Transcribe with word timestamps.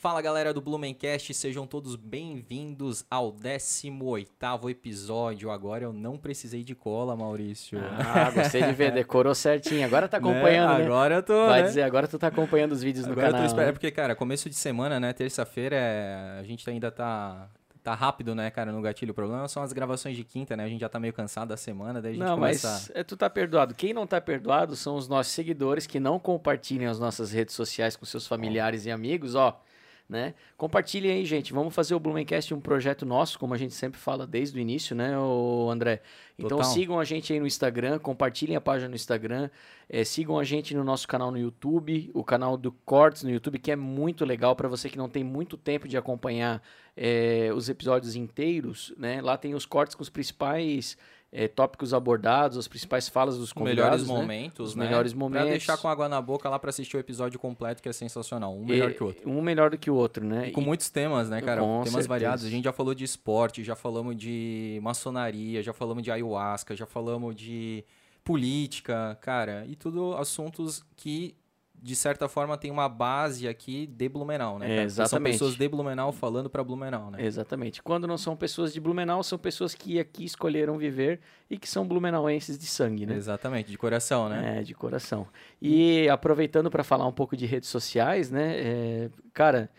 Fala 0.00 0.22
galera 0.22 0.54
do 0.54 0.60
Blumencast, 0.60 1.34
sejam 1.34 1.66
todos 1.66 1.96
bem-vindos 1.96 3.04
ao 3.10 3.32
18 3.32 4.70
episódio. 4.70 5.50
Agora 5.50 5.82
eu 5.82 5.92
não 5.92 6.16
precisei 6.16 6.62
de 6.62 6.72
cola, 6.72 7.16
Maurício. 7.16 7.80
Ah, 7.98 8.30
gostei 8.30 8.62
de 8.62 8.72
ver, 8.74 8.92
decorou 8.92 9.34
certinho. 9.34 9.84
Agora 9.84 10.06
tá 10.06 10.18
acompanhando, 10.18 10.78
né? 10.78 10.84
Agora 10.84 11.16
eu 11.16 11.22
tô, 11.24 11.48
Vai 11.48 11.62
né? 11.62 11.66
dizer, 11.66 11.82
agora 11.82 12.06
tu 12.06 12.16
tá 12.16 12.28
acompanhando 12.28 12.70
os 12.70 12.80
vídeos 12.80 13.06
Agora 13.06 13.22
no 13.22 13.26
eu 13.26 13.30
tô 13.30 13.32
canal. 13.32 13.46
esperando, 13.48 13.66
né? 13.66 13.72
porque, 13.72 13.90
cara, 13.90 14.14
começo 14.14 14.48
de 14.48 14.54
semana, 14.54 15.00
né? 15.00 15.12
Terça-feira, 15.12 15.74
é... 15.74 16.38
a 16.38 16.44
gente 16.44 16.70
ainda 16.70 16.92
tá, 16.92 17.50
tá 17.82 17.92
rápido, 17.92 18.36
né, 18.36 18.52
cara, 18.52 18.70
no 18.70 18.80
gatilho. 18.80 19.10
O 19.10 19.14
problema 19.14 19.48
são 19.48 19.64
as 19.64 19.72
gravações 19.72 20.16
de 20.16 20.22
quinta, 20.22 20.56
né? 20.56 20.62
A 20.62 20.68
gente 20.68 20.80
já 20.80 20.88
tá 20.88 21.00
meio 21.00 21.12
cansado 21.12 21.48
da 21.48 21.56
semana, 21.56 22.00
daí 22.00 22.12
a 22.12 22.14
gente 22.14 22.24
Não, 22.24 22.36
começa... 22.36 22.68
mas 22.70 22.92
é, 22.94 23.02
tu 23.02 23.16
tá 23.16 23.28
perdoado. 23.28 23.74
Quem 23.74 23.92
não 23.92 24.06
tá 24.06 24.20
perdoado 24.20 24.76
são 24.76 24.94
os 24.94 25.08
nossos 25.08 25.32
seguidores 25.32 25.88
que 25.88 25.98
não 25.98 26.20
compartilham 26.20 26.88
as 26.88 27.00
nossas 27.00 27.32
redes 27.32 27.52
sociais 27.52 27.96
com 27.96 28.06
seus 28.06 28.28
familiares 28.28 28.86
e 28.86 28.92
amigos, 28.92 29.34
ó. 29.34 29.60
Né? 30.08 30.34
Compartilhem 30.56 31.10
aí, 31.10 31.24
gente. 31.26 31.52
Vamos 31.52 31.74
fazer 31.74 31.94
o 31.94 32.00
Blumencast 32.00 32.54
um 32.54 32.60
projeto 32.60 33.04
nosso, 33.04 33.38
como 33.38 33.52
a 33.52 33.58
gente 33.58 33.74
sempre 33.74 34.00
fala 34.00 34.26
desde 34.26 34.58
o 34.58 34.60
início, 34.60 34.96
né, 34.96 35.18
ô 35.18 35.68
André? 35.70 36.00
Então 36.38 36.56
Total. 36.56 36.72
sigam 36.72 36.98
a 36.98 37.04
gente 37.04 37.30
aí 37.30 37.38
no 37.38 37.46
Instagram, 37.46 37.98
compartilhem 37.98 38.56
a 38.56 38.60
página 38.60 38.88
no 38.88 38.94
Instagram, 38.94 39.50
eh, 39.86 40.04
sigam 40.04 40.38
a 40.38 40.44
gente 40.44 40.74
no 40.74 40.82
nosso 40.82 41.06
canal 41.06 41.30
no 41.30 41.36
YouTube, 41.36 42.10
o 42.14 42.24
canal 42.24 42.56
do 42.56 42.72
Cortes 42.72 43.22
no 43.22 43.30
YouTube, 43.30 43.58
que 43.58 43.70
é 43.70 43.76
muito 43.76 44.24
legal 44.24 44.56
para 44.56 44.66
você 44.66 44.88
que 44.88 44.96
não 44.96 45.10
tem 45.10 45.22
muito 45.22 45.58
tempo 45.58 45.86
de 45.86 45.98
acompanhar 45.98 46.62
eh, 46.96 47.50
os 47.54 47.68
episódios 47.68 48.16
inteiros, 48.16 48.94
né? 48.96 49.20
Lá 49.20 49.36
tem 49.36 49.54
os 49.54 49.66
cortes 49.66 49.94
com 49.94 50.02
os 50.02 50.08
principais 50.08 50.96
eh, 51.30 51.46
tópicos 51.46 51.92
abordados, 51.92 52.56
as 52.56 52.66
principais 52.66 53.08
falas 53.08 53.34
dos 53.36 53.44
Os 53.48 53.52
convidados, 53.52 54.02
melhores 54.02 54.08
né? 54.08 54.14
momentos, 54.14 54.68
Os 54.70 54.74
né? 54.74 54.84
melhores 54.86 55.12
Pra 55.12 55.18
momentos. 55.20 55.48
deixar 55.50 55.76
com 55.76 55.86
água 55.88 56.08
na 56.08 56.20
boca 56.22 56.48
lá 56.48 56.58
pra 56.58 56.70
assistir 56.70 56.96
o 56.96 57.00
episódio 57.00 57.38
completo, 57.38 57.82
que 57.82 57.88
é 57.88 57.92
sensacional. 57.92 58.54
Um 58.56 58.64
melhor 58.64 58.90
E- 58.90 58.94
que 58.94 59.02
o 59.02 59.06
outro. 59.06 59.30
Um 59.30 59.42
melhor 59.42 59.70
do 59.70 59.76
que 59.78 59.90
o 59.90 59.94
outro, 59.94 60.24
né? 60.24 60.48
E 60.48 60.52
com 60.52 60.62
E- 60.62 60.64
muitos 60.64 60.88
temas, 60.88 61.28
né, 61.28 61.40
cara? 61.42 61.60
Com 61.60 61.66
temas 61.80 61.84
certeza. 61.90 62.08
variados. 62.08 62.44
A 62.44 62.48
gente 62.50 62.64
já 62.64 62.72
falou 62.72 62.94
de 62.94 63.04
esporte, 63.04 63.62
já 63.62 63.76
falamos 63.76 64.16
de 64.16 64.78
maçonaria, 64.82 65.62
já 65.62 65.72
falamos 65.74 66.02
de 66.02 66.10
ayahuasca, 66.10 66.74
já 66.74 66.86
falamos 66.86 67.34
de 67.36 67.84
política, 68.24 69.16
cara. 69.20 69.64
E 69.66 69.74
tudo 69.74 70.14
assuntos 70.16 70.84
que, 70.96 71.34
de 71.80 71.94
certa 71.94 72.28
forma, 72.28 72.56
tem 72.56 72.70
uma 72.70 72.88
base 72.88 73.46
aqui 73.46 73.86
de 73.86 74.08
Blumenau, 74.08 74.58
né? 74.58 74.66
É? 74.66 74.68
Porque 74.68 74.90
São 74.90 75.04
exatamente. 75.04 75.32
pessoas 75.34 75.56
de 75.56 75.68
Blumenau 75.68 76.12
falando 76.12 76.50
pra 76.50 76.64
Blumenau, 76.64 77.10
né? 77.10 77.24
Exatamente. 77.24 77.82
Quando 77.82 78.06
não 78.06 78.18
são 78.18 78.36
pessoas 78.36 78.72
de 78.72 78.80
Blumenau, 78.80 79.22
são 79.22 79.38
pessoas 79.38 79.74
que 79.74 79.98
aqui 79.98 80.24
escolheram 80.24 80.76
viver 80.76 81.20
e 81.48 81.56
que 81.58 81.68
são 81.68 81.86
blumenauenses 81.86 82.58
de 82.58 82.66
sangue, 82.66 83.06
né? 83.06 83.14
Exatamente, 83.14 83.70
de 83.70 83.78
coração, 83.78 84.28
né? 84.28 84.58
É, 84.58 84.62
de 84.62 84.74
coração. 84.74 85.26
E 85.62 86.08
aproveitando 86.08 86.70
para 86.70 86.82
falar 86.82 87.06
um 87.06 87.12
pouco 87.12 87.36
de 87.36 87.46
redes 87.46 87.68
sociais, 87.68 88.30
né? 88.30 88.54
é, 88.58 89.10
cara, 89.32 89.70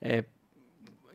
é, 0.00 0.24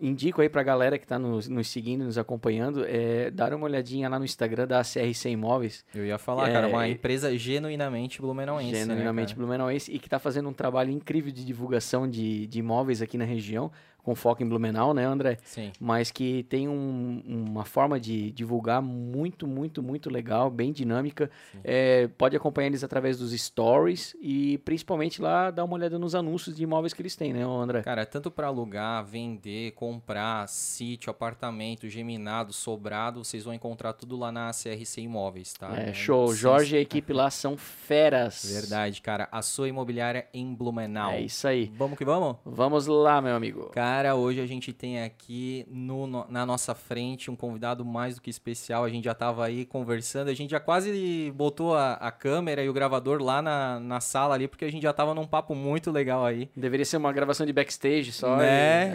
indico 0.05 0.41
aí 0.41 0.49
pra 0.49 0.61
galera 0.63 0.97
que 0.99 1.07
tá 1.07 1.17
nos, 1.17 1.47
nos 1.47 1.67
seguindo, 1.69 2.03
nos 2.03 2.17
acompanhando, 2.17 2.83
é, 2.85 3.31
dar 3.31 3.53
uma 3.53 3.63
olhadinha 3.65 4.09
lá 4.09 4.19
no 4.19 4.25
Instagram 4.25 4.67
da 4.67 4.81
CRC 4.83 5.29
Imóveis, 5.29 5.85
Eu 5.95 6.05
ia 6.05 6.17
falar, 6.17 6.49
É, 6.49 6.53
cara, 6.53 6.67
uma 6.67 6.87
e- 6.87 6.91
empresa 6.91 7.35
genuinamente 7.37 8.21
blumenauense, 8.21 8.75
genuinamente 8.75 9.33
né, 9.33 9.37
blumenauense, 9.37 9.91
e 9.91 9.97
que 9.99 10.09
tá 10.09 10.19
fazendo 10.19 10.49
um 10.49 10.53
trabalho 10.53 10.91
incrível 10.91 11.31
de 11.31 11.45
divulgação 11.45 12.07
de, 12.09 12.45
de 12.47 12.59
imóveis 12.59 13.01
aqui 13.01 13.17
na 13.17 13.25
região, 13.25 13.71
com 14.03 14.13
foco 14.15 14.43
em 14.43 14.47
Blumenau, 14.47 14.93
né, 14.93 15.05
André? 15.05 15.37
Sim. 15.43 15.71
mas 15.79 16.11
que 16.11 16.43
tem 16.43 16.67
um- 16.67 17.23
uma 17.25 17.63
forma 17.65 17.99
de 17.99 18.31
divulgar 18.31 18.81
muito, 18.81 19.47
muito, 19.47 19.81
muito 19.81 20.09
legal, 20.09 20.49
bem 20.51 20.71
dinâmica. 20.71 21.31
Sim. 21.51 21.59
É, 21.63 22.07
pode 22.17 22.35
acompanhar 22.35 22.67
eles 22.67 22.83
através 22.83 23.17
dos 23.17 23.31
stories 23.31 24.15
e 24.21 24.57
principalmente 24.59 25.21
lá 25.21 25.49
dar 25.51 25.63
uma 25.63 25.73
olhada 25.75 25.97
nos 25.97 26.13
anúncios 26.15 26.55
de 26.55 26.63
imóveis 26.63 26.93
que 26.93 27.01
eles 27.01 27.15
têm, 27.15 27.31
né, 27.33 27.43
André? 27.43 27.81
Cara, 27.81 28.05
tanto 28.05 28.29
para 28.29 28.47
alugar, 28.47 29.03
vender, 29.05 29.71
comprar, 29.71 30.47
sítio, 30.49 31.09
apartamento, 31.09 31.87
geminado, 31.87 32.51
sobrado, 32.51 33.23
vocês 33.23 33.43
vão 33.43 33.53
encontrar 33.53 33.93
tudo 33.93 34.17
lá 34.17 34.31
na 34.31 34.51
CRC 34.51 35.01
Imóveis, 35.01 35.53
tá? 35.53 35.73
É, 35.77 35.93
show. 35.93 36.33
Jorge 36.33 36.75
e 36.75 36.77
a 36.79 36.81
equipe 36.81 37.13
lá 37.13 37.29
são 37.29 37.55
feras. 37.57 38.43
Verdade, 38.51 39.01
cara. 39.01 39.27
A 39.31 39.41
sua 39.41 39.69
imobiliária 39.69 40.27
em 40.33 40.53
Blumenau. 40.53 41.11
É 41.11 41.21
isso 41.21 41.47
aí. 41.47 41.71
Vamos 41.77 41.97
que 41.97 42.03
vamos? 42.03 42.37
Vamos 42.45 42.87
lá, 42.87 43.21
meu 43.21 43.35
amigo. 43.35 43.69
Cara, 43.69 43.92
hoje 44.15 44.39
a 44.41 44.45
gente 44.45 44.71
tem 44.73 45.01
aqui 45.03 45.65
no- 45.69 46.07
no- 46.07 46.25
na 46.29 46.45
nossa 46.45 46.73
frente 46.73 47.29
um 47.29 47.35
convidado 47.35 47.83
mais 47.85 48.15
do 48.15 48.21
que 48.21 48.29
especial. 48.29 48.83
A 48.83 48.89
gente 48.89 49.03
já 49.05 49.13
tava 49.13 49.45
aí 49.45 49.65
conversando, 49.65 50.29
a 50.29 50.33
gente 50.33 50.51
já 50.51 50.59
quase 50.59 51.31
botou 51.35 51.75
a, 51.75 51.93
a 51.93 52.11
câmera 52.11 52.63
e 52.63 52.69
o 52.69 52.73
gravador 52.73 53.21
lá 53.21 53.41
na, 53.41 53.79
na 53.79 53.99
sala 53.99 54.35
ali, 54.35 54.47
porque 54.47 54.65
a 54.65 54.71
gente 54.71 54.83
já 54.83 54.93
tava 54.93 55.13
num 55.13 55.25
papo 55.27 55.53
muito 55.55 55.91
legal 55.91 56.25
aí. 56.25 56.49
Deveria 56.55 56.85
ser 56.85 56.97
uma 56.97 57.11
gravação 57.13 57.45
de 57.45 57.53
backstage 57.53 58.11
só. 58.11 58.37
Né, 58.37 58.43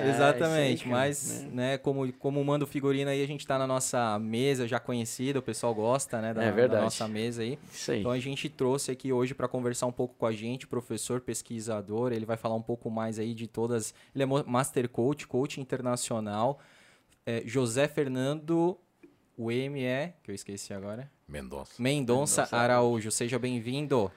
e- 0.05 0.07
É, 0.09 0.11
exatamente. 0.11 0.83
aí, 0.85 0.91
cara. 0.91 0.91
Mas, 0.91 1.45
né, 1.53 1.79
como, 1.79 2.13
como 2.15 2.43
manda 2.45 2.65
o 2.65 2.67
figurino 2.69 3.11
aí, 3.11 3.23
a 3.23 3.27
gente 3.27 3.47
tá 3.47 3.59
na 3.59 3.67
nossa 3.67 4.19
mesa 4.19 4.67
já 4.67 4.81
conhecida, 4.81 5.39
o 5.39 5.43
pessoal 5.43 5.75
gosta, 5.75 6.21
né, 6.21 6.35
da, 6.35 6.43
É 6.45 6.69
da 6.69 6.81
nossa 6.81 7.07
mesa 7.07 7.43
aí. 7.43 7.59
Isso 7.73 7.93
aí. 7.93 8.01
Então 8.01 8.11
a 8.13 8.19
gente 8.19 8.49
trouxe 8.49 8.91
aqui 8.91 9.13
hoje 9.13 9.35
para 9.35 9.47
conversar 9.49 9.87
um 9.87 9.93
pouco 9.93 10.15
com 10.19 10.27
a 10.27 10.33
gente, 10.33 10.67
professor 10.67 11.21
pesquisador, 11.21 12.13
ele 12.13 12.25
vai 12.27 12.37
falar 12.37 12.55
um 12.55 12.63
pouco 12.63 12.91
mais 12.91 13.19
aí 13.19 13.35
de 13.35 13.47
todas, 13.47 13.95
ele 14.15 14.23
é 14.23 14.27
mo- 14.27 14.45
Coach, 14.89 15.27
Coach 15.27 15.61
Internacional, 15.61 16.59
é, 17.25 17.43
José 17.45 17.87
Fernando, 17.87 18.79
o 19.37 19.53
M 19.53 19.85
é, 19.85 20.15
que 20.23 20.31
eu 20.31 20.35
esqueci 20.35 20.73
agora, 20.73 21.11
Mendonça. 21.29 21.75
Mendonça 21.81 22.43
Mendonça 22.43 22.57
Araújo, 22.57 23.11
seja 23.11 23.39
bem-vindo. 23.39 24.11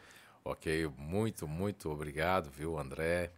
Ok, 0.43 0.89
muito, 0.97 1.47
muito 1.47 1.89
obrigado, 1.89 2.49
viu, 2.49 2.79
André 2.79 3.31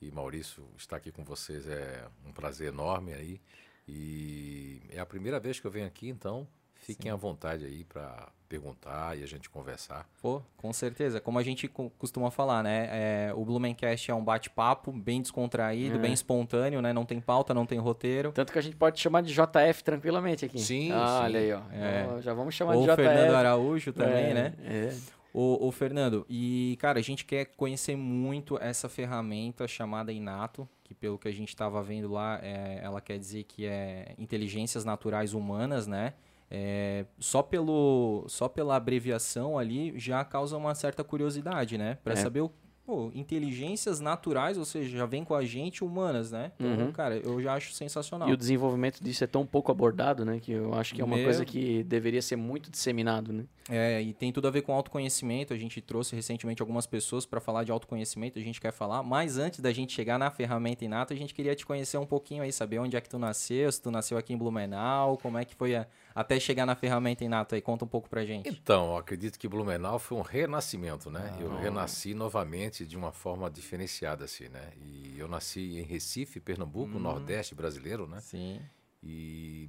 e 0.00 0.10
Maurício, 0.10 0.66
estar 0.76 0.96
aqui 0.96 1.12
com 1.12 1.24
vocês 1.24 1.68
é 1.68 2.06
um 2.26 2.32
prazer 2.32 2.68
enorme 2.68 3.14
aí. 3.14 3.40
E 3.86 4.82
é 4.90 5.00
a 5.00 5.06
primeira 5.06 5.40
vez 5.40 5.58
que 5.58 5.66
eu 5.66 5.70
venho 5.70 5.86
aqui, 5.86 6.08
então 6.08 6.46
fiquem 6.80 7.10
à 7.10 7.16
vontade 7.16 7.64
aí 7.64 7.84
para 7.84 8.28
perguntar 8.48 9.16
e 9.16 9.22
a 9.22 9.26
gente 9.26 9.48
conversar. 9.48 10.08
Pô, 10.20 10.42
com 10.56 10.72
certeza. 10.72 11.20
Como 11.20 11.38
a 11.38 11.42
gente 11.42 11.68
co- 11.68 11.90
costuma 11.98 12.30
falar, 12.32 12.64
né? 12.64 12.88
é, 12.90 13.32
o 13.34 13.44
Blumencast 13.44 14.10
é 14.10 14.14
um 14.14 14.24
bate-papo 14.24 14.90
bem 14.90 15.22
descontraído, 15.22 15.96
É. 15.96 15.98
bem 15.98 16.12
espontâneo, 16.12 16.82
né? 16.82 16.92
Não 16.92 17.04
tem 17.04 17.20
pauta, 17.20 17.54
não 17.54 17.64
tem 17.64 17.78
roteiro. 17.78 18.32
Tanto 18.32 18.52
que 18.52 18.58
a 18.58 18.62
gente 18.62 18.74
pode 18.76 18.98
chamar 18.98 19.20
de 19.22 19.32
JF 19.32 19.84
tranquilamente 19.84 20.44
aqui. 20.44 20.58
Sim, 20.58 20.90
Ah, 20.90 21.18
sim. 21.18 21.24
Olha 21.24 21.40
aí, 21.40 21.52
ó. 21.52 21.60
É. 21.72 22.06
Ó, 22.10 22.20
Já 22.20 22.34
vamos 22.34 22.54
chamar 22.54 22.74
Ou 22.74 22.82
de 22.82 22.90
o 22.90 22.92
JF. 22.96 23.02
Fernando 23.08 23.34
Araújo 23.36 23.92
também, 23.92 24.24
É, 24.30 24.34
né? 24.34 24.54
É. 24.64 24.96
Ô, 25.32 25.68
ô, 25.68 25.70
Fernando, 25.70 26.26
e 26.28 26.76
cara, 26.80 26.98
a 26.98 27.02
gente 27.02 27.24
quer 27.24 27.44
conhecer 27.56 27.94
muito 27.94 28.58
essa 28.60 28.88
ferramenta 28.88 29.68
chamada 29.68 30.12
Inato, 30.12 30.68
que 30.82 30.92
pelo 30.92 31.16
que 31.20 31.28
a 31.28 31.32
gente 31.32 31.50
estava 31.50 31.80
vendo 31.84 32.10
lá, 32.10 32.40
é, 32.42 32.80
ela 32.82 33.00
quer 33.00 33.16
dizer 33.16 33.44
que 33.44 33.64
é 33.64 34.12
inteligências 34.18 34.84
naturais 34.84 35.32
humanas, 35.32 35.86
né? 35.86 36.14
É, 36.50 37.04
só, 37.18 37.42
pelo, 37.42 38.24
só 38.28 38.48
pela 38.48 38.74
abreviação 38.76 39.56
ali 39.56 39.96
já 39.98 40.24
causa 40.24 40.56
uma 40.56 40.74
certa 40.74 41.04
curiosidade, 41.04 41.78
né? 41.78 41.98
Para 42.02 42.14
É. 42.14 42.16
saber 42.16 42.40
o. 42.40 42.50
Pô, 42.86 43.08
inteligências 43.14 44.00
naturais, 44.00 44.58
ou 44.58 44.64
seja, 44.64 44.98
já 44.98 45.06
vem 45.06 45.22
com 45.22 45.32
a 45.32 45.44
gente 45.44 45.84
humanas, 45.84 46.32
né? 46.32 46.50
Então, 46.58 46.86
Uhum. 46.86 46.92
cara, 46.92 47.16
eu 47.18 47.40
já 47.40 47.54
acho 47.54 47.72
sensacional. 47.72 48.28
E 48.28 48.32
o 48.32 48.36
desenvolvimento 48.36 49.00
disso 49.00 49.22
é 49.22 49.28
tão 49.28 49.46
pouco 49.46 49.70
abordado, 49.70 50.24
né? 50.24 50.40
Que 50.40 50.50
eu 50.50 50.74
acho 50.74 50.92
que 50.92 51.00
é 51.00 51.04
uma 51.04 51.14
Meu- 51.14 51.24
coisa 51.24 51.44
que 51.44 51.84
deveria 51.84 52.20
ser 52.20 52.34
muito 52.34 52.68
disseminado, 52.68 53.32
né? 53.32 53.44
É, 53.68 54.02
e 54.02 54.12
tem 54.12 54.32
tudo 54.32 54.48
a 54.48 54.50
ver 54.50 54.62
com 54.62 54.72
autoconhecimento. 54.74 55.54
A 55.54 55.56
gente 55.56 55.80
trouxe 55.80 56.16
recentemente 56.16 56.60
algumas 56.62 56.84
pessoas 56.84 57.24
para 57.24 57.38
falar 57.40 57.62
de 57.62 57.70
autoconhecimento, 57.70 58.40
a 58.40 58.42
gente 58.42 58.60
quer 58.60 58.72
falar. 58.72 59.04
Mas 59.04 59.38
antes 59.38 59.60
da 59.60 59.70
gente 59.72 59.92
chegar 59.92 60.18
na 60.18 60.28
ferramenta 60.28 60.84
Inato, 60.84 61.12
a 61.12 61.16
gente 61.16 61.32
queria 61.32 61.54
te 61.54 61.64
conhecer 61.64 61.96
um 61.98 62.06
pouquinho 62.06 62.42
aí, 62.42 62.50
saber 62.52 62.80
onde 62.80 62.96
é 62.96 63.00
que 63.00 63.08
tu 63.08 63.20
nasceu, 63.20 63.70
se 63.70 63.80
tu 63.80 63.92
nasceu 63.92 64.18
aqui 64.18 64.32
em 64.32 64.36
Blumenau, 64.36 65.16
como 65.18 65.38
é 65.38 65.44
que 65.44 65.54
foi 65.54 65.76
a- 65.76 65.86
até 66.14 66.38
chegar 66.40 66.66
na 66.66 66.74
ferramenta 66.74 67.24
Inato 67.24 67.54
aí. 67.54 67.60
Conta 67.62 67.84
um 67.84 67.88
pouco 67.88 68.08
pra 68.08 68.24
gente. 68.24 68.48
Então, 68.48 68.92
eu 68.92 68.96
acredito 68.96 69.38
que 69.38 69.48
Blumenau 69.48 69.98
foi 69.98 70.18
um 70.18 70.22
renascimento, 70.22 71.10
né? 71.10 71.36
Eu 71.40 71.52
Ah. 71.52 71.60
renasci 71.60 72.14
novamente 72.14 72.84
de 72.86 72.96
uma 72.96 73.12
forma 73.12 73.50
diferenciada, 73.50 74.24
assim, 74.24 74.48
né? 74.48 74.72
E 74.76 75.18
eu 75.18 75.28
nasci 75.28 75.78
em 75.78 75.82
Recife, 75.82 76.40
Pernambuco, 76.40 76.96
Hum. 76.96 77.00
Nordeste 77.00 77.54
brasileiro, 77.54 78.06
né? 78.06 78.20
Sim. 78.20 78.60
E 79.02 79.68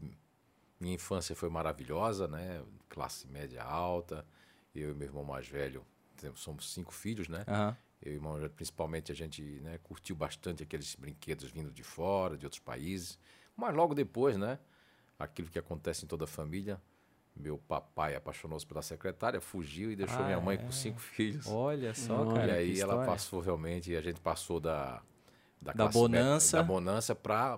minha 0.80 0.96
infância 0.96 1.36
foi 1.36 1.50
maravilhosa, 1.50 2.28
né? 2.28 2.62
Classe 2.90 3.28
média 3.28 3.64
alta. 3.64 4.26
Eu 4.74 4.92
e 4.92 4.94
meu 4.94 5.08
irmão 5.08 5.24
mais 5.24 5.48
velho, 5.48 5.86
temos- 6.18 6.40
somos 6.42 6.72
cinco 6.74 6.94
filhos, 6.94 7.28
né? 7.28 7.44
Eu 8.02 8.14
e 8.16 8.20
meu 8.20 8.36
irmão, 8.38 8.50
principalmente, 8.50 9.12
a 9.12 9.16
gente 9.16 9.42
né, 9.62 9.78
curtiu 9.84 10.16
bastante 10.16 10.64
aqueles 10.64 10.96
brinquedos 10.96 11.52
vindo 11.52 11.72
de 11.72 11.84
fora, 11.84 12.38
de 12.38 12.46
outros 12.46 12.60
países. 12.62 13.18
Mas 13.56 13.76
logo 13.76 13.94
depois, 13.94 14.38
né? 14.38 14.58
Aquilo 15.24 15.50
que 15.50 15.60
acontece 15.60 16.06
em 16.06 16.08
toda 16.08 16.26
a 16.26 16.28
família. 16.28 16.82
Meu 17.36 17.58
papai 17.58 18.14
apaixonou-se 18.16 18.66
pela 18.66 18.82
secretária, 18.82 19.40
fugiu 19.40 19.90
e 19.92 19.96
deixou 19.96 20.20
Ah, 20.20 20.26
minha 20.26 20.42
mãe 20.42 20.56
é. 20.56 20.58
com 20.58 20.72
cinco 20.72 21.00
filhos. 21.00 21.48
Olha 21.48 21.94
só, 21.94 22.24
Olha, 22.26 22.34
cara. 22.34 22.62
e 22.62 22.72
aí 22.74 22.80
ela 22.82 23.06
passou 23.06 23.40
realmente, 23.40 23.96
a 23.96 24.02
gente 24.02 24.20
passou 24.20 24.60
da, 24.60 25.02
Da 25.62 25.72
classe 25.72 25.94
bonança. 25.98 26.58
média- 26.58 26.62
Da 26.62 26.64
bonança 26.64 27.16
para 27.16 27.58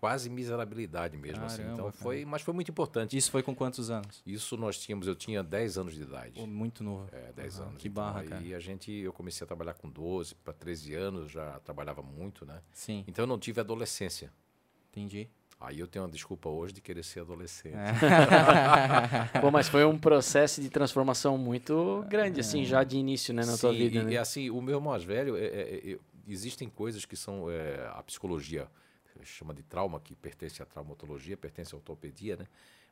quase 0.00 0.28
miserabilidade 0.28 1.16
mesmo. 1.16 1.44
assim. 1.44 1.58
Caramba, 1.58 1.72
Então 1.74 1.84
cara. 1.92 2.02
foi, 2.02 2.24
mas 2.24 2.42
foi 2.42 2.52
muito 2.52 2.70
importante. 2.72 3.16
Isso 3.16 3.30
foi 3.30 3.44
com 3.44 3.54
quantos 3.54 3.90
anos? 3.90 4.20
Isso 4.26 4.56
nós 4.56 4.76
tínhamos, 4.80 5.06
eu 5.06 5.14
tinha 5.14 5.40
10 5.40 5.78
anos 5.78 5.94
de 5.94 6.02
idade. 6.02 6.40
Pô, 6.40 6.46
muito 6.46 6.82
novo. 6.82 7.08
É, 7.12 7.32
10 7.32 7.60
Aham, 7.60 7.68
anos. 7.68 7.80
Que 7.80 7.86
Então, 7.88 8.02
barra, 8.02 8.24
cara. 8.24 8.56
a 8.56 8.58
gente, 8.58 8.90
eu 8.90 9.12
comecei 9.12 9.44
a 9.44 9.46
trabalhar 9.46 9.74
com 9.74 9.88
12 9.88 10.34
para 10.34 10.52
13 10.52 10.94
anos, 10.94 11.30
já 11.30 11.60
trabalhava 11.60 12.02
muito, 12.02 12.44
né? 12.44 12.60
Sim, 12.72 13.04
Então 13.06 13.22
eu 13.22 13.26
não 13.28 13.38
tive 13.38 13.60
adolescência. 13.60 14.32
entendi. 14.90 15.28
Aí 15.62 15.78
eu 15.78 15.86
tenho 15.86 16.04
uma 16.04 16.10
desculpa 16.10 16.48
hoje 16.48 16.74
de 16.74 16.80
querer 16.80 17.04
ser 17.04 17.20
adolescente. 17.20 17.74
É. 17.76 19.38
Pô, 19.40 19.50
mas 19.50 19.68
foi 19.68 19.84
um 19.84 19.98
processo 19.98 20.60
de 20.60 20.68
transformação 20.68 21.38
muito 21.38 22.04
grande, 22.08 22.40
assim, 22.40 22.64
já 22.64 22.82
de 22.82 22.96
início, 22.96 23.32
né, 23.32 23.44
na 23.44 23.56
tua 23.56 23.72
Sim, 23.72 23.78
vida, 23.78 24.00
e, 24.00 24.04
né? 24.04 24.12
e 24.12 24.18
assim, 24.18 24.50
o 24.50 24.60
meu 24.60 24.80
mais 24.80 25.04
velho, 25.04 25.36
é- 25.36 25.44
é- 25.44 25.92
é- 25.92 25.98
existem 26.26 26.68
coisas 26.68 27.04
que 27.04 27.16
são 27.16 27.50
é, 27.50 27.86
a 27.94 28.02
psicologia 28.02 28.68
chama 29.24 29.54
de 29.54 29.62
trauma, 29.62 30.00
que 30.00 30.14
pertence 30.16 30.62
à 30.62 30.66
traumatologia, 30.66 31.36
pertence 31.36 31.74
à 31.74 31.78
ortopedia, 31.78 32.36
né? 32.36 32.46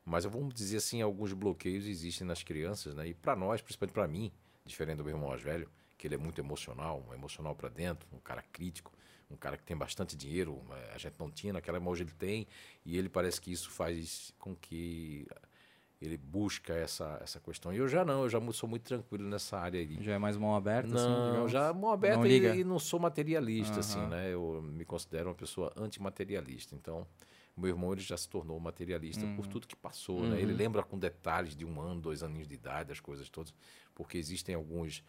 Mas 0.05 0.25
eu 0.25 0.31
vamos 0.31 0.55
dizer 0.55 0.77
assim, 0.77 1.03
alguns 1.03 1.33
bloqueios 1.33 1.87
existem 1.87 2.27
nas 2.27 2.43
crianças, 2.43 2.95
né? 2.95 3.09
E 3.09 3.15
para 3.15 3.35
nós, 3.35 3.61
principalmente 3.61 3.95
para 3.95 4.07
mim, 4.07 4.31
diferente 4.65 4.99
do 4.99 5.05
meu 5.05 5.15
irmão 5.15 5.31
mais 5.31 5.43
velho, 5.43 5.69
que 5.99 6.07
ele 6.07 6.15
é 6.15 6.19
muito 6.19 6.41
emocional, 6.41 7.05
um 7.09 7.13
emocional 7.13 7.55
para 7.55 7.69
dentro, 7.69 8.09
um 8.13 8.19
cara 8.19 8.43
crítico, 8.53 8.93
um 9.31 9.37
cara 9.37 9.57
que 9.57 9.63
tem 9.65 9.77
bastante 9.77 10.17
dinheiro, 10.17 10.63
eh, 10.71 10.91
a 10.95 10.99
gente 10.99 11.15
não 11.19 11.31
tinha 11.31 11.53
naquela 11.53 11.77
época, 11.79 11.91
hoje 11.93 12.03
ele 12.03 12.13
tem, 12.13 12.47
e 12.85 12.99
ele 12.99 13.09
parece 13.09 13.41
que 13.41 13.53
isso 13.53 13.71
faz 13.71 14.35
com 14.39 14.55
que 14.57 15.27
ele 16.01 16.17
busca 16.17 16.73
essa, 16.73 17.19
essa 17.23 17.39
questão. 17.39 17.73
E 17.73 17.77
eu 17.77 17.87
já 17.87 18.05
não, 18.05 18.23
eu 18.23 18.29
já 18.29 18.41
sou 18.53 18.69
muito 18.69 18.85
tranquilo 18.85 19.29
nessa 19.29 19.59
área 19.59 19.79
aí. 19.79 19.99
Já 20.03 20.15
é 20.15 20.19
mais 20.19 20.37
mão 20.37 20.57
aberta, 20.57 20.95
assim, 20.95 21.05
Não, 21.11 21.25
digamos? 21.27 21.53
já 21.53 21.73
mão 21.75 21.93
aberta 21.93 22.17
Não 22.19 22.27
e, 22.27 22.61
e 22.61 22.65
não 22.65 22.79
sou 22.79 22.99
materialista, 22.99 23.81
assim, 23.81 24.01
Aham. 24.01 24.09
né? 24.09 24.33
Eu 24.33 24.63
me 24.63 24.85
considero 24.85 25.29
uma 25.29 25.35
pessoa 25.35 25.71
antimaterialista. 25.77 26.75
Então, 26.75 27.07
meu 27.55 27.69
irmão 27.69 27.93
ele 27.93 28.01
já 28.01 28.17
se 28.17 28.27
tornou 28.29 28.59
materialista 28.59 29.27
por 29.37 29.45
Uhum. 29.45 29.51
tudo 29.51 29.67
que 29.67 29.77
passou, 29.77 30.27
né? 30.27 30.41
Ele 30.41 30.55
lembra 30.55 30.83
com 30.83 30.99
detalhes 30.99 31.55
de 31.55 31.67
um 31.67 31.79
ano, 31.79 32.01
dois 32.01 32.23
aninhos 32.23 32.49
de 32.49 32.55
idade, 32.55 32.91
as 32.93 33.01
coisas 33.01 33.29
todas, 33.29 33.55
porque 33.95 34.17
existem 34.17 34.55
alguns 34.55 35.05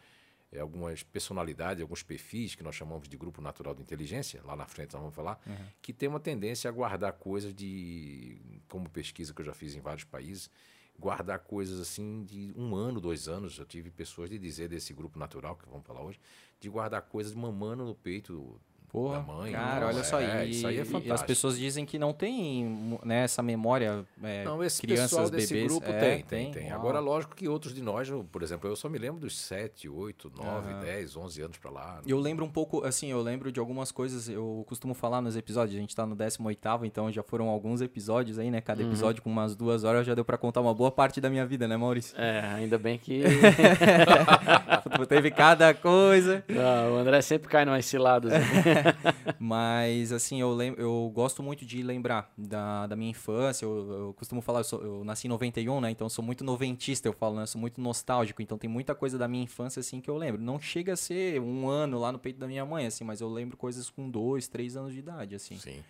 algumas 0.60 1.02
personalidades, 1.02 1.80
alguns 1.82 2.02
perfis 2.02 2.54
que 2.54 2.62
nós 2.62 2.74
chamamos 2.74 3.08
de 3.08 3.16
grupo 3.16 3.40
natural 3.40 3.74
de 3.74 3.82
inteligência, 3.82 4.40
lá 4.44 4.54
na 4.56 4.66
frente 4.66 4.92
nós 4.92 5.00
vamos 5.00 5.14
falar, 5.14 5.40
Uhum. 5.46 5.56
que 5.80 5.92
tem 5.92 6.08
uma 6.08 6.20
tendência 6.20 6.68
a 6.68 6.72
guardar 6.72 7.12
coisas 7.14 7.54
de, 7.54 8.60
como 8.68 8.88
pesquisa 8.90 9.32
que 9.34 9.40
eu 9.40 9.44
já 9.46 9.54
fiz 9.54 9.74
em 9.74 9.80
vários 9.80 10.04
países, 10.04 10.50
guardar 10.98 11.38
coisas 11.40 11.80
assim 11.80 12.24
de 12.24 12.52
um 12.56 12.74
ano, 12.74 13.00
dois 13.00 13.26
anos. 13.28 13.58
Eu 13.58 13.64
tive 13.64 13.90
pessoas 13.90 14.28
de 14.30 14.38
dizer 14.38 14.68
desse 14.68 14.92
grupo 14.92 15.18
natural, 15.18 15.56
que 15.56 15.66
vamos 15.68 15.86
falar 15.86 16.02
hoje, 16.02 16.20
de 16.60 16.68
guardar 16.68 17.02
coisas 17.02 17.34
mamando 17.34 17.84
no 17.84 17.94
peito 17.94 18.60
Porra, 18.92 19.16
da 19.16 19.22
mãe. 19.22 19.52
cara, 19.52 19.80
Não, 19.80 19.86
olha 19.88 20.04
só, 20.04 20.20
é, 20.20 20.44
isso 20.44 20.66
aí 20.66 20.74
é 20.74 20.78
e 20.78 20.80
as 20.82 20.88
fantástico. 20.88 21.26
pessoas 21.26 21.56
dizem 21.58 21.86
que 21.86 21.98
não 21.98 22.12
tem 22.12 22.98
né, 23.02 23.24
essa 23.24 23.42
memória, 23.42 24.04
é, 24.22 24.44
Não, 24.44 24.62
esse 24.62 24.82
crianças, 24.82 25.10
pessoal 25.10 25.30
desse 25.30 25.54
bebês, 25.54 25.70
grupo 25.72 25.90
é, 25.90 25.98
tem, 25.98 26.22
tem, 26.24 26.50
tem. 26.52 26.66
Uau. 26.68 26.74
Agora, 26.78 26.98
lógico 27.00 27.34
que 27.34 27.48
outros 27.48 27.74
de 27.74 27.80
nós, 27.80 28.10
eu, 28.10 28.22
por 28.30 28.42
exemplo, 28.42 28.68
eu 28.68 28.76
só 28.76 28.90
me 28.90 28.98
lembro 28.98 29.18
dos 29.18 29.38
7, 29.38 29.88
8, 29.88 30.30
9, 30.36 30.72
Aham. 30.72 30.80
10, 30.80 31.16
11 31.16 31.40
anos 31.40 31.56
pra 31.56 31.70
lá. 31.70 32.00
Eu 32.06 32.18
lembro 32.20 32.44
um 32.44 32.50
pouco, 32.50 32.84
assim, 32.84 33.10
eu 33.10 33.22
lembro 33.22 33.50
de 33.50 33.58
algumas 33.58 33.90
coisas, 33.90 34.28
eu 34.28 34.62
costumo 34.68 34.92
falar 34.92 35.22
nos 35.22 35.36
episódios, 35.36 35.74
a 35.74 35.80
gente 35.80 35.96
tá 35.96 36.04
no 36.04 36.14
18º, 36.14 36.84
então 36.84 37.10
já 37.10 37.22
foram 37.22 37.48
alguns 37.48 37.80
episódios 37.80 38.38
aí, 38.38 38.50
né? 38.50 38.60
Cada 38.60 38.82
episódio 38.82 39.22
com 39.22 39.30
umas 39.30 39.56
duas 39.56 39.84
horas 39.84 40.06
já 40.06 40.14
deu 40.14 40.24
pra 40.24 40.36
contar 40.36 40.60
uma 40.60 40.74
boa 40.74 40.90
parte 40.90 41.18
da 41.18 41.30
minha 41.30 41.46
vida, 41.46 41.66
né, 41.66 41.78
Maurício? 41.78 42.14
É, 42.20 42.40
ainda 42.40 42.76
bem 42.78 42.98
que 42.98 43.22
Teve 45.08 45.30
cada 45.30 45.74
coisa. 45.74 46.44
Não, 46.48 46.94
o 46.94 46.96
André 46.98 47.20
sempre 47.22 47.48
cai 47.48 47.64
numas 47.64 47.84
ciladas. 47.86 48.32
né? 48.32 48.40
Mas, 49.38 50.12
assim, 50.12 50.40
eu, 50.40 50.52
lem 50.54 50.74
eu 50.78 51.10
gosto 51.14 51.42
muito 51.42 51.64
de 51.66 51.82
lembrar 51.82 52.32
da, 52.36 52.86
da 52.86 52.96
minha 52.96 53.10
infância. 53.10 53.64
Eu, 53.64 53.92
eu 53.92 54.14
costumo 54.14 54.40
falar, 54.40 54.60
eu, 54.60 54.64
sou- 54.64 54.82
eu 54.82 55.04
nasci 55.04 55.26
em 55.26 55.30
91, 55.30 55.80
né? 55.80 55.90
Então 55.90 56.06
eu 56.06 56.10
sou 56.10 56.24
muito 56.24 56.44
noventista, 56.44 57.08
eu 57.08 57.12
falo, 57.12 57.36
né? 57.36 57.42
Eu 57.42 57.46
sou 57.46 57.60
muito 57.60 57.80
nostálgico. 57.80 58.40
Então 58.42 58.56
tem 58.58 58.70
muita 58.70 58.94
coisa 58.94 59.18
da 59.18 59.26
minha 59.26 59.44
infância, 59.44 59.80
assim, 59.80 60.00
que 60.00 60.08
eu 60.10 60.16
lembro. 60.16 60.40
Não 60.40 60.60
chega 60.60 60.92
a 60.92 60.96
ser 60.96 61.40
um 61.40 61.68
ano 61.68 61.98
lá 61.98 62.12
no 62.12 62.18
peito 62.18 62.38
da 62.38 62.46
minha 62.46 62.64
mãe, 62.64 62.86
assim, 62.86 63.04
mas 63.04 63.20
eu 63.20 63.28
lembro 63.28 63.56
coisas 63.56 63.90
com 63.90 64.08
dois, 64.08 64.48
três 64.48 64.76
anos 64.76 64.92
de 64.92 64.98
idade, 65.00 65.34
assim. 65.34 65.58
Sim. 65.58 65.82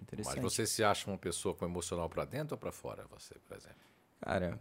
Interessante. 0.00 0.42
Mas 0.42 0.52
você 0.54 0.66
se 0.66 0.84
acha 0.84 1.10
uma 1.10 1.16
pessoa 1.18 1.54
com 1.54 1.64
emocional 1.64 2.08
pra 2.08 2.24
dentro 2.24 2.54
ou 2.54 2.58
pra 2.58 2.70
fora, 2.72 3.04
você, 3.10 3.34
por 3.48 3.56
exemplo? 3.56 3.76
Cara, 4.20 4.58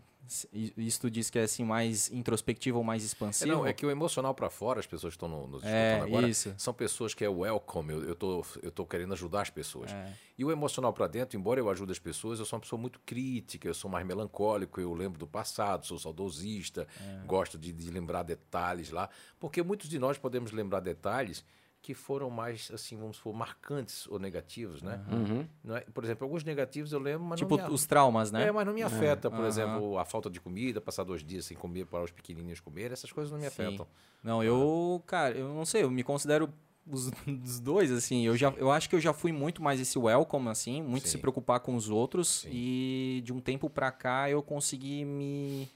isso 0.75 0.99
tu 1.01 1.09
diz 1.09 1.29
que 1.29 1.37
é, 1.37 1.43
assim, 1.43 1.63
mais 1.63 2.11
introspectivo 2.11 2.77
ou 2.79 2.83
mais 2.83 3.03
É, 3.03 3.05
expansivo? 3.05 3.51
não, 3.51 3.65
é 3.65 3.71
que 3.73 3.85
o 3.85 3.91
emocional 3.91 4.33
pra 4.33 4.49
fora, 4.49 4.79
as 4.79 4.87
pessoas 4.87 5.13
que 5.13 5.17
estão 5.17 5.29
no- 5.29 5.47
nos 5.47 5.63
escutando 5.63 5.73
É, 5.75 6.01
agora, 6.01 6.27
isso. 6.27 6.53
são 6.57 6.73
pessoas 6.73 7.13
que 7.13 7.23
é 7.23 7.29
welcome, 7.29 7.93
eu, 7.93 8.03
eu, 8.03 8.15
tô, 8.15 8.43
eu 8.61 8.71
tô 8.71 8.85
querendo 8.85 9.13
ajudar 9.13 9.41
as 9.41 9.49
pessoas. 9.51 9.91
É. 9.93 10.13
E 10.37 10.43
o 10.43 10.51
emocional 10.51 10.91
pra 10.91 11.07
dentro, 11.07 11.37
embora 11.37 11.59
eu 11.59 11.69
ajude 11.69 11.91
as 11.91 11.99
pessoas, 11.99 12.39
eu 12.39 12.45
sou 12.45 12.57
uma 12.57 12.61
pessoa 12.61 12.79
muito 12.81 12.99
crítica, 13.05 13.67
eu 13.67 13.73
sou 13.73 13.89
mais 13.89 14.05
melancólico, 14.05 14.81
eu 14.81 14.93
lembro 14.93 15.17
do 15.19 15.27
passado, 15.27 15.85
sou 15.85 15.97
saudosista, 15.99 16.87
É. 16.99 17.25
gosto 17.25 17.57
de, 17.57 17.71
de 17.71 17.89
lembrar 17.91 18.23
detalhes 18.23 18.89
lá, 18.89 19.09
porque 19.39 19.61
muitos 19.61 19.87
de 19.87 19.99
nós 19.99 20.17
podemos 20.17 20.51
lembrar 20.51 20.79
detalhes 20.79 21.45
que 21.85 21.93
foram 21.93 22.31
mais, 22.31 22.71
assim, 22.73 22.97
vamos 22.97 23.17
supor, 23.17 23.35
marcantes 23.35 24.07
ou 24.07 24.17
negativos, 24.17 24.81
né? 24.81 24.99
Uhum. 25.07 25.47
Não 25.63 25.77
é? 25.77 25.81
Por 25.81 26.03
exemplo, 26.03 26.25
alguns 26.25 26.43
negativos 26.43 26.91
eu 26.91 26.97
lembro, 26.99 27.23
mas 27.27 27.37
Tipo, 27.39 27.57
não 27.57 27.67
me... 27.67 27.73
os 27.75 27.85
traumas, 27.85 28.31
né? 28.31 28.45
É, 28.47 28.51
mas 28.51 28.65
não 28.65 28.73
me 28.73 28.81
afeta, 28.81 29.29
por 29.29 29.41
Aham. 29.41 29.47
exemplo, 29.47 29.99
a 29.99 30.03
falta 30.03 30.27
de 30.27 30.41
comida, 30.41 30.81
passar 30.81 31.03
dois 31.03 31.23
dias 31.23 31.45
sem 31.45 31.55
comer 31.55 31.85
para 31.85 32.03
os 32.03 32.09
pequenininhos 32.09 32.59
comer, 32.59 32.91
essas 32.91 33.11
coisas 33.11 33.31
não 33.31 33.37
me 33.37 33.43
Sim. 33.43 33.49
afetam. 33.49 33.87
Não, 34.23 34.43
eu, 34.43 35.03
cara, 35.05 35.37
eu 35.37 35.47
não 35.53 35.63
sei, 35.63 35.83
eu 35.83 35.91
me 35.91 36.03
considero 36.03 36.51
os, 36.87 37.11
os 37.45 37.59
dois, 37.59 37.91
assim. 37.91 38.25
Eu, 38.25 38.35
já, 38.35 38.49
eu 38.57 38.71
acho 38.71 38.89
que 38.89 38.95
eu 38.95 38.99
já 38.99 39.13
fui 39.13 39.31
muito 39.31 39.61
mais 39.61 39.79
esse 39.79 39.99
welcome, 39.99 40.49
assim, 40.49 40.81
muito 40.81 41.03
Sim. 41.07 41.11
se 41.11 41.17
preocupar 41.19 41.59
com 41.59 41.75
os 41.75 41.87
outros. 41.87 42.41
Sim. 42.41 42.49
E 42.51 43.21
de 43.23 43.31
um 43.31 43.39
tempo 43.39 43.69
pra 43.69 43.91
cá 43.91 44.27
eu 44.27 44.41
consegui 44.41 45.05
me. 45.05 45.69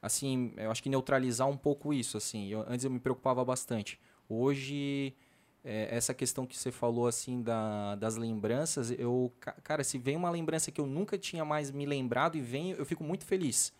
Assim, 0.00 0.52
eu 0.56 0.70
acho 0.70 0.80
que 0.80 0.88
neutralizar 0.88 1.48
um 1.48 1.56
pouco 1.56 1.92
isso, 1.92 2.16
assim. 2.16 2.46
Eu- 2.46 2.64
antes 2.68 2.84
eu 2.84 2.90
me 2.92 3.00
preocupava 3.00 3.44
bastante. 3.44 3.98
Hoje, 4.28 5.12
é, 5.66 5.88
essa 5.96 6.14
questão 6.14 6.46
que 6.46 6.56
você 6.56 6.70
falou, 6.70 7.06
assim, 7.08 7.42
da, 7.42 7.96
das 7.96 8.16
lembranças, 8.16 8.90
eu. 8.92 9.32
ca- 9.40 9.56
Cara, 9.64 9.82
se 9.82 9.98
vem 9.98 10.14
uma 10.16 10.30
lembrança 10.30 10.70
que 10.70 10.80
eu 10.80 10.86
nunca 10.86 11.18
tinha 11.18 11.44
mais 11.44 11.70
me 11.72 11.84
lembrado 11.84 12.36
e 12.36 12.40
vem, 12.40 12.70
eu 12.70 12.86
fico 12.86 13.02
muito 13.02 13.24
feliz. 13.24 13.72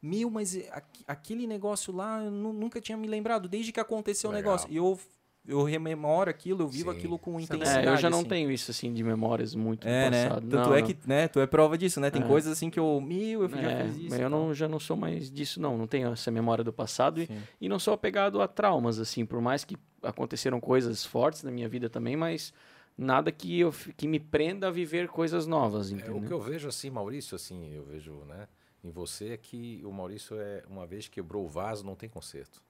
Meu, 0.00 0.30
mas 0.30 0.56
aqu- 0.70 1.04
aquele 1.06 1.46
negócio 1.46 1.92
lá 1.94 2.22
eu 2.24 2.30
nu- 2.30 2.52
nunca 2.52 2.80
tinha 2.80 2.96
me 2.96 3.06
lembrado 3.06 3.48
desde 3.48 3.72
que 3.72 3.80
aconteceu 3.80 4.30
o 4.30 4.32
Legal. 4.32 4.52
negócio. 4.54 4.72
E 4.72 4.76
eu, 4.76 4.98
eu 5.46 5.62
rememoro 5.62 6.30
aquilo, 6.30 6.62
eu 6.62 6.68
vivo 6.68 6.90
Sim. 6.90 6.96
aquilo 6.96 7.18
com 7.18 7.38
é 7.38 7.42
intensidade. 7.42 7.86
É, 7.86 7.90
eu 7.90 7.96
já 7.96 8.08
não 8.08 8.20
assim. 8.20 8.28
tenho 8.28 8.50
isso, 8.50 8.70
assim, 8.70 8.92
de 8.92 9.02
memórias 9.04 9.54
muito 9.54 9.86
É, 9.86 10.06
do 10.06 10.10
né? 10.10 10.22
passado. 10.28 10.48
Tanto 10.48 10.68
Não, 10.70 10.74
é 10.74 10.80
não. 10.80 10.86
que, 10.86 10.96
né, 11.06 11.28
tu 11.28 11.40
é 11.40 11.46
prova 11.46 11.76
disso, 11.76 12.00
né? 12.00 12.10
Tem 12.10 12.22
É. 12.22 12.26
coisas 12.26 12.52
assim 12.52 12.70
que 12.70 12.78
eu, 12.80 13.00
meu, 13.00 13.42
eu 13.42 13.48
já 13.48 13.70
É, 13.70 13.84
fiz 13.84 13.96
isso. 13.96 14.06
mas 14.10 14.20
eu 14.20 14.30
não, 14.30 14.54
já 14.54 14.66
não 14.68 14.80
sou 14.80 14.96
mais 14.96 15.30
disso, 15.30 15.60
não. 15.60 15.76
Não 15.76 15.86
tenho 15.86 16.12
essa 16.12 16.30
memória 16.30 16.64
do 16.64 16.72
passado 16.72 17.20
e, 17.20 17.28
e 17.60 17.68
não 17.68 17.78
sou 17.78 17.92
apegado 17.94 18.40
a 18.40 18.48
traumas, 18.48 18.98
assim, 18.98 19.26
por 19.26 19.40
mais 19.40 19.64
que 19.64 19.76
aconteceram 20.02 20.60
coisas 20.60 21.04
fortes 21.04 21.42
na 21.42 21.50
minha 21.50 21.68
vida 21.68 21.88
também, 21.90 22.16
mas 22.16 22.52
nada 22.96 23.32
que, 23.32 23.58
eu, 23.60 23.74
que 23.96 24.06
me 24.06 24.20
prenda 24.20 24.68
a 24.68 24.70
viver 24.70 25.08
coisas 25.08 25.46
novas, 25.46 25.90
É, 25.90 25.94
entendeu? 25.94 26.16
o 26.18 26.22
que 26.22 26.32
eu 26.32 26.40
vejo 26.40 26.68
assim, 26.68 26.90
Maurício, 26.90 27.34
assim, 27.34 27.74
eu 27.74 27.84
vejo, 27.84 28.12
né, 28.26 28.46
em 28.84 28.90
você 28.90 29.30
é 29.30 29.36
que 29.36 29.82
o 29.84 29.90
Maurício 29.92 30.38
é 30.38 30.62
uma 30.70 30.86
vez 30.86 31.08
quebrou 31.08 31.44
o 31.44 31.48
vaso, 31.48 31.84
não 31.84 31.94
tem 31.96 32.08
conserto. 32.08 32.62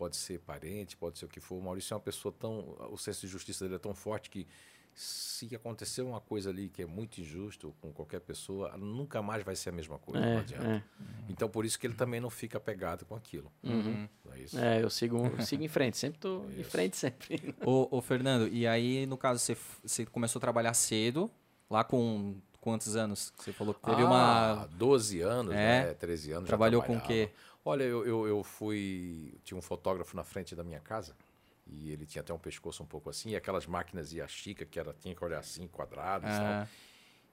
Pode 0.00 0.16
ser 0.16 0.38
parente, 0.40 0.96
pode 0.96 1.18
ser 1.18 1.26
o 1.26 1.28
que 1.28 1.40
for. 1.40 1.56
O 1.56 1.62
Maurício 1.62 1.92
é 1.92 1.94
uma 1.94 2.00
pessoa 2.00 2.32
tão, 2.32 2.74
o 2.90 2.96
senso 2.96 3.20
de 3.20 3.26
justiça 3.26 3.66
dele 3.66 3.74
é 3.74 3.78
tão 3.78 3.94
forte 3.94 4.30
que 4.30 4.46
se 4.94 5.54
acontecer 5.54 6.00
uma 6.00 6.22
coisa 6.22 6.48
ali 6.48 6.70
que 6.70 6.80
é 6.80 6.86
muito 6.86 7.20
injusto 7.20 7.74
com 7.82 7.92
qualquer 7.92 8.20
pessoa, 8.20 8.74
nunca 8.78 9.20
mais 9.20 9.44
vai 9.44 9.54
ser 9.54 9.68
a 9.68 9.72
mesma 9.72 9.98
coisa, 9.98 10.24
não 10.24 10.38
adianta. 10.38 10.66
É, 10.66 10.82
Então 11.28 11.50
por 11.50 11.66
isso 11.66 11.78
que 11.78 11.86
ele 11.86 11.92
também 11.92 12.18
não 12.18 12.30
fica 12.30 12.56
apegado 12.56 13.04
com 13.04 13.14
aquilo. 13.14 13.52
Uhum. 13.62 14.08
É 14.32 14.38
isso? 14.38 14.58
é, 14.58 14.78
é, 14.78 14.82
eu 14.82 14.88
sigo, 14.88 15.18
eu 15.18 15.44
sigo 15.44 15.62
em 15.62 15.68
frente, 15.68 15.98
sempre 15.98 16.18
tô 16.18 16.46
em 16.56 16.64
frente, 16.64 16.96
sempre. 16.96 17.54
Ô, 17.62 17.86
ô, 17.90 18.00
Fernando, 18.00 18.48
e 18.48 18.66
aí, 18.66 19.04
no 19.04 19.18
caso, 19.18 19.38
você, 19.38 19.54
você 19.84 20.06
começou 20.06 20.38
a 20.38 20.40
trabalhar 20.40 20.72
cedo, 20.72 21.30
lá 21.68 21.84
com 21.84 22.40
quantos 22.58 22.96
anos? 22.96 23.34
Você 23.36 23.52
falou 23.52 23.74
que 23.74 23.82
teve 23.82 24.00
ah, 24.00 24.06
uma. 24.06 24.68
12 24.72 25.20
anos, 25.20 25.52
É? 25.52 25.86
né? 25.86 25.94
13 25.94 26.32
anos. 26.32 26.44
já 26.44 26.46
Trabalhou 26.46 26.82
com 26.82 26.96
o 26.96 27.00
quê? 27.00 27.30
Olha, 27.64 27.82
eu, 27.84 28.06
eu, 28.06 28.26
eu 28.26 28.42
fui. 28.42 29.34
Tinha 29.44 29.56
um 29.58 29.62
fotógrafo 29.62 30.16
na 30.16 30.24
frente 30.24 30.54
da 30.54 30.62
minha 30.64 30.80
casa. 30.80 31.14
E 31.66 31.90
ele 31.92 32.04
tinha 32.06 32.20
até 32.22 32.32
um 32.34 32.38
pescoço 32.38 32.82
um 32.82 32.86
pouco 32.86 33.08
assim, 33.10 33.30
e 33.30 33.36
aquelas 33.36 33.64
máquinas 33.64 34.12
e 34.12 34.20
a 34.20 34.26
Chica, 34.26 34.64
que 34.64 34.78
era, 34.80 34.92
tinha 34.92 35.14
que 35.14 35.24
olhar 35.24 35.38
assim, 35.38 35.68
quadrado 35.68 36.26
e 36.26 36.30
tal. 36.30 36.68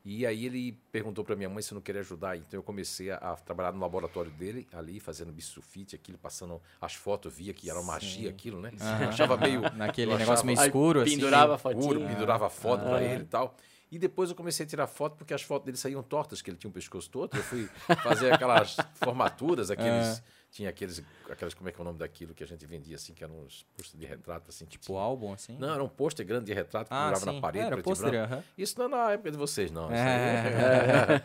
E 0.05 0.25
aí 0.27 0.46
ele 0.46 0.77
perguntou 0.91 1.25
para 1.25 1.36
minha 1.36 1.50
mãe 1.50 1.62
se 1.63 1.74
eu 1.74 1.75
não 1.75 1.81
queria 1.81 2.01
ajudar. 2.01 2.38
Então 2.38 2.57
eu 2.60 2.62
comecei 2.63 3.10
a, 3.10 3.15
a 3.17 3.36
trabalhar 3.36 3.72
no 3.72 3.79
laboratório 3.79 4.29
dele, 4.31 4.67
ali, 4.72 5.00
fazendo 5.00 5.31
bisulfite, 5.34 5.96
aquilo, 5.96 6.17
passando 6.19 6.62
as 6.79 6.93
fotos, 6.93 7.34
via 7.34 7.51
que 7.53 7.67
era 7.69 7.81
magia 7.81 8.29
aquilo, 8.29 8.62
né? 8.62 8.72
Eu 9.01 9.10
achava 9.10 9.36
meio. 9.38 9.62
naquele 9.74 10.12
eu 10.12 10.17
negócio 10.17 10.34
achava- 10.34 10.46
meio 10.46 10.60
Aí 10.60 10.67
escuro, 10.67 11.01
assim. 11.01 11.12
pendurava 11.12 11.53
a 11.53 11.55
escuro, 11.55 11.81
fotinha. 12.00 12.07
pendurava 12.10 12.50
foto 12.50 12.81
pra 12.84 12.98
Ah. 12.98 13.03
ele 13.03 13.24
e 13.24 13.27
tal. 13.27 13.55
E 13.91 13.98
depois 13.98 14.29
eu 14.29 14.36
comecei 14.36 14.65
a 14.65 14.70
tirar 14.70 14.88
foto 14.88 15.15
porque 15.15 15.34
as 15.34 15.41
fotos 15.41 15.65
dele 15.65 15.77
saíam 15.77 16.03
tortas, 16.03 16.41
que 16.41 16.50
ele 16.50 16.58
tinha 16.58 16.70
um 16.70 16.74
pescoço 16.74 17.10
todo. 17.10 17.36
Eu 17.38 17.44
fui 17.44 17.70
fazer 18.03 18.34
aquelas 18.34 18.75
formaturas, 18.96 19.70
aqueles 19.72 20.22
Tinha 20.49 20.69
aqueles, 20.69 21.03
aquelas, 21.29 21.53
como 21.53 21.67
é 21.67 21.71
que 21.71 21.79
é 21.79 21.81
o 21.81 21.83
nome 21.83 21.99
daquilo 21.99 22.33
que 22.33 22.41
a 22.43 22.47
gente 22.47 22.65
vendia, 22.65 22.95
assim, 22.95 23.13
que 23.13 23.23
eram 23.23 23.37
uns 23.41 23.65
pôster 23.75 23.99
de 23.99 24.05
retrato, 24.05 24.49
assim. 24.49 24.65
Tipo 24.65 24.85
tinha... 24.85 24.99
álbum, 24.99 25.33
assim? 25.33 25.57
Não, 25.57 25.73
era 25.73 25.83
um 25.83 25.89
pôster 25.89 26.25
grande 26.25 26.45
de 26.45 26.53
retrato 26.53 26.87
que 26.87 26.93
ah, 26.93 27.13
na 27.25 27.41
parede. 27.41 27.65
Era 27.65 27.83
pôster, 27.83 28.09
uh 28.09 28.11
-huh. 28.11 28.43
Isso 28.57 28.79
não 28.79 28.85
é 28.85 28.87
na 28.87 29.11
época 29.11 29.31
de 29.31 29.37
vocês, 29.37 29.71
não. 29.71 29.91
É. 29.91 31.21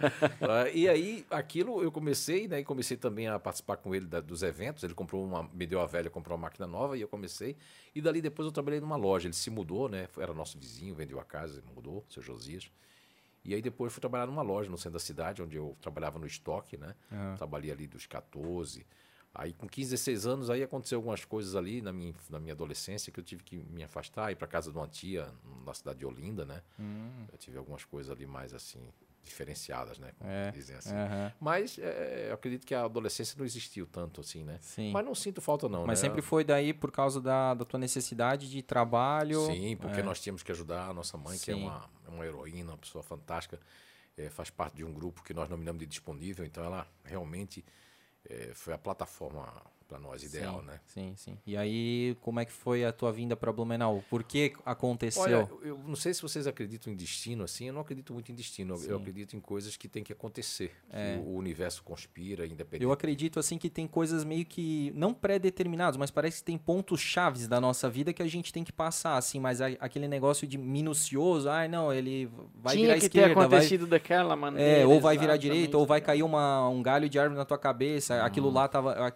É. 0.67 0.75
e 0.75 0.89
aí, 0.89 1.25
aquilo 1.31 1.83
eu 1.83 1.93
comecei, 1.93 2.49
né? 2.49 2.61
E 2.61 2.65
comecei 2.65 2.97
também 2.97 3.29
a 3.29 3.39
participar 3.39 3.77
com 3.77 3.95
ele 3.95 4.07
da, 4.07 4.21
dos 4.21 4.43
eventos. 4.43 4.83
Ele 4.83 4.95
comprou 4.95 5.25
uma, 5.25 5.49
me 5.53 5.67
deu 5.67 5.81
a 5.81 5.87
velha, 5.87 6.11
comprou 6.11 6.37
uma 6.37 6.43
máquina 6.43 6.67
nova 6.67 6.99
e 6.99 7.01
eu 7.01 7.09
comecei. 7.09 7.57
E 7.95 8.03
dali 8.03 8.21
depois 8.21 8.45
eu 8.45 8.53
trabalhei 8.53 8.81
numa 8.81 8.97
loja. 8.97 9.29
Ele 9.29 9.35
se 9.35 9.51
mudou, 9.51 9.89
né? 9.89 10.09
Era 10.19 10.35
nosso 10.35 10.59
vizinho, 10.59 10.95
vendeu 10.95 11.21
a 11.21 11.25
casa, 11.25 11.63
mudou, 11.75 12.05
seu 12.09 12.23
Josias. 12.23 12.69
E 13.45 13.55
aí 13.55 13.63
depois 13.63 13.93
fui 13.93 14.01
trabalhar 14.01 14.27
numa 14.27 14.43
loja 14.43 14.69
no 14.69 14.77
centro 14.77 14.93
da 14.93 14.99
cidade, 14.99 15.43
onde 15.43 15.57
eu 15.57 15.77
trabalhava 15.81 16.19
no 16.19 16.27
estoque, 16.27 16.77
né? 16.77 16.95
Uhum. 17.11 17.37
Trabalhei 17.37 17.71
ali 17.71 17.87
dos 17.87 18.07
14 18.07 18.85
Aí 19.35 19.55
com 19.55 19.67
15, 19.67 19.91
16 19.91 20.27
anos, 20.27 20.51
aí 20.51 20.63
aconteceu 20.63 20.99
algumas 20.99 21.25
coisas 21.25 21.57
ali 21.57 21.81
na 21.81 21.93
minha, 21.93 22.15
na 22.29 22.39
minha 22.39 22.53
adolescência 22.53 23.11
que 23.11 23.19
eu 23.19 23.25
tive 23.25 23.43
que 23.43 23.57
me 23.57 23.83
afastar, 23.83 24.31
ir 24.31 24.37
para 24.37 24.47
casa 24.47 24.71
de 24.71 24.77
uma 24.77 24.87
tia 24.87 25.27
na 25.65 25.73
cidade 25.73 26.01
de 26.01 26.07
Olinda, 26.07 26.45
né? 26.45 26.63
Hum. 26.79 27.27
Eu 27.33 27.39
tive 27.39 27.57
algumas 27.57 27.83
coisas 27.83 28.11
ali 28.11 28.27
mais 28.27 28.53
assim, 28.53 28.93
diferenciadas, 29.23 29.99
né? 29.99 30.13
Como 30.19 30.31
é, 30.31 30.51
dizem 30.51 30.77
assim. 30.77 30.95
Mas 31.41 31.79
é, 31.79 32.27
eu 32.29 32.35
acredito 32.35 32.67
que 32.67 32.75
a 32.75 32.85
adolescência 32.85 33.35
não 33.39 33.47
existiu 33.47 33.87
tanto 33.87 34.21
assim, 34.21 34.45
né? 34.45 34.59
Sim. 34.61 34.91
Mas 34.93 35.03
não 35.03 35.15
sinto 35.15 35.41
falta 35.41 35.67
não, 35.67 35.87
Mas 35.87 36.03
né? 36.03 36.09
sempre 36.09 36.21
foi 36.21 36.45
daí 36.45 36.75
por 36.75 36.93
causa 36.93 37.19
da, 37.19 37.55
da 37.55 37.65
tua 37.65 37.79
necessidade 37.79 38.51
de 38.51 38.63
trabalho. 38.63 39.47
Sim, 39.47 39.77
porque 39.77 40.01
é. 40.01 40.03
nós 40.03 40.21
tínhamos 40.21 40.43
que 40.43 40.53
ajudar 40.53 40.91
a 40.91 40.93
nossa 40.93 41.17
mãe, 41.17 41.39
Sim. 41.39 41.45
que 41.45 41.51
é 41.53 41.55
uma, 41.55 41.89
uma 42.07 42.27
heroína, 42.27 42.73
uma 42.73 42.79
pessoa 42.79 43.03
fantástica. 43.03 43.59
É, 44.15 44.29
faz 44.29 44.51
parte 44.51 44.77
de 44.77 44.85
um 44.85 44.93
grupo 44.93 45.23
que 45.23 45.33
nós 45.33 45.49
nominamos 45.49 45.81
de 45.81 45.87
disponível, 45.87 46.45
então 46.45 46.63
ela 46.63 46.87
realmente 47.03 47.65
é, 48.29 48.53
foi 48.55 48.75
a 48.75 48.79
plataforma 48.79 49.49
para 49.93 50.01
nós 50.01 50.23
ideal, 50.23 50.61
sim, 50.61 50.67
né? 50.67 50.81
Sim, 50.87 51.15
sim. 51.17 51.39
E 51.47 51.55
aí, 51.55 52.17
como 52.23 52.41
é 52.41 52.47
que 52.47 52.53
foi 52.53 52.83
a 52.83 52.93
tua 52.93 53.13
vinda 53.13 53.37
para 53.37 53.53
Blumenau? 53.53 54.03
Por 54.09 54.25
que 54.25 54.55
aconteceu? 54.65 55.23
Olha, 55.23 55.49
eu 55.63 55.79
não 55.87 55.95
sei 55.95 56.15
se 56.15 56.23
vocês 56.23 56.47
acreditam 56.47 56.91
em 56.91 56.97
destino 56.97 57.45
assim, 57.45 57.67
eu 57.67 57.75
não 57.75 57.83
acredito 57.83 58.15
muito 58.15 58.33
em 58.33 58.35
destino, 58.35 58.75
sim. 58.79 58.89
eu 58.89 58.97
acredito 58.97 59.37
em 59.37 59.41
coisas 59.41 59.77
que 59.77 59.89
tem 59.89 60.03
que 60.03 60.11
acontecer, 60.11 60.73
é. 60.91 61.15
que 61.15 61.21
o 61.21 61.35
universo 61.35 61.83
conspira, 61.83 62.47
independente. 62.47 62.85
Eu 62.85 62.91
acredito 62.91 63.39
assim 63.39 63.59
que 63.59 63.69
tem 63.69 63.87
coisas 63.87 64.25
meio 64.25 64.47
que 64.47 64.91
não 64.95 65.13
pré-determinadas, 65.13 65.99
mas 65.99 66.11
parece 66.11 66.39
que 66.39 66.45
tem 66.45 66.57
pontos 66.57 67.01
chaves 67.01 67.47
da 67.47 67.61
nossa 67.61 67.91
vida 67.91 68.15
que 68.15 68.23
a 68.23 68.29
gente 68.29 68.51
tem 68.51 68.65
que 68.65 68.73
passar 68.73 69.19
assim, 69.19 69.39
mas 69.39 69.61
aquele 69.61 70.09
negócio 70.09 70.47
de 70.47 70.57
minucioso, 70.57 71.51
ai 71.51 71.67
ah, 71.67 71.69
não, 71.69 71.93
ele 71.93 72.31
vai 72.55 72.77
Tinha 72.77 72.87
virar 72.87 72.99
que 72.99 73.07
esquerda, 73.07 73.35
ter 73.35 73.41
acontecido 73.41 73.81
vai... 73.83 73.91
daquela 73.91 74.35
maneira. 74.35 74.81
É, 74.81 74.87
ou 74.87 74.99
vai 75.03 75.19
virar 75.19 75.37
direita, 75.37 75.77
ou 75.77 75.85
vai 75.85 76.01
cair 76.01 76.23
uma, 76.23 76.67
um 76.71 76.83
galho 76.83 77.11
de 77.11 77.19
árvore 77.19 77.39
na 77.39 77.45
tua 77.45 77.59
cabeça, 77.59 78.15
hum. 78.15 78.25
aquilo 78.25 78.51
lá 78.51 78.67
tava 78.67 79.13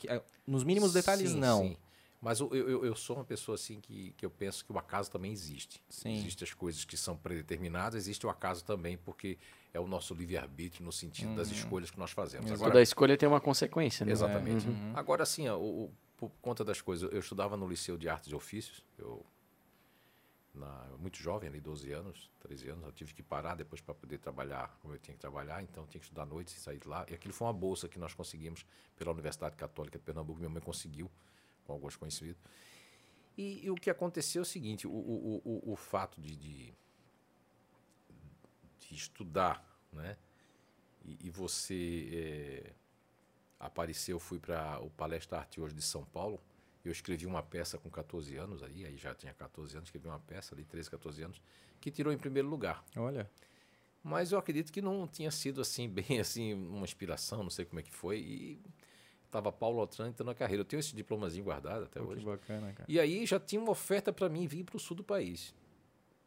nos 0.47 0.65
mínimos 0.65 0.93
detalhes, 0.93 1.31
sim, 1.31 1.38
não. 1.38 1.69
Sim. 1.69 1.76
Mas 2.21 2.41
eu, 2.41 2.53
eu, 2.55 2.85
eu, 2.85 2.97
sou 2.97 3.17
uma 3.17 3.25
pessoa 3.25 3.55
assim 3.55 3.81
que, 3.81 4.12
que 4.17 4.25
eu 4.25 4.31
penso 4.31 4.65
que 4.65 4.73
o 4.73 4.79
acaso 4.79 5.11
também 5.11 5.31
existe. 5.31 5.83
Sim. 5.88 6.17
Existem 6.17 6.47
as 6.47 6.55
coisas 6.55 6.85
que 6.85 6.97
são 6.97 7.17
predeterminadas, 7.17 7.95
existe 7.95 8.26
o 8.26 8.31
acaso 8.31 8.65
também, 8.65 8.97
porque 8.97 9.38
é 9.73 9.79
o 9.79 9.87
nosso 9.87 10.15
livre-arbítrio 10.15 10.85
no 10.85 10.91
sentido 10.91 11.29
uhum. 11.29 11.37
das 11.37 11.50
escolhas 11.50 11.91
que 11.91 11.99
nós 11.99 12.11
fazemos. 12.11 12.50
Agora, 12.50 12.73
Toda 12.73 12.83
escolha 12.83 13.17
tem 13.17 13.29
uma 13.29 13.41
consequência, 13.41 14.05
né? 14.05 14.12
Exatamente. 14.12 14.67
Uhum. 14.67 14.93
Agora, 14.95 15.23
assim, 15.23 15.47
ó, 15.47 15.57
o, 15.59 15.85
o, 15.85 15.93
por 16.17 16.31
conta 16.41 16.65
das 16.65 16.81
coisas, 16.81 17.11
eu 17.12 17.21
estudava 17.21 17.57
no 17.57 17.69
Liceu 17.69 17.99
de 17.99 18.09
Artes 18.09 18.33
e 18.33 18.35
Ofícios, 18.35 18.83
eu 18.99 19.25
na, 20.56 20.88
muito 20.98 21.18
jovem, 21.18 21.48
ali 21.48 21.60
12 21.60 21.92
anos, 21.92 22.30
13 22.40 22.70
anos, 22.70 22.84
eu 22.84 22.92
tive 22.92 23.14
que 23.14 23.22
parar 23.22 23.54
depois 23.54 23.80
para 23.80 23.94
poder 23.94 24.18
trabalhar 24.18 24.76
como 24.80 24.94
eu 24.94 24.98
tinha 24.98 25.14
que 25.14 25.20
trabalhar, 25.20 25.62
então 25.62 25.86
tinha 25.86 26.00
que 26.00 26.06
estudar 26.06 26.22
à 26.22 26.26
noite 26.26 26.48
e 26.48 26.60
sair 26.60 26.78
de 26.78 26.88
lá. 26.88 27.06
E 27.08 27.14
aquilo 27.14 27.34
foi 27.34 27.46
uma 27.46 27.52
bolsa 27.52 27.88
que 27.88 27.98
nós 27.98 28.14
conseguimos 28.14 28.64
pela 28.96 29.12
Universidade 29.12 29.56
Católica 29.56 29.98
de 29.98 30.04
Pernambuco, 30.04 30.38
minha 30.38 30.50
mãe 30.50 30.62
conseguiu, 30.62 31.10
com 31.64 31.72
alguns 31.72 31.96
conhecidos. 31.96 32.40
E, 33.36 33.66
e 33.66 33.70
o 33.70 33.75
que 33.75 33.90
aconteceu 33.90 34.40
é 34.40 34.42
o 34.42 34.46
seguinte: 34.46 34.86
o, 34.86 34.90
o, 34.90 35.42
o, 35.44 35.72
o 35.72 35.76
fato 35.76 36.20
de, 36.20 36.34
de, 36.36 36.75
de, 38.80 38.94
estudar, 38.94 39.62
né? 39.92 40.16
E, 41.04 41.26
e 41.26 41.30
você 41.30 42.08
é, 42.12 42.72
apareceu, 43.60 44.18
fui 44.18 44.38
para 44.38 44.80
o 44.80 44.90
Palestra 44.90 45.38
Arte 45.38 45.60
hoje 45.60 45.75
de 45.75 45.82
São 45.82 46.04
Paulo 46.06 46.40
eu 46.88 46.93
escrevi 46.93 47.26
uma 47.26 47.43
peça 47.43 47.78
com 47.78 47.90
14 47.90 48.37
anos 48.37 48.62
aí, 48.62 48.85
aí 48.85 48.97
já 48.97 49.14
tinha 49.14 49.33
14 49.33 49.76
anos, 49.76 49.88
escrevi 49.88 50.07
uma 50.07 50.19
peça 50.21 50.55
ali, 50.55 50.64
13, 50.64 50.90
14 50.90 51.23
anos, 51.23 51.43
que 51.81 51.90
tirou 51.90 52.12
em 52.12 52.19
primeiro 52.19 52.49
lugar. 52.49 52.85
Olha. 52.97 53.31
Mas 54.02 54.31
eu 54.31 54.38
acredito 54.38 54.73
que 54.73 54.81
não 54.81 55.07
tinha 55.07 55.31
sido 55.31 55.61
assim, 55.61 55.88
bem 55.90 56.21
assim, 56.21 56.55
uma 56.55 56.85
inspiração, 56.85 57.43
não 57.43 57.50
sei 57.50 57.64
como 57.64 57.81
é 57.81 57.83
que 57.83 57.93
foi. 57.93 58.19
E 58.19 58.61
estava 59.25 59.50
Paulo 59.50 59.81
Altrante 59.81 60.23
na 60.23 60.35
carreira. 60.35 60.61
Eu 60.61 60.64
tenho 60.64 60.81
esse 60.81 60.95
diplomazinho 60.95 61.45
guardado 61.45 61.85
até 61.85 62.00
hoje. 62.00 62.21
Que 62.21 62.26
bacana, 62.26 62.73
cara. 62.73 62.85
E 62.88 63.00
aí 63.00 63.26
já 63.26 63.40
tinha 63.40 63.61
uma 63.61 63.73
oferta 63.73 64.12
para 64.12 64.28
mim 64.28 64.47
vir 64.47 64.64
para 64.64 64.76
o 64.76 64.81
sul 64.81 64.97
do 64.97 65.05
país. 65.05 65.55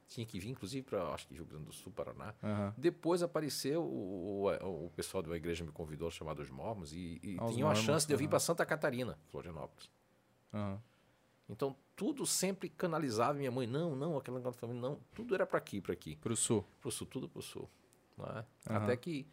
Tinha 0.10 0.26
que 0.26 0.40
vir, 0.40 0.50
inclusive, 0.50 0.82
para 0.82 1.04
acho 1.14 1.28
que 1.28 1.36
Rio 1.36 1.46
Grande 1.46 1.66
do 1.66 1.72
Sul, 1.72 1.92
Paraná. 1.92 2.34
Uhum. 2.42 2.74
Depois 2.76 3.22
apareceu, 3.22 3.84
o, 3.84 4.48
o, 4.48 4.86
o, 4.88 4.90
pessoal 4.90 5.22
de 5.22 5.30
uma 5.30 5.38
igreja 5.38 5.64
me 5.64 5.72
convidou, 5.72 6.10
chamado 6.10 6.42
Os 6.42 6.50
Mormos, 6.50 6.92
e, 6.92 7.20
e 7.22 7.38
tinha 7.54 7.64
uma 7.64 7.76
chance 7.76 8.08
de 8.08 8.14
eu 8.14 8.18
vir 8.18 8.28
para 8.28 8.40
Santa 8.40 8.66
Catarina, 8.66 9.20
Florianópolis. 9.30 9.88
Uhum. 10.54 10.78
Então, 11.50 11.76
tudo 11.96 12.26
sempre 12.26 12.70
canalizava 12.70 13.34
minha 13.34 13.52
mãe. 13.52 13.68
Não, 13.68 13.96
não, 13.96 14.18
aquela 14.18 14.40
família, 14.54 14.82
não. 14.82 15.00
Tudo 15.14 15.34
era 15.36 15.46
para 15.46 15.58
aqui, 15.58 15.82
para 15.82 15.94
aqui. 15.94 16.16
Para 16.16 16.34
o 16.34 16.36
sul. 16.36 16.66
Para 16.80 16.90
o 16.90 16.92
sul, 16.92 17.08
tudo 17.08 17.28
para 17.28 17.40
o 17.40 17.42
sul. 17.42 17.70
Uhum. 18.18 18.44
Até 18.66 18.96
que. 18.96 19.28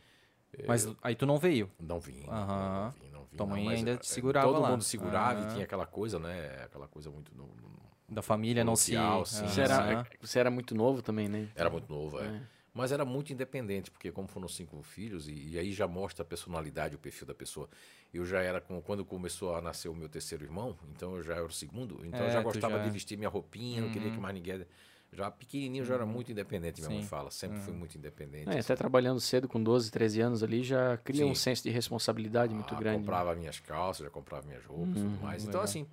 Mas 0.67 0.89
aí 1.03 1.15
tu 1.15 1.27
não 1.27 1.39
veio? 1.39 1.71
Não 1.79 2.01
vim. 2.01 2.21
Uhum. 2.21 2.27
Não, 2.29 2.91
vim, 2.91 3.11
não 3.11 3.25
vim. 3.25 3.37
Tua 3.37 3.47
mãe 3.47 3.65
não, 3.65 3.71
ainda 3.71 3.91
é, 3.93 3.97
te 3.97 4.09
segurava 4.09 4.47
todo 4.47 4.55
lá. 4.55 4.61
Todo 4.63 4.71
mundo 4.73 4.85
segurava 4.85 5.41
e 5.43 5.53
tinha 5.53 5.65
aquela 5.65 5.87
coisa, 5.87 6.19
né? 6.19 6.63
Aquela 6.65 6.89
coisa 6.89 7.11
muito. 7.11 7.35
No, 7.37 7.47
no, 7.47 7.77
da 8.09 8.23
família 8.23 8.65
não 8.65 8.77
se. 8.77 8.93
Sim. 9.27 9.47
Você, 9.47 9.61
era, 9.61 10.07
você 10.21 10.39
era 10.39 10.51
muito 10.51 10.75
novo 10.75 11.03
também, 11.03 11.29
né? 11.29 11.51
Era 11.55 11.69
muito 11.69 11.93
novo, 11.93 12.19
é. 12.21 12.27
é. 12.27 12.43
Mas 12.77 12.93
era 12.93 13.07
muito 13.07 13.33
independente, 13.33 13.91
porque 13.91 14.13
como 14.13 14.29
foram 14.29 14.47
cinco 14.47 14.83
filhos, 14.83 15.27
e, 15.29 15.33
e, 15.33 15.59
aí 15.59 15.73
já 15.73 15.89
mostra 15.89 16.23
a 16.23 16.27
personalidade, 16.27 16.95
o 16.95 16.99
perfil 16.99 17.27
da 17.27 17.35
pessoa. 17.35 17.71
Eu 18.13 18.27
já 18.27 18.43
era, 18.43 18.61
com, 18.61 18.83
quando 18.83 19.03
começou 19.03 19.55
a 19.55 19.63
nascer 19.63 19.89
o 19.89 19.95
meu 19.95 20.11
terceiro 20.11 20.45
irmão, 20.45 20.77
então 20.95 21.17
eu 21.17 21.23
já 21.23 21.37
era 21.37 21.47
o 21.47 21.51
segundo, 21.51 22.05
então 22.05 22.21
é, 22.21 22.29
eu 22.29 22.33
já 22.33 22.43
gostava 22.43 22.77
já... 22.77 22.85
de 22.85 22.91
vestir 22.91 23.17
minha 23.17 23.31
roupinha, 23.31 23.81
uhum. 23.81 23.87
não 23.87 23.93
queria 23.95 24.11
que 24.11 24.17
uhum. 24.17 24.23
mais 24.23 24.35
ninguém... 24.35 24.67
Já 25.11 25.31
pequenininho 25.31 25.85
uhum. 25.85 25.89
já 25.89 25.95
era 25.95 26.05
uhum. 26.05 26.13
muito 26.13 26.31
independente, 26.31 26.83
minha 26.83 26.91
Sim. 26.91 26.97
mãe 26.99 27.07
fala. 27.07 27.31
Sempre 27.31 27.57
uhum. 27.57 27.65
fui 27.65 27.73
muito 27.73 27.97
independente. 27.97 28.51
É, 28.51 28.59
até 28.59 28.77
trabalhando 28.77 29.21
cedo, 29.21 29.49
com 29.49 29.63
12, 29.63 29.91
13 29.91 30.21
anos 30.21 30.43
ali, 30.43 30.63
já 30.63 30.99
cria 30.99 31.25
Sim. 31.25 31.31
um 31.31 31.35
senso 31.35 31.63
de 31.63 31.71
responsabilidade 31.71 32.53
ah, 32.53 32.57
muito 32.57 32.77
grande. 32.77 32.99
comprava 32.99 33.33
né? 33.33 33.41
minhas 33.41 33.59
calças, 33.59 34.05
já 34.05 34.11
comprava 34.11 34.47
minhas 34.47 34.65
roupas 34.67 34.99
e 34.99 35.01
tudo 35.01 35.07
uhum. 35.07 35.23
mais. 35.23 35.45
Então, 35.45 35.63
assim... 35.63 35.87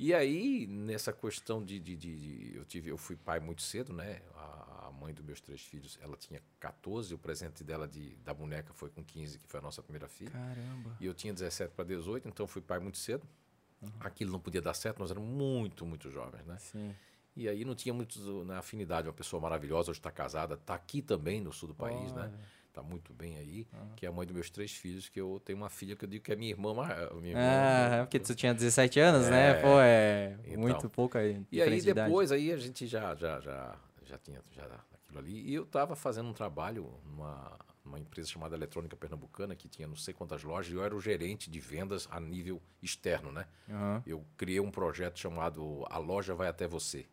E 0.00 0.14
aí, 0.14 0.64
nessa 0.68 1.12
questão 1.12 1.64
de, 1.64 1.80
de, 1.80 1.96
de, 1.96 2.16
de, 2.16 2.56
eu 2.56 2.64
tive, 2.64 2.88
eu 2.88 2.96
fui 2.96 3.16
pai 3.16 3.40
muito 3.40 3.62
cedo, 3.62 3.92
né? 3.92 4.20
Mãe 4.98 5.14
dos 5.14 5.24
meus 5.24 5.40
três 5.40 5.62
filhos, 5.62 5.98
ela 6.02 6.16
tinha 6.16 6.42
14, 6.60 7.14
o 7.14 7.18
presente 7.18 7.64
dela 7.64 7.86
de, 7.88 8.16
da 8.16 8.34
boneca 8.34 8.72
foi 8.74 8.90
com 8.90 9.02
15, 9.02 9.38
que 9.38 9.46
foi 9.46 9.60
a 9.60 9.62
nossa 9.62 9.82
primeira 9.82 10.08
filha. 10.08 10.30
Caramba. 10.30 10.96
E 11.00 11.06
eu 11.06 11.14
tinha 11.14 11.32
17 11.32 11.72
para 11.74 11.84
18, 11.84 12.28
então 12.28 12.46
fui 12.46 12.60
pai 12.60 12.78
muito 12.78 12.98
cedo. 12.98 13.26
Uhum. 13.80 13.90
Aquilo 14.00 14.32
não 14.32 14.40
podia 14.40 14.60
dar 14.60 14.74
certo, 14.74 14.98
nós 14.98 15.10
éramos 15.10 15.28
muito, 15.28 15.86
muito 15.86 16.10
jovens, 16.10 16.44
né? 16.44 16.56
Sim. 16.58 16.94
E 17.36 17.48
aí 17.48 17.64
não 17.64 17.74
tinha 17.74 17.94
muito 17.94 18.44
na 18.44 18.58
afinidade, 18.58 19.06
uma 19.06 19.14
pessoa 19.14 19.40
maravilhosa, 19.40 19.90
hoje 19.90 20.00
está 20.00 20.10
casada, 20.10 20.54
está 20.54 20.74
aqui 20.74 21.00
também 21.00 21.40
no 21.40 21.52
sul 21.52 21.68
do 21.68 21.74
país, 21.74 22.12
né? 22.12 22.22
Olha. 22.22 22.30
né? 22.30 22.38
Está 22.78 22.82
muito 22.82 23.12
bem 23.12 23.36
aí, 23.36 23.66
uhum. 23.72 23.94
que 23.96 24.06
é 24.06 24.08
a 24.08 24.12
mãe 24.12 24.24
dos 24.24 24.34
meus 24.34 24.50
três 24.50 24.72
filhos, 24.72 25.08
que 25.08 25.20
eu 25.20 25.40
tenho 25.44 25.58
uma 25.58 25.68
filha 25.68 25.96
que 25.96 26.04
eu 26.04 26.08
digo 26.08 26.24
que 26.24 26.32
é 26.32 26.36
minha 26.36 26.50
irmã. 26.50 26.72
Minha 27.14 27.30
irmã 27.30 27.40
ah, 27.40 27.96
é 27.96 28.00
porque 28.02 28.20
tu 28.20 28.34
tinha 28.36 28.54
17 28.54 29.00
anos, 29.00 29.26
é, 29.26 29.30
né? 29.30 29.54
Pô, 29.54 29.80
é 29.80 30.38
então, 30.44 30.60
muito 30.60 30.88
pouco 30.88 31.18
aí. 31.18 31.44
E 31.50 31.60
aí 31.60 31.82
depois 31.82 32.30
aí 32.30 32.52
a 32.52 32.56
gente 32.56 32.86
já, 32.86 33.16
já, 33.16 33.40
já, 33.40 33.74
já 34.04 34.18
tinha 34.18 34.40
já 34.52 34.68
aquilo 35.08 35.18
ali. 35.18 35.48
E 35.48 35.54
eu 35.54 35.64
estava 35.64 35.96
fazendo 35.96 36.28
um 36.28 36.32
trabalho 36.32 36.94
numa, 37.04 37.58
numa 37.84 37.98
empresa 37.98 38.28
chamada 38.28 38.54
Eletrônica 38.54 38.96
Pernambucana, 38.96 39.56
que 39.56 39.68
tinha 39.68 39.88
não 39.88 39.96
sei 39.96 40.12
quantas 40.12 40.44
lojas, 40.44 40.70
e 40.70 40.76
eu 40.76 40.84
era 40.84 40.94
o 40.94 41.00
gerente 41.00 41.50
de 41.50 41.58
vendas 41.58 42.06
a 42.10 42.20
nível 42.20 42.62
externo, 42.82 43.32
né? 43.32 43.46
Uhum. 43.68 44.02
Eu 44.06 44.26
criei 44.36 44.60
um 44.60 44.70
projeto 44.70 45.18
chamado 45.18 45.84
A 45.90 45.98
Loja 45.98 46.34
Vai 46.34 46.48
Até 46.48 46.68
Você. 46.68 47.06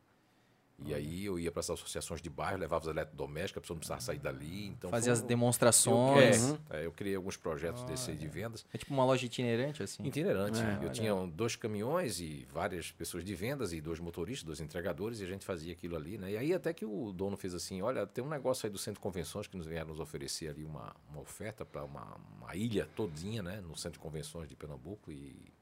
E 0.78 0.94
aí 0.94 1.26
eu 1.26 1.40
ia 1.40 1.52
para 1.52 1.62
as 1.62 1.70
associações 1.70 2.22
de 2.22 2.30
bairro, 2.30 2.58
levava 2.58 2.84
os 2.84 2.90
eletrodomésticos, 2.90 3.58
a 3.58 3.62
pessoa 3.62 3.76
não 3.76 3.80
precisava 3.80 4.02
sair 4.02 4.20
dali. 4.20 4.68
Então 4.68 4.90
Fazia 4.90 5.14
as 5.14 5.22
demonstrações. 5.22 6.50
Eu, 6.50 6.60
é, 6.70 6.82
é, 6.82 6.86
eu 6.86 6.92
criei 6.92 7.16
alguns 7.16 7.38
projetos 7.38 7.84
ah, 7.84 7.86
desse 7.86 8.12
aí 8.12 8.18
de 8.18 8.28
vendas. 8.28 8.66
É 8.74 8.78
tipo 8.78 8.94
uma 8.94 9.06
loja 9.06 9.26
itinerante, 9.26 9.82
assim? 9.82 10.04
Itinerante. 10.04 10.60
É, 10.62 10.86
eu 10.86 10.92
tinha 10.92 11.14
dois 11.28 11.56
caminhões 11.56 12.20
e 12.20 12.46
várias 12.52 12.92
pessoas 12.92 13.24
de 13.24 13.34
vendas 13.34 13.72
e 13.72 13.80
dois 13.80 14.00
motoristas, 14.00 14.44
dois 14.44 14.60
entregadores, 14.60 15.22
e 15.22 15.24
a 15.24 15.28
gente 15.28 15.46
fazia 15.46 15.72
aquilo 15.72 15.96
ali, 15.96 16.18
né? 16.18 16.32
E 16.32 16.38
aí 16.38 16.54
até 16.54 16.74
que 16.74 16.86
o 16.86 17.14
dono 17.14 17.38
fez 17.38 17.54
assim, 17.54 17.82
olha, 17.82 18.06
tem 18.06 18.24
um 18.24 18.30
negócio 18.30 18.68
aí 18.68 18.72
do 18.72 18.78
Centro 18.78 19.00
de 19.00 19.04
Convenções 19.04 19.48
que 19.48 19.56
nos 19.56 19.66
vieram 19.66 19.90
nos 19.90 20.00
oferecer 20.02 20.50
ali 20.50 20.66
uma, 20.66 20.94
uma 21.10 21.22
oferta 21.22 21.66
para 21.66 21.86
uma, 21.86 22.18
uma 22.38 22.56
ilha 22.56 22.86
todinha, 22.96 23.42
né? 23.42 23.62
No 23.62 23.78
Centro 23.78 23.94
de 23.94 24.00
Convenções 24.00 24.50
de 24.50 24.56
Pernambuco 24.58 25.10
e, 25.10 25.54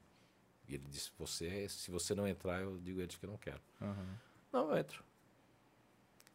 e 0.68 0.74
ele 0.74 0.84
disse, 0.90 1.12
você, 1.20 1.70
se 1.70 1.92
você 1.92 2.16
não 2.16 2.28
entrar, 2.28 2.62
eu 2.62 2.80
digo 2.80 3.00
a 3.00 3.04
eles 3.04 3.16
que 3.16 3.26
eu 3.26 3.30
não 3.30 3.38
quero. 3.38 3.62
Uhum. 3.80 4.33
Não, 4.54 4.70
eu 4.72 4.78
entro. 4.78 5.04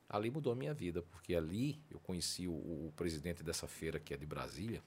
Ali 0.08 0.30
mudou 0.30 0.52
a 0.52 0.56
minha 0.56 0.74
vida, 0.74 1.02
porque 1.02 1.34
ali 1.34 1.80
eu 1.90 2.00
conheci 2.00 2.48
o, 2.48 2.52
o 2.52 2.92
presidente 2.96 3.42
dessa 3.42 3.66
feira, 3.68 4.00
que 4.00 4.12
é 4.12 4.16
de 4.16 4.26
Brasília, 4.26 4.82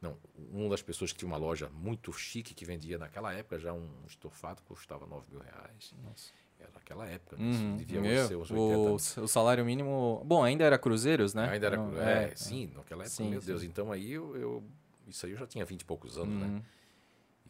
Não, 0.00 0.16
uma 0.52 0.68
das 0.70 0.82
pessoas 0.82 1.12
que 1.12 1.18
tinha 1.18 1.28
uma 1.28 1.36
loja 1.38 1.68
muito 1.70 2.12
chique 2.12 2.54
que 2.54 2.64
vendia 2.64 2.98
naquela 2.98 3.32
época 3.32 3.58
já 3.58 3.72
um 3.72 3.88
estofado 4.06 4.62
custava 4.62 5.06
9 5.06 5.26
mil 5.30 5.40
reais. 5.40 5.92
Nossa. 6.04 6.32
Era 6.60 6.70
naquela 6.72 7.06
época, 7.06 7.36
né? 7.36 7.44
Uhum. 7.44 7.76
devia 7.76 8.00
Meu, 8.00 8.26
ser 8.26 8.36
uns 8.36 8.50
80 8.50 9.20
o, 9.20 9.24
o 9.24 9.28
salário 9.28 9.64
mínimo. 9.64 10.20
Bom, 10.24 10.42
ainda 10.42 10.64
era 10.64 10.76
cruzeiros, 10.78 11.32
né? 11.32 11.48
Ainda 11.48 11.66
era. 11.68 11.76
Não, 11.76 12.00
é, 12.00 12.34
sim, 12.34 12.66
naquela 12.74 13.04
época, 13.04 13.16
Sim, 13.16 13.30
meu 13.30 13.40
sim. 13.40 13.46
Deus. 13.46 13.62
Então 13.62 13.92
aí 13.92 14.10
eu, 14.12 14.36
eu- 14.36 14.64
Isso 15.06 15.24
aí 15.24 15.32
eu 15.32 15.38
já 15.38 15.46
tinha 15.46 15.64
20 15.64 15.82
e 15.82 15.84
poucos 15.84 16.18
anos, 16.18 16.34
né? 16.40 16.46
Uhum. 16.48 16.62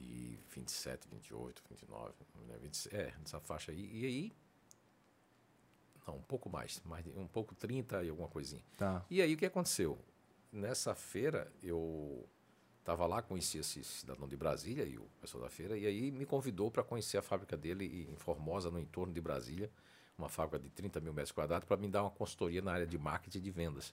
E 0.01 0.39
27, 0.55 1.09
28, 1.11 1.63
29, 1.71 2.13
né? 2.47 2.59
20, 2.61 2.95
é, 2.95 3.15
nessa 3.19 3.41
faixa 3.41 3.73
aí. 3.73 3.91
E 3.93 4.05
aí. 4.07 4.33
Não, 6.09 6.17
um 6.17 6.23
pouco 6.23 6.49
mais. 6.49 6.81
mais 6.87 7.07
um 7.15 7.27
pouco 7.27 7.55
30 7.55 8.03
e 8.03 8.09
alguma 8.09 8.29
coisinha. 8.29 8.63
Tá. 8.79 9.05
E 9.11 9.21
aí 9.21 9.35
o 9.35 9.37
que 9.37 9.45
aconteceu? 9.45 9.99
Nessa 10.51 10.95
feira 10.95 11.53
eu 11.63 12.27
estava 12.81 13.07
lá, 13.07 13.21
conheci 13.21 13.59
esse 13.59 13.85
cidadão 13.85 14.27
de 14.27 14.35
Brasília 14.35 14.85
e 14.87 14.97
o 14.97 15.05
pessoal 15.21 15.45
da 15.45 15.51
feira, 15.51 15.77
e 15.77 15.87
aí 15.87 16.11
me 16.11 16.25
convidou 16.25 16.71
para 16.71 16.83
conhecer 16.83 17.19
a 17.19 17.23
fábrica 17.23 17.55
dele 17.55 18.09
em 18.11 18.17
Formosa, 18.17 18.71
no 18.71 18.81
entorno 18.81 19.13
de 19.13 19.21
Brasília, 19.21 19.71
uma 20.17 20.31
fábrica 20.31 20.59
de 20.59 20.71
30 20.71 20.99
mil 21.01 21.13
metros 21.13 21.33
quadrados, 21.33 21.69
para 21.69 21.77
me 21.77 21.87
dar 21.87 22.03
uma 22.03 22.11
consultoria 22.11 22.63
na 22.63 22.73
área 22.73 22.87
de 22.87 22.97
marketing 22.97 23.39
e 23.39 23.41
de 23.43 23.51
vendas. 23.51 23.93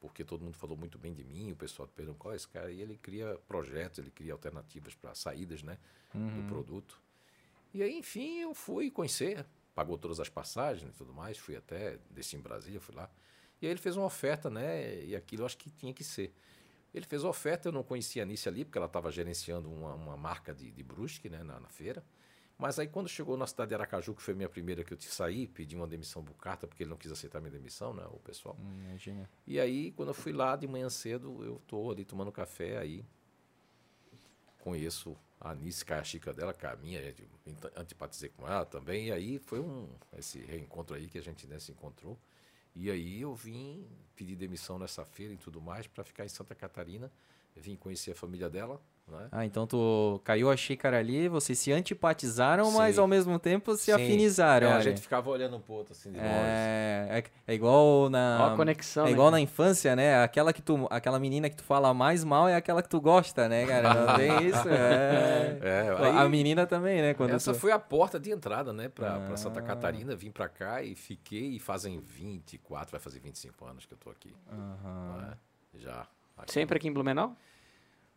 Porque 0.00 0.24
todo 0.24 0.42
mundo 0.42 0.56
falou 0.56 0.78
muito 0.78 0.98
bem 0.98 1.12
de 1.12 1.22
mim, 1.22 1.52
o 1.52 1.56
pessoal 1.56 1.86
perguntou, 1.94 2.20
qual 2.20 2.32
é 2.32 2.36
esse 2.36 2.48
cara? 2.48 2.72
E 2.72 2.80
ele 2.80 2.96
cria 2.96 3.38
projetos, 3.46 3.98
ele 3.98 4.10
cria 4.10 4.32
alternativas 4.32 4.94
para 4.94 5.14
saídas 5.14 5.62
né, 5.62 5.76
do 6.14 6.48
produto. 6.48 6.98
E 7.74 7.82
aí, 7.82 7.98
enfim, 7.98 8.38
eu 8.40 8.54
fui 8.54 8.90
conhecer, 8.90 9.44
pagou 9.74 9.96
todas 9.96 10.20
as 10.20 10.28
passagens 10.28 10.90
e 10.94 10.96
tudo 10.96 11.12
mais, 11.12 11.38
fui 11.38 11.56
até, 11.56 11.98
desci 12.10 12.36
em 12.36 12.40
Brasília, 12.40 12.80
fui 12.80 12.94
lá. 12.94 13.10
E 13.60 13.66
aí 13.66 13.72
ele 13.72 13.80
fez 13.80 13.96
uma 13.96 14.06
oferta, 14.06 14.50
né? 14.50 15.04
E 15.04 15.14
aquilo 15.14 15.42
eu 15.42 15.46
acho 15.46 15.56
que 15.56 15.70
tinha 15.70 15.94
que 15.94 16.02
ser. 16.04 16.34
Ele 16.92 17.06
fez 17.06 17.24
a 17.24 17.28
oferta, 17.28 17.68
eu 17.68 17.72
não 17.72 17.82
conhecia 17.82 18.22
a 18.22 18.24
Anice 18.24 18.48
ali, 18.48 18.64
porque 18.64 18.76
ela 18.76 18.86
estava 18.86 19.10
gerenciando 19.10 19.70
uma, 19.70 19.94
uma 19.94 20.16
marca 20.16 20.54
de, 20.54 20.70
de 20.70 20.82
brusque, 20.82 21.30
né, 21.30 21.42
na, 21.42 21.58
na 21.58 21.68
feira. 21.68 22.04
Mas 22.58 22.78
aí 22.78 22.86
quando 22.86 23.08
chegou 23.08 23.36
na 23.36 23.46
cidade 23.46 23.70
de 23.70 23.74
Aracaju, 23.74 24.14
que 24.14 24.22
foi 24.22 24.34
a 24.34 24.36
minha 24.36 24.48
primeira 24.48 24.84
que 24.84 24.92
eu 24.92 24.96
te 24.96 25.06
saí, 25.06 25.46
pedi 25.46 25.74
uma 25.74 25.86
demissão 25.86 26.22
por 26.22 26.36
carta, 26.36 26.66
porque 26.66 26.82
ele 26.82 26.90
não 26.90 26.96
quis 26.96 27.10
aceitar 27.10 27.40
minha 27.40 27.50
demissão, 27.50 27.94
né, 27.94 28.04
o 28.10 28.18
pessoal. 28.18 28.56
Hum, 28.60 28.84
Imagina. 28.88 29.28
E 29.46 29.58
aí, 29.58 29.90
quando 29.92 30.08
eu 30.08 30.14
fui 30.14 30.32
lá 30.32 30.54
de 30.54 30.68
manhã 30.68 30.90
cedo, 30.90 31.42
eu 31.42 31.60
tô 31.66 31.90
ali 31.90 32.04
tomando 32.04 32.30
café, 32.30 32.76
aí 32.76 33.04
conheço 34.60 35.16
a 35.42 35.50
Anice, 35.50 35.84
é 35.88 35.94
a 35.94 36.04
chica 36.04 36.32
dela, 36.32 36.54
é 36.62 37.08
a 37.08 37.12
de- 37.12 37.28
ant- 37.46 37.72
antipatizei 37.76 38.30
com 38.30 38.46
ela 38.46 38.64
também, 38.64 39.08
e 39.08 39.12
aí 39.12 39.38
foi 39.40 39.58
um, 39.60 39.88
esse 40.16 40.38
reencontro 40.38 40.94
aí 40.94 41.08
que 41.08 41.18
a 41.18 41.22
gente 41.22 41.46
né, 41.48 41.58
se 41.58 41.72
encontrou. 41.72 42.16
E 42.74 42.90
aí 42.90 43.20
eu 43.20 43.34
vim 43.34 43.84
pedir 44.16 44.36
demissão 44.36 44.78
nessa 44.78 45.04
feira 45.04 45.34
e 45.34 45.36
tudo 45.36 45.60
mais 45.60 45.86
para 45.86 46.04
ficar 46.04 46.24
em 46.24 46.28
Santa 46.28 46.54
Catarina, 46.54 47.10
vim 47.56 47.76
conhecer 47.76 48.12
a 48.12 48.14
família 48.14 48.48
dela, 48.48 48.80
né? 49.08 49.28
Ah, 49.30 49.44
então 49.44 49.66
tu 49.66 50.20
caiu 50.24 50.50
a 50.50 50.56
xícara 50.56 50.98
ali, 50.98 51.28
vocês 51.28 51.58
se 51.58 51.70
antipatizaram, 51.72 52.70
mas 52.72 52.94
Sim. 52.94 53.00
ao 53.02 53.06
mesmo 53.06 53.38
tempo 53.38 53.74
se 53.76 53.84
Sim. 53.86 53.92
afinizaram. 53.92 54.68
É, 54.68 54.72
a 54.74 54.80
gente 54.80 55.00
ficava 55.00 55.28
olhando 55.28 55.56
um 55.56 55.60
pro 55.60 55.74
outro 55.74 55.92
assim 55.92 56.10
de 56.12 56.16
longe. 56.18 56.28
É, 56.30 57.08
é, 57.46 57.52
é 57.52 57.54
igual 57.54 58.08
na. 58.08 58.52
A 58.52 58.56
conexão, 58.56 59.04
É 59.04 59.06
né, 59.06 59.12
igual 59.12 59.26
cara? 59.26 59.36
na 59.36 59.40
infância, 59.40 59.94
né? 59.96 60.22
Aquela 60.22 60.52
que 60.52 60.62
tu, 60.62 60.86
aquela 60.90 61.18
menina 61.18 61.50
que 61.50 61.56
tu 61.56 61.62
fala 61.64 61.92
mais 61.92 62.24
mal 62.24 62.48
é 62.48 62.54
aquela 62.56 62.82
que 62.82 62.88
tu 62.88 63.00
gosta, 63.00 63.48
né, 63.48 63.66
cara? 63.66 63.94
Não 63.94 64.14
tem 64.16 64.46
isso. 64.48 64.68
É. 64.68 65.58
É, 65.60 65.88
A 65.90 66.22
aí- 66.22 66.28
menina 66.28 66.66
também, 66.66 67.02
né? 67.02 67.14
Quando 67.14 67.30
Essa 67.34 67.52
tu... 67.52 67.58
foi 67.58 67.72
a 67.72 67.78
porta 67.78 68.18
de 68.18 68.30
entrada, 68.30 68.72
né, 68.72 68.88
para 68.88 69.16
Ah. 69.32 69.36
Santa 69.36 69.60
Catarina. 69.60 70.14
Vim 70.14 70.30
para 70.30 70.48
cá 70.48 70.82
e 70.82 70.94
fiquei, 70.94 71.56
e 71.56 71.58
fazem 71.58 71.98
24, 72.00 72.90
vai 72.90 73.00
fazer 73.00 73.20
25 73.20 73.64
anos 73.66 73.84
que 73.86 73.92
eu 73.94 73.98
tô 73.98 74.10
aqui. 74.10 74.34
Né, 74.50 75.34
Já. 75.74 76.06
aqui. 76.36 76.52
Sempre 76.52 76.76
aqui 76.78 76.88
em 76.88 76.92
Blumenau? 76.92 77.36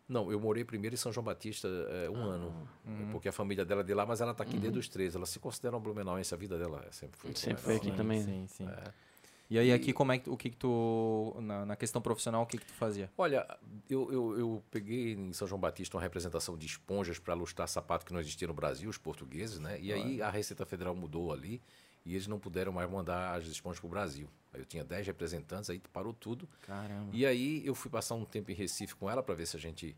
Não, 0.08 0.30
eu 0.30 0.38
morei 0.38 0.64
primeiro 0.64 0.94
em 0.94 0.96
São 0.96 1.12
João 1.12 1.24
Batista 1.24 1.66
é, 1.66 2.08
um 2.08 2.16
ano, 2.22 2.68
Uhum. 2.86 3.08
porque 3.10 3.28
a 3.28 3.32
família 3.32 3.64
dela 3.64 3.80
é 3.80 3.84
de 3.84 3.92
lá, 3.92 4.06
mas 4.06 4.20
ela 4.20 4.30
está 4.30 4.44
aqui 4.44 4.56
desde 4.56 4.78
os 4.78 4.88
13. 4.88 5.16
Ela 5.16 5.26
se 5.26 5.40
considera 5.40 5.74
uma 5.74 5.80
blumenauense, 5.80 6.32
a 6.32 6.36
vida 6.36 6.56
dela 6.56 6.86
sempre 6.92 7.18
foi. 7.18 7.34
Sempre 7.34 7.62
foi 7.62 7.76
aqui 7.76 7.90
né? 7.90 7.96
também. 7.96 8.22
Sim, 8.22 8.46
sim. 8.46 8.68
É. 8.68 8.92
E 9.48 9.58
aí 9.60 9.72
aqui 9.72 9.92
como 9.92 10.10
é 10.10 10.18
que 10.18 10.28
o 10.28 10.36
que 10.36 10.50
que 10.50 10.56
tu 10.56 11.36
na, 11.40 11.64
na 11.64 11.76
questão 11.76 12.02
profissional 12.02 12.42
o 12.42 12.46
que 12.46 12.58
que 12.58 12.66
tu 12.66 12.72
fazia? 12.72 13.08
Olha, 13.16 13.46
eu, 13.88 14.12
eu, 14.12 14.38
eu 14.38 14.62
peguei 14.72 15.12
em 15.12 15.32
São 15.32 15.46
João 15.46 15.60
Batista 15.60 15.96
uma 15.96 16.02
representação 16.02 16.56
de 16.56 16.66
esponjas 16.66 17.20
para 17.20 17.32
lustrar 17.34 17.68
sapato 17.68 18.04
que 18.04 18.12
não 18.12 18.18
existia 18.18 18.48
no 18.48 18.54
Brasil, 18.54 18.90
os 18.90 18.98
portugueses, 18.98 19.60
né? 19.60 19.78
E 19.80 19.92
aí 19.92 20.20
a 20.20 20.30
Receita 20.30 20.66
Federal 20.66 20.96
mudou 20.96 21.32
ali 21.32 21.62
e 22.06 22.14
eles 22.14 22.28
não 22.28 22.38
puderam 22.38 22.72
mais 22.72 22.88
mandar 22.88 23.34
as 23.34 23.46
esponjas 23.46 23.80
para 23.80 23.88
o 23.88 23.90
Brasil. 23.90 24.28
Aí 24.54 24.60
eu 24.60 24.64
tinha 24.64 24.84
10 24.84 25.08
representantes, 25.08 25.68
aí 25.68 25.82
parou 25.92 26.14
tudo. 26.14 26.48
Caramba. 26.62 27.10
E 27.12 27.26
aí 27.26 27.66
eu 27.66 27.74
fui 27.74 27.90
passar 27.90 28.14
um 28.14 28.24
tempo 28.24 28.48
em 28.52 28.54
Recife 28.54 28.94
com 28.94 29.10
ela 29.10 29.24
para 29.24 29.34
ver 29.34 29.44
se 29.44 29.56
a 29.56 29.60
gente 29.60 29.96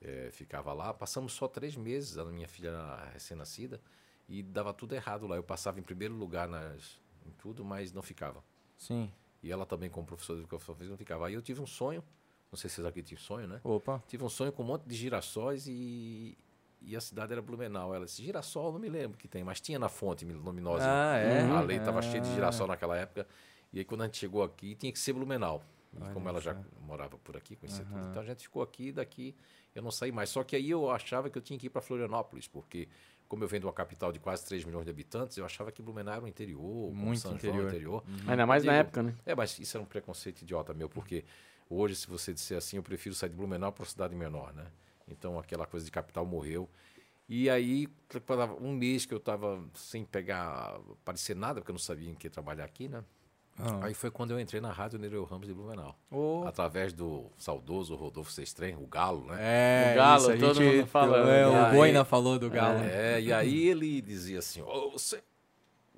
eh, 0.00 0.28
ficava 0.32 0.72
lá. 0.72 0.92
Passamos 0.92 1.34
só 1.34 1.46
três 1.46 1.76
meses, 1.76 2.18
a 2.18 2.24
minha 2.24 2.48
filha 2.48 2.96
recém-nascida, 3.12 3.80
e 4.28 4.42
dava 4.42 4.74
tudo 4.74 4.96
errado 4.96 5.24
lá. 5.28 5.36
Eu 5.36 5.44
passava 5.44 5.78
em 5.78 5.84
primeiro 5.84 6.14
lugar 6.14 6.48
nas, 6.48 6.98
em 7.24 7.30
tudo, 7.38 7.64
mas 7.64 7.92
não 7.92 8.02
ficava. 8.02 8.42
Sim. 8.76 9.08
E 9.40 9.52
ela 9.52 9.64
também, 9.64 9.88
como 9.88 10.04
professora 10.04 10.38
de 10.38 10.42
educação 10.42 10.74
física, 10.74 10.90
não 10.90 10.98
ficava. 10.98 11.28
Aí 11.28 11.34
eu 11.34 11.42
tive 11.42 11.60
um 11.60 11.66
sonho, 11.66 12.02
não 12.50 12.58
sei 12.58 12.68
se 12.68 12.74
vocês 12.76 12.86
aqui 12.88 13.04
tinham 13.04 13.20
sonho, 13.20 13.46
né? 13.46 13.60
Opa. 13.62 14.02
Tive 14.08 14.24
um 14.24 14.28
sonho 14.28 14.50
com 14.50 14.64
um 14.64 14.66
monte 14.66 14.82
de 14.84 14.96
girassóis 14.96 15.68
e, 15.68 16.36
e 16.80 16.94
a 16.96 17.00
cidade 17.00 17.32
era 17.32 17.42
Blumenau. 17.42 17.94
Ela 17.94 18.04
disse, 18.06 18.22
girassol, 18.22 18.72
não 18.72 18.78
me 18.78 18.88
lembro 18.88 19.16
que 19.18 19.26
tem, 19.28 19.42
mas 19.44 19.60
tinha 19.60 19.78
na 19.78 19.88
fonte 19.88 20.24
luminosa. 20.24 20.84
Ah, 20.86 21.16
é? 21.18 21.42
A 21.50 21.60
lei 21.60 21.78
estava 21.78 21.98
Ah. 21.98 22.02
cheia 22.02 22.20
de 22.20 22.32
girassol 22.34 22.66
naquela 22.68 22.96
época. 22.96 23.26
E 23.72 23.78
aí 23.78 23.84
quando 23.84 24.02
a 24.02 24.04
gente 24.04 24.16
chegou 24.18 24.42
aqui, 24.42 24.74
tinha 24.74 24.92
que 24.92 24.98
ser 24.98 25.12
Blumenau. 25.12 25.62
E 25.92 26.02
Olha 26.02 26.12
como 26.12 26.28
ela 26.28 26.40
já 26.40 26.54
morava 26.80 27.16
por 27.18 27.36
aqui, 27.36 27.56
conhecia 27.56 27.84
tudo. 27.84 27.96
Aham. 27.98 28.10
Então 28.10 28.22
a 28.22 28.24
gente 28.26 28.42
ficou 28.42 28.62
aqui 28.62 28.88
e 28.88 28.92
daqui 28.92 29.34
eu 29.74 29.82
não 29.82 29.90
saí 29.90 30.12
mais. 30.12 30.28
Só 30.30 30.44
que 30.44 30.54
aí 30.56 30.70
eu 30.70 30.90
achava 30.90 31.28
que 31.30 31.38
eu 31.38 31.42
tinha 31.42 31.58
que 31.58 31.66
ir 31.66 31.70
para 31.70 31.80
Florianópolis, 31.80 32.46
porque 32.46 32.88
como 33.28 33.42
eu 33.42 33.48
venho 33.48 33.60
de 33.60 33.66
uma 33.66 33.72
capital 33.72 34.12
de 34.12 34.20
quase 34.20 34.44
3 34.46 34.64
milhões 34.64 34.84
de 34.84 34.90
habitantes, 34.90 35.36
eu 35.36 35.44
achava 35.44 35.72
que 35.72 35.82
Blumenau 35.82 36.14
era 36.14 36.24
o 36.24 36.28
interior, 36.28 36.92
Muito 36.94 37.20
São 37.20 37.32
interior. 37.34 37.56
João 37.56 37.68
interior. 37.68 38.04
Ainda 38.28 38.46
mais 38.46 38.62
na 38.62 38.74
época, 38.74 39.02
né? 39.02 39.14
É, 39.26 39.34
mas 39.34 39.58
isso 39.58 39.76
era 39.76 39.82
um 39.82 39.86
preconceito 39.86 40.42
idiota 40.42 40.72
meu, 40.72 40.88
porque 40.88 41.24
hoje, 41.68 41.96
se 41.96 42.06
você 42.06 42.32
disser 42.32 42.56
assim, 42.58 42.76
eu 42.76 42.82
prefiro 42.84 43.14
sair 43.14 43.30
de 43.30 43.34
Blumenau 43.36 43.72
para 43.72 43.82
uma 43.82 43.88
cidade 43.88 44.14
menor, 44.14 44.52
né? 44.54 44.66
Então 45.10 45.38
aquela 45.38 45.66
coisa 45.66 45.84
de 45.84 45.90
capital 45.92 46.24
morreu. 46.26 46.68
E 47.28 47.50
aí, 47.50 47.88
um 48.60 48.72
mês 48.72 49.04
que 49.04 49.12
eu 49.12 49.18
estava 49.18 49.60
sem 49.74 50.04
pegar, 50.04 50.78
parecer 51.04 51.34
nada, 51.34 51.60
porque 51.60 51.70
eu 51.70 51.74
não 51.74 51.78
sabia 51.80 52.08
em 52.10 52.14
que 52.14 52.30
trabalhar 52.30 52.64
aqui, 52.64 52.88
né? 52.88 53.02
Ah. 53.58 53.86
Aí 53.86 53.94
foi 53.94 54.10
quando 54.10 54.30
eu 54.32 54.38
entrei 54.38 54.60
na 54.60 54.70
Rádio 54.70 54.98
Nereu 54.98 55.24
Ramos 55.24 55.46
de 55.48 55.54
Blumenau. 55.54 55.98
Ô. 56.10 56.44
Através 56.46 56.92
do 56.92 57.24
saudoso 57.38 57.96
Rodolfo 57.96 58.30
Sestrem, 58.30 58.76
o 58.76 58.86
Galo, 58.86 59.24
né? 59.26 59.36
É, 59.40 59.92
O 59.92 59.96
Galo, 59.96 60.30
isso, 60.34 60.38
todo 60.40 60.54
gente- 60.54 60.76
mundo 60.76 60.86
falando. 60.86 61.28
É, 61.30 61.42
E 61.42 61.46
o 61.46 61.74
Boina 61.74 62.04
falou 62.04 62.38
do 62.38 62.50
Galo. 62.50 62.78
É, 62.80 63.20
e 63.20 63.32
aí 63.32 63.68
ele 63.68 64.00
dizia 64.02 64.38
assim, 64.40 64.60
"Ô, 64.60 64.90
você, 64.90 65.20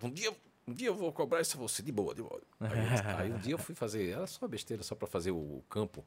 um 0.02 0.08
dia, 0.08 0.32
um 0.66 0.72
dia 0.72 0.86
eu 0.88 0.94
vou 0.94 1.12
cobrar 1.12 1.40
isso 1.40 1.56
a 1.58 1.60
você, 1.60 1.82
de 1.82 1.90
boa, 1.92 2.14
de 2.14 2.22
boa. 2.22 2.40
Aí, 2.60 3.24
aí 3.26 3.32
um 3.32 3.38
dia 3.38 3.54
eu 3.54 3.58
fui 3.58 3.74
fazer, 3.74 4.10
era 4.10 4.26
só 4.28 4.46
besteira, 4.46 4.82
só 4.84 4.94
para 4.94 5.08
fazer 5.08 5.32
o 5.32 5.62
campo, 5.68 6.04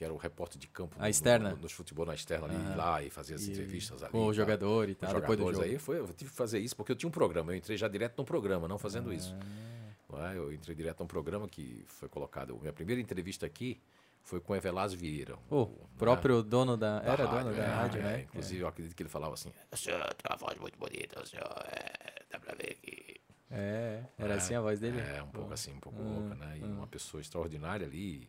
que 0.00 0.04
era 0.04 0.14
o 0.14 0.16
repórter 0.16 0.58
de 0.58 0.66
campo. 0.66 0.96
A 0.98 1.02
no- 1.02 1.08
externa? 1.10 1.50
No, 1.50 1.56
nos 1.58 1.72
futebol 1.72 2.06
na 2.06 2.14
externa 2.14 2.46
ali, 2.46 2.54
ir 2.56 2.74
lá 2.74 3.02
e 3.02 3.10
fazer 3.10 3.34
as 3.34 3.46
E- 3.46 3.50
entrevistas 3.50 4.02
ali. 4.02 4.10
com 4.10 4.24
o 4.24 4.32
jogador 4.32 4.88
e 4.88 4.94
tal, 4.94 5.12
depois 5.12 5.38
do 5.38 5.52
jogo. 5.52 5.62
Aí 5.62 5.76
foi, 5.78 5.98
eu 5.98 6.06
tive 6.08 6.30
que 6.30 6.36
fazer 6.36 6.58
isso 6.58 6.74
porque 6.74 6.90
eu 6.92 6.96
tinha 6.96 7.06
um 7.06 7.12
programa, 7.12 7.52
eu 7.52 7.56
entrei 7.56 7.76
já 7.76 7.86
direto 7.86 8.16
num 8.16 8.24
programa, 8.24 8.66
não 8.66 8.78
fazendo 8.78 9.12
isso. 9.12 9.36
Ah. 9.38 9.92
Não 10.10 10.26
é? 10.26 10.38
Eu 10.38 10.54
entrei 10.54 10.74
direto 10.74 11.00
num 11.00 11.06
programa 11.06 11.46
que 11.46 11.84
foi 11.86 12.08
colocado, 12.08 12.56
minha 12.58 12.72
primeira 12.72 12.98
entrevista 12.98 13.44
aqui 13.44 13.78
foi 14.22 14.40
com 14.40 14.54
o 14.54 14.56
Evelás 14.56 14.94
Vieira. 14.94 15.36
O 15.50 15.66
né? 15.66 15.74
próprio 15.98 16.42
dono 16.42 16.78
da. 16.78 17.00
da 17.00 17.12
Era 17.12 17.24
rádio, 17.26 17.44
dono 17.44 17.56
da 17.56 17.62
é, 17.62 17.66
rádio, 17.68 18.00
é. 18.00 18.02
né? 18.02 18.20
Inclusive, 18.22 18.60
eu 18.62 18.68
acredito 18.68 18.96
que 18.96 19.02
ele 19.02 19.10
falava 19.10 19.34
assim: 19.34 19.52
o 19.70 19.76
senhor 19.76 20.00
tem 20.14 20.30
uma 20.30 20.36
voz 20.38 20.58
muito 20.58 20.78
bonita, 20.78 21.22
o 21.22 21.26
senhor. 21.26 21.44
É, 21.72 22.22
dá 22.32 22.40
pra 22.40 22.54
ver 22.54 22.74
que. 22.82 23.20
É, 23.50 24.02
era 24.18 24.32
É, 24.32 24.36
assim 24.38 24.54
a 24.54 24.62
voz 24.62 24.80
dele? 24.80 24.98
É, 24.98 25.22
um 25.22 25.28
pouco 25.28 25.52
assim, 25.52 25.74
um 25.74 25.80
pouco 25.80 26.00
Ah, 26.00 26.04
louca, 26.04 26.34
né? 26.36 26.58
E 26.58 26.64
uma 26.64 26.86
pessoa 26.86 27.20
extraordinária 27.20 27.86
ali. 27.86 28.26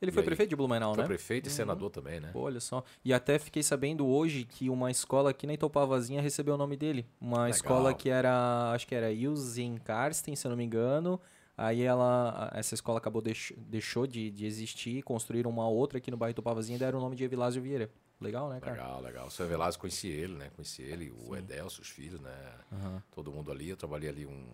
Ele 0.00 0.10
E 0.10 0.12
foi 0.12 0.22
aí? 0.22 0.26
prefeito 0.26 0.50
de 0.50 0.56
Blumenau, 0.56 0.94
Foi 0.94 1.02
né? 1.02 1.08
prefeito 1.08 1.48
e 1.48 1.50
senador 1.50 1.90
também, 1.90 2.20
né? 2.20 2.30
Pô, 2.32 2.40
olha 2.40 2.60
só. 2.60 2.84
E 3.04 3.14
até 3.14 3.38
fiquei 3.38 3.62
sabendo 3.62 4.06
hoje 4.06 4.44
que 4.44 4.68
uma 4.68 4.90
escola 4.90 5.30
aqui 5.30 5.46
na 5.46 5.54
Itopavazinha 5.54 6.20
recebeu 6.20 6.54
o 6.54 6.58
nome 6.58 6.76
dele. 6.76 7.06
Uma 7.20 7.38
Legal. 7.44 7.48
escola 7.50 7.94
que 7.94 8.10
era, 8.10 8.72
acho 8.72 8.86
que 8.86 8.94
era 8.94 9.10
Ilsen 9.10 9.78
Karsten, 9.78 10.36
se 10.36 10.46
eu 10.46 10.50
não 10.50 10.56
me 10.56 10.64
engano. 10.64 11.18
Aí 11.56 11.80
ela, 11.82 12.50
essa 12.54 12.74
escola 12.74 12.98
acabou 12.98 13.22
deix, 13.22 13.50
deixou 13.56 14.06
de, 14.06 14.30
de 14.30 14.44
existir, 14.44 15.02
construíram 15.02 15.50
uma 15.50 15.66
outra 15.66 15.96
aqui 15.96 16.10
no 16.10 16.16
bairro 16.18 16.32
Itopavazinha 16.32 16.76
e 16.76 16.78
deram 16.78 16.98
o 16.98 17.02
nome 17.02 17.16
de 17.16 17.24
Evilásio 17.24 17.62
Vieira. 17.62 17.90
Legal, 18.20 18.50
né, 18.50 18.60
cara? 18.60 18.72
Legal, 18.76 19.00
legal. 19.02 19.26
O 19.26 19.30
seu 19.30 19.46
Velasco 19.46 19.80
conheci 19.80 20.08
ele, 20.08 20.34
né? 20.34 20.50
Conheci 20.54 20.82
ele, 20.82 21.10
o 21.26 21.34
Edelcio, 21.34 21.80
os 21.80 21.88
filhos, 21.88 22.20
né? 22.20 22.34
Aham. 22.72 23.02
Todo 23.14 23.32
mundo 23.32 23.50
ali. 23.50 23.70
Eu 23.70 23.76
trabalhei 23.76 24.10
ali 24.10 24.26
um, 24.26 24.44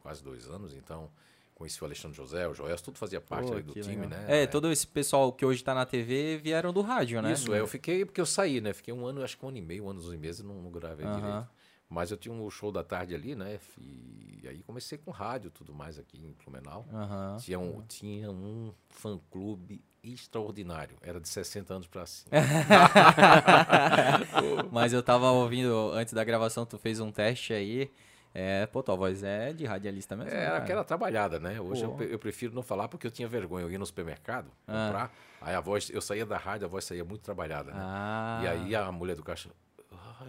quase 0.00 0.22
dois 0.22 0.46
anos, 0.48 0.74
então 0.74 1.10
conheci 1.56 1.82
o 1.82 1.86
Alexandre 1.86 2.14
José, 2.14 2.46
o 2.46 2.54
Joel, 2.54 2.76
tudo 2.76 2.98
fazia 2.98 3.20
parte 3.20 3.50
Pô, 3.50 3.60
do 3.60 3.72
time, 3.72 3.96
legal. 3.96 4.10
né? 4.10 4.42
É, 4.42 4.46
todo 4.46 4.70
esse 4.70 4.86
pessoal 4.86 5.32
que 5.32 5.44
hoje 5.44 5.64
tá 5.64 5.74
na 5.74 5.86
TV 5.86 6.36
vieram 6.36 6.70
do 6.70 6.82
rádio, 6.82 7.20
né? 7.22 7.32
Isso, 7.32 7.52
é, 7.52 7.60
eu 7.60 7.66
fiquei, 7.66 8.04
porque 8.04 8.20
eu 8.20 8.26
saí, 8.26 8.60
né? 8.60 8.74
Fiquei 8.74 8.92
um 8.92 9.06
ano, 9.06 9.24
acho 9.24 9.38
que 9.38 9.44
um 9.44 9.48
ano 9.48 9.56
e 9.56 9.62
meio, 9.62 9.84
um 9.84 9.90
ano 9.90 10.14
e 10.14 10.18
meses, 10.18 10.44
não, 10.44 10.62
não 10.62 10.70
gravei 10.70 11.06
direito. 11.06 11.48
Mas 11.88 12.10
eu 12.10 12.16
tinha 12.16 12.34
um 12.34 12.50
show 12.50 12.70
da 12.70 12.84
tarde 12.84 13.14
ali, 13.14 13.34
né? 13.34 13.58
E 13.78 14.46
aí 14.46 14.62
comecei 14.64 14.98
com 14.98 15.10
rádio 15.10 15.48
e 15.48 15.50
tudo 15.50 15.72
mais 15.72 15.98
aqui 15.98 16.18
em 16.18 16.34
Blumenau. 16.44 16.86
Aham. 16.92 17.36
Tinha 17.40 17.58
um, 17.58 17.80
tinha 17.82 18.30
um 18.30 18.72
fã-clube 18.88 19.82
extraordinário. 20.02 20.96
Era 21.00 21.20
de 21.20 21.28
60 21.28 21.72
anos 21.72 21.86
para 21.86 22.04
cima. 22.04 22.32
Mas 24.70 24.92
eu 24.92 25.02
tava 25.02 25.30
ouvindo, 25.30 25.92
antes 25.92 26.12
da 26.12 26.24
gravação, 26.24 26.66
tu 26.66 26.76
fez 26.76 27.00
um 27.00 27.12
teste 27.12 27.52
aí. 27.52 27.90
É, 28.38 28.66
pô, 28.66 28.82
tua 28.82 28.94
voz 28.94 29.22
é 29.22 29.54
de 29.54 29.64
radialista 29.64 30.14
mesmo. 30.14 30.30
É, 30.30 30.34
era 30.36 30.50
cara. 30.50 30.62
aquela 30.62 30.84
trabalhada, 30.84 31.40
né? 31.40 31.58
Hoje 31.58 31.82
eu, 31.84 31.96
eu 32.02 32.18
prefiro 32.18 32.54
não 32.54 32.62
falar 32.62 32.86
porque 32.86 33.06
eu 33.06 33.10
tinha 33.10 33.26
vergonha. 33.26 33.64
Eu 33.64 33.70
ia 33.70 33.78
no 33.78 33.86
supermercado 33.86 34.50
Ah. 34.68 34.86
comprar, 34.88 35.12
aí 35.40 35.54
a 35.54 35.60
voz, 35.60 35.88
eu 35.88 36.02
saía 36.02 36.26
da 36.26 36.36
rádio, 36.36 36.66
a 36.66 36.68
voz 36.68 36.84
saía 36.84 37.02
muito 37.02 37.22
trabalhada, 37.22 37.72
né? 37.72 37.80
Ah. 37.82 38.40
E 38.44 38.48
aí 38.48 38.76
a 38.76 38.92
mulher 38.92 39.16
do 39.16 39.22
caixa. 39.24 39.48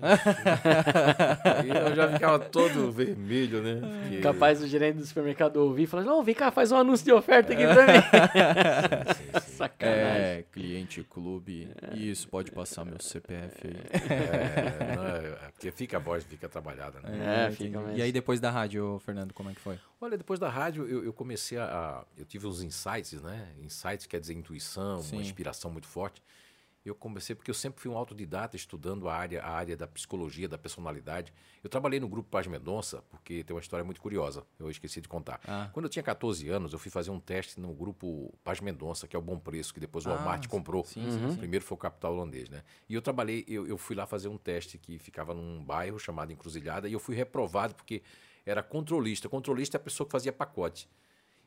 Ai, 0.02 1.70
eu 1.90 1.96
já 1.96 2.10
ficava 2.12 2.40
todo 2.40 2.92
vermelho, 2.92 3.62
né? 3.62 3.82
Porque- 4.02 4.22
Capaz 4.22 4.60
do 4.60 4.68
gerente 4.68 4.98
do 4.98 5.06
supermercado 5.06 5.58
ouvir 5.58 5.84
e 5.84 5.88
falar: 5.88 6.04
Não, 6.04 6.24
vem 6.24 6.36
cá, 6.36 6.52
faz 6.52 6.72
um 6.72 6.78
anúncio 6.78 7.06
de 7.06 7.12
oferta 7.12 7.54
aqui 7.54 7.64
pra 7.64 7.88
mim. 7.88 8.02
Sim, 9.14 9.42
sim. 9.42 9.52
Sacanagem. 9.58 10.22
É, 10.22 10.46
cliente 10.52 11.04
clube. 11.04 11.70
Isso, 11.94 12.28
pode 12.28 12.52
passar 12.52 12.86
meu 12.86 13.00
CPF 13.00 13.68
aí. 13.68 13.76
É, 14.12 14.96
não 14.96 15.04
é- 15.08 15.48
é 15.48 15.52
porque 15.52 15.72
fica 15.72 15.98
a 15.98 16.00
voz, 16.00 16.24
fica 16.24 16.48
trabalhada, 16.48 17.00
né? 17.02 17.10
É, 17.10 17.46
entendi. 17.46 17.58
fica 17.66 17.80
mesmo. 17.82 17.98
E 17.98 18.02
aí 18.02 18.12
depois 18.12 18.40
da 18.40 18.52
rádio, 18.52 19.02
Fernando, 19.04 19.34
como 19.34 19.50
é 19.50 19.54
que 19.54 19.60
foi? 19.62 19.80
Olha, 20.00 20.16
depois 20.18 20.40
da 20.40 20.50
rádio 20.50 20.86
eu, 20.88 21.04
eu 21.04 21.14
comecei 21.14 21.58
a, 21.58 21.64
a- 21.66 22.04
Eu 22.18 22.26
tive 22.26 22.46
uns 22.46 22.62
insights, 22.62 23.22
né? 23.22 23.48
Insights 23.64 24.06
quer 24.06 24.20
dizer 24.20 24.34
intuição, 24.34 25.02
Sim. 25.02 25.16
uma 25.16 25.22
inspiração 25.24 25.72
muito 25.72 25.88
forte. 25.88 26.22
Eu 26.88 26.96
comecei 26.96 27.36
porque 27.36 27.52
eu 27.52 27.56
sempre 27.56 27.82
fui 27.82 27.92
um 27.92 27.98
autodidata 27.98 28.56
estudando 28.56 29.10
a 29.10 29.14
área, 29.14 29.42
a 29.44 29.50
área 29.50 29.76
da 29.76 29.86
psicologia, 29.86 30.48
da 30.48 30.58
personalidade. 30.58 31.34
Eu 31.62 31.70
trabalhei 31.70 32.00
no 32.00 32.08
grupo 32.08 32.30
Paz 32.30 32.48
Mendonça, 32.48 33.02
porque 33.10 33.44
tem 33.44 33.54
uma 33.54 33.60
história 33.60 33.84
muito 33.84 34.00
curiosa, 34.00 34.44
eu 34.58 34.70
esqueci 34.72 35.02
de 35.02 35.08
contar. 35.10 35.42
Ah. 35.46 35.70
Quando 35.74 35.86
eu 35.86 35.90
tinha 35.90 36.02
14 36.02 36.48
anos, 36.48 36.72
eu 36.72 36.80
fui 36.80 36.90
fazer 36.90 37.12
um 37.12 37.20
teste 37.20 37.60
no 37.60 37.74
grupo 37.74 38.34
Paz 38.44 38.62
Mendonça, 38.62 39.06
que 39.06 39.16
é 39.16 39.20
o 39.20 39.22
Bom 39.22 39.38
Preço, 39.38 39.74
que 39.74 39.80
depois 39.82 40.06
o 40.06 40.10
Ah, 40.10 40.14
Walmart 40.16 40.48
comprou. 40.48 40.86
sim, 40.86 41.04
sim, 41.12 41.30
sim. 41.32 41.38
Primeiro 41.38 41.66
foi 41.66 41.76
o 41.76 41.80
capital 41.80 42.14
holandês, 42.14 42.50
né? 42.50 42.64
E 42.88 42.94
eu 42.94 43.02
trabalhei, 43.02 43.44
eu, 43.50 43.68
eu 43.68 43.78
fui 43.78 43.96
lá 43.96 44.06
fazer 44.06 44.30
um 44.30 44.38
teste 44.38 44.78
que 44.78 44.98
ficava 44.98 45.34
num 45.34 45.62
bairro 45.64 46.00
chamado 46.00 46.32
Encruzilhada, 46.32 46.88
e 46.88 46.94
eu 46.94 47.00
fui 47.00 47.16
reprovado 47.16 47.76
porque 47.76 48.02
era 48.46 48.64
controlista. 48.64 49.28
Controlista 49.28 49.76
é 49.76 49.80
a 49.80 49.84
pessoa 49.84 50.06
que 50.08 50.12
fazia 50.14 50.32
pacote. 50.32 50.88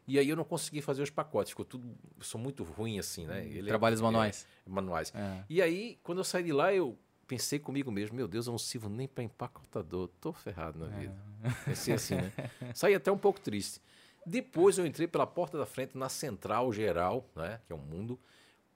E 0.07 0.19
aí 0.19 0.29
eu 0.29 0.37
não 0.37 0.45
consegui 0.45 0.81
fazer 0.83 1.03
os 1.03 1.11
pacotes, 1.11 1.51
ficou 1.51 1.65
tudo. 1.65 1.87
Eu 2.19 2.25
sou 2.25 2.41
muito 2.41 2.65
ruim 2.65 2.99
assim, 2.99 3.27
né? 3.27 3.45
Ele 3.47 3.61
é- 3.61 3.65
Trabalhos 3.69 4.01
é- 4.01 4.03
manuais. 4.03 4.47
manuais. 4.67 5.13
É. 5.15 5.45
E 5.49 5.63
aí, 5.63 5.99
quando 6.03 6.19
eu 6.19 6.25
saí 6.25 6.43
de 6.43 6.53
lá, 6.53 6.75
eu 6.75 6.99
pensei 7.27 7.59
comigo 7.61 7.93
mesmo, 7.93 8.17
meu 8.17 8.27
Deus, 8.27 8.47
eu 8.47 8.51
não 8.51 8.59
sirvo 8.59 8.89
nem 8.89 9.07
para 9.07 9.23
empacotador, 9.23 10.09
tô 10.21 10.33
ferrado 10.33 10.81
na 10.81 10.87
vida. 10.87 11.17
Pensei 11.65 11.95
assim, 11.95 12.17
né? 12.17 12.33
Saí 12.75 12.93
até 12.95 13.11
um 13.13 13.17
pouco 13.19 13.39
triste. 13.41 13.81
Depois 14.27 14.79
eu 14.79 14.85
entrei 14.85 15.07
pela 15.07 15.27
porta 15.27 15.57
da 15.57 15.65
frente 15.65 15.97
na 15.97 16.09
Central 16.09 16.73
Geral, 16.73 17.25
né, 17.37 17.61
que 17.67 17.73
é 17.73 17.77
um 17.77 17.79
mundo, 17.79 18.19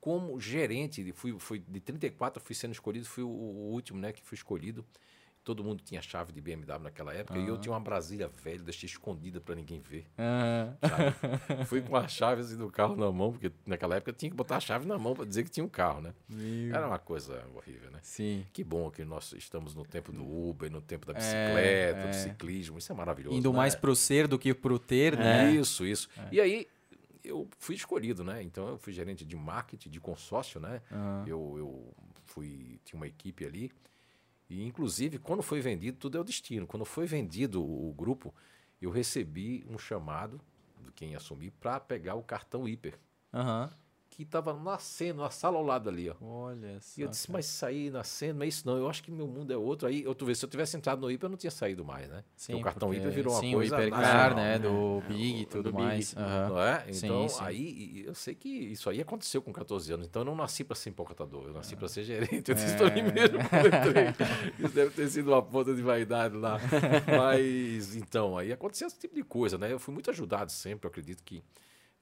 como 0.01 0.39
gerente, 0.41 1.13
fui, 1.13 1.39
fui 1.39 1.59
de 1.59 1.81
34 1.81 2.41
eu 2.41 2.45
fui 2.45 2.55
sendo 2.55 2.73
escolhido, 2.73 3.07
fui 3.07 3.23
o, 3.25 3.29
o 3.29 3.71
último, 3.73 3.99
né, 3.99 4.13
que 4.13 4.23
fui 4.23 4.37
escolhido. 4.37 4.85
Todo 5.45 5.63
mundo 5.63 5.83
tinha 5.85 6.01
chave 6.01 6.33
de 6.33 6.41
BMW 6.41 6.79
naquela 6.81 7.13
época 7.13 7.39
e 7.39 7.47
eu 7.47 7.59
tinha 7.59 7.71
uma 7.71 7.79
Brasília 7.81 8.29
velha, 8.43 8.61
deixei 8.61 8.87
escondida 8.87 9.43
para 9.43 9.55
ninguém 9.55 9.79
ver. 9.79 10.07
Sabe? 10.81 11.65
Fui 11.69 11.83
com 11.83 11.95
a 11.95 12.09
chave 12.09 12.41
assim, 12.41 12.57
do 12.57 12.71
carro 12.71 12.97
na 12.97 13.13
mão, 13.13 13.31
porque 13.31 13.53
naquela 13.67 13.97
época 13.97 14.11
tinha 14.15 14.31
que 14.31 14.37
botar 14.37 14.57
a 14.57 14.61
chave 14.61 14.87
na 14.87 14.99
mão 14.99 15.15
para 15.15 15.27
dizer 15.27 15.45
que 15.45 15.51
tinha 15.51 15.63
um 15.63 15.69
carro, 15.69 16.01
né? 16.01 16.15
Meu. 16.27 16.75
Era 16.75 16.87
uma 16.87 16.99
coisa 16.99 17.45
horrível, 17.55 17.91
né? 17.91 17.99
Sim. 18.03 18.47
Que 18.55 18.65
bom 18.65 18.91
que 18.91 19.05
nós 19.05 19.35
estamos 19.35 19.75
no 19.75 19.85
tempo 19.85 20.13
do 20.13 20.25
Uber, 20.25 20.71
no 20.71 20.81
tempo 20.81 21.07
da 21.07 21.13
bicicleta, 21.13 22.01
é. 22.01 22.09
do 22.09 22.15
ciclismo. 22.15 22.79
Isso 22.79 22.91
é 22.91 22.95
maravilhoso. 22.95 23.37
Indo 23.37 23.51
né? 23.53 23.57
mais 23.59 23.75
pro 23.75 23.95
ser 23.95 24.27
do 24.27 24.39
que 24.39 24.55
pro 24.55 24.79
ter, 24.79 25.15
né? 25.15 25.53
Isso, 25.53 25.85
isso. 25.85 26.09
E 26.33 26.41
aí 26.41 26.67
eu 27.23 27.47
fui 27.59 27.75
escolhido, 27.75 28.25
né? 28.25 28.43
Então 28.43 28.69
eu 28.69 28.79
fui 28.79 28.95
gerente 28.95 29.27
de 29.27 29.37
marketing, 29.37 29.91
de 29.91 30.01
consórcio, 30.01 30.59
né? 30.59 30.81
Aham. 30.91 31.25
Eu, 31.27 31.55
eu 31.59 31.95
fui 32.25 32.81
tinha 32.83 32.99
uma 32.99 33.07
equipe 33.07 33.45
ali 33.45 33.71
e 34.49 34.65
inclusive 34.65 35.19
quando 35.19 35.43
foi 35.43 35.61
vendido 35.61 35.99
tudo 35.99 36.19
é 36.19 36.21
o 36.21 36.25
destino. 36.25 36.67
Quando 36.67 36.85
foi 36.85 37.07
vendido 37.07 37.63
o, 37.63 37.91
o 37.91 37.93
grupo, 37.93 38.35
eu 38.81 38.91
recebi 38.91 39.65
um 39.69 39.79
chamado 39.79 40.41
de 40.85 40.93
quem 40.93 41.15
assumir 41.15 41.51
para 41.53 41.81
pegar 41.81 42.15
o 42.15 42.23
cartão 42.23 42.69
hiper 42.69 42.99
Aham. 43.33 43.71
Que 44.15 44.23
estava 44.23 44.55
nascendo 44.55 45.21
na 45.23 45.31
sala 45.31 45.59
ao 45.59 45.65
lado 45.65 45.89
ali, 45.89 46.09
ó. 46.09 46.15
Olha 46.21 46.81
só. 46.81 47.01
E 47.01 47.03
eu 47.03 47.09
disse, 47.09 47.31
mas 47.33 47.47
sair 47.47 47.91
nascendo, 47.91 48.35
não 48.39 48.45
é 48.45 48.49
isso 48.49 48.67
não. 48.67 48.77
Eu 48.77 48.89
acho 48.89 49.03
que 49.03 49.11
meu 49.11 49.27
mundo 49.27 49.53
é 49.53 49.57
outro. 49.57 49.89
Aí, 49.89 50.05
tu 50.15 50.25
vê, 50.25 50.35
se 50.35 50.45
eu 50.45 50.49
tivesse 50.49 50.77
entrado 50.77 51.01
no 51.01 51.11
hiper, 51.11 51.27
eu 51.27 51.31
não 51.31 51.37
tinha 51.37 51.51
saído 51.51 51.85
mais, 51.85 52.09
né? 52.09 52.23
Sim, 52.37 52.53
Porque 52.53 52.63
o 52.63 52.65
cartão 52.65 52.89
porque- 52.91 53.09
virou 53.09 53.33
uma 53.35 53.41
sim, 53.41 53.53
coisa 53.53 53.75
o 53.77 53.79
Hipercar, 53.81 54.01
nacional, 54.01 54.37
né? 54.37 54.59
né? 54.59 54.59
Do 54.61 55.03
Big 55.09 55.41
e 55.41 55.45
Do 55.45 55.51
tudo 55.51 55.73
Big, 55.73 55.83
mais. 55.85 56.17
Aham. 56.17 56.49
Não 56.49 56.63
é? 56.63 56.93
Sim, 56.93 57.07
Então, 57.07 57.29
sim. 57.29 57.45
aí 57.45 57.63
e 57.95 58.05
eu 58.07 58.15
sei 58.15 58.35
que 58.35 58.49
isso 58.49 58.89
aí 58.89 59.01
aconteceu 59.01 59.43
com 59.43 59.53
14 59.53 59.93
anos. 59.93 60.07
Então, 60.07 60.23
eu 60.23 60.27
não 60.27 60.37
nasci 60.37 60.63
para 60.63 60.77
ser 60.77 60.91
empacotador. 60.91 61.47
Eu 61.49 61.53
nasci 61.53 61.75
para 61.75 61.89
ser 61.89 62.05
gerente. 62.05 62.49
Eu 62.51 62.55
disse 62.55 62.75
mim 62.95 63.03
mesmo. 63.13 63.39
Isso 64.59 64.75
deve 64.75 64.91
ter 64.91 65.09
sido 65.09 65.31
uma 65.33 65.43
ponta 65.43 65.75
de 65.75 65.83
vaidade 65.83 66.37
lá. 66.37 66.59
Mas, 67.19 67.97
então, 67.97 68.37
aí 68.39 68.53
aconteceu 68.53 68.87
esse 68.87 68.99
tipo 68.99 69.15
de 69.15 69.23
coisa, 69.23 69.59
né? 69.59 69.73
Eu 69.73 69.79
fui 69.79 69.93
muito 69.93 70.11
ajudado 70.11 70.51
sempre. 70.53 70.87
Eu 70.87 70.91
acredito 70.91 71.23
que 71.23 71.43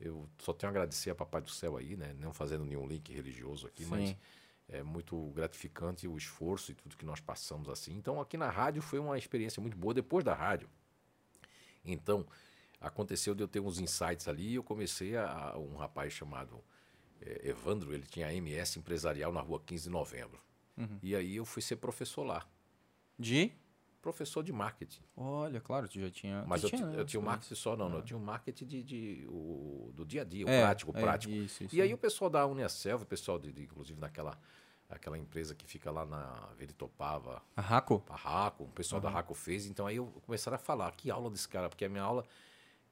eu 0.02 0.28
só 0.38 0.52
tenho 0.52 0.68
a 0.68 0.72
agradecer 0.72 1.10
a 1.10 1.14
Papai 1.14 1.40
do 1.40 1.50
Céu 1.50 1.76
aí, 1.76 1.96
né? 1.96 2.14
Não 2.18 2.32
fazendo 2.32 2.64
nenhum 2.64 2.86
link 2.86 3.12
religioso 3.12 3.66
aqui, 3.66 3.86
mas 3.86 4.08
Sim. 4.08 4.16
é 4.68 4.82
muito 4.82 5.16
gratificante 5.30 6.08
o 6.08 6.16
esforço 6.16 6.72
e 6.72 6.74
tudo 6.74 6.96
que 6.96 7.04
nós 7.04 7.20
passamos 7.20 7.68
assim. 7.68 7.94
Então, 7.94 8.20
aqui 8.20 8.36
na 8.36 8.50
rádio 8.50 8.82
foi 8.82 8.98
uma 8.98 9.16
experiência 9.16 9.60
muito 9.60 9.76
boa. 9.76 9.94
Depois 9.94 10.24
da 10.24 10.34
rádio, 10.34 10.68
então, 11.84 12.26
aconteceu 12.80 13.34
de 13.34 13.42
eu 13.42 13.48
ter 13.48 13.60
uns 13.60 13.78
insights 13.78 14.26
ali 14.26 14.50
e 14.50 14.54
eu 14.56 14.62
comecei 14.62 15.16
a, 15.16 15.56
um 15.56 15.76
rapaz 15.76 16.12
chamado 16.12 16.62
eh, 17.20 17.50
Evandro, 17.50 17.94
ele 17.94 18.06
tinha 18.06 18.32
MS 18.32 18.78
empresarial 18.78 19.32
na 19.32 19.40
rua 19.40 19.60
15 19.64 19.84
de 19.84 19.90
novembro. 19.90 20.40
Uhum. 20.76 20.98
E 21.02 21.14
aí 21.14 21.36
eu 21.36 21.44
fui 21.44 21.62
ser 21.62 21.76
professor 21.76 22.24
lá, 22.24 22.46
De? 23.18 23.52
Professor 24.02 24.42
de 24.42 24.52
marketing. 24.52 25.00
Olha, 25.16 25.60
claro, 25.60 25.88
tu 25.88 25.98
já 26.00 26.10
tinha. 26.10 26.44
Mas 26.46 26.62
eu, 26.64 26.68
tinha, 26.68 26.82
ti- 26.82 26.86
né, 26.88 27.00
eu 27.00 27.04
tinha 27.06 27.20
o 27.20 27.24
marketing 27.24 27.54
só, 27.54 27.76
não, 27.76 27.88
não, 27.88 27.98
eu 27.98 28.02
tinha 28.02 28.16
o 28.16 28.20
marketing 28.20 28.66
de, 28.66 28.82
de- 28.82 29.26
o, 29.28 29.90
do 29.94 30.04
dia 30.04 30.22
a 30.22 30.24
dia, 30.24 30.44
o 30.44 30.50
É, 30.50 30.60
prático, 30.60 30.90
o 30.90 30.96
é, 30.96 31.00
prático. 31.00 31.32
Isso, 31.32 31.64
isso. 31.64 31.74
E 31.74 31.80
aí 31.80 31.94
o 31.94 31.96
pessoal 31.98 32.28
da 32.28 32.44
Uniaselv, 32.44 33.04
o 33.04 33.06
pessoal, 33.06 33.38
de, 33.38 33.52
de- 33.52 33.62
inclusive 33.62 33.98
naquela 34.00 34.36
aquela 34.90 35.16
empresa 35.16 35.54
que 35.54 35.64
fica 35.66 35.90
lá 35.90 36.04
na 36.04 36.48
Veritopava, 36.58 37.42
A 37.56 37.62
Raco? 37.62 38.04
a 38.10 38.14
Raco, 38.14 38.64
o 38.64 38.68
pessoal 38.68 39.00
da 39.00 39.08
Raco 39.08 39.32
fez, 39.32 39.64
então 39.64 39.86
aí 39.86 39.96
eu 39.96 40.04
começaram 40.26 40.56
a 40.56 40.58
falar, 40.58 40.90
que 40.92 41.10
aula 41.10 41.30
desse 41.30 41.48
cara, 41.48 41.70
porque 41.70 41.86
a 41.86 41.88
minha 41.88 42.02
aula, 42.02 42.26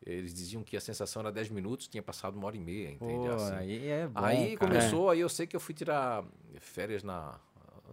eles 0.07 0.33
diziam 0.33 0.63
que 0.65 0.79
a 0.79 0.81
sensação 0.81 1.21
era 1.21 1.31
10 1.31 1.51
minutos, 1.51 1.87
tinha 1.89 2.03
passado 2.03 2.37
uma 2.39 2.47
hora 2.47 2.57
e 2.57 2.61
meia, 2.61 2.91
entende? 2.91 3.27
Pô, 3.29 3.35
Assim. 3.35 3.55
aí 3.55 3.87
é 3.89 4.07
bom. 4.09 4.25
Aí 4.25 4.57
começou, 4.57 5.11
aí 5.11 5.21
eu 5.21 5.29
sei 5.29 5.47
que 5.47 5.55
eu 5.55 5.61
fui 5.61 5.75
tirar 5.75 6.25
férias 6.59 7.03
na, 7.03 7.39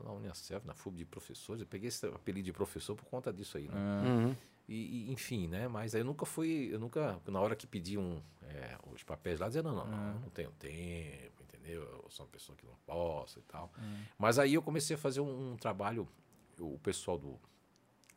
na 0.03 0.11
Uniaselv, 0.11 0.65
na 0.65 0.73
FUB 0.73 0.97
de 0.97 1.05
professores, 1.05 1.61
eu 1.61 1.67
peguei 1.67 1.87
esse 1.89 2.05
apelido 2.07 2.45
de 2.45 2.53
professor 2.53 2.95
por 2.95 3.05
conta 3.05 3.31
disso 3.33 3.57
aí, 3.57 3.67
né? 3.67 3.75
Ah, 3.77 4.03
Uhum. 4.03 4.35
E, 4.69 5.07
e, 5.07 5.11
enfim, 5.13 5.47
né? 5.47 5.67
Mas 5.69 5.95
aí 5.95 6.01
eu 6.01 6.05
nunca 6.05 6.25
fui, 6.25 6.69
eu 6.73 6.77
nunca, 6.79 7.21
na 7.27 7.39
hora 7.39 7.55
que 7.55 7.65
pediam 7.65 8.21
é, 8.43 8.77
os 8.91 9.01
papéis 9.01 9.39
lá, 9.39 9.47
dizia, 9.47 9.63
não, 9.63 9.73
não, 9.73 9.85
não, 9.87 10.07
eu 10.15 10.19
não 10.19 10.29
tenho 10.29 10.51
tempo, 10.51 11.41
entendeu? 11.43 11.83
Eu 11.83 12.05
sou 12.09 12.25
uma 12.25 12.31
pessoa 12.31 12.53
que 12.57 12.65
não 12.65 12.75
posso 12.85 13.39
e 13.39 13.41
tal. 13.43 13.71
Mas 14.17 14.37
aí 14.37 14.53
eu 14.55 14.61
comecei 14.61 14.95
a 14.95 14.99
fazer 14.99 15.21
um, 15.21 15.53
um 15.53 15.55
trabalho, 15.55 16.05
eu- 16.57 16.73
o 16.73 16.79
pessoal 16.79 17.17
do, 17.17 17.39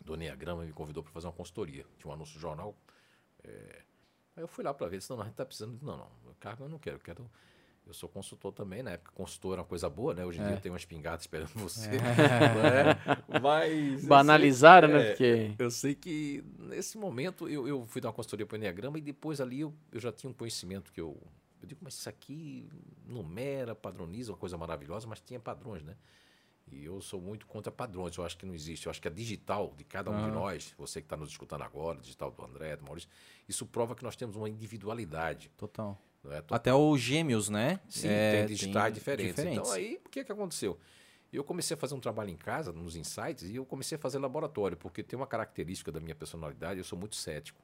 do 0.04 0.14
Enneagrama 0.16 0.64
me 0.64 0.72
convidou 0.72 1.04
para 1.04 1.12
fazer 1.12 1.28
uma 1.28 1.32
consultoria. 1.32 1.86
Tinha 1.98 2.10
um 2.10 2.14
anúncio 2.14 2.34
no 2.34 2.40
jornal. 2.40 2.74
é, 3.44 3.82
aí 4.34 4.42
eu 4.42 4.48
fui 4.48 4.64
lá 4.64 4.74
para 4.74 4.88
ver, 4.88 4.98
disse, 4.98 5.08
não, 5.10 5.18
não, 5.18 5.22
a 5.24 5.26
gente 5.28 5.36
tá 5.36 5.46
precisando. 5.46 5.78
Não, 5.82 5.96
não, 5.96 6.10
cargo 6.40 6.64
eu 6.64 6.68
não 6.68 6.80
quero, 6.80 6.96
eu 6.96 7.00
quero. 7.00 7.30
Eu 7.90 7.94
sou 7.94 8.08
consultor 8.08 8.52
também, 8.52 8.84
na 8.84 8.92
época 8.92 9.10
consultor 9.12 9.54
era 9.54 9.62
uma 9.62 9.66
coisa 9.66 9.90
boa, 9.90 10.14
né? 10.14 10.24
Hoje 10.24 10.38
em 10.38 10.42
É. 10.42 10.46
dia 10.46 10.56
eu 10.56 10.60
tenho 10.60 10.72
uma 10.72 10.78
espingarda 10.78 11.20
esperando 11.20 11.50
você. 11.58 11.88
né? 11.90 12.96
Mas. 13.42 14.04
Banalizaram, 14.06 14.88
né? 14.88 15.02
é, 15.02 15.08
Porque. 15.10 15.54
eu 15.58 15.70
sei 15.72 15.96
que 15.96 16.44
nesse 16.56 16.96
momento 16.96 17.48
eu, 17.48 17.66
eu 17.66 17.84
fui 17.86 18.00
dar 18.00 18.08
uma 18.08 18.14
consultoria 18.14 18.46
para 18.46 18.54
o 18.54 18.58
Enneagrama 18.58 18.96
e 18.96 19.00
depois 19.00 19.40
ali 19.40 19.60
eu, 19.60 19.74
eu 19.90 19.98
já 19.98 20.12
tinha 20.12 20.30
um 20.30 20.32
conhecimento 20.32 20.92
que 20.92 21.00
eu. 21.00 21.20
Eu 21.60 21.66
digo, 21.66 21.80
mas 21.82 21.94
isso 21.94 22.08
aqui 22.08 22.68
numera, 23.04 23.74
padroniza, 23.74 24.30
uma 24.30 24.38
coisa 24.38 24.56
maravilhosa, 24.56 25.08
mas 25.08 25.20
tinha 25.20 25.40
padrões, 25.40 25.82
né? 25.82 25.96
E 26.70 26.84
eu 26.84 27.00
sou 27.00 27.20
muito 27.20 27.44
contra 27.48 27.72
padrões, 27.72 28.16
eu 28.16 28.24
acho 28.24 28.36
que 28.38 28.46
não 28.46 28.54
existe. 28.54 28.86
Eu 28.86 28.90
acho 28.90 29.02
que 29.02 29.08
a 29.08 29.10
digital 29.10 29.74
de 29.76 29.82
cada 29.82 30.10
um 30.12 30.16
de 30.16 30.22
Aham. 30.22 30.30
nós, 30.32 30.72
você 30.78 31.00
que 31.00 31.06
está 31.06 31.16
nos 31.16 31.28
escutando 31.30 31.62
agora, 31.62 31.98
digital 31.98 32.30
do 32.30 32.44
André, 32.44 32.76
do 32.76 32.84
Maurício, 32.84 33.08
isso 33.48 33.66
prova 33.66 33.96
que 33.96 34.04
nós 34.04 34.14
temos 34.14 34.36
uma 34.36 34.48
individualidade. 34.48 35.50
Total. 35.58 36.00
Não 36.22 36.32
é? 36.32 36.42
Até 36.50 36.74
os 36.74 37.00
gêmeos, 37.00 37.48
né? 37.48 37.80
Sim, 37.88 38.08
É, 38.08 38.38
tem 38.38 38.46
digitais 38.46 38.92
diferentes. 38.92 39.34
diferentes. 39.34 39.58
Então 39.60 39.72
aí, 39.72 40.00
o 40.04 40.08
que, 40.08 40.22
que 40.24 40.32
aconteceu? 40.32 40.78
Eu 41.32 41.44
comecei 41.44 41.74
a 41.74 41.78
fazer 41.78 41.94
um 41.94 42.00
trabalho 42.00 42.30
em 42.30 42.36
casa, 42.36 42.72
nos 42.72 42.96
insights, 42.96 43.44
e 43.44 43.56
eu 43.56 43.64
comecei 43.64 43.96
a 43.96 43.98
fazer 43.98 44.18
laboratório, 44.18 44.76
porque 44.76 45.02
tem 45.02 45.16
uma 45.16 45.26
característica 45.26 45.92
da 45.92 46.00
minha 46.00 46.14
personalidade, 46.14 46.78
eu 46.78 46.84
sou 46.84 46.98
muito 46.98 47.16
cético. 47.16 47.62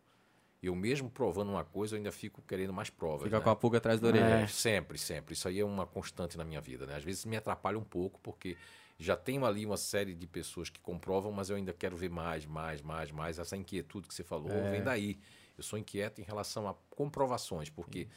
Eu 0.63 0.75
mesmo 0.75 1.11
provando 1.11 1.51
uma 1.51 1.65
coisa, 1.65 1.95
eu 1.95 1.99
ainda 1.99 2.11
fico 2.13 2.41
querendo 2.43 2.73
mais 2.73 2.89
provas. 2.89 3.25
Fica 3.25 3.39
né? 3.39 3.45
com 3.45 3.51
a 3.51 3.57
pulga 3.57 3.79
atrás 3.79 4.01
da 4.01 4.09
orelha. 4.09 4.25
É, 4.25 4.47
sempre, 4.47 4.97
sempre. 4.99 5.35
Isso 5.35 5.47
aí 5.47 5.61
é 5.61 5.65
uma 5.65 5.87
constante 5.87 6.39
na 6.39 6.45
minha 6.45 6.61
vida, 6.61 6.87
né? 6.87 6.97
Às 6.97 7.05
vezes 7.05 7.25
me 7.25 7.37
atrapalha 7.37 7.79
um 7.79 7.85
pouco, 7.85 8.19
porque 8.21 8.57
já 8.99 9.17
tenho 9.17 9.45
ali 9.45 9.67
uma 9.67 9.77
série 9.77 10.15
de 10.15 10.27
pessoas 10.27 10.71
que 10.71 10.81
comprovam, 10.81 11.31
mas 11.31 11.51
eu 11.51 11.57
ainda 11.57 11.73
quero 11.73 11.97
ver 11.97 12.09
mais, 12.09 12.47
mais, 12.47 12.81
mais, 12.81 13.11
mais. 13.11 13.39
Essa 13.39 13.57
inquietude 13.57 14.09
que 14.09 14.15
você 14.15 14.25
falou 14.25 14.51
É. 14.51 14.71
vem 14.71 14.83
daí. 14.83 15.19
Eu 15.57 15.63
sou 15.63 15.79
inquieto 15.79 16.21
em 16.21 16.25
relação 16.25 16.67
a 16.69 16.75
comprovações, 16.91 17.69
porque 17.69 18.01
é, 18.01 18.09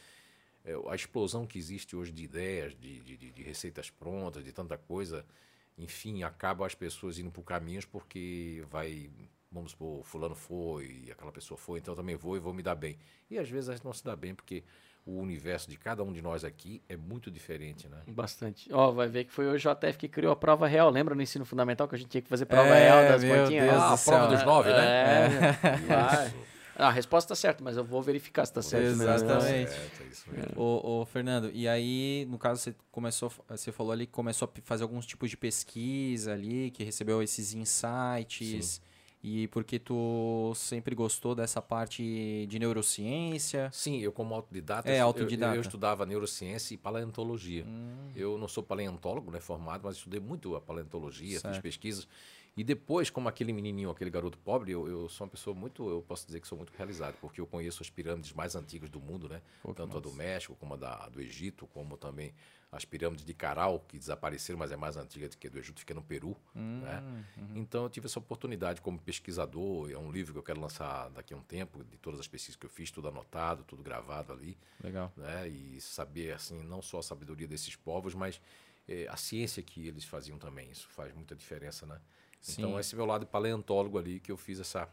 a 0.90 0.96
explosão 0.96 1.46
que 1.46 1.58
existe 1.58 1.96
hoje 1.96 2.12
de 2.12 2.24
ideias, 2.24 2.76
de, 2.76 3.00
de, 3.02 3.32
de 3.32 3.44
receitas 3.44 3.90
prontas, 3.90 4.44
de 4.44 4.52
tanta 4.52 4.78
coisa, 4.78 5.26
enfim, 5.78 6.24
acaba 6.24 6.66
as 6.66 6.76
pessoas 6.76 7.18
indo 7.18 7.32
por 7.32 7.44
caminhos 7.44 7.86
porque 7.86 8.64
vai, 8.70 9.10
vamos 9.52 9.72
supor, 9.72 10.04
fulano 10.04 10.36
foi, 10.36 11.08
aquela 11.12 11.32
pessoa 11.32 11.58
foi, 11.58 11.80
então 11.80 11.94
eu 11.94 11.98
também 11.98 12.16
vou 12.16 12.36
e 12.36 12.40
vou 12.40 12.54
me 12.54 12.62
dar 12.62 12.76
bem. 12.76 12.98
E 13.30 13.38
às 13.38 13.50
vezes 13.50 13.70
a 13.70 13.74
gente 13.74 13.86
não 13.86 13.94
se 13.94 14.04
dá 14.04 14.16
bem 14.16 14.36
porque 14.36 14.64
o 15.06 15.20
universo 15.20 15.70
de 15.70 15.78
cada 15.78 16.04
um 16.04 16.12
de 16.12 16.22
nós 16.22 16.44
aqui 16.44 16.82
é 16.88 16.96
muito 16.96 17.32
diferente, 17.32 17.88
né? 17.88 17.98
Bastante. 18.08 18.72
Ó, 18.72 18.92
vai 18.92 19.08
ver 19.08 19.24
que 19.24 19.32
foi 19.32 19.48
o 19.48 19.58
JF 19.58 19.98
que 19.98 20.08
criou 20.08 20.32
a 20.32 20.36
prova 20.36 20.68
real. 20.68 20.90
Lembra 20.90 21.16
no 21.16 21.22
ensino 21.22 21.46
fundamental 21.46 21.88
que 21.88 21.96
a 21.96 21.98
gente 21.98 22.10
tinha 22.10 22.22
que 22.22 22.30
fazer 22.30 22.46
prova 22.46 22.68
é, 22.68 22.84
real 22.84 23.04
das 23.04 23.24
pontinhas? 23.24 23.70
Ah, 23.74 23.94
a 23.94 23.98
prova 23.98 24.28
dos 24.28 24.44
nove, 24.44 24.70
né? 24.70 24.86
É. 24.86 25.90
é. 25.92 25.94
Ah, 25.94 26.32
a 26.80 26.90
resposta 26.90 27.34
está 27.34 27.42
certa, 27.48 27.64
mas 27.64 27.76
eu 27.76 27.84
vou 27.84 28.02
verificar 28.02 28.46
se 28.46 28.52
está 28.52 28.62
certo. 28.62 29.02
Exatamente. 29.02 29.72
É, 30.34 30.58
ô, 30.58 31.06
Fernando, 31.06 31.52
e 31.54 31.68
aí, 31.68 32.26
no 32.30 32.38
caso, 32.38 32.62
você 32.62 32.76
começou, 32.92 33.32
você 33.50 33.72
falou 33.72 33.92
ali 33.92 34.06
que 34.06 34.14
começou 34.14 34.48
a 34.48 34.62
fazer 34.64 34.84
alguns 34.84 35.06
tipos 35.06 35.30
de 35.30 35.36
pesquisa 35.36 36.34
ali, 36.34 36.72
que 36.72 36.84
recebeu 36.84 37.22
esses 37.22 37.54
insights. 37.54 38.66
Sim. 38.66 38.82
E 39.22 39.50
porque 39.50 39.78
tu 39.78 40.54
sempre 40.56 40.96
gostou 40.96 41.36
dessa 41.36 41.62
parte 41.62 42.48
de 42.48 42.58
neurociência? 42.58 43.70
Sim, 43.74 44.00
eu 44.00 44.14
como 44.14 44.34
autodidata, 44.34 44.90
é, 44.90 45.02
autodidata. 45.02 45.56
Eu, 45.56 45.58
eu, 45.58 45.62
estudava 45.62 46.06
neurociência 46.06 46.74
e 46.74 46.78
paleontologia. 46.78 47.66
Hum. 47.66 48.12
Eu 48.16 48.38
não 48.38 48.48
sou 48.48 48.64
paleontólogo, 48.64 49.30
né, 49.30 49.42
formado, 49.42 49.82
mas 49.84 49.98
estudei 49.98 50.22
muito 50.22 50.56
a 50.56 50.62
paleontologia, 50.62 51.38
certo. 51.42 51.56
fiz 51.56 51.62
pesquisas. 51.62 52.08
E 52.60 52.64
depois, 52.66 53.10
como 53.10 53.30
aquele 53.30 53.54
menininho, 53.54 53.90
aquele 53.90 54.10
garoto 54.10 54.38
pobre, 54.38 54.74
eu, 54.74 54.86
eu, 54.86 55.08
sou 55.08 55.24
uma 55.24 55.32
pessoa 55.32 55.56
muito, 55.56 55.90
eu 55.90 56.02
posso 56.02 56.26
dizer 56.26 56.42
que 56.42 56.48
sou 56.48 56.58
muito 56.58 56.74
realizado, 56.76 57.16
porque 57.22 57.40
eu 57.40 57.48
conheço 57.48 57.82
as 57.82 57.90
pirâmides 57.90 58.34
mais 58.34 58.54
antigas 58.54 58.90
do 58.90 59.00
mundo, 59.00 59.30
né? 59.30 59.42
Pô, 59.64 59.74
Tanto 59.74 59.96
a 59.96 60.02
do 60.02 60.12
México, 60.12 60.54
como 60.60 60.74
a 60.74 60.78
da, 60.78 61.08
do 61.08 61.22
Egito, 61.22 61.66
como 61.68 61.96
também 61.96 62.34
as 62.70 62.84
pirâmides 62.84 63.24
de 63.24 63.34
Caral, 63.34 63.80
que 63.88 63.98
desapareceram, 63.98 64.60
mas 64.60 64.74
é 64.74 64.76
mais 64.76 64.98
antiga 64.98 65.30
do 65.30 65.38
que 65.38 65.48
a 65.48 65.50
do 65.50 65.58
Egito, 65.58 65.80
fica 65.80 65.94
no 65.94 66.02
Peru. 66.02 66.36
Hum, 66.54 66.82
né? 66.82 67.02
Uhum. 67.38 67.48
Então 67.56 67.84
eu 67.84 67.90
tive 67.90 68.08
essa 68.08 68.20
oportunidade 68.20 68.82
como 68.82 69.00
pesquisador, 69.00 69.90
é 69.90 69.98
um 69.98 70.12
livro 70.12 70.34
que 70.34 70.40
eu 70.40 70.44
quero 70.44 70.60
lançar 70.60 71.10
daqui 71.12 71.34
a 71.34 71.38
um 71.38 71.42
tempo, 71.42 71.82
de 71.86 71.96
todas 71.96 72.20
as 72.20 72.28
pesquisas 72.28 72.58
que 72.58 72.66
eu 72.66 72.70
fiz, 72.70 72.92
tudo 72.92 73.08
anotado, 73.08 73.64
tudo 73.64 73.82
gravado 73.82 74.34
ali. 74.34 74.58
Legal. 74.84 75.14
Né? 75.16 75.48
E 75.48 75.80
saber, 75.80 76.34
assim, 76.34 76.62
não 76.62 76.82
só 76.82 77.00
a 77.00 77.04
sabedoria 77.04 77.48
desses 77.48 77.78
povos, 77.78 78.14
mas 78.14 78.42
é, 78.86 79.08
a 79.08 79.16
ciência 79.16 79.64
que 79.64 79.88
eles 79.88 80.04
faziam 80.04 80.38
também. 80.38 80.70
Isso 80.70 80.90
faz 80.90 81.14
muita 81.14 81.34
diferença, 81.34 81.86
né? 81.86 82.02
Sim. 82.40 82.62
Então, 82.62 82.80
esse 82.80 82.96
meu 82.96 83.06
lado 83.06 83.26
paleontólogo 83.26 83.98
ali 83.98 84.20
que 84.20 84.32
eu 84.32 84.38
fiz 84.38 84.60
essa. 84.60 84.88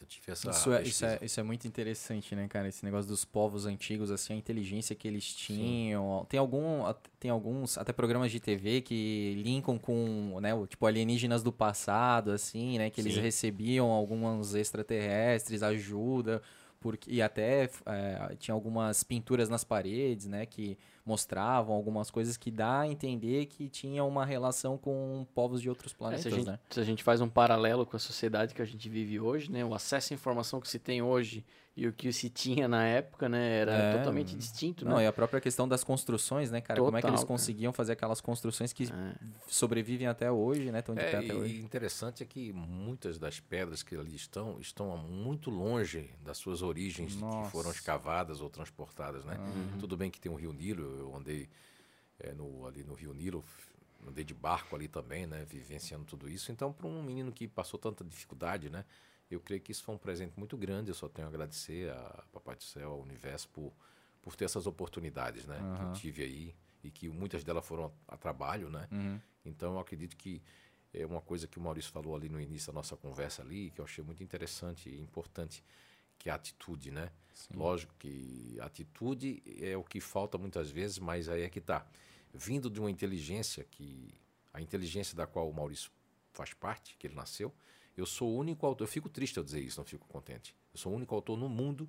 Eu 0.00 0.06
tive 0.06 0.32
essa. 0.32 0.50
Isso 0.50 0.72
é, 0.72 0.82
isso, 0.82 1.04
é, 1.04 1.18
isso 1.22 1.40
é 1.40 1.42
muito 1.42 1.66
interessante, 1.66 2.34
né, 2.34 2.48
cara? 2.48 2.68
Esse 2.68 2.84
negócio 2.84 3.08
dos 3.08 3.24
povos 3.24 3.66
antigos, 3.66 4.10
assim, 4.10 4.32
a 4.32 4.36
inteligência 4.36 4.96
que 4.96 5.06
eles 5.06 5.24
tinham. 5.24 6.26
Tem, 6.28 6.38
algum, 6.38 6.82
tem 7.18 7.30
alguns, 7.30 7.76
até 7.76 7.92
programas 7.92 8.30
de 8.30 8.40
TV 8.40 8.80
que 8.80 9.40
linkam 9.42 9.78
com, 9.78 10.38
né, 10.40 10.54
o, 10.54 10.66
tipo, 10.66 10.86
alienígenas 10.86 11.42
do 11.42 11.52
passado, 11.52 12.30
assim, 12.30 12.78
né? 12.78 12.90
Que 12.90 13.00
eles 13.00 13.14
Sim. 13.14 13.20
recebiam 13.20 13.90
alguns 13.90 14.54
extraterrestres, 14.54 15.62
ajuda 15.62 16.42
porque 16.80 17.10
e 17.10 17.20
até 17.20 17.70
é, 17.86 18.34
tinha 18.38 18.54
algumas 18.54 19.04
pinturas 19.04 19.48
nas 19.48 19.62
paredes, 19.62 20.26
né, 20.26 20.46
que 20.46 20.78
mostravam 21.04 21.74
algumas 21.74 22.10
coisas 22.10 22.36
que 22.36 22.50
dá 22.50 22.80
a 22.80 22.88
entender 22.88 23.46
que 23.46 23.68
tinha 23.68 24.02
uma 24.02 24.24
relação 24.24 24.78
com 24.78 25.26
povos 25.34 25.60
de 25.60 25.68
outros 25.68 25.92
planetas, 25.92 26.26
é, 26.26 26.30
se, 26.30 26.34
a 26.34 26.38
gente, 26.38 26.46
né? 26.48 26.58
se 26.70 26.80
a 26.80 26.84
gente 26.84 27.04
faz 27.04 27.20
um 27.20 27.28
paralelo 27.28 27.84
com 27.84 27.96
a 27.96 28.00
sociedade 28.00 28.54
que 28.54 28.62
a 28.62 28.64
gente 28.64 28.88
vive 28.88 29.20
hoje, 29.20 29.50
né, 29.52 29.64
o 29.64 29.74
acesso 29.74 30.12
à 30.12 30.14
informação 30.14 30.60
que 30.60 30.68
se 30.68 30.78
tem 30.78 31.02
hoje 31.02 31.44
e 31.80 31.86
o 31.86 31.94
que 31.94 32.12
se 32.12 32.28
tinha 32.28 32.68
na 32.68 32.84
época, 32.84 33.26
né, 33.26 33.60
era 33.60 33.72
é, 33.72 33.96
totalmente 33.96 34.36
distinto, 34.36 34.84
não, 34.84 34.98
né? 34.98 35.04
e 35.04 35.06
a 35.06 35.12
própria 35.14 35.40
questão 35.40 35.66
das 35.66 35.82
construções, 35.82 36.50
né, 36.50 36.60
cara? 36.60 36.76
Total, 36.76 36.84
Como 36.84 36.98
é 36.98 37.00
que 37.00 37.06
eles 37.08 37.24
conseguiam 37.24 37.72
fazer 37.72 37.92
aquelas 37.92 38.20
construções 38.20 38.70
que 38.70 38.84
é. 38.84 39.14
sobrevivem 39.48 40.06
até 40.06 40.30
hoje, 40.30 40.70
né? 40.70 40.82
Tão 40.82 40.94
de 40.94 41.00
é, 41.00 41.10
pé 41.10 41.16
até 41.16 41.28
e 41.28 41.32
hoje. 41.32 41.62
interessante 41.62 42.22
é 42.22 42.26
que 42.26 42.52
muitas 42.52 43.18
das 43.18 43.40
pedras 43.40 43.82
que 43.82 43.96
ali 43.96 44.14
estão 44.14 44.60
estão 44.60 44.94
muito 44.98 45.48
longe 45.48 46.10
das 46.22 46.36
suas 46.36 46.60
origens 46.60 47.16
Nossa. 47.16 47.46
que 47.46 47.50
foram 47.50 47.70
escavadas 47.70 48.42
ou 48.42 48.50
transportadas, 48.50 49.24
né? 49.24 49.38
Uhum. 49.38 49.78
Tudo 49.78 49.96
bem 49.96 50.10
que 50.10 50.20
tem 50.20 50.30
o 50.30 50.34
Rio 50.34 50.52
Nilo, 50.52 50.82
eu 50.98 51.16
andei 51.16 51.48
é, 52.18 52.34
no, 52.34 52.66
ali 52.66 52.84
no 52.84 52.92
Rio 52.92 53.14
Nilo, 53.14 53.42
andei 54.06 54.22
de 54.22 54.34
barco 54.34 54.76
ali 54.76 54.86
também, 54.86 55.26
né? 55.26 55.46
Vivenciando 55.48 56.04
tudo 56.04 56.28
isso. 56.28 56.52
Então, 56.52 56.74
para 56.74 56.86
um 56.86 57.02
menino 57.02 57.32
que 57.32 57.48
passou 57.48 57.80
tanta 57.80 58.04
dificuldade, 58.04 58.68
né? 58.68 58.84
Eu 59.30 59.40
creio 59.40 59.60
que 59.60 59.70
isso 59.70 59.84
foi 59.84 59.94
um 59.94 59.98
presente 59.98 60.32
muito 60.36 60.56
grande. 60.56 60.90
Eu 60.90 60.94
só 60.94 61.08
tenho 61.08 61.28
a 61.28 61.30
agradecer 61.30 61.90
a 61.90 62.24
Papai 62.32 62.56
do 62.56 62.64
Céu, 62.64 62.90
ao 62.92 63.00
universo, 63.00 63.48
por, 63.48 63.72
por 64.20 64.34
ter 64.34 64.44
essas 64.44 64.66
oportunidades 64.66 65.46
né, 65.46 65.58
uhum. 65.58 65.74
que 65.76 65.82
eu 65.82 65.92
tive 65.92 66.22
aí 66.22 66.54
e 66.82 66.90
que 66.90 67.08
muitas 67.08 67.44
delas 67.44 67.64
foram 67.64 67.92
a, 68.08 68.14
a 68.14 68.16
trabalho. 68.16 68.68
Né? 68.68 68.88
Uhum. 68.90 69.20
Então, 69.44 69.74
eu 69.74 69.78
acredito 69.78 70.16
que 70.16 70.42
é 70.92 71.06
uma 71.06 71.20
coisa 71.20 71.46
que 71.46 71.58
o 71.58 71.62
Maurício 71.62 71.92
falou 71.92 72.16
ali 72.16 72.28
no 72.28 72.40
início 72.40 72.72
da 72.72 72.72
nossa 72.72 72.96
conversa 72.96 73.42
ali, 73.42 73.70
que 73.70 73.80
eu 73.80 73.84
achei 73.84 74.02
muito 74.02 74.22
interessante 74.22 74.88
e 74.88 75.00
importante, 75.00 75.62
que 76.18 76.28
é 76.28 76.32
a 76.32 76.34
atitude, 76.34 76.90
né? 76.90 77.10
Sim. 77.32 77.54
Lógico 77.54 77.94
que 77.98 78.58
a 78.60 78.66
atitude 78.66 79.42
é 79.60 79.76
o 79.76 79.84
que 79.84 80.00
falta 80.00 80.36
muitas 80.36 80.70
vezes, 80.70 80.98
mas 80.98 81.28
aí 81.28 81.42
é 81.42 81.48
que 81.48 81.60
está. 81.60 81.86
Vindo 82.32 82.68
de 82.68 82.78
uma 82.80 82.90
inteligência 82.90 83.64
que 83.64 84.12
a 84.52 84.60
inteligência 84.60 85.16
da 85.16 85.26
qual 85.26 85.48
o 85.48 85.54
Maurício 85.54 85.90
faz 86.32 86.52
parte, 86.52 86.96
que 86.98 87.06
ele 87.06 87.14
nasceu, 87.14 87.54
eu 87.96 88.06
sou 88.06 88.30
o 88.30 88.36
único 88.36 88.66
autor, 88.66 88.84
eu 88.84 88.88
fico 88.88 89.08
triste 89.08 89.38
ao 89.38 89.44
dizer 89.44 89.60
isso, 89.60 89.78
não 89.78 89.84
fico 89.84 90.06
contente. 90.08 90.54
Eu 90.72 90.78
sou 90.78 90.92
o 90.92 90.96
único 90.96 91.14
autor 91.14 91.36
no 91.36 91.48
mundo 91.48 91.88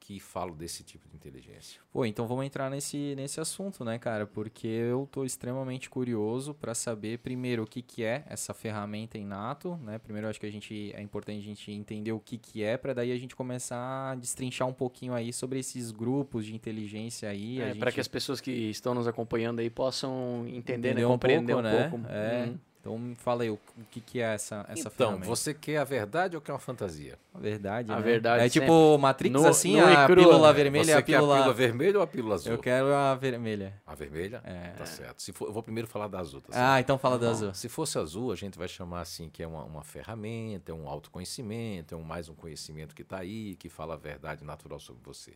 que 0.00 0.18
falo 0.18 0.54
desse 0.54 0.82
tipo 0.82 1.06
de 1.08 1.14
inteligência. 1.14 1.80
Pô, 1.92 2.04
então 2.04 2.26
vamos 2.26 2.44
entrar 2.44 2.70
nesse, 2.70 3.14
nesse 3.14 3.38
assunto, 3.38 3.84
né, 3.84 3.98
cara? 3.98 4.26
Porque 4.26 4.66
eu 4.66 5.06
tô 5.12 5.24
extremamente 5.24 5.88
curioso 5.88 6.54
para 6.54 6.74
saber 6.74 7.18
primeiro 7.18 7.62
o 7.62 7.66
que, 7.66 7.82
que 7.82 8.02
é 8.02 8.24
essa 8.26 8.52
ferramenta 8.54 9.18
inato, 9.18 9.76
né? 9.76 9.98
Primeiro 9.98 10.26
acho 10.26 10.40
que 10.40 10.46
a 10.46 10.50
gente 10.50 10.92
é 10.96 11.02
importante 11.02 11.38
a 11.38 11.42
gente 11.42 11.70
entender 11.70 12.12
o 12.12 12.18
que, 12.18 12.38
que 12.38 12.64
é 12.64 12.76
para 12.76 12.94
daí 12.94 13.12
a 13.12 13.16
gente 13.16 13.36
começar 13.36 14.12
a 14.12 14.14
destrinchar 14.16 14.66
um 14.66 14.72
pouquinho 14.72 15.12
aí 15.12 15.32
sobre 15.32 15.60
esses 15.60 15.92
grupos 15.92 16.46
de 16.46 16.54
inteligência 16.56 17.28
aí. 17.28 17.60
É, 17.60 17.68
gente... 17.68 17.78
para 17.78 17.92
que 17.92 18.00
as 18.00 18.08
pessoas 18.08 18.40
que 18.40 18.50
estão 18.50 18.94
nos 18.94 19.06
acompanhando 19.06 19.60
aí 19.60 19.70
possam 19.70 20.44
entender, 20.48 20.52
né? 20.52 20.62
entender 20.62 20.94
né? 21.02 21.06
um 21.06 21.10
compreender 21.10 21.54
pouco, 21.54 21.68
um 21.68 21.70
né? 21.70 21.88
pouco. 21.88 22.06
É. 22.08 22.46
Uhum. 22.46 22.58
Então 22.80 23.14
fala 23.18 23.42
aí, 23.42 23.50
o, 23.50 23.58
o 23.76 23.84
que, 23.90 24.00
que 24.00 24.20
é 24.20 24.34
essa, 24.34 24.64
essa 24.66 24.88
então, 24.88 25.08
ferramenta? 25.08 25.26
você 25.26 25.52
quer 25.52 25.76
a 25.76 25.84
verdade 25.84 26.34
ou 26.34 26.40
quer 26.40 26.52
uma 26.52 26.58
fantasia? 26.58 27.18
A 27.34 27.38
verdade, 27.38 27.92
A 27.92 27.96
né? 27.96 28.02
verdade 28.02 28.44
É 28.44 28.48
tipo 28.48 28.96
Matrix, 28.96 29.34
no, 29.34 29.46
assim, 29.46 29.76
no 29.76 29.86
a 29.86 30.06
cru, 30.06 30.16
pílula 30.16 30.48
né? 30.48 30.54
vermelha 30.54 30.84
você 30.84 30.92
a 30.92 31.02
pílula... 31.02 31.26
Quer 31.26 31.40
a 31.40 31.42
pílula 31.42 31.54
vermelha 31.54 31.98
ou 31.98 32.02
a 32.02 32.06
pílula 32.06 32.34
azul? 32.36 32.52
Eu 32.52 32.58
quero 32.58 32.94
a 32.94 33.14
vermelha. 33.14 33.74
A 33.86 33.94
vermelha? 33.94 34.40
É. 34.44 34.70
Tá 34.70 34.86
certo. 34.86 35.20
Se 35.20 35.30
for, 35.30 35.48
eu 35.48 35.52
vou 35.52 35.62
primeiro 35.62 35.86
falar 35.86 36.08
da 36.08 36.18
azul, 36.18 36.40
tá 36.40 36.54
certo? 36.54 36.64
Ah, 36.64 36.80
então 36.80 36.96
fala 36.96 37.18
da 37.18 37.28
azul. 37.28 37.52
Se 37.52 37.68
fosse 37.68 37.98
azul, 37.98 38.32
a 38.32 38.36
gente 38.36 38.58
vai 38.58 38.66
chamar 38.66 39.02
assim 39.02 39.28
que 39.28 39.42
é 39.42 39.46
uma, 39.46 39.62
uma 39.62 39.84
ferramenta, 39.84 40.72
é 40.72 40.74
um 40.74 40.88
autoconhecimento, 40.88 41.94
é 41.94 41.98
um, 41.98 42.02
mais 42.02 42.30
um 42.30 42.34
conhecimento 42.34 42.94
que 42.94 43.02
está 43.02 43.18
aí, 43.18 43.56
que 43.56 43.68
fala 43.68 43.92
a 43.92 43.98
verdade 43.98 44.42
natural 44.42 44.80
sobre 44.80 45.02
você. 45.04 45.34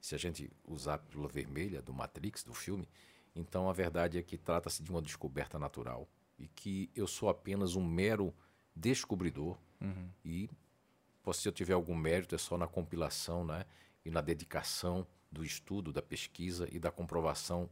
Se 0.00 0.14
a 0.14 0.18
gente 0.18 0.50
usar 0.66 0.94
a 0.94 0.98
pílula 0.98 1.28
vermelha 1.28 1.82
do 1.82 1.92
Matrix, 1.92 2.42
do 2.42 2.54
filme, 2.54 2.88
então 3.36 3.68
a 3.68 3.72
verdade 3.74 4.16
é 4.16 4.22
que 4.22 4.38
trata-se 4.38 4.82
de 4.82 4.90
uma 4.90 5.02
descoberta 5.02 5.58
natural 5.58 6.08
e 6.44 6.48
que 6.48 6.90
eu 6.94 7.06
sou 7.06 7.28
apenas 7.28 7.74
um 7.74 7.84
mero 7.84 8.34
descobridor 8.76 9.56
uhum. 9.80 10.08
e 10.24 10.50
se 11.32 11.48
eu 11.48 11.52
tiver 11.52 11.72
algum 11.72 11.94
mérito 11.94 12.34
é 12.34 12.38
só 12.38 12.58
na 12.58 12.66
compilação 12.66 13.46
né, 13.46 13.64
e 14.04 14.10
na 14.10 14.20
dedicação 14.20 15.06
do 15.32 15.42
estudo, 15.42 15.90
da 15.90 16.02
pesquisa 16.02 16.68
e 16.70 16.78
da 16.78 16.90
comprovação, 16.90 17.68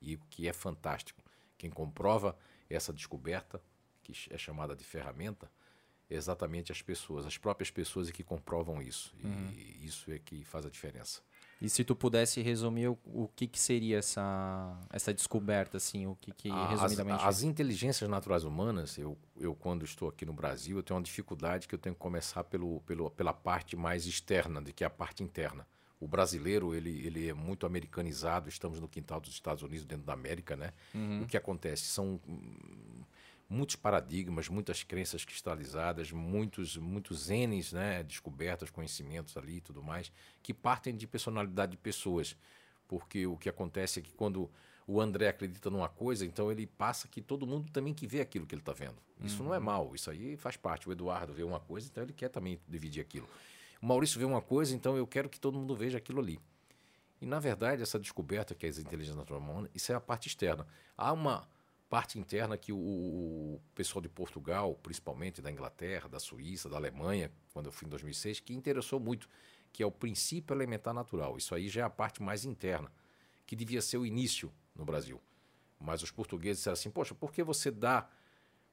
e 0.00 0.14
o 0.14 0.20
que 0.30 0.48
é 0.48 0.52
fantástico. 0.54 1.22
Quem 1.58 1.70
comprova 1.70 2.36
essa 2.68 2.94
descoberta, 2.94 3.60
que 4.02 4.14
é 4.30 4.38
chamada 4.38 4.74
de 4.74 4.82
ferramenta, 4.82 5.50
é 6.08 6.14
exatamente 6.14 6.72
as 6.72 6.80
pessoas, 6.80 7.26
as 7.26 7.36
próprias 7.36 7.70
pessoas 7.70 8.08
é 8.08 8.12
que 8.12 8.24
comprovam 8.24 8.80
isso. 8.80 9.14
Uhum. 9.22 9.50
E 9.50 9.84
isso 9.84 10.10
é 10.10 10.18
que 10.18 10.42
faz 10.44 10.64
a 10.64 10.70
diferença. 10.70 11.20
E 11.60 11.68
se 11.68 11.84
tu 11.84 11.94
pudesse 11.94 12.42
resumir 12.42 12.88
o, 12.88 12.98
o 13.06 13.28
que, 13.34 13.46
que 13.46 13.58
seria 13.58 13.98
essa, 13.98 14.78
essa 14.92 15.14
descoberta, 15.14 15.76
assim, 15.76 16.06
o 16.06 16.16
que, 16.16 16.32
que 16.32 16.48
resumidamente... 16.50 17.22
As, 17.22 17.36
as 17.36 17.42
inteligências 17.42 18.08
naturais 18.10 18.44
humanas, 18.44 18.98
eu, 18.98 19.16
eu 19.36 19.54
quando 19.54 19.84
estou 19.84 20.08
aqui 20.08 20.26
no 20.26 20.32
Brasil, 20.32 20.76
eu 20.76 20.82
tenho 20.82 20.98
uma 20.98 21.04
dificuldade 21.04 21.66
que 21.66 21.74
eu 21.74 21.78
tenho 21.78 21.94
que 21.94 22.00
começar 22.00 22.44
pelo, 22.44 22.80
pelo, 22.80 23.10
pela 23.10 23.32
parte 23.32 23.76
mais 23.76 24.06
externa, 24.06 24.60
de 24.60 24.72
que 24.72 24.84
a 24.84 24.90
parte 24.90 25.22
interna. 25.22 25.66
O 26.00 26.08
brasileiro, 26.08 26.74
ele, 26.74 27.06
ele 27.06 27.28
é 27.28 27.32
muito 27.32 27.64
americanizado, 27.64 28.48
estamos 28.48 28.78
no 28.78 28.88
quintal 28.88 29.20
dos 29.20 29.30
Estados 29.30 29.62
Unidos, 29.62 29.86
dentro 29.86 30.04
da 30.04 30.12
América, 30.12 30.54
né? 30.54 30.72
Uhum. 30.94 31.22
O 31.22 31.26
que 31.26 31.36
acontece? 31.36 31.84
São 31.84 32.20
muitos 33.48 33.76
paradigmas, 33.76 34.48
muitas 34.48 34.82
crenças 34.82 35.24
cristalizadas, 35.24 36.10
muitos 36.10 36.76
muitos 36.76 37.28
N's, 37.28 37.72
né, 37.72 38.02
descobertas, 38.02 38.70
conhecimentos 38.70 39.36
ali 39.36 39.56
e 39.56 39.60
tudo 39.60 39.82
mais, 39.82 40.10
que 40.42 40.54
partem 40.54 40.96
de 40.96 41.06
personalidade 41.06 41.72
de 41.72 41.78
pessoas. 41.78 42.36
Porque 42.88 43.26
o 43.26 43.36
que 43.36 43.48
acontece 43.48 44.00
é 44.00 44.02
que 44.02 44.12
quando 44.12 44.50
o 44.86 45.00
André 45.00 45.28
acredita 45.28 45.70
numa 45.70 45.88
coisa, 45.88 46.26
então 46.26 46.50
ele 46.50 46.66
passa 46.66 47.08
que 47.08 47.20
todo 47.20 47.46
mundo 47.46 47.70
também 47.72 47.94
que 47.94 48.06
vê 48.06 48.20
aquilo 48.20 48.46
que 48.46 48.54
ele 48.54 48.60
está 48.60 48.72
vendo. 48.72 48.96
Isso 49.22 49.40
uhum. 49.40 49.48
não 49.48 49.54
é 49.54 49.58
uhum. 49.58 49.64
mal, 49.64 49.94
isso 49.94 50.10
aí 50.10 50.36
faz 50.36 50.56
parte. 50.56 50.88
O 50.88 50.92
Eduardo 50.92 51.32
vê 51.32 51.42
uma 51.42 51.60
coisa, 51.60 51.88
então 51.90 52.02
ele 52.02 52.12
quer 52.12 52.28
também 52.28 52.60
dividir 52.68 53.00
aquilo. 53.00 53.28
O 53.80 53.86
Maurício 53.86 54.18
vê 54.18 54.24
uma 54.24 54.42
coisa, 54.42 54.74
então 54.74 54.96
eu 54.96 55.06
quero 55.06 55.28
que 55.28 55.40
todo 55.40 55.58
mundo 55.58 55.74
veja 55.74 55.98
aquilo 55.98 56.20
ali. 56.20 56.38
E, 57.20 57.26
na 57.26 57.38
verdade, 57.38 57.80
essa 57.80 57.98
descoberta 57.98 58.54
que 58.54 58.66
é 58.66 58.68
a 58.68 58.72
inteligência 58.72 59.16
natural 59.16 59.40
humana, 59.40 59.70
isso 59.74 59.90
é 59.92 59.94
a 59.94 60.00
parte 60.00 60.28
externa. 60.28 60.66
Há 60.96 61.12
uma 61.12 61.48
parte 61.88 62.18
interna 62.18 62.56
que 62.56 62.72
o, 62.72 62.76
o, 62.76 63.60
pessoal 63.74 64.02
de 64.02 64.08
Portugal, 64.08 64.74
principalmente 64.82 65.40
da 65.40 65.50
Inglaterra, 65.50 66.08
da 66.08 66.18
Suíça, 66.18 66.68
da 66.68 66.76
Alemanha, 66.76 67.30
quando 67.52 67.66
eu 67.66 67.72
fui 67.72 67.86
em 67.86 67.90
2006, 67.90 68.40
que 68.40 68.54
interessou 68.54 68.98
muito, 68.98 69.28
que 69.72 69.82
é 69.82 69.86
o 69.86 69.90
princípio 69.90 70.54
elementar 70.54 70.94
natural. 70.94 71.36
Isso 71.36 71.54
aí 71.54 71.68
já 71.68 71.82
é 71.82 71.84
a 71.84 71.90
parte 71.90 72.22
mais 72.22 72.44
interna, 72.44 72.90
que 73.46 73.54
devia 73.54 73.80
ser 73.80 73.98
o 73.98 74.06
início 74.06 74.52
no 74.74 74.84
Brasil. 74.84 75.20
Mas 75.78 76.02
os 76.02 76.10
portugueses 76.10 76.58
disseram 76.58 76.74
assim, 76.74 76.90
poxa, 76.90 77.14
por 77.14 77.32
que 77.32 77.42
você 77.42 77.70
dá 77.70 78.08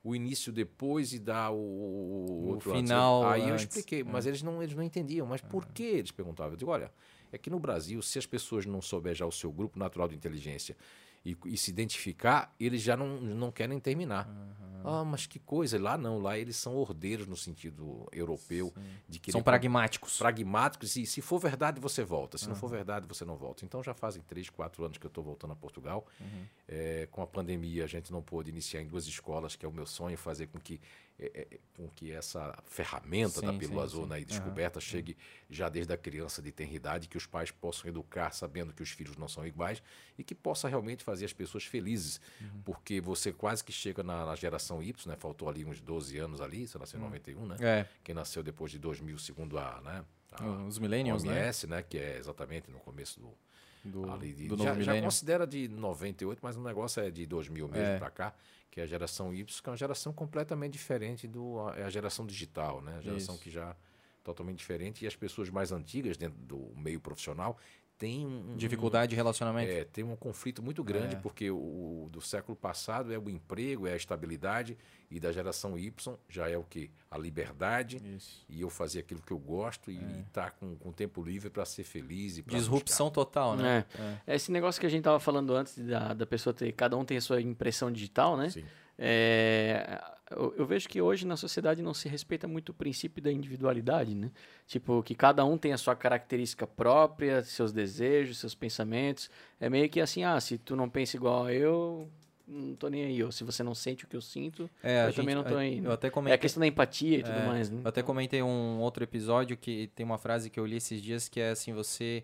o 0.03 0.15
início 0.15 0.51
depois 0.51 1.13
e 1.13 1.19
dá 1.19 1.51
o, 1.51 1.55
o, 1.55 2.57
o 2.57 2.59
final 2.59 3.23
antes? 3.23 3.43
Aí 3.43 3.49
eu 3.49 3.55
expliquei, 3.55 4.03
mas 4.03 4.25
é. 4.25 4.29
eles, 4.29 4.41
não, 4.41 4.63
eles 4.63 4.75
não 4.75 4.83
entendiam. 4.83 5.27
Mas 5.27 5.41
por 5.41 5.65
que 5.67 5.83
eles 5.83 6.11
perguntavam? 6.11 6.53
Eu 6.53 6.57
digo, 6.57 6.71
olha, 6.71 6.91
é 7.31 7.37
que 7.37 7.49
no 7.49 7.59
Brasil, 7.59 8.01
se 8.01 8.17
as 8.17 8.25
pessoas 8.25 8.65
não 8.65 8.81
souberem 8.81 9.17
já 9.17 9.25
o 9.25 9.31
seu 9.31 9.51
grupo 9.51 9.77
natural 9.77 10.07
de 10.07 10.15
inteligência 10.15 10.75
e, 11.23 11.37
e, 11.45 11.57
se 11.57 11.69
identificar, 11.69 12.53
eles 12.59 12.81
já 12.81 12.97
não, 12.97 13.21
não 13.21 13.51
querem 13.51 13.79
terminar. 13.79 14.27
Uhum. 14.27 14.61
Ah, 14.83 15.03
mas 15.03 15.27
que 15.27 15.39
coisa. 15.39 15.79
Lá 15.79 15.97
não, 15.97 16.19
lá 16.19 16.37
eles 16.37 16.55
são 16.55 16.75
ordeiros 16.75 17.27
no 17.27 17.37
sentido 17.37 18.07
europeu. 18.11 18.73
de 19.07 19.19
que 19.19 19.31
São 19.31 19.43
pragmáticos. 19.43 20.17
Pragmáticos, 20.17 20.95
e 20.95 21.05
se 21.05 21.21
for 21.21 21.39
verdade, 21.39 21.79
você 21.79 22.03
volta. 22.03 22.37
Se 22.37 22.45
uhum. 22.45 22.49
não 22.51 22.55
for 22.55 22.69
verdade, 22.69 23.07
você 23.07 23.23
não 23.23 23.35
volta. 23.35 23.63
Então 23.63 23.83
já 23.83 23.93
fazem 23.93 24.21
três, 24.23 24.49
quatro 24.49 24.83
anos 24.83 24.97
que 24.97 25.05
eu 25.05 25.09
estou 25.09 25.23
voltando 25.23 25.53
a 25.53 25.55
Portugal. 25.55 26.05
Uhum. 26.19 26.45
É, 26.67 27.07
com 27.11 27.21
a 27.21 27.27
pandemia, 27.27 27.83
a 27.83 27.87
gente 27.87 28.11
não 28.11 28.21
pôde 28.21 28.49
iniciar 28.49 28.81
em 28.81 28.87
duas 28.87 29.05
escolas, 29.05 29.55
que 29.55 29.65
é 29.65 29.69
o 29.69 29.71
meu 29.71 29.85
sonho, 29.85 30.17
fazer 30.17 30.47
com 30.47 30.59
que 30.59 30.81
é, 31.19 31.47
é, 31.51 31.59
com 31.75 31.87
que 31.89 32.11
essa 32.11 32.57
ferramenta 32.65 33.39
sim, 33.39 33.45
da 33.45 33.53
pílula 33.53 33.81
sim, 33.81 33.85
azul 33.85 34.03
sim. 34.03 34.09
Né, 34.09 34.21
descoberta 34.21 34.77
uhum. 34.77 34.81
chegue 34.81 35.17
já 35.49 35.69
desde 35.69 35.93
a 35.93 35.97
criança 35.97 36.41
de 36.41 36.51
tenridade, 36.51 37.07
que 37.07 37.17
os 37.17 37.25
pais 37.25 37.51
possam 37.51 37.89
educar 37.89 38.31
sabendo 38.31 38.73
que 38.73 38.81
os 38.81 38.89
filhos 38.89 39.17
não 39.17 39.27
são 39.27 39.45
iguais 39.45 39.81
e 40.17 40.23
que 40.23 40.33
possa 40.33 40.67
realmente 40.67 41.03
fazer 41.03 41.25
as 41.25 41.33
pessoas 41.33 41.63
felizes. 41.63 42.19
Uhum. 42.39 42.61
Porque 42.63 42.99
você 42.99 43.31
quase 43.31 43.63
que 43.63 43.71
chega 43.71 44.01
na, 44.01 44.25
na, 44.25 44.35
geração 44.35 44.81
Y, 44.81 45.07
né? 45.07 45.15
Faltou 45.15 45.47
ali 45.47 45.63
uns 45.63 45.79
12 45.79 46.17
anos 46.17 46.41
ali, 46.41 46.67
você 46.67 46.77
nasceu 46.77 46.99
em 46.99 47.03
91, 47.03 47.39
uhum. 47.39 47.47
né? 47.47 47.57
É. 47.59 47.85
Quem 48.03 48.15
nasceu 48.15 48.41
depois 48.41 48.71
de 48.71 48.79
2000, 48.79 49.17
segundo 49.19 49.57
a, 49.59 49.81
né? 49.81 50.05
A, 50.31 50.45
Os 50.63 50.79
millennials, 50.79 51.23
OMS, 51.23 51.67
né? 51.67 51.77
né? 51.77 51.83
Que 51.83 51.97
é 51.97 52.17
exatamente 52.17 52.71
no 52.71 52.79
começo 52.79 53.19
do, 53.19 53.37
do, 53.83 54.09
ali 54.11 54.33
de, 54.33 54.47
do 54.47 54.57
já, 54.57 54.79
já, 54.79 55.01
considera 55.01 55.47
de 55.47 55.67
98, 55.67 56.39
mas 56.41 56.55
o 56.55 56.61
negócio 56.61 57.01
é 57.01 57.09
de 57.09 57.25
2000 57.25 57.67
mesmo 57.67 57.83
é. 57.83 57.97
para 57.97 58.09
cá 58.09 58.33
que 58.71 58.79
é 58.79 58.83
a 58.83 58.87
geração 58.87 59.33
Y, 59.33 59.61
que 59.61 59.69
é 59.69 59.71
uma 59.71 59.77
geração 59.77 60.13
completamente 60.13 60.71
diferente 60.71 61.27
do 61.27 61.69
é 61.75 61.83
a 61.83 61.89
geração 61.89 62.25
digital, 62.25 62.81
né? 62.81 62.95
A 62.97 63.01
geração 63.01 63.35
Isso. 63.35 63.43
que 63.43 63.51
já 63.51 63.75
totalmente 64.23 64.59
diferente 64.59 65.03
e 65.03 65.07
as 65.07 65.15
pessoas 65.15 65.49
mais 65.49 65.71
antigas 65.73 66.15
dentro 66.15 66.39
do 66.39 66.71
meio 66.75 66.99
profissional 66.99 67.57
têm 68.01 68.25
um, 68.25 68.55
dificuldade 68.57 69.11
de 69.11 69.15
relacionamento. 69.15 69.71
É, 69.71 69.83
tem 69.83 70.03
um 70.03 70.15
conflito 70.15 70.63
muito 70.63 70.83
grande 70.83 71.15
é. 71.15 71.19
porque 71.19 71.51
o, 71.51 71.55
o, 71.55 72.09
do 72.11 72.19
século 72.19 72.55
passado 72.55 73.13
é 73.13 73.19
o 73.19 73.29
emprego, 73.29 73.85
é 73.85 73.93
a 73.93 73.95
estabilidade 73.95 74.75
e 75.11 75.19
da 75.19 75.31
geração 75.31 75.77
Y 75.77 76.17
já 76.27 76.49
é 76.49 76.57
o 76.57 76.63
que 76.63 76.89
a 77.11 77.17
liberdade 77.19 78.01
Isso. 78.15 78.43
e 78.49 78.61
eu 78.61 78.71
fazer 78.71 79.01
aquilo 79.01 79.21
que 79.21 79.31
eu 79.31 79.37
gosto 79.37 79.91
e 79.91 79.97
é. 79.97 80.21
estar 80.21 80.45
tá 80.45 80.51
com, 80.51 80.75
com 80.77 80.91
tempo 80.91 81.21
livre 81.23 81.51
para 81.51 81.63
ser 81.63 81.83
feliz 81.83 82.39
e 82.39 82.41
disrupção 82.41 83.07
buscar. 83.09 83.25
total, 83.25 83.55
né? 83.55 83.85
É. 83.93 84.31
é. 84.31 84.35
Esse 84.35 84.51
negócio 84.51 84.81
que 84.81 84.87
a 84.87 84.89
gente 84.89 85.03
tava 85.03 85.19
falando 85.19 85.53
antes 85.53 85.77
da, 85.77 86.15
da 86.15 86.25
pessoa 86.25 86.55
ter 86.55 86.71
cada 86.71 86.97
um 86.97 87.05
tem 87.05 87.17
a 87.17 87.21
sua 87.21 87.39
impressão 87.39 87.91
digital, 87.91 88.35
né? 88.35 88.49
Sim. 88.49 88.65
É, 89.03 89.99
eu, 90.29 90.53
eu, 90.59 90.65
vejo 90.65 90.87
que 90.87 91.01
hoje 91.01 91.25
na 91.25 91.35
sociedade 91.35 91.81
não 91.81 91.91
se 91.91 92.07
respeita 92.07 92.47
muito 92.47 92.69
o 92.69 92.73
princípio 92.73 93.19
da 93.19 93.31
individualidade, 93.31 94.13
né? 94.13 94.29
Tipo, 94.67 95.01
que 95.01 95.15
cada 95.15 95.43
um 95.43 95.57
tem 95.57 95.73
a 95.73 95.77
sua 95.77 95.95
característica 95.95 96.67
própria, 96.67 97.41
seus 97.41 97.73
desejos, 97.73 98.37
seus 98.37 98.53
pensamentos. 98.53 99.27
É 99.59 99.71
meio 99.71 99.89
que 99.89 99.99
assim, 99.99 100.23
ah, 100.23 100.39
se 100.39 100.59
tu 100.59 100.75
não 100.75 100.87
pensa 100.87 101.17
igual 101.17 101.45
a 101.45 101.53
eu, 101.53 102.07
não 102.47 102.75
tô 102.75 102.89
nem 102.89 103.05
aí. 103.05 103.23
Ou 103.23 103.31
se 103.31 103.43
você 103.43 103.63
não 103.63 103.73
sente 103.73 104.05
o 104.05 104.07
que 104.07 104.15
eu 104.15 104.21
sinto, 104.21 104.69
é, 104.83 105.01
eu 105.01 105.07
gente, 105.07 105.15
também 105.15 105.33
não 105.33 105.43
tô 105.43 105.57
aí. 105.57 105.81
Né? 105.81 105.87
Eu 105.87 105.93
até 105.93 106.11
comentei, 106.11 106.33
é 106.33 106.35
a 106.35 106.37
questão 106.37 106.61
da 106.61 106.67
empatia 106.67 107.17
e 107.17 107.23
tudo 107.23 107.39
é, 107.39 107.47
mais, 107.47 107.71
né? 107.71 107.81
Eu 107.83 107.89
até 107.89 108.03
comentei 108.03 108.43
um 108.43 108.79
outro 108.81 109.03
episódio 109.03 109.57
que 109.57 109.87
tem 109.95 110.05
uma 110.05 110.19
frase 110.19 110.51
que 110.51 110.59
eu 110.59 110.65
li 110.67 110.75
esses 110.75 111.01
dias 111.01 111.27
que 111.27 111.39
é 111.39 111.49
assim, 111.49 111.73
você... 111.73 112.23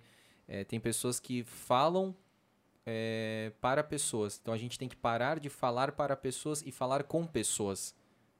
É, 0.50 0.64
tem 0.64 0.80
pessoas 0.80 1.20
que 1.20 1.44
falam 1.44 2.16
é, 2.90 3.52
para 3.60 3.84
pessoas. 3.84 4.40
Então 4.42 4.54
a 4.54 4.58
gente 4.58 4.80
tem 4.80 4.88
que 4.88 4.96
parar 4.96 5.40
de 5.40 5.50
falar 5.50 5.92
para 5.92 6.16
pessoas 6.16 6.64
e 6.66 6.72
falar 6.72 7.04
com 7.04 7.28
pessoas. 7.28 7.94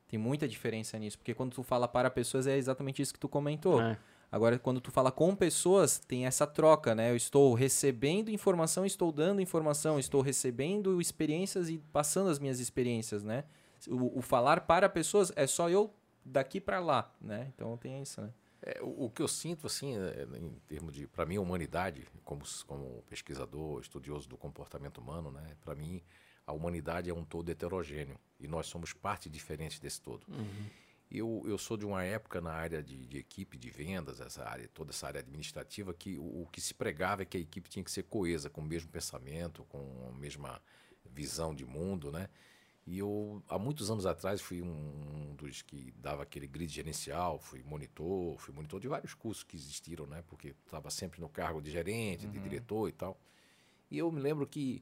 Tem 0.08 0.18
muita 0.18 0.48
diferença 0.48 0.98
nisso, 0.98 1.18
porque 1.18 1.34
quando 1.34 1.52
tu 1.54 1.64
fala 1.64 1.86
para 1.86 2.10
pessoas 2.10 2.48
é 2.48 2.56
exatamente 2.56 3.02
isso 3.02 3.14
que 3.14 3.20
tu 3.20 3.28
comentou. 3.28 3.82
É. 3.82 4.00
Agora, 4.32 4.58
quando 4.58 4.80
tu 4.80 4.90
fala 4.90 5.12
com 5.12 5.36
pessoas, 5.36 6.00
tem 6.00 6.26
essa 6.26 6.48
troca, 6.48 6.96
né? 6.96 7.12
Eu 7.12 7.16
estou 7.16 7.54
recebendo 7.54 8.30
informação, 8.30 8.86
estou 8.86 9.12
dando 9.12 9.42
informação, 9.42 10.00
estou 10.00 10.22
recebendo 10.22 11.02
experiências 11.02 11.70
e 11.70 11.78
passando 11.92 12.30
as 12.30 12.40
minhas 12.40 12.60
experiências, 12.60 13.24
né? 13.24 13.44
O, 13.88 14.20
o 14.20 14.22
falar 14.22 14.62
para 14.62 14.88
pessoas 14.88 15.32
é 15.36 15.46
só 15.46 15.70
eu 15.70 15.94
daqui 16.24 16.60
para 16.60 16.80
lá, 16.80 17.14
né? 17.22 17.52
Então 17.54 17.76
tem 17.78 18.02
isso, 18.02 18.22
né? 18.22 18.30
É, 18.68 18.82
o, 18.82 19.06
o, 19.06 19.10
que 19.10 19.22
eu 19.22 19.30
sinto, 19.30 19.66
assim, 19.66 19.96
é, 19.96 20.28
em 20.38 20.60
termos 20.68 20.94
de, 20.94 21.08
para 21.08 21.26
mim, 21.26 21.38
a 21.38 21.42
humanidade, 21.42 22.06
como, 22.26 22.44
como 22.66 23.02
pesquisador, 23.04 23.80
estudioso 23.80 24.28
do 24.28 24.36
comportamento 24.36 24.98
humano, 24.98 25.32
né? 25.32 25.56
Para 25.62 25.74
mim, 25.74 26.04
a 26.46 26.52
humanidade 26.52 27.10
é 27.10 27.14
um 27.14 27.24
todo 27.24 27.50
heterogêneo 27.50 28.20
e 28.38 28.46
nós 28.46 28.68
somos 28.68 28.92
parte 28.92 29.30
diferente 29.30 29.82
desse 29.82 30.02
todo. 30.02 30.28
Uhum. 30.28 30.66
Eu, 31.10 31.44
eu 31.48 31.58
sou 31.58 31.78
de 31.78 31.86
uma 31.86 32.04
época 32.04 32.42
na 32.42 32.52
área 32.52 32.84
de, 32.84 33.06
de, 33.06 33.18
equipe 33.18 33.58
de 33.58 33.70
vendas, 33.70 34.20
essa 34.20 34.44
área, 34.44 34.68
toda 34.74 34.92
essa 34.92 35.08
área 35.08 35.22
administrativa, 35.22 35.94
que 35.94 36.18
o, 36.18 36.42
o, 36.42 36.48
que 36.52 36.60
se 36.60 36.74
pregava 36.74 37.22
é 37.22 37.26
que 37.26 37.38
a 37.38 37.40
equipe 37.40 37.70
tinha 37.70 37.84
que 37.84 37.92
ser 37.92 38.04
coesa, 38.04 38.50
com 38.50 38.60
o 38.60 38.66
mesmo 38.66 38.92
pensamento, 38.92 39.64
com 39.70 40.10
a 40.14 40.20
mesma 40.20 40.62
visão 41.06 41.56
de 41.56 41.66
mundo, 41.66 42.12
né? 42.12 42.28
E 42.88 43.00
eu, 43.00 43.44
há 43.50 43.60
muitos 43.60 43.92
anos 43.92 44.06
atrás, 44.06 44.40
fui 44.40 44.62
um, 44.62 45.36
dos 45.36 45.62
que 45.62 45.94
dava 45.98 46.24
aquele 46.24 46.48
grid 46.48 46.74
gerencial, 46.74 47.38
fui 47.38 47.62
monitor, 47.62 48.38
fui 48.40 48.54
monitor 48.54 48.80
de 48.80 48.88
vários 48.88 49.14
cursos 49.14 49.44
que 49.44 49.58
existiram, 49.58 50.08
né? 50.08 50.24
Porque 50.26 50.56
estava 50.66 50.90
sempre 50.90 51.20
no 51.20 51.28
cargo 51.28 51.62
de 51.62 51.70
gerente, 51.70 52.26
uhum. 52.26 52.32
de 52.32 52.40
diretor 52.40 52.88
e 52.88 52.94
tal. 52.94 53.20
E 53.92 53.98
eu 53.98 54.10
me 54.10 54.22
lembro 54.22 54.48
que, 54.48 54.82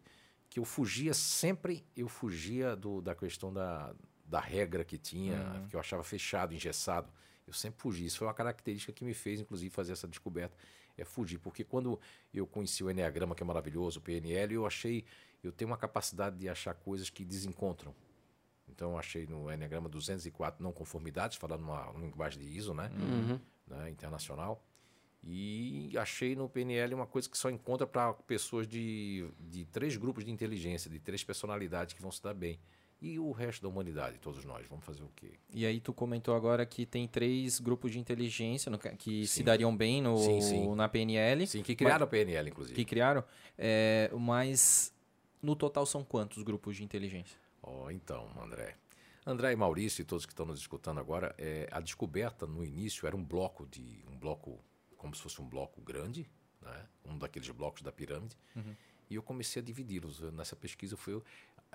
que 0.52 0.60
eu 0.60 0.66
fugia 0.66 1.16
sempre, 1.16 1.84
eu 1.98 2.08
fugia 2.08 2.76
do, 2.76 3.02
da 3.02 3.16
questão 3.16 3.52
da, 3.52 3.96
da 4.24 4.40
regra 4.40 4.86
que 4.86 5.00
tinha, 5.00 5.40
uhum. 5.40 5.68
que 5.68 5.76
eu 5.76 5.80
achava 5.80 6.04
fechado, 6.04 6.54
engessado. 6.54 7.12
Eu 7.48 7.54
sempre 7.54 7.82
fugi. 7.82 8.06
Isso 8.06 8.20
foi 8.20 8.28
uma 8.28 8.36
característica 8.36 8.94
que 8.94 9.04
me 9.04 9.16
fez, 9.16 9.40
inclusive, 9.40 9.72
fazer 9.72 9.94
essa 9.94 10.08
descoberta. 10.08 10.56
É 10.96 11.04
fugir. 11.04 11.40
Porque 11.40 11.64
quando 11.64 12.00
eu 12.32 12.46
conheci 12.46 12.84
o 12.84 12.90
Enneagrama, 12.90 13.34
que 13.34 13.42
é 13.42 13.46
maravilhoso, 13.46 13.98
o 13.98 14.02
PNL, 14.02 14.54
eu 14.54 14.66
achei. 14.66 15.06
Eu 15.48 15.52
tenho 15.52 15.70
uma 15.70 15.78
capacidade 15.78 16.38
de 16.38 16.50
achar 16.50 16.74
coisas 16.74 17.10
que 17.10 17.24
desencontram. 17.24 17.94
Então, 18.68 18.92
eu 18.92 18.98
achei 18.98 19.26
no 19.26 19.52
Enneagrama 19.52 19.88
204 19.88 20.62
não 20.64 20.72
conformidades, 20.72 21.38
falando 21.38 21.62
numa, 21.62 21.86
numa 21.94 22.06
linguagem 22.06 22.42
de 22.42 22.58
ISO, 22.58 22.74
né? 22.74 22.92
Uhum. 22.94 23.40
né? 23.68 23.90
Internacional. 23.90 24.64
E 25.24 25.92
achei 25.98 26.36
no 26.36 26.48
PNL 26.48 26.94
uma 26.94 27.08
coisa 27.08 27.28
que 27.28 27.38
só 27.38 27.50
encontra 27.50 27.88
para 27.88 28.14
pessoas 28.14 28.68
de, 28.68 29.28
de 29.40 29.66
três 29.66 29.98
grupos 29.98 30.24
de 30.24 30.32
inteligência, 30.32 30.90
de 30.90 31.00
três 31.00 31.24
personalidades 31.24 31.94
que 31.94 32.02
vão 32.02 32.12
se 32.12 32.22
dar 32.22 32.34
bem 32.34 32.60
e 33.02 33.20
o 33.20 33.32
resto 33.32 33.62
da 33.62 33.68
humanidade, 33.68 34.18
todos 34.20 34.44
nós, 34.46 34.66
vamos 34.68 34.86
fazer 34.86 35.04
o 35.04 35.12
quê? 35.16 35.34
E 35.54 35.66
aí 35.66 35.80
tu 35.80 35.94
comentou 35.94 36.34
agora 36.34 36.66
que 36.66 36.86
tem 36.86 37.08
três 37.08 37.60
grupos 37.60 37.92
de 37.92 38.00
inteligência 38.00 38.72
no, 38.72 38.80
que 38.80 39.28
sim. 39.28 39.38
se 39.38 39.44
dariam 39.44 39.76
bem 39.76 40.02
no, 40.02 40.18
sim, 40.18 40.42
sim. 40.42 40.76
na 40.76 40.88
PNL. 40.88 41.46
Sim, 41.46 41.62
que 41.62 41.76
criaram 41.76 42.00
mas, 42.00 42.08
a 42.08 42.08
PNL, 42.08 42.50
inclusive. 42.50 42.76
Que 42.76 42.86
criaram, 42.86 43.24
é, 43.58 44.10
mas 44.18 44.94
no 45.46 45.56
total 45.56 45.86
são 45.86 46.04
quantos 46.04 46.42
grupos 46.44 46.76
de 46.76 46.84
inteligência? 46.84 47.40
Oh, 47.62 47.90
então, 47.90 48.30
André. 48.42 48.76
André 49.26 49.54
e 49.54 49.56
Maurício 49.56 50.02
e 50.02 50.06
todos 50.06 50.26
que 50.26 50.34
estão 50.34 50.46
nos 50.46 50.60
escutando 50.60 51.00
agora, 51.00 51.34
é, 51.38 51.68
a 51.72 51.80
descoberta 51.80 52.46
no 52.46 52.64
início 52.64 53.08
era 53.08 53.16
um 53.16 53.24
bloco 53.24 53.66
de 53.66 54.04
um 54.10 54.18
bloco 54.18 54.60
como 54.98 55.16
se 55.16 55.22
fosse 55.22 55.42
um 55.42 55.48
bloco 55.48 55.82
grande, 55.82 56.30
né? 56.62 56.88
um 57.06 57.18
daqueles 57.18 57.50
blocos 57.50 57.82
da 57.82 57.92
pirâmide. 57.92 58.38
Uhum. 58.56 58.76
E 59.10 59.16
eu 59.16 59.24
comecei 59.24 59.62
a 59.62 59.66
dividi-los. 59.66 60.20
Nessa 60.32 60.56
pesquisa 60.56 60.98
foi 60.98 61.22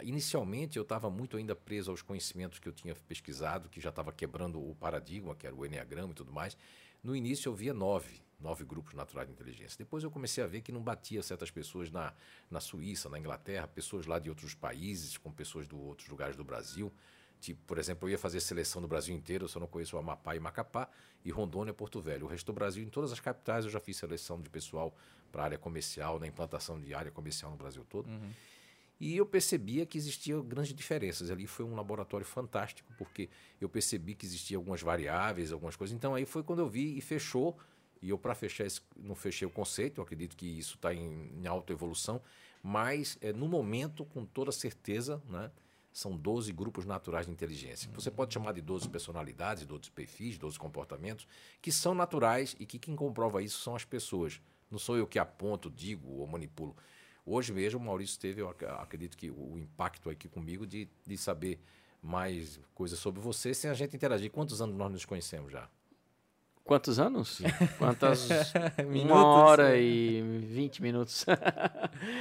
inicialmente 0.02 0.76
eu 0.76 0.82
estava 0.82 1.10
muito 1.10 1.36
ainda 1.36 1.54
preso 1.54 1.90
aos 1.90 2.02
conhecimentos 2.02 2.58
que 2.58 2.68
eu 2.68 2.72
tinha 2.72 2.94
pesquisado, 2.94 3.68
que 3.68 3.80
já 3.80 3.90
estava 3.90 4.12
quebrando 4.12 4.60
o 4.60 4.74
paradigma, 4.74 5.34
que 5.34 5.46
era 5.46 5.54
o 5.54 5.64
Enneagrama 5.64 6.12
e 6.12 6.14
tudo 6.14 6.32
mais. 6.32 6.56
No 7.02 7.14
início 7.14 7.48
eu 7.48 7.54
via 7.54 7.74
nove, 7.74 8.20
nove 8.40 8.64
grupos 8.64 8.94
naturais 8.94 9.28
de 9.28 9.34
inteligência. 9.34 9.76
Depois 9.78 10.02
eu 10.02 10.10
comecei 10.10 10.42
a 10.42 10.46
ver 10.46 10.60
que 10.60 10.72
não 10.72 10.82
batia 10.82 11.22
certas 11.22 11.50
pessoas 11.50 11.90
na, 11.90 12.12
na 12.50 12.60
Suíça, 12.60 13.08
na 13.08 13.18
Inglaterra, 13.18 13.66
pessoas 13.68 14.06
lá 14.06 14.18
de 14.18 14.28
outros 14.28 14.54
países, 14.54 15.16
com 15.16 15.30
pessoas 15.30 15.68
de 15.68 15.74
outros 15.74 16.08
lugares 16.08 16.36
do 16.36 16.44
Brasil. 16.44 16.92
Tipo, 17.40 17.60
por 17.66 17.78
exemplo, 17.78 18.06
eu 18.06 18.12
ia 18.12 18.18
fazer 18.18 18.40
seleção 18.40 18.82
do 18.82 18.88
Brasil 18.88 19.14
inteiro, 19.14 19.44
eu 19.44 19.48
só 19.48 19.58
não 19.58 19.66
conheço 19.66 19.96
o 19.96 19.98
Amapá 19.98 20.36
e 20.36 20.40
Macapá, 20.40 20.88
e 21.24 21.30
Rondônia 21.30 21.70
e 21.70 21.74
Porto 21.74 22.00
Velho. 22.00 22.26
O 22.26 22.28
resto 22.28 22.46
do 22.46 22.52
Brasil, 22.52 22.82
em 22.82 22.88
todas 22.88 23.12
as 23.12 23.20
capitais, 23.20 23.64
eu 23.64 23.70
já 23.70 23.80
fiz 23.80 23.96
seleção 23.96 24.40
de 24.40 24.50
pessoal 24.50 24.94
para 25.32 25.44
área 25.44 25.58
comercial, 25.58 26.18
na 26.18 26.26
implantação 26.26 26.78
de 26.78 26.92
área 26.92 27.10
comercial 27.10 27.50
no 27.50 27.56
Brasil 27.56 27.84
todo. 27.88 28.08
Uhum. 28.08 28.30
E 29.00 29.16
eu 29.16 29.24
percebia 29.24 29.86
que 29.86 29.96
existiam 29.96 30.42
grandes 30.42 30.74
diferenças. 30.74 31.30
Ali 31.30 31.46
foi 31.46 31.64
um 31.64 31.74
laboratório 31.74 32.26
fantástico, 32.26 32.92
porque 32.98 33.30
eu 33.58 33.68
percebi 33.68 34.14
que 34.14 34.26
existiam 34.26 34.58
algumas 34.60 34.82
variáveis, 34.82 35.50
algumas 35.50 35.74
coisas. 35.74 35.96
Então 35.96 36.14
aí 36.14 36.26
foi 36.26 36.42
quando 36.42 36.58
eu 36.58 36.68
vi 36.68 36.98
e 36.98 37.00
fechou. 37.00 37.58
E 38.02 38.08
eu, 38.10 38.18
para 38.18 38.34
fechar, 38.34 38.64
esse, 38.64 38.80
não 38.96 39.14
fechei 39.14 39.46
o 39.46 39.50
conceito, 39.50 39.98
eu 39.98 40.04
acredito 40.04 40.36
que 40.36 40.46
isso 40.46 40.76
está 40.76 40.94
em, 40.94 41.32
em 41.36 41.46
alta 41.46 41.72
evolução, 41.72 42.20
mas 42.62 43.18
é, 43.20 43.32
no 43.32 43.46
momento, 43.48 44.04
com 44.04 44.24
toda 44.24 44.50
certeza, 44.52 45.22
né, 45.28 45.50
são 45.92 46.16
12 46.16 46.52
grupos 46.52 46.86
naturais 46.86 47.26
de 47.26 47.32
inteligência. 47.32 47.90
Você 47.94 48.10
pode 48.10 48.32
chamar 48.32 48.52
de 48.52 48.60
12 48.60 48.88
personalidades, 48.88 49.66
12 49.66 49.90
perfis, 49.90 50.38
12 50.38 50.58
comportamentos, 50.58 51.26
que 51.60 51.72
são 51.72 51.94
naturais 51.94 52.56
e 52.58 52.66
que 52.66 52.78
quem 52.78 52.94
comprova 52.94 53.42
isso 53.42 53.60
são 53.60 53.74
as 53.74 53.84
pessoas. 53.84 54.40
Não 54.70 54.78
sou 54.78 54.96
eu 54.96 55.06
que 55.06 55.18
aponto, 55.18 55.68
digo 55.68 56.08
ou 56.08 56.26
manipulo. 56.26 56.76
Hoje 57.26 57.52
mesmo 57.52 57.80
o 57.80 57.82
Maurício 57.82 58.18
teve, 58.18 58.40
eu 58.40 58.48
acredito 58.48 59.16
que 59.16 59.30
o 59.30 59.58
impacto 59.58 60.08
aqui 60.08 60.28
comigo 60.28 60.66
de, 60.66 60.88
de 61.06 61.16
saber 61.18 61.60
mais 62.02 62.58
coisas 62.74 62.98
sobre 62.98 63.20
você 63.20 63.52
sem 63.52 63.68
a 63.68 63.74
gente 63.74 63.94
interagir. 63.94 64.30
Quantos 64.30 64.62
anos 64.62 64.76
nós 64.76 64.90
nos 64.90 65.04
conhecemos 65.04 65.52
já? 65.52 65.68
Quantos 66.70 67.00
anos? 67.00 67.42
Quantas? 67.78 68.28
minutos, 68.86 69.10
uma 69.10 69.26
hora 69.26 69.70
né? 69.70 69.82
e 69.82 70.22
vinte 70.44 70.80
minutos. 70.80 71.24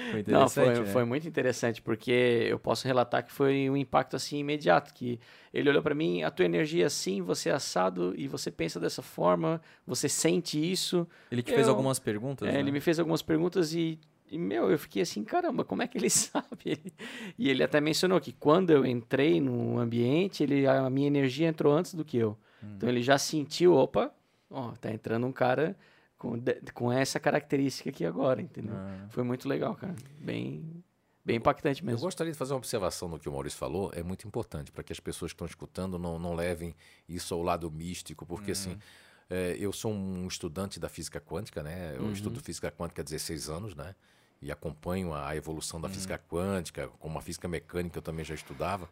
foi 0.09 0.21
interessante, 0.21 0.31
Não, 0.31 0.49
foi, 0.49 0.79
né? 0.79 0.85
foi 0.87 1.05
muito 1.05 1.27
interessante, 1.27 1.83
porque 1.83 2.47
eu 2.49 2.57
posso 2.57 2.87
relatar 2.87 3.23
que 3.23 3.31
foi 3.31 3.69
um 3.69 3.77
impacto 3.77 4.15
assim 4.15 4.39
imediato, 4.39 4.91
que 4.91 5.19
ele 5.53 5.69
olhou 5.69 5.83
para 5.83 5.93
mim, 5.93 6.23
a 6.23 6.31
tua 6.31 6.45
energia 6.45 6.85
é 6.85 6.87
assim, 6.87 7.21
você 7.21 7.49
é 7.49 7.53
assado 7.53 8.11
e 8.17 8.27
você 8.27 8.49
pensa 8.49 8.79
dessa 8.79 9.03
forma, 9.03 9.61
você 9.85 10.09
sente 10.09 10.59
isso. 10.59 11.07
Ele 11.31 11.43
te 11.43 11.51
eu, 11.51 11.55
fez 11.55 11.67
algumas 11.67 11.99
perguntas? 11.99 12.49
É, 12.49 12.53
né? 12.53 12.59
ele 12.59 12.71
me 12.71 12.79
fez 12.79 12.97
algumas 12.97 13.21
perguntas 13.21 13.71
e, 13.75 13.99
e, 14.31 14.39
meu, 14.39 14.71
eu 14.71 14.79
fiquei 14.79 15.03
assim, 15.03 15.23
caramba, 15.23 15.63
como 15.63 15.83
é 15.83 15.87
que 15.87 15.95
ele 15.95 16.09
sabe? 16.09 16.91
E 17.37 17.51
ele 17.51 17.61
até 17.61 17.79
mencionou 17.79 18.19
que 18.19 18.31
quando 18.31 18.71
eu 18.71 18.83
entrei 18.83 19.39
no 19.39 19.77
ambiente, 19.77 20.41
ele, 20.41 20.65
a 20.65 20.89
minha 20.89 21.05
energia 21.05 21.47
entrou 21.47 21.71
antes 21.71 21.93
do 21.93 22.03
que 22.03 22.17
eu. 22.17 22.35
Hum. 22.63 22.73
Então 22.77 22.89
ele 22.89 23.03
já 23.03 23.19
sentiu, 23.19 23.75
opa, 23.75 24.11
ó, 24.49 24.71
tá 24.71 24.91
entrando 24.91 25.25
um 25.25 25.31
cara 25.31 25.75
com, 26.17 26.35
com 26.73 26.91
essa 26.91 27.19
característica 27.19 27.89
aqui 27.89 28.05
agora, 28.05 28.41
entendeu? 28.41 28.75
Ah. 28.75 29.07
Foi 29.09 29.23
muito 29.23 29.47
legal, 29.47 29.75
cara. 29.75 29.95
Bem, 30.19 30.83
bem 31.23 31.37
impactante 31.37 31.83
mesmo. 31.83 31.99
Eu 31.99 32.03
gostaria 32.03 32.33
de 32.33 32.37
fazer 32.37 32.53
uma 32.53 32.57
observação 32.57 33.07
no 33.07 33.17
que 33.19 33.29
o 33.29 33.31
Maurício 33.31 33.57
falou, 33.57 33.91
é 33.93 34.03
muito 34.03 34.27
importante 34.27 34.71
para 34.71 34.83
que 34.83 34.91
as 34.91 34.99
pessoas 34.99 35.31
que 35.31 35.35
estão 35.35 35.47
escutando 35.47 35.97
não, 35.97 36.19
não 36.19 36.33
levem 36.33 36.75
isso 37.07 37.33
ao 37.33 37.41
lado 37.41 37.71
místico, 37.71 38.25
porque 38.25 38.51
assim, 38.51 38.71
uhum. 38.71 38.75
assim, 38.75 38.83
é, 39.29 39.55
eu 39.59 39.71
sou 39.71 39.93
um 39.93 40.27
estudante 40.27 40.79
da 40.79 40.89
física 40.89 41.21
quântica, 41.21 41.63
né? 41.63 41.95
Eu 41.95 42.03
uhum. 42.03 42.11
estudo 42.11 42.41
física 42.41 42.71
quântica 42.71 43.01
há 43.01 43.05
16 43.05 43.49
anos, 43.49 43.75
né? 43.75 43.95
E 44.41 44.51
acompanho 44.51 45.13
a 45.13 45.35
evolução 45.35 45.79
da 45.79 45.87
uhum. 45.87 45.93
física 45.93 46.17
quântica, 46.17 46.87
como 46.99 47.17
a 47.17 47.21
física 47.21 47.47
mecânica 47.47 47.97
eu 47.97 48.01
também 48.01 48.25
já 48.25 48.33
estudava. 48.33 48.89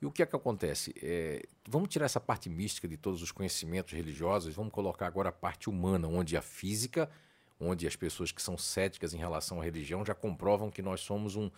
E 0.00 0.06
o 0.06 0.10
que 0.10 0.22
é 0.22 0.26
que 0.26 0.34
acontece? 0.34 0.94
É, 1.02 1.42
vamos 1.68 1.88
tirar 1.88 2.06
essa 2.06 2.20
parte 2.20 2.48
mística 2.48 2.88
de 2.88 2.96
todos 2.96 3.22
os 3.22 3.30
conhecimentos 3.30 3.92
religiosos, 3.92 4.54
vamos 4.54 4.72
colocar 4.72 5.06
agora 5.06 5.28
a 5.28 5.32
parte 5.32 5.68
humana, 5.68 6.08
onde 6.08 6.36
a 6.36 6.42
física, 6.42 7.10
onde 7.58 7.86
as 7.86 7.94
pessoas 7.96 8.32
que 8.32 8.40
são 8.40 8.56
céticas 8.56 9.12
em 9.12 9.18
relação 9.18 9.60
à 9.60 9.64
religião 9.64 10.04
já 10.04 10.14
comprovam 10.14 10.70
que 10.70 10.80
nós 10.80 11.02
somos 11.02 11.36
um, 11.36 11.50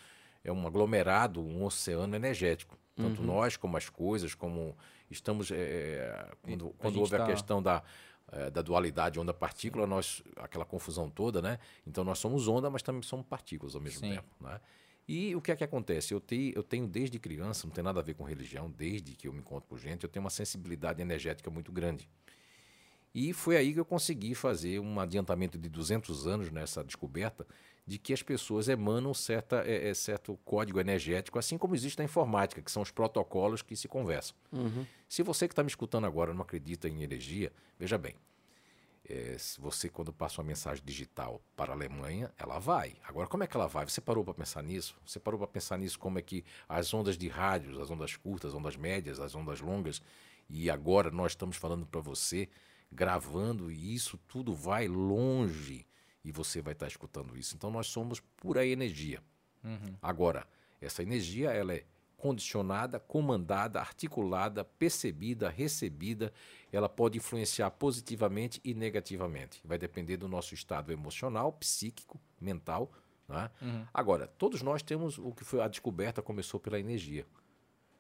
é 0.42 0.50
um 0.50 0.66
aglomerado, 0.66 1.40
um 1.40 1.64
oceano 1.64 2.16
energético. 2.16 2.76
Tanto 2.96 3.20
uhum. 3.20 3.26
nós 3.26 3.56
como 3.56 3.76
as 3.76 3.88
coisas, 3.88 4.34
como 4.34 4.76
estamos. 5.10 5.50
É, 5.50 5.56
é 5.56 6.30
quando, 6.42 6.74
quando 6.78 7.00
houve 7.00 7.16
tá... 7.16 7.24
a 7.24 7.26
questão 7.26 7.62
da, 7.62 7.82
é, 8.30 8.50
da 8.50 8.60
dualidade 8.60 9.18
onda-partícula, 9.18 9.86
nós 9.86 10.22
aquela 10.36 10.64
confusão 10.64 11.08
toda, 11.08 11.40
né? 11.40 11.58
Então 11.86 12.04
nós 12.04 12.18
somos 12.18 12.48
onda, 12.48 12.68
mas 12.68 12.82
também 12.82 13.02
somos 13.02 13.24
partículas 13.26 13.74
ao 13.74 13.80
mesmo 13.80 14.00
Sim. 14.00 14.14
tempo, 14.14 14.28
né? 14.40 14.60
E 15.08 15.34
o 15.34 15.40
que 15.40 15.50
é 15.50 15.56
que 15.56 15.64
acontece? 15.64 16.14
Eu 16.14 16.20
tenho, 16.20 16.52
eu 16.54 16.62
tenho 16.62 16.86
desde 16.86 17.18
criança, 17.18 17.66
não 17.66 17.74
tem 17.74 17.82
nada 17.82 18.00
a 18.00 18.02
ver 18.02 18.14
com 18.14 18.24
religião, 18.24 18.70
desde 18.70 19.12
que 19.16 19.26
eu 19.28 19.32
me 19.32 19.40
encontro 19.40 19.68
com 19.68 19.76
gente, 19.76 20.04
eu 20.04 20.08
tenho 20.08 20.24
uma 20.24 20.30
sensibilidade 20.30 21.02
energética 21.02 21.50
muito 21.50 21.72
grande. 21.72 22.08
E 23.14 23.32
foi 23.32 23.56
aí 23.56 23.74
que 23.74 23.80
eu 23.80 23.84
consegui 23.84 24.34
fazer 24.34 24.78
um 24.78 24.98
adiantamento 24.98 25.58
de 25.58 25.68
200 25.68 26.26
anos 26.26 26.50
nessa 26.50 26.82
descoberta 26.82 27.46
de 27.86 27.98
que 27.98 28.12
as 28.12 28.22
pessoas 28.22 28.68
emanam 28.68 29.12
certa, 29.12 29.64
é, 29.66 29.88
é, 29.88 29.94
certo 29.94 30.38
código 30.44 30.80
energético, 30.80 31.38
assim 31.38 31.58
como 31.58 31.74
existe 31.74 31.98
na 31.98 32.04
informática, 32.04 32.62
que 32.62 32.70
são 32.70 32.80
os 32.80 32.90
protocolos 32.90 33.60
que 33.60 33.76
se 33.76 33.88
conversam. 33.88 34.36
Uhum. 34.52 34.86
Se 35.08 35.22
você 35.22 35.48
que 35.48 35.52
está 35.52 35.62
me 35.62 35.68
escutando 35.68 36.06
agora 36.06 36.32
não 36.32 36.42
acredita 36.42 36.88
em 36.88 37.02
energia, 37.02 37.52
veja 37.78 37.98
bem, 37.98 38.14
é, 39.08 39.36
se 39.38 39.60
você, 39.60 39.88
quando 39.88 40.12
passa 40.12 40.40
uma 40.40 40.46
mensagem 40.46 40.84
digital 40.84 41.42
para 41.56 41.72
a 41.72 41.74
Alemanha, 41.74 42.32
ela 42.38 42.58
vai. 42.58 42.96
Agora, 43.04 43.26
como 43.26 43.42
é 43.42 43.46
que 43.46 43.56
ela 43.56 43.66
vai? 43.66 43.84
Você 43.88 44.00
parou 44.00 44.24
para 44.24 44.34
pensar 44.34 44.62
nisso? 44.62 44.96
Você 45.04 45.18
parou 45.18 45.38
para 45.38 45.48
pensar 45.48 45.76
nisso 45.76 45.98
como 45.98 46.18
é 46.18 46.22
que 46.22 46.44
as 46.68 46.92
ondas 46.94 47.18
de 47.18 47.28
rádios, 47.28 47.78
as 47.78 47.90
ondas 47.90 48.16
curtas, 48.16 48.52
as 48.52 48.56
ondas 48.56 48.76
médias, 48.76 49.18
as 49.18 49.34
ondas 49.34 49.60
longas, 49.60 50.00
e 50.48 50.70
agora 50.70 51.10
nós 51.10 51.32
estamos 51.32 51.56
falando 51.56 51.86
para 51.86 52.00
você, 52.00 52.48
gravando, 52.90 53.70
e 53.70 53.94
isso 53.94 54.18
tudo 54.28 54.54
vai 54.54 54.86
longe 54.86 55.86
e 56.24 56.30
você 56.30 56.62
vai 56.62 56.72
estar 56.72 56.86
tá 56.86 56.90
escutando 56.90 57.36
isso. 57.36 57.54
Então, 57.56 57.70
nós 57.70 57.88
somos 57.88 58.20
pura 58.20 58.64
energia. 58.64 59.20
Uhum. 59.64 59.94
Agora, 60.00 60.46
essa 60.80 61.02
energia, 61.02 61.50
ela 61.50 61.74
é 61.74 61.84
condicionada, 62.16 63.00
comandada, 63.00 63.80
articulada, 63.80 64.64
percebida, 64.64 65.48
recebida, 65.48 66.32
ela 66.72 66.88
pode 66.88 67.18
influenciar 67.18 67.70
positivamente 67.72 68.60
e 68.64 68.72
negativamente. 68.72 69.60
Vai 69.62 69.76
depender 69.76 70.16
do 70.16 70.26
nosso 70.26 70.54
estado 70.54 70.90
emocional, 70.90 71.52
psíquico, 71.52 72.18
mental. 72.40 72.90
Né? 73.28 73.50
Uhum. 73.60 73.86
Agora, 73.92 74.26
todos 74.26 74.62
nós 74.62 74.82
temos 74.82 75.18
o 75.18 75.32
que 75.32 75.44
foi 75.44 75.60
a 75.60 75.68
descoberta 75.68 76.22
começou 76.22 76.58
pela 76.58 76.80
energia. 76.80 77.26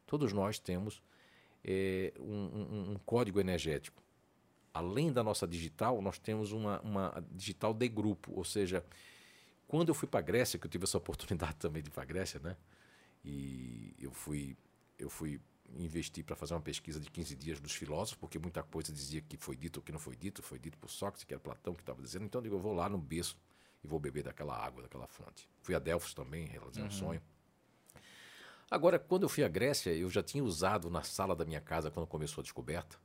Todos 0.06 0.32
nós 0.32 0.58
temos 0.58 1.02
é, 1.62 2.14
um, 2.18 2.24
um, 2.24 2.92
um, 2.92 2.96
código 3.04 3.38
energético. 3.38 4.02
Além 4.72 5.12
da 5.12 5.22
nossa 5.22 5.46
digital, 5.46 6.00
nós 6.00 6.18
temos 6.18 6.50
uma, 6.50 6.80
uma 6.80 7.24
digital 7.30 7.74
de 7.74 7.86
grupo, 7.88 8.32
ou 8.34 8.44
seja, 8.44 8.82
quando 9.68 9.90
eu 9.90 9.94
fui 9.94 10.08
para 10.08 10.20
a 10.20 10.22
Grécia, 10.22 10.58
que 10.58 10.66
eu 10.66 10.70
tive 10.70 10.84
essa 10.84 10.96
oportunidade 10.98 11.56
também 11.56 11.82
de 11.82 11.90
ir 11.90 11.92
para 11.92 12.04
a 12.04 12.06
Grécia, 12.06 12.40
né? 12.40 12.56
E 13.22 13.94
eu 14.00 14.12
fui, 14.12 14.56
eu 14.98 15.10
fui 15.10 15.38
investir 15.76 16.24
para 16.24 16.36
fazer 16.36 16.54
uma 16.54 16.60
pesquisa 16.60 17.00
de 17.00 17.10
15 17.10 17.36
dias 17.36 17.60
dos 17.60 17.72
filósofos, 17.72 18.18
porque 18.18 18.38
muita 18.38 18.62
coisa 18.62 18.92
dizia 18.92 19.20
que 19.20 19.36
foi 19.36 19.56
dito 19.56 19.78
ou 19.78 19.82
que 19.82 19.92
não 19.92 19.98
foi 19.98 20.16
dito, 20.16 20.42
foi 20.42 20.58
dito 20.58 20.78
por 20.78 20.90
Sócrates, 20.90 21.24
que 21.24 21.32
era 21.32 21.40
Platão 21.40 21.74
que 21.74 21.82
estava 21.82 22.00
dizendo. 22.02 22.24
Então 22.24 22.38
eu 22.40 22.42
digo, 22.42 22.56
eu 22.56 22.60
vou 22.60 22.74
lá 22.74 22.88
no 22.88 22.98
berço 22.98 23.36
e 23.82 23.86
vou 23.86 23.98
beber 23.98 24.24
daquela 24.24 24.56
água, 24.56 24.82
daquela 24.82 25.06
fonte. 25.06 25.48
Fui 25.62 25.74
a 25.74 25.78
Delfos 25.78 26.14
também, 26.14 26.46
realizei 26.46 26.82
uhum. 26.82 26.88
um 26.88 26.92
sonho. 26.92 27.22
Agora, 28.70 28.98
quando 28.98 29.24
eu 29.24 29.28
fui 29.28 29.44
à 29.44 29.48
Grécia, 29.48 29.94
eu 29.94 30.08
já 30.08 30.22
tinha 30.22 30.42
usado 30.42 30.88
na 30.88 31.02
sala 31.02 31.36
da 31.36 31.44
minha 31.44 31.60
casa, 31.60 31.90
quando 31.90 32.06
começou 32.06 32.40
a 32.40 32.42
descoberta, 32.42 32.96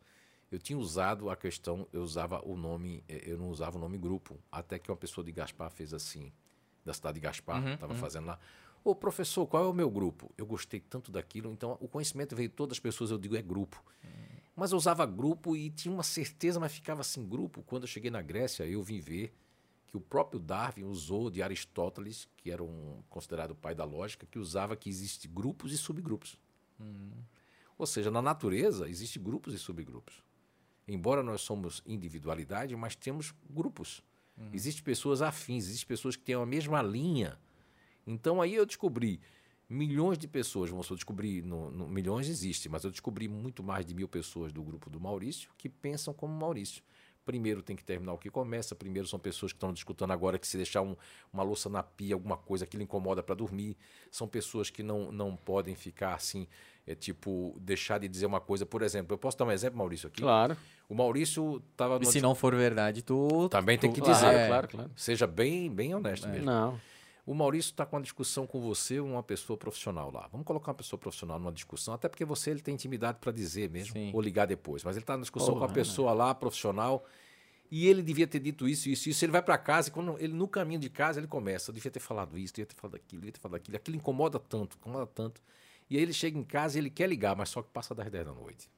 eu 0.49 0.59
tinha 0.59 0.79
usado 0.79 1.29
a 1.29 1.35
questão, 1.35 1.85
eu 1.91 2.01
usava 2.01 2.41
o 2.47 2.55
nome, 2.55 3.03
eh, 3.07 3.23
eu 3.25 3.37
não 3.37 3.49
usava 3.49 3.77
o 3.77 3.81
nome 3.81 3.97
grupo, 3.97 4.39
até 4.49 4.79
que 4.79 4.89
uma 4.89 4.95
pessoa 4.95 5.25
de 5.25 5.31
Gaspar 5.33 5.69
fez 5.69 5.93
assim, 5.93 6.31
da 6.85 6.93
cidade 6.93 7.15
de 7.15 7.19
Gaspar, 7.19 7.57
estava 7.67 7.91
uhum, 7.91 7.97
uhum. 7.97 8.01
fazendo 8.01 8.27
lá. 8.27 8.39
Ô, 8.87 8.95
professor, 8.95 9.45
qual 9.45 9.65
é 9.65 9.67
o 9.67 9.73
meu 9.73 9.89
grupo? 9.91 10.31
Eu 10.37 10.45
gostei 10.45 10.79
tanto 10.79 11.11
daquilo, 11.11 11.51
então 11.51 11.77
o 11.81 11.89
conhecimento 11.89 12.33
veio 12.33 12.47
de 12.47 12.55
todas 12.55 12.77
as 12.77 12.79
pessoas, 12.79 13.11
eu 13.11 13.17
digo 13.17 13.35
é 13.35 13.41
grupo. 13.41 13.83
Hum. 14.01 14.07
Mas 14.55 14.71
eu 14.71 14.77
usava 14.77 15.05
grupo 15.05 15.57
e 15.57 15.69
tinha 15.69 15.93
uma 15.93 16.03
certeza, 16.03 16.57
mas 16.57 16.71
ficava 16.71 17.01
assim, 17.01 17.27
grupo. 17.27 17.61
Quando 17.63 17.83
eu 17.83 17.87
cheguei 17.87 18.09
na 18.09 18.21
Grécia, 18.21 18.65
eu 18.65 18.81
vim 18.81 19.01
ver 19.01 19.35
que 19.87 19.97
o 19.97 19.99
próprio 19.99 20.39
Darwin 20.39 20.85
usou 20.85 21.29
de 21.29 21.43
Aristóteles, 21.43 22.29
que 22.37 22.49
era 22.49 22.63
um 22.63 23.03
considerado 23.09 23.51
o 23.51 23.55
pai 23.55 23.75
da 23.75 23.83
lógica, 23.83 24.25
que 24.25 24.39
usava 24.39 24.73
que 24.77 24.89
existe 24.89 25.27
grupos 25.27 25.73
e 25.73 25.77
subgrupos. 25.77 26.39
Hum. 26.79 27.11
Ou 27.77 27.85
seja, 27.85 28.09
na 28.09 28.21
natureza 28.21 28.87
existe 28.87 29.19
grupos 29.19 29.53
e 29.53 29.59
subgrupos. 29.59 30.23
Embora 30.87 31.21
nós 31.21 31.41
somos 31.41 31.83
individualidade, 31.85 32.73
mas 32.77 32.95
temos 32.95 33.35
grupos. 33.49 34.01
Uhum. 34.37 34.49
Existem 34.53 34.81
pessoas 34.81 35.21
afins, 35.21 35.65
existem 35.65 35.87
pessoas 35.89 36.15
que 36.15 36.23
têm 36.23 36.35
a 36.35 36.45
mesma 36.45 36.81
linha 36.81 37.37
então 38.07 38.41
aí 38.41 38.55
eu 38.55 38.65
descobri 38.65 39.19
milhões 39.69 40.17
de 40.17 40.27
pessoas, 40.27 40.69
vamos 40.69 40.87
descobrir, 40.87 41.43
no, 41.43 41.69
no, 41.69 41.87
milhões 41.87 42.29
existe, 42.29 42.69
mas 42.69 42.83
eu 42.83 42.91
descobri 42.91 43.27
muito 43.27 43.61
mais 43.61 43.85
de 43.85 43.93
mil 43.93 44.07
pessoas 44.07 44.53
do 44.53 44.63
grupo 44.63 44.89
do 44.89 44.99
Maurício 44.99 45.49
que 45.57 45.67
pensam 45.67 46.13
como 46.13 46.33
Maurício. 46.33 46.81
Primeiro 47.25 47.61
tem 47.61 47.75
que 47.75 47.83
terminar 47.83 48.13
o 48.13 48.17
que 48.17 48.29
começa, 48.29 48.73
primeiro 48.73 49.05
são 49.05 49.19
pessoas 49.19 49.51
que 49.51 49.57
estão 49.57 49.73
discutindo 49.73 50.13
agora 50.13 50.39
que 50.39 50.47
se 50.47 50.55
deixar 50.55 50.81
um, 50.81 50.95
uma 51.33 51.43
louça 51.43 51.67
na 51.67 51.83
pia, 51.83 52.15
alguma 52.15 52.37
coisa, 52.37 52.63
aquilo 52.63 52.81
incomoda 52.81 53.21
para 53.21 53.35
dormir. 53.35 53.75
São 54.09 54.25
pessoas 54.29 54.69
que 54.69 54.81
não, 54.81 55.11
não 55.11 55.35
podem 55.35 55.75
ficar 55.75 56.13
assim, 56.13 56.47
é 56.85 56.95
tipo, 56.95 57.53
deixar 57.59 57.97
de 57.97 58.07
dizer 58.07 58.25
uma 58.25 58.39
coisa. 58.39 58.65
Por 58.65 58.81
exemplo, 58.81 59.13
eu 59.13 59.17
posso 59.17 59.37
dar 59.37 59.43
um 59.43 59.51
exemplo, 59.51 59.77
Maurício, 59.77 60.07
aqui? 60.07 60.21
Claro. 60.21 60.55
O 60.87 60.95
Maurício 60.95 61.61
estava... 61.69 61.99
E 62.01 62.05
se 62.05 62.21
não 62.21 62.33
for 62.33 62.55
verdade, 62.55 63.01
tu... 63.01 63.49
Também 63.49 63.77
tem 63.77 63.91
que 63.91 63.99
dizer. 63.99 64.21
Claro, 64.21 64.47
claro, 64.47 64.67
claro. 64.69 64.91
Seja 64.95 65.27
bem, 65.27 65.69
bem 65.69 65.93
honesto 65.93 66.27
é. 66.27 66.31
mesmo. 66.31 66.45
Não. 66.45 66.79
O 67.27 67.33
Maurício 67.33 67.71
está 67.71 67.85
com 67.85 67.97
uma 67.97 68.01
discussão 68.01 68.47
com 68.47 68.61
você, 68.61 69.01
uma 69.01 69.21
pessoa 69.21 69.57
profissional 69.57 70.09
lá. 70.09 70.29
Vamos 70.31 70.47
colocar 70.47 70.71
uma 70.71 70.77
pessoa 70.77 70.97
profissional 70.97 71.37
numa 71.37 71.51
discussão, 71.51 71.93
até 71.93 72.07
porque 72.07 72.23
você 72.23 72.51
ele 72.51 72.61
tem 72.61 72.73
intimidade 72.73 73.17
para 73.19 73.33
dizer 73.33 73.69
mesmo, 73.69 73.91
Sim. 73.91 74.11
ou 74.13 74.21
ligar 74.21 74.45
depois. 74.45 74.81
Mas 74.81 74.95
ele 74.95 75.03
está 75.03 75.17
na 75.17 75.23
discussão 75.23 75.59
com 75.59 75.65
a 75.65 75.67
pessoa 75.67 76.13
lá, 76.13 76.33
profissional, 76.33 77.05
e 77.69 77.85
ele 77.85 78.01
devia 78.01 78.25
ter 78.25 78.39
dito 78.39 78.65
isso, 78.65 78.87
isso, 78.87 79.09
isso. 79.09 79.25
Ele 79.25 79.33
vai 79.33 79.41
para 79.41 79.57
casa 79.57 79.89
e 79.89 79.91
quando 79.91 80.17
ele 80.19 80.31
no 80.31 80.47
caminho 80.47 80.79
de 80.79 80.89
casa 80.89 81.19
ele 81.19 81.27
começa, 81.27 81.69
eu 81.69 81.73
devia 81.73 81.91
ter 81.91 81.99
falado 81.99 82.37
isso, 82.37 82.53
devia 82.53 82.65
ter 82.65 82.75
falado 82.75 82.95
aquilo, 82.95 83.19
devia 83.19 83.33
ter 83.33 83.41
falado 83.41 83.57
aquilo. 83.57 83.75
Aquilo 83.75 83.97
incomoda 83.97 84.39
tanto, 84.39 84.77
incomoda 84.77 85.05
tanto. 85.07 85.41
E 85.89 85.97
aí 85.97 86.03
ele 86.03 86.13
chega 86.13 86.39
em 86.39 86.45
casa 86.45 86.77
e 86.77 86.79
ele 86.79 86.89
quer 86.89 87.09
ligar, 87.09 87.35
mas 87.35 87.49
só 87.49 87.61
que 87.61 87.69
passa 87.71 87.93
das 87.93 88.09
10 88.09 88.25
da 88.25 88.31
noite. 88.31 88.69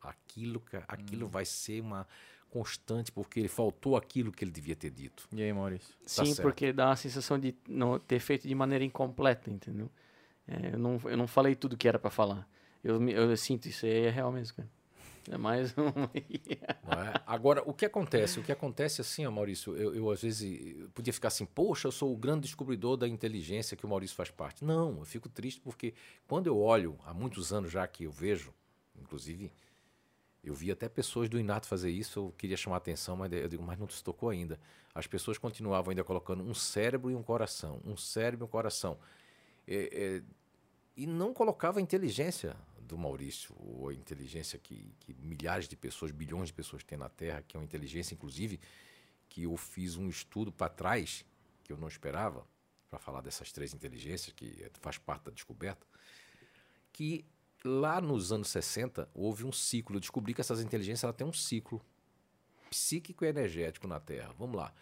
Aquilo, 0.00 0.62
aquilo 0.86 1.26
hum. 1.26 1.28
vai 1.28 1.44
ser 1.44 1.80
uma 1.80 2.06
constante 2.50 3.12
porque 3.12 3.38
ele 3.40 3.48
faltou 3.48 3.96
aquilo 3.96 4.32
que 4.32 4.44
ele 4.44 4.50
devia 4.50 4.74
ter 4.76 4.90
dito. 4.90 5.28
E 5.32 5.42
aí, 5.42 5.52
Maurício? 5.52 5.94
Sim, 6.04 6.26
certo. 6.26 6.42
porque 6.42 6.72
dá 6.72 6.86
uma 6.86 6.96
sensação 6.96 7.38
de 7.38 7.54
não 7.68 7.98
ter 7.98 8.18
feito 8.20 8.46
de 8.48 8.54
maneira 8.54 8.84
incompleta, 8.84 9.50
entendeu? 9.50 9.90
É, 10.46 10.74
eu, 10.74 10.78
não, 10.78 11.00
eu 11.04 11.16
não 11.16 11.26
falei 11.26 11.54
tudo 11.54 11.76
que 11.76 11.86
era 11.86 11.98
para 11.98 12.10
falar. 12.10 12.48
Eu, 12.82 13.00
me- 13.00 13.12
eu 13.12 13.36
sinto 13.36 13.66
isso 13.68 13.84
aí 13.84 14.06
é 14.06 14.10
real 14.10 14.32
mesmo, 14.32 14.56
cara. 14.56 14.68
É 15.30 15.36
mais 15.36 15.74
um. 15.76 15.82
é? 16.14 17.20
Agora, 17.26 17.62
o 17.66 17.74
que 17.74 17.84
acontece? 17.84 18.40
O 18.40 18.42
que 18.42 18.50
acontece 18.52 19.00
assim, 19.00 19.26
ó, 19.26 19.30
Maurício, 19.30 19.76
eu, 19.76 19.94
eu 19.94 20.10
às 20.10 20.22
vezes 20.22 20.76
eu 20.80 20.88
podia 20.90 21.12
ficar 21.12 21.28
assim, 21.28 21.44
poxa, 21.44 21.88
eu 21.88 21.92
sou 21.92 22.12
o 22.12 22.16
grande 22.16 22.42
descobridor 22.42 22.96
da 22.96 23.06
inteligência 23.06 23.76
que 23.76 23.84
o 23.84 23.88
Maurício 23.88 24.16
faz 24.16 24.30
parte. 24.30 24.64
Não, 24.64 24.98
eu 24.98 25.04
fico 25.04 25.28
triste 25.28 25.60
porque 25.60 25.92
quando 26.26 26.46
eu 26.46 26.58
olho, 26.58 26.98
há 27.04 27.12
muitos 27.12 27.52
anos 27.52 27.70
já 27.70 27.86
que 27.86 28.04
eu 28.04 28.10
vejo, 28.10 28.54
inclusive, 28.98 29.52
eu 30.48 30.54
vi 30.54 30.70
até 30.70 30.88
pessoas 30.88 31.28
do 31.28 31.38
Inato 31.38 31.66
fazer 31.66 31.90
isso, 31.90 32.18
eu 32.18 32.34
queria 32.36 32.56
chamar 32.56 32.76
a 32.76 32.78
atenção, 32.78 33.16
mas 33.16 33.32
eu 33.32 33.48
digo, 33.48 33.62
mas 33.62 33.78
não 33.78 33.88
se 33.88 34.02
tocou 34.02 34.30
ainda. 34.30 34.58
As 34.94 35.06
pessoas 35.06 35.38
continuavam 35.38 35.90
ainda 35.90 36.02
colocando 36.02 36.42
um 36.42 36.54
cérebro 36.54 37.10
e 37.10 37.14
um 37.14 37.22
coração, 37.22 37.80
um 37.84 37.96
cérebro 37.96 38.44
e 38.44 38.46
um 38.46 38.50
coração. 38.50 38.98
É, 39.66 39.90
é, 39.92 40.22
e 40.96 41.06
não 41.06 41.32
colocava 41.32 41.78
a 41.78 41.82
inteligência 41.82 42.56
do 42.80 42.96
Maurício, 42.96 43.54
ou 43.58 43.90
a 43.90 43.94
inteligência 43.94 44.58
que, 44.58 44.90
que 45.00 45.14
milhares 45.14 45.68
de 45.68 45.76
pessoas, 45.76 46.10
bilhões 46.10 46.48
de 46.48 46.54
pessoas 46.54 46.82
têm 46.82 46.96
na 46.96 47.08
Terra, 47.08 47.44
que 47.46 47.56
é 47.56 47.60
uma 47.60 47.64
inteligência, 47.64 48.14
inclusive, 48.14 48.58
que 49.28 49.42
eu 49.42 49.56
fiz 49.56 49.96
um 49.96 50.08
estudo 50.08 50.50
para 50.50 50.70
trás, 50.70 51.24
que 51.62 51.72
eu 51.72 51.76
não 51.76 51.86
esperava, 51.86 52.46
para 52.88 52.98
falar 52.98 53.20
dessas 53.20 53.52
três 53.52 53.74
inteligências, 53.74 54.32
que 54.34 54.66
faz 54.80 54.96
parte 54.96 55.24
da 55.24 55.30
descoberta, 55.30 55.86
que 56.90 57.26
lá 57.68 58.00
nos 58.00 58.32
anos 58.32 58.48
60 58.48 59.08
houve 59.14 59.44
um 59.44 59.52
ciclo. 59.52 59.96
Eu 59.96 60.00
descobri 60.00 60.32
que 60.32 60.40
essas 60.40 60.60
inteligências 60.60 61.04
ela 61.04 61.12
tem 61.12 61.26
um 61.26 61.32
ciclo 61.32 61.80
psíquico 62.70 63.24
e 63.24 63.28
energético 63.28 63.86
na 63.86 64.00
Terra. 64.00 64.34
Vamos 64.38 64.56
lá. 64.56 64.72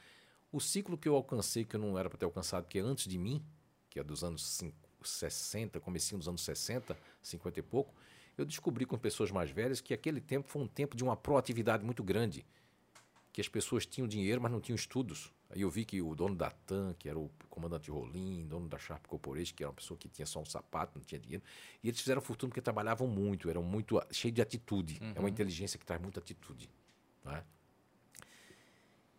O 0.53 0.61
ciclo 0.61 0.97
que 0.97 1.09
eu 1.09 1.15
alcancei, 1.15 1.65
que 1.65 1.77
eu 1.77 1.81
não 1.81 1.99
era 1.99 2.09
para 2.09 2.19
ter 2.19 2.25
alcançado, 2.25 2.65
porque 2.65 2.79
é 2.79 2.83
antes 2.83 3.07
de 3.07 3.19
mim, 3.19 3.45
que 3.91 3.99
é 3.99 4.05
dos 4.05 4.23
anos 4.23 4.47
5, 4.47 4.75
60, 5.03 5.81
comecinho 5.81 6.19
dos 6.19 6.29
anos 6.29 6.43
60, 6.43 6.97
50 7.23 7.59
e 7.59 7.63
pouco, 7.63 7.95
eu 8.39 8.45
descobri 8.45 8.87
com 8.87 8.97
pessoas 8.97 9.31
mais 9.31 9.51
velhas 9.51 9.81
que 9.81 9.93
aquele 9.93 10.21
tempo 10.21 10.49
foi 10.49 10.63
um 10.63 10.69
tempo 10.69 10.97
de 10.97 11.03
uma 11.03 11.17
proatividade 11.17 11.85
muito 11.85 12.03
grande. 12.03 12.47
Que 13.33 13.41
as 13.41 13.49
pessoas 13.49 13.85
tinham 13.85 14.07
dinheiro, 14.07 14.41
mas 14.41 14.53
não 14.53 14.61
tinham 14.61 14.77
estudos. 14.77 15.33
Aí 15.49 15.61
eu 15.61 15.71
vi 15.71 15.85
que 15.85 16.03
o 16.03 16.15
dono 16.15 16.35
da 16.35 16.51
TAM, 16.51 16.93
que 16.99 17.09
era 17.09 17.19
o 17.19 17.31
comandante 17.49 17.91
Rolim, 17.91 18.45
dono 18.49 18.69
da 18.69 18.79
Sharp 18.79 19.07
Corporation, 19.07 19.55
que 19.55 19.63
era 19.63 19.71
uma 19.71 19.75
pessoa 19.77 19.97
que 19.97 20.09
tinha 20.09 20.27
só 20.27 20.41
um 20.41 20.45
sapato, 20.45 20.99
não 20.99 21.05
tinha 21.05 21.21
dinheiro, 21.21 21.43
e 21.83 21.89
eles 21.89 22.01
fizeram 22.01 22.21
fortuna 22.21 22.51
porque 22.51 22.61
trabalhavam 22.61 23.07
muito, 23.07 23.49
eram 23.49 23.63
muito 23.63 24.01
cheios 24.11 24.35
de 24.35 24.43
atitude. 24.43 24.99
É 25.15 25.21
uma 25.21 25.31
inteligência 25.31 25.79
que 25.79 25.87
traz 25.87 26.03
muita 26.03 26.19
atitude. 26.21 26.69
Não 27.25 27.33
é? 27.33 27.45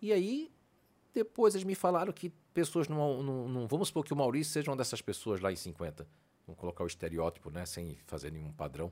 E 0.01 0.11
aí, 0.13 0.51
depois 1.13 1.55
eles 1.55 1.65
me 1.65 1.73
falaram 1.75 2.11
que 2.13 2.29
pessoas 2.53 2.87
não, 2.87 3.23
não, 3.23 3.47
não- 3.49 3.67
Vamos 3.67 3.87
supor 3.87 4.03
que 4.03 4.13
o 4.13 4.15
Maurício 4.15 4.51
seja 4.53 4.69
uma 4.69 4.77
dessas 4.77 5.01
pessoas 5.01 5.39
lá 5.39 5.51
em 5.51 5.55
50. 5.55 6.07
Vamos 6.47 6.61
colocar 6.61 6.85
o 6.85 6.87
estereótipo, 6.87 7.51
né? 7.51 7.65
Sem 7.65 7.97
fazer 8.07 8.31
nenhum 8.31 8.53
padrão. 8.53 8.89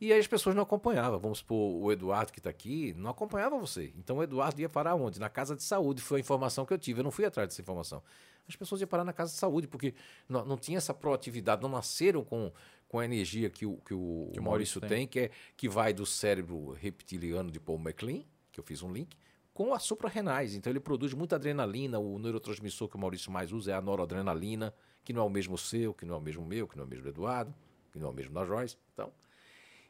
E 0.00 0.12
aí 0.12 0.18
as 0.18 0.26
pessoas 0.26 0.56
não 0.56 0.64
acompanhavam. 0.64 1.16
Vamos 1.20 1.38
supor, 1.38 1.80
o 1.80 1.92
Eduardo 1.92 2.32
que 2.32 2.40
está 2.40 2.50
aqui 2.50 2.92
não 2.96 3.08
acompanhava 3.08 3.56
você. 3.56 3.92
Então 3.96 4.16
o 4.18 4.22
Eduardo 4.22 4.60
ia 4.60 4.68
parar 4.68 4.96
onde? 4.96 5.20
Na 5.20 5.28
casa 5.28 5.54
de 5.54 5.62
saúde. 5.62 6.02
Foi 6.02 6.18
a 6.18 6.20
informação 6.20 6.66
que 6.66 6.72
eu 6.72 6.78
tive. 6.78 6.98
Eu 6.98 7.04
não 7.04 7.12
fui 7.12 7.24
atrás 7.24 7.48
dessa 7.48 7.62
informação. 7.62 8.02
As 8.48 8.56
pessoas 8.56 8.80
iam 8.80 8.88
parar 8.88 9.04
na 9.04 9.12
casa 9.12 9.30
de 9.30 9.38
saúde, 9.38 9.68
porque 9.68 9.94
não, 10.28 10.44
não 10.44 10.56
tinha 10.56 10.78
essa 10.78 10.92
proatividade, 10.92 11.62
não 11.62 11.68
nasceram 11.68 12.24
com, 12.24 12.50
com 12.88 12.98
a 12.98 13.04
energia 13.04 13.48
que 13.48 13.64
o, 13.64 13.76
que 13.76 13.94
o, 13.94 14.30
Que 14.32 14.40
o 14.40 14.42
Maurício 14.42 14.80
Maurício 14.80 14.96
tem, 14.96 15.06
que, 15.06 15.20
é, 15.20 15.30
que 15.56 15.68
vai 15.68 15.92
do 15.92 16.04
cérebro 16.04 16.72
reptiliano 16.72 17.50
de 17.50 17.60
Paul 17.60 17.78
MacLean, 17.78 18.24
que 18.50 18.58
eu 18.58 18.64
fiz 18.64 18.82
um 18.82 18.90
link, 18.90 19.16
com 19.54 19.72
a 19.74 19.78
suprarrenais. 19.78 20.54
Então 20.54 20.72
ele 20.72 20.80
produz 20.80 21.12
muita 21.12 21.36
adrenalina. 21.36 21.98
O 21.98 22.18
neurotransmissor 22.18 22.88
que 22.88 22.96
o 22.96 22.98
Maurício 22.98 23.30
mais 23.30 23.52
usa 23.52 23.72
é 23.72 23.74
a 23.74 23.80
noradrenalina, 23.80 24.74
que 25.08 25.12
não 25.14 25.22
é 25.22 25.24
o 25.24 25.30
mesmo 25.30 25.56
seu, 25.56 25.94
que 25.94 26.04
não 26.04 26.16
é 26.16 26.18
o 26.18 26.20
mesmo 26.20 26.44
meu, 26.44 26.68
que 26.68 26.76
não 26.76 26.84
é 26.84 26.86
o 26.86 26.90
mesmo 26.90 27.04
do 27.04 27.08
Eduardo, 27.08 27.54
que 27.90 27.98
não 27.98 28.08
é 28.08 28.10
o 28.10 28.12
mesmo 28.12 28.34
da 28.34 28.44
Joyce. 28.44 28.76
Então, 28.92 29.10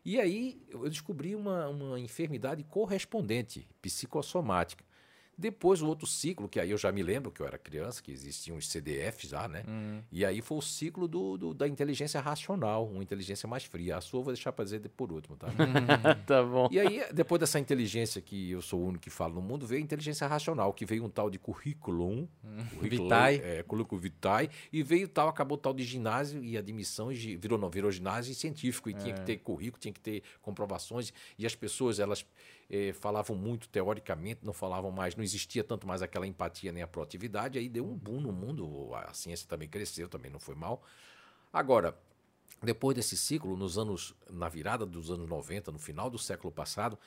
e 0.04 0.20
aí 0.20 0.62
eu 0.70 0.88
descobri 0.88 1.34
uma, 1.34 1.66
uma 1.68 1.98
enfermidade 1.98 2.62
correspondente, 2.62 3.68
psicossomática. 3.82 4.84
Depois 5.38 5.80
o 5.80 5.86
outro 5.86 6.04
ciclo, 6.06 6.48
que 6.48 6.58
aí 6.58 6.70
eu 6.72 6.76
já 6.76 6.90
me 6.90 7.00
lembro 7.02 7.30
que 7.30 7.40
eu 7.40 7.46
era 7.46 7.56
criança, 7.56 8.02
que 8.02 8.10
existiam 8.10 8.56
os 8.56 8.68
CDFs 8.68 9.28
já, 9.30 9.46
né? 9.46 9.62
E 10.10 10.24
aí 10.24 10.40
foi 10.42 10.58
o 10.58 10.60
ciclo 10.62 11.06
do, 11.06 11.36
do- 11.38 11.54
da 11.54 11.68
inteligência 11.68 12.20
racional, 12.20 12.88
uma 12.88 13.02
inteligência 13.02 13.48
mais 13.48 13.62
fria. 13.64 13.96
A 13.96 14.00
sua 14.00 14.18
eu 14.18 14.24
vou 14.24 14.32
deixar 14.32 14.50
para 14.50 14.64
dizer 14.64 14.80
por 14.96 15.12
último, 15.12 15.36
tá? 15.36 15.46
tá 16.26 16.42
bom. 16.42 16.68
E 16.72 16.80
aí, 16.80 17.02
depois 17.12 17.38
dessa 17.38 17.60
inteligência 17.60 18.20
que 18.20 18.50
eu 18.50 18.60
sou 18.60 18.80
o 18.80 18.86
único 18.86 19.04
que 19.04 19.10
falo 19.10 19.34
no 19.34 19.40
mundo, 19.42 19.64
veio 19.64 19.80
a 19.80 19.84
inteligência 19.84 20.26
racional, 20.26 20.72
que 20.72 20.84
veio 20.84 21.04
um 21.04 21.08
tal 21.08 21.30
de 21.30 21.38
curriculum, 21.38 22.26
curriculum, 22.74 23.04
Vitae. 23.04 23.36
é, 23.44 23.62
currículo 23.62 24.00
vitae, 24.00 24.50
e 24.72 24.82
veio 24.82 25.06
tal, 25.06 25.28
acabou 25.28 25.56
tal 25.56 25.72
de 25.72 25.84
ginásio 25.84 26.42
e 26.42 26.56
admissão, 26.58 27.12
e 27.12 27.36
virou 27.36 27.58
não, 27.58 27.70
virou 27.70 27.90
ginásio 27.92 28.34
científico, 28.34 28.90
e 28.90 28.94
tinha 28.94 29.14
que 29.14 29.20
ter 29.20 29.36
currículo, 29.38 29.80
tinha 29.80 29.92
que 29.92 30.00
ter 30.00 30.22
comprovações, 30.42 31.12
e 31.38 31.46
as 31.46 31.54
pessoas, 31.54 31.98
elas 32.00 32.24
eh, 32.70 32.92
falavam 32.92 33.36
muito 33.36 33.68
teoricamente, 33.68 34.40
não 34.44 34.52
falavam 34.52 34.90
mais, 34.90 35.16
não 35.16 35.24
existia 35.24 35.64
tanto 35.64 35.86
mais 35.86 36.02
aquela 36.02 36.26
empatia 36.26 36.72
nem 36.72 36.82
a 36.82 36.86
proatividade, 36.86 37.58
aí 37.58 37.68
deu 37.68 37.86
um 37.86 37.96
boom 37.96 38.20
no 38.20 38.32
mundo, 38.32 38.94
a 38.94 39.12
ciência 39.14 39.48
também 39.48 39.68
cresceu, 39.68 40.08
também 40.08 40.30
não 40.30 40.38
foi 40.38 40.54
mal. 40.54 40.82
Agora, 41.52 41.98
depois 42.62 42.94
desse 42.94 43.16
ciclo, 43.16 43.56
nos 43.56 43.78
anos, 43.78 44.14
na 44.30 44.48
virada 44.48 44.84
dos 44.84 45.10
anos 45.10 45.28
90, 45.28 45.72
no 45.72 45.78
final 45.78 46.10
do 46.10 46.18
século 46.18 46.52
passado, 46.52 46.98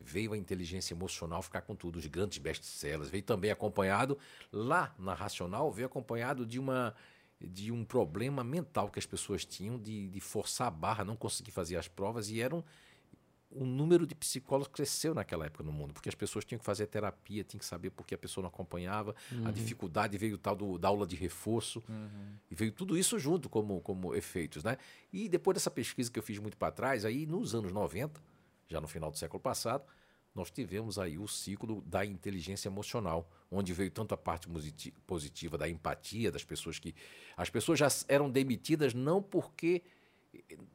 veio 0.00 0.32
a 0.32 0.36
inteligência 0.36 0.94
emocional 0.94 1.42
ficar 1.42 1.62
com 1.62 1.74
tudo, 1.74 1.96
os 1.96 2.06
grandes 2.06 2.38
best-sellers. 2.38 3.10
Veio 3.10 3.22
também 3.22 3.50
acompanhado, 3.50 4.18
lá 4.52 4.94
na 4.98 5.14
Racional, 5.14 5.70
veio 5.70 5.86
acompanhado 5.86 6.44
de 6.44 6.58
uma 6.58 6.94
de 7.40 7.70
um 7.70 7.84
problema 7.84 8.42
mental 8.42 8.88
que 8.88 8.98
as 8.98 9.04
pessoas 9.04 9.44
tinham 9.44 9.78
de, 9.78 10.08
de 10.08 10.20
forçar 10.20 10.68
a 10.68 10.70
barra, 10.70 11.04
não 11.04 11.16
conseguir 11.16 11.50
fazer 11.50 11.76
as 11.76 11.86
provas, 11.86 12.30
e 12.30 12.40
eram 12.40 12.64
o 13.54 13.64
número 13.64 14.06
de 14.06 14.14
psicólogos 14.14 14.68
cresceu 14.72 15.14
naquela 15.14 15.46
época 15.46 15.62
no 15.62 15.72
mundo, 15.72 15.92
porque 15.94 16.08
as 16.08 16.14
pessoas 16.14 16.44
tinham 16.44 16.58
que 16.58 16.64
fazer 16.64 16.86
terapia, 16.86 17.44
tinham 17.44 17.58
que 17.58 17.64
saber 17.64 17.90
por 17.90 18.06
que 18.06 18.14
a 18.14 18.18
pessoa 18.18 18.42
não 18.42 18.48
acompanhava, 18.48 19.14
a 19.44 19.50
dificuldade 19.50 20.18
veio 20.18 20.36
tal 20.36 20.56
do, 20.56 20.76
da 20.76 20.88
aula 20.88 21.06
de 21.06 21.16
reforço, 21.16 21.82
e 22.50 22.54
veio 22.54 22.72
tudo 22.72 22.98
isso 22.98 23.18
junto 23.18 23.48
como, 23.48 23.80
como 23.80 24.14
efeitos. 24.14 24.64
Né? 24.64 24.76
E 25.12 25.28
depois 25.28 25.54
dessa 25.54 25.70
pesquisa 25.70 26.10
que 26.10 26.18
eu 26.18 26.22
fiz 26.22 26.38
muito 26.38 26.56
para 26.56 26.72
trás, 26.72 27.04
aí 27.04 27.26
nos 27.26 27.54
anos 27.54 27.72
90, 27.72 28.20
já 28.68 28.80
no 28.80 28.88
final 28.88 29.10
do 29.10 29.16
século 29.16 29.40
passado, 29.40 29.84
nós 30.34 30.50
tivemos 30.50 30.98
aí 30.98 31.16
o 31.16 31.28
ciclo 31.28 31.80
da 31.82 32.04
inteligência 32.04 32.68
emocional, 32.68 33.30
onde 33.50 33.72
veio 33.72 33.90
tanto 33.90 34.14
a 34.14 34.16
parte 34.16 34.48
positiva 35.06 35.56
da 35.56 35.68
empatia 35.68 36.32
das 36.32 36.42
pessoas 36.42 36.78
que 36.78 36.92
as 37.36 37.48
pessoas 37.48 37.78
já 37.78 37.88
eram 38.08 38.28
demitidas 38.28 38.92
não 38.92 39.22
porque 39.22 39.82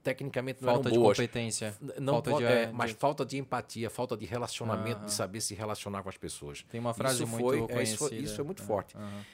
tecnicamente 0.03 0.61
não 0.61 0.73
Falta 0.73 0.89
eram 0.89 0.97
de 0.97 1.03
boas, 1.03 1.17
competência. 1.17 1.75
não 1.99 2.13
falta 2.13 2.29
falta 2.31 2.45
de, 2.45 2.51
é, 2.53 2.65
de- 2.67 2.73
mas 2.73 2.91
falta 2.91 3.25
de 3.25 3.37
empatia, 3.37 3.89
falta 3.89 4.15
de 4.17 4.25
relacionamento, 4.25 4.97
Aham. 4.99 5.05
de 5.05 5.13
saber 5.13 5.41
se 5.41 5.53
relacionar 5.55 6.03
com 6.03 6.09
as 6.09 6.17
pessoas. 6.17 6.63
Tem 6.69 6.79
uma 6.79 6.93
frase 6.93 7.23
isso 7.23 7.27
muito 7.31 7.43
foi, 7.45 7.57
é, 7.59 7.67
conhecida. 7.67 7.83
isso, 7.83 7.97
foi, 8.09 8.17
isso 8.17 8.41
é 8.41 8.43
muito 8.43 8.61
É, 8.63 8.65
forte. 8.65 8.97
aham. 8.97 9.25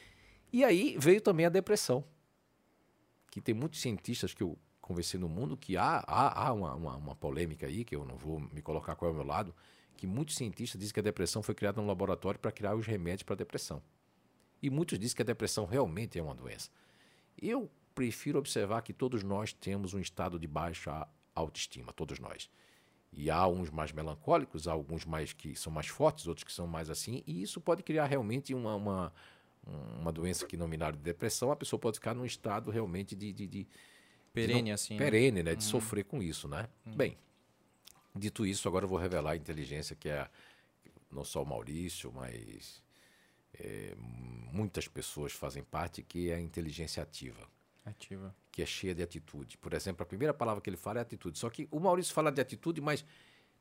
E 0.53 0.63
aí 0.63 0.95
veio 0.97 1.19
também 1.21 1.45
a 1.45 1.49
depressão, 1.49 2.03
que 3.29 3.41
tem 3.41 3.53
muitos 3.53 3.81
cientistas 3.81 4.33
que 4.33 4.41
eu 4.43 4.57
conversei 4.81 5.19
no 5.19 5.27
mundo 5.27 5.57
que 5.57 5.75
há, 5.75 6.03
há, 6.07 6.47
há 6.47 6.53
uma, 6.53 6.75
uma, 6.75 6.95
uma 6.95 7.15
polêmica 7.15 7.65
aí, 7.65 7.83
que 7.83 7.95
eu 7.95 8.05
não 8.05 8.15
vou 8.15 8.39
me 8.39 8.61
colocar 8.61 8.95
qual 8.95 9.09
é 9.09 9.13
o 9.13 9.17
meu 9.17 9.25
lado, 9.25 9.53
que 9.97 10.05
muitos 10.07 10.35
cientistas 10.35 10.79
dizem 10.79 10.93
que 10.93 10.99
a 10.99 11.03
depressão 11.03 11.41
foi 11.41 11.55
criada 11.55 11.81
no 11.81 11.87
laboratório 11.87 12.39
para 12.39 12.51
criar 12.51 12.75
os 12.75 12.85
remédios 12.85 13.23
para 13.23 13.33
a 13.33 13.37
depressão. 13.37 13.81
E 14.61 14.69
muitos 14.69 14.97
dizem 14.99 15.15
que 15.15 15.21
a 15.21 15.25
depressão 15.25 15.65
realmente 15.65 16.17
é 16.19 16.21
uma 16.23 16.35
doença. 16.35 16.69
Eu 17.41 17.69
prefiro 17.95 18.37
observar 18.37 18.81
que 18.81 18.93
todos 18.93 19.23
nós 19.23 19.53
temos 19.53 19.93
um 19.93 19.99
estado 19.99 20.37
de 20.37 20.45
baixa 20.45 21.07
autoestima, 21.33 21.93
todos 21.93 22.19
nós. 22.19 22.49
E 23.11 23.31
há 23.31 23.47
uns 23.47 23.69
mais 23.69 23.93
melancólicos, 23.93 24.67
há 24.67 24.73
alguns 24.73 25.05
mais 25.05 25.31
que 25.31 25.55
são 25.55 25.71
mais 25.71 25.87
fortes, 25.87 26.27
outros 26.27 26.43
que 26.43 26.51
são 26.51 26.67
mais 26.67 26.89
assim, 26.89 27.23
e 27.25 27.41
isso 27.41 27.61
pode 27.61 27.81
criar 27.81 28.05
realmente 28.05 28.53
uma, 28.53 28.75
uma, 28.75 29.13
uma 29.99 30.11
doença 30.11 30.45
que 30.45 30.57
nominaram 30.57 30.97
de 30.97 31.03
depressão, 31.03 31.49
a 31.49 31.55
pessoa 31.55 31.79
pode 31.79 31.95
ficar 31.95 32.13
num 32.13 32.25
estado 32.25 32.69
realmente 32.69 33.15
de, 33.15 33.31
de, 33.31 33.47
de 33.47 33.67
Perene, 34.33 34.71
assim. 34.73 34.95
né? 34.95 34.99
perene, 34.99 35.43
né? 35.43 35.55
De 35.55 35.63
sofrer 35.63 36.03
com 36.03 36.21
isso, 36.21 36.45
né? 36.49 36.67
Bem, 36.85 37.17
dito 38.13 38.45
isso, 38.45 38.67
agora 38.67 38.83
eu 38.83 38.89
vou 38.89 38.97
revelar 38.97 39.31
a 39.31 39.35
inteligência 39.37 39.95
que 39.95 40.09
é 40.09 40.29
não 41.09 41.23
só 41.23 41.41
o 41.41 41.45
Maurício, 41.45 42.11
mas 42.13 42.83
é, 43.53 43.95
muitas 43.97 44.89
pessoas 44.89 45.31
fazem 45.31 45.63
parte, 45.63 46.03
que 46.03 46.29
é 46.29 46.35
a 46.35 46.41
inteligência 46.41 47.01
ativa 47.01 47.54
Ativa. 47.85 48.35
que 48.51 48.61
é 48.61 48.65
cheia 48.65 48.95
de 48.95 49.03
atitude. 49.03 49.57
Por 49.57 49.73
exemplo, 49.73 50.03
a 50.03 50.05
primeira 50.05 50.33
palavra 50.33 50.61
que 50.61 50.69
ele 50.69 50.77
fala 50.77 50.99
é 50.99 51.01
atitude. 51.01 51.37
Só 51.37 51.49
que 51.49 51.67
o 51.69 51.79
Maurício 51.79 52.13
fala 52.13 52.31
de 52.31 52.41
atitude, 52.41 52.81
mas 52.81 53.05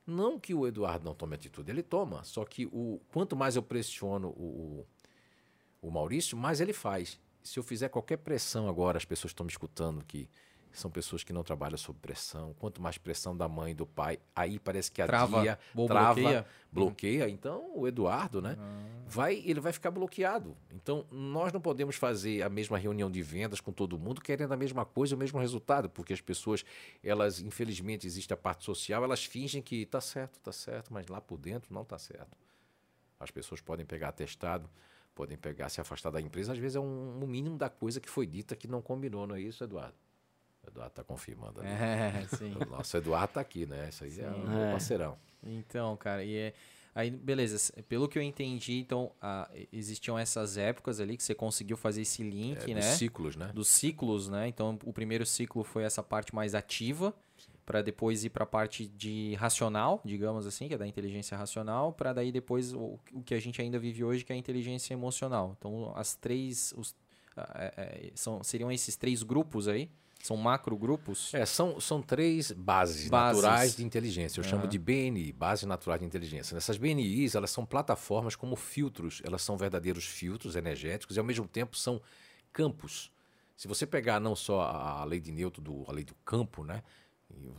não 0.05 0.39
que 0.39 0.53
o 0.53 0.67
Eduardo 0.67 1.05
não 1.05 1.13
tome 1.13 1.35
atitude, 1.35 1.71
ele 1.71 1.83
toma. 1.83 2.23
Só 2.23 2.43
que 2.45 2.65
o 2.67 2.99
quanto 3.11 3.35
mais 3.35 3.55
eu 3.55 3.63
pressiono 3.63 4.29
o, 4.29 4.85
o, 5.81 5.87
o 5.87 5.91
Maurício, 5.91 6.37
mais 6.37 6.59
ele 6.59 6.73
faz. 6.73 7.19
Se 7.43 7.59
eu 7.59 7.63
fizer 7.63 7.89
qualquer 7.89 8.17
pressão 8.17 8.67
agora, 8.67 8.97
as 8.97 9.05
pessoas 9.05 9.31
estão 9.31 9.45
me 9.45 9.51
escutando 9.51 10.03
que 10.03 10.27
são 10.75 10.91
pessoas 10.91 11.23
que 11.23 11.33
não 11.33 11.43
trabalham 11.43 11.77
sob 11.77 11.97
pressão. 11.99 12.53
Quanto 12.59 12.81
mais 12.81 12.97
pressão 12.97 13.35
da 13.35 13.47
mãe 13.47 13.71
e 13.71 13.73
do 13.73 13.85
pai, 13.85 14.19
aí 14.35 14.59
parece 14.59 14.91
que 14.91 15.01
a 15.01 15.05
Trava, 15.05 15.41
dia 15.41 15.59
ou 15.73 15.87
trava, 15.87 16.13
bloqueia. 16.15 16.45
bloqueia. 16.71 17.29
Então, 17.29 17.71
o 17.75 17.87
Eduardo, 17.87 18.41
né, 18.41 18.57
vai, 19.07 19.41
ele 19.45 19.59
vai 19.59 19.71
ficar 19.71 19.91
bloqueado. 19.91 20.55
Então, 20.73 21.05
nós 21.11 21.51
não 21.53 21.61
podemos 21.61 21.95
fazer 21.95 22.41
a 22.41 22.49
mesma 22.49 22.77
reunião 22.77 23.09
de 23.09 23.21
vendas 23.21 23.59
com 23.59 23.71
todo 23.71 23.97
mundo 23.97 24.21
querendo 24.21 24.51
a 24.51 24.57
mesma 24.57 24.85
coisa, 24.85 25.15
o 25.15 25.17
mesmo 25.17 25.39
resultado, 25.39 25.89
porque 25.89 26.13
as 26.13 26.21
pessoas, 26.21 26.65
elas, 27.03 27.39
infelizmente, 27.39 28.05
existe 28.05 28.33
a 28.33 28.37
parte 28.37 28.65
social, 28.65 29.03
elas 29.03 29.23
fingem 29.23 29.61
que 29.61 29.85
tá 29.85 30.01
certo, 30.01 30.39
tá 30.39 30.51
certo, 30.51 30.93
mas 30.93 31.07
lá 31.07 31.21
por 31.21 31.37
dentro 31.37 31.73
não 31.73 31.85
tá 31.85 31.97
certo. 31.97 32.37
As 33.19 33.31
pessoas 33.31 33.61
podem 33.61 33.85
pegar 33.85 34.09
atestado, 34.09 34.69
podem 35.15 35.37
pegar, 35.37 35.69
se 35.69 35.79
afastar 35.79 36.11
da 36.11 36.19
empresa, 36.19 36.51
às 36.51 36.57
vezes 36.59 36.75
é 36.75 36.79
um, 36.79 37.23
um 37.23 37.25
mínimo 37.25 37.57
da 37.57 37.69
coisa 37.69 38.01
que 38.01 38.09
foi 38.09 38.27
dita 38.27 38.55
que 38.55 38.67
não 38.67 38.81
combinou, 38.81 39.25
não 39.25 39.35
é 39.35 39.41
isso, 39.41 39.63
Eduardo? 39.63 39.95
Eduardo 40.67 40.91
está 40.91 41.03
confirmando 41.03 41.61
ali. 41.61 41.69
É, 41.69 42.25
sim. 42.37 42.53
O 42.61 42.69
nosso 42.69 42.95
Eduardo 42.97 43.25
está 43.31 43.41
aqui, 43.41 43.65
né? 43.65 43.89
Isso 43.89 44.03
aí 44.03 44.09
é 44.11 44.13
Sim. 44.13 44.43
um 44.45 44.59
É. 44.67 44.71
parceirão. 44.71 45.17
Então, 45.43 45.95
cara, 45.97 46.23
e 46.23 46.35
é. 46.35 46.53
Aí, 46.93 47.11
beleza, 47.11 47.73
pelo 47.89 48.07
que 48.07 48.17
eu 48.17 48.23
entendi, 48.23 48.79
então, 48.79 49.11
ah, 49.21 49.51
existiam 49.71 50.17
essas 50.17 50.55
épocas 50.55 51.01
ali 51.01 51.17
que 51.17 51.23
você 51.23 51.35
conseguiu 51.35 51.75
fazer 51.75 52.03
esse 52.03 52.23
link, 52.23 52.71
É, 52.71 52.73
né? 52.73 52.79
dos 52.79 52.97
ciclos, 52.97 53.35
né? 53.35 53.51
dos 53.53 53.67
ciclos, 53.67 54.29
né? 54.29 54.47
Então, 54.47 54.79
o 54.85 54.93
primeiro 54.93 55.25
ciclo 55.25 55.61
foi 55.65 55.83
essa 55.83 56.01
parte 56.01 56.33
mais 56.33 56.55
ativa, 56.55 57.13
para 57.65 57.81
depois 57.81 58.23
ir 58.23 58.29
para 58.29 58.43
a 58.43 58.47
parte 58.47 58.87
de 58.87 59.33
racional, 59.35 59.99
digamos 60.05 60.47
assim, 60.47 60.69
que 60.69 60.73
é 60.75 60.77
da 60.77 60.87
inteligência 60.87 61.37
racional, 61.37 61.91
para 61.91 62.13
daí 62.13 62.31
depois 62.31 62.71
o, 62.73 62.97
o 63.11 63.21
que 63.25 63.33
a 63.33 63.39
gente 63.41 63.61
ainda 63.61 63.77
vive 63.77 64.01
hoje, 64.01 64.23
que 64.23 64.31
é 64.31 64.35
a 64.35 64.39
inteligência 64.39 64.93
emocional. 64.93 65.53
Então, 65.57 65.91
as 65.97 66.15
três, 66.15 66.73
os, 66.77 66.95
ah, 67.35 67.51
é, 67.55 67.73
é, 68.07 68.11
são, 68.15 68.41
seriam 68.41 68.71
esses 68.71 68.95
três 68.95 69.21
grupos 69.21 69.67
aí? 69.67 69.89
São 70.25 70.35
macro 70.37 70.75
grupos? 70.75 71.31
É, 71.35 71.45
são, 71.45 71.79
são 71.79 72.01
três 72.01 72.51
bases, 72.51 73.07
Bases. 73.09 73.43
naturais 73.43 73.75
de 73.75 73.85
inteligência. 73.85 74.39
Eu 74.39 74.43
chamo 74.43 74.63
Aham. 74.63 74.69
de 74.69 74.79
BNI, 74.79 75.31
Base 75.31 75.67
Natural 75.67 75.99
de 75.99 76.05
Inteligência. 76.05 76.57
Essas 76.57 76.77
BNIs, 76.77 77.35
elas 77.35 77.51
são 77.51 77.63
plataformas 77.63 78.35
como 78.35 78.55
filtros. 78.55 79.21
Elas 79.23 79.43
são 79.43 79.55
verdadeiros 79.55 80.03
filtros 80.03 80.55
energéticos 80.55 81.15
e, 81.15 81.19
ao 81.19 81.25
mesmo 81.25 81.47
tempo, 81.47 81.77
são 81.77 82.01
campos. 82.51 83.11
Se 83.55 83.67
você 83.67 83.85
pegar 83.85 84.19
não 84.19 84.35
só 84.35 84.61
a, 84.63 85.03
lei 85.05 85.19
de 85.19 85.31
Newton, 85.31 85.61
do, 85.61 85.85
a 85.87 85.91
lei 85.91 86.03
do 86.03 86.15
campo, 86.25 86.63
né? 86.63 86.81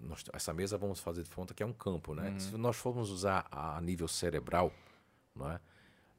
Nós- 0.03 0.25
essa 0.33 0.53
mesa 0.53 0.77
vamos 0.77 0.99
fazer 0.99 1.23
de 1.23 1.31
conta 1.31 1.55
que 1.55 1.62
é 1.62 1.67
um 1.67 1.73
campo, 1.73 2.14
né? 2.17 2.35
Se 2.37 2.57
nós 2.57 2.75
formos 2.77 3.11
usar 3.11 3.47
a, 3.49 3.77
a 3.77 3.81
nível 3.81 4.09
cerebral, 4.09 4.73
não 5.37 5.53
é? 5.53 5.61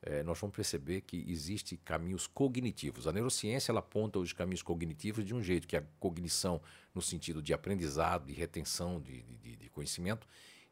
É, 0.09 0.23
nós 0.23 0.39
vamos 0.39 0.55
perceber 0.55 1.01
que 1.01 1.25
existe 1.27 1.75
caminhos 1.75 2.27
cognitivos. 2.27 3.07
A 3.07 3.11
neurociência 3.11 3.71
ela 3.73 3.79
aponta 3.81 4.17
os 4.19 4.31
caminhos 4.31 4.61
cognitivos 4.61 5.25
de 5.25 5.35
um 5.35 5.43
jeito, 5.43 5.67
que 5.67 5.75
é 5.75 5.79
a 5.79 5.83
cognição 5.99 6.61
no 6.95 7.01
sentido 7.01 7.41
de 7.41 7.53
aprendizado, 7.53 8.25
de 8.25 8.31
retenção 8.33 9.01
de, 9.01 9.21
de- 9.41 9.57
de 9.57 9.69
conhecimento 9.69 10.25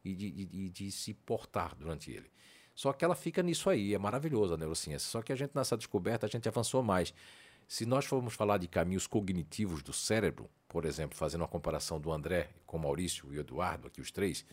e 0.06 0.16
de, 0.16 0.32
de- 0.32 0.70
de- 0.70 0.92
se 0.92 1.14
portar 1.14 1.76
durante 1.76 2.10
ele. 2.12 2.32
Só 2.74 2.94
que 2.94 3.04
ela 3.04 3.14
fica 3.16 3.44
nisso 3.44 3.70
aí, 3.70 3.94
é 3.94 3.98
maravilhoso 3.98 4.54
a 4.54 4.58
neurociência. 4.58 5.10
Só 5.10 5.22
que 5.22 5.34
a 5.34 5.36
gente 5.36 5.52
nessa 5.54 5.76
descoberta 5.76 6.26
a 6.26 6.30
gente 6.30 6.48
avançou 6.48 6.82
mais. 6.82 7.14
Se 7.68 7.86
nós 7.86 8.06
formos 8.06 8.36
falar 8.36 8.58
de 8.58 8.68
caminhos 8.70 9.06
cognitivos 9.06 9.84
do 9.84 9.92
cérebro, 9.92 10.50
por 10.70 10.86
exemplo, 10.86 11.18
fazendo 11.18 11.42
uma 11.42 11.48
comparação 11.48 12.00
do 12.00 12.10
André 12.10 12.50
com 12.66 12.78
Maurício 12.78 13.34
e 13.34 13.38
Eduardo, 13.38 13.88
aqui 13.88 14.00
os 14.00 14.12
três, 14.12 14.46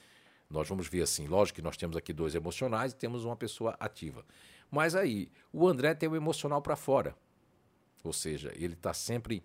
nós 0.50 0.68
vamos 0.68 0.88
ver 0.88 1.02
assim, 1.02 1.28
lógico 1.28 1.56
que 1.56 1.62
nós 1.62 1.76
temos 1.76 1.96
aqui 1.96 2.12
dois 2.12 2.34
emocionais 2.34 2.92
e 2.92 2.96
temos 2.96 3.24
uma 3.24 3.36
pessoa 3.36 3.76
ativa. 3.78 4.24
Mas 4.72 4.94
aí, 4.96 5.30
o 5.52 5.68
André 5.68 5.94
tem 5.94 6.08
o 6.08 6.16
emocional 6.16 6.62
para 6.62 6.74
fora. 6.74 7.14
Ou 8.02 8.12
seja, 8.12 8.50
ele 8.56 8.72
está 8.72 8.94
sempre, 8.94 9.42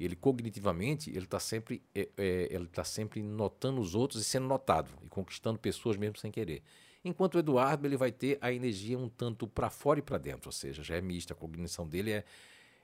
ele 0.00 0.16
cognitivamente, 0.16 1.10
ele 1.10 1.26
está 1.26 1.38
sempre, 1.38 1.82
é, 1.94 2.08
é, 2.16 2.48
ele 2.50 2.66
tá 2.66 2.82
sempre 2.82 3.22
notando 3.22 3.80
os 3.82 3.94
outros 3.94 4.22
e 4.22 4.24
sendo 4.24 4.46
notado 4.46 4.90
e 5.04 5.08
conquistando 5.08 5.58
pessoas 5.58 5.96
mesmo 5.98 6.16
sem 6.16 6.32
querer. 6.32 6.62
Enquanto 7.04 7.34
o 7.34 7.38
Eduardo 7.38 7.86
ele 7.86 7.96
vai 7.98 8.10
ter 8.10 8.38
a 8.40 8.50
energia 8.50 8.98
um 8.98 9.08
tanto 9.10 9.46
para 9.46 9.68
fora 9.68 9.98
e 9.98 10.02
para 10.02 10.16
dentro, 10.16 10.48
ou 10.48 10.52
seja, 10.52 10.82
já 10.82 10.96
é 10.96 11.02
mista. 11.02 11.34
A 11.34 11.36
cognição 11.36 11.86
dele 11.86 12.10
é, 12.12 12.24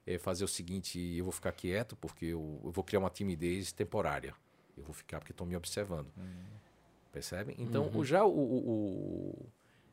é 0.07 0.19
fazer 0.19 0.45
o 0.45 0.49
seguinte: 0.49 0.99
eu 1.17 1.25
vou 1.25 1.33
ficar 1.33 1.53
quieto 1.53 1.97
porque 1.97 2.27
eu, 2.27 2.61
eu 2.65 2.71
vou 2.71 2.85
criar 2.85 2.99
uma 3.01 3.11
timidez 3.11 3.73
temporária. 3.73 4.35
Eu 4.77 4.85
vou 4.85 4.93
ficar 4.93 5.19
porque 5.21 5.33
estão 5.33 5.47
me 5.47 5.57
observando. 5.57 6.13
Percebem? 7.13 7.57
Então, 7.59 7.91
o- 8.01 8.05
já 8.05 8.25
o, 8.25 8.29
o- 8.31 8.71
o- 8.71 9.47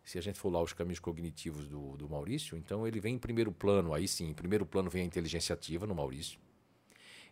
Se 0.06 0.18
a 0.18 0.22
gente 0.22 0.39
for 0.39 0.49
lá 0.49 0.62
os 0.62 0.72
caminhos 0.72 0.99
cognitivos 0.99 1.68
do, 1.68 1.97
do 1.97 2.08
Maurício, 2.08 2.56
então 2.58 2.88
ele 2.88 2.99
vem 2.99 3.16
em 3.16 3.20
primeiro 3.20 3.51
plano, 3.51 3.93
aí 3.93 4.08
sim, 4.08 4.30
em 4.30 4.34
primeiro 4.34 4.66
plano 4.66 4.89
vem 4.89 5.01
a 5.01 5.06
inteligência 5.06 5.53
ativa 5.53 5.88
no 5.88 5.95
Maurício. 5.95 6.39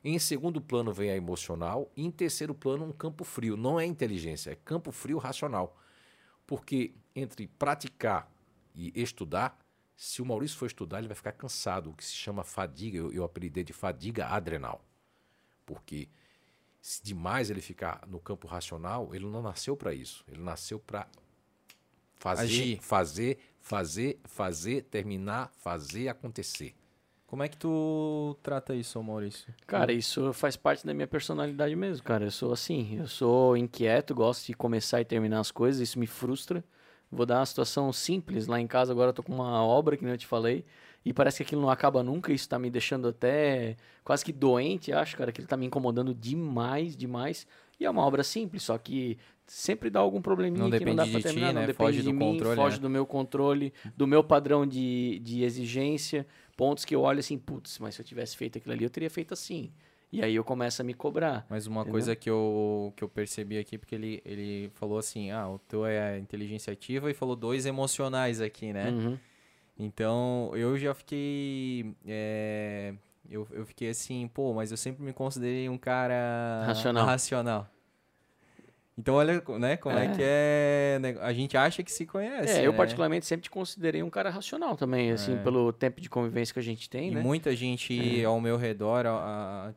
Em 0.04 0.20
segundo 0.20 0.60
plano 0.60 0.92
vem 0.92 1.10
a 1.12 1.16
emocional. 1.16 1.90
E 1.96 2.04
em 2.04 2.12
terceiro 2.12 2.54
plano, 2.54 2.84
um 2.84 2.92
campo 2.92 3.24
frio. 3.24 3.56
Não 3.56 3.80
é 3.80 3.86
inteligência, 3.86 4.52
é 4.52 4.56
campo 4.56 4.92
frio 4.92 5.18
racional. 5.18 5.78
Porque 6.46 6.94
entre 7.16 7.48
praticar 7.48 8.30
e 8.76 8.92
estudar, 9.02 9.58
se 9.96 10.22
o 10.22 10.26
Maurício 10.26 10.58
for 10.58 10.66
estudar, 10.66 10.98
ele 10.98 11.08
vai 11.08 11.16
ficar 11.16 11.32
cansado, 11.32 11.92
o 11.92 11.94
que 11.94 12.04
se 12.04 12.14
chama 12.14 12.44
fadiga. 12.44 12.98
Eu, 12.98 13.14
eu 13.14 13.24
apelidei 13.24 13.64
de 13.64 13.72
fadiga 13.72 14.28
adrenal. 14.28 14.84
Porque 15.66 16.10
se 16.82 17.02
demais 17.02 17.50
ele 17.50 17.62
ficar 17.62 18.06
no 18.06 18.20
campo 18.20 18.46
racional, 18.46 19.16
ele 19.16 19.26
não 19.26 19.42
nasceu 19.42 19.78
para 19.78 19.94
isso. 19.94 20.26
Ele 20.28 20.42
nasceu 20.42 20.80
para 20.80 21.08
fazer, 22.24 22.44
Agir. 22.44 22.80
fazer, 22.82 23.38
fazer, 23.60 24.20
fazer, 24.24 24.84
terminar, 24.84 25.52
fazer 25.58 26.08
acontecer. 26.08 26.74
Como 27.28 27.44
é 27.44 27.50
que 27.50 27.58
tu 27.58 28.38
trata 28.42 28.74
isso, 28.74 28.98
ô 28.98 29.04
Maurício? 29.04 29.54
Cara, 29.68 29.92
isso 29.92 30.32
faz 30.32 30.56
parte 30.56 30.86
da 30.86 30.94
minha 30.94 31.08
personalidade 31.08 31.76
mesmo, 31.76 32.04
cara. 32.04 32.24
Eu 32.26 32.32
sou 32.32 32.54
assim, 32.54 32.98
eu 32.98 33.08
sou 33.08 33.58
inquieto, 33.58 34.16
gosto 34.16 34.46
de 34.46 34.54
começar 34.54 35.02
e 35.02 35.06
terminar 35.06 35.40
as 35.40 35.52
coisas, 35.52 35.82
isso 35.82 36.00
me 36.00 36.08
frustra. 36.08 36.64
Vou 37.12 37.26
dar 37.26 37.40
uma 37.40 37.46
situação 37.46 37.92
simples. 37.92 38.48
Lá 38.48 38.60
em 38.60 38.68
casa 38.68 38.94
agora 38.94 39.10
eu 39.10 39.14
tô 39.14 39.22
com 39.22 39.34
uma 39.34 39.62
obra, 39.62 39.98
que 39.98 40.04
nem 40.04 40.14
eu 40.14 40.18
te 40.18 40.28
falei, 40.28 40.64
e 41.04 41.12
parece 41.12 41.38
que 41.38 41.44
aquilo 41.44 41.62
não 41.62 41.70
acaba 41.70 42.02
nunca, 42.02 42.32
isso 42.32 42.48
tá 42.48 42.58
me 42.58 42.70
deixando 42.70 43.10
até 43.10 43.76
quase 44.04 44.24
que 44.24 44.32
doente, 44.32 44.94
acho, 44.94 45.18
cara, 45.18 45.32
que 45.32 45.42
ele 45.42 45.48
tá 45.48 45.58
me 45.58 45.66
incomodando 45.66 46.14
demais, 46.14 46.96
demais. 46.96 47.46
E 47.80 47.86
é 47.86 47.90
uma 47.90 48.06
obra 48.06 48.24
simples, 48.24 48.64
só 48.64 48.78
que 48.78 49.18
sempre 49.48 49.90
dá 49.90 50.00
algum 50.00 50.22
probleminha 50.22 50.64
Não 50.68 50.72
que 50.78 50.86
não 50.86 50.96
dá 50.96 51.06
ti, 51.06 51.22
terminar, 51.22 51.54
não 51.54 51.62
né? 51.62 51.68
depende 51.68 51.90
Foge 51.90 51.98
de 51.98 52.04
do 52.04 52.14
mim, 52.14 52.20
controle, 52.20 52.56
foge 52.56 52.76
né? 52.78 52.82
do 52.82 52.90
meu 52.90 53.06
controle, 53.06 53.74
do 53.96 54.08
meu 54.08 54.24
padrão 54.24 54.66
de, 54.66 55.20
de 55.20 55.44
exigência, 55.44 56.26
pontos 56.56 56.86
que 56.86 56.96
eu 56.96 57.02
olho 57.02 57.20
assim, 57.20 57.38
putz, 57.38 57.80
mas 57.80 57.96
se 57.96 58.02
eu 58.02 58.06
tivesse 58.06 58.36
feito 58.38 58.58
aquilo 58.58 58.74
ali, 58.74 58.84
eu 58.84 58.90
teria 58.90 59.10
feito 59.10 59.34
assim. 59.34 59.72
E 60.12 60.22
aí 60.22 60.36
eu 60.36 60.44
começo 60.44 60.80
a 60.80 60.86
me 60.86 60.94
cobrar. 60.94 61.44
Mas 61.50 61.66
uma 61.66 61.82
Entendeu? 61.82 61.92
coisa 61.92 62.16
que 62.16 62.30
eu, 62.30 62.94
que 62.96 63.04
eu 63.04 63.10
percebi 63.10 63.58
aqui, 63.58 63.80
porque 63.80 63.96
ele, 63.96 64.22
ele 64.24 64.70
falou 64.76 65.00
assim, 65.00 65.32
ah, 65.32 65.50
o 65.50 65.58
teu 65.58 65.86
é 65.88 66.20
inteligência 66.20 66.72
ativa 66.72 67.10
e 67.10 67.16
falou 67.16 67.36
dois 67.36 67.66
emocionais 67.66 68.40
aqui, 68.40 68.72
né? 68.72 68.92
Uhum. 68.92 69.18
Então, 69.78 70.52
eu 70.54 70.78
já 70.78 70.94
fiquei... 70.94 71.96
é, 72.06 72.94
eu, 73.28 73.48
eu 73.52 73.66
fiquei 73.66 73.90
assim, 73.90 74.28
pô, 74.28 74.54
mas 74.54 74.70
eu 74.70 74.78
sempre 74.78 75.04
me 75.04 75.14
considerei 75.14 75.68
um 75.68 75.80
cara... 75.80 76.64
Racional. 76.68 77.06
Racional. 77.08 77.68
Então, 78.96 79.16
olha, 79.16 79.44
né, 79.60 79.76
como 79.76 79.98
é, 79.98 80.06
É. 80.06 80.10
que 80.10 80.22
é... 80.22 81.00
né, 81.02 81.16
A 81.22 81.34
gente 81.34 81.58
acha 81.58 81.82
que 81.82 81.92
se 81.92 82.06
conhece, 82.06 82.60
É, 82.60 82.68
eu 82.68 82.72
né? 82.72 82.78
particularmente 82.78 83.26
sempre 83.26 83.46
te 83.46 83.50
considerei 83.50 84.04
um 84.04 84.10
cara 84.10 84.30
racional 84.30 84.76
também, 84.76 85.12
assim, 85.12 85.34
É. 85.34 85.38
pelo 85.38 85.74
tempo 85.74 86.00
de 86.00 86.08
convivência 86.08 86.54
que 86.54 86.60
a 86.60 86.64
gente 86.64 86.88
tem, 86.88 87.12
E 87.12 87.16
né? 87.16 87.22
muita 87.22 87.56
gente 87.56 88.24
ao 88.24 88.40
meu 88.40 88.56
redor 88.56 89.08
a- 89.08 89.70
a- 89.72 89.74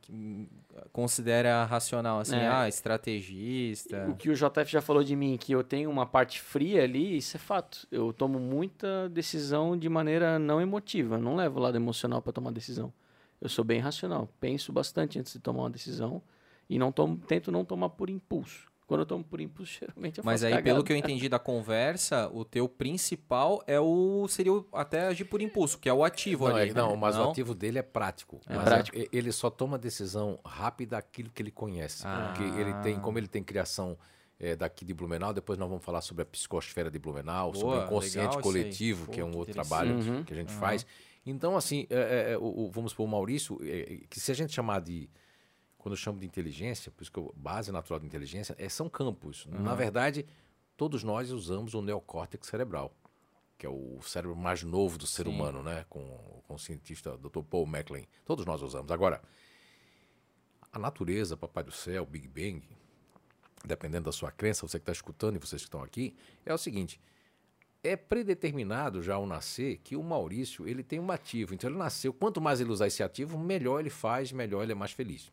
considera 0.92 1.64
racional, 1.64 2.20
assim, 2.20 2.36
É. 2.36 2.46
ah, 2.46 2.68
estrategista. 2.68 4.06
O 4.10 4.14
que 4.16 4.28
o 4.28 4.34
JF 4.34 4.70
já 4.70 4.80
falou 4.82 5.02
de 5.02 5.16
mim, 5.16 5.36
que 5.38 5.52
eu 5.52 5.64
tenho 5.64 5.90
uma 5.90 6.04
parte 6.06 6.40
fria 6.40 6.82
ali, 6.84 7.16
isso 7.16 7.36
é 7.36 7.40
fato. 7.40 7.86
Eu 7.90 8.12
tomo 8.12 8.38
muita 8.38 9.08
decisão 9.08 9.76
de 9.78 9.88
maneira 9.88 10.38
não 10.38 10.60
emotiva, 10.60 11.18
não 11.18 11.36
levo 11.36 11.58
o 11.58 11.62
lado 11.62 11.76
emocional 11.76 12.20
para 12.20 12.32
tomar 12.32 12.50
decisão. 12.52 12.92
Eu 13.40 13.48
sou 13.48 13.64
bem 13.64 13.80
racional, 13.80 14.28
penso 14.40 14.72
bastante 14.72 15.18
antes 15.18 15.32
de 15.32 15.38
tomar 15.38 15.62
uma 15.62 15.70
decisão 15.70 16.22
e 16.68 16.78
não 16.78 16.90
tomo, 16.92 17.16
tento 17.16 17.50
não 17.52 17.64
tomar 17.64 17.90
por 17.90 18.08
impulso. 18.10 18.66
Quando 18.86 19.00
eu 19.00 19.06
tomo 19.06 19.24
por 19.24 19.40
impulso, 19.40 19.72
geralmente 19.80 20.18
eu 20.18 20.24
Mas 20.24 20.42
faço 20.42 20.54
aí, 20.54 20.62
pelo 20.62 20.84
que 20.84 20.92
eu 20.92 20.96
entendi 20.96 21.28
da 21.28 21.38
conversa, 21.40 22.30
o 22.32 22.44
teu 22.44 22.68
principal 22.68 23.62
é 23.66 23.80
o. 23.80 24.26
seria 24.28 24.52
o- 24.52 24.66
até 24.72 25.08
agir 25.08 25.24
por 25.24 25.42
impulso, 25.42 25.78
que 25.78 25.88
é 25.88 25.92
o 25.92 26.04
ativo 26.04 26.48
Não, 26.48 26.56
ali. 26.56 26.70
é- 26.70 26.74
não, 26.74 26.96
mas 26.96 27.16
o 27.16 27.18
Não? 27.18 27.30
ativo 27.30 27.54
dele 27.54 27.78
é 27.78 27.82
prático. 27.82 28.40
É 28.48 28.54
mas 28.54 28.64
prático. 28.64 28.96
é- 28.98 29.08
ele 29.12 29.32
só 29.32 29.50
toma 29.50 29.76
decisão 29.76 30.38
rápida 30.44 30.96
aquilo 30.98 31.30
que 31.30 31.42
ele 31.42 31.50
conhece. 31.50 32.04
Ah. 32.06 32.32
Porque 32.32 32.44
ele 32.60 32.72
tem, 32.82 32.98
como 33.00 33.18
ele 33.18 33.28
tem 33.28 33.42
criação 33.42 33.98
é, 34.38 34.54
daqui 34.54 34.84
de 34.84 34.92
Blumenau, 34.92 35.32
depois 35.32 35.58
nós 35.58 35.66
vamos 35.66 35.82
falar 35.82 36.02
sobre 36.02 36.22
a 36.22 36.26
psicosfera 36.26 36.90
de 36.90 36.98
Blumenau, 36.98 37.54
sobre 37.54 37.68
Boa, 37.70 37.80
o 37.82 37.86
inconsciente 37.86 38.26
legal 38.28 38.42
coletivo, 38.42 39.06
Pô, 39.06 39.12
que 39.12 39.18
é 39.20 39.24
um 39.24 39.30
que 39.30 39.36
outro 39.38 39.54
trabalho 39.54 39.94
Uhum. 39.94 40.22
que 40.24 40.32
a 40.34 40.36
gente 40.36 40.52
faz. 40.52 40.84
Então, 41.24 41.56
assim, 41.56 41.86
é, 41.88 42.32
é, 42.32 42.36
o, 42.38 42.66
o- 42.66 42.70
vamos 42.70 42.92
supor, 42.92 43.06
o 43.06 43.08
Maurício, 43.08 43.58
que 44.10 44.20
se 44.20 44.30
a 44.30 44.34
gente 44.34 44.52
chamar 44.52 44.80
de. 44.82 45.08
Quando 45.86 45.92
eu 45.92 45.98
chamo 45.98 46.18
de 46.18 46.26
inteligência, 46.26 46.90
por 46.90 47.02
isso 47.02 47.12
que 47.12 47.18
eu, 47.20 47.32
base 47.36 47.70
natural 47.70 48.00
de 48.00 48.06
inteligência, 48.06 48.56
é, 48.58 48.68
são 48.68 48.88
campos. 48.88 49.46
Na 49.46 49.72
verdade, 49.72 50.26
todos 50.76 51.04
nós 51.04 51.30
usamos 51.30 51.74
o 51.74 51.80
neocórtex 51.80 52.48
cerebral, 52.48 52.92
que 53.56 53.64
é 53.64 53.68
o 53.68 54.00
cérebro 54.02 54.34
mais 54.34 54.64
novo 54.64 54.98
do 54.98 55.06
ser 55.06 55.26
Sim. 55.26 55.30
humano, 55.30 55.62
né? 55.62 55.86
Com, 55.88 56.42
com 56.44 56.54
o 56.54 56.58
cientista 56.58 57.16
Dr. 57.16 57.38
Paul 57.48 57.66
MacLean. 57.66 58.02
Todos 58.24 58.44
nós 58.44 58.62
usamos. 58.62 58.90
Agora, 58.90 59.22
a 60.72 60.78
natureza, 60.80 61.36
Papai 61.36 61.62
do 61.62 61.70
Céu, 61.70 62.04
Big 62.04 62.26
Bang, 62.26 62.68
dependendo 63.64 64.06
da 64.06 64.12
sua 64.12 64.32
crença, 64.32 64.66
você 64.66 64.80
que 64.80 64.82
está 64.82 64.92
escutando 64.92 65.36
e 65.36 65.38
vocês 65.38 65.62
que 65.62 65.68
estão 65.68 65.84
aqui, 65.84 66.16
é 66.44 66.52
o 66.52 66.58
seguinte: 66.58 67.00
é 67.80 67.94
predeterminado 67.94 69.04
já 69.04 69.14
ao 69.14 69.24
nascer 69.24 69.78
que 69.84 69.94
o 69.94 70.02
Maurício 70.02 70.66
ele 70.66 70.82
tem 70.82 70.98
um 70.98 71.12
ativo. 71.12 71.54
Então 71.54 71.70
ele 71.70 71.78
nasceu, 71.78 72.12
quanto 72.12 72.40
mais 72.40 72.60
ele 72.60 72.72
usar 72.72 72.88
esse 72.88 73.04
ativo, 73.04 73.38
melhor 73.38 73.78
ele 73.78 73.88
faz, 73.88 74.32
melhor 74.32 74.64
ele 74.64 74.72
é 74.72 74.74
mais 74.74 74.90
feliz. 74.90 75.30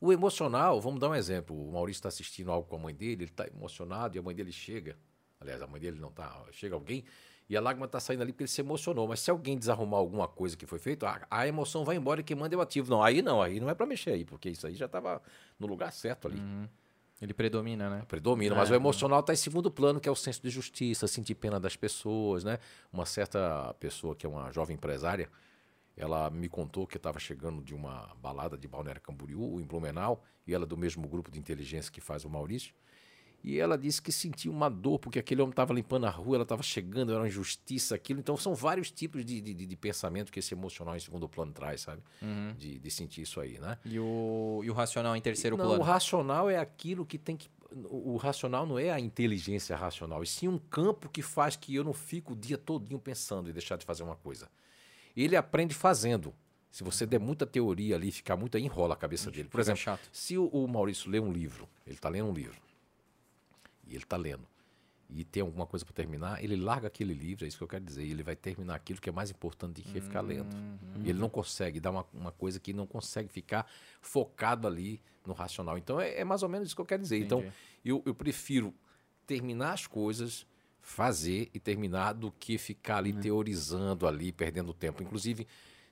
O 0.00 0.12
emocional, 0.12 0.80
vamos 0.80 1.00
dar 1.00 1.08
um 1.08 1.14
exemplo. 1.14 1.56
O 1.56 1.72
Maurício 1.72 1.98
está 1.98 2.08
assistindo 2.08 2.50
algo 2.50 2.68
com 2.68 2.76
a 2.76 2.78
mãe 2.78 2.94
dele, 2.94 3.24
ele 3.24 3.24
está 3.24 3.46
emocionado 3.46 4.16
e 4.16 4.18
a 4.18 4.22
mãe 4.22 4.34
dele 4.34 4.52
chega. 4.52 4.96
Aliás, 5.40 5.60
a 5.62 5.66
mãe 5.66 5.80
dele 5.80 5.98
não 5.98 6.08
está. 6.08 6.44
Chega 6.52 6.74
alguém 6.74 7.04
e 7.48 7.56
a 7.56 7.60
lágrima 7.60 7.86
está 7.86 8.00
saindo 8.00 8.22
ali 8.22 8.32
porque 8.32 8.44
ele 8.44 8.50
se 8.50 8.60
emocionou. 8.60 9.06
Mas 9.06 9.20
se 9.20 9.30
alguém 9.30 9.56
desarrumar 9.56 9.98
alguma 9.98 10.26
coisa 10.26 10.56
que 10.56 10.66
foi 10.66 10.78
feita, 10.78 11.08
a, 11.08 11.42
a, 11.42 11.48
emoção 11.48 11.84
vai 11.84 11.96
embora 11.96 12.20
e 12.20 12.24
quem 12.24 12.36
manda 12.36 12.54
é 12.54 12.58
o 12.58 12.60
ativo. 12.60 12.90
Não, 12.90 13.02
aí 13.02 13.22
não, 13.22 13.40
aí 13.40 13.60
não 13.60 13.70
é 13.70 13.74
para 13.74 13.86
mexer 13.86 14.10
aí, 14.10 14.24
porque 14.24 14.50
isso 14.50 14.66
aí 14.66 14.74
já 14.74 14.86
estava 14.86 15.22
no 15.58 15.66
lugar 15.66 15.92
certo 15.92 16.28
ali. 16.28 16.38
Uhum. 16.38 16.68
Ele 17.22 17.32
predomina, 17.32 17.88
né? 17.88 18.04
Predomina, 18.06 18.54
é, 18.54 18.58
mas 18.58 18.70
o 18.70 18.74
emocional 18.74 19.20
está 19.20 19.32
em 19.32 19.36
segundo 19.36 19.70
plano, 19.70 19.98
que 19.98 20.08
é 20.08 20.12
o 20.12 20.16
senso 20.16 20.42
de 20.42 20.50
justiça, 20.50 21.06
sentir 21.06 21.34
pena 21.34 21.58
das 21.58 21.74
pessoas, 21.74 22.44
né? 22.44 22.58
Uma 22.92 23.06
certa 23.06 23.74
pessoa 23.80 24.14
que 24.14 24.26
é 24.26 24.28
uma 24.28 24.52
jovem 24.52 24.74
empresária, 24.74 25.30
ela 25.96 26.28
me 26.28 26.48
contou 26.48 26.86
que 26.86 26.96
estava 26.96 27.18
chegando 27.18 27.62
de 27.62 27.74
uma 27.74 28.14
balada 28.20 28.56
de 28.56 28.68
Balneário 28.68 29.00
Camboriú, 29.00 29.60
em 29.60 29.64
Blumenau, 29.64 30.22
e 30.46 30.52
ela 30.52 30.64
é 30.64 30.66
do 30.66 30.76
mesmo 30.76 31.08
grupo 31.08 31.30
de 31.30 31.38
inteligência 31.38 31.90
que 31.90 32.00
faz 32.00 32.24
o 32.24 32.30
Maurício. 32.30 32.74
E 33.42 33.60
ela 33.60 33.78
disse 33.78 34.02
que 34.02 34.10
sentia 34.10 34.50
uma 34.50 34.68
dor, 34.68 34.98
porque 34.98 35.20
aquele 35.20 35.40
homem 35.40 35.50
estava 35.50 35.72
limpando 35.72 36.04
a 36.04 36.10
rua, 36.10 36.36
ela 36.36 36.42
estava 36.42 36.62
chegando, 36.62 37.12
era 37.12 37.20
uma 37.20 37.28
injustiça 37.28 37.94
aquilo. 37.94 38.18
Então, 38.18 38.36
são 38.36 38.54
vários 38.54 38.90
tipos 38.90 39.24
de, 39.24 39.40
de, 39.40 39.54
de 39.54 39.76
pensamento 39.76 40.32
que 40.32 40.40
esse 40.40 40.52
emocional 40.52 40.96
em 40.96 41.00
segundo 41.00 41.28
plano 41.28 41.52
traz, 41.52 41.82
sabe? 41.82 42.02
Uhum. 42.20 42.54
De, 42.58 42.80
de 42.80 42.90
sentir 42.90 43.22
isso 43.22 43.40
aí, 43.40 43.58
né? 43.60 43.78
E 43.84 44.00
o, 44.00 44.62
e 44.64 44.70
o 44.70 44.74
racional 44.74 45.14
em 45.14 45.20
terceiro 45.20 45.56
não, 45.56 45.64
plano? 45.64 45.80
O 45.80 45.84
racional 45.84 46.50
é 46.50 46.58
aquilo 46.58 47.06
que 47.06 47.18
tem 47.18 47.36
que. 47.36 47.48
O 47.88 48.16
racional 48.16 48.66
não 48.66 48.78
é 48.78 48.90
a 48.90 48.98
inteligência 48.98 49.76
racional, 49.76 50.22
e 50.22 50.26
sim 50.26 50.48
um 50.48 50.58
campo 50.58 51.08
que 51.08 51.22
faz 51.22 51.56
que 51.56 51.74
eu 51.74 51.84
não 51.84 51.92
fico 51.92 52.32
o 52.32 52.36
dia 52.36 52.56
todinho 52.56 52.98
pensando 52.98 53.48
e 53.50 53.52
deixar 53.52 53.76
de 53.76 53.84
fazer 53.84 54.02
uma 54.02 54.16
coisa. 54.16 54.48
Ele 55.16 55.36
aprende 55.36 55.74
fazendo. 55.74 56.34
Se 56.70 56.84
você 56.84 57.06
der 57.06 57.18
muita 57.18 57.46
teoria 57.46 57.96
ali, 57.96 58.10
ficar 58.12 58.36
muito, 58.36 58.58
enrola 58.58 58.94
a 58.94 58.96
cabeça 58.96 59.30
dele. 59.30 59.48
Por 59.48 59.60
exemplo, 59.60 59.80
chato. 59.80 60.08
se 60.12 60.36
o, 60.36 60.46
o 60.48 60.68
Maurício 60.68 61.10
lê 61.10 61.18
um 61.18 61.32
livro, 61.32 61.68
ele 61.86 61.96
está 61.96 62.08
lendo 62.08 62.28
um 62.28 62.34
livro 62.34 62.60
e 63.86 63.94
ele 63.94 64.02
está 64.02 64.16
lendo, 64.16 64.46
e 65.08 65.24
tem 65.24 65.40
alguma 65.40 65.66
coisa 65.66 65.84
para 65.84 65.94
terminar, 65.94 66.42
ele 66.42 66.56
larga 66.56 66.88
aquele 66.88 67.14
livro, 67.14 67.44
é 67.44 67.48
isso 67.48 67.56
que 67.56 67.62
eu 67.62 67.68
quero 67.68 67.84
dizer, 67.84 68.04
e 68.04 68.10
ele 68.10 68.22
vai 68.22 68.34
terminar 68.34 68.74
aquilo 68.74 69.00
que 69.00 69.08
é 69.08 69.12
mais 69.12 69.30
importante 69.30 69.80
do 69.80 69.82
que 69.82 70.00
ficar 70.00 70.20
lendo. 70.20 70.52
Uhum. 70.52 71.02
Ele 71.04 71.18
não 71.18 71.28
consegue 71.28 71.78
dar 71.78 71.92
uma, 71.92 72.04
uma 72.12 72.32
coisa 72.32 72.58
que 72.58 72.72
não 72.72 72.86
consegue 72.86 73.28
ficar 73.28 73.70
focado 74.00 74.66
ali 74.66 75.00
no 75.24 75.32
racional. 75.32 75.78
Então 75.78 76.00
é, 76.00 76.18
é 76.18 76.24
mais 76.24 76.42
ou 76.42 76.48
menos 76.48 76.68
isso 76.68 76.74
que 76.74 76.80
eu 76.80 76.86
quero 76.86 77.02
dizer. 77.02 77.18
Então, 77.18 77.38
Entendi. 77.38 77.54
Então 77.84 77.96
eu, 77.96 78.02
eu 78.04 78.14
prefiro 78.14 78.74
terminar 79.26 79.74
as 79.74 79.86
coisas, 79.86 80.44
fazer 80.86 81.50
e 81.52 81.58
terminar 81.58 82.12
do 82.12 82.30
que 82.30 82.56
ficar 82.56 82.98
ali 82.98 83.12
uhum. 83.12 83.20
teorizando 83.20 84.06
ali, 84.06 84.30
perdendo 84.30 84.72
tempo. 84.72 85.02
Inclusive, 85.02 85.44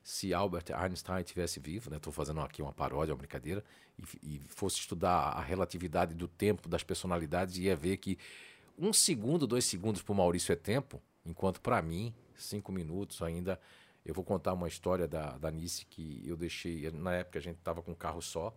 se 0.05 0.33
Albert 0.33 0.67
Einstein 0.73 1.25
tivesse 1.25 1.59
vivo, 1.59 1.91
né? 1.91 1.97
Estou 1.97 2.13
fazendo 2.13 2.41
aqui 2.41 2.63
uma 2.63 2.73
paródia, 2.73 3.13
uma 3.13 3.19
brincadeira, 3.19 3.65
e, 3.99 4.37
e, 4.37 4.41
fosse 4.49 4.79
estudar 4.79 5.31
a 5.31 5.41
relatividade 5.41 6.15
do 6.15 6.29
tempo 6.29 6.69
das 6.69 6.85
personalidades, 6.85 7.59
ia 7.59 7.75
ver 7.75 7.97
que 7.97 8.17
um 8.79 8.93
segundo, 8.93 9.49
dois 9.49 9.65
segundos 9.65 10.01
para 10.01 10.13
o 10.13 10.17
Maurício 10.17 10.53
é 10.53 10.57
tempo, 10.57 11.03
enquanto 11.27 11.61
para 11.61 11.83
mim, 11.83 12.15
cinco 12.37 12.71
minutos 12.71 13.21
ainda. 13.21 13.61
Eu 14.07 14.15
vou 14.15 14.23
contar 14.23 14.53
uma 14.53 14.69
história 14.69 15.09
da, 15.09 15.37
da 15.39 15.51
Nice 15.51 15.85
que 15.87 16.23
eu 16.25 16.37
deixei. 16.37 16.89
Na 16.93 17.15
época 17.15 17.41
a 17.41 17.43
gente 17.43 17.59
estava 17.59 17.83
com 17.83 17.91
um 17.91 17.97
carro 17.97 18.23
só, 18.23 18.57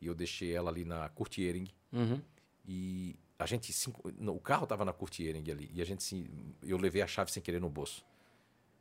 e 0.00 0.06
eu 0.06 0.14
deixei 0.14 0.54
ela 0.54 0.70
ali 0.70 0.86
na 0.86 1.10
Curtiering. 1.10 1.68
Uhum. 1.92 2.22
E 2.66 3.16
a 3.44 3.46
gente. 3.46 3.72
Cinco, 3.72 4.02
o 4.08 4.40
carro 4.40 4.64
estava 4.64 4.84
na 4.84 4.92
Curtiering 4.92 5.50
ali, 5.50 5.70
e 5.72 5.80
a 5.80 5.84
gente. 5.84 6.30
Eu 6.62 6.78
levei 6.78 7.02
a 7.02 7.06
chave 7.06 7.30
sem 7.30 7.42
querer 7.42 7.60
no 7.60 7.68
bolso. 7.68 8.04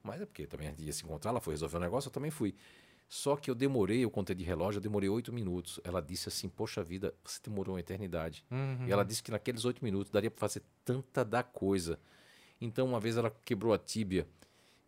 Mas 0.02 0.22
é 0.22 0.26
porque 0.26 0.48
também 0.48 0.68
a 0.68 0.72
gente 0.72 0.84
ia 0.84 0.92
se 0.92 1.04
encontrar, 1.04 1.32
ela 1.32 1.40
foi 1.40 1.54
resolver 1.54 1.78
o 1.78 1.80
um 1.80 1.82
negócio, 1.82 2.08
eu 2.08 2.12
também 2.12 2.32
fui. 2.32 2.56
Só 3.08 3.36
que 3.36 3.50
eu 3.50 3.56
demorei, 3.56 4.04
eu 4.04 4.10
contei 4.10 4.36
de 4.36 4.44
relógio, 4.44 4.80
eu 4.80 4.82
demorei 4.82 5.08
oito 5.08 5.32
minutos. 5.32 5.80
Ela 5.84 6.02
disse 6.02 6.30
assim: 6.30 6.50
Poxa 6.50 6.84
vida, 6.84 7.14
você 7.24 7.40
demorou 7.44 7.76
uma 7.76 7.80
eternidade. 7.80 8.44
Uhum. 8.50 8.88
E 8.88 8.92
ela 8.92 9.04
disse 9.04 9.22
que 9.22 9.32
naqueles 9.32 9.66
oito 9.66 9.84
minutos 9.84 10.12
daria 10.12 10.32
para 10.32 10.40
fazer 10.40 10.64
tanta 10.84 11.24
da 11.24 11.44
coisa. 11.44 12.00
Então, 12.60 12.88
uma 12.88 13.00
vez 13.00 13.18
ela 13.18 13.30
quebrou 13.44 13.74
a 13.74 13.78
tíbia 13.78 14.28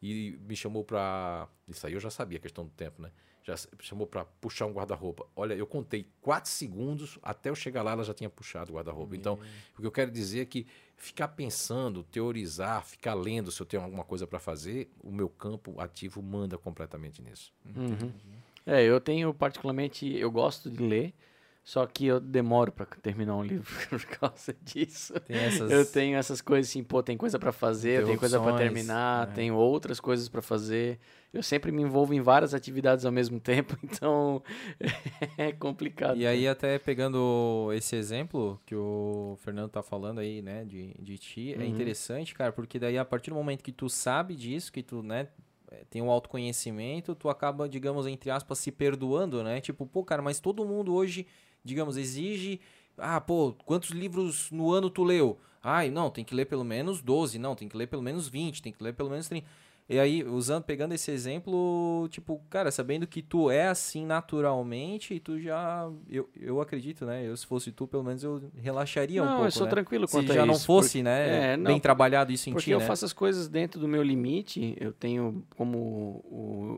e 0.01 0.39
me 0.41 0.55
chamou 0.55 0.84
para. 0.84 1.47
Isso 1.67 1.86
aí 1.86 1.93
eu 1.93 1.99
já 1.99 2.09
sabia, 2.09 2.39
questão 2.39 2.63
do 2.63 2.71
tempo, 2.71 3.01
né? 3.01 3.11
Já 3.46 3.56
chamou 3.80 4.08
para 4.08 4.26
puxar 4.26 4.66
um 4.66 4.72
guarda-roupa. 4.72 5.28
Olha, 5.36 5.54
eu 5.54 5.68
contei 5.68 6.08
quatro 6.20 6.50
segundos, 6.50 7.20
até 7.22 7.50
eu 7.50 7.56
chegar 7.56 7.84
lá 7.84 7.91
ela 7.91 8.04
já 8.04 8.14
tinha 8.14 8.30
puxado 8.30 8.72
o 8.72 8.76
guarda-roupa. 8.76 9.16
Então, 9.16 9.39
o 9.78 9.82
que 9.82 9.88
eu 9.88 9.91
quero 9.91 10.10
dizer 10.10 10.41
é 10.41 10.46
que 10.46 10.66
ficar 10.98 11.28
pensando, 11.28 12.04
teorizar, 12.04 12.84
ficar 12.84 13.14
lendo 13.14 13.52
se 13.52 13.62
eu 13.62 13.66
tenho 13.66 13.84
alguma 13.84 14.04
coisa 14.04 14.26
para 14.26 14.39
fazer, 14.39 14.89
o 15.00 15.12
meu 15.12 15.30
campo 15.30 15.80
ativo 15.80 16.24
manda 16.24 16.58
completamente 16.58 17.22
nisso. 17.22 17.54
Uhum. 17.76 18.12
É, 18.66 18.84
eu 18.84 19.00
tenho 19.00 19.32
particularmente, 19.32 20.12
eu 20.18 20.32
gosto 20.32 20.72
de 20.72 20.82
ler, 20.82 21.14
só 21.66 21.84
que 21.88 22.05
eu 22.05 22.20
demoro 22.20 22.72
para 22.72 22.86
terminar 22.86 23.36
um 23.36 23.41
livro 23.41 23.66
por 23.89 24.05
causa 24.05 24.55
disso. 24.61 25.16
Essas... 25.28 25.72
Eu 25.72 25.84
tenho 25.84 26.16
essas 26.16 26.39
coisas 26.39 26.70
assim, 26.70 26.84
pô, 26.84 27.01
tem 27.01 27.18
coisa 27.18 27.39
para 27.39 27.51
fazer, 27.51 28.05
tem 28.05 28.16
coisa 28.16 28.39
para 28.39 28.55
terminar, 28.55 29.30
é. 29.30 29.32
tenho 29.34 29.55
outras 29.55 29.99
coisas 29.99 30.30
para 30.30 30.43
fazer. 30.43 30.99
Eu 31.34 31.41
sempre 31.41 31.72
me 31.72 31.82
envolvo 31.82 32.13
em 32.13 32.22
várias 32.22 32.53
atividades 32.53 33.03
ao 33.03 33.11
mesmo 33.11 33.39
tempo, 33.41 33.76
então 33.84 34.43
é 35.39 35.51
complicado. 35.51 36.16
E 36.18 36.28
aí 36.28 36.47
até 36.47 36.78
pegando 36.78 37.72
esse 37.74 37.95
exemplo 37.95 38.61
que 38.63 38.76
o 38.76 39.36
Fernando 39.39 39.72
tá 39.72 39.82
falando 39.82 40.20
aí, 40.20 40.43
né, 40.43 40.63
de, 40.66 40.93
de 40.99 41.18
ti, 41.18 41.51
é 41.51 41.57
uhum. 41.57 41.63
é 41.63 41.66
interessante, 41.66 42.36
cara, 42.36 42.53
porque 42.53 42.78
daí 42.78 42.95
a 42.95 43.03
partir 43.03 43.32
do 43.32 43.36
momento 43.36 43.63
que 43.63 43.72
tu 43.72 43.89
sabe 43.89 44.36
disso, 44.36 44.72
que 44.72 44.84
tu, 44.84 45.01
né, 45.01 45.30
tem 45.89 45.99
um 45.99 46.11
autoconhecimento, 46.11 47.16
tu 47.16 47.28
acaba, 47.28 47.68
digamos, 47.68 48.05
entre 48.05 48.30
aspas, 48.30 48.59
se 48.59 48.72
perdoando, 48.72 49.43
né? 49.43 49.59
Tipo, 49.59 49.88
pô, 49.88 50.03
cara, 50.03 50.22
mas 50.22 50.39
todo 50.39 50.63
mundo 50.63 50.93
hoje 50.93 51.26
digamos, 51.66 51.97
exige. 51.97 52.61
Ah, 52.97 53.20
pô, 53.20 53.53
quantos 53.66 53.89
livros 53.89 54.49
no 54.51 54.72
ano 54.72 54.89
tu 54.89 55.03
leu? 55.03 55.38
Ai, 55.61 55.89
não, 55.89 56.11
tem 56.11 56.24
que 56.24 56.36
ler 56.36 56.45
pelo 56.45 56.63
menos 56.63 57.01
12, 57.01 57.39
não, 57.39 57.55
tem 57.55 57.68
que 57.68 57.76
ler 57.76 57.88
pelo 57.88 58.03
menos 58.03 58.30
20, 58.30 58.61
tem 58.61 58.72
que 58.72 58.84
ler 58.84 58.93
pelo 58.93 59.09
menos 59.09 59.28
30. 59.28 59.45
E 59.88 59.99
aí, 59.99 60.24
usando, 60.24 60.63
pegando 60.63 60.93
esse 60.93 61.11
exemplo, 61.11 62.07
tipo, 62.09 62.41
cara, 62.49 62.72
sabendo 62.72 63.05
que 63.05 63.22
tu 63.22 63.51
é 63.51 63.68
assim 63.68 64.03
naturalmente, 64.03 65.13
e 65.13 65.20
tu 65.20 65.39
já. 65.39 65.88
Eu, 66.09 66.28
eu 66.39 66.59
acredito, 66.59 67.05
né? 67.05 67.24
Eu, 67.28 67.38
se 67.38 67.45
fosse 67.45 67.72
tu, 67.72 67.86
pelo 67.86 68.03
menos 68.03 68.24
eu 68.24 68.49
relaxaria 68.55 69.22
não, 69.22 69.28
um 69.28 69.32
pouco. 69.34 69.47
Eu 69.47 69.51
sou 69.51 69.66
né? 69.66 69.70
tranquilo 69.70 70.07
quanto 70.07 70.28
se 70.28 70.34
já 70.34 70.43
não 70.43 70.57
fosse, 70.57 70.89
porque, 70.89 71.03
né? 71.03 71.53
É, 71.53 71.57
não, 71.57 71.66
bem 71.66 71.80
trabalhado 71.80 72.32
isso 72.32 72.49
em 72.49 72.53
porque 72.53 72.63
ti. 72.63 72.72
Porque 72.72 72.74
eu 72.74 72.80
né? 72.80 72.86
faço 72.88 73.05
as 73.05 73.13
coisas 73.13 73.47
dentro 73.47 73.80
do 73.80 73.88
meu 73.88 74.01
limite. 74.01 74.76
Eu 74.80 74.91
tenho, 74.91 75.45
como 75.55 76.26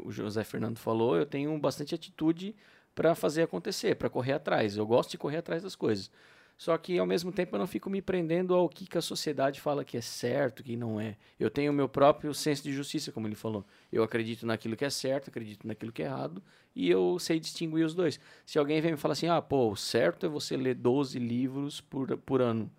o 0.03 0.11
José 0.11 0.43
Fernando 0.43 0.77
falou, 0.77 1.15
eu 1.15 1.25
tenho 1.25 1.57
bastante 1.59 1.95
atitude 1.95 2.53
para 2.97 3.13
fazer 3.13 3.43
acontecer, 3.43 3.95
para 3.95 4.09
correr 4.09 4.33
atrás. 4.33 4.75
Eu 4.75 4.87
gosto 4.87 5.11
de 5.11 5.19
correr 5.19 5.37
atrás 5.37 5.61
das 5.61 5.75
coisas. 5.75 6.09
Só 6.57 6.75
que 6.79 6.97
ao 6.97 7.05
mesmo 7.05 7.31
tempo 7.31 7.55
eu 7.55 7.59
não 7.59 7.67
fico 7.67 7.91
me 7.91 8.01
prendendo 8.01 8.55
ao 8.55 8.67
que, 8.67 8.87
que 8.87 8.97
a 8.97 9.01
sociedade 9.03 9.61
fala 9.61 9.85
que 9.85 9.95
é 9.95 10.01
certo, 10.01 10.63
que 10.63 10.75
não 10.75 10.99
é. 10.99 11.15
Eu 11.39 11.51
tenho 11.51 11.71
o 11.71 11.75
meu 11.75 11.87
próprio 11.87 12.33
senso 12.33 12.63
de 12.63 12.73
justiça, 12.73 13.11
como 13.11 13.27
ele 13.27 13.35
falou. 13.35 13.63
Eu 13.91 14.01
acredito 14.01 14.47
naquilo 14.47 14.75
que 14.75 14.83
é 14.83 14.89
certo, 14.89 15.29
acredito 15.29 15.67
naquilo 15.67 15.91
que 15.91 16.01
é 16.01 16.07
errado, 16.07 16.41
e 16.75 16.89
eu 16.89 17.19
sei 17.19 17.39
distinguir 17.39 17.85
os 17.85 17.93
dois. 17.93 18.19
Se 18.43 18.57
alguém 18.57 18.81
vem 18.81 18.93
me 18.93 18.97
falar 18.97 19.11
assim, 19.11 19.27
ah, 19.27 19.39
pô, 19.39 19.69
o 19.69 19.75
certo 19.75 20.25
é 20.25 20.29
você 20.29 20.57
ler 20.57 20.73
12 20.73 21.19
livros 21.19 21.79
por, 21.79 22.17
por 22.17 22.41
ano. 22.41 22.71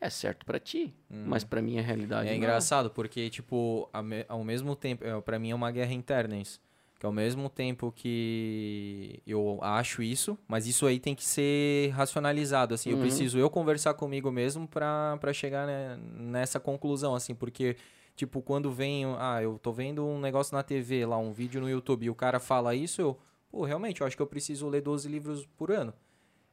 É 0.00 0.08
certo 0.08 0.46
para 0.46 0.58
ti, 0.58 0.94
hum. 1.10 1.24
mas 1.26 1.44
para 1.44 1.60
mim 1.60 1.76
é 1.76 1.82
realidade. 1.82 2.28
É 2.28 2.30
não. 2.30 2.38
engraçado, 2.38 2.88
porque, 2.88 3.28
tipo, 3.28 3.90
ao 4.26 4.42
mesmo 4.42 4.74
tempo, 4.74 5.04
é, 5.04 5.20
para 5.20 5.38
mim 5.38 5.50
é 5.50 5.54
uma 5.54 5.70
guerra 5.70 5.92
interna 5.92 6.38
isso. 6.38 6.58
Que 6.98 7.04
ao 7.04 7.12
mesmo 7.12 7.50
tempo 7.50 7.92
que 7.94 9.20
eu 9.26 9.58
acho 9.60 10.02
isso, 10.02 10.38
mas 10.48 10.66
isso 10.66 10.86
aí 10.86 10.98
tem 10.98 11.14
que 11.14 11.24
ser 11.24 11.90
racionalizado, 11.90 12.74
assim. 12.74 12.90
Uhum. 12.90 12.96
Eu 12.96 13.02
preciso 13.02 13.38
eu 13.38 13.50
conversar 13.50 13.92
comigo 13.94 14.30
mesmo 14.30 14.66
para 14.66 15.32
chegar 15.34 15.66
né, 15.66 15.98
nessa 16.14 16.58
conclusão, 16.58 17.14
assim. 17.14 17.34
Porque, 17.34 17.76
tipo, 18.14 18.40
quando 18.40 18.72
vem... 18.72 19.04
Ah, 19.18 19.42
eu 19.42 19.58
tô 19.58 19.72
vendo 19.72 20.06
um 20.06 20.18
negócio 20.18 20.56
na 20.56 20.62
TV, 20.62 21.04
lá, 21.04 21.18
um 21.18 21.32
vídeo 21.32 21.60
no 21.60 21.68
YouTube, 21.68 22.06
e 22.06 22.10
o 22.10 22.14
cara 22.14 22.40
fala 22.40 22.74
isso, 22.74 23.00
eu... 23.02 23.18
Pô, 23.50 23.64
realmente, 23.64 24.00
eu 24.00 24.06
acho 24.06 24.16
que 24.16 24.22
eu 24.22 24.26
preciso 24.26 24.66
ler 24.66 24.80
12 24.80 25.08
livros 25.08 25.46
por 25.56 25.70
ano. 25.70 25.92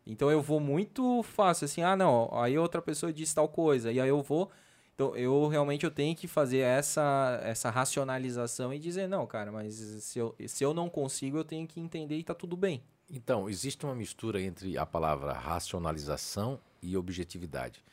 Então 0.05 0.29
eu 0.29 0.41
vou 0.41 0.59
muito 0.59 1.23
fácil, 1.23 1.65
assim. 1.65 1.81
Ah, 1.81 1.95
não, 1.95 2.29
aí 2.33 2.57
outra 2.57 2.81
pessoa 2.81 3.13
diz 3.13 3.33
tal 3.33 3.47
coisa. 3.47 3.91
E 3.91 3.99
aí 3.99 4.09
eu 4.09 4.21
vou 4.21 4.51
então, 4.95 5.15
eu 5.15 5.47
realmente 5.47 5.85
eu 5.85 5.91
tenho 5.91 6.15
que 6.15 6.27
fazer 6.27 6.59
essa, 6.59 7.39
essa 7.43 7.69
racionalização 7.69 8.71
e 8.71 8.77
dizer, 8.77 9.07
não, 9.07 9.25
cara, 9.25 9.51
mas 9.51 9.73
se 9.73 10.19
eu, 10.19 10.35
se 10.47 10.63
eu 10.63 10.73
não 10.73 10.87
consigo, 10.87 11.37
eu 11.37 11.43
tenho 11.43 11.67
que 11.67 11.79
entender 11.79 12.17
e 12.17 12.23
tá 12.23 12.35
tudo 12.35 12.55
bem. 12.55 12.83
Então, 13.09 13.49
existe 13.49 13.83
uma 13.85 13.95
mistura 13.95 14.41
entre 14.41 14.77
a 14.77 14.85
palavra 14.85 15.33
racionalização 15.33 16.59
e 16.81 16.95
objetividade. 16.95 17.83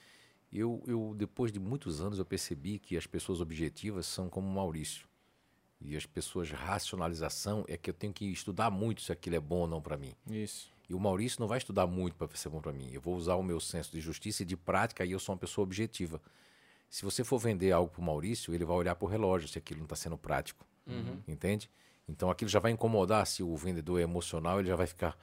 Eu, 0.52 0.82
eu, 0.86 1.14
depois 1.16 1.50
de 1.50 1.58
muitos 1.58 2.00
anos, 2.00 2.18
eu 2.18 2.24
percebi 2.24 2.78
que 2.78 2.96
as 2.96 3.06
pessoas 3.06 3.40
objetivas 3.40 4.06
são 4.06 4.28
como 4.28 4.48
Maurício. 4.48 5.08
E 5.80 5.96
as 5.96 6.04
pessoas, 6.04 6.50
racionalização 6.50 7.64
é 7.66 7.78
que 7.78 7.88
eu 7.88 7.94
tenho 7.94 8.12
que 8.12 8.26
estudar 8.26 8.70
muito 8.70 9.00
se 9.00 9.10
aquilo 9.10 9.36
é 9.36 9.40
bom 9.40 9.60
ou 9.60 9.66
não 9.66 9.80
para 9.80 9.96
mim. 9.96 10.14
Isso. 10.28 10.70
E 10.86 10.94
o 10.94 11.00
Maurício 11.00 11.40
não 11.40 11.48
vai 11.48 11.56
estudar 11.56 11.86
muito 11.86 12.16
para 12.16 12.28
ser 12.36 12.50
bom 12.50 12.60
para 12.60 12.72
mim. 12.72 12.90
Eu 12.92 13.00
vou 13.00 13.16
usar 13.16 13.36
o 13.36 13.42
meu 13.42 13.60
senso 13.60 13.92
de 13.92 14.00
justiça 14.00 14.42
e 14.42 14.46
de 14.46 14.56
prática 14.56 15.04
e 15.04 15.12
eu 15.12 15.20
sou 15.20 15.34
uma 15.34 15.38
pessoa 15.38 15.62
objetiva. 15.62 16.20
Se 16.90 17.04
você 17.04 17.22
for 17.24 17.38
vender 17.38 17.70
algo 17.72 17.90
para 17.90 18.00
o 18.00 18.04
Maurício, 18.04 18.52
ele 18.52 18.64
vai 18.64 18.76
olhar 18.76 18.94
para 18.96 19.06
o 19.06 19.08
relógio 19.08 19.48
se 19.48 19.56
aquilo 19.56 19.78
não 19.78 19.84
está 19.86 19.94
sendo 19.96 20.18
prático. 20.18 20.66
Entende? 21.28 21.70
Então 22.08 22.28
aquilo 22.28 22.50
já 22.50 22.58
vai 22.58 22.72
incomodar. 22.72 23.24
Se 23.26 23.42
o 23.42 23.56
vendedor 23.56 24.00
é 24.00 24.02
emocional, 24.02 24.58
ele 24.58 24.68
já 24.68 24.74
vai 24.76 24.88
ficar. 24.88 25.16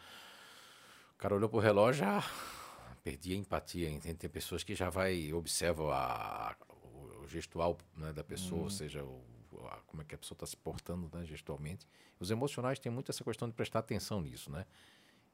O 1.13 1.17
cara 1.17 1.35
olhou 1.35 1.49
para 1.49 1.57
o 1.57 1.61
relógio, 1.61 2.05
já 2.05 2.23
perdi 3.03 3.33
a 3.33 3.35
empatia. 3.35 3.89
Entende? 3.89 4.15
Tem 4.15 4.29
pessoas 4.29 4.63
que 4.63 4.73
já 4.73 4.89
vai 4.89 5.33
observa 5.33 5.93
a, 5.93 6.55
o, 6.85 7.27
gestual 7.27 7.77
né, 7.95 8.13
da 8.13 8.23
pessoa, 8.23 8.61
ou 8.61 8.69
seja, 8.69 9.03
o, 9.03 9.21
a- 9.69 9.81
como 9.87 10.01
é 10.01 10.05
que 10.05 10.15
a 10.15 10.17
pessoa 10.17 10.35
está 10.35 10.45
se 10.45 10.55
portando 10.55 11.09
né, 11.13 11.25
gestualmente. 11.25 11.85
Os 12.19 12.31
emocionais 12.31 12.79
têm 12.79 12.91
muito 12.91 13.11
essa 13.11 13.23
questão 13.23 13.47
de 13.47 13.53
prestar 13.53 13.79
atenção 13.79 14.21
nisso, 14.21 14.49
né? 14.49 14.65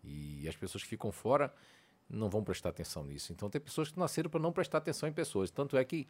E 0.04 0.48
as 0.50 0.56
pessoas 0.56 0.84
que 0.84 0.90
ficam 0.90 1.12
fora 1.12 1.54
não 2.10 2.30
vão 2.30 2.44
prestar 2.44 2.70
atenção 2.70 3.04
nisso. 3.04 3.32
Então 3.34 3.50
tem 3.50 3.60
pessoas 3.62 3.92
que 3.92 4.00
nasceram 4.00 4.30
para 4.30 4.40
não 4.40 4.52
prestar 4.52 4.78
atenção 4.80 5.08
em 5.10 5.14
pessoas. 5.14 5.50
Tanto 5.52 5.78
é 5.78 5.84
que 5.84 6.08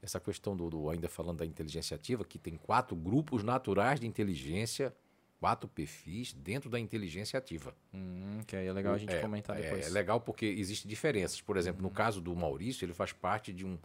essa 0.00 0.18
questão 0.18 0.56
do, 0.56 0.68
do- 0.70 0.90
ainda 0.90 1.08
falando 1.08 1.38
da 1.38 1.46
inteligência 1.46 1.94
ativa, 1.94 2.24
que 2.24 2.38
tem 2.38 2.56
quatro 2.56 2.96
grupos 2.96 3.42
naturais 3.44 4.00
de 4.00 4.06
inteligência, 4.06 4.94
quatro 5.38 5.68
perfis 5.68 6.32
dentro 6.32 6.68
da 6.70 6.78
inteligência 6.78 7.38
ativa. 7.38 7.74
Hum, 7.92 8.40
que 8.46 8.56
aí 8.56 8.66
é 8.66 8.72
legal 8.72 8.94
a 8.94 8.98
gente 8.98 9.12
É, 9.14 9.20
comentar 9.20 9.56
é, 9.58 9.62
depois. 9.62 9.86
É, 9.86 9.90
legal 9.90 10.20
porque 10.20 10.46
existem 10.46 10.88
diferenças. 10.88 11.40
Por 11.40 11.56
exemplo, 11.56 11.82
no 11.82 11.90
caso 11.90 12.20
do 12.20 12.34
Maurício, 12.34 12.84
ele 12.84 12.94
faz 12.94 13.12
parte 13.12 13.52
de 13.52 13.64
um, 13.64 13.78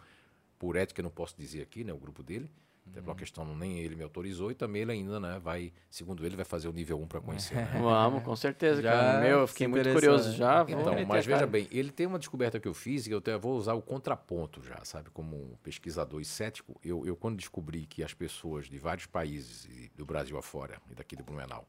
por 0.58 0.76
ética, 0.76 1.02
eu 1.02 1.04
não 1.04 1.12
posso 1.12 1.36
dizer 1.38 1.62
aqui, 1.62 1.84
né, 1.84 1.92
o 1.94 1.98
grupo 1.98 2.24
dele, 2.24 2.50
até 2.90 3.02
por 3.02 3.10
uma 3.10 3.16
questão 3.16 3.46
nem 3.56 3.80
ele 3.80 3.96
me 3.96 4.04
autorizou 4.04 4.52
e 4.52 4.56
também 4.56 4.82
ele 4.82 4.92
ainda, 4.92 5.20
né, 5.20 5.40
vai, 5.40 5.72
segundo 5.90 6.26
ele, 6.26 6.36
vai 6.36 6.46
fazer 6.46 6.68
o 6.68 6.74
nível 6.74 7.00
1 7.02 7.08
para 7.08 7.22
conhecer. 7.22 7.56
né? 7.56 7.72
Vamos, 7.82 8.24
com 8.24 8.36
certeza, 8.36 8.82
Já 8.82 8.92
cara. 8.92 9.22
Meu, 9.22 9.40
eu 9.40 9.48
fiquei 9.48 9.68
muito 9.68 9.92
curioso 9.92 10.30
né? 10.30 10.36
já. 10.36 10.66
Então, 10.68 10.94
mas 10.94 11.02
a 11.02 11.06
cara. 11.08 11.22
veja 11.22 11.48
bem, 11.48 11.68
ele 11.72 11.92
tem 11.92 12.06
uma 12.06 12.20
descoberta 12.20 12.60
que 12.60 12.68
eu 12.68 12.74
fiz 12.74 13.08
e 13.08 13.12
eu 13.12 13.20
até 13.20 13.38
vou 13.38 13.56
usar 13.58 13.74
o 13.74 13.82
contraponto 13.82 14.62
já, 14.62 14.84
sabe? 14.84 15.10
Como 15.12 15.36
um 15.36 15.56
pesquisador 15.64 16.22
e 16.22 16.26
cético, 16.26 16.80
eu, 16.84 17.06
eu 17.06 17.16
quando 17.16 17.38
descobri 17.38 17.86
que 17.86 18.04
as 18.04 18.14
pessoas 18.14 18.68
de 18.68 18.78
vários 18.78 19.06
países, 19.06 19.68
do 19.96 20.06
Brasil 20.06 20.38
afora 20.38 20.82
e 20.90 20.96
daqui 20.96 21.16
do 21.16 21.24
Blumenau, 21.24 21.68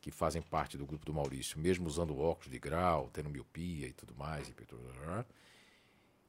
que 0.00 0.10
fazem 0.10 0.40
parte 0.40 0.78
do 0.78 0.86
grupo 0.86 1.04
do 1.04 1.12
Maurício, 1.12 1.58
mesmo 1.58 1.86
usando 1.86 2.18
óculos 2.18 2.50
de 2.50 2.58
grau, 2.58 3.10
tendo 3.12 3.28
miopia 3.28 3.86
e 3.86 3.92
tudo 3.92 4.14
mais, 4.14 4.48
e 4.48 4.54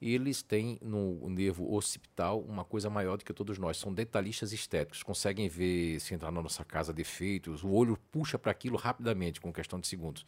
eles 0.02 0.41
têm 0.41 0.80
no 0.82 1.30
nervo 1.30 1.72
occipital 1.74 2.41
uma 2.41 2.66
coisa 2.66 2.89
maior 2.89 3.18
do 3.18 3.24
que 3.24 3.32
todos 3.32 3.60
nós. 3.60 3.78
São 3.78 3.93
detalhistas 3.93 4.52
estéticos, 4.52 5.04
conseguem 5.04 5.47
ver 5.47 5.99
se 5.99 6.14
entrar 6.14 6.32
na 6.32 6.41
nossa 6.41 6.66
casa 6.66 6.91
defeitos, 6.91 7.64
o 7.64 7.70
olho 7.70 7.97
puxa 8.12 8.39
para 8.39 8.52
aquilo 8.52 8.78
rapidamente, 8.78 9.39
com 9.39 9.54
questão 9.54 9.80
de 9.80 9.88
segundos. 9.88 10.26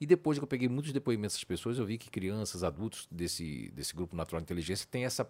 E 0.00 0.06
depois 0.06 0.38
que 0.38 0.44
eu 0.44 0.48
peguei 0.48 0.68
muitos 0.68 0.92
depoimentos 0.92 1.34
dessas 1.34 1.44
pessoas, 1.44 1.78
eu 1.78 1.84
vi 1.84 1.98
que 1.98 2.08
crianças, 2.08 2.62
adultos 2.62 3.08
desse, 3.10 3.70
desse 3.74 3.94
grupo 3.94 4.14
natural 4.14 4.40
de 4.40 4.44
inteligência 4.44 4.86
têm 4.88 5.04
essa, 5.04 5.28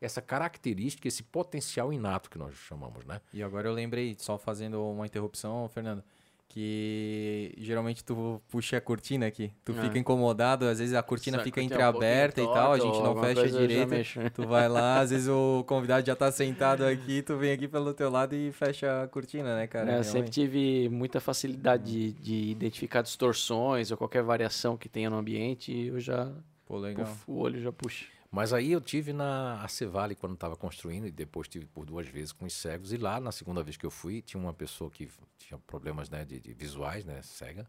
essa 0.00 0.22
característica, 0.22 1.06
esse 1.06 1.22
potencial 1.22 1.92
inato 1.92 2.30
que 2.30 2.38
nós 2.38 2.54
chamamos, 2.54 3.04
né? 3.04 3.20
E 3.32 3.42
agora 3.42 3.68
eu 3.68 3.74
lembrei, 3.74 4.16
só 4.18 4.38
fazendo 4.38 4.82
uma 4.82 5.06
interrupção, 5.06 5.68
Fernando, 5.68 6.02
que 6.48 7.52
geralmente 7.58 8.04
tu 8.04 8.40
puxa 8.48 8.76
a 8.76 8.80
cortina 8.80 9.26
aqui. 9.26 9.52
Tu 9.64 9.72
Ah. 9.76 9.82
fica 9.82 9.98
incomodado, 9.98 10.66
às 10.66 10.78
vezes 10.78 10.94
a 10.94 11.02
cortina 11.02 11.38
fica 11.40 11.60
cortina 11.60 11.74
é 11.74 11.86
um 11.86 11.88
entreaberta 11.90 12.40
e 12.40 12.44
tal, 12.46 12.72
a 12.72 12.78
gente 12.78 12.98
não 13.02 13.16
fecha 13.20 13.48
direito. 13.48 14.30
Tu 14.34 14.46
vai 14.46 14.68
lá, 14.68 15.00
às 15.00 15.10
vezes 15.10 15.28
o 15.28 15.64
convidado 15.66 16.06
já 16.06 16.14
tá 16.14 16.30
sentado 16.30 16.84
aqui, 16.84 17.22
tu 17.22 17.36
vem 17.36 17.52
aqui 17.52 17.66
pelo 17.66 17.92
teu 17.92 18.08
lado 18.10 18.34
e 18.34 18.52
fecha 18.52 19.02
a 19.02 19.08
cortina, 19.08 19.56
né, 19.56 19.66
cara? 19.66 19.92
É, 19.92 19.98
eu 19.98 20.04
sempre 20.04 20.30
tive 20.30 20.88
muita 20.88 21.20
facilidade 21.20 21.84
de, 21.84 22.12
de 22.12 22.50
identificar 22.50 23.02
distorções 23.02 23.90
ou 23.90 23.96
qualquer 23.96 24.22
variação 24.22 24.76
que 24.76 24.88
tenha 24.88 25.10
no 25.10 25.16
ambiente 25.16 25.72
e 25.72 25.88
eu 25.88 25.98
já. 26.00 26.30
Pô, 26.66 26.78
legal. 26.78 27.04
puf, 27.06 27.24
o 27.26 27.38
olho 27.38 27.60
já 27.60 27.70
puxa. 27.72 28.06
Mas 28.34 28.52
aí 28.52 28.72
eu 28.72 28.80
tive 28.80 29.12
na 29.12 29.62
Acevale 29.62 30.16
quando 30.16 30.34
estava 30.34 30.56
construindo 30.56 31.06
e 31.06 31.10
depois 31.12 31.46
tive 31.46 31.66
por 31.66 31.86
duas 31.86 32.08
vezes 32.08 32.32
com 32.32 32.44
os 32.44 32.52
cegos. 32.52 32.92
E 32.92 32.96
lá, 32.96 33.20
na 33.20 33.30
segunda 33.30 33.62
vez 33.62 33.76
que 33.76 33.86
eu 33.86 33.92
fui, 33.92 34.20
tinha 34.20 34.42
uma 34.42 34.52
pessoa 34.52 34.90
que 34.90 35.08
tinha 35.38 35.56
problemas 35.56 36.10
né, 36.10 36.24
de, 36.24 36.40
de 36.40 36.52
visuais, 36.52 37.04
né, 37.04 37.22
cega. 37.22 37.64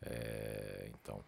É, 0.00 0.88
então, 0.94 1.20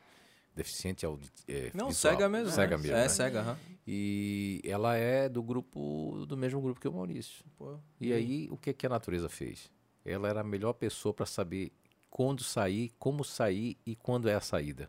deficiente 0.55 1.05
audi 1.05 1.29
é, 1.49 1.73
Não, 1.75 1.89
visual. 1.89 2.13
cega 2.13 2.29
mesmo. 2.29 2.53
Cega 2.53 2.77
né? 2.77 2.83
mesmo, 2.85 2.97
É, 2.97 3.03
né? 3.03 3.09
cega, 3.09 3.41
aham. 3.41 3.59
E 3.85 4.61
ela 4.65 4.95
é 4.95 5.29
do 5.29 5.43
grupo, 5.43 6.25
do 6.29 6.37
mesmo 6.37 6.61
grupo 6.61 6.79
que 6.81 6.87
o 6.87 6.93
Maurício. 6.93 7.45
Pô, 7.59 7.77
E 8.01 8.13
aí, 8.13 8.47
o 8.53 8.57
que, 8.57 8.73
que 8.73 8.87
a 8.87 8.89
natureza 8.89 9.29
fez? 9.29 9.69
Ela 10.05 10.29
era 10.29 10.43
a 10.43 10.45
melhor 10.45 10.75
pessoa 10.75 11.13
para 11.13 11.27
saber 11.27 11.73
quando 12.09 12.45
sair, 12.45 12.93
como 13.01 13.25
sair 13.25 13.77
e 13.85 13.97
quando 13.97 14.29
é 14.29 14.35
a 14.37 14.41
saída. 14.41 14.89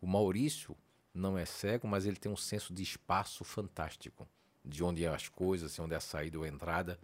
O 0.00 0.06
Maurício 0.06 0.76
não 1.18 1.36
é 1.36 1.44
cego, 1.44 1.86
mas 1.86 2.06
ele 2.06 2.16
tem 2.16 2.30
um 2.30 2.36
senso 2.36 2.72
de 2.72 2.82
espaço 2.82 3.44
fantástico. 3.44 4.28
De 4.64 4.82
onde 4.84 5.04
é 5.04 5.08
as 5.08 5.28
coisas, 5.28 5.74
de 5.74 5.80
onde 5.80 5.94
é 5.94 5.96
a 5.96 6.00
saída 6.00 6.38
ou 6.38 6.44
a 6.44 6.48
entrada. 6.48 6.98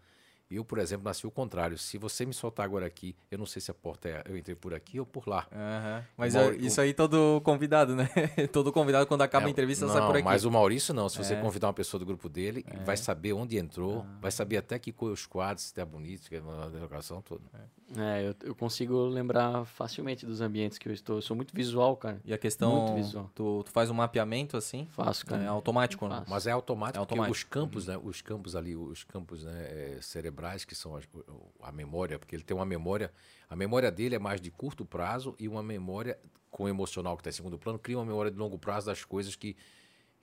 Eu, 0.50 0.64
por 0.64 0.78
exemplo, 0.78 1.04
nasci 1.04 1.26
o 1.26 1.30
contrário. 1.30 1.76
Se 1.78 1.96
você 1.98 2.24
me 2.26 2.34
soltar 2.34 2.64
agora 2.64 2.86
aqui, 2.86 3.16
eu 3.30 3.38
não 3.38 3.46
sei 3.46 3.60
se 3.62 3.70
a 3.70 3.74
porta 3.74 4.08
é. 4.08 4.22
Eu 4.28 4.36
entrei 4.36 4.54
por 4.54 4.74
aqui 4.74 5.00
ou 5.00 5.06
por 5.06 5.26
lá. 5.26 5.46
Aham. 5.52 6.04
Mas 6.16 6.34
O 6.34 6.38
Mauri- 6.38 6.56
é- 6.56 6.60
isso 6.66 6.80
aí 6.80 6.92
todo 6.94 7.40
convidado, 7.42 7.96
né? 7.96 8.08
todo 8.52 8.72
convidado, 8.72 9.06
quando 9.06 9.22
acaba 9.22 9.46
É, 9.46 9.48
a 9.48 9.50
entrevista, 9.50 9.86
não, 9.86 9.92
sai 9.92 10.06
por 10.06 10.16
aqui. 10.16 10.24
Mas 10.24 10.44
o 10.44 10.50
Maurício 10.50 10.92
não. 10.94 11.08
Se 11.08 11.16
você 11.18 11.34
É. 11.34 11.40
convidar 11.40 11.66
uma 11.68 11.72
pessoa 11.74 11.98
do 11.98 12.04
grupo 12.06 12.28
dele, 12.28 12.64
vai 12.84 12.96
saber 12.96 13.32
onde 13.32 13.56
entrou, 13.56 14.04
vai 14.20 14.30
saber 14.30 14.58
até 14.58 14.78
que 14.78 14.92
cor 14.92 15.10
os 15.12 15.26
quadros, 15.26 15.64
se 15.64 15.70
está 15.72 15.84
bonito, 15.84 16.24
se 16.24 16.36
é 16.36 16.40
uma 16.40 16.68
decoração 16.70 17.20
toda. 17.22 17.42
É, 17.96 18.28
eu, 18.28 18.34
eu 18.48 18.54
consigo 18.54 19.06
lembrar 19.06 19.64
facilmente 19.66 20.24
dos 20.26 20.40
ambientes 20.40 20.78
que 20.78 20.88
eu 20.88 20.92
estou. 20.92 21.16
Eu 21.16 21.22
sou 21.22 21.36
muito 21.36 21.54
visual, 21.54 21.96
cara. 21.96 22.20
E 22.24 22.32
a 22.32 22.38
questão, 22.38 22.82
Muito 22.86 22.94
visual. 22.94 23.30
tu, 23.34 23.62
tu 23.64 23.70
faz 23.70 23.90
um 23.90 23.94
mapeamento 23.94 24.56
assim? 24.56 24.86
Faço, 24.90 25.24
cara. 25.26 25.42
É 25.42 25.46
automático, 25.46 26.08
né? 26.08 26.24
Mas 26.28 26.46
é 26.46 26.50
automático, 26.50 26.98
É 26.98 27.06
porque 27.06 27.14
automático. 27.14 27.32
os 27.36 27.44
campos, 27.44 27.86
né, 27.86 27.98
os 28.02 28.20
campos 28.22 28.56
ali, 28.56 28.74
os 28.74 29.04
campos 29.04 29.44
né, 29.44 29.52
eh, 29.70 29.98
cerebrais, 30.34 30.64
que 30.64 30.74
são 30.74 30.92
o- 31.28 31.52
a 31.62 31.70
memória, 31.72 32.18
porque 32.18 32.34
ele 32.34 32.42
tem 32.42 32.56
uma 32.56 32.66
memória, 32.66 33.12
a 33.48 33.56
memória 33.56 33.90
dele 33.90 34.16
é 34.16 34.18
mais 34.18 34.40
de 34.40 34.50
curto 34.50 34.84
prazo 34.84 35.34
e 35.38 35.48
uma 35.48 35.62
memória 35.62 36.18
com 36.50 36.64
o 36.64 36.68
emocional 36.68 37.16
que 37.16 37.20
está 37.20 37.30
em 37.30 37.32
segundo 37.32 37.58
plano, 37.58 37.78
cria 37.78 37.96
uma 37.98 38.04
memória 38.04 38.30
de 38.30 38.36
longo 38.36 38.58
prazo 38.58 38.86
das 38.86 39.04
coisas 39.04 39.34
que, 39.36 39.56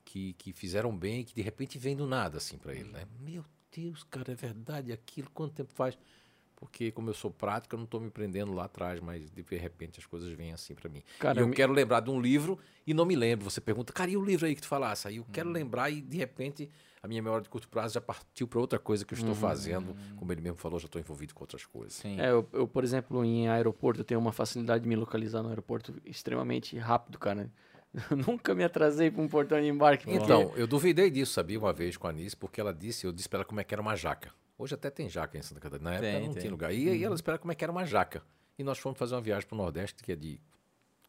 que, 0.05 0.34
que 0.34 0.53
fizeram 0.53 0.95
bem 0.95 1.22
e 1.22 1.24
que 1.24 1.34
de 1.34 1.41
repente 1.41 1.78
vem 1.78 1.95
do 1.95 2.05
nada 2.07 2.38
assim 2.38 2.57
para 2.57 2.74
ele, 2.74 2.89
né? 2.91 3.05
Meu 3.20 3.43
Deus, 3.76 4.03
cara, 4.03 4.32
é 4.32 4.36
verdade 4.36 4.91
aquilo, 4.91 5.30
quanto 5.34 5.53
tempo 5.53 5.74
faz? 5.74 5.97
Porque 6.55 6.91
como 6.91 7.09
eu 7.09 7.14
sou 7.16 7.32
prático, 7.32 7.74
eu 7.74 7.78
não 7.80 7.86
estou 7.86 7.99
me 7.99 8.12
prendendo 8.12 8.53
lá 8.53 8.66
atrás, 8.66 8.99
mas 8.99 9.32
de 9.32 9.41
repente 9.57 9.99
as 9.99 10.05
coisas 10.05 10.32
vêm 10.32 10.53
assim 10.53 10.76
para 10.76 10.88
mim. 10.89 11.01
Cara, 11.18 11.39
e 11.39 11.39
eu 11.39 11.45
eu 11.45 11.47
me- 11.49 11.55
quero 11.55 11.74
lembrar 11.74 12.01
de 12.01 12.12
um 12.12 12.22
livro 12.22 12.59
e 12.86 12.93
não 12.93 13.03
me 13.03 13.16
lembro. 13.16 13.49
Você 13.49 13.59
pergunta, 13.59 13.91
cara, 13.91 14.12
e 14.12 14.16
o 14.18 14.24
livro 14.24 14.45
aí 14.45 14.53
que 14.53 14.62
tu 14.62 14.68
falasse? 14.68 15.07
Aí 15.07 15.18
eu 15.18 15.26
quero 15.34 15.49
lembrar 15.49 15.89
e 15.89 16.01
de 16.01 16.18
repente 16.18 16.70
a 17.04 17.08
minha 17.08 17.22
memória 17.22 17.41
de 17.43 17.49
curto 17.49 17.68
prazo 17.68 17.93
já 17.95 18.02
partiu 18.02 18.47
para 18.47 18.60
outra 18.60 18.78
coisa 18.78 19.04
que 19.04 19.14
eu 19.14 19.18
estou 19.18 19.34
fazendo. 19.34 19.95
Como 20.18 20.32
ele 20.32 20.41
mesmo 20.41 20.58
falou, 20.58 20.80
já 20.80 20.86
estou 20.86 20.99
envolvido 21.02 21.34
com 21.34 21.43
outras 21.43 21.66
coisas. 21.66 21.93
Sim. 21.93 22.20
É, 22.20 22.30
eu, 22.30 22.47
eu, 22.54 22.68
por 22.68 22.84
exemplo, 22.84 23.24
em 23.26 23.47
aeroporto, 23.49 24.02
eu 24.02 24.06
tenho 24.06 24.20
uma 24.20 24.32
facilidade 24.32 24.84
de 24.84 24.89
me 24.89 24.95
localizar 24.95 25.41
no 25.41 25.49
aeroporto 25.49 25.93
extremamente 26.06 26.78
rápido, 26.78 27.18
cara. 27.18 27.52
Eu 28.10 28.16
nunca 28.28 28.54
me 28.54 28.64
atrasei 28.64 29.10
para 29.12 29.22
um 29.22 29.28
portão 29.28 29.60
de 29.60 29.68
embarque. 29.68 30.06
porque- 30.06 30.20
Então, 30.24 30.54
eu 30.56 30.68
duvidei 30.68 31.10
disso, 31.10 31.34
sabia, 31.34 31.58
uma 31.60 31.74
vez 31.74 31.97
com 31.97 32.08
a 32.08 32.12
Anice, 32.12 32.38
porque 32.38 32.62
ela 32.62 32.74
disse, 32.74 33.06
eu 33.06 33.12
disse 33.12 33.28
para 33.28 33.39
ela 33.39 33.45
como 33.45 33.60
é 33.60 33.64
que 33.64 33.74
era 33.74 33.82
uma 33.82 33.95
jaca. 33.95 34.32
Hoje 34.58 34.76
até 34.76 34.89
tem 34.91 35.10
jaca 35.10 35.38
em 35.38 35.41
Santa 35.41 35.60
Catarina. 35.60 35.89
Na 35.89 35.95
época 35.95 36.08
Tem, 36.12 36.14
não 36.14 36.22
tem. 36.22 36.34
Uhum. 36.36 36.39
tinha 36.39 36.52
lugar. 36.52 36.72
E 36.74 36.88
aí 36.88 37.04
ela 37.04 37.16
disse 37.16 37.24
para 37.24 37.34
ela 37.34 37.39
como 37.39 37.52
é 37.52 37.56
que 37.56 37.64
era 37.64 37.72
uma 37.72 37.84
jaca. 37.84 38.22
E 38.60 38.64
nós 38.64 38.78
fomos 38.78 38.99
fazer 38.99 39.16
uma 39.16 39.22
viagem 39.22 39.47
para 39.47 39.56
o 39.56 39.58
Nordeste, 39.58 40.04
que 40.04 40.12
é 40.12 40.16
de 40.16 40.39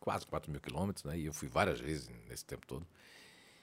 quase 0.01 0.27
4 0.27 0.51
mil 0.51 0.61
quilômetros, 0.61 1.05
né? 1.05 1.19
E 1.19 1.27
eu 1.27 1.33
fui 1.35 1.49
várias 1.49 1.79
vezes 1.79 2.11
nesse 2.29 2.45
tempo 2.47 2.67
todo. 2.67 2.87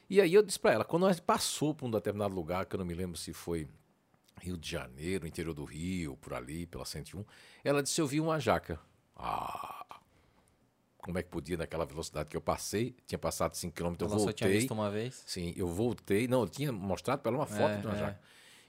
E 0.10 0.20
aí 0.20 0.34
eu 0.34 0.41
disse 0.41 0.60
para 0.60 0.74
ela, 0.74 0.86
quando 0.86 1.03
nós 1.03 1.20
passou 1.20 1.74
por 1.74 1.86
um 1.86 1.91
determinado 1.91 2.34
lugar, 2.34 2.66
que 2.66 2.76
eu 2.76 2.80
não 2.80 2.86
me 2.86 2.93
lembro 2.95 3.18
se 3.18 3.32
foi 3.32 3.68
Rio 4.41 4.57
de 4.57 4.70
Janeiro, 4.72 5.28
interior 5.28 5.53
do 5.53 5.64
Rio, 5.66 6.18
por 6.18 6.34
ali, 6.34 6.66
pela 6.66 6.86
101, 6.86 7.24
ela 7.64 7.84
disse, 7.84 8.01
eu 8.01 8.07
vi 8.07 8.20
uma 8.20 8.39
jaca. 8.39 8.80
Ah, 9.16 9.86
como 10.97 11.18
é 11.18 11.24
que 11.24 11.30
podia 11.30 11.57
naquela 11.57 11.86
velocidade 11.86 12.30
que 12.30 12.36
eu 12.38 12.41
passei? 12.41 12.95
Tinha 13.05 13.20
passado 13.20 13.55
5 13.55 13.74
quilômetros, 13.76 14.12
eu 14.12 14.20
só 14.20 14.32
tinha 14.32 14.47
voltei. 14.47 14.60
visto 14.60 14.72
uma 14.74 14.89
vez. 14.89 15.24
Sim, 15.26 15.53
eu 15.55 15.68
voltei. 15.68 16.28
Não, 16.28 16.41
eu 16.41 16.49
tinha 16.49 16.72
mostrado 16.72 17.22
para 17.22 17.32
ela 17.32 17.39
uma 17.39 17.45
foto 17.45 17.72
É, 17.72 17.78
de 17.78 17.88
uma 17.88 17.95
é. 17.95 17.99
jaca. 17.99 18.22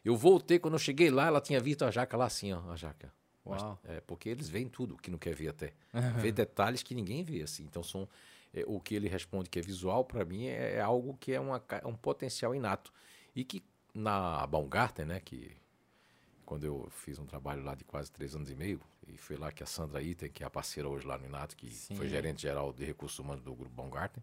Eu 0.04 0.16
voltei, 0.16 0.58
quando 0.58 0.74
eu 0.74 0.78
cheguei 0.78 1.10
lá, 1.10 1.26
ela 1.26 1.40
tinha 1.40 1.60
visto 1.60 1.84
a 1.84 1.90
jaca 1.90 2.16
lá 2.16 2.26
assim, 2.26 2.52
ó, 2.52 2.70
a 2.70 2.76
jaca. 2.76 3.12
Mas, 3.44 3.62
é, 3.84 4.00
porque 4.00 4.28
eles 4.28 4.48
veem 4.48 4.68
tudo 4.68 4.96
que 4.96 5.10
não 5.10 5.18
quer 5.18 5.34
ver 5.34 5.48
até. 5.48 5.72
vê 6.20 6.30
detalhes 6.30 6.82
que 6.82 6.94
ninguém 6.94 7.22
vê, 7.24 7.42
assim. 7.42 7.64
Então, 7.64 7.82
são, 7.82 8.08
é, 8.52 8.64
o 8.66 8.80
que 8.80 8.94
ele 8.94 9.08
responde 9.08 9.48
que 9.48 9.58
é 9.58 9.62
visual, 9.62 10.04
para 10.04 10.24
mim, 10.24 10.46
é, 10.46 10.76
é 10.76 10.80
algo 10.80 11.16
que 11.18 11.32
é 11.32 11.40
uma, 11.40 11.62
um 11.84 11.94
potencial 11.94 12.54
inato. 12.54 12.92
E 13.34 13.44
que 13.44 13.62
na 13.94 14.46
Baumgarten, 14.46 15.04
né, 15.04 15.20
que 15.20 15.56
quando 16.44 16.64
eu 16.64 16.88
fiz 16.90 17.18
um 17.18 17.26
trabalho 17.26 17.62
lá 17.62 17.74
de 17.74 17.84
quase 17.84 18.10
três 18.10 18.34
anos 18.34 18.50
e 18.50 18.54
meio, 18.54 18.80
e 19.06 19.16
foi 19.16 19.36
lá 19.36 19.52
que 19.52 19.62
a 19.62 19.66
Sandra 19.66 20.02
Itten, 20.02 20.30
que 20.30 20.42
é 20.42 20.46
a 20.46 20.50
parceira 20.50 20.88
hoje 20.88 21.06
lá 21.06 21.16
no 21.16 21.26
Inato, 21.26 21.56
que 21.56 21.70
Sim. 21.70 21.94
foi 21.94 22.08
gerente 22.08 22.42
geral 22.42 22.72
de 22.72 22.84
recursos 22.84 23.18
humanos 23.18 23.42
do 23.42 23.54
grupo 23.54 23.74
Baumgarten, 23.74 24.22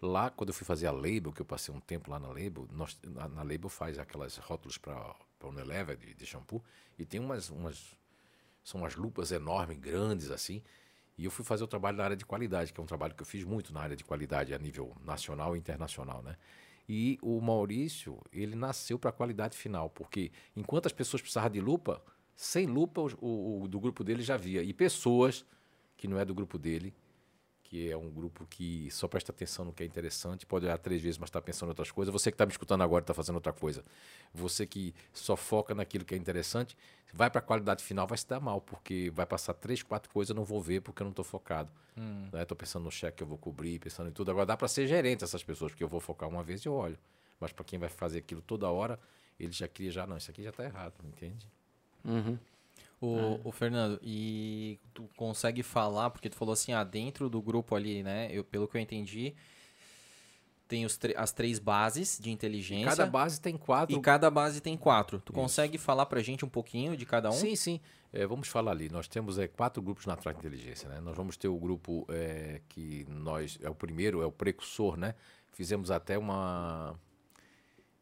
Lá, 0.00 0.28
quando 0.28 0.50
eu 0.50 0.54
fui 0.54 0.66
fazer 0.66 0.86
a 0.86 0.92
Label, 0.92 1.32
que 1.32 1.40
eu 1.40 1.46
passei 1.46 1.74
um 1.74 1.80
tempo 1.80 2.10
lá 2.10 2.18
na 2.18 2.28
Label, 2.28 2.68
nós, 2.70 2.98
na, 3.02 3.28
na 3.28 3.42
Label 3.42 3.68
faz 3.68 3.98
aquelas 3.98 4.36
rótulos 4.36 4.76
para 4.76 5.14
Unilever 5.42 5.96
de, 5.96 6.12
de 6.12 6.26
shampoo, 6.26 6.62
e 6.98 7.06
tem 7.06 7.18
umas, 7.18 7.48
umas, 7.48 7.96
são 8.62 8.80
umas 8.82 8.94
lupas 8.94 9.32
enormes, 9.32 9.78
grandes 9.78 10.30
assim. 10.30 10.62
E 11.18 11.24
eu 11.24 11.30
fui 11.30 11.44
fazer 11.44 11.64
o 11.64 11.66
trabalho 11.66 11.96
na 11.96 12.04
área 12.04 12.16
de 12.16 12.26
qualidade, 12.26 12.72
que 12.72 12.80
é 12.80 12.82
um 12.82 12.86
trabalho 12.86 13.14
que 13.14 13.22
eu 13.22 13.26
fiz 13.26 13.44
muito 13.44 13.72
na 13.72 13.80
área 13.80 13.96
de 13.96 14.04
qualidade 14.04 14.52
a 14.52 14.58
nível 14.58 14.94
nacional 15.04 15.56
e 15.56 15.58
internacional, 15.58 16.22
né? 16.22 16.36
E 16.88 17.18
o 17.22 17.40
Maurício, 17.40 18.20
ele 18.32 18.54
nasceu 18.54 18.98
para 18.98 19.10
a 19.10 19.12
qualidade 19.12 19.56
final, 19.56 19.90
porque 19.90 20.30
enquanto 20.54 20.86
as 20.86 20.92
pessoas 20.92 21.20
precisavam 21.20 21.50
de 21.50 21.60
lupa, 21.60 22.02
sem 22.36 22.66
lupa 22.66 23.00
o, 23.00 23.08
o, 23.20 23.62
o 23.62 23.68
do 23.68 23.80
grupo 23.80 24.04
dele 24.04 24.22
já 24.22 24.36
via. 24.36 24.62
E 24.62 24.72
pessoas 24.72 25.44
que 25.96 26.06
não 26.06 26.18
é 26.18 26.24
do 26.24 26.34
grupo 26.34 26.58
dele 26.58 26.94
que 27.68 27.90
é 27.90 27.96
um 27.96 28.08
grupo 28.08 28.46
que 28.46 28.88
só 28.92 29.08
presta 29.08 29.32
atenção 29.32 29.64
no 29.64 29.72
que 29.72 29.82
é 29.82 29.86
interessante, 29.86 30.46
pode 30.46 30.64
olhar 30.64 30.78
três 30.78 31.02
vezes, 31.02 31.18
mas 31.18 31.28
está 31.28 31.40
pensando 31.40 31.68
em 31.68 31.70
outras 31.70 31.90
coisas. 31.90 32.12
Você 32.12 32.30
que 32.30 32.34
está 32.34 32.46
me 32.46 32.52
escutando 32.52 32.82
agora 32.82 33.02
está 33.02 33.12
fazendo 33.12 33.34
outra 33.34 33.52
coisa. 33.52 33.84
Você 34.32 34.66
que 34.66 34.94
só 35.12 35.34
foca 35.34 35.74
naquilo 35.74 36.04
que 36.04 36.14
é 36.14 36.16
interessante, 36.18 36.76
vai 37.12 37.28
para 37.28 37.40
a 37.40 37.42
qualidade 37.42 37.82
final, 37.82 38.06
vai 38.06 38.16
se 38.16 38.28
dar 38.28 38.38
mal, 38.38 38.60
porque 38.60 39.10
vai 39.12 39.26
passar 39.26 39.52
três, 39.54 39.82
quatro 39.82 40.10
coisas, 40.12 40.30
eu 40.30 40.36
não 40.36 40.44
vou 40.44 40.62
ver 40.62 40.80
porque 40.80 41.02
eu 41.02 41.04
não 41.04 41.10
estou 41.10 41.24
focado. 41.24 41.68
Estou 42.26 42.38
né? 42.38 42.44
pensando 42.56 42.84
no 42.84 42.90
cheque 42.90 43.18
que 43.18 43.22
eu 43.22 43.26
vou 43.26 43.38
cobrir, 43.38 43.80
pensando 43.80 44.08
em 44.08 44.12
tudo. 44.12 44.30
Agora 44.30 44.46
dá 44.46 44.56
para 44.56 44.68
ser 44.68 44.86
gerente 44.86 45.24
essas 45.24 45.42
pessoas, 45.42 45.72
porque 45.72 45.82
eu 45.82 45.88
vou 45.88 46.00
focar 46.00 46.28
uma 46.28 46.42
vez 46.42 46.64
e 46.64 46.68
eu 46.68 46.74
olho. 46.74 46.98
Mas 47.40 47.52
para 47.52 47.64
quem 47.64 47.78
vai 47.78 47.88
fazer 47.88 48.18
aquilo 48.18 48.42
toda 48.42 48.70
hora, 48.70 48.98
ele 49.40 49.52
já 49.52 49.66
cria 49.66 49.90
já, 49.90 50.06
não, 50.06 50.16
isso 50.16 50.30
aqui 50.30 50.42
já 50.42 50.50
está 50.50 50.64
errado, 50.64 50.94
entende? 51.04 51.48
Uhum. 52.04 52.38
O, 53.00 53.18
é. 53.18 53.40
o, 53.44 53.52
Fernando, 53.52 54.00
e 54.02 54.78
tu 54.94 55.08
consegue 55.16 55.62
falar, 55.62 56.10
porque 56.10 56.30
tu 56.30 56.36
falou 56.36 56.52
assim, 56.52 56.72
ah, 56.72 56.82
dentro 56.82 57.28
do 57.28 57.42
grupo 57.42 57.74
ali, 57.74 58.02
né? 58.02 58.28
Eu, 58.32 58.42
pelo 58.42 58.66
que 58.66 58.76
eu 58.76 58.80
entendi, 58.80 59.34
tem 60.66 60.84
os 60.84 60.98
as 61.16 61.32
três 61.32 61.58
bases 61.58 62.18
de 62.20 62.30
inteligência. 62.30 62.88
Cada 62.88 63.06
base 63.06 63.40
tem 63.40 63.56
quatro. 63.56 63.96
E 63.96 64.00
cada 64.00 64.30
base 64.30 64.60
tem 64.60 64.76
quatro. 64.76 65.18
Tu 65.20 65.30
Isso. 65.30 65.40
consegue 65.40 65.78
falar 65.78 66.06
pra 66.06 66.22
gente 66.22 66.44
um 66.44 66.48
pouquinho 66.48 66.96
de 66.96 67.04
cada 67.04 67.28
um? 67.28 67.32
Sim, 67.32 67.54
sim. 67.54 67.80
É, 68.12 68.26
vamos 68.26 68.48
falar 68.48 68.70
ali. 68.70 68.88
Nós 68.88 69.06
temos 69.06 69.38
é, 69.38 69.46
quatro 69.46 69.82
grupos 69.82 70.06
na 70.06 70.16
Track 70.16 70.38
Inteligência, 70.38 70.88
né? 70.88 71.00
Nós 71.00 71.14
vamos 71.14 71.36
ter 71.36 71.48
o 71.48 71.56
grupo 71.56 72.06
é, 72.08 72.60
que 72.68 73.06
nós. 73.08 73.58
É 73.62 73.68
o 73.68 73.74
primeiro, 73.74 74.22
é 74.22 74.26
o 74.26 74.32
precursor, 74.32 74.96
né? 74.96 75.14
Fizemos 75.52 75.90
até 75.90 76.18
uma 76.18 76.98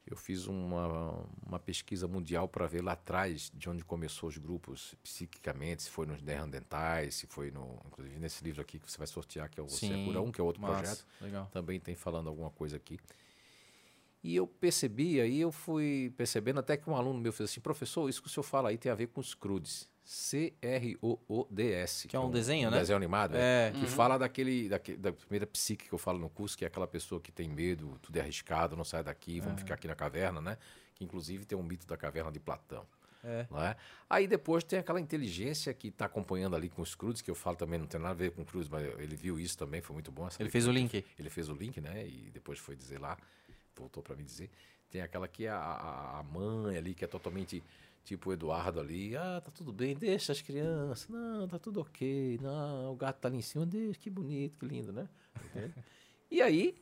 eu 0.06 0.16
fiz 0.16 0.46
uma, 0.46 1.26
uma 1.46 1.58
pesquisa 1.58 2.06
mundial 2.06 2.46
para 2.46 2.66
ver 2.66 2.82
lá 2.82 2.92
atrás 2.92 3.50
de 3.54 3.68
onde 3.70 3.84
começou 3.84 4.28
os 4.28 4.36
grupos 4.36 4.94
psiquicamente, 5.02 5.84
se 5.84 5.90
foi 5.90 6.06
nos 6.06 6.20
Neandertais, 6.20 7.14
se 7.14 7.26
foi 7.26 7.50
no. 7.50 7.80
Inclusive 7.86 8.18
nesse 8.18 8.44
livro 8.44 8.60
aqui 8.60 8.78
que 8.78 8.90
você 8.90 8.98
vai 8.98 9.06
sortear, 9.06 9.48
que 9.48 9.58
é 9.58 9.62
o 9.62 9.68
Você 9.68 9.86
Sim, 9.86 10.02
é 10.02 10.04
Cura 10.04 10.20
1, 10.20 10.32
que 10.32 10.40
é 10.40 10.44
outro 10.44 10.60
massa, 10.60 10.82
projeto. 10.82 11.06
Legal. 11.20 11.48
Também 11.52 11.80
tem 11.80 11.94
falando 11.94 12.28
alguma 12.28 12.50
coisa 12.50 12.76
aqui. 12.76 12.98
E 14.22 14.36
eu 14.36 14.46
percebi, 14.46 15.20
aí 15.20 15.40
eu 15.40 15.52
fui 15.52 16.12
percebendo 16.16 16.60
até 16.60 16.76
que 16.76 16.88
um 16.88 16.96
aluno 16.96 17.20
meu 17.20 17.32
fez 17.32 17.50
assim, 17.50 17.60
professor, 17.60 18.08
isso 18.08 18.22
que 18.22 18.28
o 18.28 18.30
senhor 18.30 18.44
fala 18.44 18.70
aí 18.70 18.78
tem 18.78 18.90
a 18.90 18.94
ver 18.94 19.08
com 19.08 19.20
os 19.20 19.34
CRUDs. 19.34 19.88
C-R-O-O-D-S. 20.04 22.06
Que 22.06 22.14
é 22.14 22.20
um, 22.20 22.26
um 22.26 22.30
desenho, 22.30 22.68
um 22.68 22.70
né? 22.70 22.78
desenho 22.78 22.96
animado, 22.96 23.36
é. 23.36 23.68
é 23.68 23.70
que 23.72 23.80
uhum. 23.80 23.86
fala 23.86 24.18
daquele, 24.18 24.68
daquele, 24.68 24.98
da 24.98 25.12
primeira 25.12 25.46
psique 25.46 25.88
que 25.88 25.94
eu 25.94 25.98
falo 25.98 26.18
no 26.18 26.28
curso, 26.28 26.56
que 26.56 26.64
é 26.64 26.68
aquela 26.68 26.86
pessoa 26.86 27.20
que 27.20 27.32
tem 27.32 27.48
medo, 27.48 27.98
tudo 28.02 28.16
é 28.18 28.20
arriscado, 28.20 28.76
não 28.76 28.84
sai 28.84 29.02
daqui, 29.02 29.40
vamos 29.40 29.56
é. 29.56 29.58
ficar 29.60 29.74
aqui 29.74 29.88
na 29.88 29.94
caverna, 29.94 30.40
né? 30.40 30.58
Que 30.94 31.04
inclusive 31.04 31.46
tem 31.46 31.56
um 31.56 31.62
mito 31.62 31.86
da 31.86 31.96
caverna 31.96 32.30
de 32.30 32.38
Platão. 32.38 32.86
É. 33.24 33.46
Não 33.50 33.62
é? 33.62 33.74
Aí 34.08 34.26
depois 34.26 34.62
tem 34.62 34.78
aquela 34.78 35.00
inteligência 35.00 35.72
que 35.72 35.88
está 35.88 36.04
acompanhando 36.04 36.54
ali 36.54 36.68
com 36.68 36.82
os 36.82 36.94
Cruz, 36.94 37.22
que 37.22 37.30
eu 37.30 37.34
falo 37.34 37.56
também, 37.56 37.78
não 37.78 37.86
tem 37.86 37.98
nada 37.98 38.12
a 38.12 38.16
ver 38.16 38.32
com 38.32 38.42
o 38.42 38.44
Cruz, 38.44 38.68
mas 38.68 38.86
ele 38.98 39.16
viu 39.16 39.40
isso 39.40 39.56
também, 39.56 39.80
foi 39.80 39.94
muito 39.94 40.12
bom. 40.12 40.28
Ele 40.38 40.50
fez 40.50 40.66
o 40.66 40.70
link. 40.70 41.04
Ele 41.18 41.30
fez 41.30 41.48
o 41.48 41.54
link, 41.54 41.80
né? 41.80 42.06
E 42.06 42.30
depois 42.30 42.58
foi 42.58 42.76
dizer 42.76 43.00
lá, 43.00 43.16
voltou 43.74 44.02
para 44.02 44.14
me 44.14 44.22
dizer. 44.22 44.50
Tem 44.90 45.00
aquela 45.00 45.26
que 45.26 45.46
é 45.46 45.48
a, 45.48 45.56
a, 45.56 46.20
a 46.20 46.22
mãe 46.22 46.76
ali, 46.76 46.94
que 46.94 47.04
é 47.04 47.08
totalmente 47.08 47.64
Tipo 48.04 48.30
o 48.30 48.32
Eduardo 48.34 48.80
ali, 48.80 49.16
ah, 49.16 49.40
tá 49.42 49.50
tudo 49.50 49.72
bem, 49.72 49.94
deixa 49.96 50.32
as 50.32 50.42
crianças, 50.42 51.08
não, 51.08 51.48
tá 51.48 51.58
tudo 51.58 51.80
ok, 51.80 52.38
não, 52.42 52.92
o 52.92 52.96
gato 52.96 53.18
tá 53.18 53.28
ali 53.28 53.38
em 53.38 53.42
cima, 53.42 53.64
deixa, 53.64 53.98
que 53.98 54.10
bonito, 54.10 54.58
que 54.58 54.66
lindo, 54.66 54.92
né? 54.92 55.08
e 56.30 56.42
aí, 56.42 56.74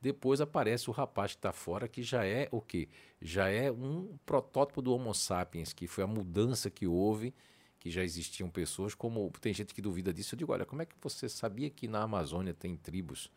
depois 0.00 0.40
aparece 0.40 0.88
o 0.88 0.92
rapaz 0.92 1.34
que 1.34 1.40
tá 1.40 1.52
fora, 1.52 1.88
que 1.88 2.04
já 2.04 2.24
é 2.24 2.48
o 2.52 2.60
quê? 2.60 2.88
Já 3.20 3.48
é 3.48 3.70
um 3.70 4.16
protótipo 4.24 4.80
do 4.80 4.94
Homo 4.94 5.12
sapiens, 5.12 5.72
que 5.72 5.88
foi 5.88 6.04
a 6.04 6.06
mudança 6.06 6.70
que 6.70 6.86
houve, 6.86 7.34
que 7.80 7.90
já 7.90 8.04
existiam 8.04 8.48
pessoas, 8.48 8.94
como 8.94 9.28
tem 9.40 9.52
gente 9.52 9.74
que 9.74 9.82
duvida 9.82 10.12
disso, 10.12 10.34
eu 10.34 10.38
digo, 10.38 10.52
olha, 10.52 10.64
como 10.64 10.82
é 10.82 10.86
que 10.86 10.94
você 11.00 11.28
sabia 11.28 11.68
que 11.68 11.88
na 11.88 12.02
Amazônia 12.02 12.54
tem 12.54 12.76
tribos 12.76 13.28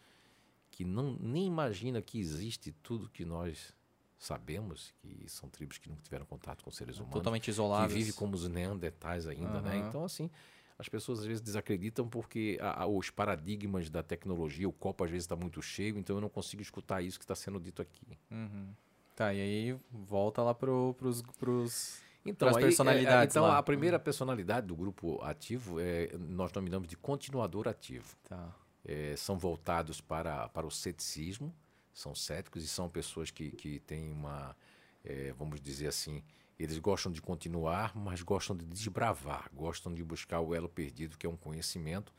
que 0.69 0.83
não 0.83 1.17
nem 1.19 1.45
imagina 1.45 2.01
que 2.01 2.19
existe 2.19 2.71
tudo 2.71 3.09
que 3.09 3.23
nós 3.23 3.73
sabemos 4.17 4.93
que 5.01 5.25
são 5.27 5.49
tribos 5.49 5.77
que 5.77 5.89
nunca 5.89 6.01
tiveram 6.01 6.25
contato 6.25 6.63
com 6.63 6.71
seres 6.71 6.97
humanos. 6.97 7.13
Totalmente 7.13 7.47
isoladas. 7.49 7.91
Que 7.91 7.99
vivem 7.99 8.13
como 8.13 8.35
os 8.35 8.47
neandertais 8.47 9.27
ainda, 9.27 9.57
uhum. 9.57 9.61
né? 9.61 9.77
Então, 9.77 10.05
assim, 10.05 10.29
as 10.77 10.89
pessoas 10.89 11.19
às 11.19 11.25
vezes 11.25 11.41
desacreditam 11.41 12.07
porque 12.07 12.57
a, 12.61 12.83
a, 12.83 12.87
os 12.87 13.09
paradigmas 13.09 13.89
da 13.89 14.01
tecnologia, 14.01 14.67
o 14.67 14.73
copo 14.73 15.03
às 15.03 15.09
vezes 15.09 15.23
está 15.23 15.35
muito 15.35 15.61
cheio, 15.61 15.97
então 15.97 16.17
eu 16.17 16.21
não 16.21 16.29
consigo 16.29 16.61
escutar 16.61 17.01
isso 17.01 17.19
que 17.19 17.25
está 17.25 17.35
sendo 17.35 17.59
dito 17.59 17.81
aqui. 17.81 18.17
Uhum. 18.31 18.69
Tá, 19.15 19.33
e 19.33 19.41
aí 19.41 19.79
volta 19.91 20.41
lá 20.41 20.53
para 20.55 20.71
pros, 20.97 21.21
pros 21.37 22.01
então, 22.25 22.49
aí, 22.49 22.63
personalidades. 22.63 23.35
É, 23.35 23.39
então, 23.39 23.43
lá. 23.43 23.57
a 23.57 23.63
primeira 23.63 23.99
personalidade 23.99 24.67
do 24.67 24.75
grupo 24.75 25.21
ativo 25.23 25.79
é, 25.79 26.09
nós 26.17 26.51
nominamos 26.53 26.87
de 26.87 26.97
continuador 26.97 27.67
ativo. 27.67 28.15
Tá. 28.27 28.55
É, 28.85 29.15
são 29.15 29.37
voltados 29.37 30.01
para, 30.01 30.49
para 30.49 30.65
o 30.65 30.71
ceticismo, 30.71 31.53
são 31.93 32.15
céticos 32.15 32.63
e 32.63 32.67
são 32.67 32.89
pessoas 32.89 33.29
que, 33.29 33.51
que 33.51 33.79
têm 33.79 34.11
uma, 34.11 34.55
é, 35.03 35.31
vamos 35.33 35.61
dizer 35.61 35.87
assim, 35.87 36.23
eles 36.57 36.77
gostam 36.79 37.11
de 37.11 37.21
continuar, 37.21 37.95
mas 37.95 38.21
gostam 38.21 38.55
de 38.55 38.65
desbravar, 38.65 39.49
gostam 39.53 39.93
de 39.93 40.03
buscar 40.03 40.39
o 40.39 40.53
elo 40.53 40.69
perdido, 40.69 41.17
que 41.17 41.25
é 41.25 41.29
um 41.29 41.37
conhecimento. 41.37 42.13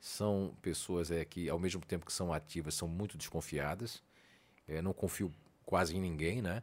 São 0.00 0.56
pessoas 0.62 1.10
é, 1.10 1.24
que, 1.24 1.48
ao 1.48 1.58
mesmo 1.58 1.80
tempo 1.84 2.06
que 2.06 2.12
são 2.12 2.32
ativas, 2.32 2.74
são 2.74 2.88
muito 2.88 3.16
desconfiadas. 3.16 4.02
É, 4.66 4.80
não 4.80 4.92
confio 4.92 5.32
quase 5.64 5.96
em 5.96 6.00
ninguém, 6.00 6.42
né? 6.42 6.62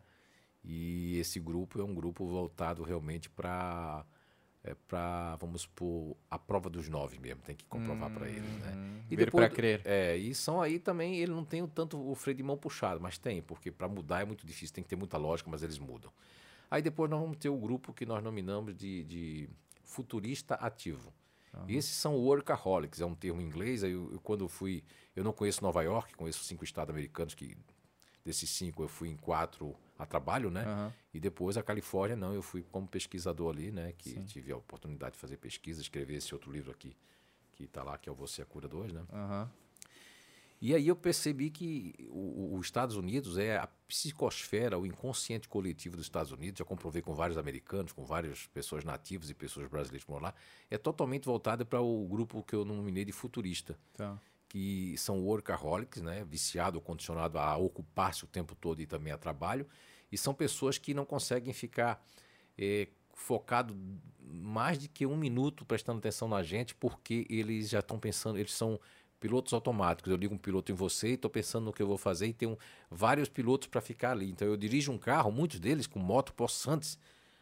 E 0.63 1.17
esse 1.17 1.39
grupo 1.39 1.79
é 1.79 1.83
um 1.83 1.93
grupo 1.93 2.25
voltado 2.27 2.83
realmente 2.83 3.29
para 3.29 4.05
é 4.63 4.73
para, 4.87 5.35
vamos 5.37 5.65
por 5.65 6.17
a 6.29 6.37
prova 6.37 6.69
dos 6.69 6.89
nove 6.89 7.17
mesmo, 7.17 7.41
tem 7.41 7.55
que 7.55 7.65
comprovar 7.65 8.11
hum, 8.11 8.13
para 8.13 8.27
eles, 8.27 8.51
né? 8.59 8.73
Hum, 8.75 9.01
e 9.09 9.15
depois 9.15 9.47
para 9.47 9.55
crer. 9.55 9.81
É, 9.85 10.17
e 10.17 10.35
são 10.35 10.61
aí 10.61 10.79
também, 10.79 11.17
ele 11.17 11.31
não 11.31 11.45
tem 11.45 11.65
tanto 11.67 11.97
o 11.97 12.13
freio 12.13 12.35
de 12.35 12.43
mão 12.43 12.57
puxado, 12.57 12.99
mas 12.99 13.17
tem, 13.17 13.41
porque 13.41 13.71
para 13.71 13.87
mudar 13.87 14.21
é 14.21 14.25
muito 14.25 14.45
difícil, 14.45 14.75
tem 14.75 14.83
que 14.83 14.89
ter 14.89 14.97
muita 14.97 15.17
lógica, 15.17 15.49
mas 15.49 15.63
eles 15.63 15.79
mudam. 15.79 16.11
Aí 16.69 16.81
depois 16.81 17.09
nós 17.09 17.19
vamos 17.19 17.37
ter 17.37 17.49
o 17.49 17.57
grupo 17.57 17.93
que 17.93 18.05
nós 18.05 18.23
nominamos 18.23 18.75
de, 18.75 19.03
de 19.05 19.49
futurista 19.83 20.55
ativo. 20.55 21.11
Uhum. 21.53 21.65
Esses 21.67 21.95
são 21.95 22.15
workaholics, 22.15 23.01
é 23.01 23.05
um 23.05 23.15
termo 23.15 23.41
em 23.41 23.45
inglês. 23.45 23.81
Eu, 23.81 24.11
eu, 24.11 24.19
quando 24.21 24.47
fui, 24.47 24.83
eu 25.15 25.23
não 25.23 25.33
conheço 25.33 25.63
Nova 25.63 25.81
York, 25.81 26.13
conheço 26.15 26.43
cinco 26.43 26.63
estados 26.63 26.91
americanos 26.91 27.33
que 27.33 27.57
desses 28.23 28.49
cinco 28.49 28.83
eu 28.83 28.87
fui 28.87 29.09
em 29.09 29.15
quatro 29.15 29.75
a 29.99 30.05
trabalho, 30.05 30.49
né? 30.49 30.65
Uhum. 30.65 30.91
E 31.13 31.19
depois 31.19 31.57
a 31.57 31.61
Califórnia, 31.61 32.15
não, 32.15 32.33
eu 32.33 32.41
fui 32.41 32.63
como 32.63 32.87
pesquisador 32.87 33.53
ali, 33.53 33.69
né? 33.69 33.93
Que 33.97 34.11
Sim. 34.11 34.23
tive 34.23 34.53
a 34.53 34.57
oportunidade 34.57 35.13
de 35.13 35.19
fazer 35.19 35.35
pesquisa, 35.37 35.81
escrever 35.81 36.15
esse 36.15 36.33
outro 36.33 36.49
livro 36.49 36.71
aqui, 36.71 36.95
que 37.51 37.65
está 37.65 37.83
lá, 37.83 37.97
que 37.97 38.07
é 38.07 38.11
o 38.11 38.15
Você 38.15 38.41
a 38.41 38.45
Cura 38.45 38.67
2, 38.67 38.93
né? 38.93 39.03
Uhum. 39.11 39.47
E 40.61 40.75
aí 40.75 40.87
eu 40.89 40.95
percebi 40.95 41.49
que 41.49 41.93
os 42.11 42.65
Estados 42.65 42.97
Unidos 42.97 43.37
é 43.37 43.57
a 43.57 43.67
psicosfera, 43.87 44.77
o 44.77 44.85
inconsciente 44.85 45.47
coletivo 45.47 45.95
dos 45.95 46.05
Estados 46.05 46.33
Unidos, 46.33 46.59
já 46.59 46.65
comprovei 46.65 47.01
com 47.01 47.13
vários 47.13 47.37
americanos, 47.37 47.93
com 47.93 48.03
várias 48.03 48.45
pessoas 48.47 48.83
nativas 48.83 49.29
e 49.29 49.33
pessoas 49.33 49.67
brasileiras 49.67 50.03
que 50.03 50.11
moram 50.11 50.25
lá, 50.25 50.33
é 50.69 50.77
totalmente 50.77 51.25
voltada 51.25 51.63
para 51.63 51.79
o 51.79 52.05
grupo 52.07 52.43
que 52.43 52.53
eu 52.53 52.65
nominei 52.65 53.05
de 53.05 53.13
futurista. 53.13 53.77
Tá. 53.95 54.19
Que 54.49 54.97
são 54.97 55.21
workaholics, 55.23 56.01
né? 56.01 56.25
viciado 56.25 56.77
ou 56.77 56.81
condicionado 56.81 57.37
a 57.37 57.55
ocupar-se 57.55 58.25
o 58.25 58.27
tempo 58.27 58.53
todo 58.55 58.81
e 58.81 58.85
também 58.85 59.13
a 59.13 59.17
trabalho, 59.17 59.65
e 60.11 60.17
são 60.17 60.33
pessoas 60.33 60.77
que 60.77 60.93
não 60.93 61.05
conseguem 61.05 61.53
ficar 61.53 62.03
é, 62.57 62.87
focado 63.13 63.75
mais 64.21 64.77
de 64.77 64.87
que 64.87 65.05
um 65.05 65.17
minuto 65.17 65.65
prestando 65.65 65.99
atenção 65.99 66.27
na 66.27 66.43
gente, 66.43 66.75
porque 66.75 67.25
eles 67.29 67.69
já 67.69 67.79
estão 67.79 67.99
pensando, 67.99 68.37
eles 68.37 68.53
são 68.53 68.79
pilotos 69.19 69.53
automáticos. 69.53 70.11
Eu 70.11 70.17
ligo 70.17 70.33
um 70.33 70.37
piloto 70.37 70.71
em 70.71 70.75
você 70.75 71.09
e 71.09 71.13
estou 71.13 71.29
pensando 71.29 71.65
no 71.65 71.73
que 71.73 71.81
eu 71.81 71.87
vou 71.87 71.97
fazer 71.97 72.27
e 72.27 72.33
tenho 72.33 72.57
vários 72.89 73.27
pilotos 73.27 73.67
para 73.67 73.81
ficar 73.81 74.11
ali. 74.11 74.29
Então 74.29 74.47
eu 74.47 74.55
dirijo 74.55 74.91
um 74.91 74.97
carro, 74.97 75.31
muitos 75.31 75.59
deles 75.59 75.87
com 75.87 75.99
moto 75.99 76.33
possantes, 76.33 76.97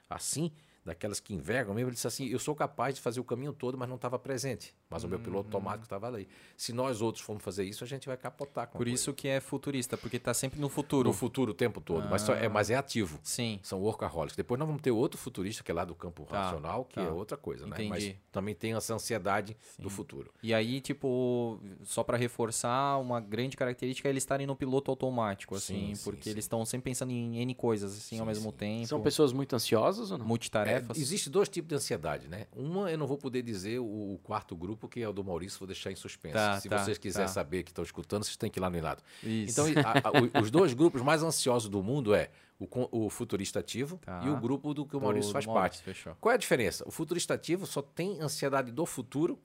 assim, 0.10 0.52
daquelas 0.88 1.20
que 1.20 1.34
envergam 1.34 1.76
mesmo, 1.76 1.90
ele 1.90 1.96
disse 1.96 2.08
assim: 2.08 2.28
eu 2.28 2.40
sou 2.40 2.56
capaz 2.56 2.96
de 2.96 3.02
fazer 3.02 3.20
o 3.20 3.24
caminho 3.24 3.54
todo, 3.54 3.78
mas 3.78 3.88
não 3.88 3.98
estava 3.98 4.18
presente. 4.18 4.74
Mas 4.90 5.04
o 5.04 5.08
meu 5.08 5.20
piloto 5.20 5.50
uhum. 5.50 5.56
automático 5.56 5.84
estava 5.84 6.08
ali. 6.08 6.28
Se 6.56 6.74
nós 6.74 7.02
outros 7.02 7.24
formos 7.24 7.44
fazer 7.44 7.66
isso, 7.66 7.84
a 7.84 7.88
gente 7.88 8.08
vai 8.08 8.18
capotar 8.18 8.68
com 8.68 8.78
Por 8.78 8.88
isso 8.88 9.14
que 9.14 9.28
é 9.28 9.40
futurista, 9.40 9.98
porque 9.98 10.18
está 10.18 10.34
sempre 10.34 10.60
no 10.60 10.70
futuro. 10.70 11.10
No 11.10 11.14
futuro 11.14 11.52
o 11.52 11.54
tempo 11.54 11.82
todo, 11.82 12.06
ah. 12.06 12.08
mas, 12.10 12.22
só 12.22 12.34
é, 12.34 12.48
mas 12.48 12.70
é 12.70 12.76
ativo. 12.76 13.20
Sim. 13.22 13.60
São 13.62 13.82
workaholics. 13.82 14.36
Depois 14.36 14.58
nós 14.58 14.68
vamos 14.68 14.82
ter 14.82 14.92
outro 14.92 15.20
futurista, 15.20 15.64
que 15.64 15.72
é 15.72 15.74
lá 15.74 15.84
do 15.84 15.94
campo 15.94 16.26
tá, 16.26 16.44
racional, 16.44 16.86
que 16.86 16.96
tá. 16.96 17.02
é 17.02 17.10
outra 17.10 17.38
coisa, 17.38 17.68
Entendi. 17.68 17.84
né? 17.84 17.90
Mas 17.90 18.16
também 18.32 18.56
tem 18.56 18.74
essa 18.74 18.94
ansiedade 18.94 19.58
Sim. 19.76 19.84
do 19.84 19.90
futuro. 19.90 20.32
E 20.42 20.54
aí, 20.54 20.80
tipo, 20.80 21.60
só 21.84 22.04
para 22.04 22.18
reforçar, 22.18 22.98
uma 22.98 23.20
grande 23.20 23.58
característica 23.58 24.08
é 24.08 24.12
eles 24.12 24.24
estarem 24.24 24.48
no 24.48 24.56
piloto 24.56 24.90
automático, 24.90 25.56
assim, 25.56 25.94
sim, 25.94 26.04
porque 26.04 26.24
sim, 26.24 26.30
eles 26.30 26.46
estão 26.46 26.66
sempre 26.66 26.92
pensando 26.92 27.12
em 27.12 27.40
N 27.42 27.54
coisas, 27.54 27.98
assim, 27.98 28.20
ao 28.20 28.26
mesmo 28.26 28.52
tempo. 28.52 28.88
São 28.88 29.02
pessoas 29.02 29.34
muito 29.34 29.54
ansiosas 29.54 30.12
ou 30.12 30.18
não? 30.18 30.26
Multitarefa 30.26 30.77
tarefas. 30.82 30.98
Existe 30.98 31.30
dois 31.30 31.50
tipos 31.50 31.70
de 31.70 31.76
ansiedade, 31.76 32.28
né? 32.28 32.48
Uma, 32.56 32.92
eu 32.92 32.98
não 32.98 33.08
vou 33.08 33.18
poder 33.18 33.42
dizer 33.42 33.80
o, 33.80 34.14
o 34.14 34.20
quarto 34.24 34.56
grupo, 34.56 34.88
que 34.88 35.02
é 35.02 35.08
o 35.08 35.14
do 35.14 35.24
Maurício, 35.24 35.60
vou 35.60 35.68
deixar 35.68 35.92
em 35.92 35.96
suspenso. 35.96 36.36
Tá, 36.36 36.60
Se 36.60 36.70
tá, 36.70 36.84
vocês 36.84 36.98
quiserem 36.98 37.28
tá. 37.28 37.34
saber 37.34 37.64
que 37.64 37.72
estão 37.72 37.84
escutando, 37.84 38.24
vocês 38.24 38.38
têm 38.38 38.50
que 38.50 38.60
ir 38.60 38.62
lá 38.62 38.70
no 38.70 38.78
Inato. 38.78 39.04
Então, 39.24 39.66
a- 39.68 40.38
a- 40.38 40.42
os 40.42 40.50
dois 40.52 40.74
grupos 40.74 41.02
mais 41.02 41.24
ansiosos 41.24 41.70
do 41.70 41.82
mundo 41.84 42.14
é 42.14 42.30
o, 42.60 43.06
o 43.06 43.10
futurista 43.10 43.60
ativo 43.60 43.98
Tá. 44.04 44.22
e 44.26 44.30
o 44.30 44.38
grupo 44.40 44.74
do 44.74 44.86
que 44.86 44.96
o 44.96 45.00
Do- 45.00 45.04
Maurício 45.04 45.30
do 45.30 45.34
faz 45.34 45.46
Maurício, 45.46 45.62
parte. 45.62 45.84
Fechou. 45.84 46.16
Qual 46.20 46.32
é 46.32 46.36
a 46.36 46.38
diferença? 46.38 46.84
O 46.88 46.92
futurista 46.92 47.34
ativo 47.34 47.66
só 47.66 47.82
tem 47.82 48.20
ansiedade 48.22 48.72
do 48.72 48.86
futuro 48.86 49.40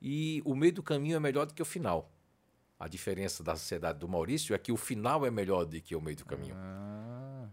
e 0.00 0.40
o 0.44 0.54
meio 0.54 0.72
do 0.72 0.82
caminho 0.82 1.16
é 1.16 1.20
melhor 1.20 1.46
do 1.46 1.54
que 1.54 1.62
o 1.62 1.64
final. 1.64 2.10
A 2.78 2.88
diferença 2.88 3.44
da 3.44 3.52
ansiedade 3.52 3.98
do 3.98 4.08
Maurício 4.08 4.54
é 4.54 4.58
que 4.58 4.72
o 4.72 4.76
final 4.76 5.26
é 5.26 5.30
melhor 5.30 5.66
do 5.66 5.78
que 5.82 5.94
o 5.94 6.00
meio 6.00 6.16
do 6.16 6.24
caminho. 6.24 6.54
Ah, 6.56 7.09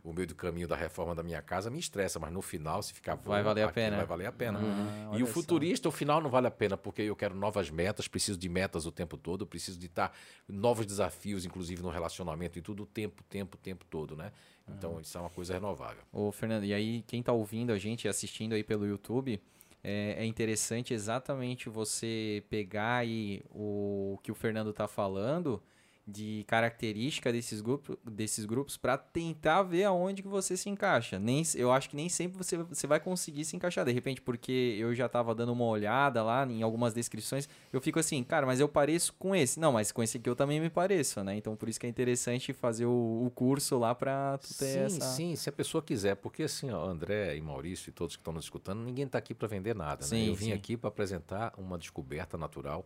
O 0.08 0.14
meio 0.14 0.26
do 0.26 0.36
caminho 0.36 0.70
da 0.70 0.76
reforma 0.78 1.14
da 1.14 1.22
minha 1.22 1.42
casa 1.42 1.70
me 1.70 1.78
estressa, 1.78 2.18
mas 2.18 2.32
no 2.32 2.42
final, 2.42 2.82
se 2.82 2.94
ficar 2.94 3.18
bom, 3.18 3.30
Vai 3.30 3.44
valer 3.44 3.64
a 3.64 3.72
pena. 3.74 3.98
Vai 3.98 4.06
valer 4.06 4.26
a 4.28 4.32
pena. 4.32 4.58
Ah, 4.58 5.18
E 5.18 5.22
o 5.22 5.28
só. 5.28 5.34
futurista, 5.34 5.90
o 5.90 5.92
final 5.92 6.22
não 6.22 6.30
vale 6.30 6.48
a 6.48 6.52
pena, 6.52 6.78
porque 6.78 7.02
eu 7.02 7.14
quero 7.14 7.36
novas 7.36 7.70
metas, 7.70 8.08
preciso 8.08 8.40
de 8.40 8.48
metas 8.48 8.86
o 8.86 8.92
tempo 8.92 9.18
todo, 9.18 9.46
preciso 9.46 9.78
de 9.78 9.88
estar 9.88 10.14
novos 10.48 10.86
desafios, 10.86 11.44
inclusive 11.44 11.82
no 11.82 11.90
relacionamento 11.90 12.58
e 12.58 12.62
tudo, 12.62 12.84
o 12.84 12.86
tempo, 12.86 13.22
tempo, 13.24 13.58
tempo 13.58 13.84
todo, 13.90 14.16
né? 14.16 14.32
Então, 14.70 15.02
isso 15.02 15.18
é 15.18 15.22
uma 15.22 15.30
coisa 15.30 15.54
renovável. 15.54 16.02
Ô, 16.12 16.32
Fernando, 16.32 16.64
e 16.64 16.74
aí 16.74 17.04
quem 17.06 17.22
tá 17.22 17.34
ouvindo 17.34 17.74
a 17.74 17.78
gente 17.78 18.08
assistindo 18.08 18.54
aí 18.54 18.64
pelo 18.64 18.88
YouTube, 18.88 19.42
é, 19.84 20.16
é 20.20 20.26
interessante 20.26 20.94
exatamente 20.94 21.68
você 21.68 22.44
pegar 22.50 22.96
aí 22.96 23.42
o 23.50 24.18
que 24.24 24.32
o 24.32 24.36
Fernando 24.36 24.72
tá 24.72 24.88
falando 24.88 25.62
de 26.08 26.46
característica 26.48 27.34
desses, 27.34 27.60
grupo, 27.60 28.00
desses 28.06 28.46
grupos 28.46 28.78
para 28.78 28.98
tentar 28.98 29.62
ver 29.64 29.84
aonde 29.84 30.22
que 30.22 30.28
você 30.30 30.56
se 30.56 30.70
encaixa. 30.70 31.20
Nem, 31.20 31.44
eu 31.56 31.70
acho 31.70 31.90
que 31.90 31.98
nem 31.98 32.08
sempre 32.08 32.38
você, 32.38 32.58
você 32.58 32.88
vai 32.88 32.98
conseguir 32.98 33.44
se 33.44 33.58
encaixar. 33.58 33.84
De 33.84 33.92
repente, 33.92 34.22
porque 34.22 34.78
eu 34.80 34.96
já 34.96 35.10
tava 35.10 35.36
dando 35.36 35.52
uma 35.52 35.66
olhada 35.66 36.24
lá 36.24 36.46
em 36.46 36.64
algumas 36.64 36.94
descrições, 36.94 37.50
eu 37.74 37.82
fico 37.82 38.00
assim, 38.00 38.24
cara, 38.24 38.46
mas 38.46 38.62
eu 38.62 38.70
pareço 38.70 39.14
com 39.20 39.36
esse. 39.36 39.60
Não, 39.60 39.74
mas 39.74 39.92
com 39.92 40.02
esse 40.02 40.18
aqui 40.18 40.30
eu 40.30 40.36
também 40.36 40.62
me 40.62 40.70
pareço, 40.70 41.22
né? 41.26 41.36
Então 41.36 41.58
por 41.58 41.68
isso 41.68 41.78
que 41.78 41.86
é 41.86 41.90
interessante 41.90 42.54
fazer 42.54 42.86
o, 42.86 43.26
o 43.26 43.30
curso 43.36 43.78
lá 43.78 43.94
para 43.94 44.38
tu 44.38 44.48
ter 44.58 44.66
Sim, 44.66 44.80
essa... 44.80 45.02
sim, 45.02 45.36
se 45.36 45.50
a 45.50 45.52
pessoa 45.52 45.84
quiser, 45.84 46.16
porque 46.16 46.44
assim, 46.44 46.72
ó, 46.72 46.86
André 46.86 47.36
e 47.36 47.42
Maurício 47.42 47.90
e 47.90 47.92
todos 47.92 48.16
que 48.16 48.22
estão 48.22 48.32
nos 48.32 48.46
escutando, 48.46 48.80
ninguém 48.82 49.06
está 49.06 49.18
aqui 49.18 49.34
para 49.34 49.48
vender 49.48 49.76
nada, 49.76 50.04
né? 50.04 50.08
Sim, 50.08 50.28
Eu 50.30 50.36
vim 50.36 50.46
sim. 50.46 50.54
aqui 50.54 50.78
para 50.78 50.88
apresentar 50.88 51.54
uma 51.58 51.78
descoberta 51.78 52.38
natural 52.38 52.86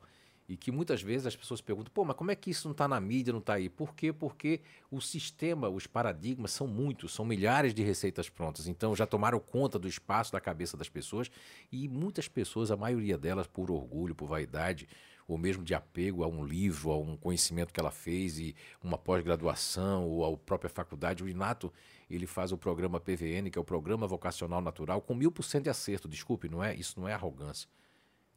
e 0.51 0.57
que 0.57 0.69
muitas 0.69 1.01
vezes 1.01 1.25
as 1.25 1.33
pessoas 1.33 1.61
perguntam, 1.61 1.93
pô, 1.93 2.03
mas 2.03 2.13
como 2.17 2.29
é 2.29 2.35
que 2.35 2.49
isso 2.49 2.67
não 2.67 2.73
está 2.73 2.85
na 2.85 2.99
mídia, 2.99 3.31
não 3.31 3.39
está 3.39 3.53
aí? 3.53 3.69
Por 3.69 3.95
quê? 3.95 4.11
Porque 4.11 4.59
o 4.91 4.99
sistema, 4.99 5.69
os 5.69 5.87
paradigmas 5.87 6.51
são 6.51 6.67
muitos, 6.67 7.13
são 7.13 7.23
milhares 7.23 7.73
de 7.73 7.81
receitas 7.81 8.27
prontas, 8.27 8.67
então 8.67 8.93
já 8.93 9.07
tomaram 9.07 9.39
conta 9.39 9.79
do 9.79 9.87
espaço 9.87 10.29
da 10.29 10.41
cabeça 10.41 10.75
das 10.75 10.89
pessoas 10.89 11.31
e 11.71 11.87
muitas 11.87 12.27
pessoas, 12.27 12.69
a 12.69 12.75
maioria 12.75 13.17
delas 13.17 13.47
por 13.47 13.71
orgulho, 13.71 14.13
por 14.13 14.27
vaidade, 14.27 14.89
ou 15.25 15.37
mesmo 15.37 15.63
de 15.63 15.73
apego 15.73 16.21
a 16.21 16.27
um 16.27 16.43
livro, 16.43 16.91
a 16.91 16.99
um 16.99 17.15
conhecimento 17.15 17.73
que 17.73 17.79
ela 17.79 17.91
fez 17.91 18.37
e 18.37 18.53
uma 18.83 18.97
pós-graduação 18.97 20.05
ou 20.05 20.33
a 20.33 20.37
própria 20.37 20.69
faculdade, 20.69 21.23
o 21.23 21.29
Inato 21.29 21.71
ele 22.09 22.27
faz 22.27 22.51
o 22.51 22.57
programa 22.57 22.99
PVN, 22.99 23.49
que 23.49 23.57
é 23.57 23.61
o 23.61 23.63
Programa 23.63 24.05
Vocacional 24.05 24.59
Natural, 24.59 24.99
com 24.99 25.15
mil 25.15 25.31
por 25.31 25.43
cento 25.43 25.63
de 25.63 25.69
acerto. 25.69 26.09
Desculpe, 26.09 26.49
não 26.49 26.61
é? 26.61 26.75
Isso 26.75 26.99
não 26.99 27.07
é 27.07 27.13
arrogância. 27.13 27.69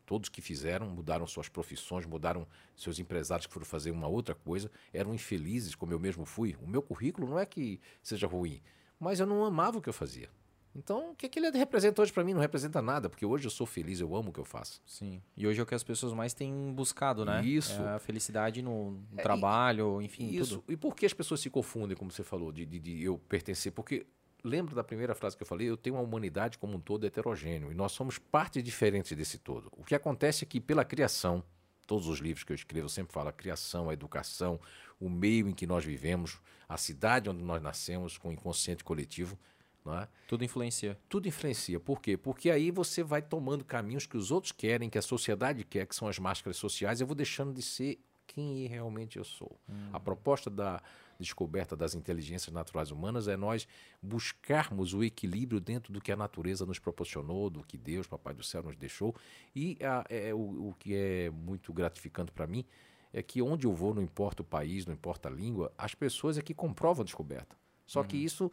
Todos 0.06 0.28
que 0.28 0.40
fizeram 0.42 0.88
mudaram 0.88 1.26
suas 1.26 1.48
profissões, 1.48 2.04
mudaram 2.04 2.46
seus 2.76 2.98
empresários 2.98 3.46
que 3.46 3.52
foram 3.52 3.66
fazer 3.66 3.90
uma 3.90 4.06
outra 4.06 4.34
coisa, 4.34 4.70
eram 4.92 5.14
infelizes, 5.14 5.74
como 5.74 5.92
eu 5.92 5.98
mesmo 5.98 6.24
fui. 6.24 6.56
O 6.62 6.66
meu 6.68 6.82
currículo 6.82 7.28
não 7.28 7.38
é 7.38 7.46
que 7.46 7.80
seja 8.02 8.26
ruim, 8.26 8.60
mas 9.00 9.20
eu 9.20 9.26
não 9.26 9.44
amava 9.44 9.78
o 9.78 9.82
que 9.82 9.88
eu 9.88 9.92
fazia. 9.94 10.28
Então, 10.76 11.12
o 11.12 11.14
que, 11.14 11.26
é 11.26 11.28
que 11.28 11.38
ele 11.38 11.50
representa 11.56 12.02
hoje 12.02 12.12
para 12.12 12.24
mim? 12.24 12.34
Não 12.34 12.40
representa 12.40 12.82
nada, 12.82 13.08
porque 13.08 13.24
hoje 13.24 13.46
eu 13.46 13.50
sou 13.50 13.64
feliz, 13.64 14.00
eu 14.00 14.16
amo 14.16 14.30
o 14.30 14.32
que 14.32 14.40
eu 14.40 14.44
faço. 14.44 14.82
Sim. 14.84 15.22
E 15.36 15.46
hoje 15.46 15.60
é 15.60 15.62
o 15.62 15.66
que 15.66 15.74
as 15.74 15.84
pessoas 15.84 16.12
mais 16.12 16.34
têm 16.34 16.72
buscado, 16.72 17.24
né? 17.24 17.44
Isso. 17.44 17.80
É 17.80 17.94
a 17.94 17.98
felicidade 18.00 18.60
no, 18.60 18.90
no 18.90 19.20
É, 19.20 19.22
trabalho, 19.22 20.02
enfim, 20.02 20.28
Isso. 20.30 20.58
tudo. 20.58 20.72
E 20.72 20.76
por 20.76 20.96
que 20.96 21.06
as 21.06 21.12
pessoas 21.14 21.38
se 21.40 21.48
confundem, 21.48 21.96
como 21.96 22.10
você 22.10 22.24
falou, 22.24 22.50
de, 22.50 22.66
de, 22.66 22.80
de 22.80 23.04
eu 23.04 23.16
pertencer? 23.18 23.70
Porque 23.70 24.04
lembra 24.44 24.74
da 24.74 24.84
primeira 24.84 25.14
frase 25.14 25.36
que 25.36 25.42
eu 25.42 25.46
falei? 25.46 25.68
Eu 25.68 25.76
tenho 25.76 25.96
uma 25.96 26.02
humanidade 26.02 26.58
como 26.58 26.76
um 26.76 26.80
todo 26.80 27.06
heterogêneo 27.06 27.72
e 27.72 27.74
nós 27.74 27.92
somos 27.92 28.18
partes 28.18 28.62
diferentes 28.62 29.16
desse 29.16 29.38
todo. 29.38 29.72
O 29.72 29.82
que 29.82 29.94
acontece 29.94 30.44
é 30.44 30.46
que 30.46 30.60
pela 30.60 30.84
criação, 30.84 31.42
todos 31.86 32.06
os 32.06 32.18
livros 32.18 32.44
que 32.44 32.52
eu 32.52 32.54
escrevo 32.54 32.84
eu 32.84 32.90
sempre 32.90 33.12
falo 33.12 33.30
a 33.30 33.32
criação, 33.32 33.88
a 33.88 33.94
educação, 33.94 34.60
o 35.00 35.08
meio 35.08 35.48
em 35.48 35.52
que 35.52 35.66
nós 35.66 35.84
vivemos, 35.84 36.38
a 36.68 36.76
cidade 36.76 37.30
onde 37.30 37.42
nós 37.42 37.62
nascemos, 37.62 38.18
com 38.18 38.28
o 38.28 38.32
inconsciente 38.32 38.84
coletivo, 38.84 39.38
não 39.84 39.98
é? 39.98 40.08
Tudo 40.28 40.44
influencia. 40.44 40.98
tudo 41.08 41.28
influencia. 41.28 41.80
Por 41.80 42.00
quê? 42.00 42.16
Porque 42.16 42.50
aí 42.50 42.70
você 42.70 43.02
vai 43.02 43.22
tomando 43.22 43.64
caminhos 43.64 44.06
que 44.06 44.16
os 44.16 44.30
outros 44.30 44.52
querem, 44.52 44.88
que 44.88 44.98
a 44.98 45.02
sociedade 45.02 45.64
quer, 45.64 45.86
que 45.86 45.94
são 45.94 46.08
as 46.08 46.18
máscaras 46.18 46.56
sociais, 46.56 47.00
eu 47.00 47.06
vou 47.06 47.16
deixando 47.16 47.52
de 47.52 47.62
ser 47.62 47.98
quem 48.26 48.66
realmente 48.66 49.18
eu 49.18 49.24
sou. 49.24 49.58
A 49.92 50.00
proposta 50.00 50.50
da 50.50 50.82
descoberta 51.18 51.76
das 51.76 51.94
inteligências 51.94 52.52
naturais 52.52 52.90
humanas 52.90 53.28
é 53.28 53.36
nós 53.36 53.66
buscarmos 54.02 54.94
o 54.94 55.02
equilíbrio 55.02 55.60
dentro 55.60 55.92
do 55.92 56.00
que 56.00 56.12
a 56.12 56.16
natureza 56.16 56.64
nos 56.66 56.78
proporcionou, 56.78 57.50
do 57.50 57.62
que 57.62 57.76
Deus, 57.76 58.06
Papai 58.06 58.34
do 58.34 58.42
Céu, 58.42 58.62
nos 58.62 58.76
deixou. 58.76 59.14
E 59.54 59.76
a- 59.82 60.04
é, 60.08 60.32
o, 60.34 60.68
o 60.70 60.74
que 60.78 60.94
é 60.94 61.30
muito 61.30 61.72
gratificante 61.72 62.30
para 62.32 62.46
mim 62.46 62.64
é 63.12 63.22
que 63.22 63.40
onde 63.40 63.66
eu 63.66 63.72
vou, 63.74 63.94
não 63.94 64.02
importa 64.02 64.42
o 64.42 64.44
país, 64.44 64.86
não 64.86 64.92
importa 64.94 65.28
a 65.28 65.32
língua, 65.32 65.72
as 65.78 65.94
pessoas 65.94 66.36
é 66.36 66.42
que 66.42 66.52
comprovam 66.54 67.02
a 67.02 67.04
descoberta. 67.04 67.56
Só 67.86 68.02
que 68.02 68.16
isso 68.16 68.50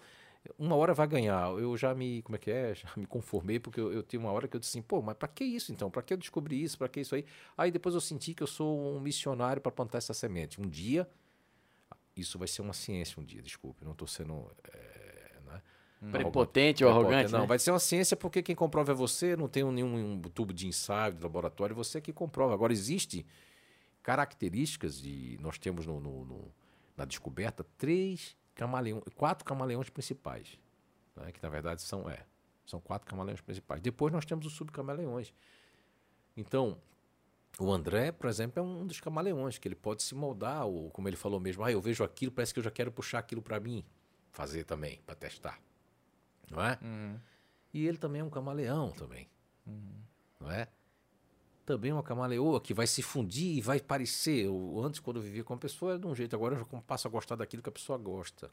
uma 0.58 0.76
hora 0.76 0.94
vai 0.94 1.08
ganhar. 1.08 1.52
Eu 1.60 1.78
já 1.78 1.94
me, 1.94 2.22
como 2.24 2.36
é 2.36 2.40
que 2.40 2.50
é? 2.52 2.74
Já 2.76 2.90
me 2.98 3.06
conformei 3.06 3.60
porque 3.60 3.80
eu, 3.80 3.94
eu 3.94 4.02
tive 4.04 4.24
uma 4.24 4.32
hora 4.32 4.48
que 4.48 4.56
eu 4.56 4.60
disse 4.60 4.72
assim, 4.72 4.82
pô, 4.82 5.02
mas 5.02 5.16
para 5.16 5.28
que 5.28 5.44
isso 5.44 5.72
então? 5.72 5.90
Para 5.92 6.02
que 6.02 6.14
eu 6.14 6.18
descobri 6.18 6.62
isso? 6.64 6.78
Para 6.78 6.90
que 6.90 7.00
isso 7.00 7.14
aí? 7.16 7.26
Aí 7.58 7.72
depois 7.72 7.94
eu 7.96 8.02
senti 8.02 8.34
que 8.34 8.42
eu 8.44 8.48
sou 8.48 8.96
um 8.96 9.00
missionário 9.00 9.62
para 9.62 9.72
plantar 9.72 10.00
essa 10.00 10.14
semente. 10.14 10.60
Um 10.60 10.68
dia 10.68 11.08
isso 12.16 12.38
vai 12.40 12.48
ser 12.48 12.62
uma 12.62 12.74
ciência 12.74 13.20
um 13.22 13.24
dia, 13.26 13.42
desculpe, 13.42 13.84
não 13.86 13.92
estou 13.94 14.08
sendo 14.08 14.50
é, 14.74 15.38
né? 15.46 15.62
Prepotente 16.12 16.84
ou 16.84 16.90
arrogante, 16.90 17.32
Não, 17.32 17.42
né? 17.42 17.46
vai 17.46 17.60
ser 17.60 17.72
uma 17.72 17.80
ciência 17.80 18.18
porque 18.18 18.42
quem 18.42 18.56
comprova 18.56 18.92
é 18.92 18.96
você, 18.96 19.36
não 19.36 19.48
tem 19.48 19.64
nenhum 19.66 20.14
um 20.16 20.22
tubo 20.22 20.52
de 20.54 20.68
ensaio, 20.68 21.14
de 21.14 21.22
laboratório, 21.22 21.76
você 21.76 22.02
que 22.02 22.12
comprova. 22.12 22.54
Agora, 22.54 22.74
existe 22.74 23.24
características 24.02 25.00
de. 25.02 25.38
Nós 25.42 25.58
temos 25.58 25.86
no, 25.86 26.00
no- 26.00 26.26
no- 26.26 26.52
na 26.98 27.06
descoberta 27.06 27.64
três 27.78 28.36
camaleões, 28.56 29.04
quatro 29.16 29.46
camaleões 29.46 29.90
principais. 29.90 30.60
né, 31.16 31.32
que 31.32 31.42
na 31.44 31.50
verdade 31.50 31.82
são, 31.82 32.10
é, 32.10 32.26
são 32.66 32.80
quatro 32.80 33.06
camaleões 33.08 33.42
principais. 33.42 33.82
Depois 33.82 34.14
nós 34.14 34.26
temos 34.26 34.46
os 34.46 34.54
subcamaleões. 34.54 35.34
Então, 36.38 36.78
o 37.64 37.72
André, 37.72 38.12
por 38.12 38.30
exemplo, 38.30 38.60
é 38.60 38.64
um 38.64 38.86
dos 38.86 39.00
camaleões, 39.00 39.58
que 39.58 39.68
ele 39.68 39.76
pode 39.76 40.04
se 40.04 40.16
moldar, 40.16 40.66
ou 40.66 40.90
como 40.92 41.08
ele 41.08 41.18
falou 41.18 41.40
mesmo, 41.40 41.64
ah, 41.64 41.72
eu 41.72 41.82
vejo 41.82 42.04
aquilo, 42.04 42.32
parece 42.32 42.54
que 42.54 42.60
eu 42.60 42.64
já 42.64 42.72
quero 42.72 42.92
puxar 42.92 43.20
aquilo 43.20 43.42
para 43.42 43.60
mim, 43.60 43.84
fazer 44.32 44.64
também, 44.64 45.00
para 45.06 45.16
testar. 45.16 45.60
Não 46.50 46.62
é? 46.62 46.78
Uhum. 46.82 47.20
E 47.74 47.88
ele 47.88 47.98
também 47.98 48.22
é 48.22 48.24
um 48.24 48.30
camaleão 48.30 48.92
também. 48.92 49.30
Não 50.40 50.52
é? 50.52 50.68
Também 51.66 51.94
uma 51.94 52.04
camaleoa 52.04 52.60
que 52.60 52.74
vai 52.74 52.88
se 52.88 53.02
fundir 53.02 53.58
e 53.58 53.62
vai 53.62 53.80
parecer. 53.80 54.46
Eu, 54.46 54.82
antes, 54.84 55.00
quando 55.00 55.18
eu 55.18 55.24
vivia 55.24 55.44
com 55.44 55.54
a 55.54 55.58
pessoa, 55.58 55.92
era 55.92 56.00
de 56.00 56.08
um 56.08 56.16
jeito. 56.16 56.36
Agora 56.36 56.56
eu 56.56 56.60
já 56.60 56.82
passo 56.82 57.08
a 57.08 57.12
gostar 57.12 57.36
daquilo 57.36 57.62
que 57.62 57.70
a 57.70 57.72
pessoa 57.72 57.98
gosta. 57.98 58.52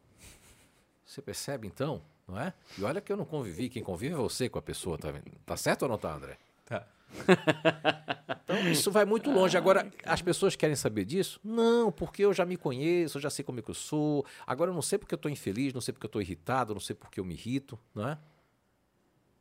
Você 1.04 1.22
percebe, 1.22 1.66
então? 1.66 2.02
Não 2.28 2.38
é? 2.38 2.52
E 2.76 2.84
olha 2.84 3.00
que 3.00 3.10
eu 3.10 3.16
não 3.16 3.24
convivi. 3.24 3.70
Quem 3.70 3.82
convive 3.82 4.14
é 4.14 4.18
você 4.18 4.48
com 4.48 4.58
a 4.58 4.62
pessoa, 4.62 4.98
tá 4.98 5.10
vendo? 5.10 5.24
Tá 5.46 5.56
certo 5.56 5.82
ou 5.82 5.88
não 5.88 5.98
tá, 5.98 6.14
André? 6.14 6.38
Tá. 6.66 6.86
Então, 8.48 8.66
isso 8.70 8.90
vai 8.90 9.04
muito 9.04 9.30
longe. 9.30 9.58
Agora, 9.58 9.92
as 10.06 10.22
pessoas 10.22 10.56
querem 10.56 10.74
saber 10.74 11.04
disso? 11.04 11.38
Não, 11.44 11.92
porque 11.92 12.24
eu 12.24 12.32
já 12.32 12.46
me 12.46 12.56
conheço, 12.56 13.18
eu 13.18 13.22
já 13.22 13.28
sei 13.28 13.44
como 13.44 13.58
é 13.58 13.62
que 13.62 13.70
eu 13.70 13.74
sou. 13.74 14.24
Agora, 14.46 14.70
eu 14.70 14.74
não 14.74 14.80
sei 14.80 14.98
porque 14.98 15.14
eu 15.14 15.16
estou 15.16 15.30
infeliz, 15.30 15.74
não 15.74 15.82
sei 15.82 15.92
porque 15.92 16.06
eu 16.06 16.08
estou 16.08 16.22
irritado, 16.22 16.72
não 16.72 16.80
sei 16.80 16.96
porque 16.96 17.20
eu 17.20 17.26
me 17.26 17.34
irrito, 17.34 17.78
não 17.94 18.08
é? 18.08 18.18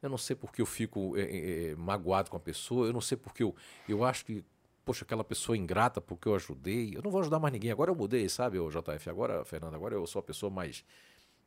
Eu 0.02 0.10
não 0.10 0.18
sei 0.18 0.36
porque 0.36 0.62
eu 0.62 0.66
fico 0.66 1.18
é, 1.18 1.22
é, 1.22 1.70
é, 1.72 1.76
magoado 1.76 2.30
com 2.30 2.38
a 2.38 2.40
pessoa, 2.40 2.88
eu 2.88 2.94
não 2.94 3.02
sei 3.02 3.18
porque 3.18 3.44
eu, 3.44 3.56
eu 3.88 4.04
acho 4.04 4.26
que, 4.26 4.44
poxa, 4.84 5.06
aquela 5.06 5.24
pessoa 5.24 5.56
é 5.56 5.60
ingrata 5.60 6.02
porque 6.02 6.28
eu 6.28 6.36
ajudei. 6.36 6.92
Eu 6.94 7.02
não 7.02 7.10
vou 7.10 7.22
ajudar 7.22 7.40
mais 7.40 7.54
ninguém. 7.54 7.72
Agora 7.72 7.90
eu 7.90 7.96
mudei, 7.96 8.28
sabe, 8.28 8.60
o 8.60 8.70
JF? 8.70 9.10
Agora, 9.10 9.46
Fernando, 9.46 9.76
agora 9.76 9.96
eu 9.96 10.06
sou 10.06 10.20
a 10.20 10.24
pessoa 10.24 10.50
mais. 10.50 10.84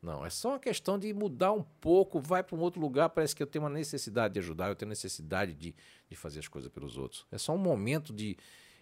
Não, 0.01 0.25
é 0.25 0.29
só 0.31 0.49
uma 0.49 0.59
questão 0.59 0.97
de 0.97 1.13
mudar 1.13 1.51
um 1.51 1.61
pouco, 1.61 2.19
vai 2.19 2.41
para 2.41 2.55
um 2.55 2.59
outro 2.59 2.81
lugar, 2.81 3.09
parece 3.09 3.35
que 3.35 3.43
eu 3.43 3.47
tenho 3.47 3.63
uma 3.63 3.69
necessidade 3.69 4.33
de 4.33 4.39
ajudar, 4.39 4.69
eu 4.69 4.75
tenho 4.75 4.89
necessidade 4.89 5.53
de, 5.53 5.75
de 6.09 6.15
fazer 6.15 6.39
as 6.39 6.47
coisas 6.47 6.71
pelos 6.71 6.97
outros. 6.97 7.25
É 7.31 7.37
só 7.37 7.53
um 7.53 7.57
momento 7.59 8.11
de. 8.11 8.35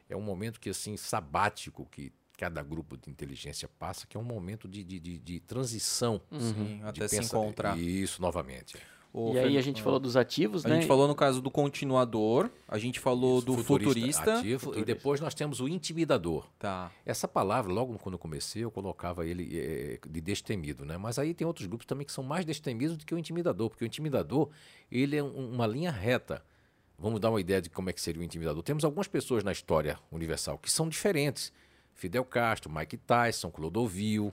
É 0.08 0.16
um 0.16 0.22
momento 0.22 0.60
que, 0.60 0.70
assim, 0.70 0.96
sabático 0.98 1.86
que 1.91 2.12
cada 2.38 2.64
grupo 2.64 2.96
de 2.96 3.10
inteligência 3.10 3.68
passa, 3.68 4.08
que 4.08 4.16
é 4.16 4.20
um 4.20 4.24
momento 4.24 4.68
de, 4.68 4.82
de, 4.84 4.98
de, 5.00 5.20
de 5.20 5.40
transição. 5.41 6.22
Sim, 6.32 6.78
de 6.78 6.84
até 7.04 7.08
se 7.10 7.18
pensa- 7.18 7.38
encontrar. 7.38 7.78
Isso, 7.78 8.22
novamente. 8.22 8.78
O 9.11 9.34
e 9.34 9.40
aí 9.40 9.57
a 9.57 9.61
gente 9.61 9.81
falou 9.81 9.99
dos 9.99 10.15
ativos, 10.15 10.64
A 10.65 10.69
né? 10.69 10.76
gente 10.76 10.88
falou 10.88 11.07
no 11.07 11.15
caso 11.15 11.41
do 11.41 11.49
continuador, 11.49 12.49
a 12.68 12.77
gente 12.77 12.99
falou 12.99 13.41
do 13.41 13.57
futurista. 13.57 14.38
ativo, 14.40 14.60
Futurista. 14.60 14.91
E 14.91 14.94
depois 14.95 15.19
nós 15.19 15.34
temos 15.34 15.60
o 15.60 15.68
intimidador. 15.68 16.45
Tá. 16.60 16.91
Essa 17.06 17.27
palavra, 17.27 17.72
logo 17.73 17.98
quando 17.98 18.14
eu 18.14 18.19
comecei, 18.19 18.64
eu 18.64 18.69
colocava 18.69 19.26
ele 19.26 19.49
eh, 19.52 19.99
de 20.07 20.22
destemido, 20.22 20.86
né? 20.86 20.95
Mas 20.98 21.18
aí 21.18 21.34
tem 21.34 21.48
outros 21.48 21.65
grupos 21.65 21.88
também 21.88 22.06
que 22.06 22.11
são 22.11 22.23
mais 22.23 22.45
destemidos 22.45 22.95
do 22.98 23.03
que 23.06 23.15
o 23.15 23.18
intimidador, 23.18 23.69
porque 23.69 23.84
o 23.84 23.88
intimidador, 23.88 24.49
ele 24.91 25.15
é 25.18 25.23
um- 25.23 25.53
uma 25.56 25.65
linha 25.65 25.90
reta. 25.91 26.44
Vamos 26.98 27.19
dar 27.19 27.31
uma 27.31 27.41
ideia 27.41 27.61
de 27.61 27.69
como 27.69 27.90
é 27.90 27.94
que 27.94 28.02
seria 28.02 28.22
o 28.22 28.23
intimidador. 28.23 28.61
Temos 28.61 28.84
algumas 28.86 29.07
pessoas 29.07 29.44
na 29.44 29.52
história 29.52 29.98
universal 30.11 30.57
que 30.60 30.72
são 30.72 30.88
diferentes. 30.88 31.52
Fidel 31.95 32.23
Castro, 32.26 32.72
Mike 32.72 32.98
Tyson, 32.98 33.49
Clodovil, 33.49 34.31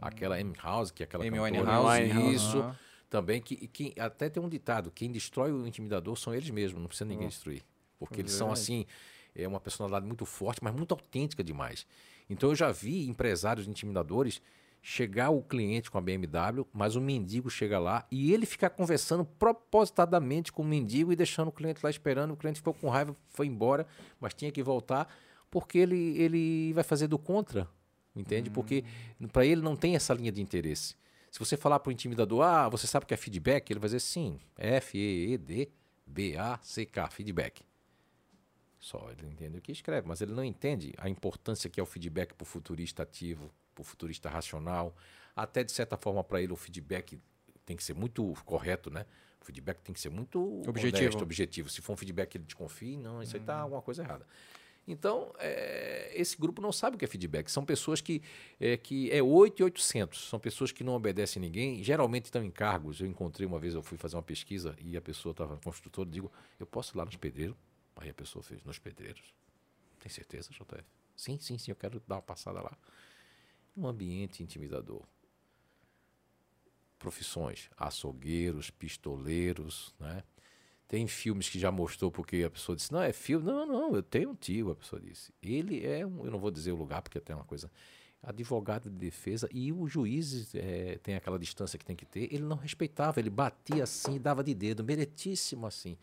aquela 0.00 0.40
M. 0.40 0.52
House, 0.62 0.90
que 0.90 1.02
é 1.02 1.04
aquela 1.04 1.24
Amy 1.24 1.36
cantora. 1.38 1.80
Winehouse, 1.80 2.34
isso. 2.34 2.64
Também 3.08 3.40
que, 3.40 3.68
que 3.68 3.94
até 3.98 4.28
tem 4.28 4.42
um 4.42 4.48
ditado, 4.48 4.90
quem 4.90 5.10
destrói 5.10 5.52
o 5.52 5.66
intimidador 5.66 6.16
são 6.16 6.34
eles 6.34 6.50
mesmos, 6.50 6.80
não 6.80 6.88
precisa 6.88 7.08
ninguém 7.08 7.28
destruir. 7.28 7.62
Porque 7.98 8.20
eles 8.20 8.32
são 8.32 8.50
assim, 8.50 8.84
é 9.34 9.46
uma 9.46 9.60
personalidade 9.60 10.06
muito 10.06 10.26
forte, 10.26 10.62
mas 10.62 10.74
muito 10.74 10.92
autêntica 10.92 11.42
demais. 11.42 11.86
Então 12.28 12.50
eu 12.50 12.56
já 12.56 12.72
vi 12.72 13.08
empresários 13.08 13.68
intimidadores 13.68 14.42
chegar 14.82 15.30
o 15.30 15.42
cliente 15.42 15.90
com 15.90 15.98
a 15.98 16.00
BMW, 16.00 16.64
mas 16.72 16.94
o 16.94 17.00
mendigo 17.00 17.50
chega 17.50 17.78
lá 17.78 18.06
e 18.10 18.32
ele 18.32 18.46
ficar 18.46 18.70
conversando 18.70 19.24
propositadamente 19.24 20.52
com 20.52 20.62
o 20.62 20.64
mendigo 20.64 21.12
e 21.12 21.16
deixando 21.16 21.48
o 21.48 21.52
cliente 21.52 21.80
lá 21.82 21.90
esperando, 21.90 22.32
o 22.32 22.36
cliente 22.36 22.58
ficou 22.58 22.72
com 22.72 22.88
raiva, 22.88 23.14
foi 23.30 23.46
embora, 23.46 23.86
mas 24.20 24.32
tinha 24.32 24.52
que 24.52 24.62
voltar 24.62 25.12
porque 25.50 25.78
ele, 25.78 26.16
ele 26.20 26.72
vai 26.72 26.84
fazer 26.84 27.08
do 27.08 27.18
contra, 27.18 27.68
entende? 28.14 28.48
Porque 28.48 28.84
para 29.32 29.44
ele 29.44 29.60
não 29.60 29.74
tem 29.74 29.96
essa 29.96 30.14
linha 30.14 30.30
de 30.30 30.40
interesse. 30.40 30.94
Se 31.36 31.40
você 31.40 31.54
falar 31.54 31.78
para 31.80 31.90
o 31.90 31.92
intimidador, 31.92 32.40
ah, 32.40 32.66
você 32.66 32.86
sabe 32.86 33.04
o 33.04 33.06
que 33.06 33.12
é 33.12 33.16
feedback? 33.18 33.70
Ele 33.70 33.78
vai 33.78 33.88
dizer 33.88 34.00
sim, 34.00 34.40
F-E-E-D-B-A-C-K, 34.56 35.70
feedback. 37.10 37.62
Só 38.78 39.10
ele 39.10 39.26
entende 39.26 39.58
o 39.58 39.60
que 39.60 39.70
escreve, 39.70 40.08
mas 40.08 40.22
ele 40.22 40.32
não 40.32 40.42
entende 40.42 40.94
a 40.96 41.10
importância 41.10 41.68
que 41.68 41.78
é 41.78 41.82
o 41.82 41.86
feedback 41.86 42.32
para 42.32 42.42
o 42.42 42.46
futurista 42.46 43.02
ativo, 43.02 43.52
para 43.74 43.82
o 43.82 43.84
futurista 43.84 44.30
racional. 44.30 44.96
Até 45.36 45.62
de 45.62 45.72
certa 45.72 45.98
forma, 45.98 46.24
para 46.24 46.40
ele, 46.40 46.54
o 46.54 46.56
feedback 46.56 47.20
tem 47.66 47.76
que 47.76 47.84
ser 47.84 47.94
muito 47.94 48.32
correto, 48.46 48.90
né? 48.90 49.04
O 49.38 49.44
feedback 49.44 49.82
tem 49.82 49.92
que 49.92 50.00
ser 50.00 50.08
muito 50.08 50.62
Objetivo. 50.66 51.02
honesto, 51.02 51.22
objetivo. 51.22 51.68
Se 51.68 51.82
for 51.82 51.92
um 51.92 51.96
feedback 51.98 52.30
que 52.30 52.38
ele 52.38 52.44
desconfie, 52.44 52.96
não, 52.96 53.22
isso 53.22 53.36
aí 53.36 53.42
está 53.42 53.58
alguma 53.60 53.82
coisa 53.82 54.02
errada. 54.02 54.26
Então, 54.86 55.34
é, 55.38 56.12
esse 56.14 56.36
grupo 56.36 56.62
não 56.62 56.70
sabe 56.70 56.94
o 56.94 56.98
que 56.98 57.04
é 57.04 57.08
feedback. 57.08 57.48
São 57.50 57.64
pessoas 57.64 58.00
que 58.00 58.22
é, 58.60 58.76
que 58.76 59.10
é 59.10 59.20
8 59.20 59.60
e 59.60 59.64
800. 59.64 60.28
São 60.28 60.38
pessoas 60.38 60.70
que 60.70 60.84
não 60.84 60.94
obedecem 60.94 61.42
ninguém. 61.42 61.82
Geralmente 61.82 62.26
estão 62.26 62.44
em 62.44 62.50
cargos. 62.50 63.00
Eu 63.00 63.06
encontrei 63.06 63.46
uma 63.46 63.58
vez, 63.58 63.74
eu 63.74 63.82
fui 63.82 63.98
fazer 63.98 64.14
uma 64.14 64.22
pesquisa 64.22 64.76
e 64.80 64.96
a 64.96 65.00
pessoa 65.00 65.32
estava 65.32 65.56
construtora. 65.56 66.08
Digo, 66.08 66.30
eu 66.60 66.66
posso 66.66 66.94
ir 66.94 66.98
lá 66.98 67.04
nos 67.04 67.16
pedreiros? 67.16 67.56
Aí 67.96 68.10
a 68.10 68.14
pessoa 68.14 68.42
fez, 68.42 68.62
nos 68.62 68.78
pedreiros. 68.78 69.34
Tem 69.98 70.10
certeza, 70.10 70.50
JF? 70.52 70.84
Sim, 71.16 71.38
sim, 71.40 71.58
sim, 71.58 71.70
eu 71.72 71.76
quero 71.76 72.00
dar 72.06 72.16
uma 72.16 72.22
passada 72.22 72.60
lá. 72.60 72.76
Um 73.76 73.88
ambiente 73.88 74.42
intimidador. 74.42 75.02
Profissões, 76.98 77.70
açougueiros, 77.76 78.70
pistoleiros, 78.70 79.94
né? 79.98 80.22
Tem 80.88 81.06
filmes 81.08 81.48
que 81.48 81.58
já 81.58 81.72
mostrou 81.72 82.12
porque 82.12 82.44
a 82.44 82.50
pessoa 82.50 82.76
disse, 82.76 82.92
não, 82.92 83.02
é 83.02 83.12
filme. 83.12 83.46
Não, 83.46 83.66
não, 83.66 83.96
eu 83.96 84.02
tenho 84.02 84.30
um 84.30 84.34
tio, 84.34 84.70
a 84.70 84.76
pessoa 84.76 85.00
disse. 85.00 85.32
Ele 85.42 85.84
é, 85.84 86.06
um, 86.06 86.24
eu 86.24 86.30
não 86.30 86.38
vou 86.38 86.50
dizer 86.50 86.72
o 86.72 86.76
lugar 86.76 87.02
porque 87.02 87.18
tem 87.20 87.34
uma 87.34 87.44
coisa, 87.44 87.70
advogado 88.22 88.90
de 88.90 88.96
defesa 88.96 89.48
e 89.52 89.72
o 89.72 89.86
juiz 89.86 90.54
eh, 90.54 90.98
tem 91.02 91.14
aquela 91.14 91.38
distância 91.38 91.78
que 91.78 91.84
tem 91.84 91.94
que 91.94 92.04
ter. 92.04 92.32
Ele 92.32 92.42
não 92.42 92.56
respeitava, 92.56 93.20
ele 93.20 93.30
batia 93.30 93.84
assim, 93.84 94.20
dava 94.20 94.42
de 94.42 94.54
dedo, 94.54 94.82
meritíssimo 94.82 95.66
assim. 95.66 95.96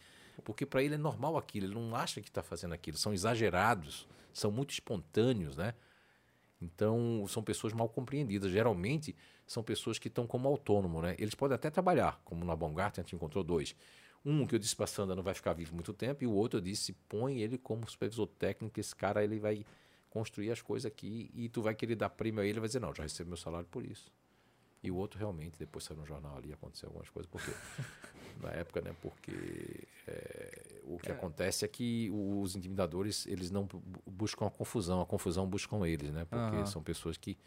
Porque 0.43 0.65
para 0.65 0.81
ele 0.81 0.95
é 0.95 0.97
normal 0.97 1.37
aquilo, 1.37 1.67
ele 1.67 1.75
não 1.75 1.95
acha 1.95 2.21
que 2.21 2.29
está 2.29 2.41
fazendo 2.41 2.73
aquilo. 2.73 2.97
São 2.97 3.13
exagerados, 3.13 4.07
são 4.33 4.51
muito 4.51 4.71
espontâneos, 4.71 5.57
né? 5.57 5.73
Então, 6.61 7.25
são 7.27 7.43
pessoas 7.43 7.73
mal 7.73 7.89
compreendidas. 7.89 8.51
Geralmente, 8.51 9.15
são 9.45 9.61
pessoas 9.61 9.99
que 9.99 10.07
estão 10.07 10.25
como 10.25 10.47
autônomo, 10.47 11.01
né? 11.01 11.15
Eles 11.19 11.35
podem 11.35 11.55
até 11.55 11.69
trabalhar, 11.69 12.21
como 12.23 12.45
na 12.45 12.55
Baumgarten 12.55 13.01
a 13.01 13.03
gente 13.03 13.15
encontrou 13.15 13.43
dois. 13.43 13.75
Um 14.25 14.45
que 14.47 14.55
eu 14.55 14.59
disse 14.59 14.75
para 14.75 14.87
Sandra 14.87 15.15
não 15.15 15.23
vai 15.23 15.33
ficar 15.33 15.53
vivo 15.53 15.73
muito 15.75 15.93
tempo, 15.93 16.23
e 16.23 16.27
o 16.27 16.31
outro 16.31 16.59
eu 16.59 16.61
disse, 16.61 16.93
põe 17.09 17.41
ele 17.41 17.57
como 17.57 17.89
supervisor 17.89 18.27
técnico, 18.27 18.79
esse 18.79 18.95
cara 18.95 19.23
ele 19.23 19.39
vai 19.39 19.65
construir 20.09 20.51
as 20.51 20.61
coisas 20.61 20.85
aqui, 20.85 21.29
e 21.33 21.49
tu 21.49 21.61
vai 21.61 21.75
querer 21.75 21.95
dar 21.95 22.09
prêmio 22.09 22.39
a 22.39 22.43
ele, 22.43 22.53
ele 22.53 22.59
vai 22.59 22.69
dizer, 22.69 22.79
não, 22.79 22.93
já 22.93 23.03
recebo 23.03 23.29
meu 23.29 23.37
salário 23.37 23.67
por 23.69 23.85
isso. 23.85 24.11
E 24.81 24.91
o 24.91 24.95
outro 24.95 25.17
realmente, 25.19 25.57
depois 25.57 25.83
saiu 25.85 25.97
no 25.99 26.05
jornal 26.05 26.37
ali, 26.37 26.53
aconteceu 26.53 26.87
algumas 26.89 27.09
coisas, 27.09 27.29
porque 27.31 27.51
na 28.41 28.49
época, 28.51 28.81
né? 28.81 28.93
Porque 29.01 29.87
é, 30.07 30.81
o 30.83 30.99
que 30.99 31.11
acontece 31.11 31.63
é 31.65 31.67
que 31.67 32.09
os 32.11 32.55
intimidadores, 32.55 33.25
eles 33.27 33.49
não 33.49 33.65
bu- 33.65 33.81
buscam 34.05 34.45
a 34.47 34.51
confusão, 34.51 35.01
a 35.01 35.05
confusão 35.05 35.47
buscam 35.47 35.85
eles, 35.87 36.11
né? 36.11 36.25
Porque 36.25 36.57
Aham. 36.57 36.65
são 36.65 36.83
pessoas 36.83 37.17
que 37.17 37.37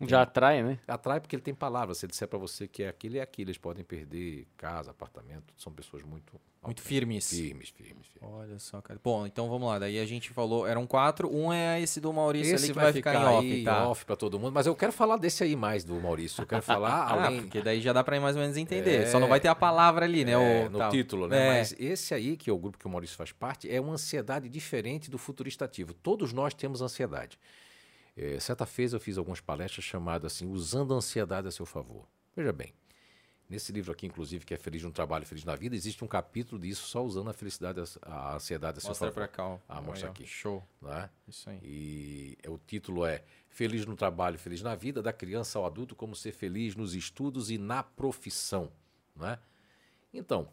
Já 0.00 0.22
atrai, 0.22 0.62
né? 0.62 0.78
atrai 0.88 1.20
porque 1.20 1.36
ele 1.36 1.42
tem 1.42 1.54
palavras. 1.54 1.98
Se 1.98 2.06
ele 2.06 2.10
disser 2.10 2.26
para 2.26 2.38
você 2.38 2.66
que 2.66 2.82
é 2.82 2.88
aquilo, 2.88 3.16
é 3.16 3.20
aquilo. 3.20 3.50
Eles 3.50 3.58
podem 3.58 3.84
perder 3.84 4.46
casa, 4.56 4.90
apartamento. 4.90 5.54
São 5.56 5.72
pessoas 5.72 6.02
muito 6.02 6.32
Muito 6.62 6.82
firmes. 6.82 7.30
firmes, 7.30 7.68
firmes. 7.70 8.08
firmes. 8.08 8.34
Olha 8.34 8.58
só, 8.58 8.82
cara. 8.82 9.00
Bom, 9.02 9.24
então 9.24 9.48
vamos 9.48 9.68
lá. 9.68 9.78
Daí 9.78 9.98
a 10.00 10.04
gente 10.04 10.30
falou, 10.30 10.66
eram 10.66 10.84
quatro. 10.86 11.32
Um 11.32 11.52
é 11.52 11.80
esse 11.80 12.00
do 12.00 12.12
Maurício 12.12 12.54
Esse 12.56 12.64
ali 12.64 12.72
que 12.74 12.78
vai 12.80 12.92
ficar, 12.92 13.14
em 13.14 13.24
off, 13.24 13.52
aí, 13.52 13.64
tá? 13.64 13.88
off 13.88 14.04
para 14.04 14.16
todo 14.16 14.38
mundo. 14.38 14.52
Mas 14.52 14.66
eu 14.66 14.74
quero 14.74 14.92
falar 14.92 15.16
desse 15.16 15.44
aí 15.44 15.54
mais 15.54 15.84
do 15.84 15.94
Maurício. 16.00 16.42
Eu 16.42 16.46
quero 16.46 16.62
falar 16.62 16.90
Ah, 17.14 17.26
além 17.26 17.42
porque 17.42 17.62
daí 17.62 17.80
já 17.80 17.92
dá 17.92 18.02
pra 18.02 18.18
mais 18.20 18.34
ou 18.34 18.42
menos 18.42 18.56
entender. 18.56 19.02
É. 19.02 19.06
Só 19.06 19.20
não 19.20 19.28
vai 19.28 19.38
ter 19.38 19.48
a 19.48 19.54
palavra 19.54 20.04
ali, 20.06 20.24
né? 20.24 20.32
É, 20.32 20.66
o, 20.66 20.70
no 20.70 20.78
tal. 20.78 20.90
título, 20.90 21.28
né? 21.28 21.38
É. 21.38 21.58
Mas 21.58 21.74
esse 21.78 22.12
aí, 22.12 22.36
que 22.36 22.50
é 22.50 22.52
o 22.52 22.58
grupo 22.58 22.78
que 22.78 22.86
o 22.86 22.90
Maurício 22.90 23.16
faz 23.16 23.30
parte, 23.30 23.70
é 23.72 23.80
uma 23.80 23.92
ansiedade 23.94 24.48
diferente 24.48 25.08
do 25.08 25.18
futurista 25.18 25.64
ativo. 25.66 25.94
Todos 25.94 26.32
nós 26.32 26.52
temos 26.52 26.82
ansiedade. 26.82 27.38
É, 28.16 28.38
certa 28.38 28.64
vez 28.64 28.92
eu 28.92 29.00
fiz 29.00 29.18
algumas 29.18 29.40
palestras 29.40 29.84
chamadas 29.84 30.32
assim, 30.32 30.46
usando 30.46 30.94
a 30.94 30.96
ansiedade 30.98 31.48
a 31.48 31.50
seu 31.50 31.66
favor. 31.66 32.06
Veja 32.36 32.52
bem, 32.52 32.72
nesse 33.48 33.72
livro 33.72 33.90
aqui, 33.92 34.06
inclusive, 34.06 34.44
que 34.46 34.54
é 34.54 34.56
Feliz 34.56 34.82
no 34.82 34.92
Trabalho, 34.92 35.26
Feliz 35.26 35.44
na 35.44 35.56
Vida, 35.56 35.74
existe 35.74 36.04
um 36.04 36.06
capítulo 36.08 36.60
disso 36.60 36.86
só 36.86 37.04
usando 37.04 37.30
a 37.30 37.32
felicidade, 37.32 37.80
a- 38.02 38.34
ansiedade 38.36 38.78
a 38.78 38.80
seu 38.80 38.90
Mostra 38.90 39.08
favor. 39.08 39.14
pra 39.14 39.28
cá, 39.28 39.44
ó. 39.46 39.58
Ah, 39.68 39.80
mostra 39.80 40.06
Aí, 40.06 40.10
ó. 40.10 40.12
aqui. 40.12 40.26
Show. 40.26 40.62
né? 40.80 41.10
Isso 41.26 41.50
aí. 41.50 41.58
E 41.62 42.38
é- 42.42 42.48
o 42.50 42.58
título 42.58 43.04
é 43.04 43.24
Feliz 43.48 43.84
no 43.84 43.96
Trabalho, 43.96 44.38
Feliz 44.38 44.62
na 44.62 44.74
Vida, 44.76 45.02
da 45.02 45.12
criança 45.12 45.58
ao 45.58 45.66
adulto, 45.66 45.94
como 45.96 46.14
ser 46.14 46.32
feliz 46.32 46.74
nos 46.76 46.94
estudos 46.94 47.50
e 47.50 47.58
na 47.58 47.82
profissão. 47.82 48.70
Né? 49.16 49.38
Então, 50.12 50.48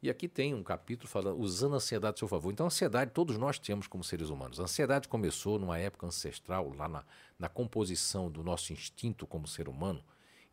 e 0.00 0.08
aqui 0.08 0.28
tem 0.28 0.54
um 0.54 0.62
capítulo 0.62 1.08
falando, 1.08 1.40
usando 1.40 1.74
a 1.74 1.76
ansiedade 1.76 2.14
a 2.14 2.18
seu 2.18 2.28
favor. 2.28 2.52
Então, 2.52 2.66
a 2.66 2.68
ansiedade 2.68 3.10
todos 3.10 3.36
nós 3.36 3.58
temos 3.58 3.88
como 3.88 4.04
seres 4.04 4.30
humanos. 4.30 4.60
A 4.60 4.64
ansiedade 4.64 5.08
começou 5.08 5.58
numa 5.58 5.78
época 5.78 6.06
ancestral, 6.06 6.72
lá 6.72 6.88
na, 6.88 7.04
na 7.38 7.48
composição 7.48 8.30
do 8.30 8.44
nosso 8.44 8.72
instinto 8.72 9.26
como 9.26 9.48
ser 9.48 9.68
humano. 9.68 10.02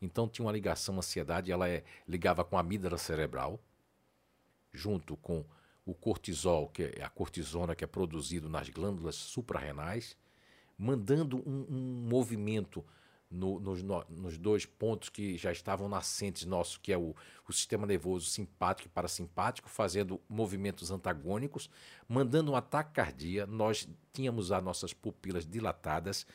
Então, 0.02 0.28
tinha 0.28 0.44
uma 0.44 0.52
ligação, 0.52 0.96
a 0.96 0.98
ansiedade, 0.98 1.52
ela 1.52 1.68
é, 1.68 1.84
ligava 2.08 2.44
com 2.44 2.56
a 2.56 2.60
amígdala 2.60 2.98
cerebral, 2.98 3.60
junto 4.72 5.16
com 5.16 5.44
o 5.84 5.94
cortisol, 5.94 6.68
que 6.68 6.82
é 6.96 7.04
a 7.04 7.08
cortisona 7.08 7.76
que 7.76 7.84
é 7.84 7.86
produzido 7.86 8.48
nas 8.48 8.68
glândulas 8.68 9.14
suprarrenais, 9.14 10.16
mandando 10.76 11.38
um, 11.48 11.66
um 11.70 12.08
movimento 12.08 12.84
no- 13.30 13.58
nos, 13.60 13.82
no- 13.82 14.04
nos 14.08 14.38
dois 14.38 14.64
pontos 14.64 15.08
que 15.08 15.36
já 15.36 15.50
estavam 15.52 15.88
nascentes 15.88 16.44
nossos, 16.44 16.76
que 16.78 16.92
é 16.92 16.98
o, 16.98 17.14
o 17.48 17.52
sistema 17.52 17.86
nervoso 17.86 18.26
simpático 18.26 18.88
e 18.88 18.90
parasimpático, 18.90 19.68
fazendo 19.68 20.20
movimentos 20.28 20.90
antagônicos, 20.90 21.68
mandando 22.08 22.52
um 22.52 22.56
ataque 22.56 22.92
cardíaco. 22.92 23.52
Nós 23.52 23.88
tínhamos 24.12 24.52
as 24.52 24.62
nossas 24.62 24.92
pupilas 24.92 25.46
dilatadas 25.46 26.26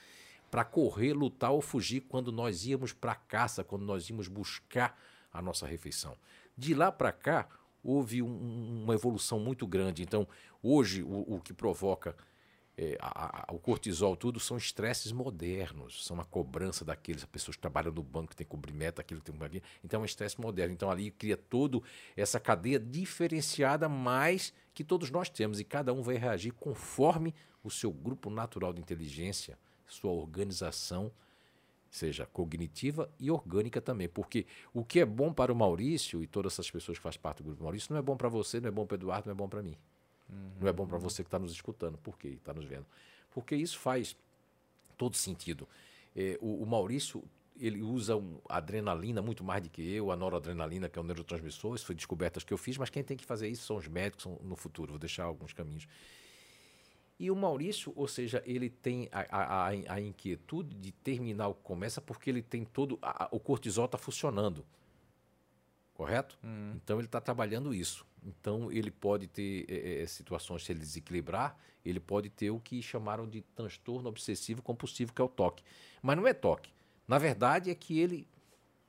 para 0.50 0.66
correr, 0.66 1.14
lutar 1.14 1.52
ou 1.52 1.62
fugir 1.62 2.02
quando 2.02 2.32
nós 2.32 2.66
íamos 2.66 2.92
para 2.92 3.14
a 3.14 3.16
caça, 3.16 3.64
quando 3.64 3.86
nós 3.86 4.10
íamos 4.10 4.28
buscar 4.28 5.00
a 5.32 5.42
nossa 5.42 5.66
refeição. 5.66 6.18
De 6.58 6.74
lá 6.74 6.92
para 6.92 7.12
cá, 7.14 7.48
houve 7.82 8.22
um- 8.22 8.28
um- 8.28 8.84
uma 8.84 8.94
evolução 8.94 9.40
muito 9.40 9.66
grande. 9.66 10.04
Então, 10.04 10.28
hoje, 10.62 11.02
o, 11.04 11.36
o 11.36 11.42
que 11.42 11.54
provoca 11.54 12.16
é, 12.84 12.98
a- 13.00 13.44
a- 13.48 13.54
o 13.54 13.60
cortisol, 13.60 14.16
tudo 14.16 14.40
são 14.40 14.58
estresses 14.58 15.12
modernos, 15.12 16.04
são 16.04 16.16
uma 16.16 16.26
cobrança 16.26 16.84
daqueles, 16.84 17.22
as 17.22 17.30
pessoas 17.30 17.56
que 17.56 17.62
trabalham 17.62 17.92
no 17.94 18.02
banco, 18.02 18.32
que 18.32 18.36
tem 18.36 18.48
meta, 18.74 19.02
aquilo 19.02 19.22
que 19.22 19.32
tem 19.32 19.40
cumprir. 19.40 19.62
Então 19.84 20.00
é 20.00 20.02
um 20.02 20.06
estresse 20.06 20.42
moderno. 20.42 20.74
Então 20.74 20.90
ali 20.90 21.12
cria 21.12 21.38
todo 21.38 21.84
essa 22.18 22.40
cadeia 22.40 22.80
diferenciada, 22.80 23.88
mas 23.88 24.52
que 24.74 24.84
todos 24.84 25.12
nós 25.12 25.30
temos, 25.30 25.60
e 25.60 25.64
cada 25.64 25.94
um 25.94 26.02
vai 26.02 26.16
reagir 26.16 26.54
conforme 26.54 27.36
o 27.64 27.70
seu 27.70 27.92
grupo 27.92 28.32
natural 28.32 28.74
de 28.74 28.82
inteligência, 28.82 29.60
sua 29.86 30.12
organização, 30.12 31.12
seja 31.88 32.26
cognitiva 32.26 33.12
e 33.20 33.30
orgânica 33.30 33.80
também. 33.80 34.10
Porque 34.10 34.48
o 34.74 34.84
que 34.84 35.02
é 35.02 35.06
bom 35.06 35.32
para 35.32 35.54
o 35.54 35.56
Maurício 35.56 36.24
e 36.24 36.26
todas 36.26 36.54
essas 36.54 36.72
pessoas 36.72 36.98
que 36.98 37.04
fazem 37.04 37.20
parte 37.20 37.44
do 37.44 37.44
grupo 37.44 37.62
Maurício 37.62 37.94
não 37.94 38.00
é 38.00 38.02
bom 38.02 38.18
para 38.18 38.30
você, 38.30 38.60
não 38.60 38.70
é 38.70 38.72
bom 38.72 38.88
para 38.88 38.96
o 38.96 38.98
Eduardo, 38.98 39.28
não 39.28 39.34
é 39.34 39.38
bom 39.38 39.48
para 39.48 39.62
mim. 39.62 39.78
Não 40.60 40.68
é 40.68 40.74
bom 40.74 40.86
para 40.86 40.98
você 40.98 41.24
que 41.24 41.28
está 41.28 41.40
nos 41.40 41.52
escutando. 41.52 41.98
Por 41.98 42.18
quê? 42.18 42.30
Está 42.30 42.54
nos 42.54 42.66
vendo. 42.66 42.86
Porque 43.32 43.56
isso 43.56 43.78
faz 43.80 44.16
todo 44.98 45.16
sentido. 45.16 45.68
É, 46.16 46.38
o, 46.42 46.64
o 46.64 46.66
Maurício, 46.66 47.24
ele 47.60 47.82
usa 47.82 48.16
um, 48.16 48.40
adrenalina 48.48 49.22
muito 49.22 49.44
mais 49.44 49.64
do 49.64 49.70
que 49.70 49.82
eu, 49.82 50.12
a 50.12 50.16
noradrenalina, 50.16 50.90
que 50.90 50.98
é 50.98 51.02
o 51.02 51.06
neurotransmissor. 51.06 51.76
Isso 51.76 51.86
foi 51.86 51.96
descobertas 51.96 52.44
que 52.44 52.54
eu 52.54 52.58
fiz, 52.58 52.78
mas 52.78 52.90
quem 52.90 53.04
tem 53.04 53.18
que 53.18 53.26
fazer 53.26 53.48
isso 53.48 53.66
são 53.66 53.78
os 53.78 53.88
médicos 53.88 54.24
são 54.24 54.40
no 54.44 54.56
futuro. 54.56 54.92
Vou 54.92 55.00
deixar 55.00 55.24
alguns 55.24 55.54
caminhos. 55.54 55.88
E 57.20 57.30
o 57.30 57.36
Maurício, 57.36 57.94
ou 57.96 58.08
seja, 58.08 58.42
ele 58.48 58.70
tem 58.70 59.08
a, 59.12 59.26
a, 59.30 59.68
a 59.68 60.02
inquietude 60.02 60.76
de 60.76 60.92
terminar 60.92 61.50
o 61.50 61.54
que 61.54 61.62
começa 61.62 62.02
porque 62.02 62.30
ele 62.30 62.42
tem 62.42 62.66
todo. 62.66 62.98
A, 63.00 63.30
o 63.32 63.40
cortisol 63.40 63.86
está 63.86 63.98
funcionando. 63.98 64.66
Correto? 65.94 66.36
Hum. 66.44 66.74
Então 66.76 66.98
ele 66.98 67.06
está 67.06 67.22
trabalhando 67.22 67.76
isso. 67.76 68.04
Então 68.24 68.72
ele 68.72 68.92
pode 68.92 69.28
ter 69.28 69.66
é, 69.70 70.06
situações, 70.06 70.64
se 70.64 70.72
ele 70.72 70.80
desequilibrar, 70.80 71.58
ele 71.84 72.00
pode 72.00 72.30
ter 72.30 72.52
o 72.52 72.60
que 72.60 72.82
chamaram 72.82 73.28
de 73.28 73.42
transtorno 73.42 74.08
obsessivo 74.10 74.62
compulsivo, 74.62 75.14
que 75.14 75.22
é 75.22 75.26
o 75.26 75.30
toque. 75.30 75.64
Mas 76.02 76.16
não 76.18 76.28
é 76.28 76.34
toque. 76.34 76.72
Na 77.08 77.18
verdade 77.18 77.72
é 77.72 77.76
que 77.76 78.00
ele. 78.00 78.28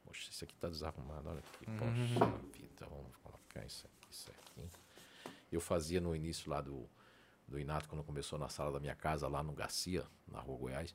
Poxa, 0.04 0.30
isso 0.30 0.44
aqui 0.44 0.54
está 0.54 0.68
desarrumado. 0.68 1.30
Olha 1.30 1.38
aqui. 1.38 1.70
Uhum. 1.70 1.78
Poxa 1.78 2.36
vida, 2.52 2.86
vamos 2.90 3.16
colocar 3.22 3.64
isso 3.64 3.86
aqui 3.86 4.14
certinho. 4.14 4.70
Eu 5.50 5.60
fazia 5.60 6.00
no 6.00 6.14
início 6.14 6.50
lá 6.50 6.60
do 6.60 6.88
do 7.52 7.58
Inato, 7.58 7.88
quando 7.88 8.02
começou 8.02 8.38
na 8.38 8.48
sala 8.48 8.72
da 8.72 8.80
minha 8.80 8.94
casa, 8.94 9.28
lá 9.28 9.42
no 9.42 9.52
Garcia, 9.52 10.04
na 10.26 10.40
Rua 10.40 10.58
Goiás, 10.58 10.94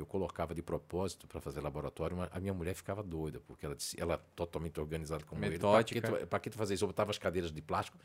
eu 0.00 0.06
colocava 0.06 0.54
de 0.54 0.62
propósito 0.62 1.26
para 1.26 1.40
fazer 1.40 1.60
laboratório, 1.60 2.16
mas 2.16 2.28
a 2.32 2.40
minha 2.40 2.54
mulher 2.54 2.74
ficava 2.74 3.02
doida, 3.02 3.40
porque 3.40 3.66
ela 3.66 3.74
disse, 3.74 4.00
ela 4.00 4.14
é 4.14 4.20
totalmente 4.34 4.78
organizada 4.80 5.24
como 5.24 5.40
Metódica. 5.40 5.98
ele. 5.98 6.26
Para 6.26 6.38
que, 6.38 6.50
tu, 6.50 6.56
fazer 6.56 6.74
isso? 6.74 6.84
Eu 6.84 6.88
botava 6.88 7.10
as 7.10 7.18
cadeiras 7.18 7.52
de 7.52 7.60
plástico, 7.60 7.98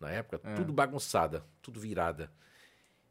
na 0.00 0.10
época, 0.10 0.40
é. 0.42 0.54
tudo 0.54 0.72
bagunçada, 0.72 1.44
tudo 1.62 1.80
virada. 1.80 2.30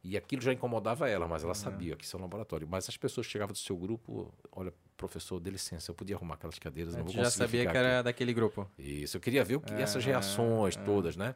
E 0.03 0.16
aquilo 0.16 0.41
já 0.41 0.53
incomodava 0.53 1.10
ela, 1.10 1.28
mas 1.28 1.44
ela 1.44 1.53
é. 1.53 1.56
sabia 1.56 1.95
que 1.95 2.06
isso 2.06 2.16
é 2.16 2.20
um 2.20 2.22
laboratório. 2.22 2.68
Mas 2.70 2.88
as 2.88 2.95
pessoas 2.95 3.26
chegavam 3.26 3.53
do 3.53 3.57
seu 3.57 3.76
grupo, 3.76 4.32
olha, 4.52 4.72
professor, 4.95 5.40
dê 5.40 5.49
licença, 5.49 5.90
eu 5.90 5.95
podia 5.95 6.16
arrumar 6.16 6.36
aquelas 6.36 6.60
cadeiras, 6.60 6.95
não 6.95 7.03
vou 7.03 7.14
já 7.14 7.30
sabia 7.32 7.66
que 7.66 7.76
era 7.76 7.95
aqui. 7.95 8.03
daquele 8.03 8.34
grupo. 8.34 8.70
Isso, 8.78 9.18
eu 9.18 9.22
queria 9.22 9.44
ver 9.44 9.56
o 9.56 9.60
que, 9.60 9.74
é, 9.74 9.82
essas 9.82 10.06
reações 10.06 10.78
é. 10.78 10.84
todas, 10.84 11.16
né? 11.16 11.36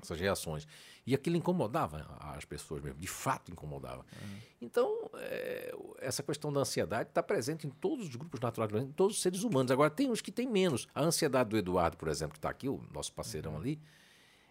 Essas 0.00 0.20
reações. 0.20 0.66
E 1.08 1.14
aquilo 1.14 1.38
incomodava 1.38 2.04
as 2.20 2.44
pessoas 2.44 2.82
mesmo, 2.82 3.00
de 3.00 3.06
fato 3.06 3.50
incomodava. 3.50 4.04
Uhum. 4.20 4.36
Então, 4.60 5.10
é, 5.14 5.74
essa 6.00 6.22
questão 6.22 6.52
da 6.52 6.60
ansiedade 6.60 7.08
está 7.08 7.22
presente 7.22 7.66
em 7.66 7.70
todos 7.70 8.08
os 8.08 8.14
grupos 8.14 8.38
naturais, 8.38 8.70
em 8.74 8.92
todos 8.92 9.16
os 9.16 9.22
seres 9.22 9.42
humanos. 9.42 9.72
Agora, 9.72 9.88
tem 9.88 10.10
uns 10.10 10.20
que 10.20 10.30
têm 10.30 10.46
menos. 10.46 10.86
A 10.94 11.00
ansiedade 11.00 11.48
do 11.48 11.56
Eduardo, 11.56 11.96
por 11.96 12.08
exemplo, 12.08 12.34
que 12.34 12.38
está 12.38 12.50
aqui, 12.50 12.68
o 12.68 12.84
nosso 12.92 13.10
parceirão 13.14 13.52
uhum. 13.52 13.56
ali, 13.56 13.80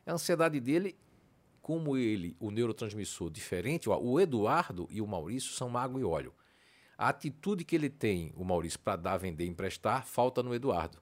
a 0.04 0.14
ansiedade 0.14 0.60
dele, 0.60 0.98
como 1.62 1.96
ele, 1.96 2.36
o 2.40 2.50
neurotransmissor 2.50 3.30
diferente, 3.30 3.88
o 3.88 4.20
Eduardo 4.20 4.88
e 4.90 5.00
o 5.00 5.06
Maurício 5.06 5.54
são 5.54 5.78
água 5.78 6.02
e 6.02 6.04
óleo. 6.04 6.34
A 6.98 7.10
atitude 7.10 7.64
que 7.64 7.76
ele 7.76 7.92
tem, 7.92 8.34
o 8.36 8.44
Maurício, 8.44 8.80
para 8.80 8.96
dar, 8.96 9.18
vender, 9.18 9.46
emprestar, 9.46 10.08
falta 10.08 10.42
no 10.42 10.56
Eduardo. 10.56 10.98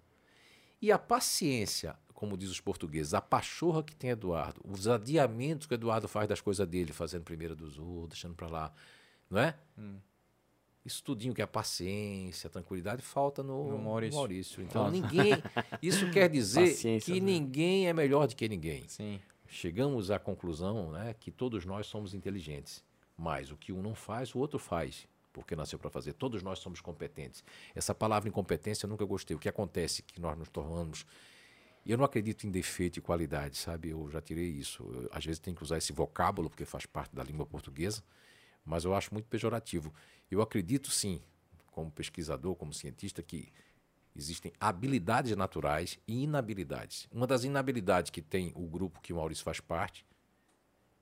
E 0.81 0.91
a 0.91 0.99
paciência, 0.99 1.97
como 2.15 2.37
diz 2.37 2.49
os 2.49 2.61
portugueses, 2.61 3.13
a 3.13 3.21
pachorra 3.21 3.83
que 3.83 3.93
tem 3.93 4.09
Eduardo, 4.09 4.61
os 4.63 4.87
adiamentos 4.87 5.67
que 5.67 5.73
o 5.73 5.75
Eduardo 5.75 6.07
faz 6.07 6.27
das 6.27 6.39
coisas 6.39 6.65
dele, 6.65 6.93
fazendo 6.93 7.23
primeiro 7.23 7.55
dos 7.55 7.77
outros, 7.77 8.09
deixando 8.11 8.33
para 8.33 8.47
lá, 8.47 8.73
não 9.29 9.39
é? 9.39 9.55
Hum. 9.77 9.97
Isso 10.85 11.03
tudinho 11.03 11.33
que 11.33 11.41
é 11.41 11.43
a 11.43 11.47
paciência, 11.47 12.47
a 12.47 12.49
tranquilidade, 12.49 13.01
falta 13.01 13.43
no, 13.43 13.71
no 13.71 13.79
Maurício. 13.79 14.15
Maurício. 14.15 14.63
Então 14.63 14.89
ninguém. 14.89 15.33
Isso 15.81 16.09
quer 16.11 16.29
dizer 16.29 16.69
Paciência, 16.69 17.13
que 17.13 17.19
né? 17.19 17.25
ninguém 17.25 17.87
é 17.87 17.93
melhor 17.93 18.27
do 18.27 18.35
que 18.35 18.47
ninguém. 18.47 18.87
Sim. 18.87 19.19
Chegamos 19.47 20.09
à 20.09 20.19
conclusão 20.19 20.91
né, 20.91 21.15
que 21.19 21.31
todos 21.31 21.65
nós 21.65 21.87
somos 21.87 22.13
inteligentes. 22.13 22.83
Mas 23.17 23.51
o 23.51 23.57
que 23.57 23.73
um 23.73 23.81
não 23.81 23.95
faz, 23.95 24.35
o 24.35 24.39
outro 24.39 24.59
faz. 24.59 25.07
Porque 25.33 25.55
nasceu 25.55 25.79
para 25.79 25.89
fazer. 25.89 26.13
Todos 26.13 26.43
nós 26.43 26.59
somos 26.59 26.79
competentes. 26.81 27.43
Essa 27.73 27.95
palavra 27.95 28.29
incompetência 28.29 28.85
eu 28.85 28.89
nunca 28.89 29.05
gostei. 29.05 29.35
O 29.35 29.39
que 29.39 29.49
acontece 29.49 30.03
é 30.07 30.13
que 30.13 30.21
nós 30.21 30.37
nos 30.37 30.49
tornamos 30.49 31.05
e 31.85 31.91
eu 31.91 31.97
não 31.97 32.05
acredito 32.05 32.47
em 32.47 32.51
defeito 32.51 32.97
e 32.97 33.01
qualidade, 33.01 33.57
sabe? 33.57 33.89
Eu 33.89 34.09
já 34.09 34.19
tirei 34.19 34.47
isso. 34.47 34.83
Eu, 34.91 35.07
às 35.11 35.23
vezes 35.23 35.39
tem 35.39 35.53
que 35.53 35.61
usar 35.61 35.77
esse 35.77 35.93
vocábulo, 35.93 36.49
porque 36.49 36.65
faz 36.65 36.85
parte 36.85 37.15
da 37.15 37.23
língua 37.23 37.45
portuguesa, 37.45 38.03
mas 38.65 38.83
eu 38.85 38.95
acho 38.95 39.13
muito 39.13 39.27
pejorativo. 39.27 39.93
Eu 40.31 40.41
acredito 40.41 40.89
sim, 40.89 41.21
como 41.67 41.91
pesquisador, 41.91 42.55
como 42.55 42.73
cientista, 42.73 43.21
que 43.21 43.51
existem 44.15 44.51
habilidades 44.59 45.35
naturais 45.35 45.99
e 46.07 46.23
inabilidades. 46.23 47.07
Uma 47.11 47.27
das 47.27 47.43
inabilidades 47.43 48.09
que 48.09 48.21
tem 48.21 48.51
o 48.55 48.65
grupo 48.67 48.99
que 48.99 49.13
o 49.13 49.17
Maurício 49.17 49.43
faz 49.43 49.59
parte 49.59 50.03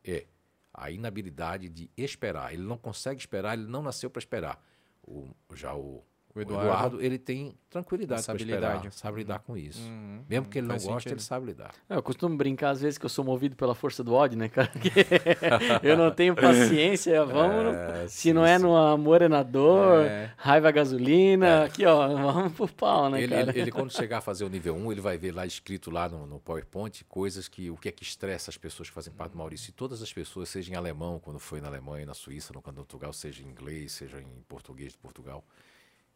é 0.03 0.25
a 0.73 0.91
inabilidade 0.91 1.69
de 1.69 1.89
esperar. 1.95 2.53
Ele 2.53 2.63
não 2.63 2.77
consegue 2.77 3.21
esperar, 3.21 3.57
ele 3.57 3.67
não 3.67 3.81
nasceu 3.81 4.09
para 4.09 4.19
esperar. 4.19 4.61
O, 5.01 5.29
já 5.53 5.73
o 5.73 6.03
o 6.35 6.41
Eduardo, 6.41 6.65
o 6.65 6.71
Eduardo 6.71 7.01
ele 7.01 7.17
tem 7.19 7.55
tranquilidade 7.69 8.23
para 8.23 8.35
esperar, 8.35 8.91
sabe 8.91 9.17
lidar 9.19 9.39
com 9.39 9.55
isso. 9.55 9.81
Uhum, 9.81 10.23
Mesmo 10.27 10.47
que 10.47 10.57
ele 10.57 10.67
não 10.67 10.75
goste, 10.75 10.87
sentido. 10.87 11.11
ele 11.13 11.21
sabe 11.21 11.45
lidar. 11.47 11.73
É, 11.87 11.95
eu 11.95 12.01
costumo 12.01 12.35
brincar 12.35 12.71
às 12.71 12.81
vezes 12.81 12.97
que 12.97 13.05
eu 13.05 13.09
sou 13.09 13.23
movido 13.23 13.55
pela 13.55 13.75
força 13.75 14.03
do 14.03 14.13
ódio, 14.13 14.37
né, 14.37 14.49
cara? 14.49 14.71
eu 15.83 15.95
não 15.95 16.09
tenho 16.09 16.35
paciência, 16.35 17.23
vamos... 17.25 17.75
É, 17.75 18.07
se 18.07 18.17
sim, 18.17 18.33
não 18.33 18.45
é 18.45 18.57
sim. 18.57 18.63
no 18.63 18.75
amor 18.75 19.21
é 19.21 19.27
na 19.27 19.43
dor, 19.43 20.05
é. 20.05 20.33
raiva 20.37 20.71
gasolina, 20.71 21.47
é. 21.47 21.65
aqui 21.65 21.85
ó, 21.85 22.07
vamos 22.15 22.53
pro 22.53 22.67
pau, 22.67 23.09
né, 23.11 23.21
ele, 23.21 23.35
cara? 23.35 23.49
Ele, 23.51 23.61
ele, 23.61 23.71
quando 23.71 23.91
chegar 23.91 24.17
a 24.17 24.21
fazer 24.21 24.43
o 24.43 24.49
nível 24.49 24.75
1, 24.75 24.91
ele 24.91 25.01
vai 25.01 25.17
ver 25.17 25.33
lá 25.33 25.45
escrito 25.45 25.91
lá 25.91 26.09
no, 26.09 26.25
no 26.25 26.39
PowerPoint 26.39 27.03
coisas 27.05 27.47
que, 27.47 27.69
o 27.69 27.77
que 27.77 27.89
é 27.89 27.91
que 27.91 28.03
estressa 28.03 28.49
as 28.49 28.57
pessoas 28.57 28.89
que 28.89 28.95
fazem 28.95 29.13
parte 29.13 29.33
do 29.33 29.37
Maurício. 29.37 29.69
E 29.69 29.73
todas 29.73 30.01
as 30.01 30.11
pessoas, 30.11 30.49
seja 30.49 30.71
em 30.71 30.75
alemão, 30.75 31.19
quando 31.19 31.39
foi 31.39 31.61
na 31.61 31.67
Alemanha, 31.67 32.07
na 32.07 32.13
Suíça, 32.13 32.53
no 32.53 32.61
Portugal, 32.61 33.13
seja 33.13 33.43
em 33.43 33.47
inglês, 33.47 33.91
seja 33.91 34.19
em 34.19 34.43
português 34.47 34.93
de 34.93 34.97
Portugal 34.97 35.43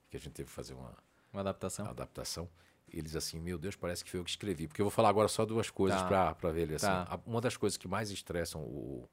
que 0.09 0.17
a 0.17 0.19
gente 0.19 0.33
teve 0.33 0.49
que 0.49 0.55
fazer 0.55 0.73
uma, 0.73 0.95
uma 1.31 1.41
adaptação. 1.41 1.85
Uma 1.85 1.91
adaptação. 1.91 2.49
Eles 2.89 3.15
assim, 3.15 3.39
meu 3.39 3.57
Deus, 3.57 3.75
parece 3.75 4.03
que 4.03 4.09
foi 4.09 4.19
eu 4.19 4.23
que 4.23 4.29
escrevi. 4.29 4.67
Porque 4.67 4.81
eu 4.81 4.85
vou 4.85 4.91
falar 4.91 5.09
agora 5.09 5.27
só 5.27 5.45
duas 5.45 5.69
coisas 5.69 6.01
tá. 6.03 6.33
para 6.33 6.51
ver 6.51 6.61
ele. 6.61 6.75
Assim, 6.75 6.87
tá. 6.87 7.19
Uma 7.25 7.41
das 7.41 7.57
coisas 7.57 7.75
que 7.77 7.87
mais 7.87 8.11
estressam 8.11 8.61
o, 8.61 9.09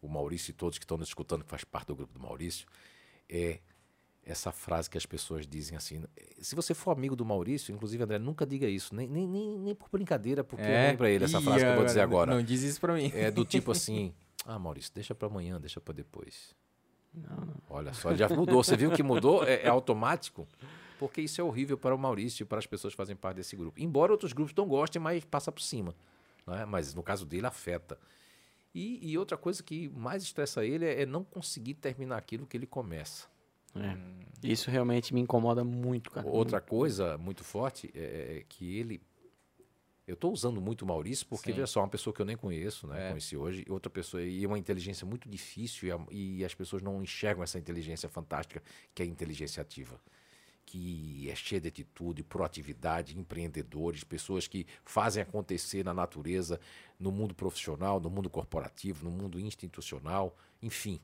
o 0.00 0.08
Maurício 0.08 0.50
e 0.50 0.54
todos 0.54 0.78
que 0.78 0.84
estão 0.84 0.96
nos 0.96 1.08
escutando, 1.08 1.44
que 1.44 1.50
faz 1.50 1.64
parte 1.64 1.88
do 1.88 1.96
grupo 1.96 2.14
do 2.14 2.20
Maurício, 2.20 2.66
é 3.28 3.60
essa 4.24 4.52
frase 4.52 4.88
que 4.88 4.96
as 4.96 5.06
pessoas 5.06 5.46
dizem 5.46 5.76
assim. 5.76 6.02
Se 6.40 6.54
você 6.54 6.72
for 6.72 6.92
amigo 6.92 7.14
do 7.14 7.24
Maurício, 7.24 7.74
inclusive, 7.74 8.02
André, 8.02 8.18
nunca 8.18 8.46
diga 8.46 8.66
isso. 8.66 8.94
Nem, 8.94 9.08
nem, 9.08 9.26
nem, 9.26 9.58
nem 9.58 9.74
por 9.74 9.88
brincadeira, 9.90 10.42
porque 10.42 10.64
é? 10.64 10.90
lembra 10.90 11.10
ele 11.10 11.24
essa 11.24 11.40
frase 11.40 11.64
que 11.64 11.70
eu 11.70 11.76
vou 11.76 11.84
dizer 11.84 12.00
agora. 12.00 12.34
Não 12.34 12.42
diz 12.42 12.62
isso 12.62 12.80
para 12.80 12.94
mim. 12.94 13.10
É 13.14 13.30
do 13.30 13.44
tipo 13.44 13.70
assim: 13.72 14.14
ah, 14.46 14.58
Maurício, 14.58 14.92
deixa 14.94 15.14
para 15.14 15.28
amanhã, 15.28 15.60
deixa 15.60 15.80
para 15.80 15.94
depois. 15.94 16.54
Não, 17.28 17.36
não. 17.36 17.54
Olha 17.68 17.92
só, 17.92 18.14
já 18.14 18.28
mudou. 18.28 18.62
Você 18.62 18.76
viu 18.76 18.90
que 18.90 19.02
mudou? 19.02 19.44
É, 19.44 19.62
é, 19.62 19.68
automático? 19.68 20.46
Porque 20.98 21.20
isso 21.20 21.40
é 21.40 21.44
horrível 21.44 21.78
para 21.78 21.94
o 21.94 21.98
Maurício 21.98 22.42
e 22.42 22.46
para 22.46 22.58
as 22.58 22.66
pessoas 22.66 22.92
que 22.92 22.96
fazem 22.96 23.16
parte 23.16 23.36
desse 23.36 23.56
grupo. 23.56 23.80
Embora 23.80 24.12
outros 24.12 24.32
grupos 24.32 24.54
não 24.54 24.66
gostem, 24.66 25.00
mas 25.00 25.24
passa 25.24 25.50
por 25.50 25.62
cima. 25.62 25.94
É? 26.46 26.64
Mas 26.64 26.94
no 26.94 27.02
caso 27.02 27.24
dele, 27.24 27.46
afeta. 27.46 27.98
E, 28.74 29.10
e, 29.10 29.18
outra 29.18 29.36
coisa 29.36 29.62
que 29.62 29.88
mais 29.88 30.22
estressa 30.22 30.64
ele 30.64 30.84
é, 30.84 31.02
é, 31.02 31.06
não 31.06 31.24
conseguir 31.24 31.74
terminar 31.74 32.16
aquilo 32.16 32.46
que 32.46 32.56
ele 32.56 32.66
começa. 32.66 33.26
É. 33.74 33.96
Isso 34.42 34.70
realmente 34.70 35.12
me 35.14 35.20
incomoda 35.20 35.64
muito, 35.64 36.10
cara. 36.10 36.26
Outra 36.26 36.60
coisa 36.60 37.18
muito 37.18 37.42
forte 37.42 37.90
é, 37.94 38.38
é 38.38 38.44
que 38.48 38.76
ele 38.76 39.00
eu 40.10 40.14
estou 40.14 40.32
usando 40.32 40.60
muito 40.60 40.82
o 40.82 40.86
Maurício 40.86 41.24
porque, 41.26 41.50
Sim. 41.50 41.56
veja 41.56 41.68
só, 41.68 41.80
uma 41.80 41.88
pessoa 41.88 42.12
que 42.12 42.20
eu 42.20 42.26
nem 42.26 42.36
conheço, 42.36 42.86
né? 42.88 43.06
É. 43.06 43.08
Conheci 43.10 43.36
hoje, 43.36 43.64
outra 43.68 43.88
pessoa, 43.88 44.20
e 44.20 44.42
é 44.42 44.46
uma 44.46 44.58
inteligência 44.58 45.06
muito 45.06 45.28
difícil, 45.28 45.88
e, 45.88 45.92
a, 45.92 45.98
e, 46.10 46.44
as 46.44 46.52
pessoas 46.52 46.82
não 46.82 47.00
enxergam 47.00 47.44
essa 47.44 47.58
inteligência 47.58 48.08
fantástica 48.08 48.60
que 48.92 49.02
é 49.02 49.04
a 49.04 49.08
inteligência 49.08 49.60
ativa. 49.62 50.00
Que 50.66 51.30
é 51.30 51.34
cheia 51.36 51.60
de 51.60 51.68
atitude, 51.68 52.24
proatividade, 52.24 53.16
empreendedores, 53.16 54.02
pessoas 54.02 54.48
que 54.48 54.66
fazem 54.84 55.22
acontecer 55.22 55.84
na 55.84 55.94
natureza, 55.94 56.60
no 56.98 57.12
mundo 57.12 57.32
profissional, 57.32 58.00
no 58.00 58.10
mundo 58.10 58.28
corporativo, 58.28 59.04
no 59.04 59.10
mundo 59.12 59.38
institucional, 59.38 60.36
enfim. 60.60 61.00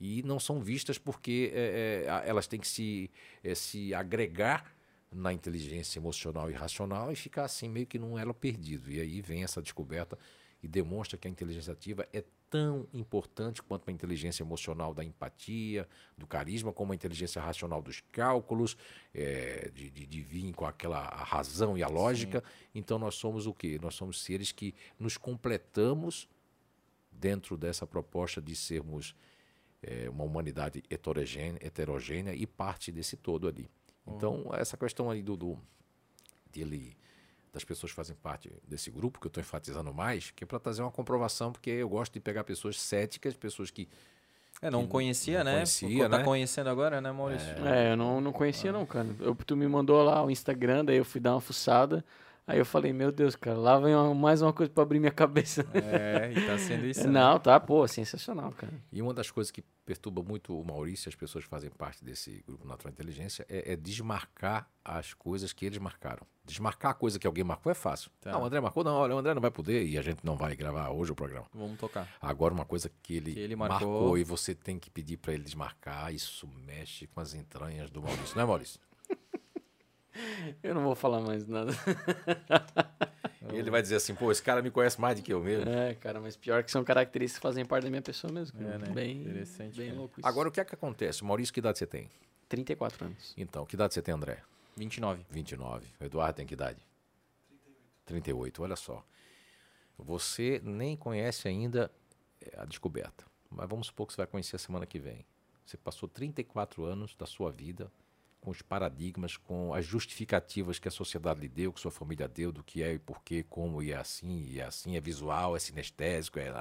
E 0.00 0.22
não 0.22 0.40
são 0.40 0.58
vistas 0.58 0.96
porque 0.96 1.52
é, 1.54 2.06
é, 2.06 2.28
elas 2.28 2.46
têm 2.46 2.58
que 2.58 2.66
se, 2.66 3.10
é, 3.44 3.54
se 3.54 3.94
agregar 3.94 4.74
na 5.12 5.32
inteligência 5.32 5.98
emocional 5.98 6.50
e 6.50 6.54
racional 6.54 7.12
e 7.12 7.16
ficar 7.16 7.44
assim 7.44 7.68
meio 7.68 7.86
que 7.86 7.98
num 7.98 8.18
elo 8.18 8.34
perdido. 8.34 8.90
E 8.90 9.00
aí 9.00 9.20
vem 9.20 9.44
essa 9.44 9.60
descoberta 9.60 10.18
e 10.62 10.68
demonstra 10.68 11.18
que 11.18 11.26
a 11.26 11.30
inteligência 11.30 11.72
ativa 11.72 12.08
é 12.12 12.24
tão 12.48 12.86
importante 12.92 13.62
quanto 13.62 13.88
a 13.88 13.92
inteligência 13.92 14.42
emocional 14.42 14.92
da 14.92 15.02
empatia, 15.02 15.88
do 16.16 16.26
carisma, 16.26 16.72
como 16.72 16.92
a 16.92 16.94
inteligência 16.94 17.40
racional 17.40 17.80
dos 17.80 18.00
cálculos, 18.12 18.76
é, 19.14 19.70
de, 19.74 19.90
de, 19.90 20.06
de, 20.06 20.20
vir 20.20 20.52
com 20.52 20.66
aquela 20.66 21.02
razão 21.02 21.76
e 21.76 21.82
a 21.82 21.88
lógica. 21.88 22.40
Sim. 22.40 22.70
Então 22.74 22.98
nós 22.98 23.14
somos 23.14 23.46
o 23.46 23.54
quê? 23.54 23.78
Nós 23.80 23.94
somos 23.94 24.22
seres 24.22 24.52
que 24.52 24.74
nos 24.98 25.16
completamos 25.16 26.28
dentro 27.10 27.56
dessa 27.56 27.86
proposta 27.86 28.40
de 28.40 28.54
sermos 28.54 29.14
é, 29.82 30.08
uma 30.08 30.24
humanidade 30.24 30.82
heterogênea, 30.88 31.58
heterogênea 31.60 32.34
e 32.34 32.46
parte 32.46 32.92
desse 32.92 33.16
todo 33.16 33.48
ali. 33.48 33.68
Então, 34.06 34.50
essa 34.52 34.76
questão 34.76 35.10
aí 35.10 35.22
do, 35.22 35.36
do 35.36 35.58
dele 36.50 36.96
das 37.52 37.64
pessoas 37.64 37.92
que 37.92 37.96
fazem 37.96 38.16
parte 38.16 38.50
desse 38.66 38.90
grupo, 38.90 39.20
que 39.20 39.26
eu 39.26 39.28
estou 39.28 39.40
enfatizando 39.42 39.92
mais, 39.92 40.30
que 40.30 40.42
é 40.42 40.46
para 40.46 40.58
trazer 40.58 40.80
uma 40.82 40.90
comprovação, 40.90 41.52
porque 41.52 41.70
eu 41.70 41.88
gosto 41.88 42.12
de 42.14 42.20
pegar 42.20 42.44
pessoas 42.44 42.80
céticas, 42.80 43.34
pessoas 43.36 43.70
que 43.70 43.88
É, 44.62 44.70
não 44.70 44.84
que 44.84 44.88
conhecia, 44.88 45.38
não 45.38 45.44
né? 45.44 45.52
conhecia, 45.56 46.08
tá 46.08 46.18
né? 46.18 46.24
conhecendo 46.24 46.70
agora, 46.70 47.00
né, 47.00 47.12
Maurício? 47.12 47.50
É, 47.66 47.92
eu 47.92 47.96
não, 47.96 48.20
não 48.22 48.32
conhecia 48.32 48.72
não, 48.72 48.86
cara. 48.86 49.06
Eu, 49.20 49.34
tu 49.34 49.54
me 49.54 49.68
mandou 49.68 50.02
lá 50.02 50.24
o 50.24 50.30
Instagram, 50.30 50.84
daí 50.84 50.96
eu 50.96 51.04
fui 51.04 51.20
dar 51.20 51.32
uma 51.34 51.40
fuçada. 51.42 52.02
Aí 52.44 52.58
eu 52.58 52.64
falei, 52.66 52.92
meu 52.92 53.12
Deus, 53.12 53.36
cara, 53.36 53.56
lá 53.56 53.78
vem 53.78 53.94
uma- 53.94 54.12
mais 54.14 54.42
uma 54.42 54.52
coisa 54.52 54.70
pra 54.72 54.82
abrir 54.82 54.98
minha 54.98 55.12
cabeça. 55.12 55.64
É, 55.74 56.32
e 56.36 56.46
tá 56.46 56.58
sendo 56.58 56.84
isso. 56.86 57.04
né? 57.06 57.20
Não, 57.20 57.38
tá, 57.38 57.58
pô, 57.60 57.86
sensacional, 57.86 58.50
cara. 58.52 58.72
E 58.90 59.00
uma 59.00 59.14
das 59.14 59.30
coisas 59.30 59.50
que 59.50 59.62
perturba 59.86 60.22
muito 60.22 60.58
o 60.58 60.64
Maurício 60.64 61.08
e 61.08 61.10
as 61.10 61.14
pessoas 61.14 61.44
que 61.44 61.50
fazem 61.50 61.70
parte 61.70 62.04
desse 62.04 62.42
grupo 62.46 62.66
Natural 62.66 62.92
Inteligência 62.92 63.46
é, 63.48 63.72
é 63.72 63.76
desmarcar 63.76 64.68
as 64.84 65.14
coisas 65.14 65.52
que 65.52 65.64
eles 65.64 65.78
marcaram. 65.78 66.26
Desmarcar 66.44 66.90
a 66.90 66.94
coisa 66.94 67.18
que 67.18 67.26
alguém 67.26 67.44
marcou 67.44 67.70
é 67.70 67.74
fácil. 67.74 68.10
Tá. 68.20 68.32
Não, 68.32 68.42
o 68.42 68.44
André 68.44 68.60
marcou, 68.60 68.82
não, 68.82 68.94
olha, 68.94 69.14
o 69.14 69.18
André 69.18 69.34
não 69.34 69.40
vai 69.40 69.50
poder 69.50 69.84
e 69.86 69.96
a 69.96 70.02
gente 70.02 70.24
não 70.24 70.36
vai 70.36 70.56
gravar 70.56 70.90
hoje 70.90 71.12
o 71.12 71.14
programa. 71.14 71.46
Vamos 71.54 71.78
tocar. 71.78 72.08
Agora, 72.20 72.52
uma 72.52 72.64
coisa 72.64 72.90
que 73.02 73.14
ele, 73.16 73.34
Que 73.34 73.40
ele 73.40 73.54
marcou. 73.54 73.78
marcou. 73.88 74.18
e 74.18 74.24
você 74.24 74.52
tem 74.54 74.78
que 74.80 74.90
pedir 74.90 75.16
para 75.16 75.32
ele 75.32 75.44
desmarcar, 75.44 76.12
isso 76.12 76.48
mexe 76.66 77.06
com 77.06 77.20
as 77.20 77.34
entranhas 77.34 77.88
do 77.90 78.02
Maurício, 78.02 78.34
não 78.36 78.42
é, 78.42 78.46
Maurício? 78.46 78.80
Eu 80.62 80.74
não 80.74 80.82
vou 80.82 80.94
falar 80.94 81.20
mais 81.20 81.46
nada. 81.46 81.72
E 83.52 83.56
ele 83.56 83.70
vai 83.70 83.82
dizer 83.82 83.96
assim, 83.96 84.14
pô, 84.14 84.32
esse 84.32 84.42
cara 84.42 84.62
me 84.62 84.70
conhece 84.70 84.98
mais 85.00 85.18
do 85.18 85.22
que 85.22 85.32
eu 85.32 85.42
mesmo. 85.42 85.68
É, 85.68 85.94
cara, 85.94 86.20
mas 86.20 86.36
pior 86.36 86.62
que 86.62 86.70
são 86.70 86.82
características 86.82 87.38
que 87.38 87.42
fazem 87.42 87.64
parte 87.66 87.84
da 87.84 87.90
minha 87.90 88.00
pessoa 88.00 88.32
mesmo. 88.32 88.58
É, 88.62 88.78
né? 88.78 88.88
Bem, 88.88 89.20
Interessante, 89.20 89.76
bem 89.76 89.92
louco 89.92 90.18
isso. 90.18 90.26
Agora, 90.26 90.48
o 90.48 90.52
que 90.52 90.60
é 90.60 90.64
que 90.64 90.74
acontece? 90.74 91.22
Maurício, 91.22 91.52
que 91.52 91.60
idade 91.60 91.78
você 91.78 91.86
tem? 91.86 92.08
34 92.48 93.06
anos. 93.06 93.34
Então, 93.36 93.66
que 93.66 93.74
idade 93.74 93.92
você 93.92 94.00
tem, 94.00 94.14
André? 94.14 94.42
29. 94.76 95.26
29. 95.30 95.86
O 96.00 96.04
Eduardo 96.04 96.36
tem 96.36 96.46
que 96.46 96.54
idade? 96.54 96.80
38. 98.06 98.62
olha 98.62 98.76
só. 98.76 99.04
Você 99.98 100.60
nem 100.64 100.96
conhece 100.96 101.46
ainda 101.46 101.90
eh, 102.40 102.54
a 102.56 102.64
descoberta, 102.64 103.24
mas 103.50 103.68
vamos 103.68 103.88
supor 103.88 104.06
que 104.06 104.14
você 104.14 104.18
vai 104.18 104.26
conhecer 104.26 104.56
a 104.56 104.58
semana 104.58 104.86
que 104.86 104.98
vem. 104.98 105.24
Você 105.64 105.76
passou 105.76 106.08
34 106.08 106.84
anos 106.84 107.14
da 107.14 107.26
sua 107.26 107.50
vida 107.52 107.90
com 108.42 108.50
os 108.50 108.60
paradigmas, 108.60 109.36
com 109.36 109.72
as 109.72 109.86
justificativas 109.86 110.80
que 110.80 110.88
a 110.88 110.90
sociedade 110.90 111.40
lhe 111.40 111.48
deu, 111.48 111.72
que 111.72 111.80
sua 111.80 111.92
família 111.92 112.26
deu, 112.26 112.50
do 112.50 112.64
que 112.64 112.82
é 112.82 112.94
e 112.94 112.98
porquê, 112.98 113.44
como 113.48 113.80
e 113.80 113.92
é 113.92 113.96
assim, 113.96 114.46
e 114.48 114.58
é 114.58 114.64
assim, 114.64 114.96
é 114.96 115.00
visual, 115.00 115.54
é 115.54 115.60
sinestésico, 115.60 116.40
é... 116.40 116.52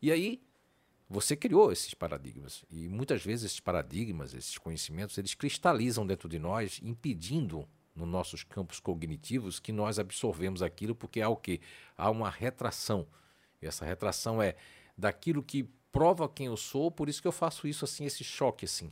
E 0.00 0.10
aí, 0.10 0.42
você 1.06 1.36
criou 1.36 1.70
esses 1.70 1.92
paradigmas. 1.92 2.64
E 2.70 2.88
muitas 2.88 3.22
vezes 3.22 3.44
esses 3.44 3.60
paradigmas, 3.60 4.32
esses 4.32 4.56
conhecimentos, 4.56 5.18
eles 5.18 5.34
cristalizam 5.34 6.06
dentro 6.06 6.30
de 6.30 6.38
nós, 6.38 6.80
impedindo 6.82 7.68
nos 7.94 8.08
nossos 8.08 8.42
campos 8.42 8.80
cognitivos 8.80 9.60
que 9.60 9.70
nós 9.70 9.98
absorvemos 9.98 10.62
aquilo, 10.62 10.94
porque 10.94 11.20
há 11.20 11.28
o 11.28 11.36
quê? 11.36 11.60
Há 11.94 12.10
uma 12.10 12.30
retração. 12.30 13.06
E 13.60 13.66
essa 13.66 13.84
retração 13.84 14.40
é 14.42 14.56
daquilo 14.96 15.42
que 15.42 15.68
prova 15.92 16.26
quem 16.26 16.46
eu 16.46 16.56
sou, 16.56 16.90
por 16.90 17.06
isso 17.06 17.20
que 17.20 17.28
eu 17.28 17.32
faço 17.32 17.68
isso 17.68 17.84
assim, 17.84 18.06
esse 18.06 18.24
choque 18.24 18.64
assim. 18.64 18.90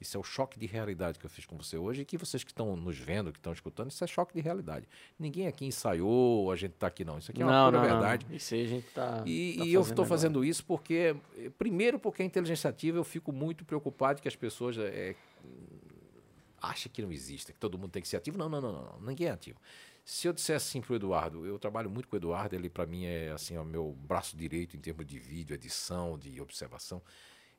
Isso 0.00 0.16
é 0.16 0.20
o 0.20 0.22
choque 0.22 0.58
de 0.58 0.66
realidade 0.66 1.18
que 1.18 1.26
eu 1.26 1.30
fiz 1.30 1.44
com 1.44 1.56
você 1.56 1.76
hoje 1.76 2.02
e 2.02 2.04
que 2.04 2.16
vocês 2.16 2.42
que 2.42 2.50
estão 2.50 2.74
nos 2.74 2.96
vendo, 2.96 3.30
que 3.30 3.38
estão 3.38 3.52
escutando, 3.52 3.90
isso 3.90 4.02
é 4.02 4.06
choque 4.06 4.32
de 4.32 4.40
realidade. 4.40 4.88
Ninguém 5.18 5.46
aqui 5.46 5.66
ensaiou, 5.66 6.50
a 6.50 6.56
gente 6.56 6.72
está 6.72 6.86
aqui 6.86 7.04
não. 7.04 7.18
Isso 7.18 7.30
aqui 7.30 7.42
é 7.42 7.44
uma 7.44 7.52
não, 7.52 7.70
pura 7.70 7.82
não, 7.82 8.00
verdade. 8.00 8.26
não. 8.28 8.34
Isso 8.34 8.54
aí 8.54 8.64
a 8.64 8.68
gente 8.68 8.86
tá. 8.94 9.22
E, 9.26 9.56
tá 9.58 9.64
e 9.64 9.72
eu 9.74 9.82
estou 9.82 10.06
fazendo 10.06 10.42
isso 10.42 10.64
porque, 10.64 11.14
eh, 11.36 11.50
primeiro, 11.58 11.98
porque 11.98 12.22
a 12.22 12.24
inteligência 12.24 12.70
ativa 12.70 12.96
eu 12.96 13.04
fico 13.04 13.30
muito 13.30 13.64
preocupado 13.64 14.22
que 14.22 14.28
as 14.28 14.36
pessoas 14.36 14.78
é, 14.78 15.14
acham 16.60 16.90
que 16.90 17.02
não 17.02 17.12
existe, 17.12 17.52
que 17.52 17.58
todo 17.58 17.78
mundo 17.78 17.90
tem 17.90 18.00
que 18.00 18.08
ser 18.08 18.16
ativo. 18.16 18.38
Não, 18.38 18.48
não, 18.48 18.60
não, 18.60 18.72
não, 18.72 19.00
ninguém 19.02 19.28
é 19.28 19.32
ativo. 19.32 19.58
Se 20.04 20.26
eu 20.26 20.32
disser 20.32 20.56
assim 20.56 20.80
para 20.80 20.92
o 20.94 20.96
Eduardo, 20.96 21.46
eu 21.46 21.58
trabalho 21.58 21.90
muito 21.90 22.08
com 22.08 22.16
o 22.16 22.18
Eduardo, 22.18 22.54
ele 22.54 22.68
para 22.68 22.86
mim 22.86 23.04
é 23.04 23.30
assim 23.30 23.56
o 23.58 23.64
meu 23.64 23.92
braço 23.92 24.36
direito 24.36 24.76
em 24.76 24.80
termos 24.80 25.06
de 25.06 25.18
vídeo, 25.18 25.54
edição, 25.54 26.18
de 26.18 26.40
observação. 26.40 27.02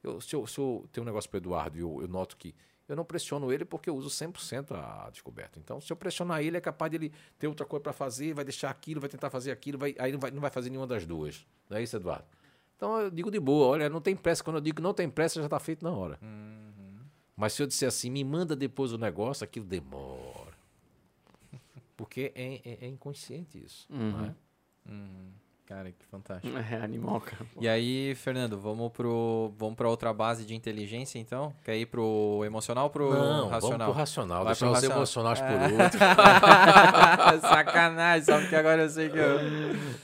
Eu, 0.03 0.19
se, 0.22 0.36
eu, 0.36 0.45
se 0.48 0.57
eu 0.60 0.88
tenho 0.91 1.03
um 1.03 1.06
negócio 1.06 1.30
para 1.30 1.38
o 1.38 1.40
Eduardo 1.41 1.78
e 1.78 1.82
eu, 1.82 2.02
eu 2.02 2.07
noto 2.07 2.36
que 2.38 2.53
eu 2.88 2.95
não 2.95 3.06
pressiono 3.06 3.52
ele 3.53 3.64
porque 3.64 3.90
eu 3.90 3.95
uso 3.95 4.10
100% 4.10 4.72
a 4.76 5.10
descoberta. 5.10 5.57
Então, 5.60 5.80
se 5.80 5.91
eu 5.94 5.95
pressionar 5.95 6.41
ele, 6.41 6.57
é 6.57 6.61
capaz 6.61 6.91
dele 6.91 7.14
ter 7.40 7.48
outra 7.48 7.65
coisa 7.65 7.82
para 7.84 7.94
fazer, 7.94 8.34
vai 8.34 8.44
deixar 8.44 8.69
aquilo, 8.69 8.99
vai 8.99 9.10
tentar 9.10 9.30
fazer 9.30 9.52
aquilo, 9.52 9.78
vai, 9.78 9.95
aí 9.98 10.11
não 10.11 10.19
vai, 10.19 10.32
não 10.32 10.41
vai 10.41 10.49
fazer 10.52 10.69
nenhuma 10.69 10.88
das 10.88 11.06
duas. 11.06 11.45
Não 11.69 11.78
é 11.78 11.84
isso, 11.84 11.95
Eduardo? 11.95 12.26
Então, 12.76 12.99
eu 12.99 13.11
digo 13.11 13.30
de 13.32 13.40
boa, 13.40 13.68
olha, 13.68 13.90
não 13.90 14.02
tem 14.02 14.15
pressa. 14.15 14.44
Quando 14.44 14.56
eu 14.57 14.61
digo 14.61 14.78
que 14.78 14.82
não 14.82 14.94
tem 14.94 15.10
pressa, 15.10 15.40
já 15.40 15.45
está 15.45 15.60
feito 15.60 15.84
na 15.84 15.91
hora. 15.91 16.19
Mas 17.38 17.53
se 17.53 17.61
eu 17.64 17.68
disser 17.68 17.88
assim, 17.88 18.10
me 18.10 18.23
manda 18.23 18.56
depois 18.56 18.91
o 18.91 18.98
negócio, 18.98 19.44
aquilo 19.44 19.65
demora. 19.65 20.52
Porque 21.95 22.32
é, 22.36 22.56
é- 22.65 22.78
é 22.82 22.88
inconsciente 22.88 23.64
isso. 23.64 23.86
não 24.11 24.26
é? 24.26 24.36
Cara, 25.72 25.89
que 25.89 26.06
fantástico. 26.11 26.53
É 26.69 26.76
animal, 26.84 27.22
cara. 27.22 27.45
E 27.57 27.65
aí, 27.65 28.14
Fernando, 28.15 28.60
vamos 28.60 28.91
pro 28.91 29.53
vamos 29.57 29.76
para 29.77 29.88
outra 29.88 30.14
base 30.14 30.43
de 30.45 30.53
inteligência 30.53 31.18
então? 31.18 31.53
Quer 31.64 31.77
ir 31.77 31.85
pro 31.85 32.43
emocional 32.45 32.84
ou 32.84 32.89
pro 32.89 33.10
Não, 33.14 33.48
racional? 33.48 33.61
vamos 33.61 33.85
pro 33.85 33.91
racional. 33.93 34.43
Vai 34.43 34.53
deixar 34.53 34.65
pro 34.65 34.73
os 34.73 34.76
racional. 34.76 34.98
emocionais 34.98 35.39
É. 35.39 35.48
por 35.48 35.61
último. 35.72 37.41
Sacanagem, 37.48 38.26
só 38.26 38.38
porque 38.41 38.56
agora 38.57 38.81
eu 38.81 38.89
sei 38.89 39.10
que 39.10 39.18
eu 39.18 39.39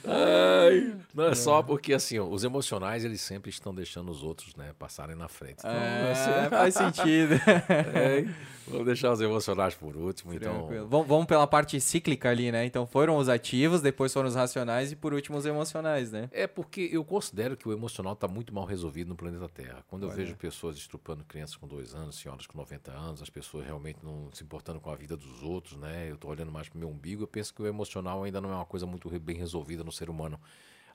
Ai, 0.05 0.95
não 1.13 1.25
é 1.25 1.35
só 1.35 1.61
porque 1.61 1.93
assim, 1.93 2.17
ó, 2.17 2.23
os 2.23 2.45
emocionais 2.45 3.03
eles 3.03 3.19
sempre 3.19 3.49
estão 3.49 3.75
deixando 3.75 4.09
os 4.09 4.23
outros, 4.23 4.55
né, 4.55 4.71
passarem 4.79 5.17
na 5.17 5.27
frente. 5.27 5.59
Então, 5.59 5.69
É, 5.71 6.47
faz 6.49 6.75
sentido. 6.75 7.33
é, 7.93 8.25
vamos 8.67 8.85
deixar 8.85 9.11
os 9.11 9.21
emocionais 9.21 9.75
por 9.75 9.95
último, 9.95 10.33
então. 10.33 10.67
Vamos, 10.87 11.07
vamos 11.07 11.25
pela 11.25 11.47
parte 11.47 11.79
cíclica 11.79 12.29
ali, 12.29 12.51
né? 12.51 12.65
Então 12.65 12.85
foram 12.85 13.17
os 13.17 13.29
ativos, 13.29 13.81
depois 13.81 14.13
foram 14.13 14.27
os 14.27 14.35
racionais 14.35 14.91
e 14.91 14.95
por 14.95 15.13
último 15.13 15.37
os 15.37 15.45
emocionais, 15.45 16.11
né? 16.11 16.29
É 16.31 16.47
porque 16.47 16.89
eu 16.91 17.03
considero 17.03 17.55
que 17.55 17.67
o 17.67 17.73
emocional 17.73 18.13
está 18.13 18.27
muito 18.27 18.53
mal 18.53 18.65
resolvido 18.65 19.09
no 19.09 19.15
planeta 19.15 19.47
Terra. 19.49 19.83
Quando 19.87 20.03
eu 20.03 20.11
vejo 20.11 20.35
pessoas 20.35 20.77
estrupando 20.77 21.23
crianças 21.23 21.55
com 21.55 21.67
dois 21.67 21.93
anos, 21.93 22.17
senhoras 22.17 22.45
com 22.45 22.57
90 22.57 22.91
anos, 22.91 23.21
as 23.21 23.29
pessoas 23.29 23.65
realmente 23.65 23.99
não 24.03 24.29
se 24.33 24.43
importando 24.43 24.79
com 24.79 24.89
a 24.89 24.95
vida 24.95 25.15
dos 25.15 25.43
outros, 25.43 25.77
né? 25.77 26.09
Eu 26.09 26.15
estou 26.15 26.31
olhando 26.31 26.51
mais 26.51 26.69
para 26.69 26.77
o 26.77 26.79
meu 26.79 26.89
umbigo, 26.89 27.23
eu 27.23 27.27
penso 27.27 27.53
que 27.53 27.61
o 27.61 27.67
emocional 27.67 28.23
ainda 28.23 28.41
não 28.41 28.51
é 28.51 28.55
uma 28.55 28.65
coisa 28.65 28.85
muito 28.85 29.09
bem 29.19 29.35
resolvida 29.35 29.83
no 29.83 29.91
ser 29.91 30.09
humano. 30.09 30.39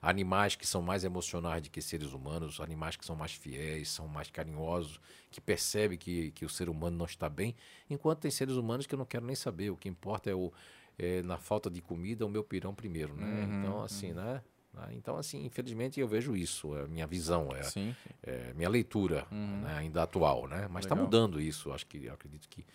Animais 0.05 0.53
que 0.53 0.67
são 0.67 0.81
mais 0.81 1.05
emocionais 1.05 1.61
do 1.61 1.69
que 1.69 1.81
seres 1.81 2.11
humanos, 2.11 2.59
animais 2.59 2.97
que 2.97 3.05
são 3.05 3.15
mais 3.15 3.31
fiéis, 3.31 3.87
são 3.89 4.05
mais 4.05 4.29
carinhosos, 4.29 4.99
que 5.31 5.39
percebem 5.39 5.97
que, 5.97 6.31
que 6.31 6.43
o 6.43 6.49
ser 6.49 6.67
humano 6.67 6.97
não 6.97 7.05
está 7.05 7.29
bem, 7.29 7.55
enquanto 7.89 8.19
tem 8.19 8.29
seres 8.29 8.55
humanos 8.55 8.85
que 8.85 8.93
eu 8.93 8.99
não 8.99 9.05
quero 9.05 9.25
nem 9.25 9.35
saber. 9.35 9.69
O 9.69 9.77
que 9.77 9.87
importa 9.87 10.29
é 10.29 10.35
o 10.35 10.51
é, 10.99 11.21
na 11.23 11.37
falta 11.37 11.69
de 11.69 11.81
comida, 11.81 12.25
o 12.25 12.29
meu 12.29 12.43
pirão 12.43 12.75
primeiro, 12.75 13.15
né? 13.15 13.49
então, 13.49 13.81
assim, 13.81 14.11
né? 14.11 14.41
Ah, 14.75 14.89
Então, 14.91 15.17
assim, 15.17 15.45
infelizmente 15.45 15.99
eu 15.99 16.07
vejo 16.07 16.35
isso, 16.35 16.75
é 16.75 16.81
a 16.81 16.87
minha 16.87 17.07
visão, 17.07 17.55
é, 17.55 17.63
Sim. 17.63 17.95
é 18.23 18.53
minha 18.53 18.69
leitura 18.69 19.25
né, 19.31 19.75
ainda 19.77 20.03
atual, 20.03 20.47
né? 20.47 20.67
Mas 20.69 20.83
está 20.85 20.95
mudando 20.95 21.39
isso, 21.39 21.71
acho 21.71 21.85
que 21.85 22.05
eu 22.05 22.13
acredito 22.13 22.49
que 22.49 22.65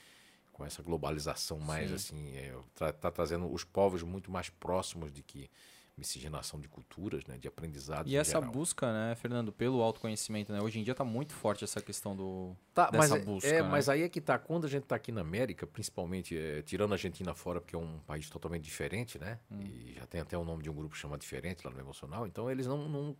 com 0.53 0.65
essa 0.65 0.83
globalização 0.83 1.59
mais 1.61 1.93
assim, 1.93 2.33
está 2.73 3.11
trazendo 3.11 3.53
os 3.53 3.65
povos 3.65 4.03
muito 4.03 4.31
mais 4.31 4.49
próximos 4.49 5.13
de 5.13 5.23
que 5.23 5.51
miscigenação 5.99 6.61
de 6.61 6.69
culturas, 6.69 7.25
né, 7.27 7.37
de 7.37 7.49
aprendizados 7.49 8.11
E 8.11 8.17
essa 8.17 8.39
geral. 8.39 8.51
busca, 8.51 8.93
né, 8.93 9.15
Fernando, 9.17 9.53
pelo 9.53 9.83
autoconhecimento, 9.83 10.53
né? 10.53 10.61
Hoje 10.63 10.79
em 10.79 10.83
dia 10.85 10.95
tá 10.95 11.05
muito 11.05 11.35
forte 11.35 11.65
essa 11.65 11.81
questão 11.83 12.15
do 12.17 12.57
Tá, 12.73 12.89
mas, 12.93 13.11
dessa 13.11 13.17
é- 13.21 13.25
busca, 13.25 13.49
é, 13.49 13.63
né? 13.63 13.69
mas 13.69 13.89
aí 13.89 14.03
é 14.03 14.09
que 14.09 14.21
tá. 14.21 14.39
Quando 14.39 14.65
a 14.67 14.69
gente 14.69 14.85
tá 14.85 14.95
aqui 14.95 15.11
na 15.11 15.21
América, 15.21 15.67
principalmente, 15.67 16.39
é, 16.39 16.63
tirando 16.63 16.93
a 16.93 16.95
Argentina 16.95 17.35
fora, 17.35 17.61
porque 17.61 17.75
é 17.75 17.79
um 17.79 17.99
país 18.07 18.31
totalmente 18.31 18.63
diferente, 18.63 19.19
né? 19.19 19.39
Hum. 19.51 19.61
E 19.63 19.95
já 19.95 20.07
tem 20.07 20.21
até 20.21 20.39
o 20.39 20.45
nome 20.45 20.63
de 20.63 20.71
um 20.71 20.75
grupo 20.75 20.97
chamado 20.97 21.21
diferente 21.21 21.67
lá 21.67 21.73
no 21.73 21.81
emocional. 21.81 22.27
Então, 22.27 22.49
eles 22.51 22.67
não, 22.67 22.89
não, 22.89 23.17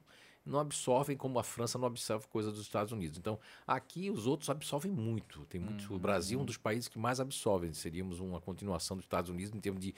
não 0.47 0.59
absorvem 0.61 1.17
como 1.17 1.39
a 1.39 1.43
França 1.43 1.77
não 1.79 1.87
absorve 1.87 2.27
coisa 2.29 2.51
dos 2.51 2.61
Estados 2.61 2.93
Unidos. 2.93 3.19
Então, 3.19 3.39
aqui 3.67 4.11
os 4.11 4.27
outros 4.27 4.49
absorvem 4.49 4.91
muito. 4.93 5.45
Tem 5.47 5.61
muito. 5.61 5.89
Uhum. 5.91 5.97
O 5.97 5.99
Brasil 5.99 6.39
é 6.39 6.43
um 6.43 6.45
dos 6.45 6.57
países 6.57 6.89
que 6.89 6.99
mais 6.99 7.19
absorvem. 7.21 7.73
Seríamos 7.73 8.21
uma 8.21 8.41
continuação 8.41 8.97
dos 8.97 9.05
Estados 9.05 9.31
Unidos 9.31 9.53
em 9.55 9.61
termos 9.61 9.83
de 9.83 9.95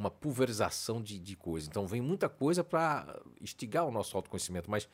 uma 0.00 0.10
pulverização 0.10 1.02
de, 1.02 1.18
de 1.18 1.36
coisa. 1.36 1.68
Então, 1.68 1.86
vem 1.86 2.00
muita 2.00 2.28
coisa 2.28 2.64
para 2.64 3.20
instigar 3.40 3.86
o 3.86 3.90
nosso 3.90 4.16
autoconhecimento. 4.16 4.70
Mas 4.70 4.88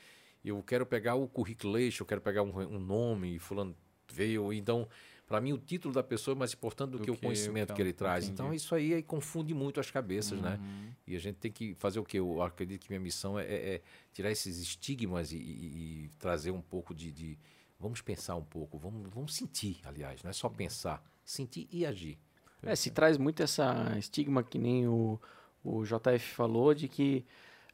eu 0.45 0.61
quero 0.63 0.85
pegar 0.85 1.15
o 1.15 1.29
curriculation, 1.29 2.03
eu 2.03 2.07
quero 2.07 2.21
pegar 2.21 2.43
um, 2.43 2.51
um 2.59 2.79
nome, 2.79 3.39
fulano 3.39 3.75
veio. 4.13 4.53
Então, 4.53 4.89
para 5.27 5.41
mim, 5.41 5.53
o 5.53 5.59
título 5.59 5.95
da 5.95 6.03
pessoa 6.03 6.35
é 6.35 6.39
mais 6.39 6.53
importante 6.53 6.91
do, 6.91 6.99
Do 6.99 7.05
que, 7.05 7.11
o 7.11 7.17
conhecimento 7.17 7.73
que 7.75 7.81
ele 7.81 7.93
traz. 7.93 8.25
entendi. 8.25 8.35
Então, 8.35 8.53
isso 8.55 8.75
aí, 8.75 8.95
aí 8.95 9.03
confunde 9.03 9.55
muito 9.55 9.79
as 9.81 9.91
cabeças, 9.91 10.41
né? 10.41 10.59
Uhum. 10.61 10.91
E 11.07 11.17
a 11.17 11.19
gente 11.21 11.37
tem 11.37 11.51
que 11.53 11.75
fazer 11.75 11.99
o 12.01 12.05
quê? 12.05 12.19
Eu 12.19 12.43
acredito 12.43 12.83
que 12.83 12.91
minha 12.91 13.01
missão 13.01 13.39
é, 13.39 13.45
é- 13.45 13.75
é 13.77 13.83
tirar 14.13 14.31
esses 14.31 14.59
estigmas 14.59 15.31
e, 15.33 15.37
e- 15.37 16.05
e 16.05 16.09
trazer 16.19 16.51
um 16.51 16.61
pouco 16.63 16.93
de, 16.95 17.11
de- 17.13 17.39
Vamos 17.79 18.01
pensar 18.01 18.37
um 18.37 18.45
pouco, 18.45 18.79
vamos, 18.79 19.07
vamos 19.13 19.35
sentir, 19.35 19.81
aliás, 19.85 20.23
não 20.23 20.31
é 20.31 20.33
só 20.33 20.49
pensar, 20.49 21.05
sentir 21.23 21.69
e 21.71 21.85
agir. 21.85 22.19
É, 22.63 22.75
se 22.75 22.91
traz 22.91 23.17
muito 23.19 23.43
essa 23.43 23.95
estigma 23.99 24.43
que 24.43 24.59
nem 24.59 24.89
o, 24.89 25.21
o 25.65 25.85
JF 25.85 26.35
falou 26.35 26.75
de 26.75 26.89
que 26.89 27.25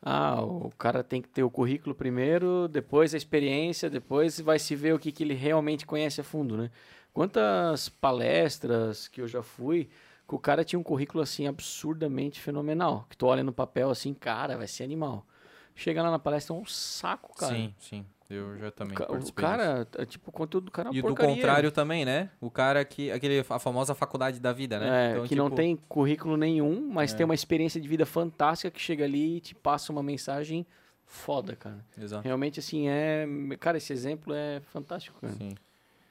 ah, 0.02 0.42
o 0.42 0.70
cara 0.76 1.04
tem 1.04 1.22
que 1.22 1.28
ter 1.28 1.44
o 1.44 1.50
currículo 1.50 1.94
primeiro, 1.94 2.66
depois 2.68 3.14
a 3.14 3.16
experiência, 3.16 3.88
depois 3.88 4.40
vai 4.40 4.58
se 4.58 4.74
ver 4.74 4.94
o 4.94 4.98
que, 4.98 5.12
que 5.12 5.22
ele 5.22 5.34
realmente 5.34 5.86
conhece 5.86 6.20
a 6.20 6.24
fundo, 6.24 6.56
né? 6.56 6.70
Quantas 7.12 7.88
palestras 7.88 9.06
que 9.06 9.20
eu 9.20 9.28
já 9.28 9.42
fui, 9.42 9.88
que 10.26 10.34
o 10.34 10.38
cara 10.38 10.64
tinha 10.64 10.80
um 10.80 10.82
currículo 10.82 11.22
assim 11.22 11.46
absurdamente 11.46 12.40
fenomenal, 12.40 13.06
que 13.08 13.16
tu 13.16 13.26
olha 13.26 13.44
no 13.44 13.52
papel 13.52 13.90
assim, 13.90 14.12
cara, 14.12 14.56
vai 14.56 14.66
ser 14.66 14.82
animal. 14.82 15.24
Chega 15.74 16.02
lá 16.02 16.10
na 16.10 16.18
palestra 16.18 16.54
é 16.54 16.58
um 16.58 16.66
saco, 16.66 17.34
cara. 17.34 17.54
Sim, 17.54 17.74
sim. 17.78 18.06
Eu 18.34 18.56
já 18.58 18.70
também 18.70 18.94
Ca- 18.94 19.04
O 19.04 19.08
participei 19.08 19.44
disso. 19.44 19.56
cara, 19.58 19.88
é 19.98 20.04
tipo, 20.06 20.30
o 20.30 20.32
conteúdo 20.32 20.64
do 20.66 20.70
cara 20.70 20.88
é 20.88 20.90
uma 20.90 20.98
E 20.98 21.02
do 21.02 21.08
porcaria. 21.08 21.34
contrário 21.34 21.70
também, 21.72 22.04
né? 22.04 22.30
O 22.40 22.50
cara 22.50 22.84
que. 22.84 23.10
Aquele, 23.10 23.40
a 23.48 23.58
famosa 23.58 23.94
faculdade 23.94 24.40
da 24.40 24.52
vida, 24.52 24.78
né? 24.78 24.86
É, 25.08 25.12
Então, 25.12 25.26
que 25.26 25.34
não 25.36 25.44
tipo, 25.46 25.56
tem 25.56 25.76
currículo 25.88 26.36
nenhum, 26.36 26.88
mas 26.92 27.12
É. 27.12 27.16
tem 27.16 27.24
uma 27.24 27.34
experiência 27.34 27.80
de 27.80 27.86
vida 27.88 28.06
fantástica 28.06 28.70
que 28.70 28.80
chega 28.80 29.04
ali 29.04 29.36
e 29.36 29.40
te 29.40 29.54
passa 29.54 29.92
uma 29.92 30.02
mensagem 30.02 30.66
foda, 31.06 31.54
cara. 31.54 31.84
Exato. 32.00 32.24
Realmente, 32.24 32.58
assim, 32.58 32.88
é... 32.88 33.26
Cara, 33.60 33.76
esse 33.76 33.92
exemplo 33.92 34.32
é 34.34 34.60
fantástico, 34.72 35.20
cara. 35.20 35.32
Sim. 35.34 35.54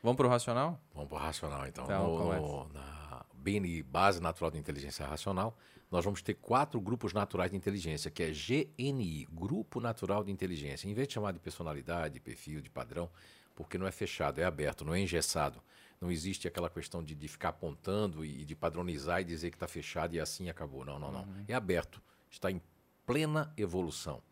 Vamos 0.03 0.17
pro 0.17 0.27
racional? 0.27 0.79
Vamos 0.93 1.09
para 1.09 1.17
o 1.17 1.21
racional, 1.21 1.67
então. 1.67 1.83
Então, 1.85 2.07
No- 2.11 2.17
começa. 2.19 2.41
no- 2.41 2.69
na 2.73 3.25
BNI, 3.33 3.81
Base 3.83 4.21
Natural 4.21 4.51
de 4.51 4.59
Inteligência 4.59 5.05
Racional, 5.05 5.57
nós 5.91 6.05
vamos 6.05 6.21
ter 6.21 6.35
quatro 6.35 6.79
grupos 6.79 7.11
naturais 7.11 7.51
de 7.51 7.57
inteligência, 7.57 8.09
que 8.09 8.23
é 8.23 8.31
GNI, 8.31 9.27
Grupo 9.29 9.81
Natural 9.81 10.23
de 10.23 10.31
Inteligência. 10.31 10.87
Em 10.87 10.93
vez 10.93 11.09
de 11.09 11.15
chamar 11.15 11.33
de 11.33 11.39
personalidade, 11.39 12.13
de 12.13 12.19
perfil, 12.21 12.61
de 12.61 12.69
padrão, 12.69 13.09
porque 13.53 13.77
não 13.77 13.85
é 13.85 13.91
fechado, 13.91 14.39
é 14.39 14.45
aberto, 14.45 14.85
não 14.85 14.95
é 14.95 15.01
engessado. 15.01 15.61
Não 15.99 16.09
existe 16.09 16.47
aquela 16.47 16.69
questão 16.69 17.03
de, 17.03 17.13
de 17.13 17.27
ficar 17.27 17.49
apontando 17.49 18.23
e 18.23 18.45
de 18.45 18.55
padronizar 18.55 19.21
e 19.21 19.25
dizer 19.25 19.49
que 19.49 19.57
está 19.57 19.67
fechado 19.67 20.15
e 20.15 20.19
assim 20.19 20.49
acabou. 20.49 20.85
Não, 20.85 20.97
não, 20.97 21.11
não. 21.11 21.27
É 21.45 21.53
aberto. 21.53 22.01
Está 22.29 22.49
em 22.49 22.61
plena 23.05 23.53
evolução. 23.57 24.23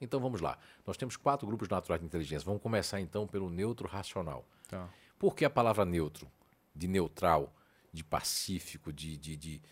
Então 0.00 0.20
vamos 0.20 0.40
lá. 0.40 0.56
Nós 0.86 0.96
temos 0.96 1.16
quatro 1.16 1.46
grupos 1.46 1.68
naturais 1.68 2.00
de 2.00 2.06
inteligência. 2.06 2.46
Vamos 2.46 2.62
começar 2.62 3.00
então 3.00 3.26
pelo 3.26 3.50
neutro 3.50 3.88
racional. 3.88 4.46
Tá. 4.68 4.88
Por 5.18 5.34
que 5.34 5.44
a 5.44 5.50
palavra 5.50 5.84
neutro? 5.84 6.30
De 6.74 6.88
neutral, 6.88 7.52
de 7.92 8.02
pacífico, 8.02 8.92
de, 8.92 9.16
de, 9.18 9.36
de 9.36 9.62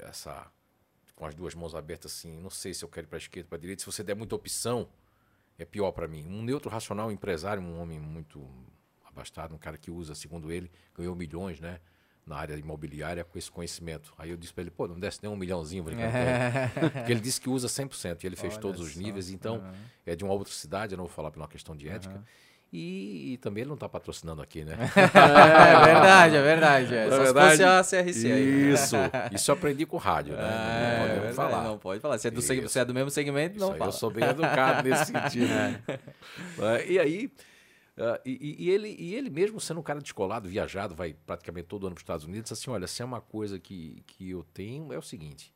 essa 0.00 0.50
com 1.14 1.24
as 1.24 1.34
duas 1.34 1.54
mãos 1.54 1.74
abertas 1.74 2.12
assim, 2.12 2.38
não 2.38 2.50
sei 2.50 2.74
se 2.74 2.84
eu 2.84 2.88
quero 2.88 3.06
ir 3.06 3.08
para 3.08 3.16
a 3.16 3.18
esquerda, 3.18 3.48
para 3.48 3.58
direita. 3.58 3.80
Se 3.80 3.86
você 3.86 4.04
der 4.04 4.14
muita 4.14 4.34
opção, 4.34 4.86
é 5.58 5.64
pior 5.64 5.90
para 5.92 6.06
mim. 6.06 6.26
Um 6.26 6.42
neutro 6.42 6.70
racional, 6.70 7.08
um 7.08 7.10
empresário, 7.10 7.62
um 7.62 7.80
homem 7.80 7.98
muito 7.98 8.46
abastado, 9.04 9.54
um 9.54 9.58
cara 9.58 9.78
que 9.78 9.90
usa, 9.90 10.14
segundo 10.14 10.52
ele, 10.52 10.70
ganhou 10.94 11.16
milhões, 11.16 11.58
né? 11.58 11.80
Na 12.26 12.36
área 12.36 12.54
imobiliária 12.56 13.24
com 13.24 13.38
esse 13.38 13.50
conhecimento. 13.50 14.12
Aí 14.18 14.30
eu 14.30 14.36
disse 14.36 14.52
para 14.52 14.62
ele, 14.62 14.70
pô, 14.70 14.86
não 14.86 14.98
desce 15.00 15.20
nem 15.22 15.32
um 15.32 15.36
milhãozinho, 15.36 15.82
brincando. 15.84 16.12
Porque 16.92 17.12
ele 17.12 17.20
disse 17.20 17.40
que 17.40 17.48
usa 17.48 17.68
100%, 17.68 18.22
e 18.22 18.26
ele 18.26 18.36
fez 18.36 18.54
Olha 18.54 18.60
todos 18.60 18.80
os 18.80 18.92
só. 18.92 19.00
níveis, 19.00 19.30
então 19.30 19.56
Aham. 19.56 19.74
é 20.04 20.16
de 20.16 20.24
uma 20.24 20.34
outra 20.34 20.52
cidade, 20.52 20.92
eu 20.92 20.98
não 20.98 21.06
vou 21.06 21.14
falar 21.14 21.30
por 21.30 21.40
uma 21.40 21.48
questão 21.48 21.74
de 21.74 21.88
ética. 21.88 22.22
E, 22.72 23.32
e 23.34 23.36
também 23.38 23.62
ele 23.62 23.68
não 23.68 23.74
está 23.74 23.88
patrocinando 23.88 24.42
aqui, 24.42 24.64
né? 24.64 24.76
É 25.14 25.84
verdade, 25.84 26.36
é 26.36 26.42
verdade. 26.42 26.94
É. 26.94 27.06
É 27.06 27.10
Só 27.10 27.22
verdade. 27.22 27.56
se 27.56 27.64
a 27.64 28.02
CRC 28.04 28.32
aí. 28.32 28.72
Isso, 28.72 28.96
isso 29.32 29.50
eu 29.50 29.54
aprendi 29.54 29.86
com 29.86 29.96
o 29.96 30.00
rádio, 30.00 30.34
né? 30.36 30.42
É, 30.42 30.44
não 30.44 31.04
é 31.04 31.08
podemos 31.08 31.26
verdade, 31.26 31.34
falar. 31.52 31.64
Não 31.64 31.78
pode 31.78 32.00
falar. 32.00 32.18
Se 32.18 32.28
é 32.28 32.30
do, 32.30 32.42
seg- 32.42 32.68
se 32.68 32.78
é 32.78 32.84
do 32.84 32.92
mesmo 32.92 33.10
segmento, 33.10 33.58
não 33.58 33.72
fala. 33.74 33.86
eu 33.86 33.92
sou 33.92 34.10
bem 34.10 34.24
educado 34.24 34.88
nesse 34.88 35.06
sentido. 35.12 35.46
né? 35.46 35.80
É, 36.58 36.90
e 36.92 36.98
aí, 36.98 37.30
ah, 37.98 38.20
e, 38.26 38.64
e- 38.66 38.70
ele, 38.70 38.94
e 38.98 39.14
ele 39.14 39.30
mesmo 39.30 39.60
sendo 39.60 39.78
um 39.80 39.82
cara 39.82 40.00
descolado, 40.00 40.48
viajado, 40.48 40.94
vai 40.94 41.14
praticamente 41.24 41.68
todo 41.68 41.86
ano 41.86 41.94
para 41.94 42.00
os 42.00 42.02
Estados 42.02 42.26
Unidos, 42.26 42.50
assim, 42.52 42.68
olha, 42.70 42.86
se 42.88 43.00
é 43.00 43.04
uma 43.04 43.20
coisa 43.20 43.58
que, 43.60 44.02
que 44.08 44.28
eu 44.30 44.44
tenho, 44.52 44.92
é 44.92 44.98
o 44.98 45.02
seguinte, 45.02 45.54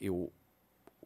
eu, 0.00 0.32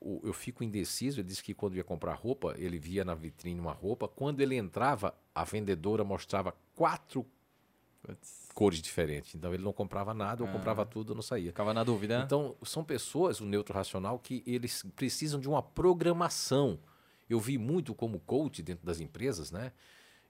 o- 0.05 0.21
eu 0.25 0.33
fico 0.33 0.63
indeciso, 0.63 1.21
ele 1.21 1.29
disse 1.29 1.43
que 1.43 1.55
quando 1.55 1.77
ia 1.77 1.85
comprar 1.85 2.15
roupa, 2.15 2.55
ele 2.59 2.79
via 2.79 3.05
na 3.05 3.15
vitrine 3.15 3.59
uma 3.59 3.73
roupa, 3.73 4.07
quando 4.07 4.41
ele 4.41 4.57
entrava, 4.57 5.15
a 5.35 5.45
vendedora 5.45 6.05
mostrava 6.05 6.55
quatro 6.75 7.27
cores 8.55 8.81
diferentes, 8.83 9.35
então 9.35 9.53
ele 9.55 9.63
não 9.63 9.73
comprava 9.73 10.13
nada, 10.13 10.43
eu 10.43 10.47
Ah. 10.47 10.53
comprava 10.53 10.85
tudo, 10.85 11.13
eu 11.13 11.15
não 11.17 11.23
saía. 11.23 11.51
Ficava 11.51 11.73
na 11.75 11.83
dúvida. 11.83 12.23
Então, 12.25 12.55
são 12.63 12.85
pessoas, 12.85 13.41
o 13.41 13.47
neutro 13.47 13.75
racional, 13.75 14.19
que 14.19 14.43
eles 14.47 14.83
precisam 14.95 15.41
de 15.41 15.49
uma 15.49 15.63
programação. 15.63 16.79
Eu 17.29 17.41
vi 17.41 17.57
muito 17.57 17.95
como 17.95 18.21
coach 18.21 18.63
dentro 18.63 18.85
das 18.85 19.01
empresas, 19.01 19.51
né? 19.51 19.73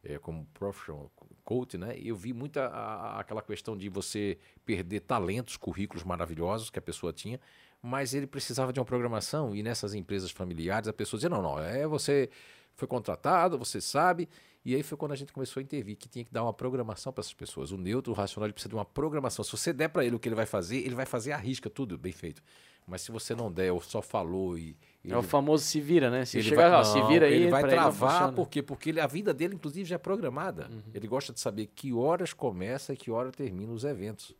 É, 0.04 0.18
como 0.18 0.46
professional 0.54 1.10
coach, 1.42 1.76
né? 1.76 1.98
Eu 1.98 2.14
vi 2.14 2.32
a- 2.56 2.60
a- 2.66 3.20
aquela 3.20 3.42
questão 3.42 3.76
de 3.76 3.88
você 3.88 4.38
perder 4.64 5.00
talentos, 5.00 5.56
currículos 5.56 6.04
maravilhosos 6.04 6.70
que 6.70 6.78
a 6.78 6.82
pessoa 6.82 7.12
tinha, 7.12 7.40
mas 7.86 8.14
ele 8.14 8.26
precisava 8.26 8.72
de 8.72 8.80
uma 8.80 8.84
programação 8.86 9.54
e 9.54 9.62
nessas 9.62 9.92
empresas 9.92 10.30
familiares 10.30 10.88
a 10.88 10.92
pessoa 10.92 11.18
dizia, 11.18 11.28
não, 11.28 11.42
não, 11.42 11.58
é 11.60 11.86
você 11.86 12.30
foi 12.74 12.88
contratado, 12.88 13.58
você 13.58 13.78
sabe, 13.78 14.26
e 14.64 14.74
aí 14.74 14.82
foi 14.82 14.96
quando 14.96 15.12
a 15.12 15.16
gente 15.16 15.34
começou 15.34 15.60
a 15.60 15.62
intervir 15.62 15.94
que 15.94 16.08
tinha 16.08 16.24
que 16.24 16.32
dar 16.32 16.42
uma 16.44 16.52
programação 16.54 17.12
para 17.12 17.20
essas 17.20 17.34
pessoas. 17.34 17.72
O 17.72 17.76
neutro, 17.76 18.10
o 18.10 18.16
racional, 18.16 18.46
ele 18.46 18.54
precisa 18.54 18.70
de 18.70 18.74
uma 18.74 18.86
programação. 18.86 19.44
Se 19.44 19.52
você 19.52 19.70
der 19.70 19.88
para 19.88 20.02
ele 20.02 20.16
o 20.16 20.18
que 20.18 20.26
ele 20.26 20.34
vai 20.34 20.46
fazer, 20.46 20.78
ele 20.78 20.94
vai 20.94 21.04
fazer 21.04 21.32
a 21.32 21.36
risca, 21.36 21.68
tudo 21.68 21.98
bem 21.98 22.10
feito. 22.10 22.42
Mas 22.86 23.02
se 23.02 23.12
você 23.12 23.34
não 23.34 23.52
der, 23.52 23.70
ou 23.70 23.82
só 23.82 24.00
falou 24.00 24.58
e. 24.58 24.74
É 25.06 25.14
o 25.14 25.22
famoso 25.22 25.62
se 25.64 25.78
vira, 25.78 26.10
né? 26.10 26.24
Se 26.24 26.38
ele 26.38 26.48
chegar, 26.48 26.70
vai, 26.70 26.80
ó, 26.80 26.84
se 26.84 26.98
não, 26.98 27.08
vira 27.08 27.26
aí, 27.26 27.34
ele 27.34 27.50
vai 27.50 27.62
ele 27.62 27.70
não 27.70 27.82
travar, 27.82 28.10
funciona. 28.12 28.32
por 28.32 28.48
quê? 28.48 28.62
Porque 28.62 28.88
ele- 28.88 29.00
a 29.00 29.06
vida 29.06 29.34
dele, 29.34 29.54
inclusive, 29.54 29.86
já 29.86 29.96
é 29.96 29.98
programada. 29.98 30.70
Ele 30.94 31.06
gosta 31.06 31.34
de 31.34 31.40
saber 31.40 31.66
que 31.66 31.92
horas 31.92 32.32
começa 32.32 32.94
e 32.94 32.96
que 32.96 33.10
hora 33.10 33.30
termina 33.30 33.72
os 33.72 33.84
eventos. 33.84 34.34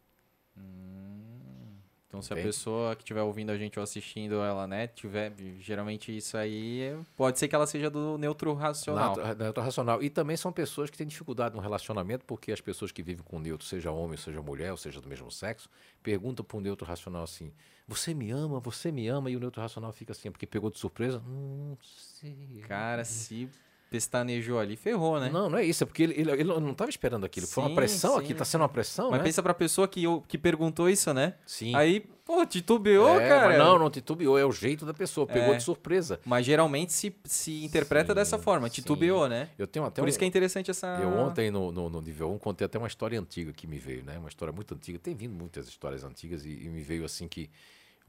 Então, 2.14 2.22
se 2.22 2.32
a 2.32 2.36
Entende? 2.36 2.48
pessoa 2.48 2.94
que 2.94 3.02
estiver 3.02 3.22
ouvindo 3.22 3.50
a 3.50 3.58
gente 3.58 3.76
ou 3.76 3.82
assistindo 3.82 4.36
ela, 4.36 4.68
né, 4.68 4.86
tiver, 4.86 5.32
geralmente 5.58 6.16
isso 6.16 6.36
aí, 6.36 6.82
é- 6.82 6.98
pode 7.16 7.40
ser 7.40 7.48
que 7.48 7.54
ela 7.56 7.66
seja 7.66 7.90
do 7.90 8.16
neutro 8.16 8.54
racional. 8.54 9.16
Neutro, 9.16 9.34
neutro 9.44 9.62
racional. 9.64 10.00
E 10.00 10.08
também 10.08 10.36
são 10.36 10.52
pessoas 10.52 10.90
que 10.90 10.96
têm 10.96 11.06
dificuldade 11.08 11.56
no 11.56 11.60
relacionamento, 11.60 12.24
porque 12.24 12.52
as 12.52 12.60
pessoas 12.60 12.92
que 12.92 13.02
vivem 13.02 13.24
com 13.24 13.40
neutro, 13.40 13.66
seja 13.66 13.90
homem, 13.90 14.16
seja 14.16 14.40
mulher, 14.40 14.70
ou 14.70 14.76
seja 14.76 15.00
do 15.00 15.08
mesmo 15.08 15.28
sexo, 15.28 15.68
perguntam 16.04 16.44
para 16.44 16.56
o 16.56 16.60
neutro 16.60 16.86
racional 16.86 17.24
assim: 17.24 17.52
Você 17.88 18.14
me 18.14 18.30
ama? 18.30 18.60
Você 18.60 18.92
me 18.92 19.08
ama? 19.08 19.28
E 19.28 19.36
o 19.36 19.40
neutro 19.40 19.60
racional 19.60 19.90
fica 19.92 20.12
assim, 20.12 20.30
porque 20.30 20.46
pegou 20.46 20.70
de 20.70 20.78
surpresa. 20.78 21.20
Não 21.26 21.76
sei. 21.82 22.62
Cara, 22.68 23.04
se 23.04 23.48
pestanejou 23.94 24.58
ali, 24.58 24.74
ferrou, 24.76 25.20
né? 25.20 25.30
Não, 25.32 25.48
não 25.48 25.56
é 25.56 25.64
isso, 25.64 25.84
é 25.84 25.86
porque 25.86 26.02
ele, 26.02 26.14
ele, 26.20 26.30
ele 26.32 26.44
não 26.44 26.72
estava 26.72 26.90
esperando 26.90 27.24
aquilo. 27.24 27.46
Foi 27.46 27.62
uma 27.62 27.74
pressão 27.76 28.14
sim, 28.14 28.24
aqui, 28.24 28.34
tá 28.34 28.44
sendo 28.44 28.62
uma 28.62 28.68
pressão, 28.68 29.08
Mas 29.10 29.18
né? 29.20 29.24
pensa 29.24 29.40
pra 29.40 29.54
pessoa 29.54 29.86
que, 29.86 30.02
eu- 30.02 30.24
que 30.26 30.36
perguntou 30.36 30.90
isso, 30.90 31.14
né? 31.14 31.34
Sim. 31.46 31.72
Aí, 31.76 32.00
pô, 32.24 32.44
titubeou, 32.44 33.20
É, 33.20 33.28
cara. 33.28 33.56
não, 33.56 33.78
não 33.78 33.88
titubeou, 33.88 34.36
é 34.36 34.44
o 34.44 34.50
jeito 34.50 34.84
da 34.84 34.92
pessoa, 34.92 35.28
pegou 35.28 35.54
É. 35.54 35.56
de 35.58 35.62
surpresa. 35.62 36.18
Mas 36.24 36.44
geralmente 36.44 36.92
se, 36.92 37.14
se 37.22 37.64
interpreta 37.64 38.08
Sim, 38.12 38.16
dessa 38.16 38.36
forma, 38.36 38.68
titubeou, 38.68 39.28
né? 39.28 39.50
Eu 39.56 39.68
tenho 39.68 39.84
até 39.84 40.02
Por 40.02 40.06
um, 40.06 40.08
isso 40.08 40.18
que 40.18 40.24
é 40.24 40.28
interessante 40.28 40.72
essa. 40.72 40.98
Eu 41.00 41.10
ontem 41.10 41.52
no, 41.52 41.70
no, 41.70 41.88
no 41.88 42.00
nível 42.00 42.32
1 42.32 42.38
contei 42.38 42.64
até 42.64 42.76
uma 42.78 42.88
história 42.88 43.20
antiga 43.20 43.52
que 43.52 43.66
me 43.68 43.78
veio, 43.78 44.02
né? 44.02 44.18
Uma 44.18 44.28
história 44.28 44.52
muito 44.52 44.74
antiga. 44.74 44.98
Tem 44.98 45.14
vindo 45.14 45.34
muitas 45.34 45.68
histórias 45.68 46.02
antigas 46.02 46.44
e, 46.44 46.48
e 46.64 46.68
me 46.68 46.80
veio 46.82 47.04
assim 47.04 47.28
que 47.28 47.48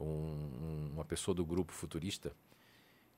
um- 0.00 0.90
uma 0.94 1.04
pessoa 1.04 1.34
do 1.34 1.44
grupo 1.44 1.72
futurista 1.72 2.32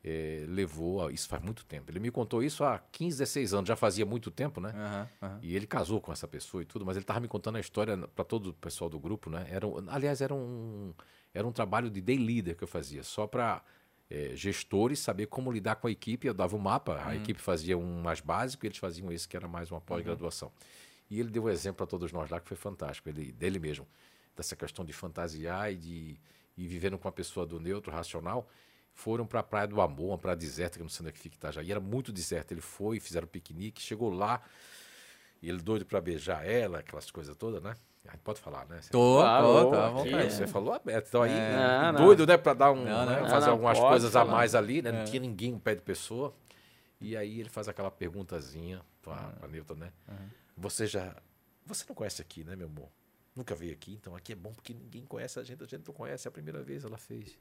eh, 0.04 0.44
levou, 0.48 1.06
a- 1.06 1.12
isso 1.12 1.28
faz 1.28 1.42
muito 1.42 1.64
tempo. 1.64 1.90
Ele 1.90 1.98
me 2.00 2.10
contou 2.10 2.42
isso 2.42 2.62
há 2.64 2.78
15, 2.78 3.18
16 3.18 3.52
anos, 3.54 3.66
já 3.68 3.76
fazia 3.76 4.06
muito 4.06 4.30
tempo, 4.30 4.60
né? 4.60 4.70
Aham, 4.74 5.08
aham. 5.22 5.38
E 5.42 5.54
ele 5.56 5.66
casou 5.66 6.00
com 6.00 6.12
essa 6.12 6.26
pessoa 6.28 6.62
e 6.62 6.66
tudo, 6.66 6.84
mas 6.86 6.96
ele 6.96 7.02
estava 7.04 7.20
me 7.20 7.28
contando 7.28 7.56
a 7.56 7.60
história 7.60 7.96
para 8.14 8.24
todo 8.24 8.50
o 8.50 8.54
pessoal 8.54 8.88
do 8.88 8.98
grupo, 8.98 9.28
né? 9.30 9.46
Era, 9.50 9.66
aliás, 9.88 10.20
era 10.20 10.34
um, 10.34 10.94
era 11.34 11.46
um 11.46 11.52
trabalho 11.52 11.90
de 11.90 12.00
day 12.00 12.16
leader 12.16 12.56
que 12.56 12.64
eu 12.64 12.68
fazia, 12.68 13.02
só 13.02 13.26
para 13.26 13.62
gestores 14.34 14.98
saber 15.00 15.26
como 15.26 15.52
lidar 15.52 15.76
com 15.76 15.86
a 15.86 15.90
equipe. 15.90 16.26
Eu 16.26 16.34
dava 16.34 16.56
um 16.56 16.58
mapa, 16.58 17.02
a 17.04 17.14
equipe 17.16 17.40
fazia 17.40 17.76
um 17.76 18.00
mais 18.00 18.20
básico 18.20 18.64
e 18.64 18.68
eles 18.68 18.78
faziam 18.78 19.10
esse 19.12 19.28
que 19.28 19.36
era 19.36 19.46
mais 19.48 19.70
uma 19.70 19.80
pós-graduação. 19.80 20.50
E 21.10 21.18
ele 21.20 21.30
deu 21.30 21.44
um 21.44 21.48
exemplo 21.48 21.76
para 21.78 21.86
todos 21.86 22.12
nós 22.12 22.30
lá 22.30 22.40
que 22.40 22.48
foi 22.48 22.56
fantástico, 22.56 23.08
ele, 23.08 23.32
dele 23.32 23.58
mesmo, 23.58 23.86
dessa 24.36 24.54
questão 24.56 24.84
de 24.84 24.92
fantasiar 24.92 25.72
e 25.72 25.76
de 25.76 26.20
e 26.56 26.66
vivendo 26.66 26.98
com 26.98 27.06
a 27.06 27.12
pessoa 27.12 27.46
do 27.46 27.60
neutro, 27.60 27.92
racional. 27.92 28.48
Foram 28.98 29.24
para 29.24 29.38
a 29.38 29.42
Praia 29.44 29.68
do 29.68 29.80
Amor, 29.80 30.08
uma 30.08 30.18
praia 30.18 30.36
deserta, 30.36 30.76
que 30.76 30.82
eu 30.82 30.84
não 30.84 30.90
sei 30.90 31.04
onde 31.04 31.10
é 31.10 31.12
que 31.12 31.20
fica 31.20 31.36
Itajaí. 31.36 31.70
Era 31.70 31.78
muito 31.78 32.10
deserta. 32.10 32.52
Ele 32.52 32.60
foi, 32.60 32.98
fizeram 32.98 33.28
piquenique, 33.28 33.80
chegou 33.80 34.10
lá, 34.10 34.42
e 35.40 35.48
ele 35.48 35.58
doido 35.62 35.86
para 35.86 36.00
beijar 36.00 36.44
ela, 36.44 36.80
aquelas 36.80 37.08
coisas 37.08 37.36
todas, 37.36 37.62
né? 37.62 37.76
A 38.08 38.10
gente 38.10 38.22
pode 38.22 38.40
falar, 38.40 38.66
né? 38.66 38.80
Você- 38.82 38.90
Tô, 38.90 39.20
Ah, 39.20 39.40
tô, 39.40 39.70
tá 39.70 39.90
vontade. 39.90 40.14
é. 40.16 40.30
Você 40.30 40.48
falou 40.48 40.72
aberto. 40.74 41.06
Então 41.06 41.22
aí, 41.22 41.30
Não, 41.30 41.92
não. 41.92 42.04
doido, 42.06 42.26
né? 42.26 42.36
Pra 42.36 42.54
dar 42.54 42.72
um, 42.72 42.84
Não, 42.84 43.06
né, 43.06 43.20
não. 43.20 43.28
fazer 43.28 43.46
Não, 43.46 43.52
algumas 43.52 43.78
coisas 43.78 44.16
a 44.16 44.20
falar. 44.24 44.32
mais 44.32 44.56
ali, 44.56 44.82
né? 44.82 44.90
Não 44.90 44.98
É. 45.00 45.04
tinha 45.04 45.20
ninguém 45.20 45.52
no 45.52 45.60
pé 45.60 45.76
de 45.76 45.82
pessoa. 45.82 46.34
E 47.00 47.16
aí 47.16 47.38
ele 47.38 47.48
faz 47.48 47.68
aquela 47.68 47.92
perguntazinha 47.92 48.82
pra, 49.00 49.14
Ah. 49.14 49.32
pra 49.38 49.46
Newton, 49.48 49.74
né? 49.74 49.92
Você 50.56 50.88
já. 50.88 51.14
Você 51.66 51.84
não 51.88 51.94
conhece 51.94 52.20
aqui, 52.20 52.42
né, 52.42 52.56
meu 52.56 52.66
amor? 52.66 52.88
Nunca 53.36 53.54
veio 53.54 53.72
aqui, 53.72 53.92
então 53.94 54.16
aqui 54.16 54.32
é 54.32 54.34
bom 54.36 54.52
porque 54.52 54.74
ninguém 54.74 55.04
conhece 55.06 55.38
a 55.38 55.44
gente, 55.44 55.62
a 55.62 55.66
gente 55.66 55.86
não 55.86 55.94
conhece. 55.94 56.26
É 56.26 56.28
a 56.30 56.32
primeira 56.32 56.60
vez 56.64 56.82
ela 56.84 56.98
fez. 56.98 57.38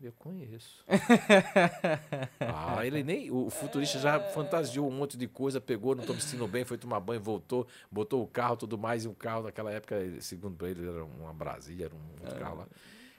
Eu 0.00 0.12
conheço. 0.12 0.84
ah, 2.40 2.84
ele 2.84 3.02
nem. 3.02 3.30
O 3.30 3.48
futurista 3.48 3.98
já 3.98 4.20
fantasiou 4.20 4.88
um 4.88 4.90
monte 4.90 5.16
de 5.16 5.26
coisa, 5.26 5.60
pegou, 5.60 5.94
não 5.94 6.04
tô 6.04 6.12
me 6.12 6.20
sentindo 6.20 6.46
bem, 6.46 6.64
foi 6.64 6.76
tomar 6.76 7.00
banho, 7.00 7.20
voltou, 7.20 7.66
botou 7.90 8.22
o 8.22 8.26
carro, 8.26 8.56
tudo 8.56 8.76
mais, 8.76 9.04
e 9.04 9.08
o 9.08 9.14
carro 9.14 9.44
naquela 9.44 9.70
época, 9.70 9.96
segundo 10.20 10.66
ele, 10.66 10.86
era 10.86 11.04
uma 11.04 11.32
Brasília, 11.32 11.86
era 11.86 11.94
um 11.94 12.22
outro 12.22 12.38
carro 12.38 12.58
lá. 12.58 12.66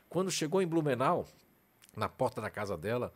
Quando 0.09 0.29
chegou 0.29 0.61
em 0.61 0.67
Blumenau, 0.67 1.27
na 1.95 2.09
porta 2.09 2.41
da 2.41 2.49
casa 2.49 2.77
dela, 2.77 3.13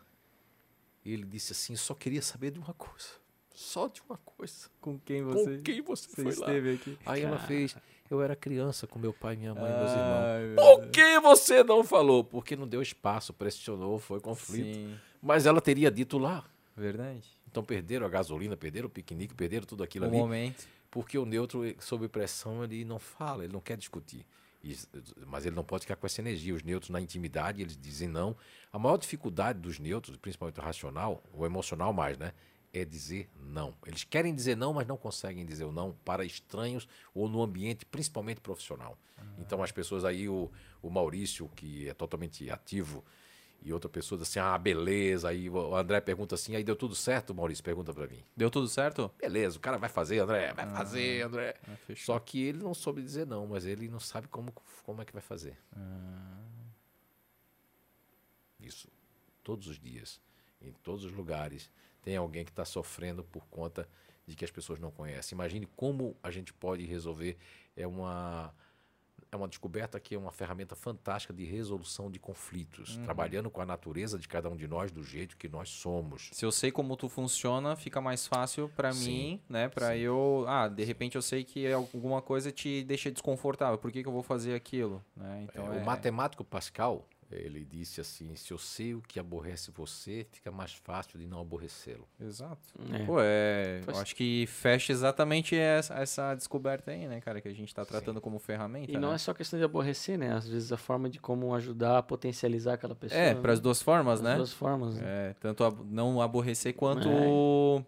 ele 1.06 1.26
disse 1.26 1.52
assim: 1.52 1.76
só 1.76 1.94
queria 1.94 2.22
saber 2.22 2.52
de 2.52 2.60
uma 2.60 2.74
coisa. 2.74 3.08
Só 3.54 3.88
de 3.88 4.02
uma 4.08 4.18
coisa. 4.18 4.70
Com 4.80 4.98
quem 5.00 5.24
Com 5.24 5.32
você, 5.32 5.58
quem 5.62 5.82
você, 5.82 6.08
você 6.08 6.16
foi 6.16 6.24
lá? 6.24 6.32
esteve 6.32 6.74
aqui? 6.76 6.98
Aí 7.06 7.22
ela 7.24 7.40
fez. 7.40 7.76
Eu 8.10 8.22
era 8.22 8.36
criança 8.36 8.88
com 8.88 8.98
meu 8.98 9.14
pai, 9.14 9.36
minha 9.36 9.54
mãe 9.54 9.72
e 9.72 9.76
meus 9.78 9.92
irmãos. 9.92 10.56
Por 10.56 10.88
que 10.90 11.20
você 11.20 11.64
não 11.64 11.84
falou? 11.84 12.24
Porque 12.24 12.56
não 12.56 12.68
deu 12.68 12.82
espaço, 12.82 13.32
pressionou, 13.34 14.00
foi 14.00 14.20
conflito. 14.20 14.76
Sim, 14.76 14.98
Mas 15.22 15.46
ela 15.46 15.62
teria 15.62 15.92
dito 15.92 16.18
lá. 16.18 16.44
verdade. 16.76 17.24
Então 17.52 17.64
perderam 17.64 18.06
a 18.06 18.10
gasolina, 18.10 18.56
perderam 18.58 18.88
o 18.88 18.90
piquenique, 18.90 19.34
perderam 19.34 19.66
tudo 19.66 19.84
aquilo 19.84 20.06
O 20.06 20.10
ali. 20.10 20.18
momento. 20.18 20.68
Porque 20.92 21.18
o 21.18 21.26
neutro, 21.26 21.62
sob 21.80 22.08
pressão, 22.08 22.64
ele 22.64 22.84
não 22.86 22.98
fala, 23.00 23.44
ele 23.44 23.54
não 23.54 23.60
quer 23.62 23.78
discutir. 23.78 24.26
E- 24.64 24.76
mas 25.28 25.46
ele 25.46 25.56
não 25.56 25.64
pode 25.64 25.84
ficar 25.84 25.96
com 25.96 26.06
essa 26.06 26.20
energia. 26.22 26.54
Os 26.54 26.64
neutros, 26.64 26.90
na 26.90 27.00
intimidade, 27.00 27.62
eles 27.62 27.78
dizem 27.78 28.08
não. 28.08 28.36
A 28.74 28.80
maior 28.80 28.98
dificuldade 28.98 29.60
dos 29.60 29.78
neutros, 29.80 30.18
principalmente 30.18 30.60
o 30.60 30.64
racional, 30.64 31.24
o 31.34 31.46
emocional 31.46 31.94
mais, 31.94 32.18
né? 32.18 32.34
É 32.72 32.86
dizer 32.86 33.30
não. 33.36 33.74
Eles 33.86 34.04
querem 34.04 34.34
dizer 34.34 34.56
não, 34.56 34.74
mas 34.74 34.86
não 34.86 34.98
conseguem 34.98 35.46
dizer 35.46 35.66
o 35.66 35.72
não 35.72 35.94
para 36.06 36.24
estranhos 36.24 36.88
ou 37.14 37.28
no 37.28 37.42
ambiente, 37.42 37.86
principalmente 37.86 38.40
profissional. 38.40 38.98
Então, 39.38 39.64
as 39.64 39.72
pessoas 39.72 40.06
aí, 40.06 40.30
o, 40.30 40.52
o 40.82 40.90
Maurício, 40.90 41.50
que 41.56 41.90
é 41.90 41.94
totalmente 41.94 42.50
ativo, 42.50 43.04
e 43.62 43.74
outra 43.74 43.90
pessoa 43.90 44.18
diz 44.18 44.30
assim, 44.30 44.40
ah, 44.40 44.58
beleza. 44.58 45.30
Aí 45.30 45.50
o 45.50 45.76
André 45.76 46.00
pergunta 46.00 46.36
assim, 46.36 46.56
aí 46.56 46.64
deu 46.64 46.76
tudo 46.76 46.96
certo? 46.96 47.34
Maurício 47.36 47.64
pergunta 47.64 47.94
para 47.94 48.08
mim. 48.08 48.24
Deu 48.36 48.50
tudo 48.50 48.68
certo? 48.68 49.12
Beleza, 49.20 49.58
o 49.58 49.60
cara 49.60 49.78
vai 49.78 49.90
fazer, 49.90 50.20
André, 50.20 50.54
vai 50.54 50.70
fazer, 50.70 51.24
André. 51.24 51.56
Ah, 51.68 51.76
fechou. 51.86 52.16
Só 52.16 52.20
que 52.20 52.42
ele 52.42 52.64
não 52.64 52.74
soube 52.74 53.02
dizer 53.02 53.28
não, 53.28 53.48
mas 53.48 53.66
ele 53.66 53.90
não 53.90 54.00
sabe 54.00 54.28
como, 54.28 54.54
como 54.84 55.02
é 55.02 55.06
que 55.06 55.12
vai 55.12 55.22
fazer. 55.22 55.58
Isso. 58.60 58.88
Todos 59.44 59.68
os 59.68 59.80
dias, 59.80 60.22
em 60.62 60.72
todos 60.72 61.04
os 61.04 61.12
lugares, 61.12 61.70
tem 62.02 62.18
alguém 62.18 62.46
que 62.46 62.52
está 62.52 62.66
sofrendo 62.66 63.24
por 63.24 63.46
conta 63.48 63.88
de 64.26 64.36
que 64.36 64.46
as 64.46 64.52
pessoas 64.52 64.80
não 64.80 64.92
conhecem. 64.92 65.36
Imagine 65.36 65.66
como 65.76 66.16
a 66.22 66.32
gente 66.32 66.54
pode 66.54 66.86
resolver. 66.86 67.38
É 67.76 67.88
uma, 67.88 68.54
é 69.32 69.36
uma 69.36 69.48
descoberta 69.48 70.00
que 70.00 70.16
é 70.16 70.18
uma 70.18 70.32
ferramenta 70.32 70.76
fantástica 70.76 71.34
de 71.34 71.46
resolução 71.46 72.10
de 72.10 72.20
conflitos, 72.20 72.98
trabalhando 72.98 73.50
com 73.50 73.62
a 73.62 73.66
natureza 73.66 74.18
de 74.18 74.28
cada 74.28 74.50
um 74.50 74.56
de 74.56 74.68
nós 74.68 74.92
do 74.92 75.04
jeito 75.04 75.36
que 75.38 75.48
nós 75.48 75.70
somos. 75.70 76.30
Se 76.32 76.46
eu 76.46 76.52
sei 76.52 76.72
como 76.72 76.96
tu 76.96 77.10
funciona, 77.10 77.76
fica 77.76 78.00
mais 78.00 78.28
fácil 78.28 78.72
Sim, 78.94 79.06
mim, 79.06 79.42
né? 79.50 79.70
Sim. 79.78 80.00
eu. 80.00 80.46
Ah, 80.48 80.68
de 80.68 80.84
repente 80.84 81.16
eu 81.16 81.22
sei 81.22 81.44
que 81.44 81.72
alguma 81.72 82.22
coisa 82.22 82.52
te 82.52 82.84
deixa 82.84 83.12
desconfortável. 83.12 83.78
Por 83.78 83.92
que, 83.92 84.02
que 84.02 84.08
eu 84.08 84.14
vou 84.14 84.24
fazer 84.24 84.54
aquilo? 84.54 85.04
Né? 85.16 85.48
Então 85.50 85.74
É, 85.74 85.78
é, 85.78 85.82
O 85.82 85.86
matemático 85.86 86.44
Pascal, 86.44 87.08
ele 87.32 87.64
disse 87.66 88.02
assim: 88.02 88.36
se 88.36 88.52
eu 88.52 88.58
sei 88.58 88.94
o 88.96 89.02
que 89.02 89.20
aborrece 89.20 89.72
você, 89.72 90.26
fica 90.32 90.52
mais 90.52 90.74
fácil 90.74 91.20
de 91.20 91.28
não 91.28 91.40
aborrecê-lo. 91.40 92.08
Exato. 92.20 92.58
É. 92.94 93.06
Pô, 93.06 93.18
é. 93.22 93.82
Eu 93.88 93.98
acho 93.98 94.16
que 94.16 94.46
fecha 94.48 94.92
exatamente 94.92 95.56
essa, 95.56 95.94
essa 95.96 96.34
descoberta 96.36 96.92
aí, 96.92 97.08
né, 97.08 97.20
cara? 97.22 97.40
Que 97.42 97.48
a 97.48 97.54
gente 97.54 97.74
tá 97.74 97.86
tratando 97.86 98.20
como 98.20 98.40
ferramenta. 98.40 98.92
E 98.92 98.98
não 98.98 99.10
né? 99.10 99.16
é 99.16 99.18
só 99.18 99.34
questão 99.34 99.60
de 99.60 99.66
aborrecer, 99.66 100.18
né? 100.18 100.34
Às 100.34 100.48
vezes 100.48 100.72
a 100.72 100.78
forma 100.78 101.10
de 101.10 101.20
como 101.20 101.54
ajudar 101.56 101.98
a 102.00 102.04
potencializar 102.04 102.74
aquela 102.74 102.96
pessoa. 102.96 103.20
É, 103.20 103.34
né? 103.34 103.42
para 103.42 103.54
as 103.54 103.60
duas 103.60 103.82
formas, 103.82 104.20
As 104.20 104.22
né? 104.22 104.36
duas 104.36 104.54
formas, 104.54 104.96
né? 104.96 105.30
É, 105.30 105.34
tanto 105.40 105.64
ab- 105.64 105.84
não 105.90 106.22
aborrecer 106.22 106.74
quanto 106.74 107.08
é, 107.08 107.86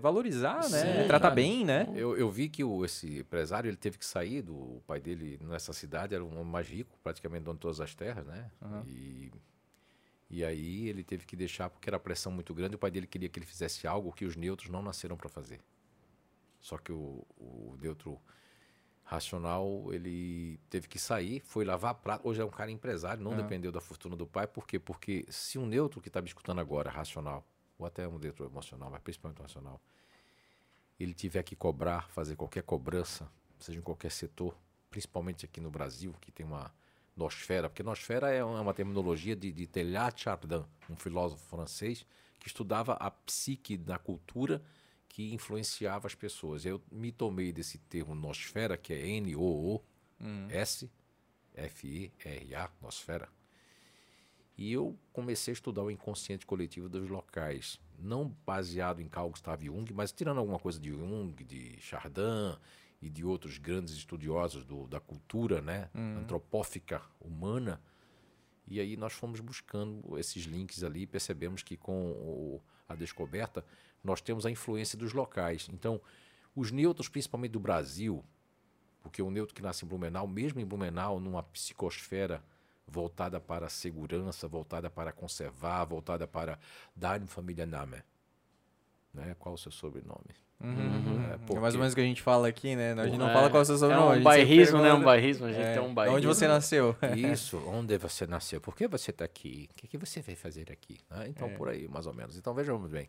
valorizar, 0.00 0.68
né? 0.70 1.02
Sim, 1.02 1.06
Tratar 1.06 1.20
cara. 1.20 1.34
bem, 1.34 1.64
né? 1.64 1.86
Eu, 1.94 2.16
eu 2.16 2.30
vi 2.30 2.48
que 2.48 2.64
o, 2.64 2.84
esse 2.84 3.18
empresário 3.18 3.68
ele 3.68 3.76
teve 3.76 3.98
que 3.98 4.06
sair 4.06 4.42
do 4.42 4.54
o 4.54 4.82
pai 4.86 5.00
dele 5.00 5.38
nessa 5.42 5.72
cidade, 5.72 6.14
era 6.14 6.24
o 6.24 6.28
homem 6.28 6.44
mais 6.44 6.66
rico, 6.68 6.98
praticamente 7.02 7.44
dono 7.44 7.56
de 7.56 7.60
todas 7.60 7.80
as 7.80 7.94
terras, 7.94 8.24
né? 8.26 8.50
Aham. 8.62 8.84
E, 8.86 9.30
e 10.30 10.44
aí 10.44 10.88
ele 10.88 11.02
teve 11.02 11.26
que 11.26 11.36
deixar 11.36 11.68
porque 11.70 11.88
era 11.88 11.98
pressão 11.98 12.32
muito 12.32 12.54
grande. 12.54 12.76
O 12.76 12.78
pai 12.78 12.90
dele 12.90 13.06
queria 13.06 13.28
que 13.28 13.38
ele 13.38 13.46
fizesse 13.46 13.86
algo 13.86 14.12
que 14.12 14.24
os 14.24 14.36
neutros 14.36 14.70
não 14.70 14.82
nasceram 14.82 15.16
para 15.16 15.28
fazer. 15.28 15.60
Só 16.60 16.76
que 16.78 16.92
o, 16.92 17.24
o 17.36 17.76
neutro 17.80 18.20
racional 19.04 19.88
ele 19.92 20.60
teve 20.68 20.86
que 20.86 20.98
sair, 20.98 21.40
foi 21.40 21.64
lavar 21.64 21.94
prato. 21.94 22.28
Hoje 22.28 22.42
é 22.42 22.44
um 22.44 22.50
cara 22.50 22.70
empresário, 22.70 23.22
não 23.22 23.32
Aham. 23.32 23.42
dependeu 23.42 23.72
da 23.72 23.80
fortuna 23.80 24.14
do 24.16 24.26
pai. 24.26 24.46
Por 24.46 24.66
quê? 24.66 24.78
Porque 24.78 25.24
se 25.30 25.58
um 25.58 25.66
neutro 25.66 26.00
que 26.00 26.08
está 26.08 26.20
me 26.20 26.28
escutando 26.28 26.60
agora, 26.60 26.90
racional, 26.90 27.46
ou 27.78 27.86
até 27.86 28.06
um 28.08 28.18
neutro 28.18 28.44
emocional, 28.44 28.90
mas 28.90 29.00
principalmente 29.00 29.40
racional, 29.40 29.80
ele 30.98 31.14
tiver 31.14 31.42
que 31.42 31.54
cobrar, 31.54 32.10
fazer 32.10 32.34
qualquer 32.34 32.62
cobrança, 32.62 33.30
seja 33.58 33.78
em 33.78 33.82
qualquer 33.82 34.10
setor, 34.10 34.56
principalmente 34.90 35.44
aqui 35.44 35.60
no 35.60 35.70
Brasil, 35.70 36.14
que 36.20 36.32
tem 36.32 36.44
uma 36.44 36.74
nosfera, 37.16 37.68
porque 37.68 37.82
nosfera 37.82 38.30
é 38.30 38.42
uma 38.44 38.74
terminologia 38.74 39.34
de, 39.36 39.52
de 39.52 39.66
Teilhard 39.66 40.20
Chardin, 40.20 40.64
um 40.88 40.96
filósofo 40.96 41.44
francês 41.48 42.04
que 42.38 42.46
estudava 42.46 42.94
a 42.94 43.10
psique 43.10 43.76
da 43.76 43.98
cultura 43.98 44.62
que 45.08 45.34
influenciava 45.34 46.06
as 46.06 46.14
pessoas. 46.14 46.64
Eu 46.64 46.80
me 46.90 47.10
tomei 47.10 47.52
desse 47.52 47.78
termo 47.78 48.14
nosfera, 48.14 48.76
que 48.76 48.92
é 48.92 49.06
N-O-O-S, 49.20 50.88
F-E-R-A, 51.54 52.70
nosfera, 52.80 53.28
e 54.58 54.72
eu 54.72 54.98
comecei 55.12 55.52
a 55.52 55.54
estudar 55.54 55.82
o 55.84 55.90
inconsciente 55.90 56.44
coletivo 56.44 56.88
dos 56.88 57.08
locais, 57.08 57.80
não 57.98 58.34
baseado 58.44 59.00
em 59.00 59.08
Carl 59.08 59.30
Gustav 59.30 59.62
Jung, 59.64 59.90
mas 59.94 60.10
tirando 60.12 60.38
alguma 60.38 60.58
coisa 60.58 60.78
de 60.80 60.90
Jung, 60.90 61.32
de 61.44 61.80
Chardin 61.80 62.56
e 63.00 63.08
de 63.08 63.24
outros 63.24 63.56
grandes 63.58 63.94
estudiosos 63.94 64.64
do- 64.64 64.88
da 64.88 64.98
cultura, 64.98 65.62
né, 65.62 65.88
antropófica 66.18 67.00
humana. 67.20 67.80
E 68.66 68.80
aí 68.80 68.96
nós 68.96 69.12
fomos 69.12 69.38
buscando 69.40 70.18
esses 70.18 70.42
links 70.44 70.82
ali 70.82 71.02
e 71.02 71.06
percebemos 71.06 71.62
que 71.62 71.76
com 71.76 72.10
o- 72.10 72.60
a 72.88 72.94
descoberta 72.96 73.64
nós 74.02 74.20
temos 74.20 74.44
a 74.44 74.50
influência 74.50 74.98
dos 74.98 75.12
locais. 75.12 75.68
Então, 75.72 76.00
os 76.54 76.70
neutros, 76.72 77.08
principalmente 77.08 77.52
do 77.52 77.60
Brasil, 77.60 78.24
porque 79.00 79.22
o 79.22 79.30
neutro 79.30 79.54
que 79.54 79.62
nasce 79.62 79.84
em 79.84 79.88
Blumenau, 79.88 80.26
mesmo 80.26 80.60
em 80.60 80.66
Blumenau, 80.66 81.20
numa 81.20 81.42
psicosfera 81.44 82.42
voltada 82.90 83.40
para 83.40 83.66
a 83.66 83.68
segurança, 83.68 84.48
voltada 84.48 84.88
para 84.90 85.12
conservar, 85.12 85.84
voltada 85.84 86.26
para 86.26 86.58
dar 86.96 87.20
família 87.26 87.66
name. 87.66 88.02
Né? 89.12 89.34
Qual 89.38 89.54
o 89.54 89.58
seu 89.58 89.70
sobrenome? 89.72 90.34
Uhum. 90.60 91.24
É, 91.30 91.34
É, 91.34 91.38
porque- 91.38 91.60
mais 91.60 91.74
ou 91.74 91.80
menos 91.80 91.92
o 91.92 91.96
que 91.96 92.00
a 92.02 92.04
gente 92.04 92.20
fala 92.20 92.48
aqui, 92.48 92.74
né? 92.74 92.92
A 92.92 93.06
gente 93.06 93.16
não 93.18 93.28
É, 93.30 93.32
fala 93.32 93.48
qual 93.48 93.60
é 93.60 93.62
o 93.62 93.64
seu 93.64 93.76
É 93.76 93.78
sobrenome. 93.78 94.16
a 94.16 94.18
um 94.18 94.22
bairrismo, 94.22 94.82
né? 94.82 94.92
Um 94.92 95.02
bairrismo. 95.02 95.46
A 95.46 95.52
gente 95.52 95.62
é, 95.64 95.74
tem 95.74 95.82
um 95.82 95.94
bairrismo. 95.94 96.16
Onde 96.18 96.26
você 96.26 96.48
nasceu? 96.48 96.96
Isso, 97.16 97.58
onde 97.68 97.96
você 97.96 98.26
nasceu? 98.26 98.60
Por 98.60 98.74
que 98.74 98.88
você 98.88 99.10
está 99.12 99.24
aqui? 99.24 99.68
O 99.70 99.74
que, 99.74 99.86
que 99.86 99.96
você 99.98 100.20
veio 100.20 100.36
fazer 100.36 100.70
aqui? 100.72 100.98
né? 101.10 101.28
Então, 101.28 101.48
por 101.54 101.68
aí, 101.68 101.86
mais 101.86 102.06
ou 102.06 102.12
menos. 102.14 102.36
Então, 102.36 102.52
vejamos 102.54 102.90
bem. 102.90 103.08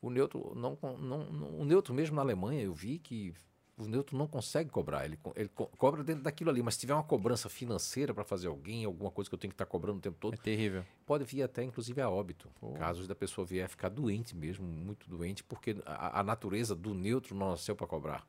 O 0.00 0.08
neutro, 0.10 0.52
não, 0.56 0.78
não, 0.98 1.24
não- 1.24 1.60
o 1.60 1.64
neutro 1.64 1.92
mesmo 1.92 2.16
na 2.16 2.22
Alemanha, 2.22 2.62
eu 2.62 2.72
vi 2.72 2.98
que 2.98 3.34
o 3.78 3.86
neutro 3.88 4.16
não 4.18 4.26
consegue 4.26 4.68
cobrar. 4.70 5.04
Ele, 5.04 5.18
ele 5.36 5.48
co- 5.48 5.68
cobra 5.78 6.02
dentro 6.02 6.22
daquilo 6.24 6.50
ali, 6.50 6.62
mas 6.62 6.74
se 6.74 6.80
tiver 6.80 6.94
uma 6.94 7.02
cobrança 7.04 7.48
financeira 7.48 8.12
para 8.12 8.24
fazer 8.24 8.48
alguém, 8.48 8.84
alguma 8.84 9.10
coisa 9.10 9.30
que 9.30 9.34
eu 9.34 9.38
tenho 9.38 9.50
que 9.50 9.54
estar 9.54 9.66
cobrando 9.66 9.98
o 9.98 10.00
tempo 10.02 10.16
todo, 10.18 10.34
É 10.34 10.36
terrível. 10.36 10.84
pode 11.06 11.24
vir 11.24 11.42
até 11.42 11.62
inclusive 11.62 12.00
a 12.02 12.10
óbito. 12.10 12.50
Casos 12.76 13.06
da 13.06 13.14
pessoa 13.14 13.46
vier 13.46 13.64
a 13.64 13.68
ficar 13.68 13.88
doente 13.88 14.34
mesmo, 14.36 14.66
muito 14.66 15.08
doente, 15.08 15.42
porque 15.44 15.76
a, 15.86 16.20
a 16.20 16.22
natureza 16.22 16.74
do 16.74 16.92
neutro 16.92 17.34
não 17.34 17.50
nasceu 17.50 17.74
para 17.76 17.86
cobrar. 17.86 18.26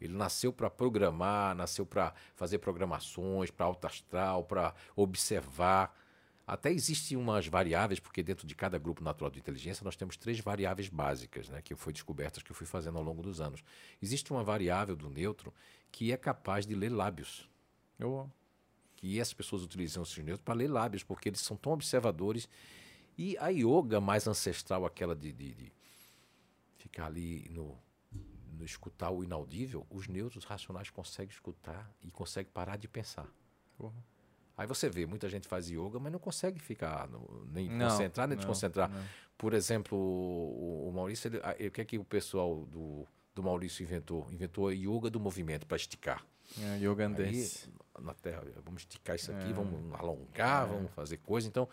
Ele 0.00 0.12
nasceu 0.14 0.52
para 0.52 0.68
programar, 0.68 1.54
nasceu 1.54 1.86
para 1.86 2.12
fazer 2.34 2.58
programações, 2.58 3.50
para 3.50 3.64
alto 3.64 3.86
astral, 3.86 4.44
para 4.44 4.74
observar. 4.94 5.96
Até 6.46 6.70
existem 6.70 7.16
umas 7.16 7.48
variáveis, 7.48 7.98
porque 7.98 8.22
dentro 8.22 8.46
de 8.46 8.54
cada 8.54 8.78
grupo 8.78 9.02
natural 9.02 9.30
de 9.30 9.38
inteligência 9.38 9.82
nós 9.82 9.96
temos 9.96 10.16
três 10.16 10.38
variáveis 10.38 10.88
básicas, 10.88 11.48
né, 11.48 11.60
que 11.60 11.74
foi 11.74 11.92
descobertas 11.92 12.42
que 12.42 12.52
eu 12.52 12.54
fui 12.54 12.66
fazendo 12.66 12.98
ao 12.98 13.02
longo 13.04 13.20
dos 13.20 13.40
anos. 13.40 13.64
Existe 14.00 14.30
uma 14.30 14.44
variável 14.44 14.94
do 14.94 15.10
neutro 15.10 15.52
que 15.90 16.12
é 16.12 16.16
capaz 16.16 16.64
de 16.66 16.74
ler 16.74 16.90
lábios 16.90 17.48
Eu, 17.98 18.30
que 18.94 19.20
as 19.20 19.32
pessoas 19.32 19.62
utilizam 19.62 20.02
os 20.02 20.16
neutros 20.18 20.44
para 20.44 20.54
ler 20.54 20.68
lábios, 20.68 21.02
porque 21.02 21.28
eles 21.28 21.40
são 21.40 21.56
tão 21.56 21.72
observadores. 21.72 22.48
E 23.18 23.36
a 23.38 23.48
yoga 23.48 24.00
mais 24.00 24.26
ancestral, 24.28 24.84
aquela 24.86 25.16
de, 25.16 25.32
de- 25.32 25.54
de 25.54 25.72
ficar 26.78 27.06
ali 27.06 27.48
no, 27.50 27.76
no 28.52 28.64
escutar 28.64 29.10
o 29.10 29.24
inaudível, 29.24 29.86
os 29.90 30.06
neutros 30.06 30.44
racionais 30.44 30.90
conseguem 30.90 31.32
escutar 31.32 31.90
e 32.04 32.10
conseguem 32.10 32.52
parar 32.52 32.76
de 32.76 32.86
pensar. 32.86 33.26
Aí 34.56 34.66
você 34.66 34.88
vê, 34.88 35.04
muita 35.06 35.28
gente 35.28 35.46
faz 35.46 35.68
yoga, 35.68 35.98
mas 35.98 36.10
não 36.12 36.18
consegue 36.18 36.58
ficar, 36.58 37.06
no- 37.08 37.46
nem 37.52 37.68
Não, 37.68 37.88
concentrar, 37.90 38.26
nem 38.26 38.36
não, 38.36 38.40
desconcentrar. 38.40 38.88
não. 38.90 39.04
Por 39.36 39.52
exemplo, 39.52 39.96
o, 39.98 40.88
o 40.88 40.92
Maurício, 40.92 41.28
ele- 41.28 41.40
a- 41.42 41.52
o 41.66 41.70
que 41.70 41.80
é 41.80 41.84
que 41.84 41.98
o 41.98 42.04
pessoal 42.04 42.64
do, 42.66 43.06
do 43.34 43.42
Maurício 43.42 43.82
inventou? 43.82 44.26
Inventou 44.32 44.68
a 44.68 44.72
yoga 44.72 45.10
do 45.10 45.20
movimento 45.20 45.66
para 45.66 45.76
esticar. 45.76 46.24
É, 46.60 46.78
yoga 46.78 47.08
dance. 47.08 47.68
na 48.00 48.14
Terra, 48.14 48.42
vamos 48.64 48.82
esticar 48.82 49.16
isso 49.16 49.32
aqui, 49.32 49.50
É. 49.50 49.52
vamos 49.52 49.92
alongar, 49.94 50.66
vamos 50.68 50.90
fazer 50.92 51.16
coisa. 51.18 51.48
Então, 51.48 51.68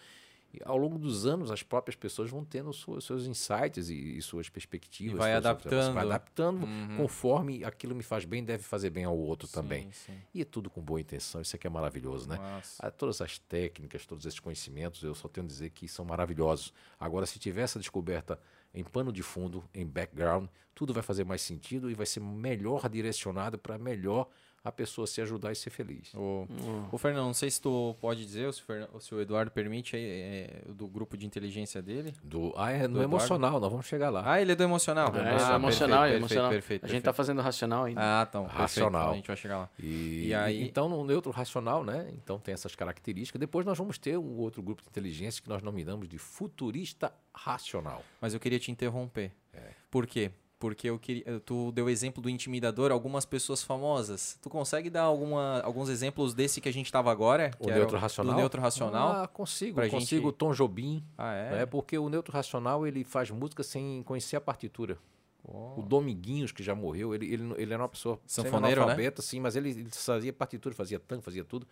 e 0.54 0.60
ao 0.64 0.78
longo 0.78 0.98
dos 1.00 1.26
anos, 1.26 1.50
as 1.50 1.64
próprias 1.64 1.96
pessoas 1.96 2.30
vão 2.30 2.46
tendo 2.46 2.72
suas, 2.72 3.04
seus 3.04 3.26
insights 3.26 3.90
e, 3.90 4.18
e 4.18 4.22
suas 4.22 4.50
perspectivas. 4.50 5.16
E 5.16 5.18
vai 5.18 5.32
suas 5.42 5.46
observações, 5.54 5.94
Vai 5.96 6.04
adaptando. 6.06 6.64
adaptando 6.64 6.66
Uhum. 6.66 6.98
conforme 6.98 7.64
aquilo 7.64 7.96
me 7.96 8.04
faz 8.04 8.26
bem, 8.26 8.44
deve 8.44 8.64
fazer 8.64 8.90
bem 8.90 9.04
ao 9.06 9.18
outro 9.18 9.48
também. 9.48 9.84
Sim, 9.92 10.14
sim. 10.14 10.22
E 10.34 10.42
é 10.42 10.46
tudo 10.46 10.70
com 10.70 10.82
boa 10.82 11.02
intenção, 11.02 11.42
isso 11.42 11.56
aqui 11.56 11.66
é 11.66 11.70
maravilhoso, 11.70 12.30
né? 12.30 12.38
Nossa. 12.38 12.86
Ah, 12.86 12.92
Todas 12.92 13.20
as 13.22 13.38
técnicas, 13.40 14.06
todos 14.06 14.26
esses 14.26 14.40
conhecimentos, 14.40 15.02
eu 15.04 15.16
só 15.16 15.28
tenho 15.28 15.46
a 15.46 15.48
dizer 15.48 15.70
que 15.72 15.88
são 15.88 16.06
maravilhosos. 16.06 16.72
Agora, 17.00 17.26
se 17.26 17.40
tiver 17.40 17.62
essa 17.64 17.80
descoberta 17.80 18.40
em 18.74 18.84
pano 18.84 19.12
de 19.12 19.22
fundo, 19.24 19.64
em 19.74 19.86
background, 19.86 20.48
tudo 20.76 20.94
vai 20.94 21.04
fazer 21.04 21.24
mais 21.24 21.42
sentido 21.42 21.90
e 21.90 21.94
vai 21.94 22.06
ser 22.06 22.20
melhor 22.20 22.88
direcionado 22.90 23.58
para 23.58 23.78
melhor 23.78 24.28
a 24.64 24.72
pessoa 24.72 25.06
se 25.06 25.20
ajudar 25.22 25.52
e 25.52 25.56
ser 25.56 25.70
feliz. 25.70 26.14
O, 26.14 26.48
Hum. 26.50 26.88
o 26.92 26.98
Fernando, 26.98 27.26
não 27.26 27.34
sei 27.34 27.52
se 27.52 27.62
tu 27.62 27.96
pode 28.00 28.26
dizer, 28.26 28.46
ou 28.46 28.54
se, 28.54 28.62
o 28.94 29.00
se 29.00 29.14
o 29.14 29.20
Eduardo 29.20 29.52
permite 29.52 29.96
aí, 29.98 30.04
é, 30.06 30.62
do 30.70 30.88
grupo 30.88 31.18
de 31.18 31.26
inteligência 31.26 31.82
dele. 31.82 32.14
Do, 32.24 32.54
ah, 32.56 32.72
é 32.72 32.80
no 32.80 32.84
Eduardo? 33.02 33.04
emocional, 33.04 33.60
nós 33.60 33.70
vamos 33.70 33.86
chegar 33.86 34.10
lá. 34.10 34.24
Ah, 34.26 34.42
ele 34.42 34.54
é 34.54 34.56
do 34.56 34.64
emocional. 34.64 35.08
É, 35.08 35.10
ah, 35.10 35.12
é 35.12 35.24
perfeito, 35.24 35.54
emocional, 35.56 36.04
é 36.06 36.08
perfeito, 36.12 36.18
emocional. 36.22 36.50
Perfeito, 36.50 36.86
a 36.86 36.88
gente 36.88 37.04
tá 37.04 37.12
fazendo 37.12 37.42
racional 37.42 37.84
ainda. 37.84 38.02
Ah, 38.02 38.26
então. 38.30 38.44
perfeito, 38.44 38.62
Racional. 38.62 39.12
a 39.12 39.16
gente 39.16 39.28
vai 39.28 39.36
chegar 39.36 39.58
lá. 39.58 39.70
E, 39.78 40.28
E 40.28 40.34
aí- 40.34 40.64
Então, 40.64 40.88
no 40.88 41.04
neutro 41.04 41.32
racional, 41.32 41.84
né? 41.84 42.10
Então 42.14 42.40
tem 42.40 42.54
essas 42.54 42.74
características. 42.74 43.40
Depois 43.40 43.66
nós 43.66 43.78
vamos 43.78 43.98
ter 43.98 44.18
um 44.18 44.38
outro 44.38 44.64
grupo 44.64 44.82
de 44.82 44.88
inteligência 44.88 45.44
que 45.44 45.50
nós 45.50 45.62
nominamos 45.62 46.08
de 46.08 46.18
futurista 46.18 47.14
racional. 47.34 48.02
Mas 48.22 48.34
eu 48.34 48.40
queria 48.40 48.60
te 48.60 48.72
interromper. 48.72 49.32
É. 49.54 49.72
Por 49.92 50.08
quê? 50.08 50.32
Porque 50.64 50.90
eu 50.90 50.98
queria, 50.98 51.42
tu 51.42 51.74
deu 51.74 51.90
exemplo 51.90 52.22
do 52.24 52.30
intimidador, 52.30 52.90
algumas 52.90 53.26
pessoas 53.26 53.62
famosas. 53.62 54.40
Tu 54.42 54.50
consegue 54.50 54.90
dar 54.90 55.02
alguma, 55.02 55.60
alguns 55.60 55.90
exemplos 55.90 56.34
desse 56.34 56.62
que 56.62 56.70
a 56.70 56.72
gente 56.72 56.90
tava 56.90 57.12
agora? 57.12 57.52
O 57.60 57.68
neutro 57.70 57.98
racional? 57.98 58.34
Do 58.34 58.40
neutro 58.40 58.62
racional? 58.62 59.12
Ah, 59.24 59.28
consigo. 59.28 59.76
Pra 59.76 59.90
consigo 59.90 60.28
gente- 60.28 60.38
Tom 60.38 60.54
Jobim. 60.54 61.04
Ah, 61.18 61.34
é? 61.34 61.52
né? 61.58 61.66
Porque 61.66 61.98
o 61.98 62.08
neutro 62.08 62.32
racional 62.32 62.88
ele 62.88 63.04
faz 63.04 63.30
música 63.30 63.62
sem 63.62 64.04
conhecer 64.04 64.38
a 64.38 64.42
partitura. 64.42 64.98
Oh. 65.44 65.82
O 65.82 65.84
Dominguinhos, 65.84 66.54
que 66.54 66.64
já 66.64 66.74
morreu, 66.74 67.14
ele, 67.14 67.26
ele, 67.34 67.54
ele 67.58 67.74
era 67.74 67.84
uma 67.84 67.90
pessoa 67.90 68.18
Sanfoneiro, 68.26 68.86
né? 68.86 69.12
sim, 69.22 69.42
mas 69.42 69.58
ele, 69.58 69.72
ele 69.72 69.90
fazia 69.92 70.32
partitura, 70.32 70.74
fazia 70.74 70.98
tango, 70.98 71.22
fazia 71.22 71.44
tudo. 71.44 71.68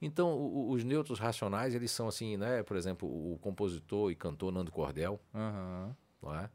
Então, 0.00 0.30
o- 0.32 0.68
o- 0.68 0.70
os 0.70 0.82
neutros 0.82 1.18
racionais, 1.18 1.74
eles 1.74 1.90
são 1.90 2.08
assim, 2.08 2.38
né? 2.38 2.62
Por 2.62 2.78
exemplo, 2.78 3.06
o 3.06 3.38
compositor 3.42 4.10
e 4.10 4.14
cantor 4.14 4.50
Nando 4.50 4.72
Cordel, 4.72 5.20
Aham, 5.34 5.94
não 6.22 6.34
é? 6.34 6.48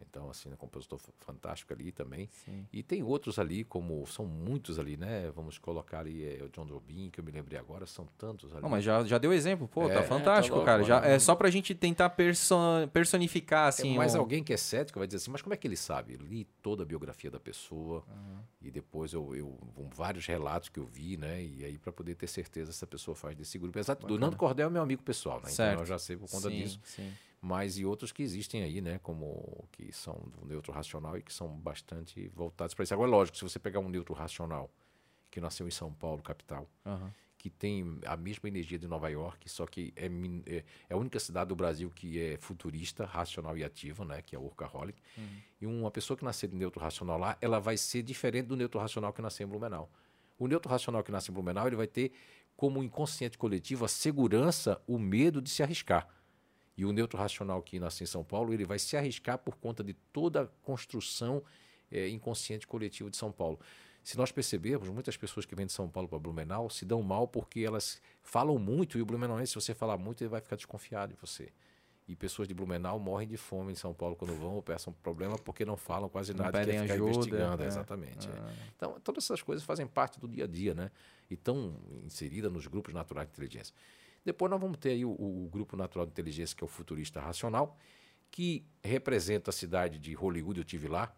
Então, 0.00 0.28
assim, 0.28 0.50
um 0.52 0.56
compositor 0.56 0.98
f- 0.98 1.10
fantástico 1.20 1.72
ali 1.72 1.90
também. 1.90 2.28
sim. 2.44 2.66
E 2.72 2.82
tem 2.82 3.02
outros 3.02 3.38
ali, 3.38 3.64
como 3.64 4.06
são 4.06 4.26
muitos 4.26 4.78
ali, 4.78 4.96
né? 4.96 5.30
Vamos 5.34 5.58
colocar 5.58 6.00
ali 6.00 6.24
é, 6.24 6.42
o 6.44 6.48
John 6.50 6.66
Jobim, 6.66 7.08
que 7.10 7.18
eu 7.20 7.24
me 7.24 7.30
lembrei 7.32 7.58
agora, 7.58 7.86
são 7.86 8.06
tantos 8.18 8.52
ali. 8.52 8.62
Não, 8.62 8.68
mas 8.68 8.84
já, 8.84 9.02
já 9.04 9.16
deu 9.18 9.32
exemplo, 9.32 9.66
pô, 9.66 9.88
É, 9.88 9.94
tá 9.94 10.00
é, 10.00 10.02
fantástico, 10.02 10.54
tá 10.54 10.56
louco, 10.56 10.66
cara. 10.66 10.82
Já, 10.84 10.96
mano. 11.00 11.06
é 11.12 11.18
só 11.18 11.34
pra 11.34 11.48
gente 11.50 11.74
tentar 11.74 12.10
perso- 12.10 12.54
personificar, 12.92 13.68
assim. 13.68 13.94
é, 13.94 13.96
mas 13.96 14.14
o- 14.14 14.18
alguém 14.18 14.42
que 14.44 14.52
é 14.52 14.56
cético 14.56 14.98
vai 14.98 15.06
dizer 15.06 15.16
assim, 15.18 15.30
mas 15.30 15.42
como 15.42 15.54
é 15.54 15.56
que 15.56 15.66
ele 15.66 15.76
sabe? 15.76 16.14
Eu 16.14 16.20
li 16.20 16.44
toda 16.62 16.82
a 16.82 16.86
biografia 16.86 17.30
da 17.30 17.40
pessoa 17.40 18.04
e 18.60 18.70
depois 18.70 19.12
eu, 19.12 19.34
eu 19.34 19.58
um, 19.76 19.88
vários 19.90 20.26
relatos 20.26 20.68
que 20.68 20.78
eu 20.80 20.84
vi, 20.86 21.16
né? 21.16 21.42
E 21.42 21.64
aí 21.64 21.78
para 21.78 21.92
poder 21.92 22.14
ter 22.16 22.26
certeza 22.26 22.72
se 22.72 22.82
a 22.84 22.86
pessoa 22.86 23.14
faz 23.14 23.36
desse 23.36 23.58
grupo. 23.58 23.78
Exato, 23.78 24.06
do 24.06 24.18
Nando 24.18 24.36
Cordel 24.36 24.68
é 24.68 24.70
meu 24.70 24.82
amigo 24.82 25.02
pessoal, 25.02 25.40
né? 25.42 25.48
Certo. 25.50 25.70
Então 25.72 25.82
eu 25.82 25.86
já 25.86 25.98
sei 25.98 26.16
por 26.16 26.28
conta 26.30 26.48
sim, 26.50 26.56
disso. 26.56 26.80
Sim. 26.84 27.12
Mas 27.48 27.78
e 27.78 27.84
outros 27.86 28.10
que 28.10 28.24
existem 28.24 28.64
aí, 28.64 28.80
né? 28.80 28.98
Como 28.98 29.68
que 29.70 29.92
são 29.92 30.14
do 30.36 30.44
neutro 30.44 30.72
racional 30.72 31.16
e 31.16 31.22
que 31.22 31.32
são 31.32 31.46
bastante 31.48 32.26
voltados 32.34 32.74
para 32.74 32.82
isso. 32.82 32.92
Agora, 32.92 33.08
lógico, 33.08 33.36
se 33.38 33.44
você 33.44 33.56
pegar 33.56 33.78
um 33.78 33.88
neutro 33.88 34.12
racional 34.14 34.68
que 35.30 35.40
nasceu 35.40 35.68
em 35.68 35.70
São 35.70 35.92
Paulo, 35.92 36.20
capital, 36.24 36.68
Aham. 36.84 37.14
que 37.38 37.48
tem 37.48 38.00
a 38.04 38.16
mesma 38.16 38.48
energia 38.48 38.76
de 38.80 38.88
Nova 38.88 39.08
York, 39.10 39.48
só 39.48 39.64
que 39.64 39.92
é, 39.94 40.06
é- 40.06 40.64
é 40.90 40.94
a 40.94 40.96
única 40.96 41.20
cidade 41.20 41.48
do 41.50 41.54
Brasil 41.54 41.88
que 41.88 42.20
é 42.20 42.36
futurista, 42.36 43.04
racional 43.04 43.56
e 43.56 43.62
ativa, 43.62 44.04
né, 44.04 44.20
que 44.22 44.34
é 44.34 44.38
o 44.40 44.42
Workaholic. 44.42 45.00
E 45.60 45.66
uma 45.66 45.90
pessoa 45.92 46.16
que 46.16 46.24
nascer 46.24 46.48
de 46.48 46.56
neutro 46.56 46.80
racional 46.80 47.16
lá, 47.16 47.38
ela 47.40 47.60
vai 47.60 47.76
ser 47.76 48.02
diferente 48.02 48.46
do 48.46 48.56
neutro 48.56 48.80
racional 48.80 49.12
que 49.12 49.22
nasceu 49.22 49.46
em 49.46 49.50
Blumenau. 49.50 49.88
O 50.36 50.48
neutro 50.48 50.68
racional 50.68 51.04
que 51.04 51.12
nasce 51.12 51.30
em 51.30 51.34
Blumenau, 51.34 51.68
ele 51.68 51.76
vai 51.76 51.86
ter 51.86 52.10
como 52.56 52.82
inconsciente 52.82 53.38
coletivo 53.38 53.84
a 53.84 53.88
segurança, 53.88 54.82
o 54.84 54.98
medo 54.98 55.40
de 55.40 55.48
se 55.48 55.62
arriscar. 55.62 56.08
E 56.76 56.84
o 56.84 56.92
neutro 56.92 57.18
racional 57.18 57.62
que 57.62 57.78
nasce 57.78 58.04
em 58.04 58.06
São 58.06 58.22
Paulo, 58.22 58.52
ele 58.52 58.64
vai 58.64 58.78
se 58.78 58.96
arriscar 58.96 59.38
por 59.38 59.56
conta 59.56 59.82
de 59.82 59.94
toda 59.94 60.42
a 60.42 60.46
construção 60.62 61.42
eh, 61.90 62.08
inconsciente 62.08 62.66
coletiva 62.66 63.10
de 63.10 63.16
São 63.16 63.32
Paulo. 63.32 63.58
Se 64.06 64.16
nós 64.16 64.30
percebermos, 64.30 64.88
muitas 64.88 65.16
pessoas 65.16 65.44
que 65.44 65.54
vêm 65.56 65.66
de 65.66 65.72
São 65.72 65.88
Paulo 65.88 66.08
para 66.08 66.18
Blumenau 66.18 66.70
se 66.70 66.84
dão 66.84 67.02
mal 67.02 67.26
porque 67.26 67.60
elas 67.60 68.00
falam 68.22 68.56
muito 68.58 68.98
e 68.98 69.02
o 69.02 69.06
blumenauense, 69.06 69.50
se 69.50 69.54
você 69.56 69.74
falar 69.74 69.98
muito, 69.98 70.22
ele 70.22 70.28
vai 70.28 70.40
ficar 70.40 70.54
desconfiado 70.54 71.12
de 71.12 71.20
você. 71.20 71.48
E 72.08 72.14
pessoas 72.14 72.46
de 72.46 72.54
Blumenau 72.54 73.00
morrem 73.00 73.26
de 73.26 73.36
fome 73.36 73.72
em 73.72 73.74
São 73.74 73.92
Paulo 73.92 74.14
quando 74.14 74.32
vão 74.36 74.54
ou 74.54 74.62
peçam 74.62 74.92
problema 74.92 75.36
porque 75.38 75.64
não 75.64 75.76
falam 75.76 76.08
quase 76.08 76.32
nada, 76.32 76.52
quer 76.52 76.66
pedem 76.66 76.82
ficar 76.82 76.94
ajuda, 76.94 77.10
investigando. 77.10 77.62
é. 77.64 77.66
Exatamente. 77.66 78.28
é. 78.28 78.32
Ah. 78.32 78.52
Então, 78.76 79.00
todas 79.00 79.24
essas 79.24 79.42
coisas 79.42 79.64
fazem 79.64 79.88
parte 79.88 80.20
do 80.20 80.28
dia 80.28 80.44
a 80.44 80.46
dia, 80.46 80.72
né? 80.72 80.92
E 81.28 81.34
estão 81.34 81.74
inseridas 82.04 82.52
nos 82.52 82.68
grupos 82.68 82.94
naturais 82.94 83.26
de 83.26 83.32
inteligência. 83.32 83.74
Depois 84.26 84.50
nós 84.50 84.60
vamos 84.60 84.76
ter 84.76 84.90
aí 84.90 85.04
o, 85.04 85.10
o 85.10 85.48
grupo 85.50 85.76
natural 85.76 86.04
de 86.04 86.10
inteligência, 86.12 86.54
que 86.56 86.62
é 86.62 86.66
o 86.66 86.68
futurista 86.68 87.20
racional, 87.20 87.78
que 88.30 88.66
representa 88.82 89.50
a 89.50 89.52
cidade 89.52 89.98
de 89.98 90.12
Hollywood, 90.14 90.58
eu 90.60 90.64
tive 90.64 90.88
lá. 90.88 91.14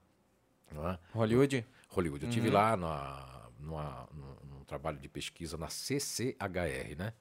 é? 0.70 0.98
Hollywood? 1.12 1.64
Hollywood, 1.88 2.26
eu 2.26 2.30
tive 2.30 2.50
lá 2.50 2.76
na, 2.76 3.48
numa- 3.58 4.06
num, 4.14 4.56
num 4.58 4.64
trabalho 4.64 4.98
de 4.98 5.08
pesquisa 5.08 5.56
na 5.56 5.68
CCHR, 5.70 6.96
né? 6.96 7.12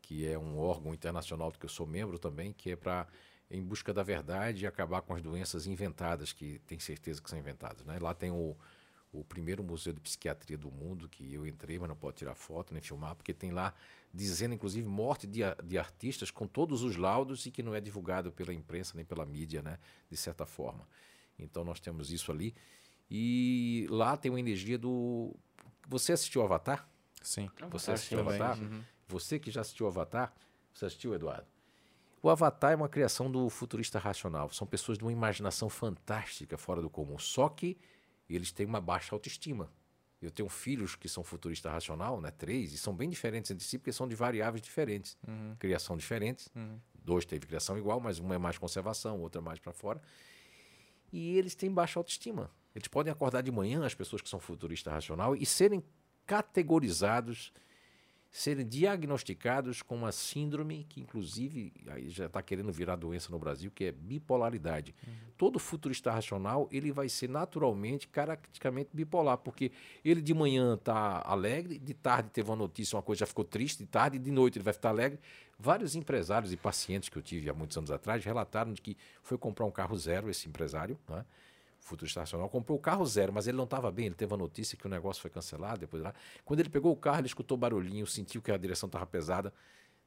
Que 0.00 0.26
é 0.26 0.38
um 0.38 0.56
órgão 0.58 0.94
internacional 0.94 1.50
do 1.50 1.58
que 1.58 1.64
eu 1.66 1.68
sou 1.70 1.86
membro 1.86 2.18
também, 2.18 2.52
que 2.52 2.70
é 2.70 2.76
para 2.76 3.06
em 3.50 3.62
busca 3.62 3.92
da 3.92 4.02
verdade 4.02 4.64
e 4.64 4.66
acabar 4.66 5.02
com 5.02 5.14
as 5.14 5.20
doenças 5.22 5.66
inventadas, 5.66 6.32
que 6.32 6.58
tem 6.60 6.78
certeza 6.78 7.20
que 7.20 7.28
são 7.28 7.38
inventadas, 7.38 7.84
né? 7.84 7.98
Lá 8.00 8.14
tem 8.14 8.30
o, 8.30 8.56
o 9.12 9.24
primeiro 9.24 9.62
museu 9.64 9.92
de 9.92 10.00
psiquiatria 10.00 10.56
do 10.56 10.70
mundo, 10.70 11.08
que 11.08 11.34
eu 11.34 11.46
entrei, 11.46 11.78
mas 11.78 11.88
não 11.88 11.96
pode 11.96 12.16
tirar 12.18 12.34
foto 12.34 12.72
nem 12.72 12.80
filmar, 12.82 13.14
porque 13.14 13.34
tem 13.34 13.50
lá 13.50 13.74
dizendo, 14.14 14.54
inclusive, 14.54 14.86
morte 14.86 15.26
de, 15.26 15.40
de 15.64 15.76
artistas 15.76 16.30
com 16.30 16.46
todos 16.46 16.82
os 16.82 16.96
laudos 16.96 17.44
e 17.46 17.50
que 17.50 17.62
não 17.62 17.74
é 17.74 17.80
divulgado 17.80 18.30
pela 18.30 18.54
imprensa 18.54 18.92
nem 18.94 19.04
pela 19.04 19.26
mídia, 19.26 19.60
né? 19.60 19.78
De 20.08 20.16
certa 20.16 20.46
forma. 20.46 20.86
Então 21.36 21.64
nós 21.64 21.80
temos 21.80 22.12
isso 22.12 22.30
ali. 22.30 22.54
E 23.10 23.86
lá 23.90 24.16
tem 24.16 24.30
uma 24.30 24.38
energia 24.38 24.78
do. 24.78 25.34
Você 25.88 26.12
assistiu 26.12 26.42
Avatar? 26.42 26.88
Sim. 27.20 27.50
Você 27.70 27.90
assistiu 27.90 28.18
sim, 28.18 28.24
Avatar? 28.24 28.58
Uhum. 28.58 28.82
Você 29.08 29.38
que 29.38 29.50
já 29.50 29.62
assistiu 29.62 29.86
Avatar? 29.86 30.32
Você 30.72 30.86
assistiu, 30.86 31.14
Eduardo? 31.14 31.46
O 32.22 32.30
Avatar 32.30 32.72
é 32.72 32.76
uma 32.76 32.88
criação 32.88 33.30
do 33.30 33.50
futurista 33.50 33.98
racional. 33.98 34.50
São 34.50 34.66
pessoas 34.66 34.96
de 34.96 35.04
uma 35.04 35.12
imaginação 35.12 35.68
fantástica, 35.68 36.56
fora 36.56 36.80
do 36.80 36.88
comum. 36.88 37.18
Só 37.18 37.48
que 37.48 37.76
eles 38.28 38.50
têm 38.50 38.64
uma 38.64 38.80
baixa 38.80 39.14
autoestima. 39.14 39.70
Eu 40.24 40.30
tenho 40.30 40.48
filhos 40.48 40.96
que 40.96 41.08
são 41.08 41.22
futurista 41.22 41.70
racional, 41.70 42.20
né? 42.20 42.30
Três, 42.30 42.72
e 42.72 42.78
são 42.78 42.94
bem 42.94 43.08
diferentes 43.08 43.50
entre 43.50 43.64
si, 43.64 43.78
porque 43.78 43.92
são 43.92 44.08
de 44.08 44.14
variáveis 44.14 44.62
diferentes. 44.62 45.16
Criação 45.58 45.96
diferentes. 45.96 46.50
Dois 47.04 47.24
teve 47.24 47.46
criação 47.46 47.76
igual, 47.76 48.00
mas 48.00 48.18
um 48.18 48.32
é 48.32 48.38
mais 48.38 48.56
conservação, 48.56 49.20
outro 49.20 49.40
é 49.40 49.44
mais 49.44 49.58
para 49.58 49.72
fora. 49.72 50.00
E 51.12 51.36
eles 51.36 51.54
têm 51.54 51.70
baixa 51.70 52.00
autoestima. 52.00 52.50
Eles 52.74 52.88
podem 52.88 53.12
acordar 53.12 53.42
de 53.42 53.52
manhã, 53.52 53.84
as 53.84 53.94
pessoas 53.94 54.20
que 54.22 54.28
são 54.28 54.40
futurista 54.40 54.90
racional, 54.90 55.36
e 55.36 55.46
serem 55.46 55.84
categorizados, 56.26 57.52
serem 58.34 58.66
diagnosticados 58.66 59.80
com 59.80 59.94
uma 59.94 60.10
síndrome 60.10 60.84
que, 60.88 61.00
inclusive, 61.00 61.72
aí 61.86 62.10
já 62.10 62.26
está 62.26 62.42
querendo 62.42 62.72
virar 62.72 62.96
doença 62.96 63.30
no 63.30 63.38
Brasil, 63.38 63.70
que 63.70 63.84
é 63.84 63.92
bipolaridade. 63.92 64.92
Todo 65.38 65.60
futurista 65.60 66.10
racional 66.10 66.68
ele 66.72 66.90
vai 66.90 67.08
ser 67.08 67.28
naturalmente, 67.28 68.08
caracteristicamente 68.08 68.90
bipolar, 68.92 69.38
porque 69.38 69.70
ele 70.04 70.20
de 70.20 70.34
manhã 70.34 70.74
está 70.74 71.22
alegre, 71.24 71.78
de 71.78 71.94
tarde 71.94 72.28
teve 72.30 72.50
uma 72.50 72.56
notícia, 72.56 72.96
uma 72.96 73.02
coisa 73.02 73.20
já 73.20 73.26
ficou 73.26 73.44
triste, 73.44 73.84
de 73.84 73.86
tarde 73.86 74.16
e 74.16 74.18
de 74.18 74.32
noite 74.32 74.58
ele 74.58 74.64
vai 74.64 74.74
ficar 74.74 74.88
alegre. 74.88 75.20
Vários 75.56 75.94
empresários 75.94 76.52
e 76.52 76.56
pacientes 76.56 77.08
que 77.08 77.16
eu 77.16 77.22
tive 77.22 77.48
há 77.48 77.54
muitos 77.54 77.78
anos 77.78 77.92
atrás 77.92 78.24
relataram 78.24 78.72
de 78.72 78.82
que 78.82 78.96
foi 79.22 79.38
comprar 79.38 79.64
um 79.64 79.70
carro 79.70 79.96
zero, 79.96 80.28
esse 80.28 80.48
empresário, 80.48 80.98
né? 81.08 81.24
Futurista 81.84 82.20
racional, 82.20 82.48
comprou 82.48 82.78
o 82.78 82.80
carro 82.80 83.04
zero, 83.06 83.32
mas 83.32 83.46
ele 83.46 83.56
não 83.56 83.64
estava 83.64 83.92
bem, 83.92 84.06
ele 84.06 84.14
teve 84.14 84.32
a 84.32 84.36
notícia 84.36 84.76
que 84.76 84.86
o 84.86 84.88
negócio 84.90 85.20
foi 85.20 85.30
cancelado, 85.30 85.80
depois 85.80 86.02
lá. 86.02 86.14
Quando 86.44 86.60
ele 86.60 86.70
pegou 86.70 86.90
o 86.90 86.96
carro, 86.96 87.18
ele 87.20 87.26
escutou 87.26 87.56
barulhinho, 87.58 88.06
sentiu 88.06 88.40
que 88.40 88.50
a 88.50 88.56
direção 88.56 88.86
estava 88.86 89.06
pesada. 89.06 89.52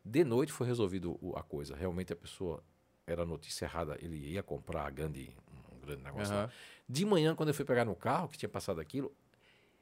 De 0.04 0.24
noite 0.24 0.52
foi 0.52 0.66
resolvido 0.66 1.18
o- 1.22 1.36
a 1.38 1.44
coisa. 1.44 1.76
Realmente 1.76 2.12
a 2.12 2.16
pessoa 2.16 2.64
era 3.06 3.24
notícia 3.26 3.66
errada, 3.66 3.96
ele 4.02 4.18
ia 4.18 4.42
comprar 4.42 4.88
a 4.88 4.90
grande, 4.90 5.30
um 5.72 5.80
grande 5.80 6.04
negócio. 6.04 6.34
Aham. 6.34 6.50
De 6.90 7.06
manhã, 7.06 7.36
quando 7.36 7.50
eu 7.50 7.54
fui 7.56 7.64
pegar 7.66 7.86
no 7.86 7.96
carro, 7.96 8.28
que 8.28 8.38
tinha 8.38 8.50
passado 8.50 8.82
aquilo, 8.82 9.14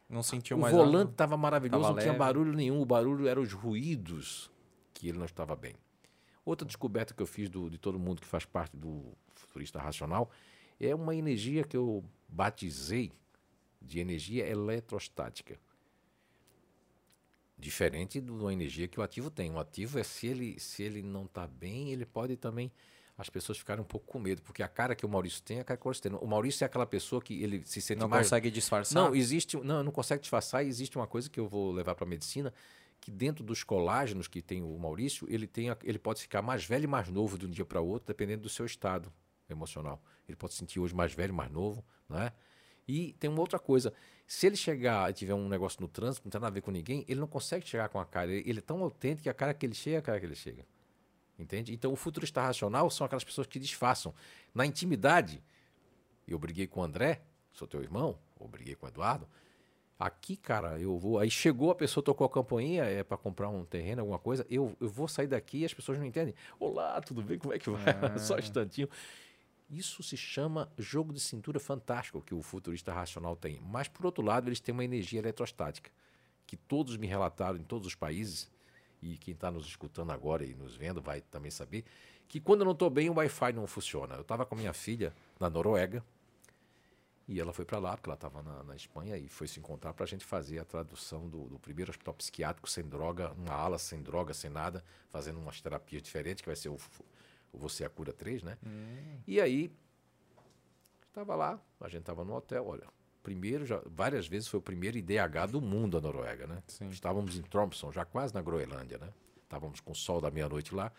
Não 0.09 0.21
sentiu 0.21 0.57
o 0.57 0.59
mais 0.59 0.73
volante 0.75 0.95
nada? 0.97 1.11
estava 1.11 1.37
maravilhoso, 1.37 1.81
Tava 1.81 1.93
não 1.93 1.99
tinha 2.01 2.11
leve. 2.11 2.19
barulho 2.19 2.53
nenhum. 2.53 2.81
O 2.81 2.85
barulho 2.85 3.27
eram 3.27 3.41
os 3.41 3.53
ruídos 3.53 4.51
que 4.93 5.07
ele 5.07 5.17
não 5.17 5.25
estava 5.25 5.55
bem. 5.55 5.75
Outra 6.43 6.65
descoberta 6.67 7.13
que 7.13 7.21
eu 7.23 7.25
fiz 7.25 7.49
do- 7.49 7.69
de 7.69 7.77
todo 7.77 7.97
mundo 7.97 8.21
que 8.21 8.27
faz 8.27 8.45
parte 8.45 8.75
do 8.75 9.13
futurista 9.33 9.79
racional 9.79 10.29
é 10.79 10.93
uma 10.93 11.15
energia 11.15 11.63
que 11.63 11.77
eu 11.77 12.03
batizei 12.27 13.11
de 13.81 13.99
energia 13.99 14.45
eletrostática. 14.47 15.59
Diferente 17.57 18.19
de 18.19 18.31
uma 18.31 18.51
energia 18.51 18.87
que 18.87 18.99
o 18.99 19.03
ativo 19.03 19.29
tem. 19.29 19.49
O 19.51 19.59
ativo 19.59 19.97
é 19.97 20.03
se 20.03 20.27
ele, 20.27 20.59
se 20.59 20.83
ele 20.83 21.01
não 21.01 21.23
está 21.23 21.47
bem, 21.47 21.91
ele 21.91 22.05
pode 22.05 22.35
também 22.35 22.71
as 23.17 23.29
pessoas 23.29 23.57
ficarem 23.57 23.81
um 23.81 23.87
pouco 23.87 24.05
com 24.05 24.19
medo, 24.19 24.41
porque 24.41 24.61
a 24.61 24.67
cara 24.67 24.93
que 24.93 25.05
o 25.05 25.09
Maurício 25.09 25.41
tem 25.41 25.59
é 25.59 25.61
a 25.61 25.63
cara 25.63 25.77
que 25.77 25.83
o 25.83 25.87
Maurício 25.87 26.03
tem. 26.03 26.11
O 26.19 26.27
Maurício 26.27 26.63
é 26.63 26.67
aquela 26.67 26.85
pessoa 26.85 27.21
que 27.21 27.41
ele 27.41 27.63
se 27.65 27.79
sente 27.79 27.99
Não 28.01 28.09
mais 28.09 28.27
consegue 28.27 28.51
disfarçar? 28.51 29.01
não, 29.01 29.15
existe, 29.15 29.55
não, 29.55 29.81
não 29.81 29.91
consegue 29.91 30.19
disfarçar. 30.19 30.65
e 30.65 30.67
Existe 30.67 30.97
uma 30.97 31.07
coisa 31.07 31.29
que 31.29 31.39
eu 31.39 31.47
vou 31.47 31.71
levar 31.71 31.95
para 31.95 32.03
a 32.03 32.09
medicina, 32.09 32.53
que 32.99 33.09
dentro 33.09 33.41
dos 33.41 33.63
colágenos 33.63 34.27
que 34.27 34.41
tem 34.41 34.61
o 34.61 34.77
Maurício, 34.77 35.25
ele 35.31 35.47
tem, 35.47 35.69
a- 35.69 35.77
ele 35.85 35.97
pode 35.97 36.21
ficar 36.21 36.41
mais 36.41 36.65
velho 36.65 36.83
e 36.83 36.87
mais 36.87 37.07
novo 37.07 37.37
de 37.37 37.45
um 37.45 37.49
dia 37.49 37.63
para 37.63 37.79
o 37.79 37.87
outro, 37.87 38.05
dependendo 38.07 38.41
do 38.43 38.49
seu 38.49 38.65
estado 38.65 39.09
emocional. 39.49 40.01
Ele 40.27 40.35
pode 40.35 40.53
se 40.53 40.59
sentir 40.59 40.79
hoje 40.79 40.95
mais 40.95 41.13
velho, 41.13 41.33
mais 41.33 41.51
novo, 41.51 41.83
né? 42.09 42.31
E 42.87 43.13
tem 43.13 43.29
uma 43.29 43.39
outra 43.39 43.59
coisa. 43.59 43.93
Se 44.27 44.47
ele 44.47 44.55
chegar 44.55 45.09
e 45.09 45.13
tiver 45.13 45.33
um 45.33 45.47
negócio 45.47 45.81
no 45.81 45.87
trânsito, 45.87 46.25
não 46.25 46.31
tem 46.31 46.39
nada 46.39 46.51
a 46.51 46.53
ver 46.53 46.61
com 46.61 46.71
ninguém, 46.71 47.03
ele 47.07 47.19
não 47.19 47.27
consegue 47.27 47.67
chegar 47.67 47.89
com 47.89 47.99
a 47.99 48.05
cara. 48.05 48.31
Ele, 48.31 48.49
ele 48.49 48.59
é 48.59 48.61
tão 48.61 48.81
autêntico 48.83 49.23
que 49.23 49.29
a 49.29 49.33
cara 49.33 49.53
que 49.53 49.65
ele 49.65 49.75
chega 49.75 49.97
é 49.97 49.99
a 49.99 50.01
cara 50.01 50.19
que 50.19 50.25
ele 50.25 50.35
chega. 50.35 50.65
Entende? 51.37 51.73
Então, 51.73 51.91
o 51.91 51.95
futurista 51.95 52.41
racional 52.41 52.89
são 52.89 53.05
aquelas 53.05 53.23
pessoas 53.23 53.45
que 53.47 53.59
disfarçam. 53.59 54.13
Na 54.53 54.65
intimidade, 54.65 55.43
eu 56.27 56.39
briguei 56.39 56.65
com 56.65 56.79
o 56.79 56.83
André, 56.83 57.21
sou 57.51 57.67
teu 57.67 57.81
irmão, 57.81 58.17
ou 58.39 58.47
briguei 58.47 58.75
com 58.75 58.85
o 58.85 58.89
Eduardo. 58.89 59.27
Aqui, 59.97 60.35
cara, 60.35 60.79
eu 60.79 60.97
vou. 60.97 61.19
Aí 61.19 61.29
chegou 61.31 61.71
a 61.71 61.75
pessoa, 61.75 62.03
tocou 62.03 62.25
a 62.25 62.29
campainha, 62.29 62.83
é 62.83 63.03
para 63.03 63.17
comprar 63.17 63.49
um 63.49 63.63
terreno, 63.63 64.01
alguma 64.01 64.19
coisa. 64.19 64.45
Eu, 64.49 64.75
eu 64.79 64.89
vou 64.89 65.07
sair 65.07 65.27
daqui 65.27 65.59
e 65.59 65.65
as 65.65 65.73
pessoas 65.73 65.97
não 65.97 66.05
entendem. 66.05 66.35
Olá, 66.59 66.99
tudo 67.01 67.21
bem? 67.21 67.37
Como 67.37 67.53
é 67.53 67.59
que 67.59 67.69
vai? 67.69 67.81
Ah. 68.01 68.17
Só 68.19 68.35
um 68.35 68.39
instantinho. 68.39 68.89
Isso 69.69 70.03
se 70.03 70.15
chama 70.15 70.71
jogo 70.77 71.11
de 71.11 71.19
cintura 71.19 71.59
fantástico 71.59 72.21
que 72.21 72.35
o 72.35 72.41
futurista 72.41 72.93
racional 72.93 73.35
tem. 73.35 73.59
Mas, 73.61 73.87
por 73.87 74.05
outro 74.05 74.23
lado, 74.23 74.47
eles 74.47 74.59
têm 74.59 74.73
uma 74.73 74.85
energia 74.85 75.19
eletrostática, 75.19 75.89
que 76.45 76.55
todos 76.55 76.97
me 76.97 77.07
relataram 77.07 77.57
em 77.57 77.63
todos 77.63 77.87
os 77.87 77.95
países, 77.95 78.49
e 79.01 79.17
quem 79.17 79.33
está 79.33 79.49
nos 79.49 79.65
escutando 79.65 80.11
agora 80.11 80.45
e 80.45 80.53
nos 80.53 80.75
vendo 80.75 81.01
vai 81.01 81.21
também 81.21 81.51
saber, 81.51 81.83
que 82.27 82.39
quando 82.39 82.61
eu 82.61 82.65
não 82.65 82.73
estou 82.73 82.89
bem, 82.89 83.09
o 83.09 83.13
Wi-Fi 83.13 83.53
não 83.53 83.65
funciona. 83.67 84.15
Eu 84.15 84.21
estava 84.21 84.45
com 84.45 84.55
minha 84.55 84.73
filha 84.73 85.15
na 85.39 85.49
Noruega, 85.49 86.03
e 87.27 87.39
ela 87.39 87.51
foi 87.51 87.65
para 87.65 87.79
lá, 87.79 87.97
porque 87.97 88.07
ela 88.07 88.15
estava 88.15 88.43
na, 88.43 88.63
na, 88.63 88.75
Espanha, 88.75 89.17
e 89.17 89.27
foi 89.27 89.47
se 89.47 89.59
encontrar 89.59 89.93
para 89.93 90.03
a 90.03 90.07
gente 90.07 90.23
fazer 90.23 90.59
a 90.59 90.65
tradução 90.65 91.27
do, 91.27 91.49
do, 91.49 91.57
primeiro 91.57 91.89
hospital 91.89 92.13
psiquiátrico 92.13 92.69
sem 92.69 92.83
droga, 92.83 93.31
uma 93.31 93.53
ala 93.53 93.79
sem 93.79 94.01
droga, 94.03 94.31
sem 94.31 94.49
nada, 94.49 94.83
fazendo 95.09 95.39
umas 95.39 95.59
terapias 95.59 96.03
diferentes, 96.03 96.41
que 96.41 96.47
vai 96.47 96.55
ser 96.55 96.69
o, 96.69 96.77
o 97.55 97.59
Você 97.59 97.85
a 97.85 97.89
Cura 97.89 98.13
3, 98.13 98.43
né? 98.43 98.57
Hum. 98.65 99.19
E 99.27 99.39
aí, 99.39 99.71
estava 101.07 101.35
lá, 101.35 101.59
a 101.79 101.87
gente 101.87 102.01
estava 102.01 102.23
no 102.23 102.35
hotel, 102.35 102.67
olha, 102.67 102.87
primeiro, 103.23 103.65
já, 103.65 103.81
várias 103.85 104.27
vezes 104.27 104.47
foi 104.47 104.59
o 104.59 104.63
primeiro 104.63 104.97
IDH 104.97 105.51
do 105.51 105.61
mundo 105.61 105.97
a 105.97 106.01
Noruega, 106.01 106.45
né? 106.45 106.61
Sim. 106.67 106.89
Estávamos 106.89 107.37
em 107.37 107.41
Tromsø, 107.41 107.91
já 107.91 108.05
quase 108.05 108.33
na 108.33 108.41
Groenlândia, 108.41 108.97
né? 108.97 109.09
Estávamos 109.43 109.79
com 109.79 109.93
o 109.93 109.95
sol 109.95 110.19
da 110.19 110.29
meia-noite 110.29 110.75
lá. 110.75 110.91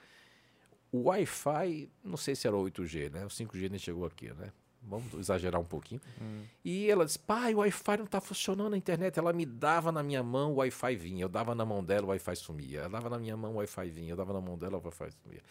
O 0.91 1.09
Wi-Fi, 1.09 1.91
não 2.03 2.17
sei 2.17 2.35
se 2.35 2.47
era 2.49 2.57
8G, 2.57 3.11
né? 3.11 3.25
O 3.25 3.29
5G 3.29 3.69
nem 3.71 3.79
chegou 3.79 4.07
aqui, 4.07 4.33
né? 4.33 4.53
Vamos 4.83 5.13
exagerar 5.15 5.61
um 5.61 5.65
pouquinho. 5.65 6.01
Hum. 6.21 6.45
E 6.65 6.89
ela 6.89 7.05
disse: 7.05 7.19
pai, 7.19 7.55
o 7.55 7.59
Wi-Fi 7.59 7.97
não 7.99 8.05
está 8.05 8.21
funcionando 8.21 8.71
na 8.71 8.77
internet. 8.77 9.19
Ela 9.19 9.33
me 9.33 9.45
dava 9.45 9.91
na 9.91 10.03
minha 10.03 10.23
mão, 10.23 10.53
o 10.53 10.57
Wi-Fi 10.57 10.95
vinha. 10.95 11.25
Eu 11.25 11.29
dava 11.29 11.55
na 11.55 11.65
mão 11.65 11.83
dela, 11.83 12.07
o 12.07 12.11
Wi-Fi 12.11 12.37
sumia. 12.37 12.81
Ela 12.81 12.89
dava 12.89 13.11
na 13.11 13.19
minha 13.19 13.37
mão, 13.37 13.55
o 13.55 13.57
Wi-Fi 13.57 13.91
vinha. 13.91 14.13
Eu 14.13 14.17
dava 14.17 14.33
na 14.33 14.41
mão 14.41 14.57
dela, 14.57 14.79
o 14.79 14.83
Wi-Fi 14.83 15.11
sumia. 15.23 15.43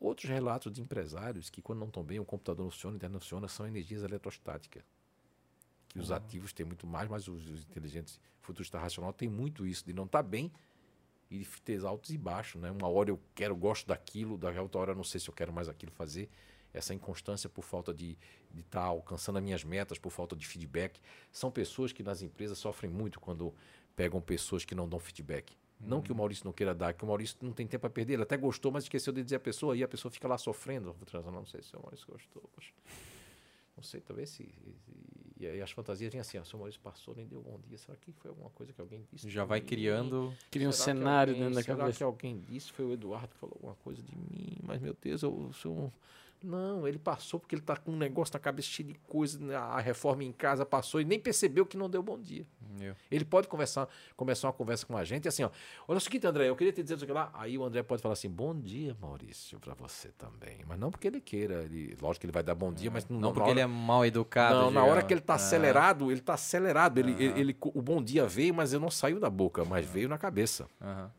Outros 0.00 0.30
relatos 0.30 0.72
de 0.72 0.80
empresários 0.80 1.50
que, 1.50 1.60
quando 1.60 1.80
não 1.80 1.88
estão 1.88 2.02
bem, 2.02 2.18
o 2.18 2.24
computador 2.24 2.64
não 2.64 2.70
funciona, 2.70 2.94
a 2.94 2.96
internet 2.96 3.12
não 3.12 3.20
funciona, 3.20 3.48
são 3.48 3.66
energias 3.66 4.02
eletrostáticas. 4.02 4.82
Que 5.90 5.98
os 5.98 6.10
ativos 6.10 6.54
têm 6.54 6.64
muito 6.64 6.86
mais, 6.86 7.06
mas 7.06 7.28
os, 7.28 7.46
os 7.50 7.62
inteligentes 7.62 8.18
futurista 8.40 8.78
racional 8.78 9.12
têm 9.12 9.28
muito 9.28 9.66
isso, 9.66 9.84
de 9.84 9.92
não 9.92 10.04
estar 10.04 10.22
bem 10.22 10.50
e 11.30 11.44
ter 11.64 11.84
altos 11.84 12.10
e 12.10 12.16
baixos. 12.16 12.62
Né? 12.62 12.70
Uma 12.70 12.88
hora 12.88 13.10
eu 13.10 13.20
quero, 13.34 13.54
gosto 13.54 13.86
daquilo, 13.86 14.38
da 14.38 14.48
outra 14.62 14.80
hora 14.80 14.92
eu 14.92 14.96
não 14.96 15.04
sei 15.04 15.20
se 15.20 15.28
eu 15.28 15.34
quero 15.34 15.52
mais 15.52 15.68
aquilo 15.68 15.92
fazer 15.92 16.30
essa 16.72 16.94
inconstância 16.94 17.48
por 17.48 17.62
falta 17.62 17.92
de 17.92 18.16
estar 18.56 18.80
tá 18.80 18.86
alcançando 18.86 19.38
as 19.38 19.44
minhas 19.44 19.64
metas, 19.64 19.98
por 19.98 20.10
falta 20.10 20.34
de 20.34 20.46
feedback. 20.46 21.00
São 21.30 21.50
pessoas 21.50 21.92
que 21.92 22.02
nas 22.02 22.22
empresas 22.22 22.58
sofrem 22.58 22.90
muito 22.90 23.20
quando 23.20 23.54
pegam 23.94 24.20
pessoas 24.20 24.64
que 24.64 24.74
não 24.74 24.88
dão 24.88 24.98
feedback. 24.98 25.56
Uhum. 25.80 25.88
Não 25.88 26.02
que 26.02 26.12
o 26.12 26.14
Maurício 26.14 26.44
não 26.44 26.52
queira 26.52 26.74
dar, 26.74 26.92
que 26.92 27.02
o 27.04 27.06
Maurício 27.06 27.36
não 27.40 27.52
tem 27.52 27.66
tempo 27.66 27.86
a 27.86 27.90
perder. 27.90 28.14
Ele 28.14 28.22
até 28.22 28.36
gostou, 28.36 28.70
mas 28.70 28.84
esqueceu 28.84 29.12
de 29.12 29.22
dizer 29.22 29.36
a 29.36 29.40
pessoa 29.40 29.76
e 29.76 29.82
a 29.82 29.88
pessoa 29.88 30.12
fica 30.12 30.28
lá 30.28 30.36
sofrendo. 30.36 30.94
Não 31.32 31.46
sei 31.46 31.62
se 31.62 31.74
o 31.76 31.80
Maurício 31.80 32.06
gostou. 32.06 32.42
Poxa. 32.54 32.72
Não 33.76 33.82
sei, 33.82 34.00
talvez 34.00 34.28
se. 34.28 34.46
E 35.38 35.46
aí 35.46 35.62
as 35.62 35.70
fantasias 35.70 36.12
vinham 36.12 36.20
assim: 36.20 36.38
o 36.38 36.44
seu 36.44 36.58
Maurício 36.58 36.80
passou, 36.82 37.14
nem 37.14 37.26
deu 37.26 37.40
bom 37.40 37.58
dia. 37.66 37.78
Será 37.78 37.96
que 37.96 38.12
foi 38.12 38.28
alguma 38.28 38.50
coisa 38.50 38.74
que 38.74 38.80
alguém 38.80 39.06
disse? 39.10 39.30
Já 39.30 39.42
vai 39.44 39.60
criando. 39.62 40.34
Cria 40.50 40.68
um 40.68 40.72
cenário 40.72 41.32
alguém, 41.32 41.44
dentro 41.44 41.54
da 41.54 41.62
será 41.62 41.78
cabeça. 41.78 41.96
que 41.98 42.04
alguém 42.04 42.38
disse? 42.40 42.70
Foi 42.70 42.84
o 42.84 42.92
Eduardo 42.92 43.28
que 43.28 43.36
falou 43.36 43.54
alguma 43.54 43.74
coisa 43.76 44.02
de 44.02 44.14
mim. 44.14 44.58
Mas, 44.62 44.82
meu 44.82 44.94
Deus, 45.00 45.22
eu 45.22 45.50
sou 45.54 45.72
um. 45.74 45.90
Não, 46.42 46.86
ele 46.88 46.98
passou 46.98 47.38
porque 47.38 47.54
ele 47.54 47.62
está 47.62 47.76
com 47.76 47.92
um 47.92 47.96
negócio 47.96 48.32
na 48.32 48.40
cabeça 48.40 48.68
cheio 48.68 48.88
de 48.88 48.94
coisa, 49.06 49.38
né? 49.38 49.54
a 49.56 49.78
reforma 49.80 50.24
em 50.24 50.32
casa 50.32 50.64
passou 50.64 51.00
e 51.00 51.04
nem 51.04 51.18
percebeu 51.20 51.66
que 51.66 51.76
não 51.76 51.88
deu 51.90 52.02
bom 52.02 52.18
dia. 52.18 52.46
Meu. 52.78 52.94
Ele 53.10 53.24
pode 53.26 53.46
conversar, 53.48 53.88
começar 54.16 54.46
uma 54.46 54.52
conversa 54.54 54.86
com 54.86 54.96
a 54.96 55.04
gente 55.04 55.26
e 55.26 55.28
assim, 55.28 55.42
ó, 55.44 55.50
olha 55.86 55.98
o 55.98 56.00
seguinte, 56.00 56.26
André, 56.26 56.48
eu 56.48 56.56
queria 56.56 56.72
te 56.72 56.82
dizer 56.82 56.94
isso 56.94 57.04
aqui 57.04 57.12
lá. 57.12 57.30
Aí 57.34 57.58
o 57.58 57.64
André 57.64 57.82
pode 57.82 58.00
falar 58.00 58.14
assim, 58.14 58.30
bom 58.30 58.54
dia, 58.58 58.96
Maurício, 59.00 59.58
para 59.60 59.74
você 59.74 60.08
também. 60.16 60.60
Mas 60.66 60.78
não 60.78 60.90
porque 60.90 61.06
ele 61.08 61.20
queira, 61.20 61.62
ele, 61.64 61.94
lógico 62.00 62.20
que 62.20 62.26
ele 62.26 62.32
vai 62.32 62.42
dar 62.42 62.54
bom 62.54 62.72
dia, 62.72 62.90
mas 62.90 63.06
não, 63.08 63.20
Não 63.20 63.32
porque 63.32 63.42
hora- 63.42 63.50
ele 63.52 63.60
é 63.60 63.66
mal 63.66 64.06
educado. 64.06 64.58
não, 64.58 64.70
na 64.70 64.84
hora 64.84 65.02
que 65.02 65.12
ele 65.12 65.20
está 65.20 65.34
Ah, 65.34 65.36
acelerado, 65.36 66.10
ele 66.10 66.20
está 66.20 66.34
acelerado. 66.34 66.98
Ele, 66.98 67.12
ele, 67.22 67.40
ele- 67.40 67.56
o 67.60 67.82
bom 67.82 68.02
dia 68.02 68.26
veio, 68.26 68.54
mas 68.54 68.72
ele 68.72 68.80
não 68.82 68.90
saiu 68.90 69.18
da 69.20 69.28
boca, 69.28 69.64
mas 69.64 69.84
veio 69.86 70.08
na 70.08 70.16
cabeça. 70.16 70.66
aham. 70.80 71.10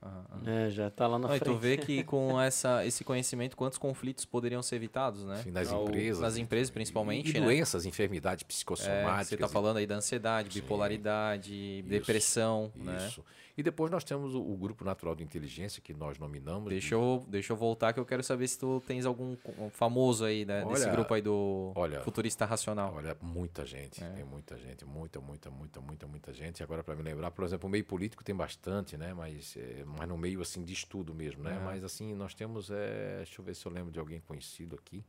É, 0.46 0.70
já 0.70 0.90
tá 0.90 1.06
lá 1.06 1.20
na 1.20 1.28
Não, 1.28 1.36
e 1.36 1.40
frente. 1.40 1.54
tu 1.54 1.60
vê 1.60 1.78
que 1.78 2.04
com 2.04 2.40
essa, 2.42 2.86
esse 2.86 3.04
conhecimento, 3.04 3.56
quantos 3.56 3.78
conflitos 3.78 4.26
poderiam 4.26 4.64
ser 4.64 4.78
evitados, 4.78 5.11
né? 5.20 5.36
Assim, 5.36 5.52
nas 5.52 5.72
Ao- 5.72 5.84
empresas. 5.84 6.22
Nas 6.22 6.38
empresas, 6.38 6.70
principalmente, 6.70 7.30
E, 7.30 7.40
né? 7.40 7.46
doenças, 7.46 7.86
enfermidades 7.86 8.44
É, 8.44 8.48
psicossomáticas. 8.48 9.28
você 9.28 9.36
está 9.36 9.48
falando 9.48 9.78
aí 9.78 9.86
da 9.88 9.96
ansiedade, 9.96 10.54
Sim. 10.54 10.62
bipolaridade, 10.62 11.82
depressão, 11.84 12.72
né? 12.76 13.08
Isso. 13.08 13.24
E 13.62 13.64
depois 13.64 13.92
nós 13.92 14.04
temos 14.04 14.34
o, 14.34 14.42
o 14.42 14.58
Grupo 14.58 14.84
Natural 14.84 15.14
de 15.14 15.24
Inteligência, 15.24 15.80
que 15.84 15.94
nós 15.94 16.18
nominamos. 16.18 16.64
de- 16.64 16.70
Deixa 16.72 16.96
eu, 16.96 17.24
deixa 17.28 17.54
eu 17.54 17.56
voltar 17.58 17.94
que 17.94 18.00
eu 18.00 18.06
quero 18.06 18.24
saber 18.24 18.48
se 18.48 18.58
tu 18.58 18.82
tens 18.88 19.06
algum 19.06 19.38
um 19.60 19.70
famoso 19.70 20.26
aí, 20.26 20.44
né? 20.46 20.66
desse 20.66 20.86
Olha, 20.86 20.92
grupo 20.94 21.14
aí 21.14 21.22
do 21.22 21.72
olha, 21.76 22.02
futurista 22.02 22.44
racional. 22.44 22.96
Olha, 22.96 23.16
muita 23.22 23.64
gente, 23.64 24.04
É. 24.04 24.10
tem 24.10 24.24
muita 24.24 24.58
gente, 24.58 24.84
muita, 24.84 25.22
muita, 25.22 25.52
muita, 25.52 25.80
muita, 25.80 26.08
muita 26.08 26.34
gente. 26.34 26.64
Agora, 26.64 26.84
para 26.84 26.96
me 26.96 27.04
lembrar, 27.04 27.30
por 27.30 27.46
exemplo, 27.46 27.68
o 27.68 27.72
meio 27.72 27.86
político 27.86 28.24
tem 28.24 28.34
bastante, 28.36 28.98
né? 28.98 29.14
Mas, 29.14 29.56
é, 29.56 29.84
mas 29.86 30.10
no 30.10 30.18
meio, 30.18 30.42
assim, 30.42 30.64
de 30.64 30.74
estudo 30.74 31.14
mesmo, 31.14 31.44
né? 31.44 31.56
É. 31.56 31.60
Mas, 31.64 31.84
assim, 31.84 32.16
nós 32.16 32.34
temos, 32.34 32.72
é, 32.72 33.18
deixa 33.18 33.40
eu 33.40 33.46
ver 33.46 33.54
se 33.56 33.64
eu 33.64 33.72
lembro 33.72 33.92
de 33.92 34.00
alguém 34.00 34.20
conhecido 34.22 34.76
aqui 34.76 35.06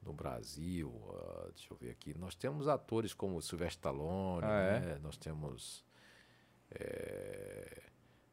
no 0.00 0.12
Brasil, 0.12 0.92
ah, 1.14 1.48
deixa 1.52 1.72
eu 1.72 1.76
ver 1.76 1.90
aqui. 1.90 2.16
Nós 2.16 2.36
temos 2.36 2.68
atores 2.68 3.12
como 3.12 3.42
Sylvester 3.42 3.70
Stallone, 3.90 4.46
Ah, 4.46 4.60
é? 4.76 4.78
né? 4.80 4.98
Nós 5.02 5.16
temos 5.16 5.84
é, 6.74 7.82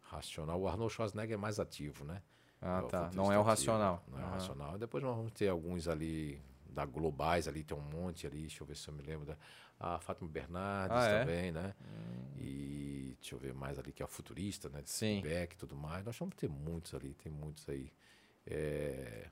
Racional. 0.02 0.60
O 0.60 0.68
Arnold 0.68 0.94
Schwarzenegger 0.94 1.36
é 1.36 1.38
mais 1.38 1.60
ativo, 1.60 2.04
né? 2.04 2.22
Ah, 2.62 2.82
É 2.84 2.88
tá. 2.88 3.12
Não 3.14 3.32
é 3.32 3.38
o 3.38 3.44
racional. 3.44 4.04
Não 4.08 4.20
é 4.20 4.26
o 4.26 4.30
racional. 4.30 4.78
Depois 4.78 5.04
nós 5.04 5.16
vamos 5.16 5.32
ter 5.32 5.48
alguns 5.48 5.88
ali 5.88 6.42
da 6.70 6.86
Globais, 6.86 7.48
ali 7.48 7.64
tem 7.64 7.78
um 7.78 7.82
monte 7.82 8.26
ali, 8.28 8.42
deixa 8.42 8.62
eu 8.64 8.68
ver 8.68 8.76
se 8.76 8.88
eu 8.88 8.94
me 8.94 9.02
lembro. 9.04 9.26
Da, 9.26 9.38
a 9.80 10.00
Fátima 10.00 10.30
Bernardes 10.30 10.98
Ah, 10.98 11.08
é? 11.08 11.20
também, 11.22 11.52
né? 11.52 11.74
E 12.38 13.16
deixa 13.20 13.36
eu 13.36 13.40
ver 13.40 13.54
mais 13.54 13.78
ali, 13.80 13.92
que 13.94 14.02
é 14.02 14.06
o 14.06 14.10
futurista, 14.10 14.68
né? 14.70 14.82
De 14.82 14.90
Sim. 14.90 15.22
feedback 15.22 15.54
e 15.54 15.58
tudo 15.58 15.76
mais. 15.76 16.04
Nós 16.06 16.18
vamos 16.18 16.36
ter 16.36 16.50
muitos 16.50 16.94
ali, 16.94 17.14
tem 17.14 17.32
muitos 17.32 17.68
aí. 17.70 17.92
É, 18.46 19.30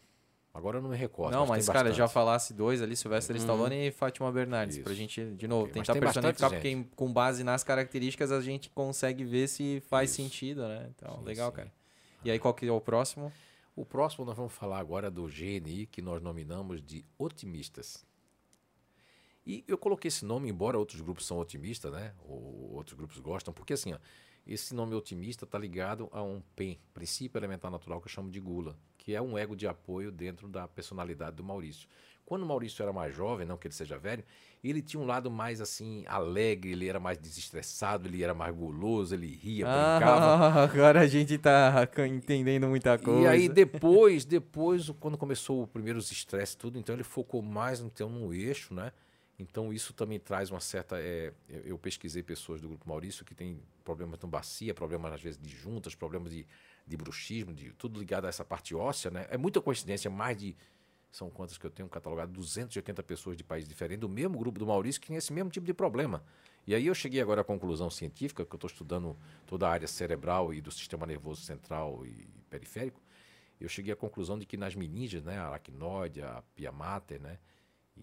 Agora 0.53 0.79
eu 0.79 0.81
não 0.81 0.89
me 0.89 0.97
recordo. 0.97 1.31
Não, 1.33 1.45
mas, 1.45 1.65
tem 1.65 1.73
cara, 1.73 1.91
já 1.91 2.03
bastante. 2.05 2.13
falasse 2.13 2.53
dois 2.53 2.81
ali, 2.81 2.95
Sylvester 2.95 3.35
Stallone 3.35 3.87
e 3.87 3.91
Fátima 3.91 4.31
Bernardes, 4.31 4.79
pra 4.79 4.91
Isso. 4.91 4.99
gente, 4.99 5.23
de 5.35 5.47
novo, 5.47 5.65
Ok, 5.67 5.73
mas 5.77 5.87
tentar 5.87 5.99
personificar, 5.99 6.49
porque 6.49 6.69
gente. 6.71 6.89
com 6.95 7.13
base 7.13 7.43
nas 7.43 7.63
características 7.63 8.31
a 8.31 8.41
gente 8.41 8.69
consegue 8.71 9.23
ver 9.23 9.47
se 9.47 9.81
faz 9.87 10.09
Isso. 10.09 10.21
sentido, 10.23 10.67
né? 10.67 10.89
Então, 10.95 11.19
Sim, 11.19 11.23
legal, 11.25 11.49
sim. 11.51 11.55
cara. 11.57 11.73
E 12.25 12.31
aí, 12.31 12.39
qual 12.39 12.53
que 12.55 12.65
é 12.67 12.71
o 12.71 12.81
próximo? 12.81 13.31
O 13.75 13.85
próximo 13.85 14.25
nós 14.25 14.35
vamos 14.35 14.51
falar 14.53 14.79
agora 14.79 15.11
do 15.11 15.27
GNI, 15.27 15.85
que 15.85 16.01
nós 16.01 16.19
nominamos 16.23 16.81
de 16.81 17.05
otimistas. 17.19 18.03
E 19.45 19.63
eu 19.67 19.77
coloquei 19.77 20.09
esse 20.09 20.25
nome, 20.25 20.49
embora 20.49 20.77
outros 20.77 20.99
grupos 20.99 21.25
são 21.25 21.37
otimistas, 21.37 21.91
né? 21.91 22.13
Ou 22.27 22.71
outros 22.73 22.97
grupos 22.97 23.19
gostam, 23.19 23.53
porque 23.53 23.73
assim, 23.73 23.93
ó, 23.93 23.97
esse 24.45 24.73
nome 24.73 24.95
otimista 24.95 25.45
está 25.45 25.57
ligado 25.59 26.09
a 26.11 26.21
um 26.23 26.41
PEN, 26.55 26.79
princípio 26.93 27.37
elementar 27.37 27.69
natural, 27.71 28.01
que 28.01 28.07
eu 28.07 28.11
chamo 28.11 28.29
de 28.31 28.39
gula, 28.39 28.75
que 29.07 29.15
é 29.15 29.21
um 29.21 29.37
ego 29.37 29.55
de 29.55 29.65
apoio 29.65 30.11
dentro 30.11 30.49
da 30.49 30.67
personalidade 30.67 31.37
do 31.37 31.41
Maurício. 31.41 31.87
Quando 32.25 32.43
o 32.43 32.45
Maurício 32.45 32.83
era 32.83 32.91
mais 32.91 33.15
jovem, 33.15 33.47
não 33.47 33.55
que 33.55 33.65
ele 33.65 33.73
seja 33.73 33.97
velho, 33.97 34.21
ele 34.61 34.81
tinha 34.81 35.01
um 35.01 35.05
lado 35.05 35.31
mais 35.31 35.61
assim, 35.61 36.03
alegre, 36.07 36.73
ele 36.73 36.89
era 36.89 36.99
mais 36.99 37.17
desestressado, 37.17 38.09
ele 38.09 38.21
era 38.21 38.33
mais 38.33 38.53
guloso, 38.53 39.15
ele 39.15 39.27
ria, 39.27 39.63
brincava. 39.65 40.25
Ah, 40.25 40.63
agora 40.67 40.99
a 40.99 41.07
gente 41.07 41.37
tá 41.37 41.87
entendendo 42.05 42.67
muita 42.67 42.99
coisa. 42.99 43.21
E 43.21 43.27
aí 43.27 43.47
depois, 43.47 44.25
depois, 44.27 44.89
quando 44.99 45.17
começou 45.17 45.63
o 45.63 45.67
primeiros 45.67 46.11
estresse 46.11 46.57
tudo, 46.57 46.77
então 46.77 46.93
ele 46.93 47.05
focou 47.05 47.41
mais 47.41 47.79
então 47.79 48.09
no 48.09 48.33
eixo, 48.33 48.73
né? 48.73 48.91
Então 49.39 49.71
isso 49.71 49.93
também 49.93 50.19
traz 50.19 50.51
uma 50.51 50.59
certa. 50.59 50.99
é, 50.99 51.31
eu, 51.47 51.61
eu 51.61 51.77
pesquisei 51.77 52.23
pessoas 52.23 52.59
do 52.59 52.67
grupo 52.67 52.89
Maurício 52.89 53.23
que 53.23 53.33
tem 53.33 53.61
problemas 53.85 54.19
com 54.19 54.27
bacia, 54.27 54.73
problemas 54.73 55.13
às 55.13 55.21
vezes 55.21 55.39
de 55.41 55.47
juntas, 55.47 55.95
problemas 55.95 56.33
de, 56.33 56.45
de 56.87 56.95
bruxismo, 56.95 57.53
de 57.53 57.71
tudo 57.73 57.99
ligado 57.99 58.25
a 58.25 58.29
essa 58.29 58.45
parte 58.45 58.73
óssea, 58.73 59.11
né? 59.11 59.27
É 59.29 59.37
muita 59.37 59.61
coincidência, 59.61 60.09
mais 60.09 60.37
de 60.37 60.55
são 61.11 61.29
quantas 61.29 61.57
que 61.57 61.65
eu 61.65 61.71
tenho 61.71 61.89
catalogado? 61.89 62.31
280 62.31 63.01
pessoas 63.03 63.35
de 63.35 63.43
países 63.43 63.67
diferentes, 63.67 64.01
do 64.01 64.09
mesmo 64.09 64.37
grupo 64.37 64.59
do 64.59 64.67
Maurício, 64.67 65.01
que 65.01 65.07
tem 65.07 65.17
esse 65.17 65.33
mesmo 65.33 65.49
tipo 65.49 65.65
de 65.65 65.73
problema. 65.73 66.23
E 66.65 66.75
aí 66.75 66.85
eu 66.85 66.93
cheguei 66.93 67.21
agora 67.21 67.41
à 67.41 67.43
conclusão 67.43 67.89
científica, 67.89 68.45
que 68.45 68.53
eu 68.53 68.57
estou 68.57 68.67
estudando 68.67 69.17
toda 69.45 69.67
a 69.67 69.71
área 69.71 69.87
cerebral 69.87 70.53
e 70.53 70.61
do 70.61 70.71
sistema 70.71 71.05
nervoso 71.05 71.41
central 71.41 72.05
e 72.05 72.27
periférico, 72.49 73.01
eu 73.59 73.67
cheguei 73.67 73.91
à 73.91 73.95
conclusão 73.95 74.37
de 74.37 74.45
que 74.45 74.55
nas 74.55 74.75
meninges, 74.75 75.23
né, 75.23 75.37
a 75.39 75.47
aracnoide, 75.47 76.21
a 76.21 76.43
pia 76.55 76.71
mater, 76.71 77.19
né, 77.19 77.39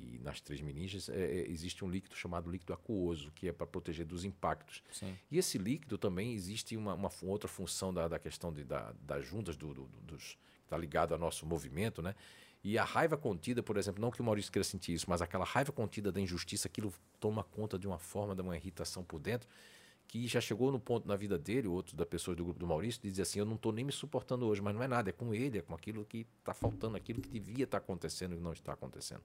E 0.00 0.18
nas 0.18 0.40
três 0.40 0.60
meninges 0.60 1.08
é, 1.08 1.14
é, 1.14 1.50
existe 1.50 1.84
um 1.84 1.88
líquido 1.90 2.14
chamado 2.16 2.50
líquido 2.50 2.72
aquoso, 2.72 3.30
que 3.32 3.48
é 3.48 3.52
para 3.52 3.66
proteger 3.66 4.04
dos 4.06 4.24
impactos. 4.24 4.82
Sim. 4.90 5.16
E 5.30 5.38
esse 5.38 5.58
líquido 5.58 5.96
também 5.98 6.32
existe 6.32 6.76
uma, 6.76 6.94
uma 6.94 7.10
outra 7.22 7.48
função 7.48 7.92
da, 7.92 8.08
da 8.08 8.18
questão 8.18 8.52
de, 8.52 8.64
da, 8.64 8.92
das 9.02 9.24
juntas 9.26 9.56
do, 9.56 9.72
do- 9.74 9.88
dos 10.02 10.36
que 10.60 10.64
está 10.66 10.76
ligado 10.78 11.12
ao 11.12 11.18
nosso 11.18 11.44
movimento, 11.46 12.00
né? 12.00 12.14
E 12.62 12.78
a 12.78 12.84
raiva 12.84 13.16
contida, 13.18 13.62
por 13.62 13.76
exemplo, 13.76 14.00
não 14.00 14.10
que 14.10 14.22
o 14.22 14.24
Maurício 14.24 14.50
queira 14.50 14.64
sentir 14.64 14.94
isso, 14.94 15.04
mas 15.08 15.20
aquela 15.20 15.44
raiva 15.44 15.70
contida 15.70 16.10
da 16.10 16.18
injustiça, 16.18 16.66
aquilo 16.66 16.90
toma 17.20 17.44
conta 17.44 17.78
de 17.78 17.86
uma 17.86 17.98
forma, 17.98 18.34
de 18.34 18.40
uma 18.40 18.56
irritação 18.56 19.04
por 19.04 19.20
dentro, 19.20 19.46
que 20.08 20.26
já 20.26 20.40
chegou 20.40 20.72
no 20.72 20.80
ponto 20.80 21.06
na 21.06 21.14
vida 21.16 21.36
dele, 21.38 21.68
outro 21.68 21.94
da 21.94 22.06
pessoa 22.06 22.34
do 22.34 22.42
grupo 22.42 22.58
do 22.58 22.66
Maurício, 22.66 23.02
de 23.02 23.10
dizer 23.10 23.22
assim, 23.22 23.38
eu 23.38 23.44
não 23.44 23.56
estou 23.56 23.70
nem 23.70 23.84
me 23.84 23.92
suportando 23.92 24.46
hoje, 24.46 24.62
mas 24.62 24.74
não 24.74 24.82
é 24.82 24.88
nada, 24.88 25.10
é 25.10 25.12
com 25.12 25.34
ele, 25.34 25.58
é 25.58 25.60
com 25.62 25.74
aquilo 25.74 26.06
que 26.06 26.26
está 26.38 26.54
faltando, 26.54 26.96
aquilo 26.96 27.20
que 27.20 27.28
devia 27.28 27.64
estar 27.64 27.78
acontecendo 27.78 28.34
e 28.34 28.40
não 28.40 28.52
está 28.54 28.72
acontecendo. 28.72 29.22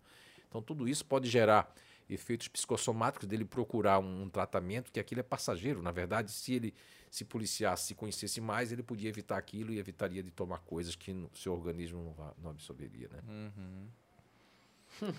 Então 0.49 0.61
tudo 0.61 0.87
isso 0.87 1.05
pode 1.05 1.29
gerar 1.29 1.73
efeitos 2.09 2.47
psicossomáticos 2.47 3.27
dele 3.27 3.45
procurar 3.45 3.99
um, 3.99 4.23
um 4.23 4.29
tratamento 4.29 4.91
que 4.91 4.99
aquilo 4.99 5.21
é 5.21 5.23
passageiro. 5.23 5.81
Na 5.81 5.91
verdade, 5.91 6.31
se 6.31 6.53
ele 6.53 6.73
se 7.09 7.23
policiasse, 7.23 7.87
se 7.87 7.95
conhecesse 7.95 8.41
mais, 8.41 8.71
ele 8.71 8.83
podia 8.83 9.09
evitar 9.09 9.37
aquilo 9.37 9.71
e 9.71 9.79
evitaria 9.79 10.21
de 10.21 10.31
tomar 10.31 10.59
coisas 10.59 10.95
que 10.95 11.11
o 11.11 11.29
seu 11.35 11.53
organismo 11.53 12.15
não, 12.17 12.33
não 12.43 12.51
absorveria. 12.51 13.09
Né? 13.09 13.51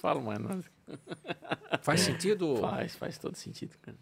Fala, 0.00 0.20
mano. 0.20 0.64
Faz 1.82 2.00
sentido? 2.00 2.56
Faz, 2.56 2.94
faz 2.96 3.18
todo 3.18 3.36
sentido, 3.36 3.76
cara. 3.78 3.96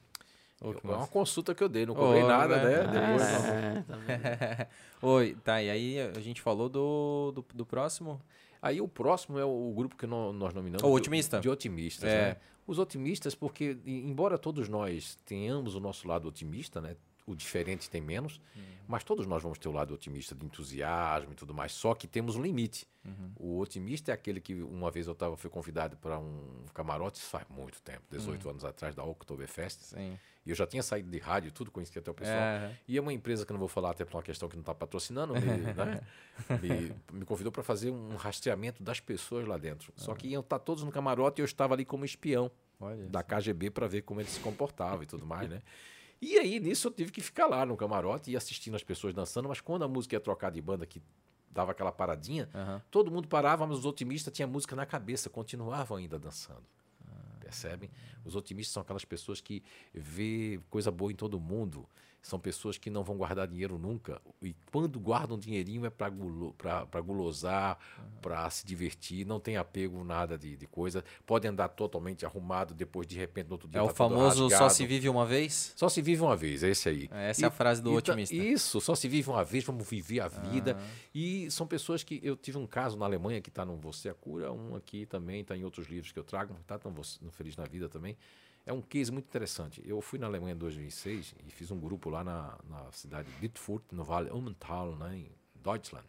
Que 0.61 0.87
É 0.89 0.91
uma 0.91 1.07
consulta 1.07 1.55
que 1.55 1.63
eu 1.63 1.69
dei, 1.69 1.87
não 1.87 1.95
cobrei 1.95 2.23
Ô, 2.23 2.27
nada, 2.27 2.57
né? 2.57 2.83
né? 2.83 3.01
Depois, 3.01 3.23
não. 3.23 3.47
É, 3.49 3.83
tá? 3.83 4.69
Oi, 5.07 5.37
tá, 5.45 5.63
e 5.63 5.71
aí 5.71 6.01
a 6.01 6.19
gente 6.19 6.43
falou 6.43 6.69
do, 6.69 7.31
do, 7.33 7.47
do 7.55 7.65
próximo? 7.65 8.21
Aí 8.61 8.81
o 8.81 8.89
próximo 8.89 9.39
é 9.39 9.45
o, 9.45 9.73
grupo 9.75 9.97
que 9.97 10.07
nó- 10.07 10.33
nós 10.33 10.53
nominamos. 10.55 10.83
O 10.83 10.87
de- 10.89 10.93
otimista? 10.97 11.41
De 11.41 11.49
otimistas, 11.49 12.09
É. 12.11 12.23
né? 12.31 12.37
Os 12.67 12.79
otimistas, 12.79 13.35
porque 13.35 13.79
embora 13.87 14.37
todos 14.37 14.69
nós 14.69 15.17
tenhamos 15.25 15.75
o 15.75 15.81
nosso 15.81 16.07
lado 16.07 16.29
otimista, 16.29 16.81
né? 16.81 16.97
O 17.27 17.35
diferente 17.35 17.91
tem 17.91 18.01
menos, 18.01 18.41
mas 18.87 19.05
todos 19.05 19.27
nós 19.27 19.43
vamos 19.43 19.59
ter 19.59 19.69
o 19.69 19.73
lado 19.73 19.93
otimista 19.93 20.35
de 20.35 20.47
entusiasmo 20.47 21.33
e 21.33 21.35
tudo 21.35 21.53
mais, 21.53 21.73
só 21.73 21.95
que 21.95 22.07
temos 22.07 22.37
um 22.37 22.43
limite. 22.43 22.87
O 23.39 23.59
otimista 23.59 24.11
é 24.11 24.15
aquele 24.15 24.41
que 24.41 24.55
uma 24.63 24.91
vez 24.91 25.07
eu 25.07 25.15
tava, 25.15 25.37
fui 25.37 25.51
convidado 25.51 25.97
para 25.99 26.19
um 26.19 26.65
camarote, 26.73 27.19
isso 27.19 27.29
faz 27.29 27.47
muito 27.51 27.81
tempo, 27.83 28.03
18 28.11 28.49
anos 28.49 28.65
atrás, 28.65 28.95
da 28.95 29.05
Oktoberfest, 29.05 29.81
Sim. 29.83 30.19
E 30.49 30.51
eu 30.51 30.57
já 30.57 30.67
tinha 30.67 30.83
saído 30.83 31.11
de 31.11 31.19
rádio 31.19 31.53
tudo, 31.53 31.71
conhecia 31.71 32.01
até 32.01 32.11
o 32.11 32.15
pessoal. 32.15 32.39
É. 32.39 32.75
E 32.89 32.97
é 32.97 33.01
uma 33.03 33.13
empresa 33.13 33.45
que 33.45 33.53
eu 33.53 33.55
não 33.55 33.59
vou 33.59 33.69
falar 33.69 33.91
até 33.91 34.03
por 34.03 34.17
uma 34.17 34.23
questão 34.23 34.49
que 34.49 34.57
não 34.57 34.63
está 34.63 34.75
patrocinando, 34.75 35.35
me, 35.35 35.41
né, 35.77 36.01
me, 36.63 36.97
me 37.13 37.25
convidou 37.27 37.53
para 37.53 37.63
fazer 37.63 37.91
um 37.91 38.17
rastreamento 38.17 38.83
das 38.83 38.99
pessoas 38.99 39.47
lá 39.47 39.59
dentro. 39.59 39.93
Só 39.95 40.15
que 40.15 40.27
iam 40.29 40.41
estar 40.41 40.59
todos 40.59 40.83
no 40.83 40.91
camarote 40.91 41.39
e 41.39 41.43
eu 41.43 41.45
estava 41.45 41.75
ali 41.75 41.85
como 41.85 42.03
espião 42.03 42.51
da 43.11 43.23
KGB 43.23 43.71
para 43.71 43.87
ver 43.87 44.01
como 44.03 44.23
eles 44.23 44.33
se 44.33 44.41
comportavam 44.41 45.03
e 45.03 45.07
tudo 45.07 45.27
mais, 45.27 45.51
né? 45.51 45.61
E 46.19 46.39
aí, 46.39 46.59
nisso, 46.59 46.89
eu 46.89 46.93
tive 46.93 47.13
que 47.13 47.21
ficar 47.21 47.47
lá 47.47 47.67
no 47.67 47.77
camarote 47.77 48.31
e 48.31 48.37
assistindo 48.37 48.75
as 48.75 48.83
pessoas 48.83 49.13
dançando, 49.13 49.51
mas 49.51 49.61
quando 49.61 49.85
a 49.85 49.89
música 49.89 50.17
ia 50.17 50.21
trocar 50.21 50.51
de 50.51 50.63
banda, 50.63 50.87
que 50.87 51.03
dava 51.51 51.73
aquela 51.73 51.93
paradinha, 51.93 52.49
Aham. 52.55 52.83
todo 52.91 53.11
mundo 53.11 53.29
parava, 53.29 53.67
mas 53.67 53.81
os 53.81 53.85
otimistas 53.85 54.33
tinham 54.33 54.49
música 54.49 54.75
na 54.75 54.87
cabeça, 54.87 55.29
continuavam 55.29 55.99
ainda 55.99 56.19
dançando. 56.19 56.65
Percebem? 57.49 57.91
Os 58.27 58.37
otimistas 58.37 58.75
são 58.75 58.83
aquelas 58.83 59.07
pessoas 59.07 59.41
que 59.41 59.63
vê 59.95 60.61
coisa 60.69 60.91
boa 60.91 61.11
em 61.11 61.15
todo 61.15 61.41
mundo. 61.41 61.89
São 62.21 62.39
pessoas 62.39 62.77
que 62.77 62.91
não 62.91 63.05
vão 63.05 63.17
guardar 63.17 63.47
dinheiro 63.47 63.79
nunca. 63.79 64.21
E 64.43 64.55
quando 64.73 64.99
guardam 64.99 65.39
dinheirinho 65.39 65.87
é 65.87 65.91
para 65.91 66.09
gulo, 66.11 66.53
pra- 66.59 66.85
pra 66.85 67.01
gulosar, 67.01 67.79
para 68.21 68.51
se 68.51 68.67
divertir, 68.67 69.25
não 69.25 69.39
tem 69.39 69.57
apego 69.57 70.03
nada 70.05 70.37
de, 70.37 70.57
de 70.57 70.67
coisa. 70.67 71.05
Pode 71.25 71.47
andar 71.47 71.69
totalmente 71.69 72.27
arrumado, 72.27 72.75
depois 72.75 73.07
de 73.07 73.17
repente 73.17 73.47
no 73.47 73.53
outro 73.53 73.69
dia 73.69 73.79
É 73.79 73.83
o 73.83 73.87
tá 73.87 73.95
todo 73.95 74.09
famoso 74.11 74.49
só 74.59 74.69
se 74.69 74.85
vive 74.87 75.09
uma 75.09 75.25
vez? 75.25 75.73
Só 75.77 75.89
se 75.89 76.03
vive 76.03 76.21
uma 76.21 76.37
vez, 76.37 76.63
é 76.63 76.69
esse 76.71 76.89
aí. 76.89 77.09
Essa 77.13 77.47
é 77.47 77.49
a 77.49 77.51
frase 77.51 77.81
do 77.81 77.91
otimista. 78.11 78.35
Isso, 78.35 78.81
só 78.81 78.95
se 78.95 79.09
vive 79.09 79.31
uma 79.31 79.45
vez, 79.45 79.65
vamos 79.65 79.89
viver 79.89 80.21
a 80.21 80.29
vida. 80.29 80.77
E 81.15 81.51
são 81.51 81.67
pessoas 81.67 82.03
que. 82.03 82.21
Eu 82.23 82.37
tive 82.37 82.59
um 82.59 82.67
caso 82.67 82.97
na 82.99 83.05
Alemanha 83.07 83.41
que 83.41 83.49
está 83.49 83.65
no 83.65 83.77
Você 83.77 84.09
a 84.09 84.15
Cura, 84.15 84.53
um 84.53 84.75
aqui 84.75 85.07
também, 85.07 85.41
está 85.43 85.57
em 85.57 85.65
outros 85.65 85.87
livros 85.87 86.11
que 86.13 86.19
eu 86.19 86.25
trago, 86.25 86.55
está 86.61 86.79
no 87.23 87.31
Feliz 87.31 87.57
na 87.57 87.65
Vida 87.65 87.89
também. 87.89 88.17
É 88.69 88.73
um 88.73 88.83
case 88.83 89.11
muito 89.11 89.25
interessante. 89.25 89.83
Eu 89.87 89.99
fui 90.03 90.19
na 90.19 90.27
Alemanha 90.27 90.55
em 90.55 90.59
2006 90.59 91.35
e 91.47 91.51
fiz 91.51 91.71
um 91.71 91.81
grupo 91.81 92.11
lá 92.11 92.23
na, 92.23 92.55
na 92.69 92.93
cidade 92.93 93.27
de 93.33 93.41
Dittfurt, 93.41 93.83
no 93.93 94.05
Vale 94.05 94.31
Ummental, 94.31 94.95
né, 94.95 95.17
em 95.17 95.33
Deutschland, 95.55 96.07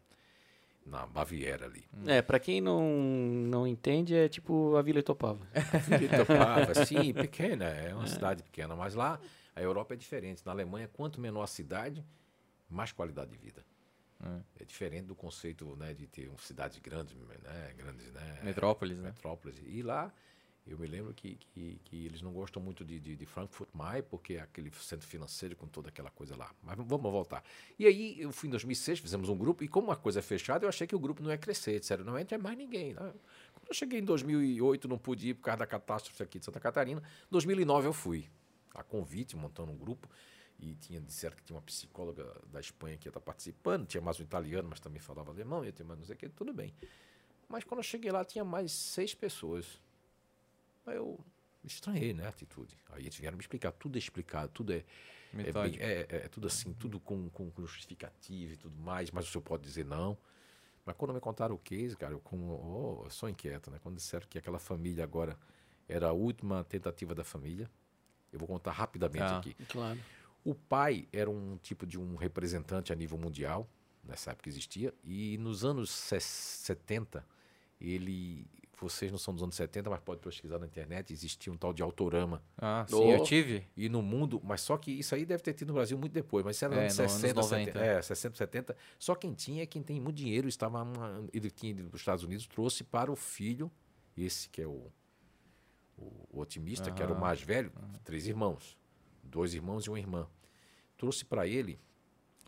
na 0.85 1.07
Baviera 1.07 1.67
ali. 1.67 1.85
É, 2.05 2.21
pra 2.21 2.37
quem 2.37 2.59
não, 2.59 2.83
não 2.83 3.65
entende, 3.65 4.13
é 4.13 4.27
tipo 4.27 4.75
a 4.75 4.81
Vila 4.81 4.99
Itopava. 4.99 5.47
Itopava, 6.03 6.85
sim, 6.85 7.13
pequena, 7.13 7.63
é 7.63 7.95
uma 7.95 8.07
cidade 8.07 8.43
pequena, 8.43 8.75
mas 8.75 8.93
lá 8.93 9.17
a 9.55 9.61
Europa 9.61 9.93
é 9.93 9.97
diferente. 9.97 10.45
Na 10.45 10.51
Alemanha, 10.51 10.89
quanto 10.91 11.21
menor 11.21 11.43
a 11.43 11.47
cidade, 11.47 12.05
mais 12.69 12.91
qualidade 12.91 13.31
de 13.31 13.37
vida. 13.37 13.63
É 14.59 14.65
diferente 14.65 15.05
do 15.05 15.15
conceito 15.15 15.77
né, 15.77 15.93
de 15.93 16.05
ter 16.05 16.29
cidades 16.39 16.77
grandes, 16.79 17.15
né, 17.15 17.73
grandes, 17.77 18.11
né, 18.11 18.39
Metrópolis, 18.43 18.97
né? 18.97 19.03
metrópoles. 19.03 19.55
E 19.65 19.81
lá, 19.81 20.11
eu 20.69 20.77
me 20.77 20.85
lembro 20.85 21.13
que, 21.13 21.35
que, 21.35 21.79
que 21.83 22.05
eles 22.05 22.21
não 22.21 22.31
gostam 22.31 22.61
muito 22.61 22.85
de, 22.85 22.99
de, 22.99 23.15
de 23.15 23.25
Frankfurt 23.25 23.69
Main, 23.73 24.03
porque 24.03 24.35
é 24.35 24.41
aquele 24.41 24.71
centro 24.79 25.07
financeiro 25.07 25.55
com 25.55 25.67
toda 25.67 25.89
aquela 25.89 26.11
coisa 26.11 26.35
lá. 26.35 26.53
Mas 26.61 26.77
vamos 26.77 27.11
voltar. 27.11 27.43
E 27.77 27.87
aí, 27.87 28.19
eu 28.19 28.31
fui 28.31 28.47
em 28.47 28.51
2006, 28.51 28.99
fizemos 28.99 29.29
um 29.29 29.37
grupo, 29.37 29.63
e 29.63 29.67
como 29.67 29.91
a 29.91 29.95
coisa 29.95 30.19
é 30.19 30.21
fechada, 30.21 30.65
eu 30.65 30.69
achei 30.69 30.85
que 30.85 30.95
o 30.95 30.99
grupo 30.99 31.23
não 31.23 31.31
ia 31.31 31.37
crescer. 31.37 31.79
Disseram, 31.79 32.03
não 32.03 32.17
entra 32.19 32.37
mais 32.37 32.57
ninguém. 32.57 32.93
Quando 32.93 33.67
eu 33.67 33.73
cheguei 33.73 33.99
em 33.99 34.03
2008, 34.03 34.87
não 34.87 34.97
pude 34.97 35.29
ir 35.29 35.33
por 35.33 35.43
causa 35.43 35.59
da 35.59 35.67
catástrofe 35.67 36.21
aqui 36.21 36.37
de 36.37 36.45
Santa 36.45 36.59
Catarina. 36.59 37.01
2009 37.31 37.87
eu 37.87 37.93
fui, 37.93 38.29
a 38.75 38.83
convite, 38.83 39.35
montando 39.35 39.71
um 39.71 39.77
grupo. 39.77 40.07
E 40.59 40.75
tinha, 40.75 40.99
disseram 40.99 41.37
que 41.37 41.43
tinha 41.43 41.55
uma 41.55 41.63
psicóloga 41.63 42.35
da 42.51 42.59
Espanha 42.59 42.97
que 42.97 43.07
ia 43.07 43.09
estar 43.09 43.21
participando, 43.21 43.87
tinha 43.87 44.01
mais 44.01 44.19
um 44.19 44.23
italiano, 44.23 44.67
mas 44.69 44.79
também 44.79 44.99
falava 44.99 45.31
alemão, 45.31 45.63
ia 45.63 45.71
ter 45.71 45.85
mais 45.85 45.97
não 45.97 46.05
sei 46.05 46.15
o 46.15 46.17
que, 46.17 46.27
tudo 46.27 46.53
bem. 46.53 46.73
Mas 47.47 47.63
quando 47.63 47.79
eu 47.79 47.83
cheguei 47.83 48.11
lá, 48.11 48.23
tinha 48.23 48.45
mais 48.45 48.71
seis 48.71 49.15
pessoas. 49.15 49.81
Aí 50.85 50.95
eu 50.95 51.19
estranhei, 51.63 52.13
né, 52.13 52.25
a 52.25 52.29
atitude. 52.29 52.75
Aí 52.91 53.03
eles 53.03 53.15
vieram 53.17 53.37
me 53.37 53.41
explicar, 53.43 53.71
tudo 53.71 53.95
é 53.95 53.99
explicado, 53.99 54.51
tudo 54.53 54.73
é, 54.73 54.83
é, 55.37 55.49
é, 55.79 56.07
é- 56.09 56.15
é 56.25 56.27
tudo 56.27 56.47
assim, 56.47 56.73
tudo 56.73 56.99
com, 56.99 57.29
com, 57.29 57.51
com 57.51 57.65
justificativa 57.65 58.53
e 58.53 58.57
tudo 58.57 58.75
mais, 58.77 59.11
mas 59.11 59.27
o 59.27 59.31
senhor 59.31 59.43
pode 59.43 59.63
dizer 59.63 59.85
não. 59.85 60.17
Mas 60.85 60.95
quando 60.95 61.13
me 61.13 61.19
contaram 61.19 61.53
o 61.55 61.59
case, 61.59 61.95
cara, 61.95 62.13
eu, 62.13 62.19
como, 62.19 62.99
oh, 63.01 63.05
eu 63.05 63.09
sou 63.11 63.29
inquieto, 63.29 63.69
né? 63.69 63.77
Quando 63.83 63.95
disseram 63.97 64.25
que 64.27 64.37
aquela 64.39 64.57
família 64.57 65.03
agora 65.03 65.37
era 65.87 66.07
a 66.07 66.13
última 66.13 66.63
tentativa 66.63 67.13
da 67.13 67.23
família, 67.23 67.69
eu 68.31 68.39
vou 68.39 68.47
contar 68.47 68.71
rapidamente 68.71 69.19
Tá. 69.19 69.37
aqui. 69.39 69.53
Claro. 69.67 69.99
O 70.43 70.55
pai 70.55 71.07
era 71.11 71.29
um 71.29 71.57
tipo 71.57 71.85
de 71.85 71.99
um 71.99 72.15
representante 72.15 72.93
a 72.93 72.95
nível 72.95 73.17
mundial, 73.17 73.69
nessa 74.03 74.31
época 74.31 74.47
existia, 74.49 74.93
e 75.03 75.37
nos 75.37 75.63
anos 75.65 75.91
ses- 75.91 76.23
70, 76.23 77.23
ele. 77.79 78.47
Vocês 78.81 79.11
não 79.11 79.17
são 79.17 79.33
dos 79.33 79.43
anos 79.43 79.55
70, 79.55 79.89
mas 79.89 79.99
pode 79.99 80.21
pesquisar 80.21 80.57
na 80.57 80.65
internet, 80.65 81.11
existia 81.11 81.51
um 81.51 81.57
tal 81.57 81.73
de 81.73 81.83
autorama. 81.83 82.41
Ah, 82.57 82.85
sim, 82.87 82.95
Oh. 82.95 83.11
eu 83.11 83.23
tive. 83.23 83.67
E 83.75 83.89
no 83.89 84.01
mundo, 84.01 84.41
mas 84.43 84.61
só 84.61 84.77
que 84.77 84.91
isso 84.91 85.13
aí 85.15 85.25
deve 85.25 85.43
ter 85.43 85.53
tido 85.53 85.67
no 85.69 85.73
Brasil 85.73 85.97
muito 85.97 86.13
depois, 86.13 86.45
mas 86.45 86.55
isso 86.55 86.65
era 86.65 86.75
É, 86.75 86.85
nos 86.85 86.97
no 86.97 87.03
anos 87.03 87.13
anos 87.13 87.21
60, 87.21 87.41
90. 87.41 87.65
70, 87.73 87.85
é, 87.85 88.01
60, 88.01 88.37
70. 88.37 88.77
Só 88.97 89.15
quem 89.15 89.33
tinha 89.33 89.63
é 89.63 89.65
quem 89.65 89.83
tem 89.83 89.99
muito 89.99 90.15
dinheiro, 90.15 90.47
estava 90.47 90.81
uma- 90.81 91.25
ele 91.33 91.51
tinha 91.51 91.71
ido 91.71 91.83
para 91.89 91.95
os 91.95 92.01
Estados 92.01 92.23
Unidos, 92.23 92.47
trouxe 92.47 92.83
para 92.83 93.11
o 93.11 93.15
filho, 93.15 93.69
esse 94.15 94.47
que 94.49 94.61
é 94.61 94.67
o, 94.67 94.91
o, 95.97 96.27
o 96.31 96.39
otimista, 96.39 96.89
que 96.91 97.01
era 97.01 97.11
o 97.11 97.15
Aham. 97.15 97.21
mais 97.21 97.41
velho, 97.41 97.71
três 98.03 98.27
irmãos, 98.27 98.77
dois 99.23 99.53
irmãos 99.53 99.85
e 99.85 99.89
uma 99.89 99.99
irmã. 99.99 100.27
Trouxe 100.97 101.25
para 101.25 101.45
ele 101.47 101.79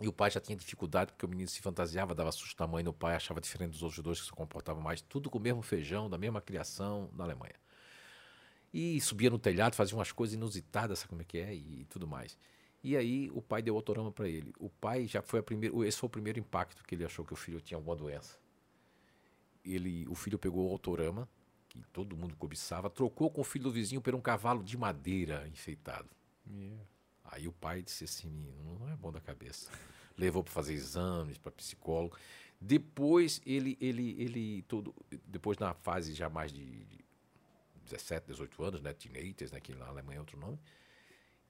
e 0.02 0.08
o 0.08 0.14
pai 0.14 0.32
já 0.32 0.40
tinha 0.40 0.58
dificuldade 0.58 1.12
porque 1.12 1.26
o 1.26 1.30
menino 1.30 1.48
se 1.48 1.62
fantasiava, 1.62 2.16
dava 2.16 2.32
susto 2.32 2.58
da 2.58 2.66
mãe 2.66 2.84
no 2.84 2.92
pai, 2.92 3.16
achava 3.16 3.40
diferente 3.40 3.72
dos 3.72 3.84
outros 3.84 4.02
dois 4.04 4.20
que 4.20 4.26
se 4.26 4.32
comportavam 4.32 4.82
mais, 4.82 5.02
tudo 5.02 5.30
com 5.30 5.38
o 5.38 5.42
mesmo 5.42 5.62
feijão, 5.62 6.10
da 6.10 6.18
mesma 6.18 6.42
criação 6.42 7.10
na 7.14 7.24
Alemanha. 7.24 7.56
E 8.74 9.00
subia 9.02 9.30
no 9.30 9.38
telhado, 9.38 9.76
fazia 9.76 9.96
umas 9.96 10.12
coisas 10.12 10.34
inusitadas, 10.34 11.00
sabe 11.00 11.10
como 11.10 11.22
é 11.22 11.26
que 11.26 11.38
é? 11.38 11.54
E 11.54 11.86
tudo 11.90 12.08
mais. 12.08 12.38
E 12.84 12.98
aí 12.98 13.30
o 13.32 13.42
pai 13.42 13.62
deu 13.62 13.76
autorama 13.76 14.12
para 14.12 14.28
ele. 14.28 14.54
O 14.58 14.70
pai 14.70 15.08
já 15.08 15.22
foi 15.22 15.40
a 15.40 15.44
primeiro, 15.44 15.84
esse 15.84 15.98
foi 15.98 16.08
o 16.08 16.10
primeiro 16.10 16.40
impacto 16.40 16.84
que 16.84 16.96
ele 16.96 17.06
achou 17.06 17.24
que 17.24 17.34
o 17.34 17.36
filho 17.36 17.62
tinha 17.62 17.78
alguma 17.78 17.96
doença. 17.96 18.40
Ele, 19.64 20.08
o 20.08 20.16
filho 20.16 20.40
pegou 20.40 20.68
o 20.68 20.72
autorama, 20.72 21.30
que 21.70 21.84
todo 21.94 22.18
mundo 22.18 22.36
cobiçava, 22.36 22.90
trocou 22.90 23.30
com 23.30 23.42
o 23.42 23.44
filho 23.44 23.66
do 23.66 23.72
vizinho 23.72 24.02
por 24.02 24.16
um 24.16 24.22
cavalo 24.22 24.64
de 24.64 24.76
madeira 24.78 25.48
enfeitado. 25.48 26.10
Aí 27.32 27.48
o 27.48 27.54
pai 27.54 27.82
disse 27.82 28.04
assim, 28.04 28.30
menino, 28.30 28.78
não 28.78 28.90
é 28.90 28.96
bom 28.96 29.12
da 29.12 29.22
cabeça. 29.22 29.72
Levou 30.18 30.44
para 30.44 30.52
fazer 30.52 30.74
exames, 30.74 31.38
para 31.38 31.52
psicólogo. 31.52 32.18
Depois 32.60 33.42
ele, 33.46 33.78
ele, 33.82 34.22
ele, 34.22 34.62
todo, 34.64 34.94
depois 35.26 35.58
na 35.58 35.74
fase 35.74 36.14
já 36.14 36.30
mais 36.30 36.52
de 36.52 36.86
17, 37.86 38.28
18 38.28 38.64
anos, 38.64 38.82
né, 38.82 38.94
teenagers, 38.94 39.52
né, 39.52 39.60
que 39.60 39.74
na 39.74 39.88
Alemanha 39.88 40.18
é 40.18 40.20
outro 40.20 40.38
nome, 40.38 40.60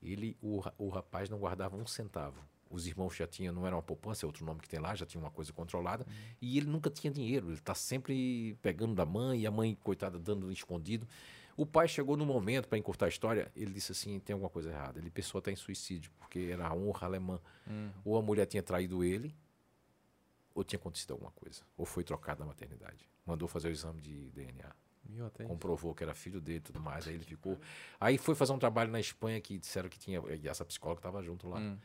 ele, 0.02 0.38
o, 0.42 0.64
o 0.78 0.90
rapaz 0.90 1.30
não 1.30 1.38
guardava 1.38 1.76
um 1.76 1.86
centavo. 1.86 2.40
os 2.70 2.88
irmãos 2.88 3.16
já 3.16 3.28
tinham, 3.28 3.54
não 3.54 3.68
era 3.68 3.76
uma 3.76 3.82
poupança, 3.82 4.26
é 4.26 4.28
outro 4.28 4.46
nome 4.46 4.62
que 4.62 4.70
tem 4.70 4.80
lá, 4.80 4.96
já 4.96 5.06
tinha 5.06 5.22
uma 5.22 5.30
coisa 5.30 5.52
controlada, 5.52 6.06
uhum. 6.08 6.14
e 6.42 6.58
ele 6.58 6.68
nunca 6.68 6.90
tinha 6.90 7.12
dinheiro, 7.12 7.48
ele 7.48 7.56
está 7.56 7.76
sempre 7.76 8.58
pegando 8.62 8.96
da 8.96 9.06
mãe, 9.06 9.42
e 9.42 9.48
a 9.48 9.52
mãe, 9.52 9.78
coitada, 9.84 10.18
dando 10.18 10.52
escondido. 10.52 11.08
O 11.56 11.66
pai 11.66 11.88
chegou 11.88 12.16
no 12.18 12.26
momento, 12.26 12.68
para 12.68 12.78
encurtar 12.78 13.06
a 13.06 13.10
história, 13.10 13.52
ele 13.56 13.74
disse 13.74 13.92
assim: 13.92 14.20
tem 14.20 14.34
alguma 14.34 14.50
coisa 14.50 14.70
errada. 14.70 15.00
Ele 15.00 15.10
pensou 15.10 15.40
até 15.40 15.52
em 15.52 15.56
suicídio, 15.56 16.12
porque 16.18 16.50
era 16.52 16.68
a 16.68 16.74
honra 16.74 17.08
alemã. 17.08 17.40
Hum. 17.68 17.90
Ou 18.04 18.18
a 18.18 18.22
mulher 18.22 18.46
tinha 18.46 18.64
traído 18.64 19.04
ele, 19.04 19.36
ou 20.54 20.64
tinha 20.64 20.80
acontecido 20.80 21.12
alguma 21.12 21.32
coisa. 21.32 21.62
Ou 21.78 21.86
foi 21.86 22.04
trocado 22.04 22.40
na 22.42 22.46
maternidade. 22.46 23.10
Mandou 23.26 23.48
fazer 23.48 23.68
o 23.68 23.72
exame 23.72 24.02
de 24.02 24.32
DNA. 24.32 24.74
Comprovou 25.48 25.94
que 25.94 26.04
era 26.04 26.14
filho 26.14 26.40
dele 26.40 26.60
e 26.60 26.62
tudo 26.62 26.80
mais. 26.80 27.08
Aí 27.08 27.16
ele 27.16 27.24
ficou. 27.24 27.60
Aí 28.00 28.18
foi 28.18 28.36
fazer 28.36 28.54
um 28.54 28.60
trabalho 28.60 28.92
na 28.92 29.00
Espanha 29.00 29.40
que 29.42 29.58
disseram 29.58 29.90
que 29.90 30.00
tinha. 30.00 30.22
E 30.42 30.48
essa 30.48 30.64
psicóloga 30.64 31.00
estava 31.00 31.22
junto 31.22 31.48
lá. 31.48 31.60
Hum. 31.60 31.78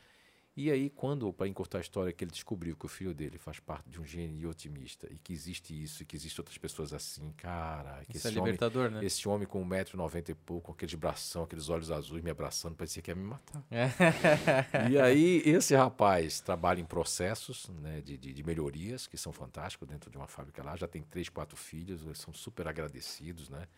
E 0.57 0.71
aí, 0.71 0.89
quando, 0.89 1.31
para 1.35 1.47
encurtar 1.47 1.79
a 1.79 1.81
história, 1.83 2.11
que 2.11 2.25
ele 2.25 2.31
descobriu 2.31 2.75
que 2.75 2.87
o 2.87 2.89
filho 2.89 3.13
dele 3.13 3.37
faz 3.37 3.61
parte 3.61 3.91
de 3.91 4.01
um 4.01 4.07
gênio 4.07 4.49
otimista 4.49 5.07
e 5.13 5.19
que 5.19 5.35
existe 5.35 5.83
isso 5.83 6.03
e 6.03 6.07
que 6.07 6.17
existem 6.17 6.41
outras 6.41 6.57
pessoas 6.57 6.95
assim, 6.95 7.31
cara. 7.37 8.03
Que 8.07 8.17
isso 8.17 8.27
esse 8.27 8.39
é 8.39 8.41
libertador, 8.41 8.87
homem, 8.87 9.01
né? 9.01 9.07
Esse 9.07 9.29
homem 9.29 9.47
com 9.47 9.63
1,90m 9.69 10.31
e 10.31 10.35
pouco, 10.35 10.69
com 10.69 10.73
aqueles 10.73 10.95
bração, 10.95 11.43
aqueles 11.43 11.69
olhos 11.69 11.91
azuis 11.91 12.25
me 12.25 12.31
abraçando, 12.31 12.75
parecia 12.75 13.03
que 13.03 13.11
ia 13.11 13.15
me 13.15 13.25
matar. 13.25 13.63
É. 13.71 14.91
e 14.91 14.99
aí, 14.99 15.43
esse 15.45 15.75
rapaz 15.75 16.41
trabalha 16.41 16.81
em 16.81 16.87
processos 16.87 17.69
né, 17.83 18.01
de, 18.01 18.17
de, 18.17 18.33
de, 18.33 18.43
melhorias, 18.43 19.07
que 19.07 19.19
são 19.19 19.35
fantásticos, 19.35 19.87
dentro 19.87 20.11
de 20.11 20.17
uma 20.17 20.27
fábrica 20.27 20.65
lá. 20.65 20.75
Já 20.75 20.89
tem 20.89 21.03
três, 21.03 21.29
quatro 21.29 21.55
filhos, 21.55 22.03
eles 22.07 22.17
são 22.17 22.33
super 22.33 22.67
agradecidos, 22.67 23.51
né? 23.51 23.69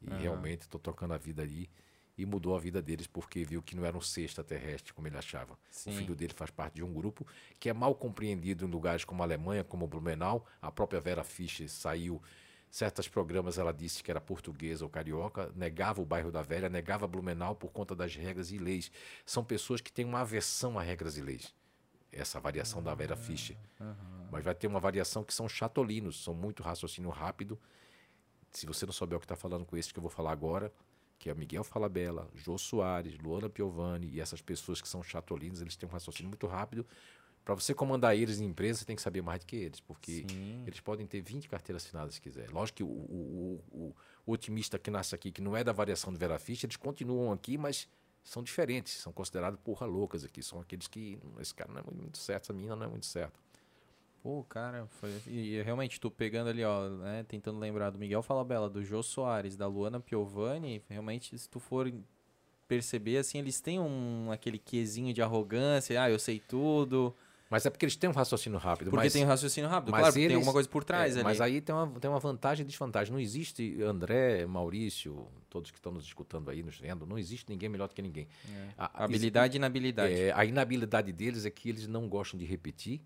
E 0.00 0.08
uhum. 0.08 0.16
realmente 0.16 0.62
estou 0.62 0.80
tocando 0.80 1.12
a 1.12 1.18
vida 1.18 1.42
ali 1.42 1.68
e 2.16 2.26
mudou 2.26 2.54
a 2.54 2.58
vida 2.58 2.82
deles 2.82 3.06
porque 3.06 3.44
viu 3.44 3.62
que 3.62 3.74
não 3.74 3.84
era 3.84 3.96
um 3.96 4.00
ser 4.00 4.22
extraterrestre 4.22 4.92
como 4.92 5.08
ele 5.08 5.16
achava. 5.16 5.58
Sim. 5.70 5.90
O 5.90 5.94
filho 5.94 6.14
dele 6.14 6.34
faz 6.34 6.50
parte 6.50 6.74
de 6.74 6.82
um 6.82 6.92
grupo 6.92 7.26
que 7.58 7.68
é 7.68 7.72
mal 7.72 7.94
compreendido 7.94 8.66
em 8.66 8.70
lugares 8.70 9.04
como 9.04 9.22
a 9.22 9.26
Alemanha, 9.26 9.64
como 9.64 9.86
Blumenau. 9.86 10.46
A 10.60 10.70
própria 10.70 11.00
Vera 11.00 11.24
Fischer 11.24 11.68
saiu 11.68 12.20
certos 12.72 13.06
programas 13.06 13.58
ela 13.58 13.70
disse 13.70 14.02
que 14.02 14.10
era 14.10 14.20
portuguesa 14.20 14.82
ou 14.82 14.88
carioca, 14.88 15.52
negava 15.54 16.00
o 16.00 16.06
bairro 16.06 16.32
da 16.32 16.40
Velha, 16.40 16.70
negava 16.70 17.06
Blumenau 17.06 17.54
por 17.54 17.70
conta 17.70 17.94
das 17.94 18.16
regras 18.16 18.50
e 18.50 18.56
leis. 18.56 18.90
São 19.26 19.44
pessoas 19.44 19.82
que 19.82 19.92
têm 19.92 20.06
uma 20.06 20.20
aversão 20.20 20.78
a 20.78 20.82
regras 20.82 21.18
e 21.18 21.20
leis. 21.20 21.54
Essa 22.10 22.40
variação 22.40 22.78
uhum. 22.78 22.84
da 22.84 22.94
Vera 22.94 23.14
Fischer. 23.14 23.56
Uhum. 23.78 24.28
Mas 24.30 24.42
vai 24.42 24.54
ter 24.54 24.66
uma 24.66 24.80
variação 24.80 25.22
que 25.22 25.34
são 25.34 25.46
chatolinos, 25.46 26.24
são 26.24 26.32
muito 26.32 26.62
raciocínio 26.62 27.10
rápido. 27.10 27.60
Se 28.50 28.64
você 28.64 28.86
não 28.86 28.92
souber 28.92 29.18
o 29.18 29.20
que 29.20 29.26
está 29.26 29.36
falando 29.36 29.66
com 29.66 29.76
esse 29.76 29.92
que 29.92 29.98
eu 29.98 30.02
vou 30.02 30.10
falar 30.10 30.32
agora, 30.32 30.72
que 31.22 31.30
é 31.30 31.34
Miguel 31.34 31.62
Falabella, 31.62 32.28
Jô 32.34 32.58
Soares, 32.58 33.16
Luana 33.16 33.48
Piovani 33.48 34.08
e 34.08 34.20
essas 34.20 34.42
pessoas 34.42 34.82
que 34.82 34.88
são 34.88 35.04
chatolinos, 35.04 35.60
eles 35.60 35.76
têm 35.76 35.88
um 35.88 35.92
raciocínio 35.92 36.28
muito 36.28 36.48
rápido. 36.48 36.84
Para 37.44 37.54
você 37.54 37.72
comandar 37.72 38.16
eles 38.16 38.40
em 38.40 38.46
empresa, 38.46 38.80
você 38.80 38.84
tem 38.84 38.96
que 38.96 39.02
saber 39.02 39.22
mais 39.22 39.38
do 39.38 39.46
que 39.46 39.54
eles, 39.54 39.78
porque 39.78 40.26
Sim. 40.28 40.64
eles 40.66 40.80
podem 40.80 41.06
ter 41.06 41.20
20 41.20 41.48
carteiras 41.48 41.84
assinadas 41.84 42.16
se 42.16 42.20
quiser. 42.20 42.50
Lógico 42.50 42.78
que 42.78 42.82
o, 42.82 42.88
o, 42.88 43.64
o, 43.70 43.94
o, 44.26 44.32
otimista 44.32 44.80
que 44.80 44.90
nasce 44.90 45.14
aqui, 45.14 45.30
que 45.30 45.40
não 45.40 45.56
é 45.56 45.62
da 45.62 45.70
variação 45.70 46.12
do 46.12 46.18
Vera 46.18 46.40
Fischer, 46.40 46.66
eles 46.66 46.76
continuam 46.76 47.30
aqui, 47.30 47.56
mas 47.56 47.88
são 48.24 48.42
diferentes, 48.42 48.94
são 48.94 49.12
considerados 49.12 49.60
porra 49.62 49.86
loucas 49.86 50.24
aqui. 50.24 50.42
São 50.42 50.58
aqueles 50.58 50.88
que, 50.88 51.20
esse 51.38 51.54
cara 51.54 51.72
não 51.72 51.80
é 51.82 51.84
muito 51.94 52.18
certo, 52.18 52.46
essa 52.46 52.52
menina 52.52 52.74
não 52.74 52.86
é 52.86 52.88
muito 52.88 53.06
certa. 53.06 53.38
Pô, 54.22 54.44
cara, 54.44 54.86
foi. 55.00 55.10
E, 55.26 55.56
e 55.56 55.62
realmente, 55.62 56.00
tu 56.00 56.08
pegando 56.08 56.48
ali, 56.48 56.62
ó, 56.62 56.88
né? 56.88 57.24
Tentando 57.26 57.58
lembrar 57.58 57.90
do 57.90 57.98
Miguel 57.98 58.22
Falabella, 58.22 58.70
do 58.70 58.84
Jô 58.84 59.02
Soares, 59.02 59.56
da 59.56 59.66
Luana 59.66 59.98
Piovani, 59.98 60.80
realmente, 60.88 61.36
se 61.36 61.48
tu 61.48 61.58
for 61.58 61.92
perceber, 62.68 63.18
assim, 63.18 63.38
eles 63.38 63.60
têm 63.60 63.80
um 63.80 64.30
aquele 64.30 64.58
quesinho 64.58 65.12
de 65.12 65.20
arrogância, 65.20 66.00
ah, 66.00 66.08
eu 66.08 66.20
sei 66.20 66.38
tudo. 66.38 67.12
Mas 67.50 67.66
é 67.66 67.70
porque 67.70 67.84
eles 67.84 67.96
têm 67.96 68.08
um 68.08 68.14
raciocínio 68.14 68.58
rápido. 68.58 68.90
Porque 68.90 69.04
mas, 69.04 69.12
tem 69.12 69.24
um 69.24 69.26
raciocínio 69.26 69.68
rápido, 69.68 69.90
mas 69.90 70.00
claro, 70.00 70.16
eles, 70.16 70.28
tem 70.28 70.36
alguma 70.36 70.52
coisa 70.52 70.68
por 70.68 70.84
trás 70.84 71.16
é, 71.16 71.18
ali. 71.18 71.24
Mas 71.24 71.40
aí 71.40 71.60
tem 71.60 71.74
uma, 71.74 72.00
tem 72.00 72.08
uma 72.08 72.20
vantagem 72.20 72.64
e 72.64 72.66
desvantagem. 72.66 73.12
Não 73.12 73.20
existe 73.20 73.82
André, 73.82 74.46
Maurício, 74.46 75.26
todos 75.50 75.70
que 75.70 75.78
estão 75.78 75.92
nos 75.92 76.04
escutando 76.04 76.48
aí, 76.48 76.62
nos 76.62 76.78
vendo, 76.78 77.04
não 77.04 77.18
existe 77.18 77.50
ninguém 77.50 77.68
melhor 77.68 77.88
do 77.88 77.94
que 77.94 78.00
ninguém. 78.00 78.26
É. 78.48 78.68
A, 78.78 79.04
Habilidade 79.04 79.54
e 79.54 79.58
inabilidade. 79.58 80.14
É, 80.14 80.32
a 80.32 80.44
inabilidade 80.44 81.12
deles 81.12 81.44
é 81.44 81.50
que 81.50 81.68
eles 81.68 81.86
não 81.88 82.08
gostam 82.08 82.38
de 82.38 82.46
repetir 82.46 83.02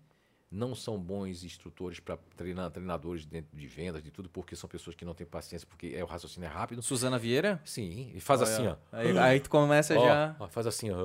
não 0.49 0.73
são 0.73 0.97
bons 0.97 1.43
instrutores 1.43 1.99
para 1.99 2.17
treinar 2.35 2.71
treinadores 2.71 3.25
dentro 3.25 3.55
de 3.55 3.67
vendas, 3.67 4.01
de 4.01 4.09
tudo, 4.09 4.29
porque 4.29 4.55
são 4.55 4.69
pessoas 4.69 4.95
que 4.95 5.03
não 5.03 5.13
têm 5.13 5.27
paciência, 5.27 5.67
porque 5.67 5.93
é 5.95 6.03
o 6.03 6.07
raciocínio 6.07 6.47
é 6.47 6.49
rápido. 6.49 6.81
Suzana 6.81 7.19
Vieira? 7.19 7.61
Sim, 7.65 8.11
e 8.15 8.19
faz 8.19 8.41
assim, 8.41 8.67
ó. 8.67 8.77
Aí, 8.91 9.17
aí, 9.17 9.39
tu 9.39 9.49
começa 9.49 9.97
ó, 9.97 10.05
já. 10.05 10.35
Ó, 10.39 10.47
faz 10.47 10.65
assim, 10.65 10.89
ó. 10.89 10.97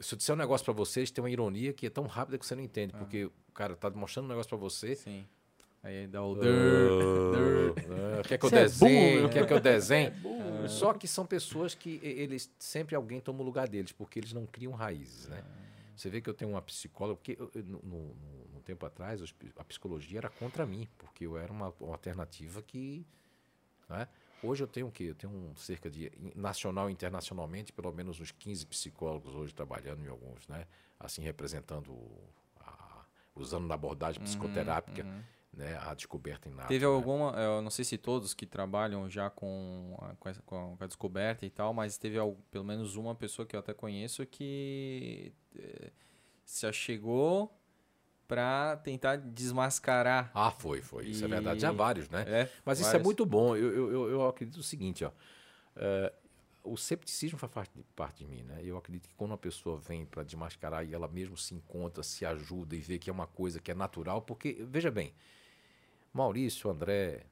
Se 0.00 0.14
eu 0.14 0.18
disser 0.18 0.34
um 0.34 0.38
negócio 0.38 0.64
para 0.64 0.74
vocês, 0.74 1.10
tem 1.10 1.22
uma 1.22 1.30
ironia 1.30 1.72
que 1.72 1.86
é 1.86 1.90
tão 1.90 2.06
rápida 2.06 2.36
que 2.36 2.44
você 2.44 2.54
não 2.54 2.62
entende, 2.62 2.92
ah. 2.94 2.98
porque 2.98 3.24
o 3.24 3.52
cara 3.54 3.74
tá 3.74 3.88
mostrando 3.90 4.26
um 4.26 4.28
negócio 4.28 4.48
para 4.48 4.58
você. 4.58 4.94
Sim. 4.94 5.24
Aí 5.82 6.06
dá 6.06 6.22
o. 6.22 6.34
Uh, 6.34 7.74
quer 8.28 8.38
que 8.38 8.44
eu 8.44 8.48
é 8.50 8.52
desenhe? 8.52 9.28
quer 9.30 9.46
que 9.46 9.52
eu 9.52 9.60
desenhe? 9.60 10.12
É 10.62 10.68
Só 10.68 10.94
que 10.94 11.08
são 11.08 11.26
pessoas 11.26 11.74
que 11.74 11.98
eles 12.04 12.48
sempre 12.56 12.94
alguém 12.94 13.18
toma 13.18 13.40
o 13.40 13.42
lugar 13.42 13.66
deles, 13.66 13.90
porque 13.90 14.20
eles 14.20 14.32
não 14.32 14.46
criam 14.46 14.72
raízes, 14.72 15.26
né? 15.26 15.42
Ah. 15.44 15.62
Você 16.02 16.10
vê 16.10 16.20
que 16.20 16.28
eu 16.28 16.34
tenho 16.34 16.50
uma 16.50 16.62
psicóloga, 16.62 17.16
porque 17.16 17.36
eu, 17.38 17.48
no, 17.62 17.80
no, 17.80 18.14
no, 18.54 18.60
tempo 18.62 18.84
atrás 18.84 19.22
a 19.56 19.64
psicologia 19.64 20.18
era 20.18 20.28
contra 20.28 20.66
mim, 20.66 20.88
porque 20.98 21.24
eu 21.24 21.38
era 21.38 21.52
uma, 21.52 21.72
uma 21.78 21.92
alternativa 21.92 22.60
que. 22.60 23.06
Né? 23.88 24.08
Hoje 24.42 24.64
eu 24.64 24.66
tenho 24.66 24.88
o 24.88 24.90
quê? 24.90 25.04
Eu 25.04 25.14
tenho 25.14 25.32
um, 25.32 25.54
cerca 25.54 25.88
de, 25.88 26.10
nacional 26.34 26.90
e 26.90 26.92
internacionalmente, 26.92 27.72
pelo 27.72 27.92
menos 27.92 28.18
uns 28.18 28.32
15 28.32 28.66
psicólogos 28.66 29.32
hoje 29.32 29.54
trabalhando 29.54 30.04
em 30.04 30.08
alguns, 30.08 30.48
né? 30.48 30.66
Assim, 30.98 31.22
representando, 31.22 31.96
a, 32.58 33.04
usando 33.36 33.68
na 33.68 33.74
abordagem 33.74 34.20
uhum, 34.20 34.26
psicoterápica. 34.26 35.04
Uhum 35.04 35.22
né, 35.52 35.78
a 35.82 35.92
descoberta 35.92 36.48
em 36.48 36.52
nada. 36.52 36.68
Teve 36.68 36.86
né? 36.86 36.90
alguma, 36.90 37.38
eu 37.38 37.60
não 37.60 37.70
sei 37.70 37.84
se 37.84 37.98
todos 37.98 38.32
que 38.32 38.46
trabalham 38.46 39.08
já 39.10 39.28
com 39.28 39.94
a, 40.00 40.14
com, 40.16 40.28
essa, 40.28 40.42
com 40.42 40.78
a 40.80 40.86
descoberta 40.86 41.44
e 41.44 41.50
tal, 41.50 41.74
mas 41.74 41.98
teve 41.98 42.16
pelo 42.50 42.64
menos 42.64 42.96
uma 42.96 43.14
pessoa 43.14 43.44
que 43.44 43.54
eu 43.54 43.60
até 43.60 43.74
conheço 43.74 44.24
que 44.24 45.34
se 46.44 46.66
achegou 46.66 47.56
para 48.28 48.76
tentar 48.78 49.16
desmascarar. 49.16 50.30
Ah, 50.34 50.50
foi, 50.50 50.80
foi. 50.80 51.06
Isso 51.06 51.22
e... 51.22 51.24
é 51.24 51.28
verdade. 51.28 51.60
Já 51.60 51.72
vários, 51.72 52.08
né? 52.08 52.24
É, 52.26 52.50
mas 52.64 52.78
vários. 52.78 52.86
isso 52.86 52.96
é 52.96 52.98
muito 52.98 53.26
bom. 53.26 53.56
Eu, 53.56 53.90
eu, 53.90 54.10
eu 54.10 54.26
acredito 54.26 54.56
o 54.56 54.62
seguinte, 54.62 55.04
ó. 55.04 55.10
É, 55.76 56.12
o 56.64 56.76
cepticismo 56.76 57.38
faz 57.38 57.52
parte 57.52 57.72
de, 57.74 57.82
parte 57.96 58.18
de 58.18 58.26
mim, 58.26 58.42
né? 58.42 58.60
Eu 58.62 58.76
acredito 58.76 59.08
que 59.08 59.14
quando 59.14 59.32
uma 59.32 59.38
pessoa 59.38 59.78
vem 59.78 60.06
para 60.06 60.22
desmascarar 60.22 60.86
e 60.86 60.94
ela 60.94 61.08
mesmo 61.08 61.36
se 61.36 61.54
encontra, 61.54 62.02
se 62.02 62.24
ajuda 62.24 62.76
e 62.76 62.80
vê 62.80 62.98
que 62.98 63.10
é 63.10 63.12
uma 63.12 63.26
coisa 63.26 63.60
que 63.60 63.70
é 63.70 63.74
natural, 63.74 64.22
porque, 64.22 64.64
veja 64.68 64.90
bem, 64.90 65.12
Maurício, 66.12 66.70
André, 66.70 67.26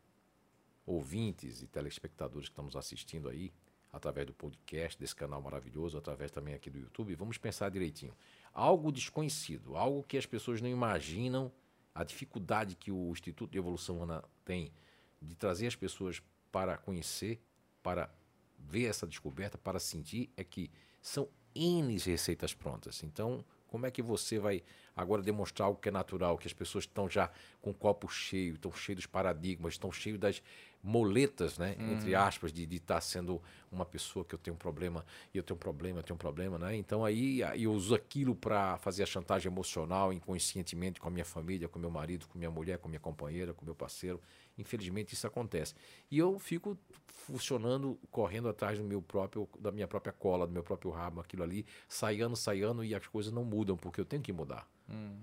ouvintes 0.84 1.62
e 1.62 1.66
telespectadores 1.66 2.48
que 2.48 2.52
estão 2.52 2.64
nos 2.64 2.76
assistindo 2.76 3.28
aí, 3.28 3.52
através 3.92 4.26
do 4.26 4.32
podcast, 4.32 4.98
desse 4.98 5.14
canal 5.14 5.42
maravilhoso, 5.42 5.98
através 5.98 6.30
também 6.30 6.54
aqui 6.54 6.70
do 6.70 6.78
YouTube, 6.78 7.14
vamos 7.14 7.38
pensar 7.38 7.70
direitinho. 7.70 8.14
Algo 8.52 8.92
desconhecido, 8.92 9.76
algo 9.76 10.02
que 10.02 10.16
as 10.16 10.26
pessoas 10.26 10.60
não 10.60 10.68
imaginam, 10.68 11.52
a 11.94 12.04
dificuldade 12.04 12.76
que 12.76 12.90
o 12.90 13.10
Instituto 13.10 13.50
de 13.50 13.58
Evolução 13.58 13.96
Humana 13.96 14.22
tem 14.44 14.72
de 15.20 15.34
trazer 15.34 15.66
as 15.66 15.76
pessoas 15.76 16.22
para 16.50 16.76
conhecer, 16.76 17.40
para 17.82 18.10
ver 18.58 18.84
essa 18.86 19.06
descoberta, 19.06 19.58
para 19.58 19.78
sentir, 19.78 20.30
é 20.36 20.44
que 20.44 20.70
são 21.00 21.28
N 21.54 21.98
receitas 21.98 22.54
prontas. 22.54 23.02
Então, 23.02 23.44
como 23.70 23.86
é 23.86 23.90
que 23.90 24.02
você 24.02 24.38
vai 24.38 24.62
agora 24.96 25.22
demonstrar 25.22 25.66
algo 25.66 25.80
que 25.80 25.88
é 25.88 25.92
natural, 25.92 26.36
que 26.36 26.46
as 26.46 26.52
pessoas 26.52 26.84
estão 26.84 27.08
já 27.08 27.30
com 27.62 27.70
o 27.70 27.74
copo 27.74 28.08
cheio, 28.08 28.54
estão 28.54 28.72
cheios 28.72 28.96
dos 28.96 29.06
paradigmas, 29.06 29.74
estão 29.74 29.92
cheios 29.92 30.18
das 30.18 30.42
moletas, 30.82 31.58
né, 31.58 31.76
hum. 31.78 31.92
entre 31.92 32.14
aspas, 32.14 32.52
de 32.52 32.64
estar 32.64 32.94
tá 32.94 33.00
sendo 33.00 33.40
uma 33.70 33.84
pessoa 33.84 34.24
que 34.24 34.34
eu 34.34 34.38
tenho 34.38 34.54
um 34.54 34.58
problema, 34.58 35.04
e 35.32 35.38
eu 35.38 35.42
tenho 35.42 35.56
um 35.56 35.60
problema, 35.60 36.00
eu 36.00 36.02
tenho 36.02 36.14
um 36.14 36.18
problema, 36.18 36.58
né? 36.58 36.74
Então 36.74 37.04
aí 37.04 37.40
eu 37.56 37.72
uso 37.72 37.94
aquilo 37.94 38.34
para 38.34 38.78
fazer 38.78 39.02
a 39.02 39.06
chantagem 39.06 39.50
emocional, 39.52 40.12
inconscientemente 40.12 40.98
com 40.98 41.06
a 41.06 41.10
minha 41.10 41.24
família, 41.24 41.68
com 41.68 41.78
meu 41.78 41.90
marido, 41.90 42.26
com 42.26 42.38
minha 42.38 42.50
mulher, 42.50 42.78
com 42.78 42.88
minha 42.88 43.00
companheira, 43.00 43.52
com 43.52 43.64
meu 43.64 43.74
parceiro. 43.74 44.20
Infelizmente 44.60 45.14
isso 45.14 45.26
acontece. 45.26 45.74
E 46.10 46.18
eu 46.18 46.38
fico 46.38 46.78
funcionando, 47.06 47.98
correndo 48.10 48.48
atrás 48.48 48.78
do 48.78 48.84
meu 48.84 49.00
próprio, 49.00 49.48
da 49.58 49.70
minha 49.70 49.86
própria 49.86 50.12
cola, 50.12 50.46
do 50.46 50.52
meu 50.52 50.62
próprio 50.62 50.90
rabo, 50.90 51.20
aquilo 51.20 51.42
ali, 51.42 51.64
saindo, 51.88 52.36
saindo 52.36 52.84
e 52.84 52.94
as 52.94 53.06
coisas 53.06 53.32
não 53.32 53.44
mudam, 53.44 53.76
porque 53.76 54.00
eu 54.00 54.04
tenho 54.04 54.22
que 54.22 54.32
mudar. 54.32 54.68
Hum. 54.88 55.18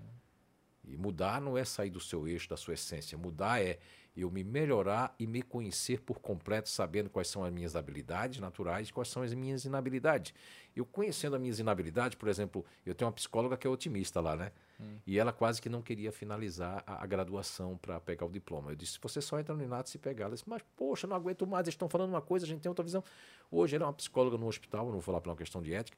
E 0.83 0.95
mudar 0.95 1.41
não 1.41 1.57
é 1.57 1.65
sair 1.65 1.89
do 1.89 1.99
seu 1.99 2.27
eixo, 2.27 2.49
da 2.49 2.55
sua 2.55 2.73
essência. 2.73 3.17
Mudar 3.17 3.61
é 3.61 3.77
eu 4.17 4.31
me 4.31 4.43
melhorar 4.43 5.13
e 5.19 5.27
me 5.27 5.43
conhecer 5.43 6.01
por 6.01 6.19
completo, 6.19 6.67
sabendo 6.67 7.07
quais 7.07 7.27
são 7.27 7.43
as 7.43 7.53
minhas 7.53 7.75
habilidades 7.75 8.39
naturais 8.39 8.89
e 8.89 8.93
quais 8.93 9.09
são 9.09 9.21
as 9.21 9.31
minhas 9.31 9.63
inabilidades. 9.63 10.33
Eu 10.75 10.85
conhecendo 10.85 11.35
as 11.35 11.41
minhas 11.41 11.59
inabilidades, 11.59 12.17
por 12.17 12.27
exemplo, 12.27 12.65
eu 12.83 12.95
tenho 12.95 13.07
uma 13.07 13.13
psicóloga 13.13 13.55
que 13.55 13.67
é 13.67 13.69
otimista 13.69 14.19
lá, 14.19 14.35
né? 14.35 14.51
Hum. 14.79 14.97
E 15.05 15.19
ela 15.19 15.31
quase 15.31 15.61
que 15.61 15.69
não 15.69 15.81
queria 15.81 16.11
finalizar 16.11 16.83
a, 16.85 17.03
a 17.03 17.05
graduação 17.05 17.77
para 17.77 17.99
pegar 17.99 18.25
o 18.25 18.29
diploma. 18.29 18.71
Eu 18.71 18.75
disse: 18.75 18.99
você 19.01 19.21
só 19.21 19.39
entra 19.39 19.55
no 19.55 19.63
Inato 19.63 19.89
se 19.89 19.99
pegar. 19.99 20.25
Ela 20.25 20.33
disse: 20.33 20.49
mas 20.49 20.63
poxa, 20.75 21.05
não 21.05 21.15
aguento 21.15 21.45
mais, 21.45 21.65
eles 21.65 21.73
estão 21.73 21.87
falando 21.87 22.09
uma 22.09 22.21
coisa, 22.21 22.45
a 22.45 22.49
gente 22.49 22.61
tem 22.61 22.69
outra 22.69 22.83
visão. 22.83 23.03
Hoje 23.51 23.75
ela 23.75 23.85
é 23.85 23.87
uma 23.87 23.93
psicóloga 23.93 24.37
no 24.37 24.47
hospital, 24.47 24.85
não 24.85 24.93
vou 24.93 25.01
falar 25.01 25.21
por 25.21 25.29
uma 25.29 25.35
questão 25.35 25.61
de 25.61 25.73
ética, 25.73 25.97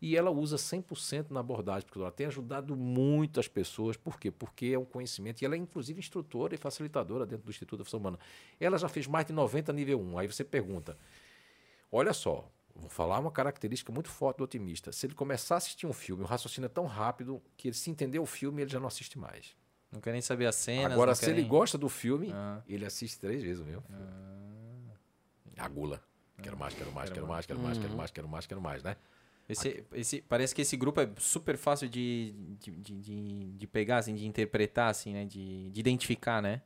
e 0.00 0.16
ela 0.16 0.30
usa 0.30 0.56
100% 0.56 1.30
na 1.30 1.40
abordagem, 1.40 1.86
porque 1.86 1.98
ela 1.98 2.10
tem 2.10 2.26
ajudado 2.26 2.74
muito 2.76 3.38
as 3.38 3.48
pessoas. 3.48 3.96
Por 3.96 4.18
quê? 4.18 4.30
Porque 4.30 4.66
é 4.66 4.78
um 4.78 4.84
conhecimento, 4.84 5.42
e 5.42 5.44
ela 5.44 5.54
é 5.54 5.58
inclusive 5.58 5.98
instrutora 5.98 6.54
e 6.54 6.58
facilitadora 6.58 7.26
dentro 7.26 7.44
do 7.44 7.50
Instituto 7.50 7.78
da 7.78 7.84
Função 7.84 8.00
Humana. 8.00 8.18
Ela 8.58 8.78
já 8.78 8.88
fez 8.88 9.06
mais 9.06 9.26
de 9.26 9.32
90 9.32 9.72
nível 9.72 10.00
1. 10.00 10.18
Aí 10.18 10.26
você 10.26 10.42
pergunta: 10.42 10.96
olha 11.92 12.12
só, 12.12 12.50
Vou 12.74 12.88
falar 12.88 13.18
uma 13.18 13.30
característica 13.30 13.92
muito 13.92 14.08
forte 14.08 14.38
do 14.38 14.44
otimista. 14.44 14.92
Se 14.92 15.06
ele 15.06 15.14
começar 15.14 15.56
a 15.56 15.58
assistir 15.58 15.86
um 15.86 15.92
filme, 15.92 16.22
o 16.22 16.26
raciocínio 16.26 16.66
é 16.66 16.68
tão 16.68 16.86
rápido 16.86 17.42
que 17.56 17.68
ele 17.68 17.74
se 17.74 17.90
entender 17.90 18.18
o 18.18 18.26
filme, 18.26 18.62
ele 18.62 18.70
já 18.70 18.80
não 18.80 18.86
assiste 18.86 19.18
mais. 19.18 19.54
Não 19.92 20.00
quer 20.00 20.12
nem 20.12 20.22
saber 20.22 20.46
a 20.46 20.52
cena. 20.52 20.94
Agora, 20.94 21.14
se 21.14 21.28
ele 21.28 21.42
gosta 21.42 21.76
do 21.76 21.88
filme, 21.88 22.30
ah. 22.32 22.62
ele 22.66 22.86
assiste 22.86 23.18
três 23.18 23.42
vezes 23.42 23.60
o 23.60 23.64
mesmo 23.64 23.82
filme. 23.82 24.02
Ah. 25.58 25.64
A 25.64 25.68
gula. 25.68 26.00
Quero 26.40 26.56
mais, 26.56 26.72
quero 26.74 26.90
mais, 26.92 27.10
quero 27.10 27.26
mais, 27.26 27.44
quero 27.44 27.60
mais, 27.60 27.78
quero 27.78 27.96
mais, 27.96 28.10
quero 28.10 28.28
mais, 28.28 28.46
quero 28.46 28.60
mais, 28.60 28.82
né? 28.82 28.96
Esse, 29.50 29.84
esse, 29.92 30.22
parece 30.22 30.54
que 30.54 30.62
esse 30.62 30.76
grupo 30.76 31.00
é 31.00 31.10
super 31.18 31.56
fácil 31.56 31.88
de, 31.88 32.34
de, 32.60 32.70
de, 32.70 33.52
de, 33.52 33.66
pegar, 33.66 33.98
assim, 33.98 34.14
de 34.14 34.26
interpretar, 34.26 34.88
assim, 34.88 35.12
né? 35.12 35.24
De, 35.24 35.70
de 35.70 35.80
identificar, 35.80 36.40
né? 36.40 36.62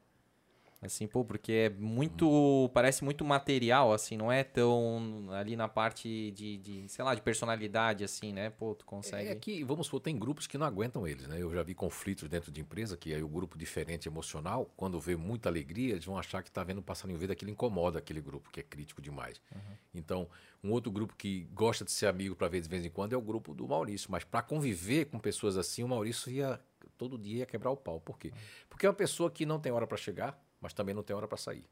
Assim, 0.84 1.06
pô, 1.06 1.24
porque 1.24 1.52
é 1.52 1.70
muito. 1.70 2.70
Parece 2.74 3.02
muito 3.02 3.24
material, 3.24 3.92
assim, 3.92 4.18
não 4.18 4.30
é 4.30 4.44
tão 4.44 5.28
ali 5.32 5.56
na 5.56 5.66
parte 5.66 6.30
de, 6.32 6.58
de, 6.58 6.88
sei 6.88 7.02
lá, 7.02 7.14
de 7.14 7.22
personalidade, 7.22 8.04
assim, 8.04 8.32
né? 8.32 8.50
Pô, 8.50 8.74
tu 8.74 8.84
consegue. 8.84 9.30
É 9.30 9.34
que, 9.34 9.64
vamos 9.64 9.86
supor, 9.86 10.00
tem 10.00 10.18
grupos 10.18 10.46
que 10.46 10.58
não 10.58 10.66
aguentam 10.66 11.08
eles, 11.08 11.26
né? 11.26 11.40
Eu 11.40 11.52
já 11.54 11.62
vi 11.62 11.74
conflitos 11.74 12.28
dentro 12.28 12.52
de 12.52 12.60
empresa, 12.60 12.98
que 12.98 13.14
aí 13.14 13.22
o 13.22 13.28
grupo 13.28 13.56
diferente 13.56 14.08
emocional, 14.08 14.70
quando 14.76 15.00
vê 15.00 15.16
muita 15.16 15.48
alegria, 15.48 15.92
eles 15.92 16.04
vão 16.04 16.18
achar 16.18 16.42
que 16.42 16.50
tá 16.50 16.62
vendo 16.62 16.78
o 16.78 16.82
passarinho 16.82 17.18
verde, 17.18 17.32
aquilo 17.32 17.50
incomoda 17.50 17.98
aquele 17.98 18.20
grupo, 18.20 18.50
que 18.50 18.60
é 18.60 18.62
crítico 18.62 19.00
demais. 19.00 19.40
Uhum. 19.54 19.60
Então, 19.94 20.28
um 20.62 20.70
outro 20.70 20.92
grupo 20.92 21.14
que 21.16 21.48
gosta 21.54 21.82
de 21.82 21.92
ser 21.92 22.06
amigo 22.06 22.36
para 22.36 22.48
ver 22.48 22.60
de 22.60 22.68
vez 22.68 22.84
em 22.84 22.90
quando 22.90 23.14
é 23.14 23.16
o 23.16 23.22
grupo 23.22 23.54
do 23.54 23.66
Maurício. 23.66 24.10
Mas 24.10 24.22
para 24.22 24.42
conviver 24.42 25.06
com 25.06 25.18
pessoas 25.18 25.56
assim, 25.56 25.82
o 25.82 25.88
Maurício 25.88 26.30
ia 26.30 26.60
todo 26.98 27.18
dia 27.18 27.38
ia 27.38 27.46
quebrar 27.46 27.70
o 27.70 27.76
pau. 27.76 28.00
Por 28.00 28.18
quê? 28.18 28.28
Uhum. 28.28 28.34
Porque 28.68 28.86
é 28.86 28.88
uma 28.88 28.94
pessoa 28.94 29.30
que 29.30 29.46
não 29.46 29.58
tem 29.58 29.72
hora 29.72 29.86
para 29.86 29.96
chegar 29.96 30.43
mas 30.64 30.72
também 30.72 30.94
não 30.94 31.02
tem 31.02 31.14
hora 31.14 31.28
para 31.28 31.36
sair. 31.36 31.68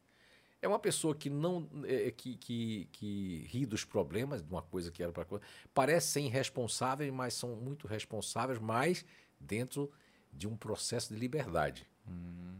É 0.61 0.69
uma 0.69 0.79
pessoa 0.79 1.15
que 1.15 1.31
não 1.31 1.67
é, 1.85 2.11
que, 2.11 2.37
que, 2.37 2.89
que 2.93 3.47
ri 3.49 3.65
dos 3.65 3.85
problemas, 3.85 4.43
de 4.43 4.51
uma 4.53 4.61
coisa 4.61 4.93
que 4.93 5.03
era 5.03 5.11
para 5.11 5.25
coisa. 5.25 5.43
Parecem 5.73 6.27
irresponsáveis, 6.27 7.11
mas 7.11 7.33
são 7.33 7.57
muito 7.57 7.89
responsáveis, 7.89 8.59
mas 8.61 9.03
dentro 9.41 9.91
de 10.31 10.47
um 10.47 10.55
processo 10.55 11.15
de 11.15 11.19
liberdade. 11.19 11.89
Hum. 12.07 12.53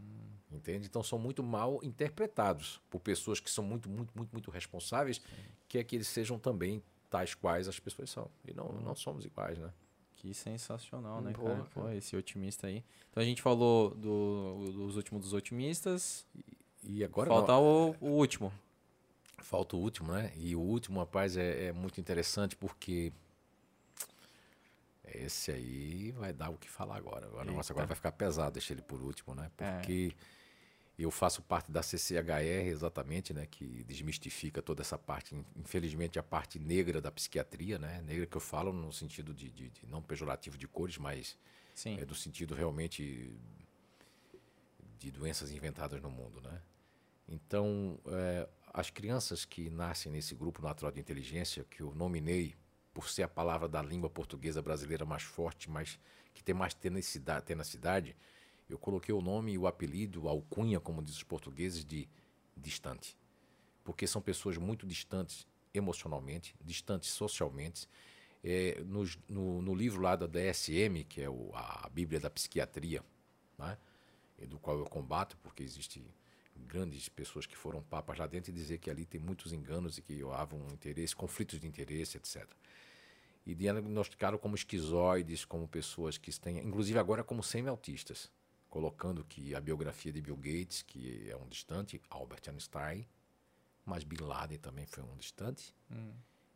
Entende? 0.51 0.87
Então 0.87 1.03
são 1.03 1.19
muito 1.19 1.43
mal 1.43 1.79
interpretados 1.83 2.81
por 2.89 2.99
pessoas 2.99 3.39
que 3.39 3.49
são 3.49 3.63
muito, 3.63 3.87
muito, 3.87 4.11
muito, 4.15 4.31
muito 4.31 4.51
responsáveis, 4.51 5.21
que 5.67 5.77
é 5.77 5.83
que 5.83 5.95
eles 5.95 6.07
sejam 6.07 6.39
também 6.39 6.83
tais 7.09 7.35
quais 7.35 7.67
as 7.67 7.79
pessoas 7.79 8.09
são. 8.09 8.29
E 8.43 8.53
não, 8.53 8.69
não 8.69 8.95
somos 8.95 9.23
iguais, 9.23 9.57
né? 9.59 9.71
Que 10.23 10.33
sensacional, 10.33 11.19
né, 11.19 11.33
Boa, 11.33 11.49
cara? 11.49 11.67
Pô, 11.73 11.89
esse 11.89 12.15
otimista 12.15 12.67
aí. 12.67 12.81
Então 13.11 13.21
a 13.21 13.25
gente 13.25 13.41
falou 13.41 13.89
do, 13.89 14.71
dos 14.71 14.95
últimos 14.95 15.23
dos 15.23 15.33
otimistas. 15.33 16.25
E, 16.81 16.99
e 16.99 17.03
agora. 17.03 17.27
Falta 17.27 17.57
o, 17.57 17.93
o, 17.99 18.07
último. 18.07 18.49
Falta 19.39 19.75
o 19.75 19.79
último, 19.81 20.13
né? 20.13 20.31
E 20.37 20.55
o 20.55 20.61
último, 20.61 21.01
rapaz, 21.01 21.35
é, 21.35 21.65
é 21.65 21.73
muito 21.73 21.99
interessante 21.99 22.55
porque. 22.55 23.11
Esse 25.03 25.51
aí 25.51 26.11
vai 26.13 26.31
dar 26.31 26.51
o 26.51 26.57
que 26.57 26.69
falar 26.69 26.95
agora. 26.95 27.27
O 27.27 27.43
negócio 27.43 27.73
agora 27.73 27.85
vai 27.85 27.95
ficar 27.97 28.13
pesado, 28.13 28.53
deixa 28.53 28.71
ele 28.71 28.81
por 28.81 29.01
último, 29.01 29.35
né? 29.35 29.51
É. 29.57 29.71
Porque. 29.75 30.15
É 30.15 30.42
eu 30.97 31.09
faço 31.09 31.41
parte 31.41 31.71
da 31.71 31.81
CCHR, 31.81 32.67
exatamente, 32.67 33.33
né, 33.33 33.47
que 33.47 33.83
desmistifica 33.83 34.61
toda 34.61 34.81
essa 34.81 34.97
parte, 34.97 35.35
infelizmente, 35.55 36.19
a 36.19 36.23
parte 36.23 36.59
negra 36.59 37.01
da 37.01 37.11
psiquiatria, 37.11 37.79
né, 37.79 38.01
negra 38.03 38.25
que 38.27 38.37
eu 38.37 38.41
falo 38.41 38.71
no 38.71 38.91
sentido 38.93 39.33
de, 39.33 39.49
de, 39.49 39.69
de 39.69 39.87
não 39.87 40.01
pejorativo 40.01 40.57
de 40.57 40.67
cores, 40.67 40.97
mas 40.97 41.37
Sim. 41.73 41.99
é 41.99 42.05
do 42.05 42.13
sentido 42.13 42.53
realmente 42.53 43.33
de 44.99 45.09
doenças 45.09 45.51
inventadas 45.51 45.99
no 46.01 46.11
mundo, 46.11 46.39
né. 46.41 46.61
Então, 47.27 47.99
é, 48.07 48.47
as 48.71 48.89
crianças 48.89 49.45
que 49.45 49.69
nascem 49.69 50.11
nesse 50.11 50.35
grupo 50.35 50.61
natural 50.61 50.91
de 50.91 50.99
inteligência, 50.99 51.65
que 51.69 51.81
eu 51.81 51.93
nominei 51.95 52.55
por 52.93 53.09
ser 53.09 53.23
a 53.23 53.27
palavra 53.27 53.67
da 53.67 53.81
língua 53.81 54.09
portuguesa 54.09 54.61
brasileira 54.61 55.05
mais 55.05 55.23
forte, 55.23 55.69
mas 55.69 55.99
que 56.33 56.43
tem 56.43 56.53
mais 56.53 56.73
tenacidade, 56.73 57.45
tenacidade 57.45 58.15
eu 58.73 58.77
coloquei 58.79 59.13
o 59.13 59.21
nome 59.21 59.53
e 59.53 59.57
o 59.57 59.67
apelido, 59.67 60.27
alcunha, 60.27 60.79
como 60.79 61.03
diz 61.03 61.17
os 61.17 61.23
portugueses, 61.23 61.85
de 61.85 62.09
distante. 62.57 63.15
Porque 63.83 64.07
são 64.07 64.19
pessoas 64.19 64.57
muito 64.57 64.87
distantes 64.87 65.45
emocionalmente, 65.73 66.55
distantes 66.59 67.09
socialmente. 67.09 67.87
É, 68.43 68.81
no, 68.83 69.03
no, 69.29 69.61
no, 69.61 69.75
livro 69.75 70.01
lá 70.01 70.15
da 70.15 70.25
DSM, 70.25 71.03
que 71.07 71.21
é 71.21 71.29
o, 71.29 71.51
a 71.53 71.87
Bíblia 71.93 72.19
da 72.19 72.29
Psiquiatria, 72.29 73.03
né, 73.57 73.77
do 74.47 74.57
qual 74.57 74.77
eu 74.79 74.85
combato, 74.85 75.37
porque 75.37 75.61
existem 75.61 76.03
grandes 76.67 77.07
pessoas 77.07 77.45
que 77.45 77.55
foram 77.55 77.81
papas 77.83 78.17
lá 78.17 78.25
dentro 78.25 78.51
e 78.51 78.53
dizer 78.53 78.79
que 78.79 78.89
ali 78.89 79.05
tem 79.05 79.21
muitos 79.21 79.53
enganos 79.53 79.97
e 79.97 80.01
que 80.01 80.21
havia 80.33 80.57
um 80.57 80.73
interesse, 80.73 81.15
conflitos 81.15 81.59
de 81.59 81.67
interesse, 81.67 82.17
etc. 82.17 82.45
E 83.45 83.53
diagnosticaram 83.53 84.37
como 84.37 84.55
esquizoides, 84.55 85.45
como 85.45 85.67
pessoas 85.67 86.17
que 86.17 86.37
têm, 86.39 86.57
inclusive 86.57 86.97
agora 86.97 87.23
como 87.23 87.43
semi-autistas 87.43 88.31
colocando 88.73 89.23
que 89.23 89.53
a 89.53 89.61
biografia 89.61 90.11
de 90.11 90.19
Bill 90.19 90.35
Gates, 90.35 90.81
que 90.81 91.29
é 91.29 91.37
um 91.37 91.47
distante, 91.47 92.01
Albert 92.09 92.41
Einstein, 92.47 93.07
mas 93.85 94.03
Bin 94.03 94.17
Laden 94.19 94.57
também 94.57 94.87
foi 94.87 95.03
um 95.03 95.15
distante. 95.15 95.75
Hum. 95.91 96.11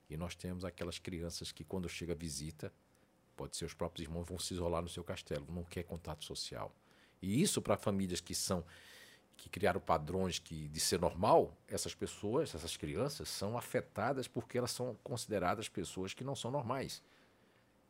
E 0.09 0.17
nós 0.17 0.33
temos 0.33 0.65
aquelas 0.65 0.97
crianças 0.97 1.51
que, 1.51 1.63
quando 1.63 1.87
chega 1.87 2.13
a 2.13 2.15
visita, 2.15 2.73
pode 3.35 3.55
ser 3.55 3.65
os 3.65 3.75
próprios 3.75 4.07
irmãos, 4.07 4.23
vão 4.23 4.39
se 4.39 4.55
isolar 4.55 4.81
no 4.81 4.89
seu 4.89 5.03
castelo, 5.03 5.45
não 5.47 5.63
quer 5.63 5.83
contato 5.83 6.25
social. 6.25 6.73
E 7.21 7.39
isso 7.39 7.61
para 7.61 7.77
famílias 7.77 8.19
que 8.19 8.33
são 8.33 8.65
que 9.35 9.47
criaram 9.47 9.79
padrões 9.79 10.39
que 10.39 10.67
de 10.69 10.79
ser 10.79 10.99
normal, 10.99 11.55
essas 11.67 11.93
pessoas, 11.93 12.55
essas 12.55 12.75
crianças 12.75 13.29
são 13.29 13.55
afetadas 13.55 14.27
porque 14.27 14.57
elas 14.57 14.71
são 14.71 14.97
consideradas 15.03 15.69
pessoas 15.69 16.15
que 16.15 16.23
não 16.23 16.35
são 16.35 16.49
normais. 16.49 16.99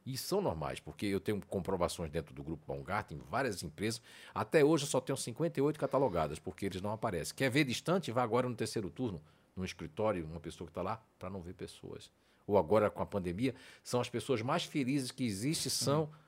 E 0.08 0.18
são 0.18 0.40
normais, 0.40 0.80
porque 0.80 1.06
eu 1.06 1.20
tenho 1.20 1.42
comprovações 1.48 2.10
dentro 2.10 2.34
do 2.34 2.42
grupo 2.42 2.64
Baumgarten, 2.66 3.20
várias 3.30 3.62
empresas. 3.62 4.02
Até 4.34 4.64
hoje 4.64 4.86
eu 4.86 4.88
só 4.88 5.02
tenho 5.02 5.18
58 5.18 5.78
catalogadas, 5.78 6.40
porque 6.40 6.66
eles 6.66 6.82
não 6.82 6.94
aparecem. 6.94 7.36
Quer 7.36 7.52
ver 7.52 7.66
distante? 7.66 8.10
Vá 8.10 8.24
agora 8.24 8.48
no 8.48 8.56
terceiro 8.56 8.90
turno, 8.90 9.22
no 9.54 9.66
escritório, 9.66 10.26
uma 10.26 10.40
pessoa 10.40 10.66
que 10.66 10.72
está 10.72 10.82
lá, 10.82 11.04
para 11.20 11.30
não 11.30 11.42
ver 11.42 11.56
pessoas. 11.56 12.10
Ou 12.48 12.58
agora 12.58 12.90
com 12.90 13.04
a 13.04 13.06
pandemia, 13.06 13.54
são 13.84 14.00
as 14.00 14.08
pessoas 14.08 14.42
mais 14.42 14.64
felizes 14.64 15.12
que 15.12 15.26
existem, 15.26 15.70
são. 15.70 16.06
Hum 16.06 16.27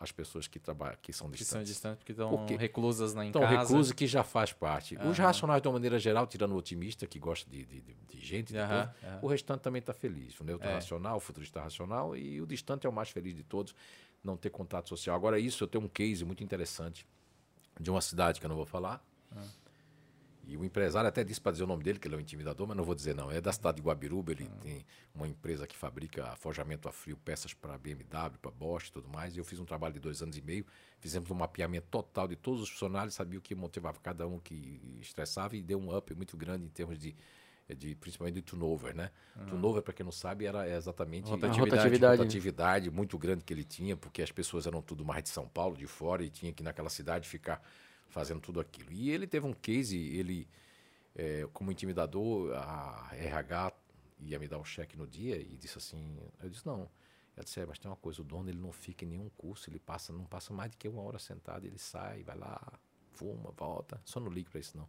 as 0.00 0.10
pessoas 0.10 0.48
que 0.48 0.58
trabalham, 0.58 0.96
que 1.02 1.12
são 1.12 1.30
distantes. 1.30 1.46
Que 1.46 1.52
são 1.52 1.62
distantes 1.62 1.98
porque 1.98 2.12
estão 2.12 2.30
porque 2.30 2.56
reclusas 2.56 3.12
na 3.14 3.26
estão 3.26 3.42
casa. 3.42 3.58
reclusas 3.58 3.92
que 3.92 4.06
já 4.06 4.24
faz 4.24 4.50
parte. 4.50 4.96
Uhum. 4.96 5.10
Os 5.10 5.18
racionais, 5.18 5.60
de 5.60 5.68
uma 5.68 5.74
maneira 5.74 5.98
geral, 5.98 6.26
tirando 6.26 6.52
o 6.52 6.56
otimista, 6.56 7.06
que 7.06 7.18
gosta 7.18 7.48
de, 7.50 7.66
de, 7.66 7.82
de 7.82 8.18
gente, 8.18 8.54
uhum. 8.54 8.60
Uhum. 8.62 9.18
o 9.20 9.26
restante 9.26 9.60
também 9.60 9.80
está 9.80 9.92
feliz. 9.92 10.40
O 10.40 10.44
neutro 10.44 10.66
é. 10.66 10.72
racional, 10.72 11.18
o 11.18 11.20
futurista 11.20 11.60
racional 11.60 12.16
e 12.16 12.40
o 12.40 12.46
distante 12.46 12.86
é 12.86 12.90
o 12.90 12.92
mais 12.92 13.10
feliz 13.10 13.36
de 13.36 13.42
todos, 13.42 13.74
não 14.24 14.38
ter 14.38 14.48
contato 14.48 14.88
social. 14.88 15.14
Agora, 15.14 15.38
isso 15.38 15.62
eu 15.62 15.68
tenho 15.68 15.84
um 15.84 15.88
case 15.88 16.24
muito 16.24 16.42
interessante 16.42 17.06
de 17.78 17.90
uma 17.90 18.00
cidade 18.00 18.40
que 18.40 18.46
eu 18.46 18.48
não 18.48 18.56
vou 18.56 18.66
falar, 18.66 19.04
e 20.50 20.56
o 20.56 20.64
empresário 20.64 21.06
até 21.06 21.22
disse 21.22 21.40
para 21.40 21.52
dizer 21.52 21.62
o 21.62 21.66
nome 21.68 21.84
dele, 21.84 22.00
que 22.00 22.08
ele 22.08 22.16
é 22.16 22.18
um 22.18 22.20
intimidador, 22.20 22.66
mas 22.66 22.76
não 22.76 22.82
vou 22.82 22.94
dizer 22.94 23.14
não. 23.14 23.30
É 23.30 23.40
da 23.40 23.52
cidade 23.52 23.76
de 23.76 23.82
Guabiruba, 23.82 24.32
ele 24.32 24.50
ah. 24.50 24.60
tem 24.60 24.84
uma 25.14 25.28
empresa 25.28 25.64
que 25.64 25.76
fabrica 25.76 26.34
forjamento 26.34 26.88
a 26.88 26.92
frio, 26.92 27.16
peças 27.16 27.54
para 27.54 27.78
BMW, 27.78 28.36
para 28.42 28.50
Bosch 28.50 28.88
e 28.88 28.92
tudo 28.92 29.08
mais. 29.08 29.36
E 29.36 29.38
eu 29.38 29.44
fiz 29.44 29.60
um 29.60 29.64
trabalho 29.64 29.94
de 29.94 30.00
dois 30.00 30.22
anos 30.22 30.36
e 30.36 30.42
meio, 30.42 30.66
fizemos 30.98 31.30
um 31.30 31.36
mapeamento 31.36 31.86
total 31.88 32.26
de 32.26 32.34
todos 32.34 32.62
os 32.62 32.68
funcionários, 32.68 33.14
sabia 33.14 33.38
o 33.38 33.42
que 33.42 33.54
motivava 33.54 34.00
cada 34.02 34.26
um, 34.26 34.40
que 34.40 34.98
estressava 35.00 35.54
e 35.54 35.62
deu 35.62 35.78
um 35.78 35.96
up 35.96 36.12
muito 36.16 36.36
grande 36.36 36.64
em 36.64 36.68
termos 36.68 36.98
de, 36.98 37.14
de 37.76 37.94
principalmente 37.94 38.34
de 38.34 38.42
turnover, 38.42 38.92
né? 38.92 39.12
Uhum. 39.36 39.46
Turnover, 39.46 39.82
para 39.82 39.94
quem 39.94 40.02
não 40.02 40.10
sabe, 40.10 40.46
era 40.46 40.68
exatamente 40.68 41.30
rotatividade, 41.30 41.60
rotatividade, 41.60 42.18
rotatividade 42.18 42.90
muito 42.90 43.16
grande 43.16 43.44
que 43.44 43.54
ele 43.54 43.62
tinha, 43.62 43.96
porque 43.96 44.20
as 44.20 44.32
pessoas 44.32 44.66
eram 44.66 44.82
tudo 44.82 45.04
mais 45.04 45.22
de 45.22 45.28
São 45.28 45.46
Paulo, 45.46 45.76
de 45.76 45.86
fora, 45.86 46.24
e 46.24 46.28
tinha 46.28 46.52
que 46.52 46.64
naquela 46.64 46.90
cidade 46.90 47.28
ficar 47.28 47.62
fazendo 48.10 48.40
tudo 48.40 48.60
aquilo. 48.60 48.92
E 48.92 49.10
ele 49.10 49.26
teve 49.26 49.46
um 49.46 49.52
case, 49.52 49.96
ele, 49.96 50.48
é, 51.14 51.48
como 51.52 51.72
intimidador, 51.72 52.52
a 52.54 53.10
RH 53.12 53.72
ia 54.20 54.38
me 54.38 54.46
dar 54.46 54.58
um 54.58 54.64
cheque 54.64 54.96
no 54.96 55.06
dia 55.06 55.36
e 55.36 55.56
disse 55.56 55.78
assim, 55.78 56.18
eu 56.42 56.50
disse, 56.50 56.66
não. 56.66 56.90
Ela 57.36 57.44
disse, 57.44 57.60
é, 57.60 57.64
mas 57.64 57.78
tem 57.78 57.90
uma 57.90 57.96
coisa, 57.96 58.20
o 58.20 58.24
dono 58.24 58.50
ele 58.50 58.58
não 58.58 58.72
fica 58.72 59.04
em 59.04 59.08
nenhum 59.08 59.30
curso, 59.30 59.70
ele 59.70 59.78
passa, 59.78 60.12
não 60.12 60.24
passa 60.24 60.52
mais 60.52 60.70
do 60.70 60.76
que 60.76 60.88
uma 60.88 61.00
hora 61.00 61.18
sentado, 61.18 61.64
ele 61.64 61.78
sai, 61.78 62.22
vai 62.22 62.36
lá, 62.36 62.60
fuma, 63.12 63.52
volta, 63.56 64.00
só 64.04 64.20
não 64.20 64.30
ligue 64.30 64.50
para 64.50 64.60
isso 64.60 64.76
não. 64.76 64.88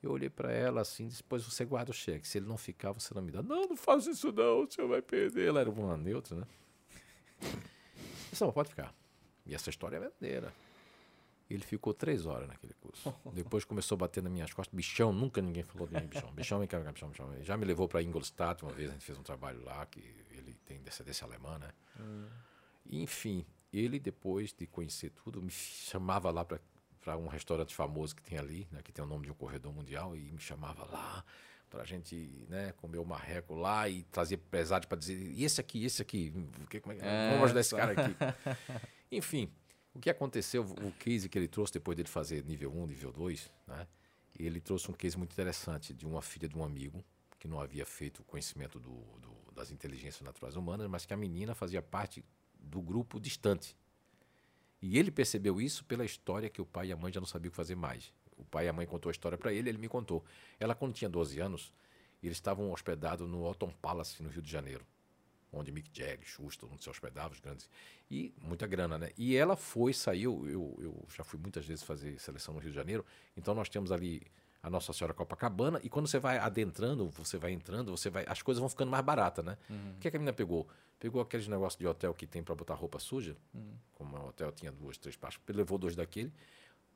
Eu 0.00 0.12
olhei 0.12 0.30
para 0.30 0.52
ela 0.52 0.80
assim, 0.80 1.08
disse, 1.08 1.22
depois 1.22 1.42
você 1.42 1.64
guarda 1.64 1.90
o 1.90 1.94
cheque. 1.94 2.26
Se 2.26 2.38
ele 2.38 2.46
não 2.46 2.56
ficar, 2.56 2.92
você 2.92 3.12
não 3.12 3.20
me 3.20 3.32
dá. 3.32 3.42
Não, 3.42 3.66
não 3.66 3.76
faça 3.76 4.08
isso 4.10 4.30
não, 4.30 4.62
o 4.62 4.70
senhor 4.70 4.86
vai 4.86 5.02
perder. 5.02 5.48
Ela 5.48 5.60
era 5.60 5.68
uma 5.68 5.96
neutra, 5.96 6.36
né? 6.36 6.46
disse, 8.30 8.44
não, 8.44 8.52
pode 8.52 8.68
ficar. 8.68 8.94
E 9.44 9.54
essa 9.54 9.70
história 9.70 9.96
é 9.96 10.00
verdadeira. 10.00 10.54
Ele 11.50 11.62
ficou 11.62 11.94
três 11.94 12.26
horas 12.26 12.46
naquele 12.46 12.74
curso. 12.74 13.14
Depois 13.32 13.64
começou 13.64 13.96
a 13.96 13.98
bater 14.00 14.22
nas 14.22 14.32
minhas 14.32 14.52
costas. 14.52 14.74
Bichão, 14.74 15.12
nunca 15.12 15.40
ninguém 15.40 15.62
falou 15.62 15.88
de 15.88 15.94
mim, 15.94 16.06
bichão. 16.06 16.32
Bichão, 16.32 16.58
vem 16.58 16.68
cá, 16.68 16.78
bichão, 16.78 17.08
bichão. 17.08 17.42
Já 17.42 17.56
me 17.56 17.64
levou 17.64 17.88
para 17.88 18.02
Ingolstadt 18.02 18.62
uma 18.62 18.72
vez, 18.72 18.90
a 18.90 18.92
gente 18.92 19.04
fez 19.04 19.18
um 19.18 19.22
trabalho 19.22 19.62
lá, 19.64 19.86
que 19.86 20.00
ele 20.30 20.54
tem 20.66 20.80
descendência 20.82 21.26
alemã, 21.26 21.58
né? 21.58 21.70
Hum. 21.98 22.26
Enfim, 22.90 23.46
ele, 23.72 23.98
depois 23.98 24.52
de 24.52 24.66
conhecer 24.66 25.10
tudo, 25.10 25.42
me 25.42 25.50
chamava 25.50 26.30
lá 26.30 26.44
para 26.44 27.16
um 27.16 27.26
restaurante 27.26 27.74
famoso 27.74 28.14
que 28.16 28.22
tem 28.22 28.38
ali, 28.38 28.66
né, 28.70 28.80
que 28.82 28.92
tem 28.92 29.04
o 29.04 29.08
nome 29.08 29.24
de 29.24 29.30
um 29.30 29.34
corredor 29.34 29.72
mundial, 29.72 30.16
e 30.16 30.32
me 30.32 30.40
chamava 30.40 30.84
lá 30.84 31.24
para 31.68 31.82
a 31.82 31.84
gente 31.84 32.46
né, 32.48 32.72
comer 32.78 32.98
o 32.98 33.04
marreco 33.04 33.54
lá 33.54 33.88
e 33.88 34.02
trazer 34.04 34.38
pesado 34.38 34.86
para 34.86 34.98
dizer, 34.98 35.14
e 35.14 35.44
esse 35.44 35.60
aqui, 35.60 35.84
esse 35.84 36.00
aqui, 36.00 36.32
que, 36.70 36.80
como 36.80 36.94
é, 36.94 36.98
é, 37.02 37.30
vamos 37.30 37.44
ajudar 37.44 37.60
esse 37.60 37.76
cara 37.76 37.92
aqui. 37.92 38.16
Enfim, 39.12 39.50
o 39.94 40.00
que 40.00 40.10
aconteceu, 40.10 40.62
o 40.62 40.92
case 40.92 41.28
que 41.28 41.38
ele 41.38 41.48
trouxe 41.48 41.72
depois 41.72 41.96
dele 41.96 42.08
fazer 42.08 42.44
nível 42.44 42.72
1, 42.72 42.86
nível 42.86 43.12
2, 43.12 43.50
né, 43.66 43.86
ele 44.38 44.60
trouxe 44.60 44.90
um 44.90 44.94
case 44.94 45.16
muito 45.16 45.32
interessante 45.32 45.92
de 45.92 46.06
uma 46.06 46.22
filha 46.22 46.48
de 46.48 46.56
um 46.56 46.64
amigo 46.64 47.04
que 47.38 47.48
não 47.48 47.60
havia 47.60 47.86
feito 47.86 48.20
o 48.20 48.24
conhecimento 48.24 48.78
do, 48.78 48.90
do, 48.90 49.52
das 49.52 49.70
inteligências 49.70 50.22
naturais 50.22 50.56
humanas, 50.56 50.88
mas 50.88 51.06
que 51.06 51.14
a 51.14 51.16
menina 51.16 51.54
fazia 51.54 51.82
parte 51.82 52.24
do 52.58 52.80
grupo 52.80 53.20
distante. 53.20 53.76
E 54.80 54.98
ele 54.98 55.10
percebeu 55.10 55.60
isso 55.60 55.84
pela 55.84 56.04
história 56.04 56.48
que 56.48 56.60
o 56.60 56.66
pai 56.66 56.88
e 56.88 56.92
a 56.92 56.96
mãe 56.96 57.12
já 57.12 57.20
não 57.20 57.26
sabiam 57.26 57.48
o 57.48 57.52
que 57.52 57.56
fazer 57.56 57.74
mais. 57.74 58.12
O 58.36 58.44
pai 58.44 58.66
e 58.66 58.68
a 58.68 58.72
mãe 58.72 58.86
contou 58.86 59.10
a 59.10 59.12
história 59.12 59.36
para 59.36 59.52
ele, 59.52 59.68
ele 59.68 59.78
me 59.78 59.88
contou. 59.88 60.24
Ela, 60.60 60.74
quando 60.74 60.94
tinha 60.94 61.08
12 61.08 61.40
anos, 61.40 61.72
eles 62.22 62.36
estavam 62.36 62.70
hospedados 62.70 63.28
no 63.28 63.44
Otton 63.44 63.72
Palace, 63.82 64.22
no 64.22 64.28
Rio 64.28 64.42
de 64.42 64.50
Janeiro, 64.50 64.84
onde 65.52 65.72
Mick 65.72 65.90
Jagger, 65.92 66.26
todo 66.58 66.70
mundo 66.70 66.82
se 66.82 66.90
hospedava, 66.90 67.32
os 67.32 67.40
grandes. 67.40 67.68
E 68.10 68.34
muita 68.40 68.66
grana, 68.66 68.98
né? 68.98 69.10
E 69.16 69.36
ela 69.36 69.56
foi, 69.56 69.92
saiu, 69.92 70.46
eu, 70.48 70.76
eu 70.80 71.06
já 71.14 71.24
fui 71.24 71.38
muitas 71.38 71.64
vezes 71.64 71.82
fazer 71.82 72.18
seleção 72.18 72.54
no 72.54 72.60
Rio 72.60 72.70
de 72.70 72.76
Janeiro, 72.76 73.04
então 73.36 73.54
nós 73.54 73.68
temos 73.68 73.90
ali 73.90 74.22
a 74.62 74.68
Nossa 74.68 74.92
Senhora 74.92 75.14
Copacabana, 75.14 75.80
e 75.82 75.88
quando 75.88 76.08
você 76.08 76.18
vai 76.18 76.38
adentrando, 76.38 77.08
você 77.10 77.38
vai 77.38 77.52
entrando, 77.52 77.90
você 77.90 78.10
vai, 78.10 78.24
as 78.28 78.42
coisas 78.42 78.60
vão 78.60 78.68
ficando 78.68 78.90
mais 78.90 79.04
baratas, 79.04 79.44
né? 79.44 79.56
Uhum. 79.70 79.92
O 79.96 80.00
que, 80.00 80.08
é 80.08 80.10
que 80.10 80.16
a 80.16 80.20
menina 80.20 80.32
pegou? 80.32 80.68
Pegou 80.98 81.22
aqueles 81.22 81.46
negócios 81.46 81.78
de 81.78 81.86
hotel 81.86 82.12
que 82.12 82.26
tem 82.26 82.42
para 82.42 82.54
botar 82.54 82.74
roupa 82.74 82.98
suja, 82.98 83.36
uhum. 83.54 83.74
como 83.94 84.16
o 84.16 84.28
hotel 84.28 84.50
tinha 84.50 84.72
duas, 84.72 84.98
três 84.98 85.16
partes, 85.16 85.40
levou 85.48 85.78
dois 85.78 85.94
daquele, 85.94 86.32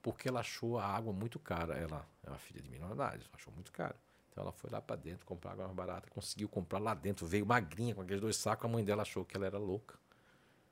porque 0.03 0.29
ela 0.29 0.41
achou 0.41 0.77
a 0.79 0.85
água 0.85 1.13
muito 1.13 1.39
cara. 1.39 1.75
Ela 1.75 2.05
é 2.25 2.29
uma 2.29 2.39
filha 2.39 2.61
de 2.61 2.69
minoridade, 2.69 3.25
achou 3.33 3.53
muito 3.53 3.71
caro. 3.71 3.95
Então 4.33 4.43
ela 4.43 4.53
foi 4.53 4.71
lá 4.71 4.81
para 4.81 4.97
dentro 4.97 5.27
comprar 5.27 5.53
água 5.53 5.67
mais 5.67 5.77
barata, 5.77 6.11
conseguiu 6.11 6.49
comprar 6.49 6.79
lá 6.79 6.95
dentro, 6.95 7.27
veio 7.27 7.45
magrinha 7.45 7.95
com 7.95 8.01
aqueles 8.01 8.21
dois 8.21 8.37
sacos, 8.37 8.65
a 8.65 8.69
mãe 8.69 8.83
dela 8.83 9.03
achou 9.03 9.25
que 9.25 9.37
ela 9.37 9.47
era 9.47 9.59
louca. 9.59 9.99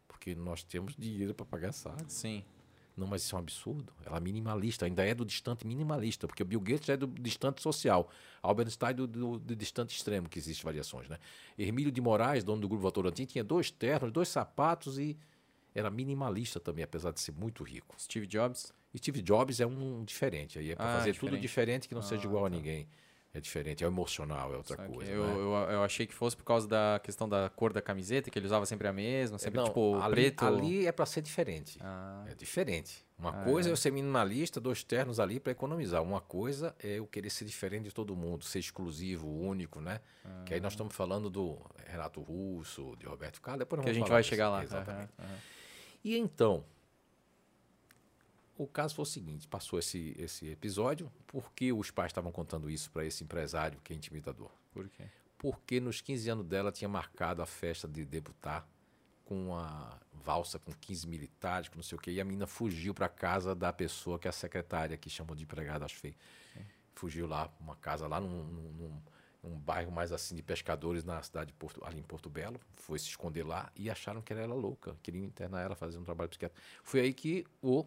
Porque 0.09 0.35
nós 0.35 0.63
temos 0.63 0.97
dinheiro 0.97 1.35
para 1.35 1.47
pagar 1.47 1.69
essa 1.69 1.91
água. 1.91 2.09
Sim. 2.09 2.43
Não, 2.97 3.07
mas 3.07 3.23
isso 3.23 3.35
é 3.35 3.39
um 3.39 3.41
absurdo. 3.41 3.93
Ela 4.05 4.17
é 4.17 4.21
minimalista, 4.21 4.85
ainda 4.85 5.05
é 5.05 5.15
do 5.15 5.25
distante 5.25 5.67
minimalista, 5.67 6.27
porque 6.27 6.43
o 6.43 6.47
Bill 6.47 6.61
Gates 6.61 6.89
é 6.89 6.97
do 6.97 7.07
distante 7.07 7.63
social. 7.63 8.11
Albert 8.43 8.67
Einstein 8.67 8.95
do, 8.95 9.07
do, 9.07 9.39
do 9.39 9.57
distante 9.57 9.97
extremo, 9.97 10.29
que 10.29 10.39
existem 10.39 10.65
variações. 10.65 11.09
Né? 11.09 11.19
Hermílio 11.59 11.93
de 11.93 12.01
Moraes, 12.01 12.45
dono 12.45 12.61
do 12.61 12.69
Grupo 12.69 12.83
Votorantim, 12.83 13.25
tinha 13.25 13.45
dois 13.45 13.71
ternos, 13.71 14.11
dois 14.13 14.29
sapatos 14.29 14.99
e 14.99 15.17
era 15.75 15.91
minimalista 15.91 16.59
também, 16.59 16.85
apesar 16.85 17.13
de 17.13 17.21
ser 17.21 17.33
muito 17.33 17.63
rico. 17.63 17.95
Steve 17.99 18.27
Jobs? 18.27 18.73
Steve 18.97 19.23
Jobs 19.23 19.61
é 19.61 19.67
um 19.67 20.05
diferente, 20.05 20.59
aí 20.59 20.73
é 20.73 20.77
para 20.77 20.85
ah, 20.85 20.99
fazer 20.99 21.13
diferente. 21.13 21.31
tudo 21.31 21.41
diferente 21.41 21.89
que 21.89 21.95
não 21.95 22.01
ah, 22.01 22.05
seja 22.05 22.25
igual 22.25 22.43
tá. 22.43 22.49
a 22.49 22.51
ninguém. 22.51 22.89
É 23.33 23.41
diferente, 23.41 23.85
é 23.85 23.87
emocional, 23.87 24.53
é 24.53 24.57
outra 24.57 24.77
coisa. 24.77 25.09
Eu, 25.09 25.25
né? 25.25 25.35
eu, 25.35 25.73
eu, 25.75 25.85
achei 25.85 26.05
que 26.05 26.13
fosse 26.13 26.37
por 26.37 26.43
causa 26.43 26.67
da 26.67 27.01
questão 27.01 27.29
da 27.29 27.49
cor 27.49 27.73
da 27.73 27.81
camiseta, 27.81 28.29
que 28.29 28.37
ele 28.37 28.47
usava 28.47 28.67
sempre 28.67 28.89
a 28.89 28.93
mesma, 28.93 29.39
sempre 29.39 29.59
não, 29.59 29.67
tipo 29.67 29.95
ali, 30.01 30.15
preto. 30.15 30.45
Ali 30.45 30.85
é 30.85 30.91
para 30.91 31.07
ser 31.07 31.23
diferente. 31.23 31.79
Ah. 31.81 32.25
É 32.29 32.35
diferente. 32.35 33.07
Uma 33.17 33.31
ah, 33.31 33.45
coisa 33.45 33.69
é. 33.69 33.71
é 33.71 33.73
eu 33.73 33.77
ser 33.77 33.93
minimalista, 33.93 34.61
dois 34.61 34.83
ternos 34.83 35.21
ali 35.21 35.39
para 35.39 35.53
economizar. 35.53 36.03
Uma 36.03 36.21
coisa 36.21 36.75
é 36.83 36.99
eu 36.99 37.07
querer 37.07 37.31
ser 37.31 37.45
diferente 37.45 37.85
de 37.85 37.95
todo 37.95 38.17
mundo, 38.17 38.45
ser 38.45 38.59
exclusivo, 38.59 39.29
único, 39.29 39.81
né? 39.81 40.01
Ah. 40.25 40.43
Que 40.45 40.55
aí 40.55 40.61
nós 40.61 40.73
estamos 40.73 40.93
falando 40.93 41.31
do 41.31 41.57
Renato 41.87 42.21
Russo, 42.21 42.97
de 42.99 43.07
Roberto 43.07 43.41
Carlos, 43.41 43.61
depois 43.61 43.81
Que 43.83 43.91
a 43.91 43.95
gente 43.95 44.11
vai 44.11 44.25
chegar 44.25 44.51
lá. 44.51 44.65
Exatamente. 44.65 45.13
E 46.03 46.17
então, 46.19 46.65
o 48.63 48.67
caso 48.67 48.95
foi 48.95 49.05
o 49.05 49.07
seguinte: 49.07 49.49
passou 49.49 49.79
esse, 49.79 50.15
esse 50.19 50.47
episódio, 50.49 51.11
porque 51.27 51.73
os 51.73 51.91
pais 51.91 52.11
estavam 52.11 52.31
contando 52.31 52.69
isso 52.69 52.91
para 52.91 53.07
esse 53.07 53.25
empresário 53.25 53.81
que 53.83 53.93
é 53.93 53.97
intimidador? 53.97 54.51
Por 54.71 54.87
quê? 54.91 55.05
Porque 55.39 55.81
nos 55.81 56.03
15 56.03 56.29
anos 56.29 56.47
dela 56.47 56.71
tinha 56.71 56.89
marcado 56.89 57.41
a 57.41 57.47
festa 57.47 57.89
de 57.89 58.05
debutar 58.05 58.69
com 59.25 59.47
uma 59.47 59.99
valsa 60.13 60.59
com 60.59 60.73
15 60.73 61.09
militares, 61.09 61.69
com 61.71 61.77
não 61.77 61.83
sei 61.83 61.97
o 61.97 62.01
quê, 62.01 62.11
e 62.11 62.21
a 62.21 62.25
menina 62.25 62.47
fugiu 62.47 62.93
para 62.93 63.09
casa 63.09 63.55
da 63.55 63.73
pessoa 63.73 64.19
que 64.19 64.29
é 64.29 64.31
a 64.31 64.33
secretária, 64.33 64.95
que 64.99 65.09
chamou 65.09 65.35
de 65.35 65.45
empregada, 65.45 65.87
acho 65.87 65.97
feio. 65.97 66.15
Fugiu 66.95 67.27
lá, 67.27 67.51
uma 67.59 67.77
casa 67.77 68.07
lá 68.07 68.21
num, 68.21 68.45
num, 68.45 69.03
num, 69.43 69.59
bairro 69.59 69.91
mais 69.91 70.13
assim 70.13 70.35
de 70.35 70.43
pescadores 70.43 71.03
na 71.03 71.23
cidade 71.23 71.47
de 71.47 71.53
Porto, 71.55 71.83
ali 71.83 71.99
em 71.99 72.03
Porto 72.03 72.29
Belo, 72.29 72.61
foi 72.75 72.99
se 72.99 73.07
esconder 73.07 73.47
lá 73.47 73.73
e 73.75 73.89
acharam 73.89 74.21
que 74.21 74.35
ela 74.35 74.43
era 74.43 74.53
louca, 74.53 74.95
queriam 75.03 75.25
internar 75.25 75.63
ela, 75.63 75.75
fazer 75.75 75.97
um 75.97 76.05
trabalho 76.05 76.29
psiquiátrico. 76.29 76.63
Foi 76.83 77.01
aí 77.01 77.15
que 77.15 77.47
o 77.63 77.87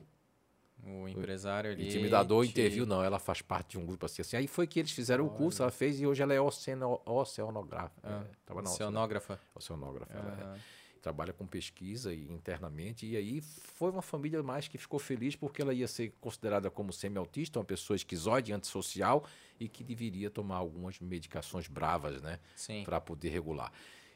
o 0.85 1.07
empresário 1.07 1.72
ali. 1.72 1.88
Intimidador 1.88 2.45
te... 2.45 2.51
interviu, 2.51 2.85
não, 2.85 3.03
ela 3.03 3.19
faz 3.19 3.41
parte 3.41 3.72
de 3.72 3.77
um 3.77 3.85
grupo 3.85 4.05
assim, 4.05 4.22
assim. 4.22 4.38
Aí 4.38 4.47
foi 4.47 4.68
que 4.68 4.80
eles 4.80 4.91
fizeram 4.91 5.26
Olha. 5.26 5.34
o 5.34 5.38
curso, 5.38 5.61
ela 5.61 5.72
fez 5.72 5.99
e 5.99 6.05
hoje 6.05 6.22
ela 6.22 6.34
é 6.34 6.41
oceano, 6.41 7.01
oceanográfica. 7.05 8.01
Ah, 8.03 8.26
é, 8.49 8.53
oceanógrafa. 8.53 9.39
Oceanógrafa. 9.55 10.14
Ela 10.14 10.55
é, 10.55 10.60
trabalha 11.01 11.34
com 11.34 11.45
pesquisa 11.45 12.14
e, 12.14 12.31
internamente. 12.31 13.05
E 13.05 13.15
aí 13.15 13.41
foi 13.41 13.91
uma 13.91 14.01
família 14.01 14.43
mais 14.43 14.68
que 14.68 14.77
ficou 14.77 14.99
feliz 14.99 15.35
porque 15.35 15.61
ela 15.61 15.73
ia 15.73 15.88
ser 15.88 16.14
considerada 16.19 16.69
como 16.69 16.91
semi-autista, 16.91 17.60
uma 17.60 17.65
pessoa 17.65 17.95
esquizoide, 17.95 18.51
antissocial 18.51 19.26
e 19.60 19.69
que 19.69 19.84
deveria 19.84 20.30
tomar 20.30 20.57
algumas 20.57 20.99
medicações 20.99 21.68
bravas, 21.68 22.22
né? 22.22 22.39
Para 22.84 22.99
poder 22.99 23.30
regular. 23.30 23.72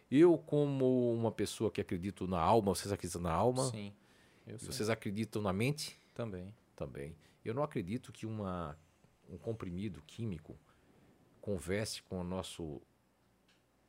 Eu, 0.09 0.37
como 0.37 1.13
uma 1.13 1.31
pessoa 1.31 1.69
que 1.69 1.81
acredito 1.81 2.27
na 2.27 2.39
alma, 2.39 2.73
vocês 2.73 2.91
acreditam 2.91 3.21
na 3.21 3.31
alma? 3.31 3.69
Sim. 3.69 3.93
Vocês 4.61 4.89
acreditam 4.89 5.41
na 5.41 5.51
mente? 5.51 5.99
Também. 6.17 6.51
Também. 6.75 7.15
Eu 7.45 7.53
não 7.53 7.61
acredito 7.61 8.11
que 8.11 8.25
uma, 8.25 8.75
um 9.29 9.37
comprimido 9.37 10.01
químico 10.01 10.57
converse 11.39 12.01
com 12.01 12.19
o 12.19 12.23
nosso, 12.23 12.81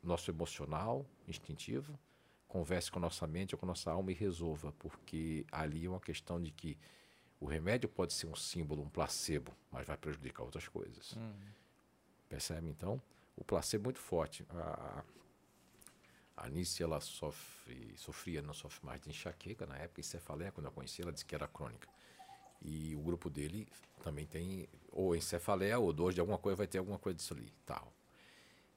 nosso 0.03 0.29
emocional, 0.29 1.03
instintivo, 1.27 1.97
converse 2.47 2.91
com 2.91 2.99
a 2.99 3.01
nossa 3.01 3.25
mente 3.25 3.55
ou 3.55 3.59
com 3.59 3.65
a 3.65 3.69
nossa 3.69 3.89
alma 3.89 4.11
e 4.11 4.13
resolva, 4.13 4.71
porque 4.73 5.43
ali 5.51 5.85
é 5.85 5.89
uma 5.89 5.99
questão 5.99 6.39
de 6.39 6.51
que 6.51 6.77
o 7.39 7.47
remédio 7.47 7.89
pode 7.89 8.13
ser 8.13 8.27
um 8.27 8.35
símbolo, 8.35 8.83
um 8.83 8.89
placebo, 8.89 9.51
mas 9.71 9.87
vai 9.87 9.97
prejudicar 9.97 10.43
outras 10.43 10.67
coisas. 10.67 11.15
Hum. 11.17 11.33
Percebe, 12.29 12.69
então? 12.69 13.01
O 13.35 13.43
placebo 13.43 13.85
é 13.85 13.87
muito 13.87 13.99
forte. 13.99 14.45
A, 14.51 15.03
a 16.37 16.45
Anice, 16.45 16.83
ela 16.83 17.01
sofre, 17.01 17.91
sofria, 17.97 18.39
não 18.39 18.53
sofre 18.53 18.85
mais 18.85 19.01
de 19.01 19.09
enxaqueca 19.09 19.65
na 19.65 19.77
época, 19.77 19.99
e 19.99 20.03
cefaleia, 20.03 20.51
quando 20.51 20.67
eu 20.67 20.71
conheci, 20.71 21.01
ela 21.01 21.11
disse 21.11 21.25
que 21.25 21.33
era 21.33 21.47
crônica. 21.47 21.89
E 22.61 22.95
o 22.95 22.99
grupo 22.99 23.29
dele 23.29 23.67
também 24.03 24.25
tem 24.25 24.67
ou 24.91 25.15
encefaleia 25.15 25.79
ou 25.79 25.93
dor 25.93 26.13
de 26.13 26.19
alguma 26.19 26.37
coisa, 26.37 26.55
vai 26.55 26.67
ter 26.67 26.77
alguma 26.77 26.99
coisa 26.99 27.15
disso 27.15 27.33
ali, 27.33 27.51
tal. 27.65 27.93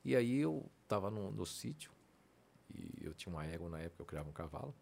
E 0.05 0.15
aí 0.17 0.39
eu 0.39 0.69
estava 0.83 1.11
no, 1.11 1.31
no 1.31 1.47
sítio 1.47 1.93
e 2.75 3.05
eu 3.05 3.15
tinha 3.15 3.33
uma 3.33 3.45
égua 3.45 3.69
na 3.69 3.81
época, 3.81 4.03
eu 4.03 4.07
criava 4.07 4.29
um 4.29 4.33
cavalo. 4.33 4.75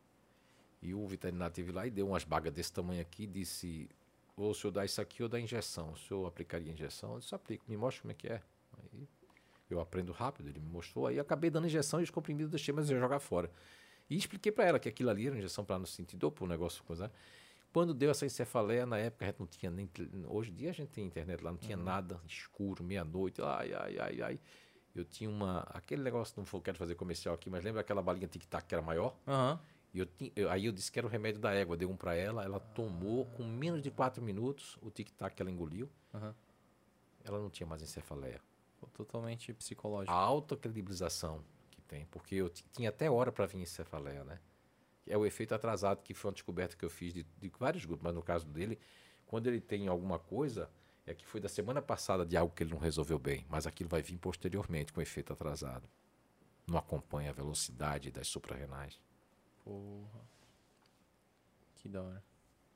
E 0.83 0.95
o 0.95 1.07
veterinário 1.07 1.55
teve 1.55 1.73
lá 1.73 1.87
e 1.87 1.91
deu 1.91 2.09
umas 2.09 2.25
bagas 2.25 2.53
desse 2.53 2.73
tamanho 2.73 3.03
aqui 3.03 3.27
disse: 3.27 3.89
ou 4.37 4.51
o 4.51 4.55
senhor 4.55 4.73
dá 4.73 4.85
isso 4.85 5.01
aqui 5.01 5.23
ou 5.23 5.29
dá 5.29 5.39
injeção. 5.39 5.93
O 5.93 5.97
senhor 5.97 6.27
aplicaria 6.27 6.73
injeção? 6.73 7.15
Eu 7.15 7.21
disse: 7.21 7.35
aplico, 7.35 7.65
me 7.69 7.77
mostra 7.77 8.03
como 8.03 8.13
é 8.13 8.15
que 8.15 8.29
é. 8.29 8.43
Aí 8.79 9.09
eu 9.69 9.79
aprendo 9.81 10.13
rápido, 10.13 10.49
ele 10.49 10.59
me 10.59 10.69
mostrou. 10.69 11.07
Aí 11.07 11.21
acabei 11.21 11.51
dando 11.51 11.67
injeção 11.67 12.01
e 12.01 12.05
os 12.05 12.11
comprimidos 12.11 12.51
deixei, 12.51 12.73
mas 12.73 12.89
eu 12.89 12.97
ia 12.97 13.01
jogar 13.01 13.21
fora. 13.21 13.51
E 14.09 14.17
expliquei 14.17 14.51
para 14.51 14.65
ela 14.65 14.79
que 14.79 14.89
aquilo 14.89 15.11
ali 15.11 15.27
era 15.27 15.37
injeção 15.37 15.65
para 15.65 15.79
não 15.79 15.87
sentir 15.87 16.17
dor, 16.17 16.33
para 16.33 16.45
o 16.45 16.49
negócio 16.49 16.83
coisa. 16.85 17.13
Quando 17.73 17.95
deu 17.95 18.11
essa 18.11 18.27
encefaleia, 18.27 18.85
na 18.85 18.99
época 18.99 19.25
a 19.25 19.29
gente 19.29 19.39
não 19.39 19.47
tinha 19.47 19.71
nem. 19.71 19.89
Hoje 20.27 20.51
em 20.51 20.55
dia 20.55 20.71
a 20.71 20.73
gente 20.73 20.89
tem 20.89 21.07
internet 21.07 21.43
lá, 21.43 21.51
não 21.53 21.59
tinha 21.59 21.77
uhum. 21.77 21.85
nada, 21.85 22.21
escuro, 22.27 22.83
meia-noite, 22.83 23.41
ai, 23.43 23.73
ai, 23.73 23.99
ai, 23.99 24.23
ai. 24.23 24.41
Eu 24.95 25.05
tinha 25.05 25.31
uma. 25.31 25.61
Aquele 25.69 26.03
negócio, 26.03 26.35
não 26.37 26.61
quero 26.61 26.77
fazer 26.77 26.97
comercial 26.97 27.35
aqui, 27.35 27.49
mas 27.49 27.63
lembra 27.63 27.81
aquela 27.81 28.03
balinha 28.03 28.27
tic-tac 28.27 28.67
que 28.67 28.75
era 28.75 28.83
maior? 28.83 29.17
Uhum. 29.27 29.59
E 29.95 29.99
eu, 30.01 30.09
eu, 30.35 30.51
aí 30.51 30.67
eu 30.67 30.73
disse 30.73 30.91
que 30.91 30.99
era 30.99 31.07
o 31.07 31.11
remédio 31.11 31.41
da 31.41 31.53
égua, 31.53 31.77
dei 31.77 31.87
um 31.87 31.97
para 31.97 32.15
ela, 32.15 32.45
ela 32.45 32.59
tomou 32.59 33.27
com 33.27 33.45
menos 33.45 33.83
de 33.83 33.91
quatro 33.91 34.23
minutos 34.23 34.77
o 34.83 34.91
tic-tac 34.91 35.35
que 35.35 35.43
ela 35.43 35.51
engoliu. 35.51 35.89
Uhum. 36.13 36.35
Ela 37.25 37.39
não 37.39 37.51
tinha 37.51 37.67
mais 37.67 37.83
encefaleia. 37.83 38.41
Totalmente 38.95 39.53
psicológico. 39.53 40.13
A 40.13 40.17
alta 40.17 40.57
credibilização 40.57 41.45
que 41.71 41.81
tem, 41.83 42.07
porque 42.07 42.35
eu 42.35 42.49
tinha 42.49 42.89
até 42.89 43.11
hora 43.11 43.31
para 43.31 43.47
vir 43.47 43.59
encefaleia, 43.59 44.25
né? 44.25 44.41
É 45.11 45.17
o 45.19 45.27
efeito 45.27 45.55
atrasado, 45.55 46.03
que 46.03 46.15
foi 46.15 46.31
uma 46.31 46.35
descoberta 46.35 46.77
que 46.77 46.85
eu 46.85 46.91
fiz 46.91 47.13
de, 47.13 47.27
de 47.39 47.53
vários 47.59 47.85
grupos, 47.85 48.05
mas 48.05 48.15
no 48.15 48.23
caso 48.23 48.47
dele, 48.47 48.79
quando 49.27 49.47
ele 49.49 49.61
tem 49.61 49.89
alguma 49.89 50.19
coisa, 50.19 50.71
é 51.07 51.13
que 51.15 51.27
foi 51.27 51.41
da 51.41 51.49
semana 51.49 51.83
passada 51.83 52.25
de 52.25 52.37
algo 52.37 52.55
que 52.55 52.63
ele 52.63 52.71
não 52.71 52.79
resolveu 52.79 53.19
bem, 53.19 53.45
mas 53.49 53.67
aquilo 53.67 53.89
vai 53.91 54.01
vir 54.01 54.17
posteriormente 54.19 54.93
com 54.93 55.01
efeito 55.03 55.33
atrasado. 55.33 55.89
Não 56.67 56.79
acompanha 56.79 57.31
a 57.31 57.33
velocidade 57.33 58.11
das 58.11 58.29
suprarrenais. 58.29 59.01
Porra. 59.65 60.21
Que 61.77 61.89
da 61.89 62.03
hora. 62.03 62.23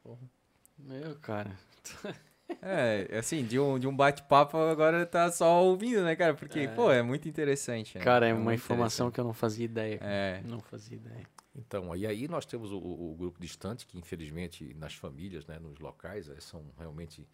Porra. 0.02 0.30
Meu, 0.78 1.16
cara. 1.16 1.56
É, 2.60 3.08
assim, 3.18 3.42
de 3.42 3.58
um, 3.58 3.78
de 3.78 3.86
um 3.88 3.96
bate-papo 3.96 4.58
agora 4.58 5.06
tá 5.06 5.32
só 5.32 5.64
ouvindo, 5.64 6.02
né, 6.02 6.14
cara? 6.14 6.34
Porque, 6.34 6.68
pô, 6.68 6.92
é 6.92 7.02
muito 7.02 7.26
interessante. 7.26 7.96
Né? 7.96 8.04
Cara, 8.04 8.28
é 8.28 8.34
uma 8.34 8.44
muito 8.44 8.58
informação 8.58 9.10
que 9.10 9.18
eu 9.18 9.24
não 9.24 9.32
fazia 9.32 9.64
ideia. 9.64 9.98
cara. 9.98 10.12
É. 10.12 10.42
Não 10.44 10.60
fazia 10.60 10.96
ideia. 10.96 11.26
Então, 11.54 11.94
e 11.94 12.06
aí 12.06 12.26
nós 12.26 12.44
temos 12.44 12.72
o, 12.72 12.78
o- 12.78 13.14
grupo 13.14 13.40
distante, 13.40 13.86
que 13.86 13.96
infelizmente 13.98 14.74
nas 14.74 14.94
famílias, 14.94 15.46
né, 15.46 15.58
nos 15.58 15.78
locais, 15.78 16.28
eh, 16.28 16.40
são 16.40 16.64
realmente 16.78 17.28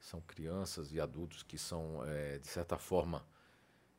são 0.00 0.20
crianças 0.20 0.92
e 0.92 1.00
adultos 1.00 1.42
que 1.42 1.58
são, 1.58 2.02
eh, 2.06 2.38
de 2.38 2.46
certa 2.48 2.78
forma, 2.78 3.26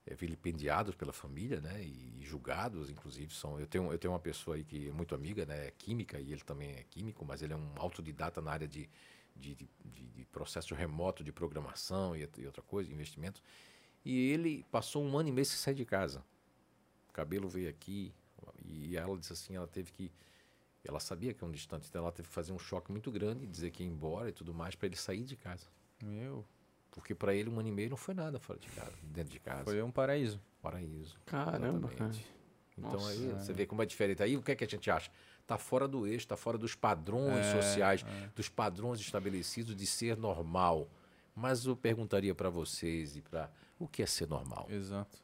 eh, 0.06 0.16
vilipendiados 0.16 0.96
pela 0.96 1.14
família, 1.14 1.62
né, 1.62 1.84
e 1.84 2.24
julgados, 2.24 2.90
inclusive. 2.90 3.34
São, 3.34 3.60
eu, 3.60 3.68
tenho, 3.68 3.92
eu 3.92 4.00
tenho 4.00 4.14
uma 4.14 4.20
pessoa 4.20 4.58
aí 4.58 4.64
que 4.66 4.90
é 4.90 4.92
muito 4.92 5.16
amiga, 5.16 5.46
né, 5.46 5.68
é 5.68 5.72
química, 5.72 6.20
e 6.20 6.32
ele 6.34 6.42
também 6.44 6.72
é 6.74 6.84
químico, 6.86 7.26
mas 7.26 7.42
ele 7.44 7.54
é 7.54 7.58
um 7.58 7.74
autodidata 7.78 8.42
na 8.42 8.52
área 8.52 8.68
de, 8.68 8.90
de, 9.36 9.56
de, 9.56 9.68
de- 9.86 10.26
processo 10.32 10.76
remoto 10.76 11.24
de 11.24 11.32
programação 11.32 12.16
e, 12.16 12.30
e 12.38 12.46
outra 12.46 12.62
coisa, 12.64 12.92
investimento. 12.94 13.42
E 14.06 14.32
ele 14.32 14.66
passou 14.72 15.04
um 15.04 15.18
ano 15.18 15.30
e 15.30 15.32
meio 15.34 15.46
sem 15.46 15.58
sair 15.58 15.76
de 15.76 15.86
casa. 15.86 16.24
O 17.10 17.14
cabelo 17.14 17.50
veio 17.50 17.70
aqui, 17.70 18.14
e 18.70 18.96
ela 18.98 19.18
disse 19.18 19.34
assim, 19.34 19.56
ela 19.56 19.68
teve 19.68 19.92
que 19.92 20.12
ela 20.84 21.00
sabia 21.00 21.34
que 21.34 21.44
é 21.44 21.48
um 21.48 21.52
distante, 21.52 21.88
então 21.90 22.02
ela 22.02 22.12
teve 22.12 22.28
que 22.30 22.34
fazer 22.34 22.54
um 22.54 22.60
choque 22.60 22.92
muito 22.92 23.12
grande, 23.12 23.46
dizer 23.46 23.72
que 23.72 23.84
ia 23.84 23.90
embora 23.90 24.30
e 24.30 24.32
tudo 24.32 24.54
mais 24.54 24.74
para 24.74 24.86
ele 24.88 24.96
sair 24.96 25.24
de 25.26 25.36
casa. 25.36 25.66
Meu, 26.02 26.46
Porque 26.92 27.14
para 27.14 27.34
ele 27.36 27.50
um 27.50 27.60
ano 27.60 27.68
e 27.68 27.72
meio 27.72 27.90
não 27.90 27.98
foi 27.98 28.14
nada 28.14 28.40
fora 28.40 28.58
de 28.58 28.70
casa, 28.70 28.94
dentro 29.04 29.32
de 29.34 29.40
casa. 29.40 29.64
foi 29.66 29.82
um 29.82 29.92
paraíso. 29.92 30.40
Paraíso. 30.62 31.20
Caramba, 31.26 31.90
cara. 31.90 32.10
Exatamente. 32.12 32.38
Então 32.78 32.92
Nossa, 32.92 33.10
aí 33.10 33.32
é. 33.32 33.34
você 33.34 33.54
vê 33.54 33.66
como 33.66 33.82
é 33.82 33.86
diferente. 33.86 34.22
Aí 34.24 34.38
o 34.38 34.42
que 34.42 34.52
é 34.52 34.56
que 34.56 34.64
a 34.64 34.68
gente 34.68 34.90
acha? 34.90 35.12
Tá 35.46 35.58
fora 35.58 35.88
do 35.88 36.06
eixo, 36.08 36.28
tá 36.28 36.38
fora 36.38 36.58
dos 36.58 36.76
padrões 36.76 37.46
É, 37.46 37.62
sociais, 37.62 38.06
dos 38.36 38.48
padrões 38.50 39.00
estabelecidos 39.00 39.76
de 39.76 39.86
ser 39.88 40.16
normal. 40.16 40.88
Mas 41.36 41.66
eu 41.66 41.76
perguntaria 41.76 42.34
para 42.36 42.50
vocês 42.50 43.18
e 43.18 43.22
para 43.22 43.52
o 43.80 43.88
que 43.88 44.04
é 44.04 44.06
ser 44.06 44.28
normal? 44.28 44.68
Exato. 44.70 45.18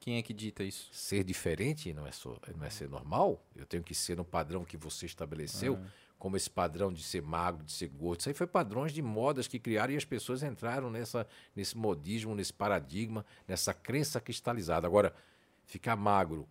Quem 0.00 0.16
é 0.16 0.22
que 0.22 0.32
dita 0.32 0.64
isso? 0.64 0.88
Ser 0.92 1.22
diferente 1.22 1.92
não 1.92 2.06
é, 2.06 2.10
só, 2.10 2.34
não 2.56 2.64
é 2.64 2.70
ser 2.70 2.88
normal? 2.88 3.44
Eu 3.54 3.66
tenho 3.66 3.82
que 3.82 3.94
ser 3.94 4.16
no 4.16 4.24
padrão 4.24 4.64
que 4.64 4.78
você 4.78 5.04
estabeleceu, 5.04 5.78
como 6.18 6.38
esse 6.38 6.48
padrão 6.48 6.90
de 6.90 7.02
ser 7.02 7.20
magro, 7.22 7.62
de 7.62 7.72
ser 7.72 7.88
gordo. 7.88 8.20
Isso 8.20 8.30
aí 8.30 8.34
foi 8.34 8.46
padrões 8.46 8.92
de 8.92 9.02
modas 9.02 9.46
que 9.46 9.58
criaram 9.58 9.92
e 9.92 9.96
as 9.96 10.04
pessoas 10.04 10.42
entraram 10.42 10.90
nessa, 10.90 11.26
nesse 11.54 11.76
modismo, 11.76 12.34
nesse 12.34 12.52
paradigma, 12.52 13.26
nessa 13.46 13.74
crença 13.74 14.18
cristalizada. 14.22 14.86
Agora, 14.86 15.14
ficar 15.66 15.96
magro 15.96 16.48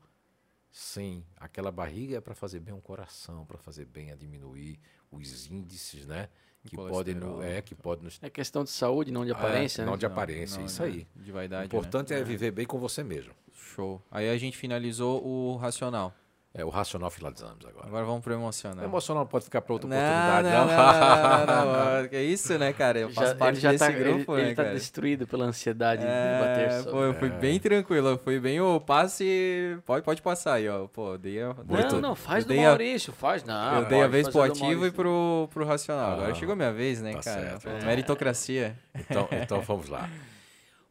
sem 0.72 1.26
aquela 1.38 1.72
barriga 1.72 2.18
é 2.18 2.22
para 2.22 2.36
fazer 2.36 2.60
bem 2.60 2.74
ao 2.74 2.82
coração, 2.82 3.46
para 3.46 3.58
fazer 3.58 3.86
bem 3.86 4.12
a 4.12 4.16
diminuir 4.16 4.80
os 5.12 5.48
índices, 5.48 6.06
né? 6.06 6.30
Que 6.70 6.76
podem, 6.78 7.16
no- 7.16 7.42
é, 7.42 7.62
que 7.62 7.74
podem 7.76 8.04
nos 8.06 8.20
É 8.22 8.30
questão 8.30 8.64
de 8.64 8.70
saúde, 8.70 9.12
não 9.12 9.26
de 9.26 9.32
aparência, 9.32 9.82
É, 9.82 9.86
né? 9.86 9.92
não 9.92 9.98
de 9.98 10.06
aparência, 10.06 10.62
isso 10.62 10.84
aí. 10.84 11.08
De 11.16 11.32
O 11.32 11.34
vaidade, 11.34 11.66
importante 11.66 12.14
é 12.14 12.24
viver 12.24 12.52
bem 12.52 12.66
com 12.66 12.78
você 12.78 13.04
mesmo. 13.04 13.30
né? 13.30 13.36
Show. 13.54 14.02
Aí 14.12 14.30
a 14.30 14.38
gente 14.38 14.56
finalizou 14.58 15.26
o 15.26 15.56
racional. 15.58 16.14
É 16.52 16.66
o 16.66 16.70
racional 16.70 17.12
finalizamos 17.12 17.64
agora. 17.64 17.86
Agora 17.86 18.04
vamos 18.06 18.22
pro 18.24 18.34
emocional. 18.34 18.84
O 18.84 18.88
emocional 18.88 19.24
pode 19.28 19.46
ficar 19.46 19.62
para 19.62 19.72
outra 19.72 19.88
Não, 19.88 19.96
oportunidade, 19.96 20.50
não, 20.50 20.66
não. 20.66 21.46
não, 21.46 21.46
não, 21.46 22.02
não, 22.02 22.08
Que 22.10 22.20
isso, 22.22 22.58
né, 22.58 22.74
cara? 22.74 22.98
Eu 23.00 23.10
Já- 23.12 23.22
faço 23.22 23.36
parte 23.36 23.54
ele 23.54 23.62
já 23.62 23.72
desse 23.72 23.86
tá, 23.86 23.92
grupo, 23.92 24.34
ele, 24.34 24.42
né, 24.42 24.48
ele 24.48 24.56
tá 24.56 24.64
cara? 24.64 24.76
destruído 24.76 25.28
pela 25.28 25.46
ansiedade 25.46 26.02
de 26.02 26.08
É, 26.08 26.40
bater 26.42 26.84
pô, 26.86 26.90
sobre. 26.90 27.08
eu 27.08 27.14
fui 27.14 27.30
bem 27.30 27.60
tranquilo, 27.60 28.08
eu 28.10 28.18
fui 28.18 28.40
bem, 28.40 28.60
ô, 28.60 28.82
passe, 28.82 29.78
pode, 29.86 30.04
pode 30.04 30.24
passar 30.24 30.54
aí, 30.56 30.68
ó, 30.68 30.88
pô, 30.88 31.20
dei 31.20 31.40
a, 31.40 31.54
Muito- 31.54 31.94
Não, 31.94 32.02
não, 32.02 32.16
faz 32.16 32.44
do 32.46 32.48
dei 32.50 32.66
a- 32.66 32.70
Maurício, 32.70 33.14
faz 33.14 33.44
não. 33.44 33.82
eu 33.82 33.86
dei 33.86 34.02
a 34.02 34.08
vez 34.08 34.28
pro 34.28 34.42
ativo 34.42 34.66
e 34.66 34.74
Maurício. 34.76 34.94
pro, 34.94 35.50
pro 35.54 35.66
racional, 35.66 36.14
agora 36.14 36.32
Ah, 36.32 36.36
chegou 36.36 36.54
a 36.54 36.56
minha 36.56 36.74
vez, 36.74 37.00
né, 37.00 37.14
tá 37.14 37.22
cara, 37.22 37.42
certo, 37.42 37.64
Pô, 37.64 37.70
é. 37.70 37.86
meritocracia. 37.86 38.76
Então, 38.96 39.28
então 39.32 39.62
vamos 39.62 39.88
lá. 39.88 40.10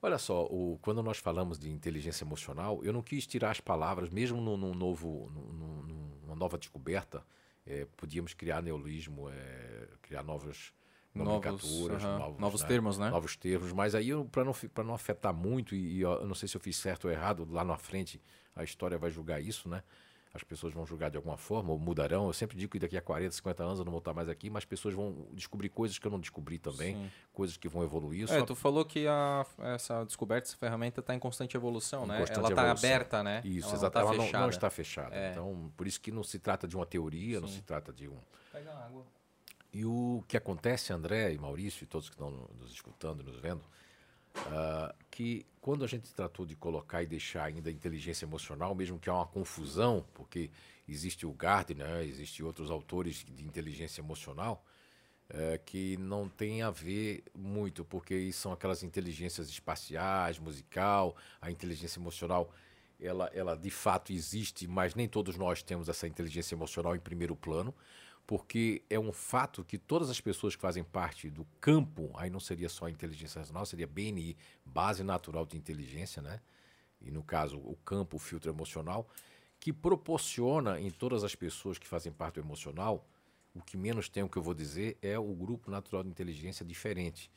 Olha 0.01 0.19
só, 0.19 0.45
o- 0.47 0.79
quando 0.81 1.03
nós 1.03 1.19
falamos 1.19 1.59
de 1.59 1.71
inteligência 1.71 2.25
emocional, 2.25 2.81
eu 2.85 2.93
não 2.93 3.03
quis 3.03 3.27
tirar 3.27 3.51
as 3.51 3.61
palavras, 3.61 4.09
mesmo 4.11 4.41
num, 4.41 4.57
num 4.57 4.75
novo, 4.75 5.29
num- 5.33 5.53
num- 5.53 6.19
numa 6.23 6.37
nova 6.37 6.57
descoberta, 6.57 7.25
eh, 7.67 7.87
podíamos 7.97 8.33
criar 8.33 8.63
neologismo, 8.63 9.29
eh, 9.31 9.89
criar 10.03 10.23
novas 10.23 10.73
Novos, 11.15 11.31
nomenclaturas, 11.31 12.05
aham, 12.05 12.19
novos, 12.19 12.39
novos 12.41 12.61
né, 12.61 12.67
termos, 12.69 12.99
né? 12.99 13.11
Novos 13.11 13.37
termos, 13.37 13.73
mas 13.73 13.95
aí 13.95 14.11
para 14.31 14.45
não, 14.45 14.53
pra 14.53 14.85
não 14.85 14.95
afetar 14.95 15.35
muito, 15.35 15.75
e, 15.75 15.97
e 15.97 16.01
eu 16.03 16.25
não 16.27 16.35
sei 16.35 16.47
se 16.49 16.57
eu 16.57 16.61
fiz 16.61 16.77
certo 16.77 17.07
ou 17.07 17.11
errado, 17.11 17.45
lá 17.51 17.65
na 17.65 17.77
frente 17.77 18.21
a 18.55 18.63
história 18.63 18.97
vai 18.99 19.11
julgar 19.11 19.43
isso, 19.43 19.69
né? 19.69 19.83
As 20.35 20.43
pessoas 20.43 20.73
vão 20.75 20.85
julgar 20.85 21.11
de 21.11 21.17
alguma 21.17 21.37
forma, 21.39 21.73
ou 21.73 21.79
mudarão. 21.79 22.27
Eu 22.27 22.33
sempre 22.33 22.57
digo 22.57 22.71
que 22.73 22.79
daqui 22.79 22.97
a 22.97 23.03
40, 23.03 23.35
50 23.35 23.63
anos 23.65 23.79
eu 23.79 23.85
não 23.85 23.91
vou 23.93 23.99
estar 23.99 24.13
mais 24.13 24.29
aqui, 24.29 24.51
mas 24.51 24.59
as 24.63 24.65
pessoas 24.67 24.95
vão 24.95 25.27
descobrir 25.33 25.69
coisas 25.71 25.99
que 25.99 26.07
eu 26.07 26.11
não 26.11 26.21
descobri 26.21 26.59
também, 26.59 26.95
Sim. 26.97 27.11
coisas 27.33 27.57
que 27.57 27.69
vão 27.69 27.83
evoluir. 27.83 28.25
É, 28.25 28.39
só- 28.41 28.45
tu 28.45 28.55
falou 28.55 28.85
que 28.85 29.07
a, 29.07 29.47
essa 29.59 30.05
descoberta, 30.05 30.47
essa 30.49 30.57
ferramenta 30.57 31.01
está 31.01 31.15
em 31.15 31.19
constante 31.19 31.57
evolução, 31.57 32.05
Em 32.05 32.09
né? 32.09 32.19
constante 32.19 32.39
Ela 32.41 32.49
está 32.51 32.71
aberta, 32.71 33.23
né? 33.23 33.41
Isso, 33.45 33.69
ela 33.69 33.77
exato. 33.77 33.99
Não 33.99 34.03
ela 34.03 34.11
tá 34.13 34.17
não, 34.19 34.25
fechada. 34.25 34.43
não 34.43 34.51
está 34.51 34.71
fechada. 34.71 35.15
É. 35.17 35.31
Então, 35.33 35.73
por 35.77 35.87
isso 35.87 36.01
que 36.01 36.13
não 36.13 36.23
se 36.23 36.39
trata 36.39 36.69
de 36.69 36.77
uma 36.77 36.85
teoria, 36.87 37.41
não 37.41 37.49
Sim. 37.49 37.55
se 37.57 37.63
trata 37.63 37.93
de 37.93 38.07
um. 38.09 38.17
Pega 38.53 38.73
água. 38.75 39.05
E 39.73 39.85
o 39.85 40.23
que 40.29 40.37
acontece, 40.37 40.93
André 40.93 41.33
e 41.33 41.39
Maurício, 41.39 41.85
e 41.85 41.87
todos 41.87 42.09
que 42.09 42.15
estão 42.15 42.31
no- 42.31 42.51
nos 42.61 42.71
escutando, 42.73 43.23
nos 43.23 43.39
vendo, 43.41 43.63
ah, 44.35 44.95
que 45.11 45.45
quando 45.61 45.85
a 45.85 45.87
gente 45.87 46.13
tratou 46.15 46.47
de 46.47 46.57
colocar 46.57 47.03
e 47.03 47.07
deixar 47.07 47.45
ainda 47.45 47.69
a 47.69 47.73
inteligência 47.73 48.25
emocional, 48.25 48.75
mesmo 48.75 48.99
que 48.99 49.11
há 49.11 49.15
uma 49.15 49.27
confusão, 49.27 50.05
porque 50.15 50.51
existe 50.89 51.27
o 51.27 51.33
Gardner, 51.33 51.87
né, 51.87 52.05
existe 52.05 52.43
outros 52.43 52.71
autores 52.71 53.25
de 53.29 53.45
inteligência 53.45 54.01
emocional, 54.01 54.65
eh, 55.29 55.61
que 55.65 55.99
não 55.99 56.27
tem 56.27 56.63
a 56.63 56.71
ver 56.71 57.23
muito, 57.35 57.85
porque 57.85 58.33
são 58.33 58.51
aquelas 58.51 58.83
inteligências 58.83 59.51
espaciais, 59.51 60.39
musical, 60.39 61.15
a 61.41 61.51
inteligência 61.51 61.99
emocional, 61.99 62.51
ela, 62.99 63.31
ela 63.35 63.55
de 63.55 63.71
fato 63.71 64.11
existe, 64.11 64.67
mas 64.67 64.95
nem 64.95 65.07
todos 65.07 65.37
nós 65.37 65.63
temos 65.63 65.89
essa 65.89 66.09
inteligência 66.09 66.55
emocional 66.55 66.97
em 66.97 67.01
primeiro 67.01 67.37
plano, 67.37 67.75
porque 68.29 68.83
é 68.91 68.99
um 68.99 69.11
fato 69.11 69.65
que 69.65 69.79
todas 69.79 70.11
as 70.11 70.21
pessoas 70.21 70.55
que 70.55 70.61
fazem 70.61 70.85
parte 70.85 71.31
do 71.31 71.47
campo, 71.63 72.11
aí 72.15 72.29
não 72.29 72.39
seria 72.39 72.69
só 72.69 72.87
inteligência 72.87 73.39
racional, 73.39 73.65
seria 73.65 73.87
BNI, 73.87 74.37
Base 74.67 75.03
Natural 75.03 75.47
de 75.47 75.57
Inteligência, 75.57 76.21
né? 76.21 76.39
E 77.01 77.11
no 77.11 77.23
caso, 77.23 77.57
o 77.57 77.75
campo, 77.87 78.17
o 78.17 78.19
filtro 78.19 78.51
emocional, 78.51 79.09
que 79.59 79.73
proporciona 79.73 80.79
em 80.79 80.91
todas 80.91 81.25
as 81.25 81.35
pessoas 81.35 81.79
que 81.79 81.89
fazem 81.89 82.13
parte 82.13 82.35
do 82.35 82.43
emocional, 82.43 83.09
o 83.55 83.63
que 83.63 83.79
menos 83.79 84.11
tem, 84.11 84.23
o 84.23 84.29
que 84.29 84.37
eu 84.37 84.43
vou 84.43 84.53
dizer, 84.53 84.99
é 85.01 85.19
o 85.19 85.35
grupo 85.35 85.71
natural 85.71 86.03
de 86.03 86.11
inteligência 86.11 86.67
diferente. 86.67 87.31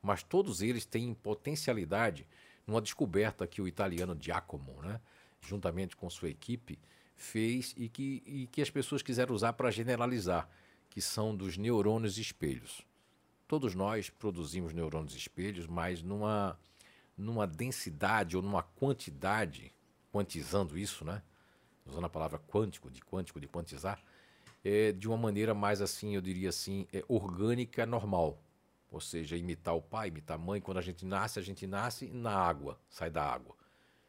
Mas 0.00 0.22
todos 0.22 0.62
eles 0.62 0.86
têm 0.86 1.12
potencialidade 1.12 2.26
numa 2.66 2.80
descoberta 2.80 3.46
que 3.46 3.60
o 3.60 3.68
italiano 3.68 4.16
Giacomo, 4.18 4.80
né, 4.80 4.98
juntamente 5.42 5.94
com 5.94 6.08
sua 6.08 6.30
equipe, 6.30 6.78
fez 7.18 7.74
e 7.76 7.88
que, 7.88 8.22
e 8.24 8.46
que 8.46 8.62
as 8.62 8.70
pessoas 8.70 9.02
quiseram 9.02 9.34
usar 9.34 9.52
para 9.52 9.70
generalizar, 9.70 10.48
que 10.88 11.02
são 11.02 11.36
dos 11.36 11.58
neurônios 11.58 12.16
espelhos. 12.16 12.80
Todos 13.46 13.74
nós 13.74 14.08
produzimos 14.08 14.72
neurônios 14.72 15.14
espelhos, 15.14 15.66
mas 15.66 16.02
numa, 16.02 16.58
numa 17.16 17.46
densidade 17.46 18.36
ou 18.36 18.42
numa 18.42 18.62
quantidade, 18.62 19.72
quantizando 20.12 20.78
isso, 20.78 21.04
né? 21.04 21.22
usando 21.84 22.04
a 22.04 22.10
palavra 22.10 22.38
quântico, 22.38 22.90
de 22.90 23.00
quântico, 23.00 23.40
de 23.40 23.48
quantizar, 23.48 24.02
é, 24.64 24.92
de 24.92 25.08
uma 25.08 25.16
maneira 25.16 25.54
mais 25.54 25.80
assim, 25.80 26.14
eu 26.14 26.20
diria 26.20 26.50
assim, 26.50 26.86
é, 26.92 27.02
orgânica, 27.08 27.84
normal. 27.84 28.42
Ou 28.90 29.00
seja, 29.00 29.36
imitar 29.36 29.74
o 29.74 29.82
pai, 29.82 30.08
imitar 30.08 30.36
a 30.36 30.40
mãe. 30.40 30.60
Quando 30.60 30.78
a 30.78 30.82
gente 30.82 31.04
nasce, 31.04 31.38
a 31.38 31.42
gente 31.42 31.66
nasce 31.66 32.06
na 32.08 32.32
água, 32.32 32.78
sai 32.88 33.10
da 33.10 33.22
água. 33.22 33.54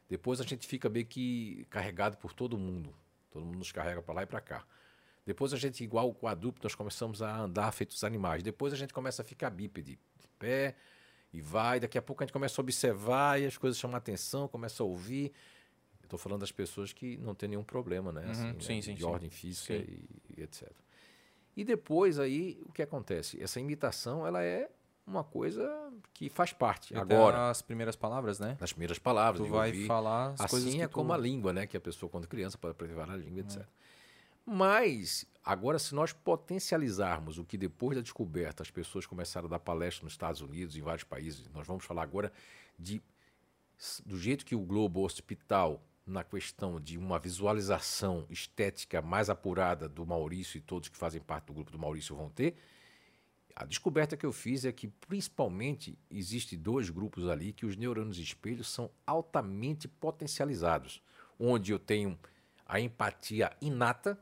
Depois 0.08 0.40
a 0.40 0.44
gente 0.44 0.66
fica 0.66 0.88
meio 0.88 1.06
que 1.06 1.66
carregado 1.70 2.16
por 2.16 2.32
todo 2.32 2.58
mundo. 2.58 2.94
Todo 3.30 3.44
mundo 3.44 3.58
nos 3.58 3.72
carrega 3.72 4.02
para 4.02 4.14
lá 4.14 4.22
e 4.22 4.26
para 4.26 4.40
cá. 4.40 4.64
Depois 5.24 5.52
a 5.52 5.56
gente, 5.56 5.84
igual 5.84 6.08
o 6.08 6.14
quadrúpede, 6.14 6.64
nós 6.64 6.74
começamos 6.74 7.22
a 7.22 7.36
andar 7.36 7.70
feitos 7.72 8.02
animais. 8.02 8.42
Depois 8.42 8.72
a 8.72 8.76
gente 8.76 8.92
começa 8.92 9.22
a 9.22 9.24
ficar 9.24 9.50
bípede, 9.50 9.98
de 10.18 10.28
pé, 10.38 10.74
e 11.32 11.40
vai. 11.40 11.78
Daqui 11.78 11.96
a 11.96 12.02
pouco 12.02 12.22
a 12.22 12.26
gente 12.26 12.32
começa 12.32 12.60
a 12.60 12.62
observar 12.62 13.40
e 13.40 13.46
as 13.46 13.56
coisas 13.56 13.78
chamam 13.78 13.94
a 13.94 13.98
atenção, 13.98 14.48
começa 14.48 14.82
a 14.82 14.86
ouvir. 14.86 15.32
Estou 16.02 16.18
falando 16.18 16.40
das 16.40 16.50
pessoas 16.50 16.92
que 16.92 17.16
não 17.18 17.34
tem 17.34 17.50
nenhum 17.50 17.62
problema, 17.62 18.10
né? 18.10 18.26
Assim, 18.28 18.46
né? 18.46 18.56
sim, 18.58 18.82
sim, 18.82 18.94
de 18.94 19.02
sim. 19.02 19.06
ordem 19.06 19.30
física 19.30 19.74
e, 19.74 20.04
e 20.36 20.42
etc. 20.42 20.68
E 21.56 21.64
depois 21.64 22.18
aí, 22.18 22.60
o 22.66 22.72
que 22.72 22.82
acontece? 22.82 23.40
Essa 23.40 23.60
imitação, 23.60 24.26
ela 24.26 24.42
é 24.42 24.68
uma 25.10 25.24
coisa 25.24 25.68
que 26.14 26.28
faz 26.28 26.52
parte. 26.52 26.96
Até 26.96 27.14
Agora, 27.14 27.50
as 27.50 27.60
primeiras 27.60 27.96
palavras, 27.96 28.38
né? 28.38 28.56
nas 28.60 28.72
primeiras 28.72 28.98
palavras, 28.98 29.46
Tu 29.46 29.50
vai 29.50 29.70
ouvir, 29.70 29.86
falar 29.86 30.34
as 30.38 30.50
coisas 30.50 30.68
Assim 30.68 30.78
que 30.78 30.82
é 30.82 30.88
tu... 30.88 30.92
como 30.92 31.12
a 31.12 31.18
língua, 31.18 31.52
né? 31.52 31.66
Que 31.66 31.76
a 31.76 31.80
pessoa, 31.80 32.08
quando 32.08 32.28
criança, 32.28 32.56
pode 32.56 32.74
preservar 32.74 33.10
a 33.10 33.16
língua, 33.16 33.40
etc. 33.40 33.66
Mas, 34.46 35.26
agora, 35.44 35.78
se 35.78 35.94
nós 35.94 36.12
potencializarmos 36.12 37.38
o 37.38 37.44
que 37.44 37.56
depois 37.58 37.96
da 37.96 38.02
descoberta 38.02 38.62
as 38.62 38.70
pessoas 38.70 39.06
começaram 39.06 39.46
a 39.46 39.50
dar 39.50 39.60
palestra 39.60 40.04
nos 40.04 40.14
Estados 40.14 40.40
Unidos, 40.40 40.76
em 40.76 40.82
vários 40.82 41.04
países, 41.04 41.48
nós 41.52 41.66
vamos 41.66 41.84
falar 41.84 42.02
agora 42.02 42.32
de 42.78 43.02
do 44.04 44.18
jeito 44.18 44.44
que 44.44 44.54
o 44.54 44.60
Globo 44.60 45.02
Hospital, 45.02 45.82
na 46.06 46.22
questão 46.22 46.78
de 46.78 46.98
uma 46.98 47.18
visualização 47.18 48.26
estética 48.28 49.00
mais 49.00 49.30
apurada 49.30 49.88
do 49.88 50.04
Maurício 50.04 50.58
e 50.58 50.60
todos 50.60 50.88
que 50.88 50.96
fazem 50.96 51.20
parte 51.20 51.46
do 51.46 51.54
grupo 51.54 51.70
do 51.70 51.78
Maurício 51.78 52.14
vão 52.14 52.28
ter, 52.28 52.56
a 53.54 53.64
descoberta 53.64 54.16
que 54.16 54.26
eu 54.26 54.32
fiz 54.32 54.64
é 54.64 54.72
que, 54.72 54.88
principalmente, 54.88 55.98
existe 56.10 56.56
dois 56.56 56.90
grupos 56.90 57.28
ali 57.28 57.52
que 57.52 57.66
os 57.66 57.76
neurônios 57.76 58.18
espelhos 58.18 58.68
são 58.68 58.90
altamente 59.06 59.86
potencializados, 59.86 61.02
onde 61.38 61.72
eu 61.72 61.78
tenho 61.78 62.18
a 62.66 62.80
empatia 62.80 63.56
inata, 63.60 64.18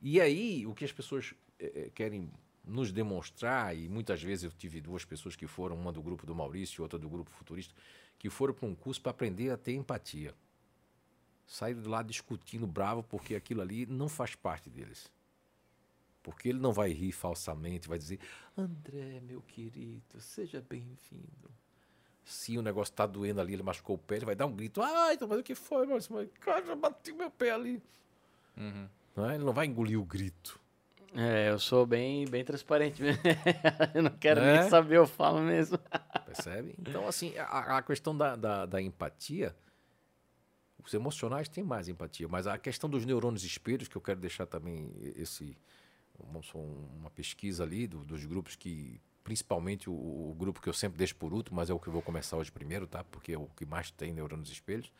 e 0.00 0.20
aí 0.20 0.66
o 0.66 0.74
que 0.74 0.84
as 0.84 0.92
pessoas 0.92 1.34
é, 1.58 1.90
querem 1.94 2.30
nos 2.64 2.92
demonstrar, 2.92 3.76
e 3.76 3.88
muitas 3.88 4.22
vezes 4.22 4.44
eu 4.44 4.52
tive 4.52 4.80
duas 4.80 5.04
pessoas 5.04 5.36
que 5.36 5.46
foram, 5.46 5.76
uma 5.76 5.92
do 5.92 6.02
grupo 6.02 6.26
do 6.26 6.34
Maurício 6.34 6.80
e 6.80 6.82
outra 6.82 6.98
do 6.98 7.08
grupo 7.08 7.30
futurista, 7.30 7.74
que 8.18 8.30
foram 8.30 8.54
para 8.54 8.66
um 8.66 8.74
curso 8.74 9.00
para 9.00 9.10
aprender 9.10 9.50
a 9.50 9.56
ter 9.56 9.74
empatia. 9.74 10.34
Saíram 11.46 11.82
de 11.82 11.88
lá 11.88 12.02
discutindo 12.02 12.66
bravo 12.66 13.02
porque 13.02 13.34
aquilo 13.34 13.60
ali 13.60 13.86
não 13.86 14.08
faz 14.08 14.34
parte 14.34 14.70
deles. 14.70 15.10
Porque 16.22 16.50
ele 16.50 16.58
não 16.58 16.72
vai 16.72 16.92
rir 16.92 17.12
falsamente, 17.12 17.88
vai 17.88 17.98
dizer: 17.98 18.20
André, 18.56 19.20
meu 19.20 19.40
querido, 19.42 20.20
seja 20.20 20.64
bem-vindo. 20.68 21.50
Se 22.24 22.56
o 22.58 22.62
negócio 22.62 22.92
está 22.92 23.06
doendo 23.06 23.40
ali, 23.40 23.54
ele 23.54 23.62
machucou 23.62 23.96
o 23.96 23.98
pé, 23.98 24.16
ele 24.16 24.26
vai 24.26 24.34
dar 24.34 24.46
um 24.46 24.54
grito: 24.54 24.82
Ai, 24.82 25.14
então, 25.14 25.26
mas 25.26 25.38
o 25.38 25.42
que 25.42 25.54
foi? 25.54 25.86
Mas, 25.86 26.08
cara, 26.40 26.64
já 26.64 26.76
bati 26.76 27.12
meu 27.12 27.30
pé 27.30 27.52
ali. 27.52 27.82
Uhum. 28.56 28.88
Não 29.16 29.30
é? 29.30 29.34
Ele 29.34 29.44
não 29.44 29.52
vai 29.52 29.66
engolir 29.66 29.98
o 29.98 30.04
grito. 30.04 30.60
É, 31.14 31.50
eu 31.50 31.58
sou 31.58 31.84
bem, 31.84 32.24
bem 32.26 32.44
transparente 32.44 33.02
mesmo. 33.02 33.20
eu 33.94 34.02
não 34.02 34.10
quero 34.10 34.40
é? 34.40 34.60
nem 34.60 34.70
saber, 34.70 34.98
eu 34.98 35.06
falo 35.06 35.40
mesmo. 35.40 35.78
Percebe? 36.24 36.74
Então, 36.78 37.08
assim, 37.08 37.36
a, 37.36 37.78
a 37.78 37.82
questão 37.82 38.16
da, 38.16 38.36
da, 38.36 38.66
da, 38.66 38.80
empatia, 38.80 39.54
os 40.84 40.94
emocionais 40.94 41.48
têm 41.48 41.64
mais 41.64 41.88
empatia, 41.88 42.28
mas 42.28 42.46
a 42.46 42.56
questão 42.58 42.88
dos 42.88 43.04
neurônios 43.04 43.42
espelhos, 43.42 43.88
que 43.88 43.96
eu 43.96 44.00
quero 44.00 44.20
deixar 44.20 44.46
também 44.46 44.92
esse 45.16 45.56
uma 46.54 47.10
pesquisa 47.10 47.62
ali 47.62 47.86
do, 47.86 48.04
dos 48.04 48.24
grupos 48.24 48.56
que 48.56 49.00
principalmente 49.22 49.88
o, 49.88 49.92
o, 49.92 50.34
grupo 50.36 50.60
que 50.60 50.68
eu 50.68 50.72
sempre 50.72 50.98
deixo 50.98 51.14
por 51.14 51.32
último, 51.32 51.56
mas 51.56 51.70
é 51.70 51.74
o 51.74 51.78
que 51.78 51.88
eu 51.88 51.92
vou 51.92 52.02
começar 52.02 52.36
hoje 52.36 52.50
primeiro, 52.50 52.86
tá? 52.86 53.04
Porque 53.04 53.32
é 53.32 53.38
o 53.38 53.46
que 53.46 53.64
mais 53.64 53.90
tem 53.90 54.12
neurônios 54.12 54.50
espelhos. 54.50 54.92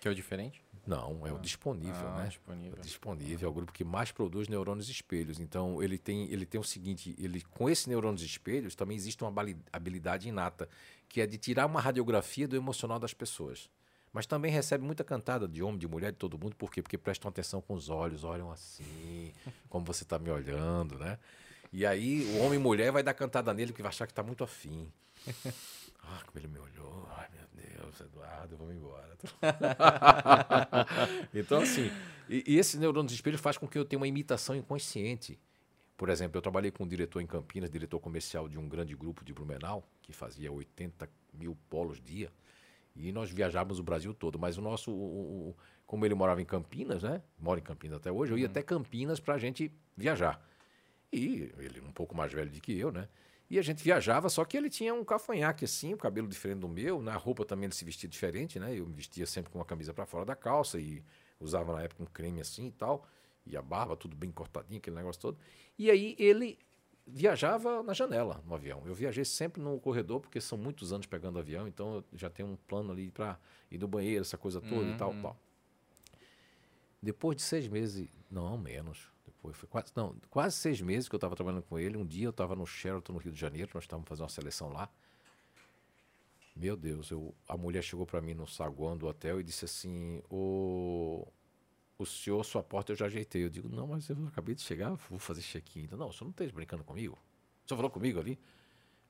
Que 0.00 0.08
é 0.08 0.10
o 0.10 0.14
diferente? 0.14 0.64
Não, 0.86 1.26
é 1.26 1.30
ah. 1.30 1.34
o 1.34 1.38
disponível, 1.38 2.08
ah, 2.08 2.22
né? 2.22 2.28
Disponível. 2.28 2.78
É 2.78 2.80
disponível, 2.80 3.48
é 3.48 3.50
o 3.50 3.54
grupo 3.54 3.70
que 3.70 3.84
mais 3.84 4.10
produz 4.10 4.48
neurônios 4.48 4.88
espelhos. 4.88 5.38
Então, 5.38 5.82
ele 5.82 5.98
tem, 5.98 6.24
ele 6.32 6.46
tem 6.46 6.60
o 6.60 6.64
seguinte, 6.64 7.14
ele 7.18 7.42
com 7.42 7.68
esses 7.68 7.86
neurônios 7.86 8.22
espelhos 8.22 8.74
também 8.74 8.96
existe 8.96 9.22
uma 9.22 9.32
habilidade 9.72 10.28
inata, 10.28 10.68
que 11.08 11.20
é 11.20 11.26
de 11.26 11.36
tirar 11.36 11.66
uma 11.66 11.80
radiografia 11.80 12.48
do 12.48 12.56
emocional 12.56 12.98
das 12.98 13.12
pessoas. 13.12 13.68
Mas 14.12 14.26
também 14.26 14.50
recebe 14.50 14.84
muita 14.84 15.04
cantada 15.04 15.46
de 15.46 15.62
homem, 15.62 15.78
de 15.78 15.86
mulher, 15.86 16.10
de 16.10 16.18
todo 16.18 16.38
mundo. 16.38 16.56
Por 16.56 16.70
quê? 16.70 16.82
Porque 16.82 16.98
prestam 16.98 17.28
atenção 17.28 17.60
com 17.60 17.74
os 17.74 17.88
olhos, 17.88 18.24
olham 18.24 18.50
assim, 18.50 19.32
como 19.68 19.84
você 19.84 20.02
está 20.02 20.18
me 20.18 20.30
olhando, 20.30 20.98
né? 20.98 21.18
E 21.72 21.86
aí 21.86 22.24
o 22.34 22.38
homem 22.38 22.58
e 22.58 22.62
mulher 22.62 22.90
vai 22.90 23.02
dar 23.02 23.14
cantada 23.14 23.54
nele, 23.54 23.72
que 23.72 23.82
vai 23.82 23.90
achar 23.90 24.06
que 24.06 24.12
está 24.12 24.22
muito 24.22 24.44
afim. 24.44 24.92
Ah, 26.02 26.22
como 26.26 26.38
ele 26.38 26.48
me 26.48 26.58
olhou. 26.58 27.06
Ai, 27.10 27.28
meu 27.32 27.46
Deus, 27.62 28.00
Eduardo, 28.00 28.56
vamos 28.56 28.74
embora. 28.74 29.16
então, 31.32 31.60
assim, 31.60 31.90
e, 32.28 32.42
e 32.46 32.58
esse 32.58 32.78
neurônio 32.78 33.08
de 33.08 33.14
espelho 33.14 33.38
faz 33.38 33.56
com 33.58 33.68
que 33.68 33.78
eu 33.78 33.84
tenha 33.84 34.00
uma 34.00 34.08
imitação 34.08 34.56
inconsciente. 34.56 35.38
Por 35.96 36.08
exemplo, 36.08 36.38
eu 36.38 36.42
trabalhei 36.42 36.70
com 36.70 36.84
um 36.84 36.88
diretor 36.88 37.20
em 37.20 37.26
Campinas, 37.26 37.70
diretor 37.70 38.00
comercial 38.00 38.48
de 38.48 38.58
um 38.58 38.68
grande 38.68 38.96
grupo 38.96 39.22
de 39.24 39.32
Blumenau, 39.34 39.86
que 40.00 40.12
fazia 40.12 40.50
80 40.50 41.08
mil 41.34 41.56
polos 41.68 42.00
dia. 42.00 42.32
E 42.94 43.12
nós 43.12 43.30
viajávamos 43.30 43.78
o 43.78 43.82
Brasil 43.82 44.12
todo. 44.12 44.38
Mas 44.38 44.58
o 44.58 44.62
nosso, 44.62 44.90
o, 44.90 45.50
o, 45.50 45.56
como 45.86 46.04
ele 46.04 46.14
morava 46.14 46.40
em 46.42 46.44
Campinas, 46.44 47.02
né? 47.02 47.22
Mora 47.38 47.60
em 47.60 47.62
Campinas 47.62 47.98
até 47.98 48.10
hoje, 48.10 48.32
eu 48.32 48.38
ia 48.38 48.44
uhum. 48.44 48.50
até 48.50 48.62
Campinas 48.62 49.20
para 49.20 49.34
a 49.34 49.38
gente 49.38 49.72
viajar. 49.96 50.44
E 51.12 51.52
ele 51.58 51.80
um 51.80 51.92
pouco 51.92 52.14
mais 52.14 52.32
velho 52.32 52.50
do 52.50 52.60
que 52.60 52.78
eu, 52.78 52.92
né? 52.92 53.08
E 53.50 53.58
a 53.58 53.62
gente 53.62 53.82
viajava, 53.82 54.28
só 54.28 54.44
que 54.44 54.56
ele 54.56 54.70
tinha 54.70 54.94
um 54.94 55.04
cafanhaque 55.04 55.64
assim, 55.64 55.92
o 55.92 55.96
um 55.96 55.98
cabelo 55.98 56.28
diferente 56.28 56.60
do 56.60 56.68
meu, 56.68 57.02
na 57.02 57.16
roupa 57.16 57.44
também 57.44 57.64
ele 57.64 57.74
se 57.74 57.84
vestia 57.84 58.08
diferente, 58.08 58.60
né? 58.60 58.78
Eu 58.78 58.86
me 58.86 58.94
vestia 58.94 59.26
sempre 59.26 59.50
com 59.50 59.58
uma 59.58 59.64
camisa 59.64 59.92
para 59.92 60.06
fora 60.06 60.24
da 60.24 60.36
calça 60.36 60.78
e 60.78 61.02
usava 61.40 61.72
na 61.72 61.82
época 61.82 62.00
um 62.04 62.06
creme 62.06 62.40
assim 62.40 62.68
e 62.68 62.70
tal, 62.70 63.04
e 63.44 63.56
a 63.56 63.62
barba 63.62 63.96
tudo 63.96 64.14
bem 64.14 64.30
cortadinho, 64.30 64.78
aquele 64.78 64.94
negócio 64.94 65.20
todo. 65.20 65.38
E 65.76 65.90
aí 65.90 66.14
ele 66.16 66.60
viajava 67.12 67.82
na 67.82 67.92
janela 67.92 68.42
no 68.46 68.54
avião. 68.54 68.82
Eu 68.86 68.94
viajei 68.94 69.24
sempre 69.24 69.60
no 69.60 69.78
corredor, 69.80 70.20
porque 70.20 70.40
são 70.40 70.56
muitos 70.56 70.92
anos 70.92 71.06
pegando 71.06 71.38
avião, 71.38 71.66
então 71.66 71.96
eu 71.96 72.04
já 72.18 72.30
tenho 72.30 72.48
um 72.48 72.56
plano 72.56 72.92
ali 72.92 73.10
para 73.10 73.38
ir 73.70 73.78
no 73.78 73.88
banheiro, 73.88 74.22
essa 74.22 74.38
coisa 74.38 74.60
toda 74.60 74.82
uhum. 74.82 74.94
e 74.94 74.96
tal, 74.96 75.10
uhum. 75.10 75.22
tal. 75.22 75.36
Depois 77.02 77.36
de 77.36 77.42
seis 77.42 77.66
meses, 77.66 78.08
não, 78.30 78.56
menos. 78.58 79.08
Depois 79.24 79.56
foi 79.56 79.68
quase, 79.68 79.92
não, 79.96 80.14
quase 80.28 80.56
seis 80.56 80.80
meses 80.80 81.08
que 81.08 81.14
eu 81.14 81.18
estava 81.18 81.34
trabalhando 81.34 81.62
com 81.62 81.78
ele. 81.78 81.96
Um 81.96 82.06
dia 82.06 82.26
eu 82.26 82.30
estava 82.30 82.54
no 82.54 82.66
Sheraton, 82.66 83.14
no 83.14 83.18
Rio 83.18 83.32
de 83.32 83.40
Janeiro, 83.40 83.70
nós 83.74 83.84
estávamos 83.84 84.08
fazendo 84.08 84.24
uma 84.24 84.30
seleção 84.30 84.68
lá. 84.68 84.88
Meu 86.54 86.76
Deus, 86.76 87.10
eu, 87.10 87.34
a 87.48 87.56
mulher 87.56 87.82
chegou 87.82 88.04
para 88.04 88.20
mim 88.20 88.34
no 88.34 88.46
saguão 88.46 88.98
do 88.98 89.06
hotel 89.06 89.40
e 89.40 89.42
disse 89.42 89.64
assim: 89.64 90.22
o, 90.28 91.26
o 92.02 92.06
senhor, 92.06 92.42
sua 92.44 92.62
porta 92.62 92.92
eu 92.92 92.96
já 92.96 93.06
ajeitei. 93.06 93.44
Eu 93.44 93.50
digo: 93.50 93.68
Não, 93.68 93.86
mas 93.86 94.08
eu 94.08 94.16
acabei 94.26 94.54
de 94.54 94.62
chegar, 94.62 94.94
vou 94.94 95.18
fazer 95.18 95.42
check-in. 95.42 95.88
Não, 95.90 96.08
o 96.08 96.12
senhor 96.12 96.24
não 96.24 96.30
esteja 96.30 96.52
brincando 96.52 96.84
comigo? 96.84 97.18
O 97.64 97.68
senhor 97.68 97.76
falou 97.76 97.90
comigo 97.90 98.18
ali? 98.18 98.38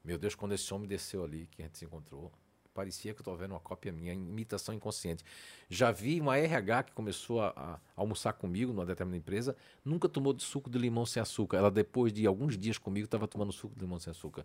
Meu 0.02 0.18
Deus, 0.18 0.34
quando 0.34 0.52
esse 0.52 0.72
homem 0.72 0.88
desceu 0.88 1.22
ali, 1.24 1.46
que 1.46 1.62
a 1.62 1.66
gente 1.66 1.78
se 1.78 1.84
encontrou, 1.84 2.32
parecia 2.74 3.12
que 3.12 3.20
eu 3.20 3.22
estou 3.22 3.36
vendo 3.36 3.52
uma 3.52 3.60
cópia 3.60 3.92
minha, 3.92 4.12
imitação 4.12 4.74
inconsciente. 4.74 5.24
Já 5.68 5.90
vi 5.90 6.20
uma 6.20 6.36
RH 6.36 6.84
que 6.84 6.92
começou 6.92 7.40
a, 7.40 7.52
a, 7.56 7.78
almoçar 7.96 8.32
comigo 8.32 8.72
numa 8.72 8.86
determinada 8.86 9.18
empresa, 9.18 9.56
nunca 9.84 10.08
tomou 10.08 10.32
de 10.32 10.42
suco 10.42 10.70
de 10.70 10.78
limão 10.78 11.04
sem 11.04 11.20
açúcar. 11.20 11.58
Ela, 11.58 11.70
depois 11.70 12.12
de 12.12 12.26
alguns 12.26 12.56
dias 12.56 12.78
comigo, 12.78 13.04
estava 13.04 13.28
tomando 13.28 13.52
suco 13.52 13.74
de 13.74 13.80
limão 13.80 13.98
sem 13.98 14.10
açúcar. 14.10 14.44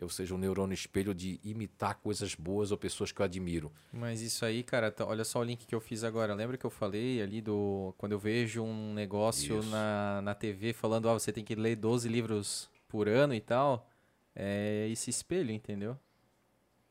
Ou 0.00 0.10
seja, 0.10 0.34
um 0.34 0.38
neurônio 0.38 0.74
espelho 0.74 1.14
de 1.14 1.40
imitar 1.42 1.96
coisas 1.96 2.34
boas 2.34 2.70
ou 2.70 2.76
pessoas 2.76 3.12
que 3.12 3.20
eu 3.20 3.24
admiro. 3.24 3.72
Mas 3.90 4.20
isso 4.20 4.44
aí, 4.44 4.62
cara, 4.62 4.94
olha 5.00 5.24
só 5.24 5.40
o 5.40 5.44
link 5.44 5.66
que 5.66 5.74
eu 5.74 5.80
fiz 5.80 6.04
agora. 6.04 6.34
Lembra 6.34 6.58
que 6.58 6.66
eu 6.66 6.70
falei 6.70 7.22
ali 7.22 7.40
do. 7.40 7.94
Quando 7.96 8.12
eu 8.12 8.18
vejo 8.18 8.62
um 8.62 8.92
negócio 8.92 9.62
na, 9.64 10.20
na 10.22 10.34
TV 10.34 10.74
falando, 10.74 11.08
ah, 11.08 11.14
você 11.14 11.32
tem 11.32 11.42
que 11.42 11.54
ler 11.54 11.76
12 11.76 12.08
livros 12.08 12.68
por 12.88 13.08
ano 13.08 13.32
e 13.32 13.40
tal. 13.40 13.88
É 14.34 14.86
esse 14.90 15.08
espelho, 15.08 15.50
entendeu? 15.50 15.98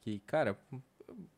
Que, 0.06 0.20
cara, 0.20 0.56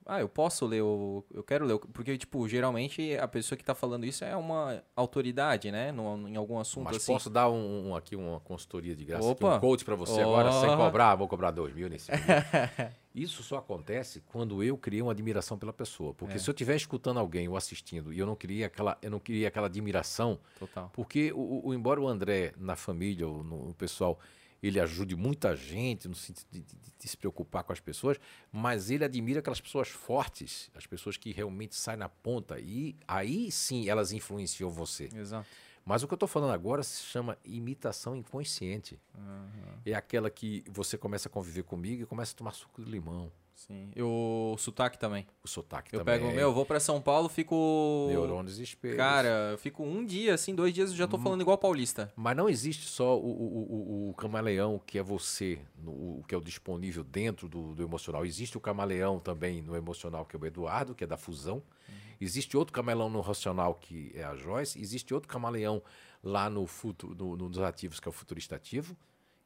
ah, 0.05 0.19
eu 0.19 0.27
posso 0.27 0.65
ler, 0.65 0.81
o, 0.81 1.23
eu 1.33 1.41
quero 1.41 1.65
ler, 1.65 1.79
porque, 1.79 2.17
tipo, 2.17 2.45
geralmente 2.49 3.15
a 3.17 3.27
pessoa 3.27 3.55
que 3.55 3.63
está 3.63 3.73
falando 3.73 4.05
isso 4.05 4.25
é 4.25 4.35
uma 4.35 4.83
autoridade, 4.93 5.71
né, 5.71 5.93
no, 5.93 6.27
em 6.27 6.35
algum 6.35 6.59
assunto 6.59 6.83
Mas 6.83 6.97
assim. 6.97 7.13
posso 7.13 7.29
dar 7.29 7.49
um, 7.49 7.89
um, 7.89 7.95
aqui 7.95 8.13
uma 8.13 8.41
consultoria 8.41 8.93
de 8.93 9.05
graça. 9.05 9.31
Aqui, 9.31 9.45
um 9.45 9.59
coach 9.59 9.85
para 9.85 9.95
você 9.95 10.21
oh. 10.21 10.33
agora, 10.33 10.51
sem 10.51 10.75
cobrar, 10.75 11.15
vou 11.15 11.29
cobrar 11.29 11.51
dois 11.51 11.73
mil 11.73 11.89
nesse 11.89 12.11
Isso 13.15 13.41
só 13.41 13.57
acontece 13.57 14.21
quando 14.27 14.61
eu 14.61 14.77
criei 14.77 15.01
uma 15.01 15.13
admiração 15.13 15.57
pela 15.57 15.73
pessoa, 15.73 16.13
porque 16.13 16.35
é. 16.35 16.37
se 16.37 16.49
eu 16.49 16.51
estiver 16.51 16.75
escutando 16.75 17.19
alguém 17.19 17.47
ou 17.47 17.55
assistindo 17.55 18.11
e 18.11 18.19
eu 18.19 18.25
não 18.25 18.35
queria 18.35 18.67
aquela, 18.67 18.97
eu 19.01 19.09
não 19.09 19.19
queria 19.19 19.47
aquela 19.47 19.67
admiração, 19.67 20.37
Total. 20.59 20.89
porque 20.93 21.31
o, 21.33 21.69
o, 21.69 21.73
embora 21.73 22.01
o 22.01 22.07
André 22.07 22.53
na 22.57 22.75
família, 22.75 23.25
ou 23.27 23.43
no, 23.43 23.67
no 23.69 23.73
pessoal 23.73 24.19
ele 24.61 24.79
ajude 24.79 25.15
muita 25.15 25.55
gente 25.55 26.07
no 26.07 26.15
sentido 26.15 26.47
de, 26.51 26.61
de, 26.61 26.75
de, 26.99 27.07
se 27.07 27.15
preocupar 27.15 27.63
com 27.63 27.71
as 27.71 27.79
pessoas, 27.79 28.17
mas 28.51 28.89
ele 28.89 29.03
admira 29.05 29.39
aquelas 29.39 29.61
pessoas 29.61 29.87
fortes, 29.89 30.69
as 30.75 30.85
pessoas 30.85 31.15
que 31.17 31.31
realmente 31.31 31.75
saem 31.75 31.97
na 31.97 32.09
ponta 32.09 32.59
e 32.59 32.95
aí 33.07 33.51
sim 33.51 33.87
elas 33.89 34.11
influenciam 34.11 34.69
você. 34.69 35.09
Exato. 35.15 35.47
Mas 35.85 36.03
o 36.03 36.07
que 36.07 36.13
eu 36.13 36.17
estou 36.17 36.27
falando 36.27 36.51
agora 36.51 36.83
se 36.83 37.01
chama 37.03 37.37
imitação 37.45 38.13
inconsciente. 38.13 38.99
Uhum. 39.15 39.79
É 39.85 39.93
aquela 39.93 40.29
que 40.29 40.65
você 40.69 40.97
começa 40.97 41.29
a 41.29 41.31
conviver 41.31 41.63
comigo 41.63 42.03
e 42.03 42.05
começa 42.05 42.33
a 42.33 42.35
tomar 42.35 42.51
suco 42.51 42.83
de 42.83 42.91
limão. 42.91 43.31
Sim. 43.57 43.89
E 43.95 44.03
o 44.03 44.55
sotaque 44.59 44.99
também. 44.99 45.25
O 45.43 45.47
sotaque 45.47 45.91
eu 45.91 45.99
também. 45.99 46.13
Eu 46.13 46.21
pego, 46.21 46.35
meu, 46.35 46.53
vou 46.53 46.63
para 46.63 46.79
São 46.79 47.01
Paulo, 47.01 47.27
fico. 47.27 48.05
Neurônios 48.07 48.59
espelhos. 48.59 48.97
Cara, 48.97 49.49
eu 49.53 49.57
fico 49.57 49.83
um 49.83 50.05
dia, 50.05 50.35
assim, 50.35 50.53
dois 50.53 50.71
dias, 50.71 50.91
eu 50.91 50.95
já 50.95 51.07
tô 51.07 51.17
hum. 51.17 51.21
falando 51.21 51.41
igual 51.41 51.57
paulista. 51.57 52.13
Mas 52.15 52.37
não 52.37 52.47
existe 52.47 52.85
só 52.85 53.17
o, 53.17 53.25
o, 53.25 54.05
o, 54.05 54.09
o 54.11 54.13
camaleão 54.13 54.79
que 54.85 54.99
é 54.99 55.03
você, 55.03 55.59
no, 55.75 56.19
o 56.19 56.23
que 56.27 56.35
é 56.35 56.37
o 56.37 56.41
disponível 56.41 57.03
dentro 57.03 57.49
do, 57.49 57.73
do, 57.73 57.81
emocional. 57.81 58.23
Existe 58.27 58.55
o 58.55 58.61
camaleão 58.61 59.19
também 59.19 59.59
no 59.59 59.75
emocional, 59.75 60.23
que 60.23 60.35
é 60.35 60.39
o 60.39 60.45
Eduardo, 60.45 60.93
que 60.93 61.03
é 61.03 61.07
da 61.07 61.17
fusão. 61.17 61.55
Uhum. 61.55 61.95
Existe 62.21 62.55
outro 62.55 62.71
camaleão 62.71 63.09
no 63.09 63.21
racional, 63.21 63.73
que 63.73 64.11
é 64.13 64.23
a 64.23 64.35
Joyce. 64.35 64.79
Existe 64.79 65.15
outro 65.15 65.27
camaleão 65.27 65.81
lá 66.23 66.47
no, 66.47 66.67
futuro, 66.67 67.15
no, 67.15 67.35
nos 67.35 67.57
ativos, 67.57 67.99
que 67.99 68.07
é 68.07 68.11
o 68.11 68.13
futurista 68.13 68.55
ativo. 68.55 68.95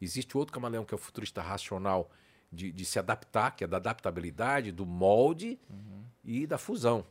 Existe 0.01 0.37
outro 0.37 0.53
camaleão, 0.53 0.83
que 0.83 0.93
é 0.93 0.97
o 0.97 0.99
futurista 0.99 1.41
racional 1.41 2.11
de, 2.51 2.71
de 2.71 2.85
se 2.85 2.99
adaptar, 2.99 3.55
que 3.55 3.63
é 3.63 3.67
da 3.67 3.77
adaptabilidade, 3.77 4.71
do 4.71 4.85
molde 4.85 5.59
uhum. 5.69 6.03
e 6.23 6.45
da 6.45 6.57
fusão. 6.57 7.05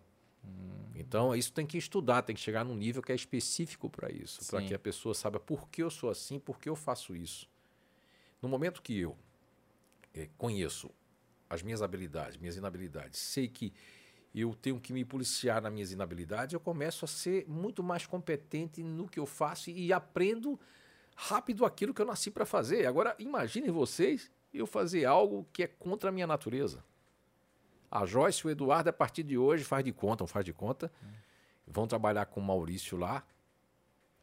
Então, 1.00 1.34
isso 1.34 1.50
tem 1.52 1.66
que 1.66 1.78
estudar, 1.78 2.20
tem 2.22 2.36
que 2.36 2.42
chegar 2.42 2.62
num 2.62 2.76
nível 2.76 3.02
que 3.02 3.10
é 3.10 3.14
específico 3.14 3.88
para 3.88 4.12
isso, 4.12 4.46
para 4.50 4.62
que 4.62 4.74
a 4.74 4.78
pessoa 4.78 5.14
saiba 5.14 5.40
por 5.40 5.66
que 5.70 5.82
eu 5.82 5.90
sou 5.90 6.10
assim, 6.10 6.38
por 6.38 6.58
que 6.58 6.68
eu 6.68 6.76
faço 6.76 7.16
isso. 7.16 7.48
No 8.40 8.50
momento 8.50 8.82
que 8.82 8.98
eu 8.98 9.16
eh, 10.14 10.28
conheço 10.36 10.90
as 11.48 11.62
minhas 11.62 11.80
habilidades, 11.80 12.36
minhas 12.36 12.56
inabilidades, 12.56 13.18
sei 13.18 13.48
que 13.48 13.72
eu 14.34 14.54
tenho 14.54 14.78
que 14.78 14.92
me 14.92 15.02
policiar 15.02 15.62
nas 15.62 15.72
minhas 15.72 15.90
inabilidades, 15.90 16.52
eu 16.52 16.60
começo 16.60 17.06
a 17.06 17.08
ser 17.08 17.48
muito 17.48 17.82
mais 17.82 18.06
competente 18.06 18.82
no 18.82 19.08
que 19.08 19.18
eu 19.18 19.26
faço 19.26 19.70
e 19.70 19.92
aprendo 19.94 20.60
rápido 21.16 21.64
aquilo 21.64 21.94
que 21.94 22.02
eu 22.02 22.06
nasci 22.06 22.30
para 22.30 22.44
fazer. 22.44 22.86
Agora, 22.86 23.16
imaginem 23.18 23.70
vocês 23.70 24.30
eu 24.52 24.66
fazer 24.66 25.04
algo 25.04 25.46
que 25.52 25.62
é 25.62 25.66
contra 25.66 26.10
a 26.10 26.12
minha 26.12 26.26
natureza. 26.26 26.84
A 27.90 28.06
Joyce 28.06 28.42
e 28.44 28.46
o 28.46 28.50
Eduardo, 28.50 28.90
a 28.90 28.92
partir 28.92 29.22
de 29.22 29.36
hoje, 29.36 29.64
faz 29.64 29.84
de 29.84 29.92
conta, 29.92 30.22
não 30.22 30.28
faz 30.28 30.44
de 30.44 30.52
conta. 30.52 30.90
Vão 31.66 31.86
trabalhar 31.86 32.26
com 32.26 32.40
o 32.40 32.42
Maurício 32.42 32.96
lá, 32.96 33.24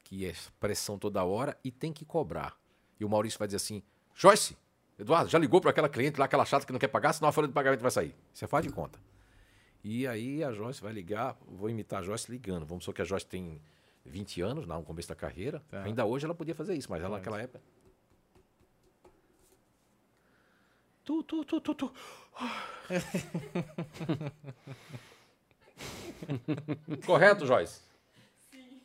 que 0.04 0.26
é 0.26 0.34
pressão 0.60 0.98
toda 0.98 1.24
hora, 1.24 1.58
e 1.64 1.72
tem 1.72 1.92
que 1.92 2.06
cobrar. 2.06 2.58
E 3.00 3.06
o 3.06 3.10
Maurício 3.10 3.38
vai 3.38 3.48
dizer 3.48 3.58
assim: 3.58 3.84
Joyce, 4.16 4.58
Eduardo, 4.98 5.30
já 5.30 5.38
ligou 5.38 5.60
para 5.60 5.70
aquela 5.72 5.90
cliente 5.90 6.20
lá, 6.20 6.26
aquela 6.26 6.46
chata 6.46 6.66
que 6.66 6.72
não 6.72 6.80
quer 6.80 6.88
pagar, 6.88 7.14
senão 7.14 7.30
a 7.30 7.32
folha 7.32 7.48
de 7.48 7.54
pagamento 7.54 7.82
vai 7.82 7.92
sair. 7.92 8.16
Você 8.34 8.48
faz 8.48 8.66
de 8.66 8.72
conta. 8.72 9.00
E 9.84 10.08
aí 10.08 10.44
a 10.44 10.52
Joyce 10.52 10.82
vai 10.82 10.92
ligar, 10.92 11.38
vou 11.46 11.70
imitar 11.70 12.00
a 12.00 12.04
Joyce 12.04 12.32
ligando. 12.32 12.66
Vamos 12.66 12.84
supor 12.84 12.96
que 12.96 13.02
a 13.02 13.06
Joyce 13.06 13.26
tem 13.26 13.62
20 14.06 14.42
anos, 14.42 14.66
lá 14.66 14.78
no 14.78 14.84
começo 14.84 15.08
da 15.08 15.16
carreira. 15.16 15.62
Tá. 15.70 15.84
Ainda 15.84 16.06
hoje 16.06 16.26
ela 16.26 16.34
podia 16.34 16.56
fazer 16.56 16.74
isso, 16.74 16.90
mas 16.90 17.00
ela 17.02 17.12
Pode. 17.12 17.22
naquela 17.22 17.42
época. 17.42 17.62
Tu, 21.08 21.24
tu, 21.24 21.44
tu, 21.46 21.62
tu, 21.62 21.74
tu. 21.74 21.88
Correto, 27.06 27.46
Joyce? 27.46 27.82
Sim. 28.52 28.82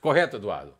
Correto, 0.00 0.36
Eduardo? 0.36 0.72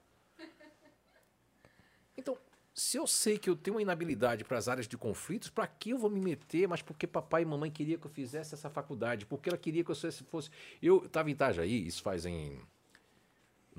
Então, 2.16 2.38
se 2.72 2.96
eu 2.96 3.08
sei 3.08 3.38
que 3.38 3.50
eu 3.50 3.56
tenho 3.56 3.74
uma 3.74 3.82
inabilidade 3.82 4.44
para 4.44 4.56
as 4.56 4.68
áreas 4.68 4.86
de 4.86 4.96
conflitos, 4.96 5.50
para 5.50 5.66
que 5.66 5.90
eu 5.90 5.98
vou 5.98 6.08
me 6.08 6.20
meter? 6.20 6.68
Mas 6.68 6.80
porque 6.80 7.08
papai 7.08 7.42
e 7.42 7.44
mamãe 7.44 7.72
queriam 7.72 7.98
que 7.98 8.06
eu 8.06 8.10
fizesse 8.12 8.54
essa 8.54 8.70
faculdade, 8.70 9.26
porque 9.26 9.48
ela 9.48 9.58
queria 9.58 9.82
que 9.82 9.90
eu 9.90 9.96
fosse. 10.30 10.48
Eu 10.80 11.06
estava 11.06 11.28
em 11.28 11.32
Itajaí, 11.32 11.88
isso 11.88 12.04
faz 12.04 12.24
em. 12.24 12.62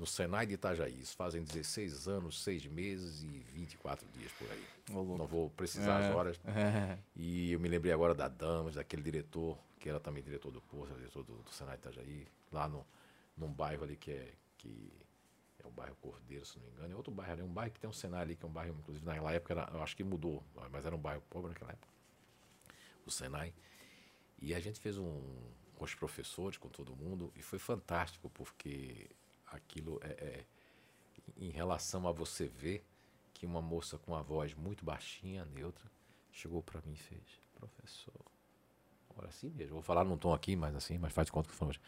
No 0.00 0.06
Senai 0.06 0.46
de 0.46 0.54
Itajaí, 0.54 0.98
isso 0.98 1.14
fazem 1.14 1.42
16 1.44 2.08
anos, 2.08 2.42
6 2.42 2.64
meses 2.68 3.22
e 3.22 3.28
24 3.52 4.08
dias 4.08 4.32
por 4.32 4.50
aí. 4.50 4.64
Louco. 4.88 5.18
Não 5.18 5.26
vou 5.26 5.50
precisar 5.50 6.00
É. 6.00 6.08
as 6.08 6.14
horas. 6.14 6.40
É. 6.46 6.96
E 7.14 7.52
eu 7.52 7.60
me 7.60 7.68
lembrei 7.68 7.92
agora 7.92 8.14
da 8.14 8.26
Damas, 8.26 8.76
daquele 8.76 9.02
diretor, 9.02 9.58
que 9.78 9.90
era 9.90 10.00
também 10.00 10.22
diretor 10.22 10.50
do 10.50 10.62
Poço, 10.62 10.94
diretor 10.94 11.22
do, 11.22 11.34
do 11.42 11.50
Senai 11.52 11.76
de 11.76 11.80
Itajaí, 11.86 12.26
lá 12.50 12.66
no, 12.66 12.86
num 13.36 13.52
bairro 13.52 13.84
ali 13.84 13.94
que 13.94 14.10
é, 14.10 14.32
que 14.56 14.90
é 15.62 15.66
o 15.66 15.70
bairro 15.70 15.94
Cordeiro, 15.96 16.46
se 16.46 16.58
não 16.58 16.64
me 16.64 16.72
engano. 16.72 16.94
É 16.94 16.96
outro 16.96 17.12
bairro 17.12 17.32
ali, 17.34 17.42
um 17.42 17.52
bairro 17.52 17.70
que 17.70 17.78
tem 17.78 17.90
um 17.90 17.92
Senai 17.92 18.22
ali, 18.22 18.36
que 18.36 18.44
é 18.46 18.48
um 18.48 18.52
bairro, 18.52 18.74
inclusive 18.78 19.04
naquela 19.04 19.32
época, 19.34 19.52
era, 19.52 19.70
eu 19.74 19.82
acho 19.82 19.94
que 19.94 20.02
mudou, 20.02 20.42
mas 20.72 20.86
era 20.86 20.96
um 20.96 20.98
bairro 20.98 21.22
pobre 21.28 21.50
naquela 21.50 21.72
época, 21.72 21.92
o 23.04 23.10
Senai. 23.10 23.52
E 24.40 24.54
a 24.54 24.60
gente 24.60 24.80
fez 24.80 24.96
um 24.96 25.20
com 25.74 25.84
os 25.84 25.94
professores, 25.94 26.56
com 26.56 26.70
todo 26.70 26.96
mundo, 26.96 27.30
e 27.36 27.42
foi 27.42 27.58
fantástico, 27.58 28.30
porque 28.30 29.10
aquilo 29.50 30.00
é, 30.02 30.08
é 30.08 30.44
em 31.36 31.50
relação 31.50 32.06
a 32.06 32.12
você 32.12 32.46
ver 32.46 32.84
que 33.32 33.46
uma 33.46 33.62
moça 33.62 33.98
com 33.98 34.12
uma 34.12 34.22
voz 34.22 34.54
muito 34.54 34.84
baixinha, 34.84 35.44
neutra, 35.44 35.90
chegou 36.30 36.62
para 36.62 36.80
mim 36.82 36.92
e 36.92 36.96
fez, 36.96 37.40
professor, 37.54 38.20
olha 39.16 39.28
assim 39.28 39.50
mesmo, 39.50 39.74
vou 39.74 39.82
falar 39.82 40.04
num 40.04 40.16
tom 40.16 40.32
aqui, 40.32 40.54
mas 40.56 40.74
assim, 40.74 40.98
mas 40.98 41.12
faz 41.12 41.26
de 41.26 41.32
conta 41.32 41.48
que 41.48 41.64
hoje. 41.64 41.80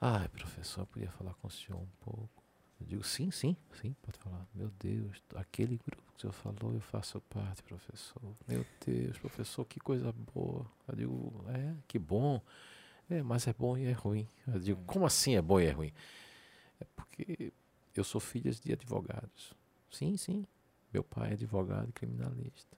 Ai, 0.00 0.28
professor, 0.28 0.82
eu 0.82 0.86
podia 0.86 1.10
falar 1.10 1.34
com 1.34 1.48
o 1.48 1.50
senhor 1.50 1.80
um 1.80 1.88
pouco. 2.00 2.42
Eu 2.80 2.86
digo, 2.86 3.04
sim, 3.04 3.30
sim, 3.30 3.56
sim, 3.80 3.94
pode 4.02 4.18
falar. 4.18 4.46
Meu 4.54 4.70
Deus, 4.78 5.22
aquele 5.34 5.78
grupo 5.86 6.02
que 6.12 6.18
o 6.18 6.20
senhor 6.20 6.32
falou, 6.32 6.74
eu 6.74 6.80
faço 6.80 7.20
parte, 7.22 7.62
professor. 7.62 8.34
Meu 8.46 8.66
Deus, 8.84 9.18
professor, 9.18 9.64
que 9.64 9.78
coisa 9.80 10.12
boa. 10.12 10.66
Eu 10.88 10.96
digo, 10.96 11.44
é, 11.48 11.74
que 11.86 11.98
bom. 11.98 12.40
É, 13.08 13.22
mas 13.22 13.46
é 13.46 13.52
bom 13.52 13.76
e 13.76 13.86
é 13.86 13.92
ruim. 13.92 14.26
Eu 14.46 14.58
digo, 14.58 14.82
como 14.84 15.06
assim 15.06 15.36
é 15.36 15.42
bom 15.42 15.60
e 15.60 15.66
é 15.66 15.70
ruim? 15.70 15.92
É 16.80 16.84
porque 16.96 17.52
eu 17.94 18.04
sou 18.04 18.20
filha 18.20 18.50
de 18.50 18.72
advogados. 18.72 19.54
Sim, 19.90 20.16
sim. 20.16 20.46
Meu 20.92 21.02
pai 21.04 21.30
é 21.30 21.32
advogado 21.34 21.92
criminalista. 21.92 22.76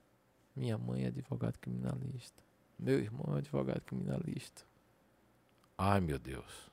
Minha 0.55 0.78
mãe 0.78 1.05
é 1.05 1.09
advogado 1.09 1.59
criminalista. 1.59 2.43
Meu 2.78 2.98
irmão 2.98 3.35
é 3.35 3.39
advogado 3.39 3.81
criminalista. 3.82 4.64
Ai, 5.78 6.01
meu 6.01 6.18
Deus. 6.18 6.70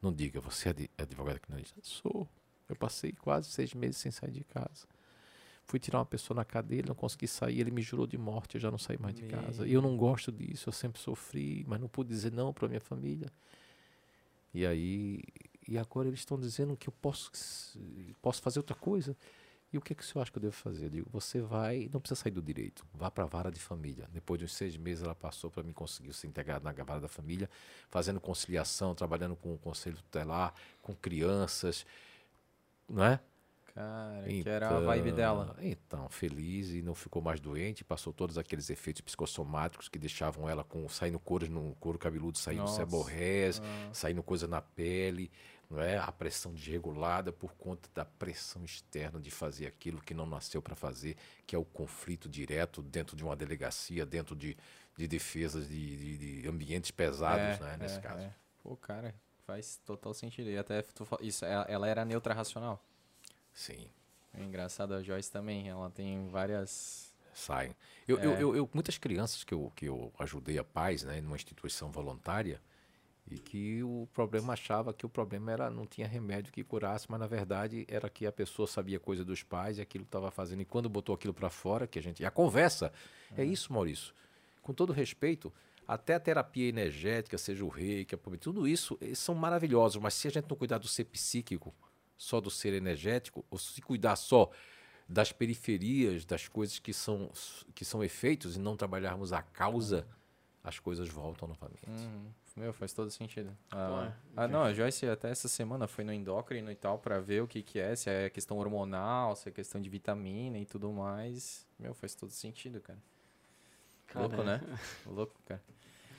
Não 0.00 0.12
diga, 0.12 0.40
você 0.40 0.68
é 0.68 0.70
adi- 0.70 0.90
advogado 0.98 1.40
criminalista? 1.40 1.78
Sou. 1.82 2.28
Eu 2.68 2.76
passei 2.76 3.12
quase 3.12 3.50
seis 3.50 3.74
meses 3.74 3.98
sem 3.98 4.10
sair 4.10 4.30
de 4.32 4.44
casa. 4.44 4.86
Fui 5.66 5.78
tirar 5.78 5.98
uma 5.98 6.06
pessoa 6.06 6.34
na 6.36 6.44
cadeia, 6.44 6.80
ele 6.80 6.88
não 6.88 6.94
consegui 6.94 7.28
sair, 7.28 7.60
ele 7.60 7.70
me 7.70 7.82
jurou 7.82 8.06
de 8.06 8.18
morte, 8.18 8.56
eu 8.56 8.60
já 8.60 8.70
não 8.70 8.78
saí 8.78 8.98
mais 8.98 9.14
de 9.14 9.22
casa. 9.22 9.66
E 9.66 9.72
eu 9.72 9.80
não 9.80 9.96
gosto 9.96 10.32
disso, 10.32 10.68
eu 10.68 10.72
sempre 10.72 11.00
sofri, 11.00 11.64
mas 11.68 11.80
não 11.80 11.88
pude 11.88 12.08
dizer 12.10 12.32
não 12.32 12.52
para 12.52 12.68
minha 12.68 12.80
família. 12.80 13.28
E 14.52 14.66
aí, 14.66 15.22
e 15.72 15.78
agora 15.78 16.06
eles 16.08 16.20
estão 16.20 16.38
dizendo 16.38 16.76
que 16.76 16.86
eu 16.88 16.92
posso, 17.00 17.30
posso 18.20 18.42
fazer 18.42 18.58
outra 18.58 18.76
coisa. 18.76 19.16
E 19.72 19.78
o 19.78 19.80
que, 19.80 19.94
é 19.94 19.96
que 19.96 20.02
o 20.02 20.04
senhor 20.06 20.20
acha 20.20 20.30
que 20.30 20.36
eu 20.36 20.42
devo 20.42 20.52
fazer? 20.54 20.84
Eu 20.84 20.90
digo, 20.90 21.08
você 21.10 21.40
vai, 21.40 21.88
não 21.90 21.98
precisa 21.98 22.20
sair 22.20 22.32
do 22.32 22.42
direito, 22.42 22.84
vá 22.92 23.10
para 23.10 23.24
a 23.24 23.26
vara 23.26 23.50
de 23.50 23.58
família. 23.58 24.06
Depois 24.12 24.38
de 24.38 24.44
uns 24.44 24.54
seis 24.54 24.76
meses 24.76 25.02
ela 25.02 25.14
passou 25.14 25.50
para 25.50 25.62
mim 25.62 25.72
conseguir 25.72 26.12
ser 26.12 26.26
integrado 26.26 26.62
na 26.62 26.72
vara 26.84 27.00
da 27.00 27.08
família, 27.08 27.48
fazendo 27.88 28.20
conciliação, 28.20 28.94
trabalhando 28.94 29.34
com 29.34 29.54
o 29.54 29.58
conselho 29.58 29.96
tutelar, 29.96 30.52
com 30.82 30.94
crianças, 30.94 31.86
não 32.86 33.02
é? 33.02 33.18
Cara, 33.74 34.26
que 34.26 34.46
era 34.46 34.76
a 34.76 34.80
vibe 34.80 35.12
dela. 35.12 35.56
Então, 35.62 36.06
feliz 36.10 36.68
e 36.72 36.82
não 36.82 36.94
ficou 36.94 37.22
mais 37.22 37.40
doente, 37.40 37.82
passou 37.82 38.12
todos 38.12 38.36
aqueles 38.36 38.68
efeitos 38.68 39.00
psicossomáticos 39.00 39.88
que 39.88 39.98
deixavam 39.98 40.46
ela 40.46 40.62
com 40.62 40.86
saindo 40.90 41.18
cores 41.18 41.48
no 41.48 41.74
couro 41.76 41.98
cabeludo, 41.98 42.36
saindo 42.36 42.60
Nossa. 42.60 42.76
seborréis, 42.76 43.60
Ah. 43.64 43.88
saindo 43.94 44.22
coisa 44.22 44.46
na 44.46 44.60
pele, 44.60 45.30
não 45.72 45.80
é? 45.82 45.96
A 45.98 46.12
pressão 46.12 46.52
desregulada 46.52 47.32
por 47.32 47.54
conta 47.54 47.88
da 47.94 48.04
pressão 48.04 48.64
externa 48.64 49.18
de 49.18 49.30
fazer 49.30 49.66
aquilo 49.66 50.00
que 50.00 50.12
não 50.14 50.26
nasceu 50.26 50.60
para 50.60 50.74
fazer, 50.76 51.16
que 51.46 51.56
é 51.56 51.58
o 51.58 51.64
conflito 51.64 52.28
direto 52.28 52.82
dentro 52.82 53.16
de 53.16 53.24
uma 53.24 53.34
delegacia, 53.34 54.04
dentro 54.04 54.36
de, 54.36 54.56
de 54.96 55.08
defesas 55.08 55.66
de, 55.68 55.96
de- 56.18 56.42
de 56.42 56.48
ambientes 56.48 56.90
pesados, 56.90 57.58
É, 57.60 57.64
né? 57.64 57.76
Nesse 57.80 57.96
é, 57.98 58.00
caso. 58.00 58.20
é. 58.20 58.34
Pô, 58.62 58.76
cara, 58.76 59.14
faz 59.46 59.80
total 59.84 60.12
sentido. 60.14 60.50
E 60.50 60.58
até 60.58 60.82
tu 60.82 61.06
isso, 61.20 61.44
ela, 61.44 61.88
era 61.88 62.04
neutra 62.04 62.34
racional. 62.34 62.80
Sim. 63.52 63.88
É 64.34 64.42
engraçado 64.42 64.94
a 64.94 65.02
Joyce 65.02 65.30
também. 65.30 65.68
Ela 65.68 65.90
tem 65.90 66.28
várias. 66.28 67.12
saem. 67.34 67.74
Eu, 68.06 68.18
eu, 68.18 68.32
É. 68.32 68.42
eu, 68.42 68.56
eu- 68.56 68.70
muitas 68.74 68.98
crianças 68.98 69.42
que 69.44 69.54
eu, 69.54 69.72
que 69.74 69.86
eu 69.86 70.12
ajudei 70.18 70.58
a 70.58 70.64
paz, 70.64 71.02
né, 71.02 71.20
numa 71.20 71.36
instituição 71.36 71.90
voluntária, 71.90 72.60
e 73.30 73.38
que 73.38 73.82
o 73.82 74.08
problema 74.12 74.52
achava 74.52 74.92
que 74.92 75.06
o 75.06 75.08
problema 75.08 75.52
era 75.52 75.70
não 75.70 75.86
tinha 75.86 76.06
remédio 76.06 76.52
que 76.52 76.64
curasse, 76.64 77.06
mas 77.08 77.20
na 77.20 77.26
verdade 77.26 77.86
era 77.88 78.08
que 78.10 78.26
a 78.26 78.32
pessoa 78.32 78.66
sabia 78.66 78.98
coisa 78.98 79.24
dos 79.24 79.42
pais 79.42 79.78
e 79.78 79.80
aquilo 79.80 80.04
estava 80.04 80.30
fazendo. 80.30 80.62
E 80.62 80.64
quando 80.64 80.88
botou 80.88 81.14
aquilo 81.14 81.32
para 81.32 81.48
fora, 81.48 81.86
que 81.86 81.98
a 81.98 82.02
gente. 82.02 82.22
E 82.22 82.26
a 82.26 82.30
conversa 82.30 82.92
é 83.36 83.44
isso, 83.44 83.72
Maurício. 83.72 84.12
Com 84.60 84.74
todo 84.74 84.92
respeito, 84.92 85.52
até 85.86 86.14
a 86.14 86.20
terapia 86.20 86.68
energética, 86.68 87.38
seja 87.38 87.64
o 87.64 87.68
reiki, 87.68 88.16
tudo 88.38 88.66
isso 88.66 88.98
eles 89.00 89.18
são 89.18 89.34
maravilhosos, 89.34 90.00
mas 90.00 90.14
se 90.14 90.28
a 90.28 90.30
gente 90.30 90.48
não 90.48 90.56
cuidar 90.56 90.78
do 90.78 90.88
ser 90.88 91.04
psíquico, 91.04 91.74
só 92.16 92.40
do 92.40 92.50
ser 92.50 92.72
energético, 92.74 93.44
ou 93.50 93.58
se 93.58 93.80
cuidar 93.82 94.16
só 94.16 94.50
das 95.08 95.32
periferias, 95.32 96.24
das 96.24 96.48
coisas 96.48 96.78
que 96.78 96.92
são, 96.92 97.30
que 97.74 97.84
são 97.84 98.02
efeitos 98.02 98.56
e 98.56 98.58
não 98.58 98.76
trabalharmos 98.76 99.32
a 99.32 99.42
causa, 99.42 100.06
as 100.62 100.78
coisas 100.78 101.08
voltam 101.08 101.48
novamente. 101.48 101.88
Uhum. 101.88 102.30
Meu, 102.56 102.72
faz 102.72 102.92
todo 102.92 103.10
sentido. 103.10 103.56
Ah, 103.70 104.08
é. 104.08 104.12
ah, 104.36 104.48
não, 104.48 104.62
a 104.62 104.72
Joyce 104.74 105.06
até 105.06 105.30
essa 105.30 105.48
semana 105.48 105.86
foi 105.86 106.04
no 106.04 106.12
endócrino 106.12 106.70
e 106.70 106.74
tal 106.74 106.98
pra 106.98 107.18
ver 107.18 107.42
o 107.42 107.48
que 107.48 107.62
que 107.62 107.78
é, 107.78 107.96
se 107.96 108.10
é 108.10 108.28
questão 108.28 108.58
hormonal, 108.58 109.34
se 109.34 109.48
é 109.48 109.52
questão 109.52 109.80
de 109.80 109.88
vitamina 109.88 110.58
e 110.58 110.66
tudo 110.66 110.92
mais. 110.92 111.66
Meu, 111.78 111.94
faz 111.94 112.14
todo 112.14 112.30
sentido, 112.30 112.80
cara. 112.80 112.98
Louco, 114.14 114.42
né? 114.42 114.60
Louco, 115.06 115.34
cara. 115.46 115.62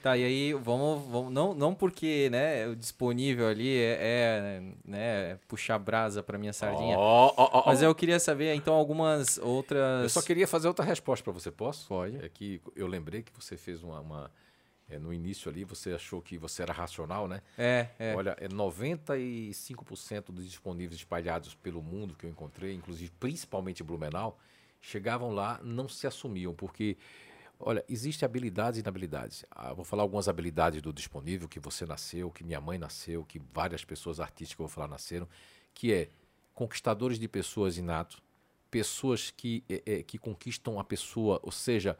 Tá, 0.01 0.17
e 0.17 0.25
aí, 0.25 0.53
vamos, 0.53 1.07
vamos 1.07 1.31
não, 1.31 1.53
não 1.53 1.73
porque, 1.73 2.27
né, 2.29 2.67
o 2.67 2.75
disponível 2.75 3.47
ali 3.47 3.77
é, 3.77 3.97
é, 4.01 4.63
né, 4.83 5.39
puxar 5.47 5.79
brasa 5.79 6.21
pra 6.21 6.37
minha 6.37 6.51
sardinha, 6.51 6.97
ó, 6.99 7.33
ó, 7.37 7.49
ó. 7.61 7.63
mas 7.67 7.81
eu 7.81 7.95
queria 7.95 8.19
saber, 8.19 8.53
então, 8.53 8.73
algumas 8.73 9.37
outras... 9.37 10.03
Eu 10.03 10.09
só 10.09 10.21
queria 10.21 10.45
fazer 10.45 10.67
outra 10.67 10.83
resposta 10.83 11.23
para 11.23 11.31
você, 11.31 11.49
posso? 11.49 11.87
Pode. 11.87 12.17
É 12.17 12.27
que 12.27 12.59
eu 12.75 12.85
lembrei 12.85 13.21
que 13.23 13.31
você 13.33 13.55
fez 13.55 13.81
uma. 13.81 14.01
uma- 14.01 14.31
é, 14.93 14.99
no 14.99 15.13
início 15.13 15.49
ali, 15.49 15.63
você 15.63 15.91
achou 15.91 16.21
que 16.21 16.37
você 16.37 16.61
era 16.61 16.73
racional, 16.73 17.27
né? 17.27 17.41
É, 17.57 17.87
é. 17.99 18.15
Olha, 18.15 18.35
é 18.39 18.47
95% 18.47 20.31
dos 20.31 20.45
disponíveis 20.45 20.99
espalhados 20.99 21.55
pelo 21.55 21.81
mundo 21.81 22.15
que 22.15 22.25
eu 22.25 22.29
encontrei, 22.29 22.73
inclusive 22.73 23.11
principalmente 23.19 23.83
Blumenau, 23.83 24.39
chegavam 24.81 25.31
lá, 25.31 25.59
não 25.63 25.87
se 25.87 26.05
assumiam, 26.07 26.53
porque 26.53 26.97
Olha, 27.65 27.85
existem 27.87 28.25
habilidades 28.25 28.77
e 28.77 28.81
inabilidades. 28.81 29.45
Ah, 29.49 29.73
vou 29.73 29.85
falar 29.85 30.03
algumas 30.03 30.27
habilidades 30.27 30.81
do 30.81 30.91
disponível, 30.91 31.47
que 31.47 31.61
você 31.61 31.85
nasceu, 31.85 32.29
que 32.29 32.43
minha 32.43 32.59
mãe 32.59 32.77
nasceu, 32.77 33.23
que 33.23 33.39
várias 33.53 33.85
pessoas 33.85 34.19
artísticas 34.19 34.59
eu 34.59 34.67
vou 34.67 34.73
falar 34.73 34.89
nasceram, 34.89 35.29
que 35.73 35.93
é 35.93 36.09
conquistadores 36.53 37.17
de 37.17 37.27
pessoas 37.27 37.77
inato, 37.77 38.21
pessoas 38.69 39.31
que, 39.31 39.63
é, 39.69 39.81
é, 39.85 40.03
que 40.03 40.17
conquistam 40.17 40.77
a 40.77 40.83
pessoa, 40.83 41.39
ou 41.41 41.53
seja, 41.53 41.97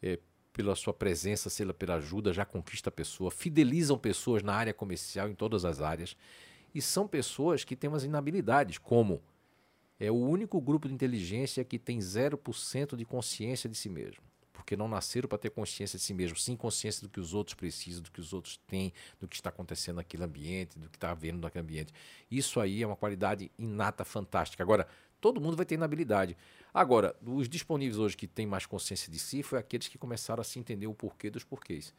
é, 0.00 0.18
pela 0.52 0.74
sua 0.74 0.92
presença, 0.92 1.48
seja 1.48 1.72
pela 1.72 1.94
ajuda, 1.94 2.32
já 2.32 2.44
conquista 2.44 2.88
a 2.88 2.92
pessoa, 2.92 3.30
fidelizam 3.30 3.98
pessoas 3.98 4.42
na 4.42 4.54
área 4.54 4.74
comercial, 4.74 5.28
em 5.28 5.34
todas 5.34 5.64
as 5.64 5.80
áreas, 5.80 6.16
e 6.74 6.80
são 6.80 7.06
pessoas 7.06 7.64
que 7.64 7.76
têm 7.76 7.88
umas 7.88 8.04
inabilidades, 8.04 8.78
como 8.78 9.22
é 9.98 10.10
o 10.10 10.16
único 10.16 10.60
grupo 10.60 10.88
de 10.88 10.94
inteligência 10.94 11.64
que 11.64 11.78
tem 11.78 11.98
0% 11.98 12.96
de 12.96 13.04
consciência 13.04 13.68
de 13.68 13.76
si 13.76 13.88
mesmo 13.88 14.30
porque 14.60 14.76
não 14.76 14.86
nasceram 14.86 15.28
para 15.28 15.38
ter 15.38 15.50
consciência 15.50 15.98
de 15.98 16.04
si 16.04 16.12
mesmo, 16.14 16.36
sim 16.36 16.54
consciência 16.54 17.02
do 17.02 17.08
que 17.08 17.18
os 17.18 17.34
outros 17.34 17.54
precisam, 17.54 18.02
do 18.02 18.10
que 18.10 18.20
os 18.20 18.32
outros 18.32 18.58
têm, 18.68 18.92
do 19.18 19.26
que 19.26 19.34
está 19.34 19.48
acontecendo 19.48 19.96
naquele 19.96 20.22
ambiente, 20.22 20.78
do 20.78 20.88
que 20.88 20.96
está 20.96 21.10
havendo 21.10 21.40
naquele 21.40 21.62
ambiente. 21.62 21.92
Isso 22.30 22.60
aí 22.60 22.82
é 22.82 22.86
uma 22.86 22.94
qualidade 22.94 23.50
inata, 23.58 24.04
fantástica. 24.04 24.62
Agora, 24.62 24.86
todo 25.20 25.40
mundo 25.40 25.56
vai 25.56 25.66
ter 25.66 25.74
inabilidade. 25.74 26.36
Agora, 26.72 27.14
os 27.24 27.48
disponíveis 27.48 27.98
hoje 27.98 28.16
que 28.16 28.26
têm 28.26 28.46
mais 28.46 28.66
consciência 28.66 29.10
de 29.10 29.18
si 29.18 29.42
foi 29.42 29.58
aqueles 29.58 29.88
que 29.88 29.98
começaram 29.98 30.40
a 30.40 30.44
se 30.44 30.58
entender 30.58 30.86
o 30.86 30.94
porquê 30.94 31.30
dos 31.30 31.44
porquês 31.44 31.92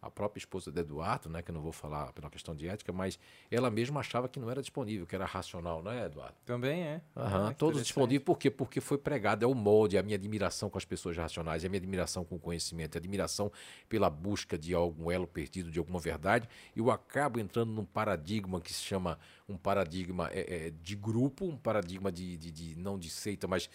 a 0.00 0.10
própria 0.10 0.38
esposa 0.38 0.70
de 0.70 0.80
Eduardo, 0.80 1.28
né, 1.28 1.42
que 1.42 1.50
eu 1.50 1.54
não 1.54 1.60
vou 1.60 1.72
falar 1.72 2.12
pela 2.12 2.30
questão 2.30 2.54
de 2.54 2.68
ética, 2.68 2.92
mas 2.92 3.18
ela 3.50 3.70
mesma 3.70 4.00
achava 4.00 4.28
que 4.28 4.38
não 4.38 4.48
era 4.48 4.60
disponível, 4.60 5.06
que 5.06 5.14
era 5.14 5.24
racional, 5.24 5.82
não 5.82 5.90
é, 5.90 6.06
Eduardo? 6.06 6.34
Também 6.46 6.82
é. 6.82 7.02
Uhum, 7.16 7.52
todos 7.54 7.82
disponíveis, 7.82 8.22
por 8.22 8.38
quê? 8.38 8.50
Porque 8.50 8.80
foi 8.80 8.96
pregado, 8.96 9.44
é 9.44 9.48
o 9.48 9.54
molde, 9.54 9.96
é 9.96 10.00
a 10.00 10.02
minha 10.02 10.16
admiração 10.16 10.70
com 10.70 10.78
as 10.78 10.84
pessoas 10.84 11.16
racionais, 11.16 11.64
é 11.64 11.66
a 11.66 11.70
minha 11.70 11.78
admiração 11.78 12.24
com 12.24 12.36
o 12.36 12.38
conhecimento, 12.38 12.94
é 12.94 12.98
a 12.98 13.00
admiração 13.00 13.50
pela 13.88 14.08
busca 14.08 14.56
de 14.56 14.72
algum 14.72 15.10
elo 15.10 15.26
perdido, 15.26 15.70
de 15.70 15.78
alguma 15.78 15.98
verdade, 15.98 16.48
e 16.76 16.78
eu 16.78 16.90
acabo 16.90 17.40
entrando 17.40 17.72
num 17.72 17.84
paradigma 17.84 18.60
que 18.60 18.72
se 18.72 18.82
chama 18.82 19.18
um 19.48 19.56
paradigma 19.56 20.30
é, 20.32 20.66
é, 20.66 20.70
de 20.70 20.94
grupo, 20.94 21.44
um 21.44 21.56
paradigma 21.56 22.12
de, 22.12 22.36
de, 22.36 22.52
de, 22.52 22.76
não 22.76 22.98
de 22.98 23.10
seita, 23.10 23.48
mas 23.48 23.68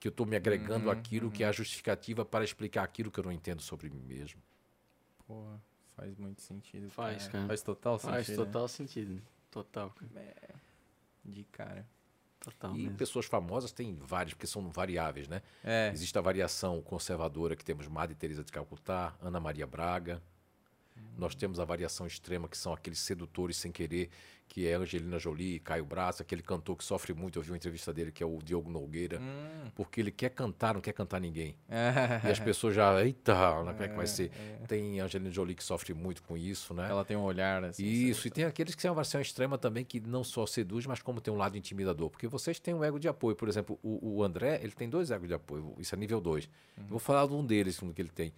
que 0.00 0.08
eu 0.08 0.10
estou 0.10 0.26
me 0.26 0.36
agregando 0.36 0.86
uhum, 0.86 0.92
aquilo 0.92 1.26
uhum. 1.26 1.32
que 1.32 1.44
é 1.44 1.46
a 1.46 1.52
justificativa 1.52 2.24
para 2.24 2.44
explicar 2.44 2.82
aquilo 2.82 3.10
que 3.10 3.18
eu 3.18 3.24
não 3.24 3.32
entendo 3.32 3.60
sobre 3.62 3.90
mim 3.90 4.02
mesmo. 4.02 4.40
Porra, 5.28 5.62
faz 5.94 6.16
muito 6.16 6.40
sentido. 6.40 6.88
Faz, 6.88 7.24
cara. 7.24 7.32
cara. 7.32 7.46
Faz 7.48 7.62
total 7.62 7.98
sentido. 7.98 8.14
Faz 8.14 8.36
total 8.36 8.62
né? 8.62 8.68
sentido. 8.68 9.22
Total, 9.50 9.90
cara. 9.90 10.20
É, 10.20 10.54
de 11.22 11.44
cara. 11.44 11.86
Total. 12.40 12.74
E 12.74 12.84
mesmo. 12.84 12.96
pessoas 12.96 13.26
famosas 13.26 13.72
tem 13.72 13.94
várias, 13.94 14.32
porque 14.32 14.46
são 14.46 14.70
variáveis, 14.70 15.28
né? 15.28 15.42
É. 15.62 15.90
Existe 15.92 16.16
a 16.16 16.22
variação 16.22 16.80
conservadora 16.80 17.54
que 17.54 17.64
temos 17.64 17.86
Madre 17.86 18.14
Teresa 18.14 18.42
de 18.42 18.50
Calcutá, 18.50 19.14
Ana 19.20 19.38
Maria 19.38 19.66
Braga. 19.66 20.22
Nós 21.18 21.34
temos 21.34 21.58
a 21.58 21.64
variação 21.64 22.06
extrema, 22.06 22.48
que 22.48 22.56
são 22.56 22.72
aqueles 22.72 23.00
sedutores 23.00 23.56
sem 23.56 23.72
querer, 23.72 24.08
que 24.48 24.66
é 24.66 24.74
Angelina 24.74 25.18
Jolie, 25.18 25.58
Caio 25.58 25.84
Braço, 25.84 26.22
aquele 26.22 26.42
cantor 26.42 26.76
que 26.76 26.84
sofre 26.84 27.12
muito. 27.12 27.38
Eu 27.38 27.42
vi 27.42 27.50
uma 27.50 27.56
entrevista 27.56 27.92
dele, 27.92 28.10
que 28.10 28.22
é 28.22 28.26
o 28.26 28.38
Diogo 28.42 28.70
Nogueira, 28.70 29.20
hum. 29.20 29.70
porque 29.74 30.00
ele 30.00 30.10
quer 30.10 30.30
cantar, 30.30 30.74
não 30.74 30.80
quer 30.80 30.92
cantar 30.92 31.20
ninguém. 31.20 31.56
e 32.24 32.30
as 32.30 32.38
pessoas 32.38 32.74
já, 32.74 33.04
eita, 33.04 33.34
como 33.58 33.82
é 33.82 33.88
que 33.88 33.94
vai 33.94 34.06
ser? 34.06 34.30
É. 34.62 34.66
Tem 34.66 35.00
Angelina 35.00 35.30
Jolie 35.30 35.54
que 35.54 35.64
sofre 35.64 35.92
muito 35.92 36.22
com 36.22 36.36
isso, 36.36 36.72
né? 36.72 36.88
Ela 36.88 37.04
tem 37.04 37.16
um 37.16 37.22
olhar 37.22 37.62
assim. 37.64 37.84
Isso, 37.84 38.26
e 38.28 38.30
tem 38.30 38.44
aqueles 38.44 38.74
que 38.74 38.80
são 38.80 38.92
uma 38.92 38.96
versão 38.96 39.20
extrema 39.20 39.58
também, 39.58 39.84
que 39.84 40.00
não 40.00 40.22
só 40.24 40.46
seduz, 40.46 40.86
mas 40.86 41.02
como 41.02 41.20
tem 41.20 41.34
um 41.34 41.36
lado 41.36 41.58
intimidador. 41.58 42.08
Porque 42.08 42.26
vocês 42.26 42.58
têm 42.58 42.74
um 42.74 42.82
ego 42.82 42.98
de 42.98 43.08
apoio. 43.08 43.36
Por 43.36 43.48
exemplo, 43.48 43.78
o, 43.82 44.18
o 44.18 44.24
André, 44.24 44.60
ele 44.62 44.72
tem 44.72 44.88
dois 44.88 45.10
egos 45.10 45.28
de 45.28 45.34
apoio. 45.34 45.74
Isso 45.78 45.94
é 45.94 45.98
nível 45.98 46.20
2. 46.20 46.44
Uhum. 46.46 46.86
Vou 46.86 46.98
falar 46.98 47.26
de 47.26 47.34
um 47.34 47.44
deles, 47.44 47.78
que 47.78 48.00
ele 48.00 48.08
tem. 48.08 48.32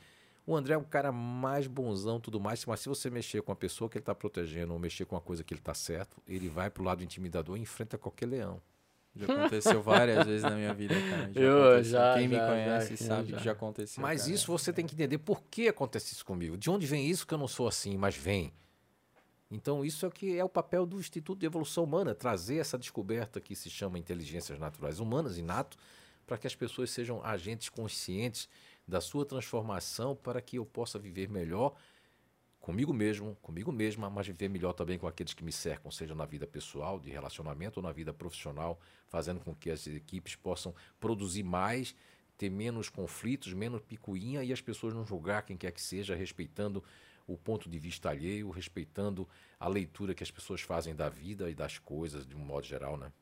O 0.51 0.57
André 0.57 0.75
é 0.75 0.77
um 0.77 0.83
cara 0.83 1.13
mais 1.13 1.69
bonzão, 1.69 2.19
tudo 2.19 2.41
mais, 2.41 2.67
mas 2.67 2.81
se 2.81 2.89
você 2.89 3.09
mexer 3.09 3.41
com 3.41 3.53
a 3.53 3.55
pessoa 3.55 3.89
que 3.89 3.99
ele 3.99 4.03
está 4.03 4.13
protegendo 4.13 4.73
ou 4.73 4.81
mexer 4.81 5.05
com 5.05 5.15
a 5.15 5.21
coisa 5.21 5.45
que 5.45 5.55
ele 5.55 5.61
está 5.61 5.75
certo, 5.75 6.21
ele 6.27 6.49
vai 6.49 6.69
pro 6.69 6.83
lado 6.83 7.05
intimidador 7.05 7.57
e 7.57 7.61
enfrenta 7.61 7.97
qualquer 7.97 8.27
leão. 8.27 8.61
Já 9.15 9.33
aconteceu 9.33 9.81
várias 9.81 10.27
vezes 10.27 10.43
na 10.43 10.51
minha 10.57 10.75
vida, 10.75 10.97
cara. 11.09 11.33
Já 11.33 11.41
eu, 11.41 11.85
já, 11.85 12.15
Quem 12.15 12.29
já, 12.29 12.35
me 12.37 12.51
conhece 12.51 12.97
já, 12.97 13.07
sabe 13.07 13.33
que 13.33 13.45
já 13.45 13.53
aconteceu. 13.53 14.03
Mas 14.03 14.23
cara. 14.23 14.35
isso 14.35 14.51
você 14.51 14.73
tem 14.73 14.85
que 14.85 14.93
entender 14.93 15.19
por 15.19 15.41
que 15.45 15.69
acontece 15.69 16.15
isso 16.15 16.25
comigo. 16.25 16.59
De 16.59 16.69
onde 16.69 16.85
vem 16.85 17.07
isso 17.07 17.25
que 17.25 17.33
eu 17.33 17.39
não 17.39 17.47
sou 17.47 17.69
assim, 17.69 17.97
mas 17.97 18.17
vem. 18.17 18.53
Então, 19.53 19.85
isso 19.85 20.05
é 20.05 20.09
o 20.09 20.11
que 20.11 20.37
é 20.37 20.43
o 20.43 20.49
papel 20.49 20.85
do 20.85 20.99
Instituto 20.99 21.39
de 21.39 21.47
Evolução 21.47 21.85
Humana, 21.85 22.13
trazer 22.13 22.57
essa 22.57 22.77
descoberta 22.77 23.41
que 23.41 23.55
se 23.55 23.71
chama 23.71 24.01
inteligências 24.01 24.59
naturais 24.59 24.99
humanas, 24.99 25.39
inato, 25.39 25.79
para 26.27 26.37
que 26.37 26.49
as 26.49 26.57
pessoas 26.57 26.91
sejam 26.91 27.25
agentes 27.25 27.69
conscientes 27.69 28.49
da 28.91 29.01
sua 29.01 29.25
transformação 29.25 30.15
para 30.15 30.41
que 30.43 30.57
eu 30.59 30.67
possa 30.67 30.99
viver 30.99 31.31
melhor 31.31 31.75
comigo 32.61 32.93
mesmo, 32.93 33.37
comigo 33.41 33.73
mesma, 33.73 34.11
mas 34.11 34.27
viver 34.27 34.49
melhor 34.49 34.75
também 34.75 34.99
com 34.99 35.07
aqueles 35.07 35.33
que 35.33 35.43
me 35.43 35.51
cercam, 35.51 35.91
seja 35.91 36.15
na 36.15 36.27
vida 36.27 36.47
pessoal, 36.47 36.99
de 36.99 37.11
relacionamento 37.11 37.81
ou 37.81 37.83
na 37.83 37.91
vida 37.91 38.13
profissional, 38.13 38.79
fazendo 39.09 39.41
com 39.41 39.55
que 39.55 39.71
as 39.71 39.87
equipes 39.87 40.37
possam 40.37 40.75
produzir 40.99 41.43
mais, 41.43 41.95
ter 42.37 42.51
menos 42.51 42.89
conflitos, 42.89 43.53
menos 43.55 43.81
picuinha 43.81 44.45
e 44.45 44.53
as 44.53 44.61
pessoas 44.61 44.93
não 44.93 45.07
julgar 45.07 45.43
quem 45.43 45.57
quer 45.57 45.73
que 45.73 45.81
seja, 45.81 46.15
respeitando 46.15 46.85
o 47.27 47.37
ponto 47.37 47.71
de 47.71 47.79
vista 47.79 48.11
alheio, 48.11 48.51
respeitando 48.51 49.27
a 49.59 49.69
leitura 49.69 50.15
que 50.15 50.23
as 50.23 50.31
pessoas 50.31 50.61
fazem 50.61 50.95
da 50.95 51.09
vida 51.09 51.51
e 51.51 51.55
das 51.55 51.79
coisas 51.79 52.27
de 52.27 52.37
um 52.37 52.41
modo 52.41 52.67
geral, 52.67 52.97
né? 52.97 53.13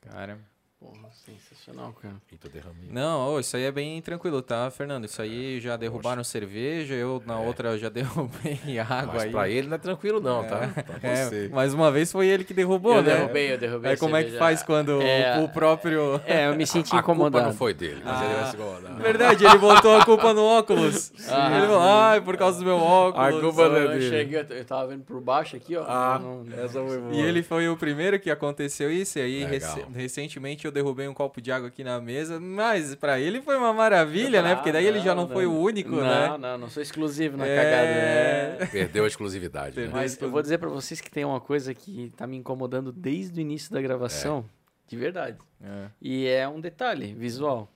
Cara, 0.00 0.38
Porra, 0.82 1.08
sensacional, 1.24 1.92
cara. 1.92 2.16
Eita, 2.32 2.48
derramei. 2.48 2.88
Não, 2.90 3.34
oh, 3.34 3.38
isso 3.38 3.56
aí 3.56 3.62
é 3.62 3.70
bem 3.70 4.02
tranquilo, 4.02 4.42
tá, 4.42 4.68
Fernando? 4.68 5.04
Isso 5.04 5.22
aí 5.22 5.58
é, 5.58 5.60
já 5.60 5.76
derrubaram 5.76 6.22
poxa. 6.22 6.30
cerveja, 6.30 6.94
eu 6.94 7.22
na 7.24 7.34
é. 7.34 7.46
outra 7.46 7.78
já 7.78 7.86
derrubei 7.88 8.58
água 8.80 9.14
mas 9.14 9.22
aí. 9.22 9.30
pra 9.30 9.48
ele 9.48 9.68
não 9.68 9.76
é 9.76 9.78
tranquilo 9.78 10.20
não, 10.20 10.42
tá? 10.42 10.64
é. 10.64 10.82
tá? 10.82 10.98
É, 11.00 11.48
mas 11.50 11.72
uma 11.72 11.92
vez 11.92 12.10
foi 12.10 12.26
ele 12.26 12.42
que 12.42 12.52
derrubou, 12.52 12.96
eu 12.96 13.02
né? 13.02 13.12
Eu 13.12 13.16
derrubei, 13.18 13.52
eu 13.52 13.58
derrubei. 13.58 13.92
É 13.92 13.96
como 13.96 14.16
é 14.16 14.24
que 14.24 14.32
faz 14.32 14.64
quando 14.64 15.00
é, 15.00 15.38
o 15.38 15.48
próprio... 15.48 16.20
É, 16.26 16.48
eu 16.48 16.56
me 16.56 16.66
senti 16.66 16.96
a, 16.96 16.98
incomodado. 16.98 17.38
A 17.38 17.40
culpa 17.40 17.52
não 17.52 17.56
foi 17.56 17.74
dele, 17.74 18.02
mas 18.04 18.20
ah, 18.20 18.24
ele 18.24 18.34
vai 18.34 18.50
se 18.50 18.56
incomodar. 18.56 18.96
Verdade, 18.96 19.44
ele 19.44 19.58
botou 19.58 19.96
a 19.96 20.04
culpa 20.04 20.34
no 20.34 20.44
óculos. 20.44 21.12
Ah, 21.28 21.46
ele 21.58 21.66
falou, 21.66 21.80
ai, 21.80 22.20
por 22.20 22.36
causa 22.36 22.58
do 22.58 22.64
meu 22.64 22.76
óculos. 22.76 23.28
A 23.28 23.40
culpa 23.40 23.68
não 23.68 23.76
é 23.76 23.88
dele. 23.88 24.04
Eu 24.04 24.10
cheguei, 24.10 24.46
eu 24.50 24.64
tava 24.64 24.88
vendo 24.88 25.04
por 25.04 25.20
baixo 25.20 25.54
aqui, 25.54 25.76
ó. 25.76 25.84
Ah, 25.86 26.18
não, 26.20 26.44
essa 26.52 26.84
foi 26.84 26.98
boa. 26.98 27.14
E 27.14 27.20
ele 27.20 27.44
foi 27.44 27.68
o 27.68 27.76
primeiro 27.76 28.18
que 28.18 28.30
aconteceu 28.30 28.90
isso, 28.90 29.20
e 29.20 29.22
aí 29.22 29.44
rec 29.44 29.62
recentemente 29.94 30.64
eu 30.64 30.71
derrubei 30.72 31.06
um 31.06 31.14
copo 31.14 31.40
de 31.40 31.52
água 31.52 31.68
aqui 31.68 31.84
na 31.84 32.00
mesa, 32.00 32.40
mas 32.40 32.94
para 32.94 33.20
ele 33.20 33.40
foi 33.40 33.56
uma 33.56 33.72
maravilha, 33.72 34.40
ah, 34.40 34.42
né? 34.42 34.54
Porque 34.54 34.72
daí 34.72 34.84
não, 34.84 34.90
ele 34.90 35.00
já 35.00 35.14
não, 35.14 35.26
não, 35.26 35.32
foi 35.32 35.46
o 35.46 35.52
único, 35.52 35.90
não, 35.90 36.02
né? 36.02 36.28
Não, 36.28 36.38
não, 36.38 36.58
não 36.58 36.68
sou 36.68 36.82
exclusivo 36.82 37.36
na 37.36 37.46
é... 37.46 37.56
cagada, 37.56 38.64
né? 38.64 38.66
Perdeu 38.72 39.04
a 39.04 39.06
exclusividade. 39.06 39.80
Né? 39.80 39.88
Mas 39.92 40.20
eu 40.20 40.30
vou 40.30 40.42
dizer 40.42 40.58
para 40.58 40.68
vocês 40.68 41.00
que 41.00 41.10
tem 41.10 41.24
uma 41.24 41.40
coisa 41.40 41.72
que 41.72 42.12
tá 42.16 42.26
me 42.26 42.36
incomodando 42.36 42.92
desde 42.92 43.38
o 43.38 43.40
início 43.40 43.72
da 43.72 43.80
gravação, 43.80 44.44
é. 44.48 44.90
de 44.90 44.96
verdade. 44.96 45.38
É. 45.62 45.86
E 46.00 46.26
é 46.26 46.48
um 46.48 46.60
detalhe 46.60 47.14
visual. 47.14 47.71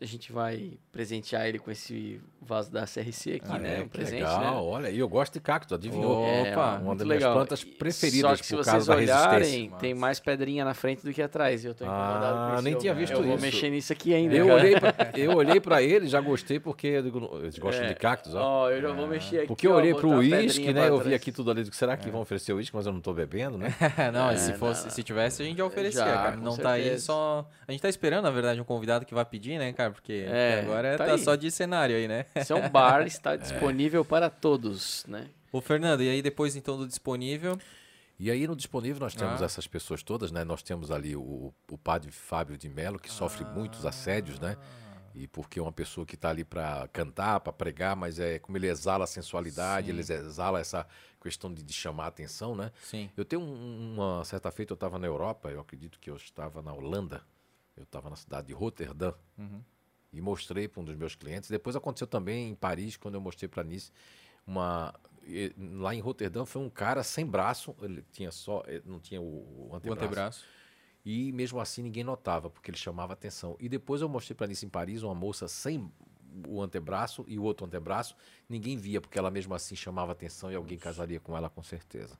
A 0.00 0.04
gente 0.04 0.32
vai 0.32 0.78
presentear 0.90 1.46
ele 1.46 1.58
com 1.58 1.70
esse 1.70 2.20
vaso 2.40 2.72
da 2.72 2.82
CRC 2.82 3.34
aqui, 3.34 3.46
ah, 3.48 3.58
né? 3.58 3.78
É, 3.78 3.82
um 3.82 3.88
presente, 3.88 4.22
legal, 4.22 4.40
né? 4.40 4.50
olha, 4.50 4.90
e 4.90 4.98
eu 4.98 5.08
gosto 5.08 5.34
de 5.34 5.40
cacto, 5.40 5.74
adivinhou? 5.74 6.22
Opa, 6.22 6.78
é, 6.80 6.82
uma 6.82 6.96
das 6.96 7.06
minhas 7.06 7.20
legal. 7.20 7.34
plantas 7.34 7.62
preferidas 7.62 8.30
Só 8.30 8.36
que 8.36 8.46
se 8.46 8.56
vocês 8.56 8.88
olharem, 8.88 9.70
tem 9.78 9.94
mais 9.94 10.18
pedrinha 10.18 10.64
na 10.64 10.74
frente 10.74 11.04
do 11.04 11.12
que 11.12 11.22
atrás. 11.22 11.64
Eu 11.64 11.74
tô 11.74 11.84
incomodado 11.84 12.36
ah, 12.36 12.48
com 12.48 12.54
isso. 12.54 12.62
nem 12.64 12.78
tinha 12.78 12.94
visto 12.94 13.12
eu 13.12 13.20
isso. 13.20 13.28
Eu 13.28 13.36
vou 13.36 13.40
mexer 13.40 13.70
nisso 13.70 13.92
aqui 13.92 14.14
ainda, 14.14 14.34
eu 14.34 14.48
olhei, 14.48 14.80
pra, 14.80 14.94
eu 15.14 15.36
olhei 15.36 15.60
pra 15.60 15.82
ele, 15.82 16.08
já 16.08 16.20
gostei, 16.20 16.58
porque 16.58 16.86
eles 16.86 17.58
gostam 17.58 17.84
é. 17.84 17.88
de 17.88 17.94
cactos, 17.94 18.34
ó. 18.34 18.42
Ó, 18.42 18.70
eu 18.70 18.80
já 18.80 18.92
vou 18.92 19.06
mexer 19.06 19.38
aqui. 19.38 19.46
Porque 19.46 19.66
eu 19.66 19.72
olhei 19.72 19.94
pro 19.94 20.08
uísque, 20.16 20.72
né? 20.72 20.88
Eu 20.88 20.98
vi 20.98 21.14
aqui 21.14 21.30
tudo 21.30 21.50
ali, 21.50 21.64
será 21.72 21.96
que 21.96 22.08
é. 22.08 22.10
vão 22.10 22.22
oferecer 22.22 22.52
uísque, 22.54 22.74
mas 22.74 22.86
eu 22.86 22.92
não 22.92 23.00
tô 23.00 23.12
bebendo, 23.12 23.56
né? 23.56 23.72
não, 24.12 24.36
se 24.36 24.54
fosse, 24.54 24.90
se 24.90 25.02
tivesse, 25.02 25.42
a 25.42 25.44
gente 25.44 25.58
já 25.58 25.64
oferecia, 25.64 26.04
cara. 26.04 26.36
Não 26.36 26.56
tá 26.56 26.72
aí 26.72 26.98
só... 26.98 27.48
A 27.68 27.72
gente 27.72 27.80
tá 27.80 27.88
esperando, 27.88 28.24
na 28.24 28.30
verdade, 28.30 28.60
um 28.60 28.64
convidado 28.64 29.04
que 29.04 29.14
vai 29.14 29.27
pedir, 29.28 29.58
né, 29.58 29.72
cara? 29.72 29.92
Porque 29.92 30.26
agora 30.62 30.96
tá, 30.96 31.06
tá 31.06 31.18
só 31.18 31.34
de 31.34 31.50
cenário 31.50 31.96
aí, 31.96 32.08
né? 32.08 32.26
Esse 32.34 32.52
é 32.52 32.56
um 32.56 32.68
bar, 32.68 33.04
está 33.06 33.36
disponível 33.36 34.04
para 34.04 34.28
todos, 34.30 35.04
né? 35.06 35.28
Ô, 35.52 35.60
Fernando, 35.60 36.02
e 36.02 36.08
aí 36.08 36.20
depois 36.20 36.56
então 36.56 36.76
do 36.76 36.86
disponível? 36.86 37.58
E 38.18 38.30
aí 38.30 38.46
no 38.46 38.56
disponível 38.56 38.98
nós 39.00 39.14
temos 39.14 39.40
ah. 39.40 39.44
essas 39.44 39.66
pessoas 39.66 40.02
todas, 40.02 40.32
né? 40.32 40.44
Nós 40.44 40.62
temos 40.62 40.90
ali 40.90 41.14
o, 41.14 41.54
o 41.70 41.78
padre 41.78 42.10
Fábio 42.10 42.58
de 42.58 42.68
Mello, 42.68 42.98
que 42.98 43.10
sofre 43.10 43.44
ah. 43.44 43.50
muitos 43.50 43.86
assédios, 43.86 44.40
né? 44.40 44.56
E 45.14 45.26
porque 45.26 45.58
é 45.58 45.62
uma 45.62 45.72
pessoa 45.72 46.04
que 46.04 46.14
está 46.14 46.30
ali 46.30 46.44
para 46.44 46.88
cantar, 46.92 47.40
para 47.40 47.52
pregar, 47.52 47.96
mas 47.96 48.18
é 48.18 48.38
como 48.38 48.56
ele 48.58 48.68
exala 48.68 49.04
a 49.04 49.06
sensualidade, 49.06 49.86
Sim. 49.86 49.92
ele 49.92 50.00
exala 50.00 50.60
essa 50.60 50.86
questão 51.20 51.52
de, 51.52 51.62
de, 51.62 51.72
chamar 51.72 52.04
a 52.04 52.08
atenção, 52.08 52.54
né? 52.54 52.70
Sim. 52.82 53.10
Eu 53.16 53.24
tenho 53.24 53.42
uma 53.42 54.24
certa 54.24 54.50
feita, 54.50 54.72
eu 54.72 54.76
estava 54.76 54.98
na 54.98 55.06
Europa, 55.06 55.50
eu 55.50 55.60
acredito 55.60 55.98
que 55.98 56.10
eu 56.10 56.16
estava 56.16 56.62
na 56.62 56.72
Holanda, 56.72 57.22
eu 57.78 57.84
estava 57.84 58.10
na 58.10 58.16
cidade 58.16 58.48
de 58.48 58.52
Rotterdam. 58.52 59.14
Uhum 59.38 59.62
e 60.12 60.20
mostrei 60.20 60.66
para 60.68 60.80
um 60.80 60.84
dos 60.84 60.96
meus 60.96 61.14
clientes. 61.14 61.50
Depois 61.50 61.76
aconteceu 61.76 62.06
também 62.06 62.50
em 62.50 62.54
Paris, 62.54 62.96
quando 62.96 63.14
eu 63.14 63.20
mostrei 63.20 63.48
para 63.48 63.62
Nice, 63.62 63.92
uma 64.46 64.94
lá 65.76 65.94
em 65.94 66.00
Roterdã 66.00 66.46
foi 66.46 66.62
um 66.62 66.70
cara 66.70 67.02
sem 67.02 67.26
braço, 67.26 67.76
ele 67.82 68.02
tinha 68.10 68.30
só, 68.30 68.62
não 68.84 68.98
tinha 68.98 69.20
o, 69.20 69.70
antebraço. 69.74 69.88
O 69.88 69.92
antebraço. 69.92 70.44
E 71.04 71.32
mesmo 71.32 71.60
assim 71.60 71.82
ninguém 71.82 72.02
notava, 72.02 72.48
porque 72.48 72.70
ele 72.70 72.78
chamava 72.78 73.12
atenção. 73.12 73.56
E 73.60 73.68
depois 73.68 74.00
eu 74.00 74.08
mostrei 74.08 74.34
para 74.34 74.46
Nice 74.46 74.64
em 74.64 74.68
Paris 74.68 75.02
uma 75.02 75.14
moça 75.14 75.46
sem 75.46 75.90
o 76.46 76.62
antebraço 76.62 77.24
e 77.26 77.38
o 77.38 77.42
outro 77.42 77.66
antebraço, 77.66 78.14
ninguém 78.48 78.76
via, 78.76 79.00
porque 79.00 79.18
ela 79.18 79.30
mesmo 79.30 79.54
assim 79.54 79.74
chamava 79.74 80.12
atenção 80.12 80.50
e 80.52 80.54
alguém 80.54 80.78
casaria 80.78 81.18
com 81.20 81.36
ela 81.36 81.50
com 81.50 81.62
certeza. 81.62 82.18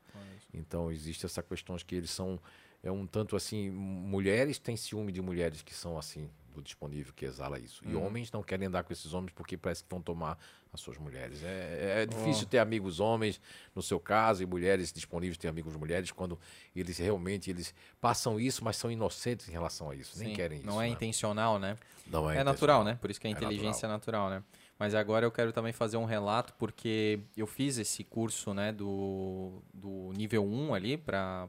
Então 0.53 0.91
existe 0.91 1.25
essa 1.25 1.43
questão 1.43 1.77
de 1.77 1.85
que 1.85 1.95
eles 1.95 2.11
são 2.11 2.41
é 2.83 2.91
um 2.91 3.07
tanto 3.07 3.37
assim, 3.37 3.71
mulheres 3.71 4.59
têm 4.59 4.77
ciúme 4.77 5.13
de 5.13 5.21
mulheres 5.21 5.63
que 5.63 5.75
são 5.75 5.99
assim, 5.99 6.31
do 6.55 6.63
disponível 6.63 7.13
que 7.15 7.25
exala 7.25 7.59
isso. 7.59 7.83
E 7.87 7.95
uhum. 7.95 8.07
homens 8.07 8.31
não 8.31 8.43
querem 8.43 8.67
andar 8.67 8.85
com 8.85 8.93
esses 8.93 9.13
homens 9.13 9.33
porque 9.35 9.57
parece 9.57 9.83
que 9.83 9.91
vão 9.91 10.01
tomar 10.01 10.39
as 10.73 10.81
suas 10.81 10.99
mulheres. 10.99 11.43
É, 11.43 12.03
é 12.03 12.07
difícil 12.07 12.45
oh. 12.45 12.51
ter 12.51 12.59
amigos 12.59 13.01
homens, 13.01 13.41
no 13.75 13.83
seu 13.83 13.99
caso, 13.99 14.43
e 14.43 14.47
mulheres 14.47 14.93
disponíveis 14.93 15.39
ter 15.39 15.49
amigos 15.49 15.75
mulheres, 15.77 16.11
quando 16.13 16.39
eles 16.75 16.99
realmente 16.99 17.51
eles 17.51 17.75
passam 18.01 18.39
isso, 18.39 18.65
mas 18.65 18.77
são 18.77 18.91
inocentes 18.91 19.49
em 19.49 19.53
relação 19.53 19.91
a 19.91 19.95
isso. 19.95 20.17
Sim, 20.17 20.27
nem 20.27 20.35
querem 20.35 20.59
isso. 20.59 20.67
Não 20.67 20.81
é 20.81 20.87
né? 20.87 20.93
intencional, 20.93 21.59
né? 21.59 21.77
Não 22.07 22.31
é. 22.31 22.39
É 22.39 22.45
natural, 22.45 22.85
né? 22.85 22.99
Por 23.01 23.11
isso 23.11 23.21
que 23.21 23.27
a 23.27 23.31
é 23.31 23.33
inteligência 23.33 23.87
é 23.87 23.89
natural. 23.89 24.29
é 24.29 24.35
natural, 24.35 24.41
né? 24.41 24.58
Mas 24.79 24.95
agora 24.95 25.27
eu 25.27 25.33
quero 25.33 25.53
também 25.53 25.73
fazer 25.73 25.97
um 25.97 26.05
relato, 26.05 26.55
porque 26.55 27.19
eu 27.37 27.49
fiz 27.49 27.79
esse 27.79 28.05
curso 28.05 28.55
né, 28.55 28.73
do, 28.73 29.61
do 29.75 30.13
nível 30.17 30.47
1 30.47 30.73
ali, 30.73 30.97
para 30.97 31.49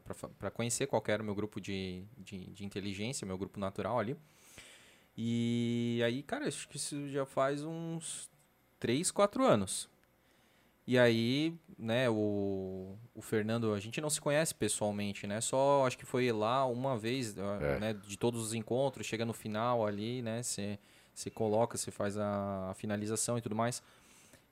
conhecer 0.51 0.87
qual 0.87 1.03
era 1.07 1.21
o 1.21 1.25
meu 1.25 1.35
grupo 1.35 1.61
de, 1.61 2.03
de, 2.17 2.47
de 2.47 2.65
inteligência, 2.65 3.27
meu 3.27 3.37
grupo 3.37 3.59
natural 3.59 3.99
ali. 3.99 4.17
E 5.15 6.01
aí, 6.03 6.23
cara, 6.23 6.47
acho 6.47 6.67
que 6.67 6.77
isso 6.77 7.07
já 7.09 7.23
faz 7.25 7.63
uns 7.63 8.29
3, 8.79 9.11
4 9.11 9.45
anos. 9.45 9.87
E 10.87 10.97
aí, 10.97 11.53
né, 11.77 12.09
o, 12.09 12.97
o 13.13 13.21
Fernando, 13.21 13.75
a 13.75 13.79
gente 13.79 14.01
não 14.01 14.09
se 14.09 14.19
conhece 14.19 14.55
pessoalmente, 14.55 15.27
né? 15.27 15.39
Só 15.39 15.85
acho 15.85 15.95
que 15.95 16.05
foi 16.05 16.31
lá 16.31 16.65
uma 16.65 16.97
vez, 16.97 17.37
é. 17.37 17.79
né, 17.79 17.93
de 17.93 18.17
todos 18.17 18.41
os 18.41 18.53
encontros, 18.55 19.05
chega 19.05 19.23
no 19.23 19.33
final 19.33 19.85
ali, 19.85 20.23
né? 20.23 20.41
Você 20.41 20.79
você 21.19 21.29
coloca, 21.29 21.77
você 21.77 21.91
faz 21.91 22.17
a, 22.17 22.73
finalização 22.75 23.37
e 23.37 23.41
tudo 23.41 23.55
mais. 23.55 23.83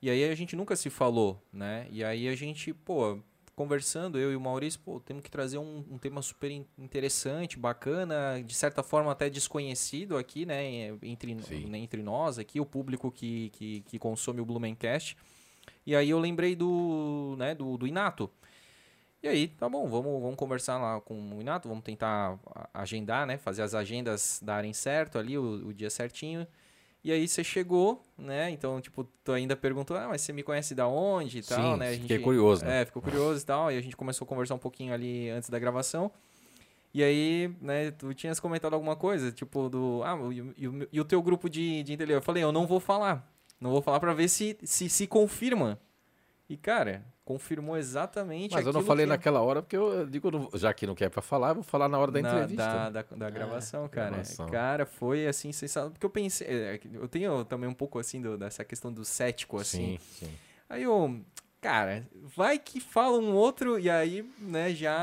E 0.01 0.09
aí 0.09 0.23
a 0.23 0.35
gente 0.35 0.55
nunca 0.55 0.75
se 0.75 0.89
falou, 0.89 1.41
né? 1.51 1.87
E 1.89 2.03
aí 2.03 2.27
a 2.27 2.35
gente, 2.35 2.73
pô, 2.73 3.19
conversando, 3.55 4.19
eu 4.19 4.31
e 4.31 4.35
o 4.35 4.41
Maurício, 4.41 4.79
pô, 4.79 4.99
temos 4.99 5.23
que 5.23 5.31
trazer 5.31 5.57
um, 5.57 5.83
um 5.89 5.97
tema 5.97 6.21
super 6.21 6.51
interessante, 6.77 7.57
bacana, 7.57 8.43
de 8.45 8.53
certa 8.53 8.83
forma 8.83 9.11
até 9.11 9.29
desconhecido 9.29 10.17
aqui, 10.17 10.45
né? 10.45 10.95
Entre, 11.01 11.33
né, 11.33 11.79
entre 11.79 12.03
nós 12.03 12.37
aqui, 12.37 12.59
o 12.59 12.65
público 12.65 13.11
que, 13.11 13.49
que, 13.51 13.81
que 13.81 13.97
consome 13.97 14.41
o 14.41 14.45
Blumencast. 14.45 15.17
E 15.85 15.95
aí 15.95 16.09
eu 16.09 16.19
lembrei 16.19 16.55
do, 16.55 17.35
né, 17.37 17.55
do, 17.55 17.77
do 17.77 17.87
Inato. 17.87 18.29
E 19.21 19.27
aí, 19.27 19.47
tá 19.47 19.67
bom, 19.67 19.87
vamos, 19.87 20.21
vamos 20.21 20.35
conversar 20.35 20.77
lá 20.77 21.01
com 21.01 21.35
o 21.35 21.41
Inato, 21.41 21.67
vamos 21.67 21.83
tentar 21.83 22.37
agendar, 22.73 23.25
né? 23.25 23.37
Fazer 23.37 23.63
as 23.63 23.73
agendas 23.73 24.39
darem 24.43 24.73
certo 24.73 25.17
ali, 25.17 25.37
o, 25.37 25.67
o 25.67 25.73
dia 25.73 25.89
certinho. 25.89 26.47
E 27.03 27.11
aí 27.11 27.27
você 27.27 27.43
chegou, 27.43 28.03
né? 28.17 28.49
Então, 28.49 28.81
tipo, 28.81 29.05
tu 29.23 29.31
ainda 29.31 29.55
perguntou, 29.55 29.95
ah, 29.97 30.09
mas 30.09 30.21
você 30.21 30.33
me 30.33 30.43
conhece 30.43 30.75
da 30.75 30.87
onde 30.87 31.39
e 31.39 31.43
Sim, 31.43 31.49
tal, 31.55 31.77
né? 31.77 31.89
A 31.89 31.93
gente, 31.93 32.01
fiquei 32.01 32.19
curioso, 32.19 32.65
né? 32.65 32.81
É, 32.81 32.85
ficou 32.85 33.01
curioso 33.01 33.41
e 33.41 33.45
tal. 33.45 33.71
E 33.71 33.77
a 33.77 33.81
gente 33.81 33.95
começou 33.95 34.25
a 34.25 34.27
conversar 34.27 34.55
um 34.55 34.59
pouquinho 34.59 34.93
ali 34.93 35.29
antes 35.29 35.49
da 35.49 35.57
gravação. 35.57 36.11
E 36.93 37.03
aí, 37.03 37.55
né, 37.61 37.91
tu 37.91 38.13
tinhas 38.13 38.39
comentado 38.39 38.73
alguma 38.73 38.95
coisa, 38.95 39.31
tipo, 39.31 39.69
do. 39.69 40.01
Ah, 40.03 40.17
e, 40.31 40.65
e, 40.65 40.87
e 40.91 40.99
o 40.99 41.05
teu 41.05 41.21
grupo 41.21 41.49
de, 41.49 41.81
de 41.83 41.93
inteligência? 41.93 42.19
Eu 42.19 42.21
falei, 42.21 42.43
eu 42.43 42.51
não 42.51 42.67
vou 42.67 42.79
falar. 42.79 43.31
Não 43.59 43.71
vou 43.71 43.81
falar 43.81 43.99
para 43.99 44.13
ver 44.13 44.27
se, 44.27 44.57
se 44.63 44.89
se 44.89 45.07
confirma. 45.07 45.79
E, 46.49 46.57
cara, 46.57 47.05
confirmou 47.27 47.75
exatamente 47.75 48.53
Mas 48.53 48.65
eu 48.65 48.71
não 48.71 48.81
falei 48.81 49.05
que... 49.05 49.09
naquela 49.09 49.41
hora, 49.41 49.61
porque 49.61 49.75
eu 49.75 50.07
digo, 50.07 50.49
já 50.53 50.73
que 50.73 50.87
não 50.87 50.95
quer 50.95 51.09
para 51.09 51.21
falar, 51.21 51.49
eu 51.49 51.55
vou 51.55 51.63
falar 51.63 51.89
na 51.89 51.99
hora 51.99 52.09
da 52.09 52.21
na, 52.21 52.29
entrevista. 52.29 52.63
Da, 52.63 52.89
da, 52.89 53.03
da 53.03 53.29
gravação, 53.29 53.83
é, 53.83 53.89
cara. 53.89 54.09
Gravação. 54.11 54.47
Cara, 54.47 54.85
foi 54.85 55.27
assim, 55.27 55.51
sensacional. 55.51 55.91
Porque 55.91 56.05
eu 56.05 56.09
pensei, 56.09 56.47
é, 56.47 56.79
eu 56.93 57.05
tenho 57.09 57.43
também 57.43 57.69
um 57.69 57.73
pouco 57.73 57.99
assim 57.99 58.21
do, 58.21 58.37
dessa 58.37 58.63
questão 58.63 58.93
do 58.93 59.03
cético, 59.03 59.59
assim. 59.59 59.99
Sim, 59.99 60.25
sim. 60.25 60.31
Aí 60.69 60.83
eu, 60.83 61.19
cara, 61.59 62.07
vai 62.33 62.57
que 62.57 62.79
fala 62.79 63.17
um 63.17 63.33
outro 63.33 63.77
e 63.77 63.89
aí, 63.89 64.25
né, 64.39 64.73
já 64.73 64.97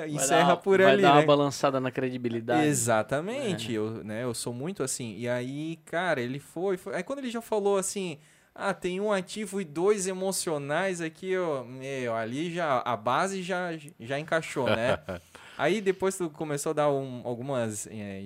vai 0.00 0.10
encerra 0.10 0.48
dar, 0.48 0.56
por 0.56 0.78
vai 0.78 0.94
ali. 0.94 1.02
Vai 1.02 1.10
dar 1.12 1.14
né? 1.14 1.20
uma 1.20 1.26
balançada 1.28 1.78
na 1.78 1.92
credibilidade. 1.92 2.66
Exatamente. 2.66 3.72
É. 3.72 3.78
Eu, 3.78 4.02
né, 4.02 4.24
eu 4.24 4.34
sou 4.34 4.52
muito 4.52 4.82
assim. 4.82 5.14
E 5.16 5.28
aí, 5.28 5.76
cara, 5.84 6.20
ele 6.20 6.40
foi, 6.40 6.76
foi. 6.76 6.96
Aí 6.96 7.04
quando 7.04 7.20
ele 7.20 7.30
já 7.30 7.40
falou 7.40 7.78
assim 7.78 8.18
ah, 8.60 8.74
tem 8.74 9.00
um 9.00 9.12
ativo 9.12 9.60
e 9.60 9.64
dois 9.64 10.08
emocionais 10.08 11.00
aqui, 11.00 11.38
ó. 11.38 11.62
Meu, 11.62 12.16
ali 12.16 12.52
já 12.52 12.82
a 12.84 12.96
base 12.96 13.40
já, 13.40 13.70
já 14.00 14.18
encaixou, 14.18 14.66
né? 14.66 14.98
Aí 15.56 15.80
depois 15.80 16.16
tu 16.16 16.28
começou 16.28 16.70
a 16.70 16.72
dar 16.72 16.90
um, 16.90 17.22
algumas, 17.24 17.86
é, 17.86 18.24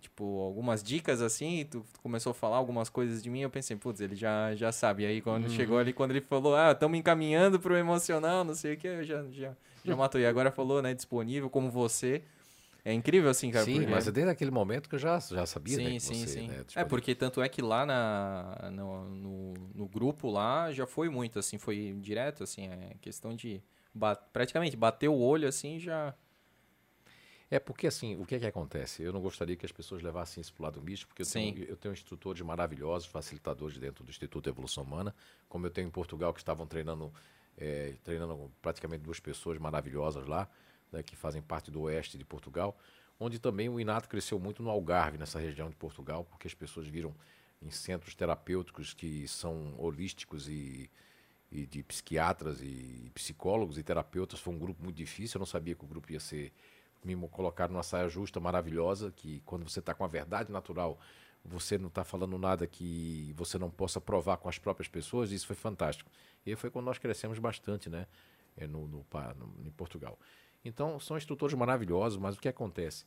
tipo, 0.00 0.40
algumas 0.40 0.84
dicas 0.84 1.20
assim, 1.20 1.66
tu, 1.68 1.84
tu, 1.92 2.00
começou 2.00 2.30
a 2.30 2.34
falar 2.34 2.58
algumas 2.58 2.88
coisas 2.88 3.20
de 3.20 3.28
mim, 3.28 3.40
eu 3.40 3.50
pensei, 3.50 3.76
putz, 3.76 4.00
ele 4.00 4.14
já, 4.14 4.54
já 4.54 4.70
sabe. 4.70 5.04
Aí 5.04 5.20
quando 5.20 5.44
uhum. 5.44 5.50
chegou 5.50 5.78
ali, 5.78 5.92
quando 5.92 6.12
ele 6.12 6.20
falou, 6.20 6.54
ah, 6.54 6.70
estamos 6.70 6.96
encaminhando 6.96 7.58
pro 7.58 7.76
emocional, 7.76 8.44
não 8.44 8.54
sei 8.54 8.74
o 8.74 8.76
que, 8.76 8.86
eu 8.86 9.02
já, 9.02 9.24
já, 9.32 9.52
já 9.84 9.94
matou. 9.96 10.20
E 10.20 10.26
agora 10.26 10.52
falou, 10.52 10.80
né, 10.80 10.94
disponível 10.94 11.50
como 11.50 11.68
você. 11.68 12.22
É 12.84 12.92
incrível, 12.92 13.30
assim, 13.30 13.50
cara. 13.50 13.64
Sim, 13.64 13.74
porque... 13.74 13.90
mas 13.90 14.08
é 14.08 14.12
desde 14.12 14.30
aquele 14.30 14.50
momento 14.50 14.88
que 14.88 14.96
eu 14.96 14.98
já, 14.98 15.18
já 15.20 15.46
sabia, 15.46 15.76
sim, 15.76 15.84
né? 15.84 15.98
Sim, 16.00 16.26
você, 16.26 16.26
sim, 16.26 16.48
né, 16.48 16.64
É, 16.74 16.84
porque 16.84 17.14
tanto 17.14 17.40
é 17.40 17.48
que 17.48 17.62
lá 17.62 17.86
na, 17.86 18.70
no, 18.72 19.08
no, 19.08 19.54
no, 19.74 19.88
grupo 19.88 20.28
lá 20.28 20.72
já 20.72 20.84
foi 20.84 21.08
muito, 21.08 21.38
assim, 21.38 21.58
foi 21.58 21.96
direto, 22.00 22.42
assim, 22.42 22.66
é 22.66 22.96
questão 23.00 23.36
de 23.36 23.62
bat, 23.94 24.20
praticamente 24.32 24.76
bater 24.76 25.08
o 25.08 25.16
olho, 25.16 25.46
assim, 25.46 25.78
já... 25.78 26.12
É 27.48 27.60
porque, 27.60 27.86
assim, 27.86 28.16
o 28.16 28.24
que 28.24 28.34
é 28.34 28.38
que 28.38 28.46
acontece? 28.46 29.02
Eu 29.02 29.12
não 29.12 29.20
gostaria 29.20 29.54
que 29.54 29.66
as 29.66 29.70
pessoas 29.70 30.02
levassem 30.02 30.40
isso 30.40 30.54
para 30.54 30.62
o 30.62 30.64
lado 30.64 30.80
místico, 30.80 31.10
porque 31.10 31.22
eu 31.22 31.26
tenho, 31.26 31.64
eu 31.64 31.76
tenho 31.76 31.92
instrutores 31.92 32.40
maravilhosos, 32.40 33.06
facilitadores 33.06 33.76
dentro 33.78 34.02
do 34.02 34.08
Instituto 34.08 34.44
de 34.44 34.50
Evolução 34.50 34.82
Humana, 34.82 35.14
como 35.50 35.66
eu 35.66 35.70
tenho 35.70 35.86
em 35.86 35.90
Portugal, 35.90 36.32
que 36.32 36.40
estavam 36.40 36.66
treinando, 36.66 37.12
é, 37.58 37.94
treinando 38.02 38.50
praticamente 38.62 39.02
duas 39.02 39.20
pessoas 39.20 39.58
maravilhosas 39.58 40.26
lá, 40.26 40.48
né, 40.92 41.02
que 41.02 41.16
fazem 41.16 41.40
parte 41.40 41.70
do 41.70 41.80
oeste 41.82 42.18
de 42.18 42.24
Portugal, 42.24 42.76
onde 43.18 43.38
também 43.38 43.68
o 43.68 43.80
Inato 43.80 44.08
cresceu 44.08 44.38
muito 44.38 44.62
no 44.62 44.70
Algarve, 44.70 45.18
nessa 45.18 45.38
região 45.38 45.68
de 45.70 45.76
Portugal, 45.76 46.24
porque 46.24 46.46
as 46.46 46.54
pessoas 46.54 46.86
viram 46.86 47.14
em 47.60 47.70
centros 47.70 48.14
terapêuticos 48.14 48.92
que 48.92 49.26
são 49.28 49.74
holísticos 49.78 50.48
e, 50.48 50.90
e 51.50 51.66
de 51.66 51.82
psiquiatras 51.82 52.60
e 52.60 53.10
psicólogos 53.14 53.78
e 53.78 53.82
terapeutas. 53.82 54.40
Foi 54.40 54.52
um 54.52 54.58
grupo 54.58 54.82
muito 54.82 54.96
difícil, 54.96 55.38
eu 55.38 55.40
não 55.40 55.46
sabia 55.46 55.74
que 55.74 55.84
o 55.84 55.88
grupo 55.88 56.12
ia 56.12 56.20
ser 56.20 56.52
me 57.04 57.16
colocar 57.28 57.68
numa 57.68 57.82
saia 57.82 58.08
justa 58.08 58.38
maravilhosa, 58.38 59.10
que 59.10 59.40
quando 59.44 59.68
você 59.68 59.80
está 59.80 59.94
com 59.94 60.04
a 60.04 60.08
verdade 60.08 60.52
natural, 60.52 60.98
você 61.44 61.76
não 61.76 61.88
está 61.88 62.04
falando 62.04 62.38
nada 62.38 62.66
que 62.66 63.32
você 63.36 63.58
não 63.58 63.70
possa 63.70 64.00
provar 64.00 64.36
com 64.36 64.48
as 64.48 64.58
próprias 64.58 64.88
pessoas, 64.88 65.32
isso 65.32 65.46
foi 65.46 65.56
fantástico. 65.56 66.10
E 66.46 66.54
foi 66.54 66.70
quando 66.70 66.86
nós 66.86 66.98
crescemos 66.98 67.38
bastante, 67.38 67.90
né, 67.90 68.06
é, 68.56 68.66
no, 68.66 68.86
no, 68.86 69.04
no, 69.36 69.66
em 69.66 69.70
Portugal. 69.70 70.18
Então, 70.64 70.98
são 71.00 71.16
instrutores 71.16 71.54
maravilhosos, 71.54 72.18
mas 72.18 72.36
o 72.36 72.40
que 72.40 72.48
acontece? 72.48 73.04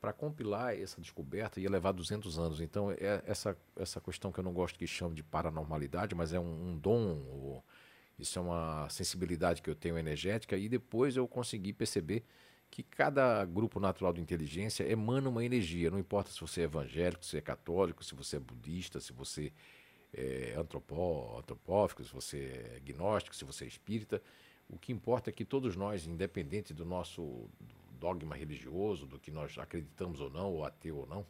Para 0.00 0.12
compilar 0.12 0.78
essa 0.78 1.00
descoberta 1.00 1.60
ia 1.60 1.68
levar 1.68 1.92
200 1.92 2.38
anos. 2.38 2.60
Então, 2.60 2.90
é 2.90 3.22
essa, 3.26 3.56
essa 3.76 4.00
questão 4.00 4.32
que 4.32 4.40
eu 4.40 4.44
não 4.44 4.52
gosto 4.52 4.78
que 4.78 4.86
chame 4.86 5.14
de 5.14 5.22
paranormalidade, 5.22 6.14
mas 6.14 6.32
é 6.32 6.40
um, 6.40 6.70
um 6.70 6.78
dom, 6.78 7.22
ou, 7.28 7.64
isso 8.18 8.38
é 8.38 8.42
uma 8.42 8.88
sensibilidade 8.88 9.60
que 9.60 9.68
eu 9.68 9.74
tenho 9.74 9.98
energética, 9.98 10.56
e 10.56 10.68
depois 10.68 11.16
eu 11.16 11.26
consegui 11.28 11.72
perceber 11.72 12.24
que 12.70 12.82
cada 12.82 13.44
grupo 13.44 13.80
natural 13.80 14.12
de 14.12 14.20
inteligência 14.20 14.84
emana 14.90 15.28
uma 15.28 15.44
energia. 15.44 15.90
Não 15.90 15.98
importa 15.98 16.30
se 16.30 16.40
você 16.40 16.62
é 16.62 16.64
evangélico, 16.64 17.24
se 17.24 17.36
é 17.36 17.40
católico, 17.40 18.04
se 18.04 18.14
você 18.14 18.36
é 18.36 18.40
budista, 18.40 19.00
se 19.00 19.12
você 19.12 19.52
é 20.12 20.54
antropó, 20.56 21.38
antropófico, 21.38 22.04
se 22.04 22.12
você 22.12 22.76
é 22.76 22.80
gnóstico, 22.80 23.34
se 23.34 23.44
você 23.44 23.64
é 23.64 23.68
espírita 23.68 24.22
o 24.68 24.78
que 24.78 24.92
importa 24.92 25.30
é 25.30 25.32
que 25.32 25.44
todos 25.44 25.76
nós, 25.76 26.06
independente 26.06 26.74
do 26.74 26.84
nosso 26.84 27.48
dogma 27.98 28.36
religioso, 28.36 29.06
do 29.06 29.18
que 29.18 29.30
nós 29.30 29.56
acreditamos 29.58 30.20
ou 30.20 30.30
não, 30.30 30.52
ou 30.52 30.64
ateu 30.64 30.98
ou 30.98 31.06
não, 31.06 31.26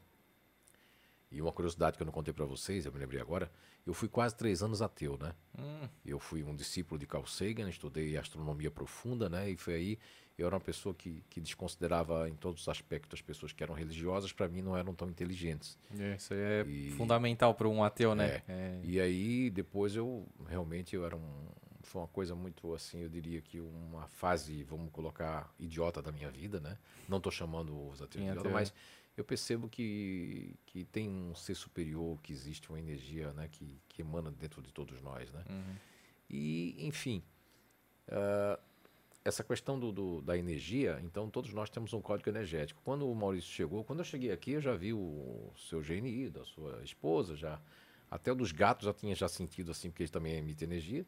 e 1.31 1.43
uma 1.43 1.53
curiosidade 1.53 1.97
que 1.97 2.03
eu 2.03 2.07
não 2.07 2.13
contei 2.13 2.33
para 2.33 2.47
vocês, 2.47 2.87
eu 2.87 2.93
me 2.93 2.99
lembrei 2.99 3.21
agora, 3.21 3.51
eu 3.87 3.93
fui 3.93 4.09
quase 4.09 4.35
três 4.35 4.63
anos 4.63 4.81
ateu, 4.81 5.19
né? 5.19 5.35
Hum. 5.59 5.89
Eu 6.05 6.19
fui 6.19 6.43
um 6.43 6.55
discípulo 6.55 6.99
de 6.99 7.07
Carl 7.07 7.27
Sagan, 7.27 7.69
estudei 7.69 8.17
astronomia 8.17 8.71
profunda, 8.71 9.29
né? 9.29 9.51
E 9.51 9.57
foi 9.57 9.75
aí, 9.75 9.99
eu 10.39 10.47
era 10.47 10.55
uma 10.57 10.61
pessoa 10.61 10.95
que, 10.95 11.23
que 11.29 11.41
desconsiderava 11.41 12.29
em 12.31 12.35
todos 12.35 12.63
os 12.63 12.69
aspectos 12.69 13.19
as 13.19 13.23
pessoas 13.23 13.53
que 13.53 13.63
eram 13.63 13.75
religiosas, 13.75 14.33
para 14.33 14.49
mim 14.49 14.63
não 14.63 14.77
eram 14.77 14.95
tão 14.95 15.09
inteligentes. 15.09 15.79
É, 15.99 16.15
isso 16.15 16.33
aí 16.33 16.41
é 16.41 16.65
e, 16.67 16.91
fundamental 16.93 17.55
para 17.55 17.69
um 17.69 17.85
ateu, 17.85 18.15
né? 18.15 18.43
É. 18.49 18.53
É. 18.53 18.81
E 18.83 18.99
aí, 18.99 19.51
depois 19.51 19.95
eu, 19.95 20.27
realmente, 20.47 20.97
eu 20.97 21.05
era 21.05 21.17
um, 21.17 21.49
foi 21.83 22.01
uma 22.01 22.09
coisa 22.09 22.35
muito 22.35 22.75
assim, 22.75 23.01
eu 23.01 23.09
diria 23.09 23.41
que 23.41 23.61
uma 23.61 24.07
fase, 24.09 24.63
vamos 24.63 24.91
colocar, 24.91 25.53
idiota 25.59 26.03
da 26.03 26.13
minha 26.13 26.31
vida, 26.31 26.61
né? 26.61 26.79
Não 27.09 27.19
estou 27.19 27.33
chamando 27.33 27.89
os 27.89 27.99
de 27.99 28.19
idiota, 28.19 28.49
mas 28.49 28.73
eu 29.17 29.25
percebo 29.25 29.69
que, 29.69 30.55
que 30.65 30.85
tem 30.85 31.09
um 31.09 31.35
ser 31.35 31.55
superior, 31.55 32.21
que 32.23 32.33
existe 32.33 32.69
uma 32.69 32.79
energia 32.79 33.33
né, 33.33 33.49
que, 33.51 33.81
que 33.89 34.03
emana 34.03 34.31
dentro 34.31 34.63
de 34.63 34.73
todos 34.73 35.01
nós, 35.01 35.31
né? 35.33 35.45
Uhum. 35.51 35.75
E, 36.31 36.77
enfim, 36.87 37.23
uh, 38.09 38.61
essa 39.25 39.43
questão 39.43 39.79
do, 39.79 39.91
do, 39.91 40.23
da 40.23 40.37
energia, 40.37 41.01
então 41.03 41.29
todos 41.29 41.53
nós 41.53 41.69
temos 41.69 41.93
um 41.93 42.01
código 42.01 42.29
energético. 42.29 42.81
Quando 42.85 43.11
o 43.11 43.15
Maurício 43.15 43.51
chegou, 43.51 43.83
quando 43.83 44.01
eu 44.01 44.05
cheguei 44.05 44.31
aqui, 44.31 44.53
eu 44.53 44.61
já 44.61 44.75
vi 44.75 44.93
o 44.93 45.53
seu 45.57 45.81
GNI, 45.81 46.31
da 46.31 46.45
sua 46.45 46.83
esposa, 46.85 47.37
já 47.37 47.61
Até 48.11 48.31
o 48.31 48.35
dos 48.35 48.53
gatos 48.53 48.87
já 48.87 48.95
tinha 48.95 49.15
já 49.15 49.29
sentido 49.29 49.71
assim, 49.73 49.91
porque 49.91 50.03
eles 50.03 50.11
também 50.11 50.35
emitem 50.35 50.67
energia. 50.67 51.05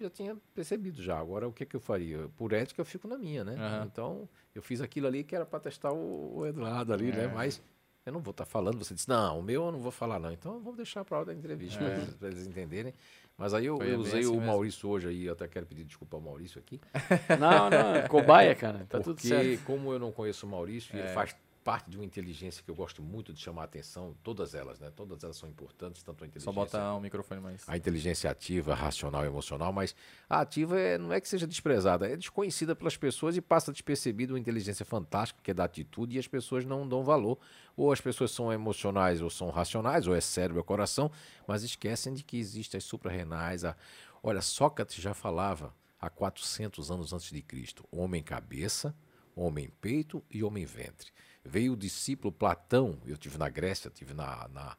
Já 0.00 0.10
tinha 0.10 0.36
percebido 0.54 1.02
já. 1.02 1.18
Agora, 1.18 1.46
o 1.48 1.52
que, 1.52 1.64
que 1.64 1.76
eu 1.76 1.80
faria? 1.80 2.28
Por 2.36 2.52
ética, 2.52 2.80
eu 2.80 2.84
fico 2.84 3.06
na 3.06 3.16
minha, 3.16 3.44
né? 3.44 3.54
Aham. 3.56 3.84
Então, 3.90 4.28
eu 4.54 4.60
fiz 4.62 4.80
aquilo 4.80 5.06
ali 5.06 5.22
que 5.24 5.34
era 5.36 5.46
para 5.46 5.60
testar 5.60 5.92
o, 5.92 6.38
o 6.38 6.46
Eduardo 6.46 6.92
ali, 6.92 7.10
É. 7.10 7.12
né? 7.16 7.32
Mas 7.34 7.62
eu 8.04 8.12
não 8.12 8.20
vou 8.20 8.32
estar 8.32 8.44
falando. 8.44 8.76
Você 8.84 8.92
disse, 8.94 9.08
não, 9.08 9.38
o 9.38 9.42
meu 9.42 9.64
eu 9.66 9.72
não 9.72 9.80
vou 9.80 9.92
falar, 9.92 10.18
não. 10.18 10.32
Então, 10.32 10.58
vamos 10.60 10.76
deixar 10.76 11.04
para 11.04 11.16
a 11.16 11.20
hora 11.20 11.26
da 11.26 11.34
entrevista, 11.34 11.82
É. 11.82 12.04
pra 12.18 12.28
eles- 12.28 12.46
entenderem. 12.46 12.92
Mas 13.36 13.52
aí 13.54 13.66
eu, 13.66 13.78
eu 13.82 13.98
usei 13.98 14.20
assim 14.20 14.28
o 14.28 14.34
mesmo. 14.34 14.46
Maurício 14.46 14.88
hoje 14.88 15.08
aí, 15.08 15.24
eu 15.26 15.32
até 15.32 15.48
quero 15.48 15.66
pedir 15.66 15.84
desculpa 15.84 16.16
ao 16.16 16.20
Maurício 16.20 16.58
aqui. 16.60 16.80
Não, 17.40 17.68
não, 17.70 17.94
é 17.96 18.06
cobaia, 18.08 18.54
cara. 18.54 18.86
Tá 18.88 18.98
tudo 19.00 19.14
porque, 19.16 19.26
certo. 19.28 19.64
como 19.64 19.92
eu 19.92 19.98
não 19.98 20.12
conheço 20.12 20.46
o 20.46 20.48
Maurício, 20.48 20.94
e 20.94 21.00
ele 21.00 21.08
É. 21.08 21.12
faz 21.12 21.34
parte 21.64 21.90
de 21.90 21.96
uma 21.96 22.04
inteligência 22.04 22.62
que 22.62 22.70
eu 22.70 22.74
gosto 22.74 23.02
muito 23.02 23.32
de 23.32 23.40
chamar 23.40 23.62
a 23.62 23.64
atenção, 23.64 24.14
todas 24.22 24.54
elas, 24.54 24.78
né? 24.78 24.92
Todas 24.94 25.24
elas 25.24 25.36
são 25.38 25.48
importantes, 25.48 26.02
tanto 26.02 26.22
a 26.22 26.26
inteligência 26.26 26.52
Só 26.52 26.52
botar 26.52 26.94
o 26.94 27.00
microfone 27.00 27.40
mais. 27.40 27.64
a 27.66 27.74
inteligência 27.74 28.30
ativa, 28.30 28.74
racional 28.74 29.24
e 29.24 29.26
emocional, 29.26 29.72
mas 29.72 29.96
a 30.28 30.42
ativa 30.42 30.78
é- 30.78 30.98
não 30.98 31.10
é 31.10 31.20
que 31.20 31.28
seja 31.28 31.46
desprezada, 31.46 32.06
é 32.06 32.16
desconhecida 32.16 32.76
pelas 32.76 32.98
pessoas 32.98 33.34
e 33.36 33.40
passa 33.40 33.72
despercebida 33.72 34.34
uma 34.34 34.38
inteligência 34.38 34.84
fantástica, 34.84 35.40
que 35.42 35.50
é 35.50 35.54
da 35.54 35.64
atitude, 35.64 36.16
e 36.16 36.18
as 36.18 36.28
pessoas 36.28 36.66
não 36.66 36.86
dão 36.86 37.02
valor. 37.02 37.38
Ou 37.76 37.90
as 37.90 38.00
pessoas 38.00 38.30
são 38.30 38.52
emocionais 38.52 39.22
ou 39.22 39.30
são 39.30 39.48
racionais, 39.48 40.06
ou 40.06 40.14
é 40.14 40.20
cérebro 40.20 40.58
ou 40.58 40.64
coração, 40.64 41.10
mas 41.48 41.62
esquecem 41.62 42.12
de 42.12 42.22
que 42.22 42.36
existem 42.36 42.76
as 42.76 42.84
suprarrenais. 42.84 43.64
A... 43.64 43.74
Olha, 44.22 44.42
Sócrates 44.42 44.96
já 44.96 45.14
falava 45.14 45.74
há 45.98 46.10
400 46.10 46.90
anos 46.90 47.12
antes 47.14 47.30
de 47.30 47.40
Cristo, 47.40 47.88
homem 47.90 48.22
cabeça, 48.22 48.94
homem 49.34 49.70
peito 49.80 50.22
e 50.30 50.44
homem 50.44 50.64
ventre. 50.64 51.10
Veio 51.44 51.74
o 51.74 51.76
discípulo 51.76 52.32
Platão, 52.32 52.98
eu 53.06 53.16
tive 53.16 53.36
na 53.36 53.48
Grécia, 53.48 53.90
tive 53.90 54.14
na, 54.14 54.48
na, 54.48 54.76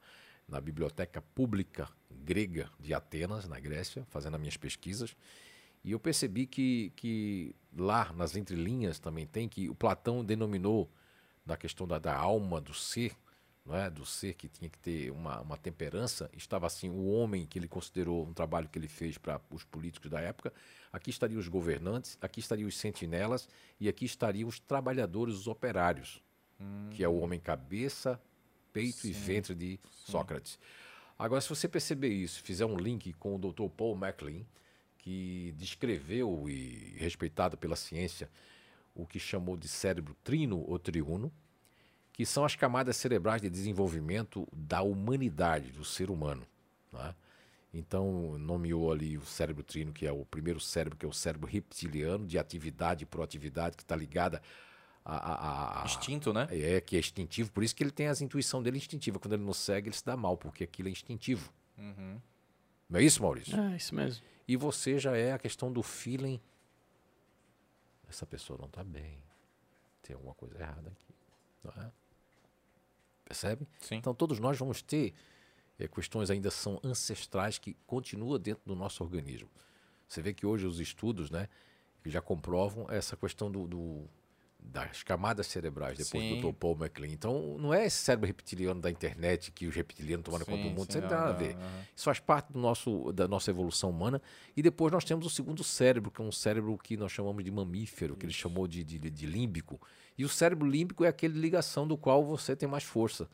na 0.47 0.59
biblioteca 0.59 1.21
pública 1.21 1.87
grega 2.09 2.69
de 2.79 2.93
Atenas, 2.93 3.47
na 3.47 3.59
Grécia, 3.59 4.05
fazendo 4.09 4.35
as 4.35 4.41
minhas 4.41 4.57
pesquisas, 4.57 5.15
e 5.83 5.91
eu 5.91 5.99
percebi 5.99 6.47
que, 6.47 6.91
que 6.95 7.55
lá 7.77 8.11
nas 8.13 8.35
entrelinhas 8.35 8.97
também 8.97 9.27
tem 9.27 9.47
que 9.47 9.69
o 9.69 9.75
Platão 9.75 10.25
denominou 10.25 10.89
da 11.45 11.55
questão 11.55 11.87
da, 11.87 11.99
da 11.99 12.15
alma 12.15 12.59
do 12.59 12.73
ser, 12.73 13.15
não 13.63 13.75
é? 13.75 13.87
do 13.87 14.03
ser 14.03 14.33
que 14.33 14.49
tinha 14.49 14.67
que 14.67 14.79
ter 14.79 15.11
uma, 15.11 15.41
uma 15.41 15.57
temperança, 15.57 16.27
estava 16.33 16.65
assim 16.65 16.89
o 16.89 17.05
homem 17.05 17.45
que 17.45 17.59
ele 17.59 17.67
considerou 17.67 18.25
um 18.25 18.33
trabalho 18.33 18.67
que 18.67 18.79
ele 18.79 18.87
fez 18.87 19.19
para 19.19 19.39
os 19.51 19.63
políticos 19.63 20.09
da 20.09 20.19
época, 20.19 20.51
aqui 20.91 21.11
estariam 21.11 21.39
os 21.39 21.47
governantes, 21.47 22.17
aqui 22.19 22.39
estariam 22.39 22.67
os 22.67 22.77
sentinelas 22.77 23.47
e 23.79 23.87
aqui 23.87 24.05
estariam 24.05 24.49
os 24.49 24.59
trabalhadores, 24.59 25.35
os 25.35 25.47
operários, 25.47 26.19
que 26.91 27.03
é 27.03 27.07
o 27.07 27.19
homem 27.19 27.39
cabeça, 27.39 28.19
peito 28.71 29.07
e 29.07 29.11
ventre 29.11 29.55
de 29.55 29.79
Sócrates. 29.89 30.59
Agora, 31.17 31.39
se 31.39 31.49
você 31.49 31.67
perceber 31.67 32.09
isso, 32.09 32.43
fizer 32.43 32.65
um 32.65 32.77
link 32.77 33.13
com 33.13 33.35
o 33.35 33.39
Dr. 33.39 33.69
Paul 33.69 33.95
MacLean, 33.95 34.43
que 34.97 35.53
descreveu 35.57 36.49
e 36.49 36.95
respeitado 36.97 37.57
pela 37.57 37.75
ciência 37.75 38.29
o 38.93 39.05
que 39.05 39.19
chamou 39.19 39.55
de 39.55 39.67
cérebro 39.67 40.15
trino 40.23 40.63
ou 40.67 40.79
triuno, 40.79 41.31
que 42.11 42.25
são 42.25 42.45
as 42.45 42.55
camadas 42.55 42.95
cerebrais 42.95 43.41
de 43.41 43.49
desenvolvimento 43.49 44.47
da 44.53 44.81
humanidade, 44.81 45.71
do 45.71 45.83
ser 45.83 46.09
humano. 46.09 46.47
né? 46.91 47.13
Então, 47.73 48.37
nomeou 48.37 48.89
ali 48.89 49.17
o 49.17 49.25
cérebro 49.25 49.61
trino, 49.61 49.91
que 49.91 50.07
é 50.07 50.11
o 50.11 50.23
primeiro 50.23 50.61
cérebro, 50.61 50.97
que 50.97 51.05
é 51.05 51.09
o 51.09 51.13
cérebro 51.13 51.49
reptiliano, 51.49 52.25
de 52.25 52.39
atividade 52.39 53.03
e 53.03 53.05
proatividade, 53.05 53.75
que 53.75 53.83
está 53.83 53.97
ligada 53.97 54.41
a, 55.05 55.15
a- 55.15 55.81
a- 55.83 55.85
Instinto, 55.85 56.33
né? 56.33 56.47
é, 56.51 56.81
que 56.81 56.95
é 56.95 56.99
instintivo, 56.99 57.51
por 57.51 57.63
isso 57.63 57.75
que 57.75 57.83
ele 57.83 57.91
tem 57.91 58.07
as 58.07 58.21
intuição 58.21 58.61
dele 58.63 58.77
instintiva. 58.77 59.19
Quando 59.19 59.33
ele 59.33 59.43
não 59.43 59.53
segue, 59.53 59.89
ele 59.89 59.95
se 59.95 60.03
dá 60.03 60.17
mal, 60.17 60.35
porque 60.35 60.63
aquilo 60.63 60.89
é 60.89 60.91
instintivo. 60.91 61.53
Uhum. 61.77 62.19
Não 62.89 62.99
é 62.99 63.03
isso, 63.03 63.21
Maurício? 63.21 63.59
É, 63.59 63.75
isso 63.77 63.93
mesmo. 63.93 64.23
E 64.47 64.55
você 64.57 64.97
já 64.99 65.15
é 65.15 65.31
a 65.33 65.37
questão 65.39 65.71
do 65.71 65.81
feeling. 65.83 66.39
Essa 68.09 68.25
pessoa 68.25 68.57
não 68.59 68.67
está 68.67 68.83
bem. 68.83 69.17
Tem 70.01 70.15
alguma 70.15 70.33
coisa 70.35 70.57
errada 70.59 70.89
aqui. 70.89 71.13
Não 71.63 71.83
é? 71.83 71.91
Percebe? 73.25 73.67
Sim. 73.79 73.95
Então 73.95 74.13
todos 74.13 74.39
nós 74.39 74.57
vamos 74.57 74.81
ter 74.83 75.13
eh, 75.79 75.87
questões 75.87 76.29
ainda 76.29 76.51
são 76.51 76.79
ancestrais 76.83 77.57
que 77.57 77.75
continuam 77.87 78.37
dentro 78.39 78.63
do 78.65 78.75
nosso 78.75 79.03
organismo. 79.03 79.49
Você 80.07 80.21
vê 80.21 80.33
que 80.33 80.45
hoje 80.45 80.67
os 80.67 80.79
estudos, 80.79 81.31
né, 81.31 81.49
que 82.03 82.09
já 82.11 82.21
comprovam 82.21 82.85
essa 82.89 83.17
questão 83.17 83.49
do, 83.51 83.67
do- 83.67 84.07
das 84.71 85.03
camadas 85.03 85.47
cerebrais 85.47 85.97
depois 85.97 86.23
Sim. 86.23 86.35
do 86.41 86.51
Dr. 86.51 86.53
Paul 86.57 86.75
MacLean. 86.75 87.11
Então 87.11 87.57
não 87.59 87.73
é 87.73 87.85
esse 87.85 87.97
cérebro 87.97 88.27
reptiliano 88.27 88.81
da 88.81 88.89
internet 88.89 89.51
que 89.51 89.67
os 89.67 89.75
reptilianos 89.75 90.25
tomaram 90.25 90.45
conta 90.45 90.57
do 90.57 90.63
Sim, 90.63 90.69
mundo, 90.69 90.91
sim, 90.91 90.99
isso 90.99 91.01
não 91.01 91.09
tem 91.09 91.17
nada 91.17 91.29
a 91.29 91.33
aham, 91.33 91.37
ver. 91.37 91.55
aham. 91.55 91.81
Isso 91.95 92.05
faz 92.05 92.19
parte 92.19 92.51
do 92.51 92.59
nosso, 92.59 93.11
da 93.13 93.27
nossa 93.27 93.49
evolução 93.51 93.89
humana. 93.89 94.21
E 94.55 94.61
depois 94.61 94.91
nós 94.91 95.03
temos 95.03 95.25
o 95.25 95.29
segundo 95.29 95.63
cérebro, 95.63 96.11
que 96.11 96.21
é 96.21 96.25
um 96.25 96.31
cérebro 96.31 96.77
que 96.77 96.97
nós 96.97 97.11
chamamos 97.11 97.43
de 97.43 97.51
mamífero, 97.51 98.15
que 98.15 98.25
ele 98.25 98.33
chamou 98.33 98.67
de, 98.67 98.83
de, 98.83 98.97
de 98.99 99.25
límbico. 99.25 99.79
E 100.17 100.25
o 100.25 100.29
cérebro 100.29 100.67
límbico 100.67 101.03
é 101.03 101.07
aquele 101.07 101.39
ligação 101.39 101.87
do 101.87 101.97
qual 101.97 102.23
você 102.25 102.55
tem 102.55 102.67
mais 102.67 102.83
força. 102.83 103.29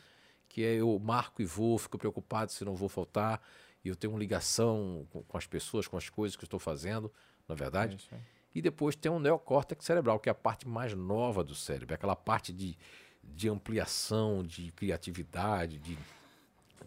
Que 0.50 0.64
é 0.64 0.76
eu 0.76 1.00
marco 1.00 1.42
e 1.42 1.46
vou, 1.46 1.78
fico 1.78 1.98
preocupado 1.98 2.52
se 2.52 2.66
não 2.66 2.76
vou 2.76 2.90
faltar. 2.90 3.42
E 3.84 3.88
eu 3.90 3.96
tenho 3.96 4.14
uma 4.14 4.20
ligação 4.20 5.08
com, 5.10 5.24
com 5.24 5.38
as 5.38 5.48
pessoas, 5.48 5.88
com 5.88 5.98
as 5.98 6.10
coisas 6.10 6.36
que 6.36 6.44
eu 6.44 6.48
estou 6.48 6.60
fazendo, 6.60 7.12
na 7.48 7.56
verdade. 7.56 7.94
É 7.94 7.96
isso 7.98 8.10
aí. 8.12 8.20
E 8.54 8.62
depois 8.62 8.96
tem 8.96 9.12
o 9.12 9.20
neocórtex 9.20 9.86
cerebral, 9.86 10.20
que 10.20 10.30
é 10.30 10.32
a 10.32 10.36
parte 10.36 10.68
mais 10.68 10.94
nova 10.94 11.44
do 11.44 11.56
cérebro, 11.56 11.94
é 11.94 11.96
aquela 11.96 12.16
parte 12.16 12.52
de, 12.52 12.78
de 13.24 13.48
ampliação, 13.48 14.44
de 14.44 14.72
criatividade, 14.74 15.78
de, 15.80 15.98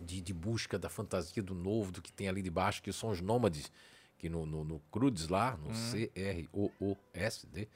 de, 0.01 0.21
de 0.21 0.35
busca 0.35 0.79
da 0.79 0.89
fantasia 0.91 1.43
do 1.43 1.55
novo, 1.55 1.91
do 1.91 2.03
que 2.03 2.13
tem 2.13 2.29
ali 2.29 2.43
debaixo, 2.43 2.83
que 2.83 2.93
são 2.93 3.11
os 3.11 3.21
nômades, 3.21 3.73
que 4.19 4.29
no, 4.29 4.45
no, 4.45 4.63
no 4.65 4.79
CRUDS 4.91 5.29
lá, 5.29 5.57
no 5.57 5.71
C-R-O-O-S-D, 5.75 7.69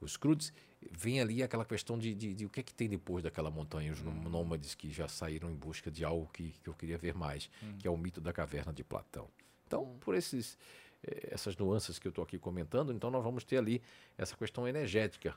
os 0.00 0.16
CRUDS, 0.16 0.52
vem 0.90 1.20
ali 1.20 1.42
aquela 1.42 1.64
questão 1.64 1.98
de, 1.98 2.14
de, 2.14 2.34
de 2.34 2.46
o 2.46 2.48
que 2.50 2.60
é 2.60 2.62
que 2.62 2.72
tem 2.72 2.88
depois 2.88 3.22
daquela 3.22 3.50
montanha, 3.50 3.92
os 3.92 4.00
nô- 4.02 4.12
nômades 4.12 4.74
que 4.74 4.90
já 4.90 5.08
saíram 5.08 5.50
em 5.50 5.54
busca 5.54 5.90
de 5.90 6.04
algo 6.04 6.28
que, 6.32 6.54
que 6.62 6.68
eu 6.68 6.74
queria 6.74 6.96
ver 6.96 7.14
mais, 7.14 7.50
que 7.78 7.86
é 7.86 7.90
o 7.90 7.96
mito 7.96 8.20
da 8.20 8.32
caverna 8.32 8.72
de 8.72 8.82
Platão. 8.82 9.28
Então, 9.66 9.96
por 10.00 10.14
esses, 10.14 10.56
essas 11.02 11.56
nuances 11.56 11.98
que 11.98 12.06
eu 12.06 12.10
estou 12.10 12.22
aqui 12.24 12.38
comentando, 12.38 12.92
então 12.92 13.10
nós 13.10 13.22
vamos 13.24 13.44
ter 13.44 13.56
ali 13.56 13.80
essa 14.18 14.36
questão 14.36 14.66
energética. 14.68 15.34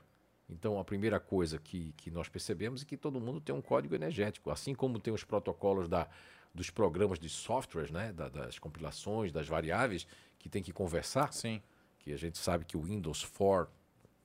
Então, 0.48 0.78
a 0.78 0.84
primeira 0.84 1.18
coisa 1.18 1.58
que, 1.58 1.92
que 1.96 2.10
nós 2.10 2.28
percebemos 2.28 2.82
é 2.82 2.84
que 2.84 2.96
todo 2.98 3.18
mundo 3.18 3.40
tem 3.40 3.54
um 3.54 3.62
código 3.62 3.94
energético, 3.94 4.50
assim 4.50 4.74
como 4.74 4.98
tem 5.00 5.12
os 5.12 5.24
protocolos 5.24 5.88
da, 5.88 6.06
dos 6.54 6.68
programas 6.68 7.18
de 7.18 7.30
softwares, 7.30 7.90
né, 7.90 8.12
da- 8.12 8.28
das 8.28 8.58
compilações, 8.58 9.32
das 9.32 9.48
variáveis, 9.48 10.06
que 10.38 10.50
tem 10.50 10.62
que 10.62 10.70
conversar, 10.72 11.32
Sim. 11.32 11.62
que 11.98 12.12
a 12.12 12.16
gente 12.18 12.36
sabe 12.36 12.66
que 12.66 12.76
o 12.76 12.82
Windows 12.82 13.22
for 13.22 13.70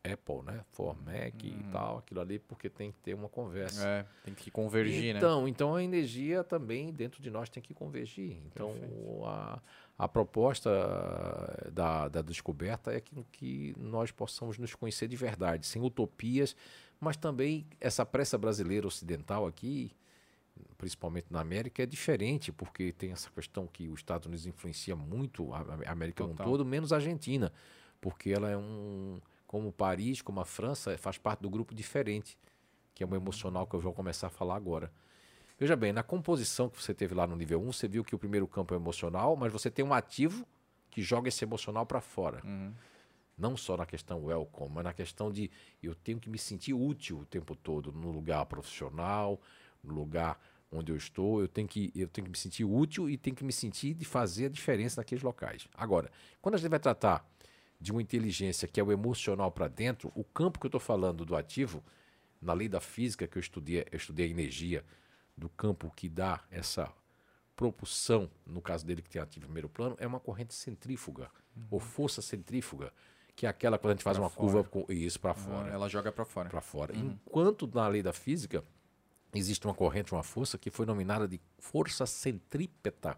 Apple, 0.04 0.44
né, 0.44 0.64
for 0.72 0.96
Mac 1.02 1.42
e 1.44 1.64
tal, 1.72 2.00
aquilo 2.00 2.20
ali, 2.20 2.38
porque 2.40 2.70
tem 2.70 2.92
que 2.92 2.98
ter 3.00 3.14
uma 3.14 3.30
conversa. 3.30 3.86
É, 3.88 4.06
tem 4.24 4.34
que 4.34 4.52
convergir, 4.52 5.14
né? 5.14 5.20
Então, 5.20 5.48
então 5.48 5.76
a 5.76 5.82
energia 5.84 6.44
também 6.44 6.92
dentro 6.92 7.22
de 7.22 7.30
nós 7.30 7.50
tem 7.50 7.62
que 7.64 7.74
convergir. 7.74 8.38
Então 8.46 8.74
a, 9.26 9.60
a 10.00 10.08
proposta 10.08 10.72
da, 11.74 12.08
da 12.08 12.22
descoberta 12.22 12.92
é 12.92 13.02
que, 13.02 13.24
que 13.32 13.76
nós 13.78 14.10
possamos 14.12 14.58
nos 14.58 14.74
conhecer 14.74 15.08
de 15.08 15.16
verdade, 15.16 15.68
sem 15.68 15.82
utopias, 15.82 16.56
mas 17.00 17.18
também 17.18 17.68
essa 17.82 18.06
pressa 18.06 18.38
brasileira 18.38 18.88
ocidental 18.88 19.46
aqui, 19.46 19.92
principalmente 20.78 21.28
na 21.30 21.42
América, 21.42 21.84
é 21.84 21.86
diferente, 21.86 22.52
porque 22.52 22.94
tem 22.94 23.12
essa 23.12 23.30
questão 23.30 23.68
que 23.68 23.90
os 23.90 24.00
Estados 24.00 24.26
Unidos 24.26 24.46
influencia 24.46 24.96
muito 24.96 25.54
a 25.54 25.92
América 25.92 26.24
como 26.24 26.34
um 26.34 26.38
todo, 26.38 26.66
menos 26.66 26.94
a 26.94 26.96
Argentina, 26.96 27.52
porque 28.00 28.30
ela 28.32 28.50
é 28.50 28.58
um, 28.58 29.20
como 29.46 29.70
Paris, 29.72 30.22
como 30.22 30.40
a 30.40 30.46
França, 30.46 30.98
faz 30.98 31.18
parte 31.18 31.42
do 31.42 31.50
grupo 31.50 31.76
diferente 31.76 32.38
que 33.00 33.04
é 33.04 33.08
um 33.08 33.16
emocional 33.16 33.66
que 33.66 33.74
eu 33.78 33.80
vou 33.80 33.94
começar 33.94 34.28
a 34.28 34.30
falar 34.30 34.58
agora. 34.58 34.92
Veja 35.60 35.76
bem, 35.76 35.92
na 35.92 36.02
composição 36.02 36.70
que 36.70 36.82
você 36.82 36.94
teve 36.94 37.14
lá 37.14 37.28
no 37.28 37.36
nível 37.36 37.62
1, 37.62 37.74
você 37.74 37.86
viu 37.86 38.02
que 38.02 38.16
o 38.16 38.18
primeiro 38.18 38.48
campo 38.48 38.74
é 38.74 38.78
emocional, 38.78 39.36
mas 39.36 39.52
você 39.52 39.70
tem 39.70 39.84
um 39.84 39.94
ativo 39.94 40.48
que 40.90 41.02
joga 41.02 41.28
esse 41.28 41.44
emocional 41.44 41.86
para 41.86 42.00
fora. 42.00 42.42
Uhum. 42.46 42.74
Não 43.38 43.58
só 43.58 43.76
na 43.76 43.86
questão 43.86 44.24
welcome, 44.24 44.74
mas 44.74 44.86
na 44.86 44.94
questão 44.94 45.30
de 45.30 45.52
eu 45.84 45.94
tenho 45.94 46.18
que 46.18 46.30
me 46.30 46.38
sentir 46.38 46.74
útil 46.74 47.20
o 47.20 47.26
tempo 47.26 47.56
todo 47.56 47.92
no 47.92 48.10
lugar 48.10 48.46
profissional, 48.46 49.40
no 49.84 49.94
lugar 49.94 50.40
onde 50.72 50.94
eu 50.94 50.96
estou, 50.96 51.42
eu 51.42 51.48
tenho 51.48 51.68
que 51.68 51.92
eu 51.94 52.08
tenho 52.08 52.26
que 52.26 52.32
me 52.32 52.38
sentir 52.38 52.64
útil 52.64 53.10
e 53.10 53.18
tenho 53.18 53.36
que 53.36 53.44
me 53.44 53.52
sentir 53.52 53.94
de 53.94 54.06
fazer 54.06 54.46
a 54.46 54.50
diferença 54.50 55.02
naqueles 55.02 55.24
locais. 55.24 55.68
Agora, 55.74 56.10
quando 56.42 56.56
a 56.56 56.58
gente 56.58 56.70
vai 56.70 56.80
tratar 56.80 57.30
de 57.82 57.92
uma 57.92 58.02
inteligência 58.02 58.66
que 58.66 58.80
é 58.80 58.84
o 58.84 58.92
emocional 58.94 59.52
para 59.52 59.68
dentro, 59.68 60.10
o 60.16 60.24
campo 60.24 60.58
que 60.58 60.66
eu 60.66 60.70
estou 60.70 60.82
falando 60.82 61.26
do 61.26 61.36
ativo, 61.36 61.84
na 62.42 62.54
lei 62.54 62.70
da 62.70 62.80
física 62.80 63.28
que 63.28 63.38
eu 63.38 63.42
estudei, 63.42 63.86
eu 63.92 63.98
estudei 63.98 64.28
a 64.28 64.30
energia 64.30 64.86
do 65.40 65.50
campo 65.50 65.92
que 65.96 66.08
dá 66.10 66.42
essa 66.52 66.92
propulsão, 67.56 68.30
no 68.46 68.62
caso 68.62 68.86
dele 68.86 69.02
que 69.02 69.10
tem 69.10 69.22
ativo 69.22 69.46
em 69.46 69.48
primeiro 69.48 69.70
plano, 69.70 69.96
é 70.00 70.08
uma 70.08 70.20
corrente 70.20 70.54
centrífuga, 70.54 71.30
ou 71.70 71.80
força 71.80 72.22
centrífuga, 72.22 72.94
que 73.36 73.46
é 73.46 73.50
aquela 73.50 73.78
quando 73.78 73.92
a 73.92 73.96
gente 73.96 74.04
faz 74.04 74.18
Pra 74.18 74.24
uma 74.26 74.30
fora. 74.30 74.42
curva 74.52 74.64
com 74.70 74.92
isso 74.92 75.20
para 75.20 75.32
Ah, 75.32 75.36
fora 75.36 75.70
Ela 75.72 75.90
joga 75.90 76.12
pra 76.12 76.26
fora. 76.26 76.50
para 76.50 76.62
fora. 76.62 76.96
Enquanto 76.96 77.68
na 77.74 77.88
lei 77.88 78.02
da 78.04 78.14
física, 78.14 78.64
existe 79.34 79.66
uma 79.68 79.74
corrente, 79.74 80.14
uma 80.14 80.24
força 80.24 80.58
que 80.58 80.70
foi 80.70 80.86
nominada 80.86 81.28
de 81.28 81.40
força 81.58 82.06
centrípeta, 82.06 83.18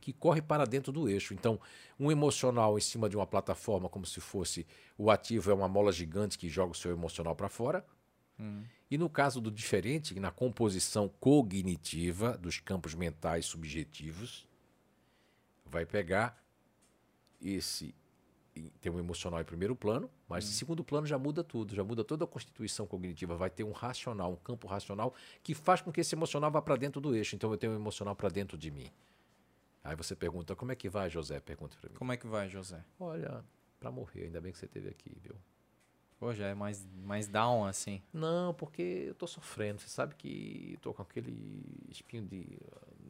que 0.00 0.12
corre 0.12 0.40
para 0.42 0.64
dentro 0.66 0.90
do 0.92 1.08
eixo. 1.08 1.32
Então, 1.34 1.60
um 2.00 2.10
emocional 2.10 2.76
em 2.78 2.80
cima 2.80 3.08
de 3.08 3.16
uma 3.16 3.26
plataforma, 3.26 3.88
como 3.88 4.04
se 4.06 4.20
fosse 4.20 4.66
o 4.98 5.10
ativo 5.10 5.50
é 5.50 5.54
uma 5.54 5.68
mola 5.68 5.92
gigante 5.92 6.38
que 6.38 6.48
joga 6.48 6.72
o 6.72 6.74
seu 6.74 6.90
emocional 6.92 7.36
para 7.36 7.48
fora. 7.48 7.84
E 8.92 8.98
no 8.98 9.08
caso 9.08 9.40
do 9.40 9.50
diferente, 9.50 10.20
na 10.20 10.30
composição 10.30 11.08
cognitiva 11.08 12.36
dos 12.36 12.60
campos 12.60 12.94
mentais 12.94 13.46
subjetivos, 13.46 14.46
vai 15.64 15.86
pegar 15.86 16.38
esse 17.40 17.94
tem 18.82 18.92
um 18.92 18.98
emocional 18.98 19.40
em 19.40 19.44
primeiro 19.44 19.74
plano, 19.74 20.10
mas 20.28 20.44
em 20.44 20.52
segundo 20.52 20.84
plano 20.84 21.06
já 21.06 21.16
muda 21.16 21.42
tudo, 21.42 21.74
já 21.74 21.82
muda 21.82 22.04
toda 22.04 22.24
a 22.24 22.28
constituição 22.28 22.86
cognitiva. 22.86 23.34
Vai 23.34 23.48
ter 23.48 23.64
um 23.64 23.72
racional, 23.72 24.32
um 24.32 24.36
campo 24.36 24.68
racional 24.68 25.14
que 25.42 25.54
faz 25.54 25.80
com 25.80 25.90
que 25.90 26.02
esse 26.02 26.14
emocional 26.14 26.50
vá 26.50 26.60
para 26.60 26.76
dentro 26.76 27.00
do 27.00 27.16
eixo. 27.16 27.34
Então 27.34 27.50
eu 27.50 27.56
tenho 27.56 27.72
um 27.72 27.76
emocional 27.76 28.14
para 28.14 28.28
dentro 28.28 28.58
de 28.58 28.70
mim. 28.70 28.90
Aí 29.82 29.96
você 29.96 30.14
pergunta, 30.14 30.54
como 30.54 30.70
é 30.70 30.76
que 30.76 30.90
vai, 30.90 31.08
José? 31.08 31.40
Pergunta 31.40 31.78
para 31.80 31.88
mim. 31.88 31.96
Como 31.96 32.12
é 32.12 32.16
que 32.18 32.26
vai, 32.26 32.50
José? 32.50 32.84
Olha, 33.00 33.42
para 33.80 33.90
morrer, 33.90 34.24
ainda 34.24 34.38
bem 34.38 34.52
que 34.52 34.58
você 34.58 34.66
esteve 34.66 34.90
aqui, 34.90 35.16
viu? 35.18 35.34
Pô, 36.22 36.32
já 36.32 36.46
é 36.46 36.54
mais, 36.54 36.86
mais 37.04 37.26
down, 37.26 37.64
assim. 37.64 38.00
Não, 38.12 38.54
porque 38.54 39.06
eu 39.08 39.14
tô 39.16 39.26
sofrendo. 39.26 39.80
Você 39.80 39.88
sabe 39.88 40.14
que 40.14 40.78
tô 40.80 40.94
com 40.94 41.02
aquele 41.02 41.64
espinho 41.90 42.22
de, 42.22 42.46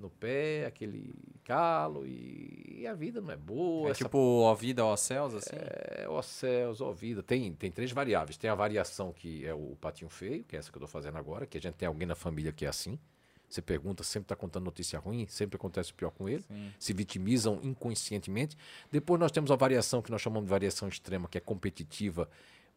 no 0.01 0.09
pé, 0.09 0.65
aquele 0.65 1.15
calo 1.45 2.07
e, 2.07 2.79
e 2.79 2.87
a 2.87 2.95
vida 2.95 3.21
não 3.21 3.31
é 3.31 3.37
boa. 3.37 3.89
É 3.89 3.91
essa 3.91 4.03
tipo 4.03 4.17
ó 4.19 4.55
vida, 4.55 4.83
ó 4.83 4.97
céus, 4.97 5.35
assim? 5.35 5.55
É, 5.55 6.07
ó 6.09 6.23
céus, 6.23 6.81
ó 6.81 6.91
vida. 6.91 7.23
Tem, 7.23 7.53
tem 7.53 7.71
três 7.71 7.93
variáveis. 7.93 8.39
Tem 8.39 8.49
a 8.49 8.55
variação 8.55 9.13
que 9.13 9.45
é 9.47 9.53
o 9.53 9.77
patinho 9.79 10.09
feio, 10.09 10.43
que 10.45 10.57
é 10.57 10.59
essa 10.59 10.73
que 10.73 10.79
eu 10.79 10.83
estou 10.83 10.89
fazendo 10.89 11.19
agora, 11.19 11.45
que 11.45 11.59
a 11.59 11.61
gente 11.61 11.75
tem 11.75 11.87
alguém 11.87 12.09
na 12.09 12.15
família 12.15 12.51
que 12.51 12.65
é 12.65 12.69
assim. 12.69 12.99
Você 13.47 13.61
pergunta, 13.61 14.03
sempre 14.03 14.25
está 14.25 14.35
contando 14.35 14.65
notícia 14.65 14.99
ruim, 14.99 15.27
sempre 15.29 15.57
acontece 15.57 15.93
o 15.93 15.95
pior 15.95 16.13
com 16.13 16.31
ele. 16.31 16.45
Sim. 16.49 16.73
Se 16.79 16.95
vitimizam 16.95 17.61
inconscientemente. 17.63 18.57
Depois 18.91 19.21
nós 19.21 19.31
temos 19.31 19.51
a 19.51 19.57
variação 19.57 20.01
que 20.01 20.11
nós 20.11 20.23
chamamos 20.23 20.47
de 20.47 20.51
variação 20.51 20.89
extrema, 20.89 21.29
que 21.29 21.37
é 21.37 21.43
competitiva, 21.43 22.27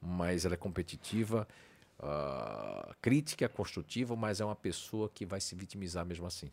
mas 0.01 0.45
ela 0.45 0.53
é 0.53 0.57
competitiva, 0.57 1.47
ah, 1.99 2.93
crítica, 3.01 3.47
construtiva, 3.49 4.15
mas 4.15 4.39
é 4.41 4.45
uma 4.45 4.55
pessoa 4.55 5.09
que 5.09 5.25
vai 5.25 5.39
se 5.41 5.55
vitimizar 5.55 6.05
mesmo 6.05 6.25
assim. 6.27 6.51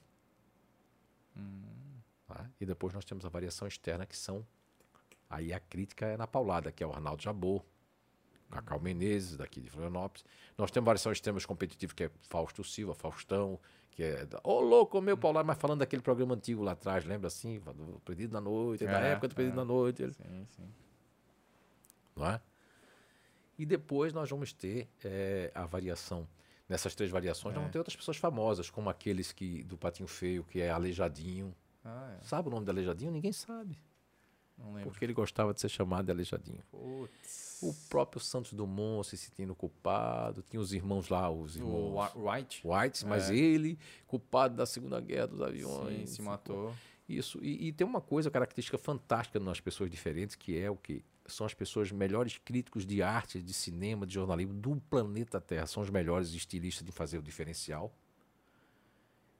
Tá? 2.26 2.48
E 2.60 2.66
depois 2.66 2.94
nós 2.94 3.04
temos 3.04 3.24
a 3.24 3.28
variação 3.28 3.66
externa, 3.68 4.06
que 4.06 4.16
são. 4.16 4.46
Aí 5.28 5.52
a 5.52 5.60
crítica 5.60 6.06
é 6.06 6.16
na 6.16 6.26
paulada, 6.26 6.70
que 6.70 6.82
é 6.82 6.86
o 6.86 6.92
Arnaldo 6.92 7.22
Jabor, 7.22 7.62
Cacau 8.50 8.78
Menezes, 8.80 9.36
daqui 9.36 9.60
de 9.60 9.70
Florianópolis. 9.70 10.24
Nós 10.58 10.70
temos 10.70 10.86
variação 10.86 11.10
extremas 11.10 11.46
competitivas, 11.46 11.94
que 11.94 12.04
é 12.04 12.10
Fausto 12.28 12.62
Silva, 12.62 12.94
Faustão, 12.94 13.58
que 13.90 14.02
é. 14.02 14.26
da- 14.26 14.40
Ô, 14.44 14.60
louco, 14.60 15.00
meu 15.00 15.16
paulado, 15.16 15.46
mas 15.46 15.56
falando 15.58 15.78
daquele 15.80 16.02
programa 16.02 16.34
antigo 16.34 16.62
lá 16.62 16.72
atrás, 16.72 17.04
lembra 17.04 17.28
assim? 17.28 17.58
Do 17.60 18.00
Perdido 18.04 18.32
na 18.34 18.40
Noite, 18.42 18.84
da 18.84 19.00
É, 19.00 19.12
época 19.12 19.28
do 19.28 19.34
Perdido 19.34 19.54
é. 19.54 19.56
na 19.56 19.64
Noite. 19.64 20.12
Sim, 20.12 20.46
sim. 20.56 20.68
não 22.14 22.26
é? 22.26 22.40
E 23.58 23.66
depois 23.66 24.12
nós 24.12 24.28
vamos 24.30 24.52
ter 24.52 24.88
eh, 25.04 25.50
a 25.54 25.66
variação. 25.66 26.26
Nessas 26.68 26.94
três 26.94 27.10
variações, 27.10 27.52
nós 27.54 27.60
vamos 27.62 27.72
ter 27.72 27.78
outras 27.78 27.94
pessoas 27.96 28.16
famosas, 28.16 28.70
como 28.70 28.88
aqueles 28.88 29.30
que 29.32 29.62
do 29.64 29.76
Patinho 29.76 30.08
Feio, 30.08 30.42
que 30.44 30.60
é 30.60 30.70
Aleijadinho. 30.70 31.54
Ah, 31.84 32.16
é. 32.18 32.24
Sabe 32.24 32.48
o 32.48 32.50
nome 32.50 32.64
de 32.64 32.70
Aleijadinho? 32.70 33.10
Ninguém 33.12 33.32
sabe. 33.32 33.78
Porque 34.84 35.04
ele 35.04 35.12
gostava 35.12 35.52
de 35.52 35.60
ser 35.60 35.68
chamado 35.68 36.04
de 36.06 36.12
Aleijadinho. 36.12 36.62
Putz. 36.70 37.58
O 37.62 37.74
próprio 37.88 38.20
Santos 38.20 38.52
Dumont 38.52 39.06
se 39.08 39.16
sentindo 39.16 39.54
culpado. 39.54 40.42
Tinha 40.42 40.60
os 40.60 40.72
irmãos 40.72 41.08
lá, 41.08 41.28
os 41.30 41.56
O 41.56 41.58
irmãos 41.58 41.94
Wa- 42.14 42.34
White? 42.36 42.62
Whites, 42.66 43.02
mas 43.02 43.28
É. 43.30 43.36
ele, 43.36 43.78
culpado 44.06 44.54
da 44.56 44.64
Segunda 44.64 45.00
Guerra 45.00 45.26
dos 45.28 45.42
Aviões. 45.42 46.10
Sim, 46.10 46.16
se 46.16 46.22
matou. 46.22 46.72
Isso. 47.08 47.38
E, 47.42 47.68
e 47.68 47.72
tem 47.72 47.84
uma 47.86 48.00
coisa, 48.00 48.30
característica 48.30 48.78
fantástica 48.78 49.40
nas 49.40 49.60
pessoas 49.60 49.90
diferentes, 49.90 50.36
que 50.36 50.56
é 50.58 50.70
o 50.70 50.76
que 50.76 51.04
são 51.32 51.46
as 51.46 51.54
pessoas 51.54 51.90
melhores 51.90 52.38
críticos 52.38 52.84
de 52.86 53.02
arte, 53.02 53.42
de 53.42 53.52
cinema, 53.52 54.06
de 54.06 54.14
jornalismo 54.14 54.54
do 54.54 54.76
planeta 54.88 55.40
Terra. 55.40 55.66
São 55.66 55.82
os 55.82 55.90
melhores 55.90 56.32
estilistas 56.34 56.84
de 56.84 56.92
fazer 56.92 57.18
o 57.18 57.22
diferencial. 57.22 57.92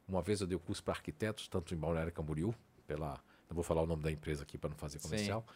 Uma 0.09 0.23
vez 0.23 0.41
eu 0.41 0.47
dei 0.47 0.57
o 0.57 0.61
curso 0.61 0.83
para 0.83 0.95
arquitetos, 0.95 1.49
tanto 1.49 1.75
em 1.75 1.77
Balneário 1.77 2.13
Camboriú, 2.13 2.55
pela, 2.87 3.15
não 3.49 3.55
vou 3.55 3.63
falar 3.63 3.83
o 3.83 3.87
nome 3.87 4.03
da 4.03 4.11
empresa 4.11 4.43
aqui 4.43 4.59
para 4.59 4.71
não 4.71 4.77
fazer 4.77 4.99
Sim. 4.99 5.09
comercial. 5.09 5.47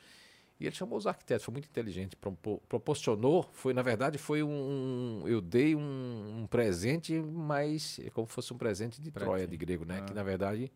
E 0.59 0.65
ele 0.65 0.75
chamou 0.75 0.97
os 0.97 1.07
arquitetos, 1.07 1.45
foi 1.45 1.53
muito 1.53 1.67
inteligente, 1.69 2.17
propo- 2.17 2.63
proporcionou, 2.67 3.43
foi 3.53 3.75
na 3.75 3.83
verdade 3.83 4.17
foi 4.17 4.43
um, 4.43 5.23
eu 5.27 5.41
dei 5.43 5.75
um, 5.75 6.41
um 6.43 6.47
presente, 6.47 7.13
mas 7.21 7.99
é 8.03 8.09
como 8.09 8.27
se 8.27 8.33
fosse 8.33 8.55
um 8.55 8.57
presente 8.57 8.99
de 8.99 9.11
Troia 9.11 9.47
de 9.47 9.55
grego, 9.57 9.85
né? 9.85 9.99
Ah. 10.01 10.05
Que 10.07 10.15
na 10.15 10.23
verdade 10.23 10.73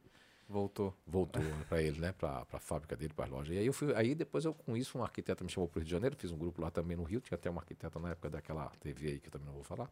Voltou. 0.51 0.93
voltou 1.07 1.41
para 1.69 1.81
ele, 1.81 2.01
né, 2.01 2.13
para 2.13 2.45
a 2.53 2.59
fábrica 2.59 2.97
dele, 2.97 3.15
para 3.15 3.27
a 3.27 3.29
loja. 3.29 3.55
E 3.55 3.59
aí 3.59 3.67
eu 3.67 3.73
fui, 3.73 3.95
aí 3.95 4.17
depois 4.17 4.45
eu 4.45 4.53
com 4.53 4.77
isso 4.77 4.99
um 4.99 5.03
arquiteto 5.05 5.45
me 5.45 5.51
chamou 5.51 5.69
para 5.69 5.79
o 5.79 5.81
Rio 5.81 5.87
de 5.87 5.91
Janeiro, 5.93 6.17
fiz 6.17 6.33
um 6.33 6.37
grupo 6.37 6.61
lá 6.61 6.73
também 6.73 6.97
no 6.97 7.05
Rio, 7.05 7.21
tinha 7.21 7.37
até 7.37 7.49
uma 7.49 7.61
arquiteta 7.61 8.01
na 8.01 8.11
época 8.11 8.29
daquela 8.29 8.69
TV 8.81 9.09
aí 9.11 9.21
que 9.21 9.29
eu 9.29 9.31
também 9.31 9.47
não 9.47 9.55
vou 9.55 9.63
falar. 9.63 9.89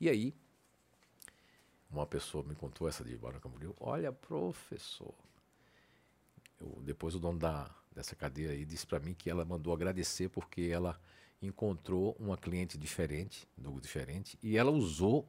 E 0.00 0.08
aí 0.08 0.34
uma 1.88 2.04
pessoa 2.04 2.42
me 2.42 2.54
contou 2.54 2.88
essa 2.88 3.04
de 3.04 3.16
Barão 3.16 3.38
Camboriú, 3.38 3.74
olha, 3.78 4.12
professor. 4.12 5.14
Eu, 6.60 6.80
depois 6.82 7.14
o 7.14 7.20
dono 7.20 7.38
da, 7.38 7.70
dessa 7.94 8.16
cadeira 8.16 8.52
aí 8.52 8.64
disse 8.64 8.86
para 8.86 8.98
mim 8.98 9.14
que 9.14 9.30
ela 9.30 9.44
mandou 9.44 9.72
agradecer 9.72 10.28
porque 10.28 10.62
ela 10.62 11.00
encontrou 11.40 12.16
uma 12.18 12.36
cliente 12.36 12.76
diferente, 12.76 13.48
do 13.56 13.80
diferente, 13.80 14.36
e 14.42 14.56
ela 14.56 14.70
usou 14.70 15.28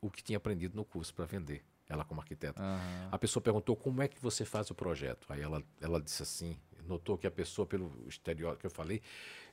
o 0.00 0.10
que 0.10 0.22
tinha 0.22 0.38
aprendido 0.38 0.74
no 0.74 0.84
curso 0.84 1.14
para 1.14 1.24
vender, 1.26 1.62
ela 1.88 2.04
como 2.04 2.20
arquiteta. 2.20 2.62
Aham. 2.62 3.08
A 3.12 3.18
pessoa 3.18 3.42
perguntou 3.42 3.76
como 3.76 4.02
é 4.02 4.08
que 4.08 4.20
você 4.20 4.44
faz 4.44 4.70
o 4.70 4.74
projeto. 4.74 5.26
Aí 5.30 5.40
ela, 5.40 5.62
ela 5.80 6.00
disse 6.00 6.22
assim, 6.22 6.58
notou 6.86 7.16
que 7.16 7.26
a 7.26 7.30
pessoa, 7.30 7.66
pelo 7.66 7.92
exterior 8.08 8.56
que 8.56 8.66
eu 8.66 8.70
falei, 8.70 9.00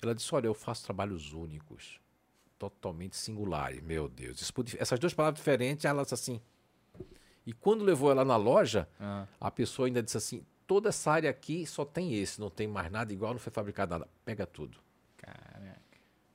ela 0.02 0.14
disse, 0.16 0.34
olha, 0.34 0.48
eu 0.48 0.54
faço 0.54 0.84
trabalhos 0.84 1.34
únicos, 1.34 2.00
totalmente 2.58 3.16
singulares. 3.16 3.82
Meu 3.82 4.08
Deus, 4.08 4.42
isso 4.42 4.54
essas 4.80 5.00
duas 5.00 5.14
palavras 5.14 5.40
diferentes, 5.40 5.86
ela 5.86 6.04
disse 6.04 6.14
assim. 6.14 6.42
E 7.46 7.52
quando 7.52 7.84
levou 7.84 8.10
ela 8.10 8.24
na 8.24 8.38
loja, 8.38 8.88
Ah, 9.00 9.28
a 9.40 9.52
pessoa 9.52 9.88
ainda 9.88 10.02
disse 10.02 10.16
assim, 10.18 10.46
toda 10.66 10.90
essa 10.90 11.12
área 11.12 11.30
aqui 11.30 11.66
só 11.66 11.84
tem 11.84 12.14
esse, 12.16 12.40
não 12.40 12.50
tem 12.50 12.68
mais 12.68 12.90
nada 12.92 13.12
igual, 13.12 13.34
não 13.34 13.40
foi 13.40 13.52
fabricado 13.52 13.92
nada. 13.92 14.10
Pega 14.24 14.46
tudo. 14.46 14.78
caraca. 15.18 15.82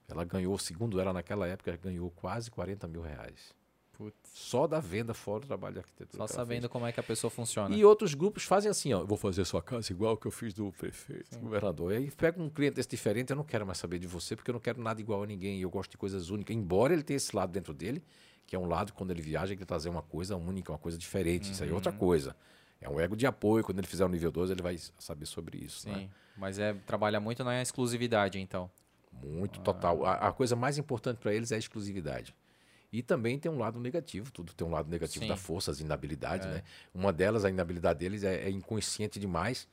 Ela 0.07 0.25
ganhou, 0.25 0.57
segundo 0.59 1.01
ela 1.01 1.13
naquela 1.13 1.47
época, 1.47 1.77
ganhou 1.77 2.11
quase 2.11 2.51
40 2.51 2.87
mil 2.89 3.03
reais. 3.03 3.55
Putz. 3.99 4.17
Só 4.33 4.69
da 4.69 4.79
venda 4.79 5.13
fora 5.13 5.41
do 5.41 5.47
trabalho 5.49 5.75
de 5.75 5.81
arquitetura. 5.81 6.13
Só 6.17 6.23
ela 6.23 6.29
fez. 6.29 6.37
sabendo 6.37 6.69
como 6.69 6.87
é 6.87 6.93
que 6.93 7.01
a 7.01 7.03
pessoa 7.03 7.29
funciona. 7.31 7.75
E 7.75 7.85
outros 7.85 8.15
grupos 8.15 8.45
fazem 8.45 8.71
assim, 8.71 8.95
ó, 8.95 9.01
eu 9.01 9.07
vou 9.07 9.19
fazer 9.19 9.45
sua 9.45 9.61
casa 9.61 9.93
igual 9.93 10.17
que 10.17 10.27
eu 10.27 10.31
fiz 10.31 10.55
do 10.55 10.71
prefeito, 10.73 11.33
do 11.33 11.41
governador. 11.41 11.93
E 11.93 11.97
aí 11.97 12.11
pega 12.13 12.41
um 12.41 12.49
cliente 12.49 12.77
desse 12.77 12.89
diferente, 12.89 13.31
eu 13.31 13.37
não 13.37 13.43
quero 13.43 13.67
mais 13.67 13.77
saber 13.79 13.99
de 13.99 14.07
você, 14.07 14.37
porque 14.37 14.51
eu 14.51 14.53
não 14.53 14.61
quero 14.61 14.81
nada 14.81 15.01
igual 15.01 15.25
a 15.25 15.27
ninguém, 15.27 15.61
eu 15.61 15.69
gosto 15.69 15.91
de 15.91 15.99
coisas 15.99 16.31
únicas. 16.31 16.55
Embora 16.55 16.93
ele 16.93 17.03
tenha 17.03 17.17
esse 17.17 17.35
lado 17.35 17.51
dentro 17.51 17.75
dele, 17.75 18.01
que 18.47 18.55
é 18.55 18.59
um 18.59 18.67
lado 18.67 18.93
quando 18.95 19.11
ele 19.11 19.21
viaja, 19.21 19.53
ele 19.53 19.65
trazer 19.65 19.89
uma 19.89 20.01
coisa 20.03 20.37
única, 20.37 20.71
uma 20.71 20.79
coisa 20.79 20.97
diferente. 20.97 21.51
Isso 21.53 21.65
aí 21.65 21.71
é 21.71 21.75
outra 21.75 21.91
Uhum. 21.91 21.99
coisa. 21.99 22.37
É 22.81 22.89
um 22.89 23.01
ego 23.01 23.17
de 23.17 23.27
apoio, 23.27 23.65
quando 23.65 23.79
ele 23.79 23.89
fizer 23.89 24.05
o 24.05 24.09
nível 24.09 24.31
2, 24.31 24.53
ele 24.53 24.63
vai 24.63 24.79
saber 25.01 25.27
sobre 25.27 25.59
isso. 25.59 25.81
Sim. 25.81 25.91
né? 25.91 26.09
Mas 26.37 26.57
é 26.61 26.73
trabalha 26.87 27.19
muito 27.19 27.43
na 27.43 27.61
exclusividade, 27.61 28.39
então. 28.39 28.71
Muito 29.13 29.59
total. 29.61 30.07
A, 30.07 30.29
a 30.29 30.33
coisa 30.33 30.55
mais 30.55 30.79
importante 30.79 31.19
para 31.19 31.35
eles 31.35 31.51
é 31.51 31.57
a 31.57 31.59
exclusividade. 31.59 32.33
E 32.91 33.03
também 33.03 33.39
tem 33.39 33.51
um 33.51 33.59
lado 33.59 33.79
negativo, 33.79 34.33
tudo 34.33 34.55
tem 34.55 34.67
um 34.67 34.71
lado 34.71 34.89
negativo 34.89 35.25
Sim. 35.25 35.29
da 35.29 35.37
força, 35.37 35.71
as 35.71 35.81
inabilidades, 35.81 36.47
É. 36.47 36.51
né? 36.51 36.63
Uma 36.95 37.13
delas, 37.13 37.45
a 37.45 37.51
inabilidade 37.51 37.99
deles 37.99 38.25
é, 38.25 38.45
é 38.45 38.51
inconsciente 38.51 39.21
demais. 39.21 39.69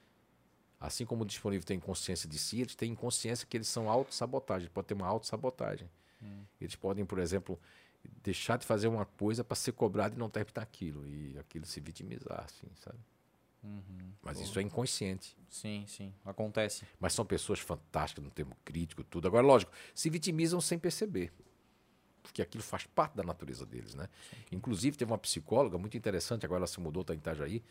Assim 0.79 1.05
como 1.05 1.23
o 1.23 1.25
disponível 1.25 1.65
tem 1.65 1.79
consciência 1.79 2.27
de 2.29 2.37
si, 2.37 2.59
eles 2.61 2.75
têm 2.75 2.91
inconsciência 2.91 3.47
que 3.47 3.55
eles 3.55 3.67
são 3.67 3.89
autossabotagem, 3.89 4.69
pode 4.69 4.87
ter 4.87 4.93
uma 4.93 5.07
autossabotagem. 5.07 5.89
Hum. 6.21 6.43
Eles 6.59 6.75
podem, 6.75 7.05
por 7.05 7.17
exemplo, 7.17 7.57
deixar 8.21 8.57
de 8.57 8.65
fazer 8.65 8.87
uma 8.87 9.05
coisa 9.05 9.43
para 9.43 9.55
ser 9.55 9.71
cobrado 9.71 10.15
e 10.15 10.19
não 10.19 10.29
terminar 10.29 10.61
aquilo, 10.61 11.07
e 11.07 11.37
aquilo 11.39 11.65
se 11.65 11.79
vitimizar, 11.79 12.43
assim, 12.43 12.67
sabe? 12.75 12.99
Uhum. 13.63 14.11
Mas 14.21 14.39
isso 14.39 14.59
é 14.59 14.61
inconsciente. 14.61 15.35
Sim, 15.49 15.85
sim. 15.87 16.13
Acontece. 16.23 16.85
Mas 16.99 17.13
são 17.13 17.25
pessoas 17.25 17.59
fantásticas 17.59 18.23
no 18.23 18.29
termo 18.29 18.55
crítico, 18.63 19.03
tudo. 19.03 19.27
Agora, 19.27 19.45
lógico, 19.45 19.71
se 19.93 20.09
vitimizam 20.09 20.61
sem 20.61 20.77
perceber. 20.77 21.33
Porque 22.25 22.41
aquilo 22.41 22.63
faz 22.63 22.85
parte 22.85 23.15
da 23.15 23.23
natureza 23.23 23.65
deles, 23.65 23.95
né? 23.95 24.09
Inclusive, 24.51 24.97
teve 24.97 25.11
uma 25.11 25.17
psicóloga 25.17 25.77
muito 25.77 25.95
interessante, 25.95 26.45
agora 26.45 26.59
ela 26.59 26.67
se 26.67 26.79
mudou, 26.79 27.01
está 27.01 27.13
em 27.13 27.17
Itajaí, 27.17 27.63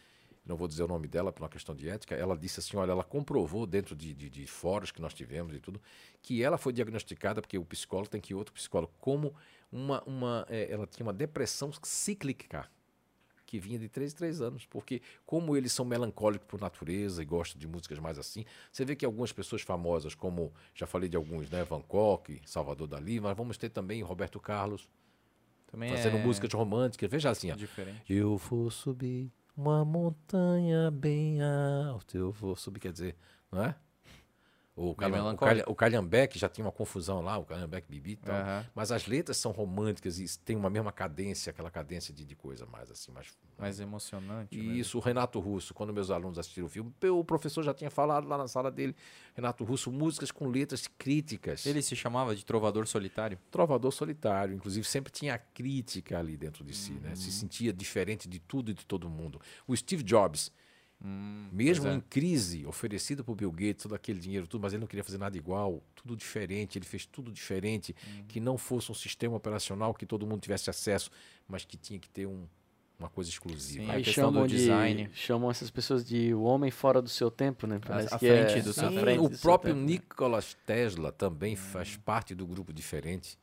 não 0.47 0.57
vou 0.57 0.69
dizer 0.69 0.83
o 0.83 0.89
nome 0.89 1.09
dela 1.09 1.33
por 1.33 1.43
uma 1.43 1.49
questão 1.49 1.75
de 1.75 1.89
ética, 1.89 2.15
ela 2.15 2.37
disse 2.37 2.61
assim, 2.61 2.77
olha, 2.77 2.93
ela 2.93 3.05
comprovou 3.05 3.67
dentro 3.67 3.97
de, 3.97 4.13
de, 4.13 4.29
de 4.29 4.47
fóruns 4.47 4.91
que 4.91 5.01
nós 5.01 5.15
tivemos 5.15 5.55
e 5.55 5.59
tudo, 5.59 5.81
que 6.23 6.43
ela 6.43 6.59
foi 6.59 6.73
diagnosticada, 6.73 7.41
porque 7.41 7.57
o 7.57 7.65
psicólogo 7.65 8.11
tem 8.11 8.21
que 8.21 8.33
ir 8.33 8.37
outro 8.37 8.53
psicólogo, 8.53 8.93
como 9.01 9.35
uma, 9.73 10.03
uma 10.05 10.47
eh, 10.49 10.69
ela 10.71 10.87
tinha 10.87 11.05
uma 11.05 11.13
depressão 11.13 11.71
cíclica, 11.83 12.69
que 13.47 13.59
vinha 13.59 13.79
de 13.79 13.89
3 13.89 14.13
em 14.13 14.17
3 14.17 14.41
anos, 14.41 14.67
porque 14.67 15.03
como 15.27 15.57
eles 15.57 15.73
são 15.73 15.85
melancólicos 15.85 16.47
por 16.47 16.61
natureza 16.61 17.23
e 17.23 17.25
gostam 17.25 17.59
de 17.59 17.67
músicas 17.67 17.99
mais 17.99 18.19
assim, 18.19 18.45
você 18.73 18.85
vê 18.85 18.97
que 18.97 19.05
algumas 19.05 19.33
pessoas 19.33 19.63
famosas, 19.63 20.15
como 20.15 20.53
já 20.75 20.87
falei 20.87 21.09
de 21.09 21.17
alguns, 21.17 21.51
né, 21.51 21.65
Van 21.65 21.83
Gogh, 21.89 22.25
Salvador 22.45 22.87
Dali, 22.87 23.21
mas 23.21 23.37
vamos 23.37 23.57
ter 23.59 23.69
também 23.69 24.03
Roberto 24.03 24.41
Carlos, 24.41 24.89
Também 25.67 25.91
fazendo 25.91 26.17
é 26.19 26.23
músicas 26.23 26.53
românticas. 26.53 27.11
Veja 27.11 27.31
assim, 27.31 27.51
ó. 27.51 27.55
diferente. 27.55 28.01
Eu 28.09 28.37
vou 28.37 28.71
subir 28.71 29.33
uma 29.57 29.85
montanha 29.85 30.91
bem 30.91 31.39
alta. 31.43 32.17
Eu 32.17 32.31
vou 32.33 32.57
subir, 32.57 32.81
quer 32.81 32.93
dizer, 32.93 33.17
não 33.51 33.63
é? 33.65 33.75
O, 34.77 34.93
Bem 34.93 35.11
Calha, 35.37 35.65
o, 35.69 36.37
já 36.37 36.49
tinha 36.49 36.65
uma 36.65 36.73
confusão 36.73 37.21
lá, 37.21 37.39
o 37.39 37.45
Calhambeque 37.45 37.87
Bibi 37.89 38.13
e 38.13 38.17
tal. 38.17 38.35
Aham. 38.35 38.67
Mas 38.75 38.91
as 38.91 39.07
letras 39.07 39.37
são 39.37 39.53
românticas 39.53 40.19
e 40.19 40.39
tem 40.41 40.57
uma 40.57 40.69
mesma 40.69 40.91
cadência, 40.91 41.51
aquela 41.51 41.71
cadência 41.71 42.13
de, 42.13 42.25
de 42.25 42.35
coisa 42.35 42.67
mais 42.67 42.91
assim, 42.91 43.13
mais. 43.13 43.29
Mais 43.57 43.79
emocionante. 43.79 44.59
E 44.59 44.63
né? 44.63 44.75
isso, 44.75 44.99
o 44.99 45.01
Renato 45.01 45.39
Russo, 45.39 45.73
quando 45.73 45.93
meus 45.93 46.11
alunos 46.11 46.41
assistiram 46.41 46.67
o 46.67 46.69
filme, 46.69 46.93
o 47.09 47.25
professor 47.25 47.63
já 47.63 47.73
tinha 47.73 47.91
falado 47.91 48.27
lá 48.27 48.37
na 48.37 48.49
sala 48.49 48.69
dele, 48.69 48.97
Renato 49.35 49.63
Russo, 49.63 49.93
músicas 49.93 50.33
com 50.33 50.49
letras 50.49 50.89
críticas. 50.89 51.65
Ele 51.67 51.81
se 51.81 51.95
chamava 51.95 52.35
de 52.35 52.45
Trovador 52.45 52.89
Solitário? 52.89 53.39
Trovador 53.53 53.93
solitário, 53.93 54.57
inclusive 54.57 54.85
sempre 54.85 55.13
tinha 55.13 55.35
a 55.35 55.39
crítica 55.39 56.19
ali 56.19 56.37
dentro 56.37 56.65
de 56.65 56.75
si, 56.75 56.95
né? 56.95 57.11
Uhum. 57.11 57.17
Se 57.17 57.31
sentia 57.31 57.73
diferente 57.73 58.29
de 58.29 58.41
tudo 58.41 58.73
e 58.73 58.75
de 58.75 58.85
todo 58.85 59.09
mundo. 59.09 59.41
O 59.69 59.77
Steve 59.77 60.03
Jobs, 60.03 60.51
mesmo 61.07 61.85
pois 61.85 61.95
é. 61.95 61.99
em 61.99 62.01
crise, 62.01 62.67
oferecido 62.67 63.23
por 63.25 63.35
Bill 63.35 63.53
Gates 63.53 63.83
todo 63.83 63.95
aquele 63.95 64.19
dinheiro, 64.19 64.47
tudo, 64.47 64.63
mas 64.63 64.73
ele 64.73 64.81
não 64.81 64.87
queria 64.87 65.05
fazer 65.05 65.19
nada 65.19 65.37
igual, 65.37 65.83
tudo 65.95 66.17
diferente, 66.17 66.79
ele 66.79 66.87
fez 66.87 67.05
tudo 67.05 67.31
diferente, 67.31 67.95
Uhum. 68.07 68.25
que 68.27 68.41
não 68.41 68.57
fosse 68.57 68.91
um 68.91 68.95
sistema 68.95 69.37
operacional 69.37 69.93
que 69.93 70.07
todo 70.07 70.27
mundo 70.27 70.41
tivesse 70.41 70.71
acesso, 70.71 71.11
mas 71.47 71.65
que 71.65 71.77
tinha 71.77 71.99
que 71.99 72.09
ter 72.09 72.27
um- 72.27 72.47
uma 72.99 73.09
coisa 73.11 73.29
exclusiva. 73.29 73.85
Sim, 73.85 73.91
a 73.91 73.95
Aí 73.95 74.05
chamam 74.05 74.43
do 74.43 74.49
de, 74.49 74.57
design. 74.57 75.11
chamam 75.13 75.51
essas 75.51 75.69
pessoas 75.71 76.05
de 76.05 76.33
o 76.33 76.43
homem 76.43 76.71
fora 76.71 77.03
do 77.03 77.09
seu 77.09 77.31
tempo, 77.31 77.67
né? 77.67 77.79
Parece 77.85 78.09
que 78.11 78.19
frente 78.27 78.59
é, 78.59 78.63
do 78.63 78.73
seu 78.73 78.89
Sim, 78.89 79.05
tempo. 79.05 79.25
o 79.25 79.39
próprio 79.39 79.75
né? 79.75 79.83
Nikola 79.83 80.41
Tesla 80.65 81.11
também 81.13 81.57
faz 81.57 81.97
parte 81.97 82.35
do 82.35 82.47
grupo 82.47 82.73
diferente. 82.73 83.37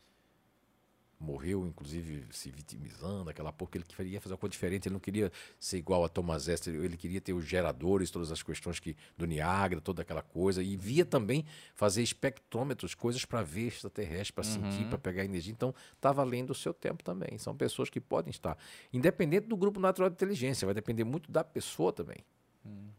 Morreu, 1.21 1.67
inclusive, 1.67 2.25
se 2.31 2.49
vitimizando, 2.49 3.29
aquela 3.29 3.53
que 3.53 3.77
ele 3.77 3.85
queria 3.85 4.19
fazer 4.19 4.33
uma 4.33 4.39
coisa 4.39 4.51
diferente, 4.51 4.87
ele 4.87 4.93
não 4.93 4.99
queria 4.99 5.31
ser 5.59 5.77
igual 5.77 6.03
a 6.03 6.09
Thomas 6.09 6.47
Edison, 6.47 6.71
ele 6.71 6.97
queria 6.97 7.21
ter 7.21 7.31
os 7.31 7.45
geradores, 7.45 8.09
todas 8.09 8.31
as 8.31 8.41
questões 8.41 8.79
que 8.79 8.95
do 9.15 9.27
Niagara, 9.27 9.79
toda 9.79 10.01
aquela 10.01 10.23
coisa, 10.23 10.63
e 10.63 10.75
via 10.75 11.05
também 11.05 11.45
fazer 11.75 12.01
espectrômetros, 12.01 12.95
coisas 12.95 13.23
para 13.23 13.43
ver 13.43 13.67
extraterrestre, 13.67 14.33
para 14.33 14.43
sentir, 14.43 14.87
para 14.89 14.97
pegar 14.97 15.23
energia. 15.23 15.53
Então, 15.53 15.75
estava 15.93 16.21
além 16.23 16.43
do 16.43 16.55
seu 16.55 16.73
tempo 16.73 17.03
também. 17.03 17.37
São 17.37 17.55
pessoas 17.55 17.89
que 17.89 18.01
podem 18.01 18.31
estar, 18.31 18.57
independente 18.91 19.47
do 19.47 19.55
grupo 19.55 19.79
natural 19.79 20.09
de 20.09 20.15
inteligência, 20.15 20.65
vai 20.65 20.73
depender 20.73 21.03
muito 21.03 21.31
da 21.31 21.43
pessoa 21.43 21.93
também. 21.93 22.25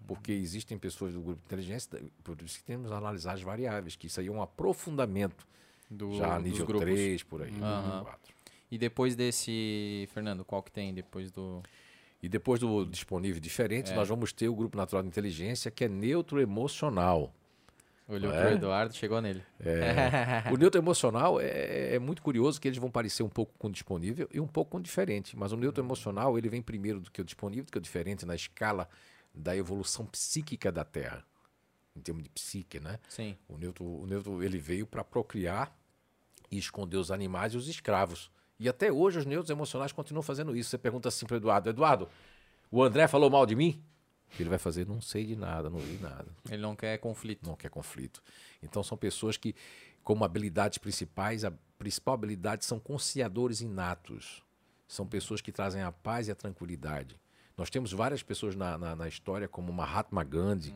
Porque 0.07 0.33
existem 0.33 0.77
pessoas 0.77 1.15
do 1.15 1.21
grupo 1.21 1.41
de 1.41 1.47
inteligência, 1.47 2.03
por 2.23 2.41
isso 2.43 2.59
que 2.59 2.65
temos 2.65 2.91
analisar 2.91 3.35
as 3.35 3.43
variáveis, 3.43 3.97
que 3.97 4.07
isso 4.07 4.21
aí 4.21 4.27
é 4.27 4.31
um 4.31 4.43
aprofundamento, 4.43 5.47
Do, 5.93 6.15
já 6.17 6.39
nível 6.39 6.67
grupos. 6.67 6.89
3, 6.89 7.23
por 7.25 7.43
aí, 7.43 7.53
4. 7.53 8.35
E 8.71 8.79
depois 8.79 9.15
desse, 9.15 10.09
Fernando, 10.15 10.45
qual 10.45 10.63
que 10.63 10.71
tem 10.71 10.95
depois 10.95 11.31
do... 11.31 11.63
E 12.23 12.29
depois 12.29 12.61
do 12.61 12.87
disponível 12.87 13.41
diferente, 13.41 13.91
É. 13.91 13.95
nós 13.95 14.09
vamos 14.09 14.33
ter 14.33 14.49
o 14.49 14.55
grupo 14.55 14.77
natural 14.77 15.03
de 15.03 15.09
inteligência, 15.09 15.71
que 15.71 15.85
é 15.85 15.89
neutro 15.89 16.41
emocional. 16.41 17.35
Olhou 18.09 18.33
É? 18.33 18.47
pro 18.47 18.55
Eduardo, 18.55 18.95
chegou 18.95 19.21
nele. 19.21 19.43
É, 19.61 20.45
o 20.53 20.57
neutro 20.57 20.81
emocional 20.81 21.41
é, 21.41 21.95
é 21.95 21.99
muito 21.99 22.23
curioso 22.23 22.61
que 22.61 22.69
eles 22.69 22.79
vão 22.79 22.91
parecer 22.91 23.23
um 23.23 23.29
pouco 23.29 23.53
com 23.59 23.69
o 23.69 23.71
disponível 23.73 24.29
e 24.33 24.39
um 24.41 24.47
pouco 24.47 24.71
com 24.73 24.79
o 24.79 24.81
diferente. 24.81 25.37
Mas 25.37 25.53
o 25.53 25.57
neutro 25.57 25.83
emocional 25.83 26.39
ele 26.39 26.49
vem 26.49 26.63
primeiro 26.63 27.01
do 27.01 27.11
que 27.11 27.21
o 27.21 27.25
disponível, 27.25 27.65
do 27.65 27.73
que 27.73 27.79
o 27.79 27.81
diferente 27.81 28.25
na 28.25 28.35
escala 28.35 28.89
da 29.35 29.57
evolução 29.57 30.05
psíquica 30.07 30.71
da 30.71 30.85
Terra, 30.85 31.25
em 31.97 32.01
termos 32.01 32.23
de 32.23 32.29
psique, 32.31 32.79
né? 32.81 32.99
Sim. 33.09 33.37
O 33.49 33.57
neutro, 33.59 33.85
o 33.85 34.07
neutro 34.07 34.43
ele 34.43 34.59
veio 34.59 34.87
para 34.87 35.03
procriar 35.03 35.75
e 36.53 36.59
esconder 36.59 36.99
os 36.99 37.11
animais 37.11 37.55
e 37.55 37.57
os 37.57 37.67
escravos. 37.67 38.31
E 38.61 38.69
até 38.69 38.93
hoje 38.93 39.19
os 39.19 39.27
neutros 39.27 39.51
emocionais 39.51 39.91
continuam 39.91 40.23
fazendo 40.23 40.55
isso. 40.55 40.71
Você 40.71 40.79
pergunta 40.79 41.09
assim 41.09 41.27
para 41.27 41.39
Eduardo: 41.39 41.71
Eduardo, 41.71 42.09
o 42.71 42.83
André 42.83 43.09
falou 43.09 43.29
mal 43.31 43.45
de 43.45 43.57
mim? 43.57 43.83
Ele 44.39 44.49
vai 44.49 44.59
fazer: 44.59 44.87
não 44.87 45.01
sei 45.01 45.27
de 45.27 45.35
nada, 45.35 45.69
não 45.69 45.79
vi 45.79 45.99
nada 45.99 46.27
Ele 46.49 46.63
não 46.63 46.77
quer 46.77 46.99
conflito. 46.99 47.45
não 47.47 47.57
quer 47.57 47.71
conflito. 47.71 48.23
Então 48.63 48.83
são 48.83 48.97
pessoas 48.97 49.37
que, 49.37 49.55
como 50.05 50.25
habilidades 50.25 50.79
principais, 50.79 51.45
a 51.45 51.53
principal 51.79 52.15
habilidade 52.15 52.65
são 52.65 52.79
conciliadores 52.79 53.61
inatos. 53.61 54.43
São 54.87 55.07
pessoas 55.07 55.41
que 55.41 55.51
trazem 55.51 55.83
a 55.83 55.91
paz 55.91 56.29
e 56.29 56.31
a 56.31 56.35
tranquilidade. 56.35 57.19
Nós 57.57 57.71
temos 57.71 57.93
várias 57.93 58.23
pessoas 58.23 58.55
na, 58.55 58.77
na, 58.77 58.95
na 58.95 59.09
história, 59.09 59.49
como 59.49 59.73
Mahatma 59.73 60.23
Gandhi, 60.23 60.75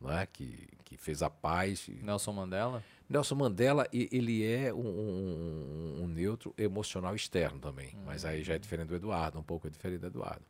não 0.00 0.10
é? 0.12 0.26
que, 0.26 0.68
que 0.84 0.96
fez 0.96 1.22
a 1.22 1.30
paz. 1.30 1.88
Nelson 2.02 2.32
Mandela? 2.32 2.82
Nelson 3.08 3.34
Mandela, 3.36 3.86
ele 3.92 4.44
é 4.44 4.72
um, 4.74 4.78
um- 4.80 6.02
um 6.04 6.08
neutro 6.08 6.52
emocional 6.58 7.14
externo 7.14 7.58
também. 7.58 7.96
Mas 8.04 8.24
aí 8.24 8.42
já 8.42 8.54
é 8.54 8.58
diferente 8.58 8.88
do 8.88 8.96
Eduardo, 8.96 9.38
um 9.38 9.42
pouco 9.42 9.66
é 9.66 9.70
diferente 9.70 10.00
do 10.00 10.06
Eduardo. 10.08 10.44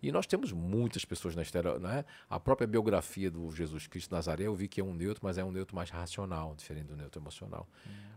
E 0.00 0.12
nós 0.12 0.28
temos 0.28 0.52
muitas 0.52 1.04
pessoas 1.04 1.34
na 1.34 1.42
história, 1.42 1.76
né? 1.80 2.04
A 2.30 2.38
própria 2.38 2.68
biografia 2.68 3.28
do 3.28 3.50
Jesus 3.50 3.88
Cristo 3.88 4.14
Nazaré, 4.14 4.44
eu 4.44 4.54
vi 4.54 4.68
que 4.68 4.80
é 4.80 4.84
um 4.84 4.94
neutro, 4.94 5.24
mas 5.24 5.38
é 5.38 5.44
um 5.44 5.50
neutro 5.50 5.74
mais 5.74 5.90
racional, 5.90 6.54
diferente 6.54 6.86
do 6.86 6.96
neutro 6.96 7.20
emocional. 7.20 7.66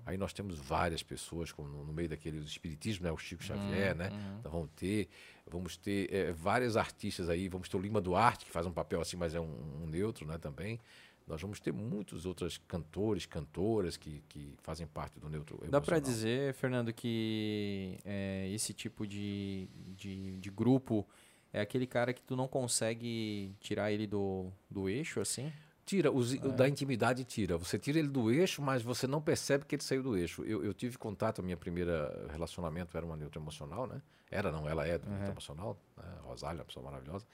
Aí 0.06 0.16
nós 0.16 0.32
temos 0.32 0.60
várias 0.60 1.02
pessoas, 1.02 1.52
como 1.52 1.68
no, 1.84 1.92
meio 1.92 2.08
daquele 2.10 2.40
do 2.40 2.46
espiritismo, 2.46 3.06
né? 3.06 3.12
O 3.12 3.18
Chico 3.18 3.42
Xavier, 3.44 3.96
né? 3.96 4.12
Então 4.40 4.52
vamos 4.52 4.70
ter, 4.76 5.10
vamos 5.50 5.76
ter 5.76 6.14
eh, 6.14 6.32
vários 6.34 6.78
artistas 6.78 7.30
aí, 7.30 7.48
vamos 7.48 7.68
ter 7.68 7.78
o 7.78 7.80
Lima 7.82 8.00
Duarte, 8.00 8.46
que 8.46 8.52
faz 8.52 8.68
um 8.68 8.72
papel 8.72 9.02
assim, 9.02 9.18
mas 9.18 9.34
é 9.34 9.40
um, 9.40 9.82
um 9.84 9.88
neutro, 9.88 10.28
né? 10.28 10.38
Também. 10.38 10.80
Nós 11.28 11.42
vamos 11.42 11.60
ter 11.60 11.72
muitos 11.72 12.26
outros 12.26 12.58
cantores, 12.68 13.26
cantoras 13.26 13.96
que, 13.96 14.24
que 14.28 14.54
fazem 14.62 14.86
parte 14.88 15.20
do 15.20 15.30
neutro 15.30 15.56
emocional. 15.56 15.80
Dá 15.80 15.82
pra 15.82 16.00
dizer, 16.00 16.54
Fernando, 16.54 16.92
que 16.92 17.98
é, 18.04 18.50
esse 18.52 18.74
tipo 18.74 19.08
de, 19.08 19.70
de, 19.96 20.38
de 20.38 20.50
grupo 20.50 21.08
é 21.54 21.62
aquele 21.62 21.88
cara 21.88 22.14
que 22.14 22.24
tu 22.24 22.36
não 22.36 22.48
consegue 22.48 23.56
tirar 23.60 23.92
ele 23.92 24.08
do, 24.08 24.52
do 24.70 24.90
eixo, 24.90 25.20
assim? 25.20 25.52
Tira, 25.86 26.12
os, 26.12 26.34
o 26.34 26.52
da 26.52 26.70
intimidade 26.70 27.24
tira. 27.24 27.58
Você 27.58 27.78
tira 27.78 28.00
ele 28.00 28.08
do 28.08 28.32
eixo, 28.32 28.62
mas 28.62 28.82
você 28.82 29.08
não 29.08 29.22
percebe 29.22 29.66
que 29.66 29.76
ele 29.76 29.84
saiu 29.84 30.04
do 30.04 30.16
eixo. 30.16 30.44
Eu, 30.44 30.64
eu 30.64 30.74
tive 30.74 30.98
contato, 30.98 31.40
a 31.40 31.44
minha 31.44 31.58
primeira 31.58 32.28
relacionamento 32.32 32.96
era 32.96 33.06
uma 33.06 33.18
neutra 33.18 33.42
emocional, 33.42 33.88
né? 33.88 34.02
Era, 34.30 34.52
não, 34.52 34.70
ela 34.70 34.88
é 34.88 34.98
do 34.98 35.10
neutra 35.10 35.32
emocional, 35.32 35.78
né? 35.98 36.04
Rosália, 36.22 36.60
uma 36.60 36.66
pessoa 36.66 36.86
maravilhosa. 36.86 37.26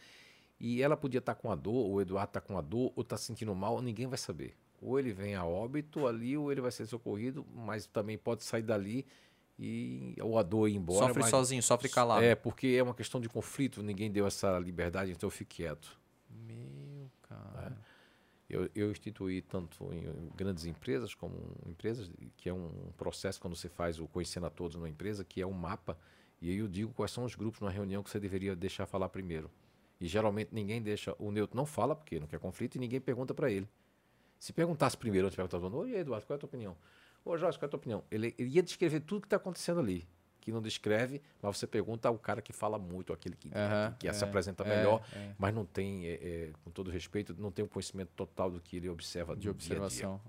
E 0.60 0.82
ela 0.82 0.98
podia 0.98 1.20
estar 1.20 1.36
com 1.36 1.52
a 1.52 1.56
dor, 1.56 1.88
o 1.88 2.02
Eduardo 2.02 2.30
está 2.30 2.42
com 2.42 2.58
a 2.58 2.62
dor, 2.62 2.92
ou 2.96 3.02
está 3.02 3.16
sentindo 3.16 3.54
mal, 3.54 3.82
ninguém 3.82 4.08
vai 4.08 4.18
saber. 4.18 4.56
Ou 4.82 5.00
ele 5.00 5.12
vem 5.12 5.36
a 5.36 5.46
óbito 5.46 6.08
ali, 6.08 6.38
ou 6.38 6.52
ele 6.52 6.62
vai 6.62 6.72
ser 6.72 6.86
socorrido, 6.86 7.46
mas 7.56 7.86
também 7.86 8.18
pode 8.18 8.44
sair 8.44 8.64
dali 8.64 9.06
e 9.60 10.16
ou 10.22 10.38
a 10.38 10.44
dor 10.44 10.68
ir 10.68 10.76
embora. 10.76 11.08
sofre 11.08 11.22
mas- 11.22 11.32
sozinho, 11.32 11.64
sofre 11.64 11.90
calado. 11.90 12.24
É, 12.24 12.36
porque 12.36 12.68
é 12.68 12.84
uma 12.84 12.94
questão 12.94 13.20
de 13.20 13.28
conflito, 13.28 13.82
ninguém 13.82 14.12
deu 14.12 14.26
essa 14.26 14.58
liberdade, 14.60 15.12
então 15.12 15.28
eu 15.28 15.32
fico 15.32 15.52
quieto. 15.52 16.00
Meu, 16.30 17.10
cara. 17.24 17.78
Eu, 18.50 18.70
eu 18.74 18.92
instituí 18.92 19.42
tanto 19.42 19.94
em 19.94 20.32
grandes 20.36 20.66
empresas 20.66 21.14
como 21.14 21.36
em 21.66 21.72
empresas, 21.72 22.10
que 22.38 22.48
é 22.48 22.54
um 22.54 22.72
processo 22.96 23.42
quando 23.42 23.56
você 23.56 23.68
faz 23.68 24.00
o 24.00 24.08
conhecendo 24.08 24.46
a 24.46 24.50
todos 24.50 24.78
numa 24.78 24.88
empresa, 24.88 25.26
que 25.26 25.42
é 25.42 25.46
um 25.46 25.52
mapa, 25.52 25.98
e 26.42 26.50
aí 26.50 26.58
eu 26.58 26.68
digo 26.68 26.94
quais 26.94 27.12
são 27.12 27.26
os 27.26 27.36
grupos 27.36 27.60
numa 27.60 27.72
reunião 27.72 28.02
que 28.02 28.10
você 28.10 28.20
deveria 28.20 28.56
deixar 28.56 28.86
falar 28.86 29.10
primeiro. 29.10 29.52
E 30.00 30.08
geralmente 30.08 30.50
ninguém 30.54 30.82
deixa, 30.82 31.16
o 31.18 31.32
neutro 31.32 31.58
não 31.58 31.66
fala 31.66 31.96
porque 31.96 32.20
não 32.20 32.28
quer 32.28 32.40
conflito 32.40 32.76
e 32.76 32.80
ninguém 32.80 33.02
pergunta 33.02 33.34
para 33.34 33.52
ele. 33.52 33.68
Se 34.40 34.54
perguntasse 34.54 34.96
primeiro, 34.96 35.28
antes 35.28 35.36
de 35.36 35.48
perguntar, 35.50 35.76
oi 35.76 35.96
Eduardo, 35.96 36.26
qual 36.28 36.36
é 36.36 36.38
a 36.38 36.40
tua 36.40 36.48
opinião? 36.48 36.78
Ô 37.26 37.38
Jorge, 37.38 37.58
qual 37.58 37.66
é 37.66 37.68
a 37.68 37.70
tua 37.70 37.78
opinião? 37.78 38.04
Ele, 38.10 38.34
ele 38.38 38.50
ia 38.50 38.64
descrever 38.64 39.02
tudo 39.02 39.22
que 39.22 39.28
está 39.28 39.38
acontecendo 39.38 39.80
ali. 39.80 40.08
Que 40.40 40.52
não 40.52 40.62
descreve, 40.62 41.22
mas 41.42 41.58
você 41.58 41.68
pergunta 41.68 42.08
ao 42.08 42.18
cara 42.18 42.42
que 42.42 42.54
fala 42.54 42.80
muito, 42.80 43.12
aquele 43.12 43.36
que, 43.36 43.50
que, 43.50 43.56
que 44.00 44.14
se 44.14 44.24
é, 44.24 44.28
apresenta 44.28 44.64
é, 44.64 44.78
melhor, 44.78 45.04
é. 45.14 45.34
mas 45.38 45.54
não 45.54 45.66
tem, 45.66 46.06
é, 46.06 46.14
é, 46.14 46.54
com 46.64 46.72
todo 46.72 46.90
respeito, 46.90 47.36
não 47.38 47.52
tem 47.52 47.66
o 47.66 47.68
conhecimento 47.68 48.12
total 48.16 48.50
do 48.50 48.62
que 48.62 48.78
ele 48.78 48.88
observa 48.88 49.36
De 49.36 49.50
no 49.50 49.54
dia 49.54 49.76
a 49.76 49.78
dia. 49.78 49.84
observação. 49.84 50.22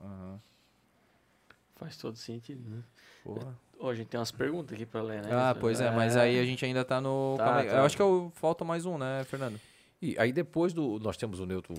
Faz 1.79 1.97
todo 1.97 2.17
sentido, 2.17 2.69
né? 2.69 2.83
Porra. 3.25 3.57
Ô, 3.79 3.89
a 3.89 3.95
gente 3.95 4.09
tem 4.09 4.19
umas 4.19 4.33
perguntas 4.33 4.75
aqui 4.75 4.85
pra 4.85 5.01
ler, 5.01 5.23
né? 5.23 5.31
Ah, 5.33 5.57
pois 5.59 5.81
é, 5.81 5.91
mas 5.93 6.17
aí 6.17 6.39
a 6.39 6.45
gente 6.45 6.65
ainda 6.65 6.85
tá 6.85 7.01
no. 7.01 7.37
Tá, 7.39 7.45
calma 7.45 7.61
aí. 7.61 7.69
tá. 7.69 7.77
Eu 7.77 7.85
acho 7.85 7.97
que 7.97 8.03
eu, 8.03 8.33
falta 8.35 8.65
mais 8.65 8.85
um, 8.85 8.99
né, 8.99 9.23
Fernando? 9.25 9.61
E 10.03 10.19
aí 10.19 10.33
depois 10.33 10.73
do, 10.73 10.99
nós 10.99 11.17
temos 11.17 11.39
o 11.39 11.47
neutro 11.47 11.75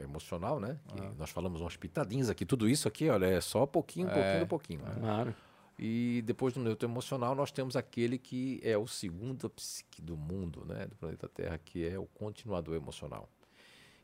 emocional, 0.00 0.60
né? 0.60 0.78
Que 0.88 1.00
nós 1.18 1.30
falamos 1.30 1.60
umas 1.60 1.76
pitadinhas 1.76 2.30
aqui. 2.30 2.46
Tudo 2.46 2.68
isso 2.68 2.86
aqui, 2.86 3.08
olha, 3.08 3.26
é 3.26 3.40
só 3.40 3.66
pouquinho, 3.66 4.08
É, 4.08 4.12
pouquinho, 4.14 4.46
pouquinho. 4.46 4.80
né? 4.82 4.94
Claro. 5.00 5.34
E 5.78 6.22
depois 6.26 6.52
do 6.54 6.60
neutro 6.60 6.88
emocional, 6.88 7.34
nós 7.34 7.50
temos 7.50 7.74
aquele 7.74 8.18
que 8.18 8.60
é 8.62 8.76
o 8.76 8.86
segundo 8.86 9.48
psique 9.50 10.00
do 10.02 10.16
mundo, 10.16 10.64
né? 10.66 10.86
Do 10.86 10.94
planeta 10.94 11.26
Terra, 11.28 11.58
que 11.58 11.84
é 11.86 11.98
o 11.98 12.06
continuador 12.06 12.76
emocional. 12.76 13.28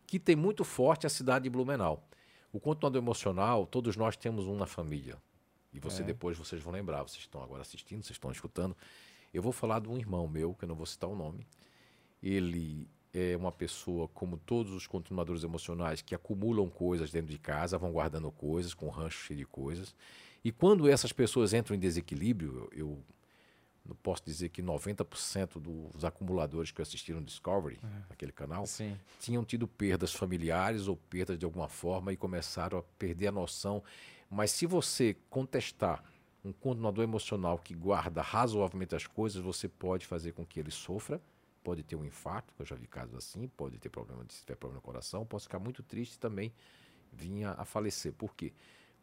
Que 0.07 0.19
tem 0.19 0.35
muito 0.35 0.65
forte 0.65 1.07
a 1.07 1.11
cidade 1.11 1.45
de 1.45 1.51
Blumenau. 1.51 2.03
O 2.53 2.59
continuador 2.59 3.01
emocional, 3.03 3.67
todos 3.67 3.97
nós 3.97 4.17
temos 4.17 4.47
um 4.47 4.57
na 4.57 4.67
família. 4.67 5.17
E 5.77 5.81
você 5.81 6.03
É. 6.03 6.05
depois 6.07 6.37
vocês 6.39 6.63
vão 6.63 6.73
lembrar, 6.73 7.03
vocês 7.03 7.21
estão 7.21 7.43
agora 7.43 7.61
assistindo, 7.63 8.03
vocês 8.03 8.15
estão 8.17 8.31
escutando. 8.31 8.77
Eu 9.33 9.43
vou 9.43 9.53
falar 9.53 9.81
de 9.81 9.89
um 9.89 9.97
irmão 9.99 10.27
meu, 10.27 10.55
que 10.55 10.65
eu 10.65 10.69
não 10.69 10.75
vou 10.75 10.87
citar 10.87 11.09
o 11.11 11.15
nome. 11.15 11.47
Ele 12.23 12.89
é 13.13 13.37
uma 13.37 13.53
pessoa, 13.53 14.09
como 14.09 14.37
todos 14.39 14.73
os 14.73 14.87
continuadores 14.87 15.43
emocionais, 15.45 16.03
que 16.03 16.15
acumulam 16.15 16.69
coisas 16.69 17.11
dentro 17.11 17.31
de 17.31 17.39
casa, 17.39 17.79
vão 17.79 17.93
guardando 17.93 18.31
coisas, 18.31 18.75
com 18.75 18.87
um 18.87 18.91
rancho 18.91 19.25
cheio 19.25 19.39
de 19.39 19.47
coisas. 19.47 19.95
E 20.45 20.53
quando 20.53 20.89
essas 20.89 21.13
pessoas 21.13 21.53
entram 21.53 21.75
em 21.75 21.79
desequilíbrio, 21.79 22.69
eu, 22.73 22.79
eu- 22.89 23.03
não 23.85 23.95
posso 23.95 24.25
dizer 24.25 24.49
que 24.49 24.61
90% 24.61 25.61
dos 25.61 26.05
acumuladores 26.05 26.73
que 26.73 26.83
assistiram 26.83 27.23
Discovery, 27.23 27.79
aquele 28.11 28.33
canal, 28.33 28.67
Sim. 28.67 28.97
tinham 29.21 29.45
tido 29.45 29.69
perdas 29.69 30.13
familiares 30.13 30.89
ou 30.89 30.97
perdas 30.97 31.39
de 31.39 31.45
alguma 31.45 31.69
forma 31.69 32.13
e 32.13 32.17
começaram 32.17 32.79
a 32.79 32.83
perder 32.99 33.29
a 33.29 33.33
noção. 33.33 33.85
Mas 34.31 34.51
se 34.51 34.67
você 34.67 35.17
contestar 35.31 36.03
um 36.45 36.53
continuador 36.53 37.03
emocional 37.05 37.59
que 37.59 37.75
guarda 37.75 38.23
razoavelmente 38.23 38.95
as 38.95 39.07
coisas, 39.07 39.43
você 39.43 39.69
pode 39.69 40.07
fazer 40.07 40.33
com 40.33 40.45
que 40.45 40.61
ele 40.61 40.71
sofra, 40.71 41.21
pode 41.63 41.83
ter 41.83 41.97
um 41.97 42.05
infarto, 42.05 42.55
que 42.55 42.63
eu 42.63 42.67
já 42.67 42.77
vi 42.77 42.87
casos 42.87 43.17
assim, 43.17 43.49
pode 43.49 43.79
ter 43.79 43.89
problema 43.89 44.25
de 44.25 44.33
se 44.33 44.43
tiver 44.43 44.57
problema 44.57 44.81
no 44.81 44.83
coração, 44.83 45.27
pode 45.27 45.43
ficar 45.43 45.59
muito 45.59 45.83
triste 45.83 46.19
também 46.19 46.53
vinha 47.17 47.53
a 47.53 47.65
falecer. 47.65 48.13
Por 48.13 48.35
quê? 48.35 48.53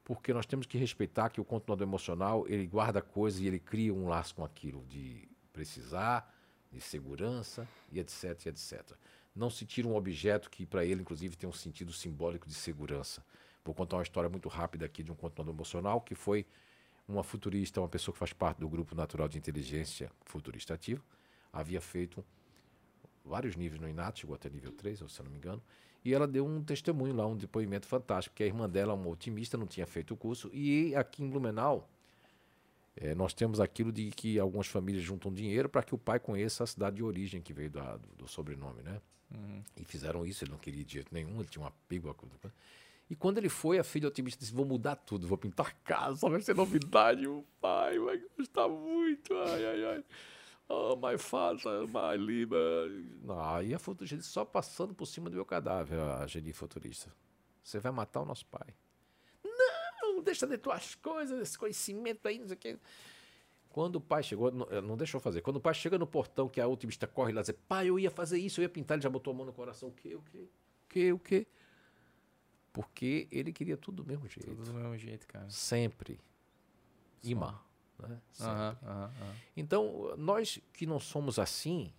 Porque 0.03 0.33
nós 0.33 0.45
temos 0.45 0.65
que 0.65 0.77
respeitar 0.77 1.29
que 1.29 1.41
o 1.41 1.45
continuador 1.45 1.87
emocional, 1.87 2.45
ele 2.47 2.67
guarda 2.67 3.01
coisas 3.01 3.39
e 3.39 3.47
ele 3.47 3.59
cria 3.59 3.93
um 3.93 4.07
laço 4.07 4.35
com 4.35 4.43
aquilo 4.43 4.85
de 4.87 5.27
precisar, 5.51 6.31
de 6.71 6.81
segurança 6.81 7.67
e 7.91 7.99
etc, 7.99 8.45
e 8.45 8.49
etc. 8.49 8.81
Não 9.35 9.49
se 9.49 9.65
tira 9.65 9.87
um 9.87 9.95
objeto 9.95 10.49
que 10.49 10.65
para 10.65 10.85
ele, 10.85 11.01
inclusive, 11.01 11.35
tem 11.35 11.49
um 11.49 11.53
sentido 11.53 11.91
simbólico 11.91 12.47
de 12.47 12.53
segurança. 12.53 13.23
Vou 13.65 13.73
contar 13.73 13.97
uma 13.97 14.03
história 14.03 14.29
muito 14.29 14.49
rápida 14.49 14.85
aqui 14.85 15.03
de 15.03 15.11
um 15.11 15.15
continuador 15.15 15.53
emocional 15.55 16.01
que 16.01 16.15
foi 16.15 16.45
uma 17.07 17.23
futurista, 17.23 17.79
uma 17.81 17.87
pessoa 17.89 18.13
que 18.13 18.19
faz 18.19 18.33
parte 18.33 18.59
do 18.59 18.67
grupo 18.67 18.95
natural 18.95 19.27
de 19.27 19.37
inteligência 19.37 20.11
futurista 20.25 20.73
ativo, 20.73 21.03
havia 21.51 21.79
feito 21.81 22.23
vários 23.23 23.55
níveis 23.55 23.79
no 23.81 23.87
INAT, 23.87 24.19
chegou 24.19 24.35
até 24.35 24.49
nível 24.49 24.71
3, 24.71 24.99
se 24.99 25.03
eu 25.19 25.23
não 25.23 25.31
me 25.31 25.37
engano, 25.37 25.61
e 26.03 26.13
ela 26.13 26.27
deu 26.27 26.45
um 26.45 26.61
testemunho 26.61 27.15
lá, 27.15 27.25
um 27.25 27.37
depoimento 27.37 27.87
fantástico, 27.87 28.35
que 28.35 28.43
a 28.43 28.45
irmã 28.45 28.69
dela, 28.69 28.93
uma 28.93 29.07
otimista, 29.07 29.57
não 29.57 29.65
tinha 29.65 29.85
feito 29.87 30.13
o 30.13 30.17
curso, 30.17 30.49
e 30.53 30.93
aqui 30.95 31.23
em 31.23 31.29
Blumenau, 31.29 31.89
eh, 32.97 33.15
nós 33.15 33.33
temos 33.33 33.59
aquilo 33.61 33.91
de 33.91 34.11
que 34.11 34.37
algumas 34.39 34.67
famílias 34.67 35.03
juntam 35.03 35.33
dinheiro 35.33 35.69
para 35.69 35.83
que 35.83 35.95
o 35.95 35.97
pai 35.97 36.19
conheça 36.19 36.63
a 36.63 36.67
cidade 36.67 36.97
de 36.97 37.03
origem 37.03 37.41
que 37.41 37.53
veio 37.53 37.69
da- 37.69 37.95
do, 37.97 38.07
do 38.17 38.27
sobrenome, 38.27 38.81
né? 38.83 39.01
E 39.77 39.83
fizeram 39.83 40.25
isso, 40.25 40.43
ele 40.43 40.51
não 40.51 40.59
queria 40.59 40.83
de 40.83 40.93
jeito 40.93 41.13
nenhum, 41.13 41.39
ele 41.39 41.47
tinha 41.47 41.63
um 41.63 41.67
apego 41.67 42.13
coisa. 42.13 42.53
E 43.13 43.15
quando 43.15 43.37
ele 43.37 43.47
foi, 43.47 43.77
a 43.77 43.83
filha 43.83 44.07
otimista 44.07 44.39
disse: 44.39 44.51
Vou 44.51 44.65
mudar 44.65 44.95
tudo, 44.95 45.27
vou 45.27 45.37
pintar 45.37 45.77
casa, 45.83 46.27
vai 46.27 46.41
ser 46.41 46.55
novidade. 46.55 47.27
O 47.27 47.45
pai 47.61 47.99
vai 47.99 48.19
gostar 48.35 48.67
muito. 48.67 49.35
Ai, 49.35 49.65
ai, 49.67 49.85
ai. 49.85 50.03
Oh, 50.67 50.95
my 50.95 51.15
father, 51.19 51.87
my 51.87 52.17
liba. 52.17 52.57
Aí 53.53 53.71
a 53.71 53.77
futurista 53.77 54.23
só 54.23 54.43
passando 54.43 54.95
por 54.95 55.05
cima 55.05 55.29
do 55.29 55.35
meu 55.35 55.45
cadáver, 55.45 55.99
a 55.99 56.25
Geni 56.25 56.51
futurista. 56.53 57.13
Você 57.63 57.79
vai 57.79 57.91
matar 57.91 58.21
o 58.21 58.25
nosso 58.25 58.47
pai. 58.47 58.73
Não, 59.43 60.23
deixa 60.23 60.47
de 60.47 60.57
tuas 60.57 60.95
coisas, 60.95 61.39
esse 61.39 61.55
conhecimento 61.55 62.27
aí, 62.27 62.39
não 62.39 62.47
sei 62.47 62.55
o 62.55 62.59
quê. 62.59 62.79
Quando 63.69 63.97
o 63.97 64.01
pai 64.01 64.23
chegou, 64.23 64.51
não, 64.51 64.67
eh, 64.71 64.81
não 64.81 64.97
deixou 64.97 65.21
fazer. 65.21 65.41
Quando 65.41 65.57
o 65.57 65.61
pai 65.61 65.75
chega 65.75 65.99
no 65.99 66.07
portão, 66.07 66.49
que 66.49 66.59
a 66.59 66.67
otimista 66.67 67.05
corre 67.05 67.31
lá 67.31 67.41
e 67.41 67.43
diz: 67.43 67.55
Pai, 67.67 67.89
eu 67.89 67.99
ia 67.99 68.09
fazer 68.09 68.39
isso, 68.39 68.59
eu 68.59 68.63
ia 68.63 68.69
pintar, 68.69 68.95
ele 68.95 69.03
já 69.03 69.09
botou 69.09 69.31
a 69.31 69.37
mão 69.37 69.45
no 69.45 69.53
coração. 69.53 69.89
O 69.89 69.91
quê? 69.91 70.15
O 70.15 70.23
quê? 70.23 70.39
O 70.39 70.87
quê? 70.89 71.13
O 71.13 71.19
quê? 71.19 71.47
Porque 72.73 73.27
ele 73.31 73.53
queria 73.53 73.77
tudo 73.77 74.03
do 74.03 74.07
mesmo 74.07 74.27
jeito. 74.27 74.49
Tudo 74.49 74.63
do 74.63 74.73
mesmo 74.73 74.97
jeito, 74.97 75.27
cara. 75.27 75.47
Sempre. 75.49 76.19
Imã. 77.23 77.57
Né? 77.99 78.19
Sempre. 78.31 78.51
Aham, 78.51 78.77
aham, 78.83 79.03
aham. 79.21 79.35
Então, 79.55 80.13
nós 80.17 80.59
que 80.73 80.85
não 80.87 80.99
somos 80.99 81.37
assim, 81.37 81.93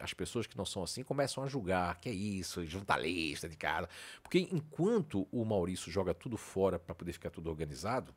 as 0.00 0.14
pessoas 0.14 0.46
que 0.46 0.56
não 0.56 0.64
são 0.64 0.82
assim 0.82 1.02
começam 1.04 1.44
a 1.44 1.46
julgar, 1.46 2.00
que 2.00 2.08
é 2.08 2.12
isso, 2.12 2.64
juntar 2.64 2.96
lista 2.96 3.48
de 3.48 3.56
cara. 3.56 3.88
Porque 4.22 4.38
enquanto 4.50 5.28
o 5.30 5.44
Maurício 5.44 5.92
joga 5.92 6.14
tudo 6.14 6.36
fora 6.38 6.78
para 6.78 6.94
poder 6.94 7.12
ficar 7.12 7.30
tudo 7.30 7.50
organizado, 7.50 8.14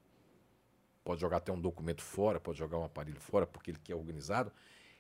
pode 1.04 1.20
jogar 1.20 1.38
até 1.38 1.52
um 1.52 1.60
documento 1.60 2.02
fora, 2.02 2.40
pode 2.40 2.58
jogar 2.58 2.78
um 2.78 2.86
aparelho 2.86 3.20
fora 3.20 3.46
porque 3.46 3.72
ele 3.72 3.80
quer 3.84 3.96
organizado, 3.96 4.52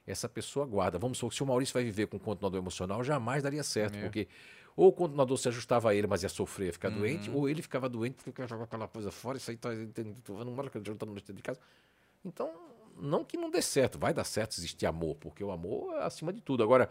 essa 0.06 0.28
pessoa 0.28 0.66
guarda. 0.66 0.98
Vamos 1.00 1.18
supor 1.20 1.30
que 1.30 1.36
se 1.38 1.44
o 1.44 1.45
Maurício 1.45 1.74
vai 1.74 1.84
viver 1.84 2.08
com 2.08 2.18
um 2.18 2.20
continuador 2.20 2.60
emocional, 2.60 3.03
jamais 3.03 3.42
daria 3.44 3.64
certo, 3.64 3.95
É. 3.98 4.02
porque 4.02 4.28
ou 4.75 4.90
o 4.90 4.91
continuador 4.91 5.38
se 5.38 5.48
ajustava 5.48 5.90
a 5.90 5.95
ele, 5.95 6.08
mas 6.08 6.24
ia 6.24 6.30
sofrer, 6.30 6.67
ia 6.67 6.74
ficar 6.74 6.90
doente, 6.90 7.30
ou 7.30 7.50
ele 7.50 7.61
ficava 7.61 7.88
doente 7.90 8.24
porque 8.24 8.41
ia 8.41 8.48
jogar 8.48 8.66
aquela 8.66 8.88
coisa 8.88 9.11
fora, 9.11 9.38
isso 9.38 9.51
aí 9.51 9.58
tá 9.58 9.69
não 9.74 10.53
mora 10.53 10.69
juntando 10.83 11.14
no 11.14 11.22
de 11.22 11.41
casa. 11.41 11.59
Então, 12.24 12.51
não 12.98 13.24
que 13.24 13.38
não 13.38 13.50
dê 13.50 13.61
certo, 13.61 13.98
vai 13.98 14.14
dar 14.14 14.24
certo 14.24 14.58
existir 14.58 14.85
amor, 14.85 15.16
porque 15.16 15.43
o 15.43 15.51
amor 15.51 15.93
é 15.95 16.03
acima 16.03 16.32
de 16.32 16.41
tudo. 16.41 16.64
Agora, 16.64 16.90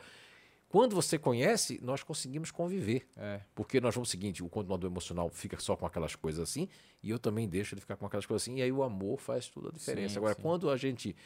quando 0.69 0.95
você 0.95 1.19
conhece, 1.19 1.81
nós 1.83 2.03
conseguimos 2.03 2.53
conviver. 2.53 3.07
É. 3.17 3.41
Porque 3.57 3.81
nós 3.81 3.93
vamos 3.93 4.09
o 4.09 4.11
seguinte, 4.11 4.43
o 4.43 4.49
continuador 4.49 4.89
emocional 4.89 5.29
fica 5.29 5.59
só 5.59 5.77
com 5.77 5.85
aquelas 5.85 6.15
coisas 6.15 6.49
assim, 6.49 6.69
e 7.03 7.11
eu 7.11 7.19
também 7.19 7.49
deixo 7.49 7.75
ele 7.75 7.81
ficar 7.81 7.97
com 7.97 8.07
aquelas 8.07 8.25
coisas 8.25 8.43
assim, 8.43 8.59
e 8.59 8.63
aí 8.63 8.71
o 8.71 8.83
amor 8.83 9.19
faz 9.19 9.49
toda 9.49 9.71
a 9.71 9.73
diferença. 9.73 10.15
Sim, 10.15 10.19
Agora, 10.19 10.35
sim. 10.35 10.43
quando 10.43 10.71
a 10.71 10.77
gente 10.77 11.17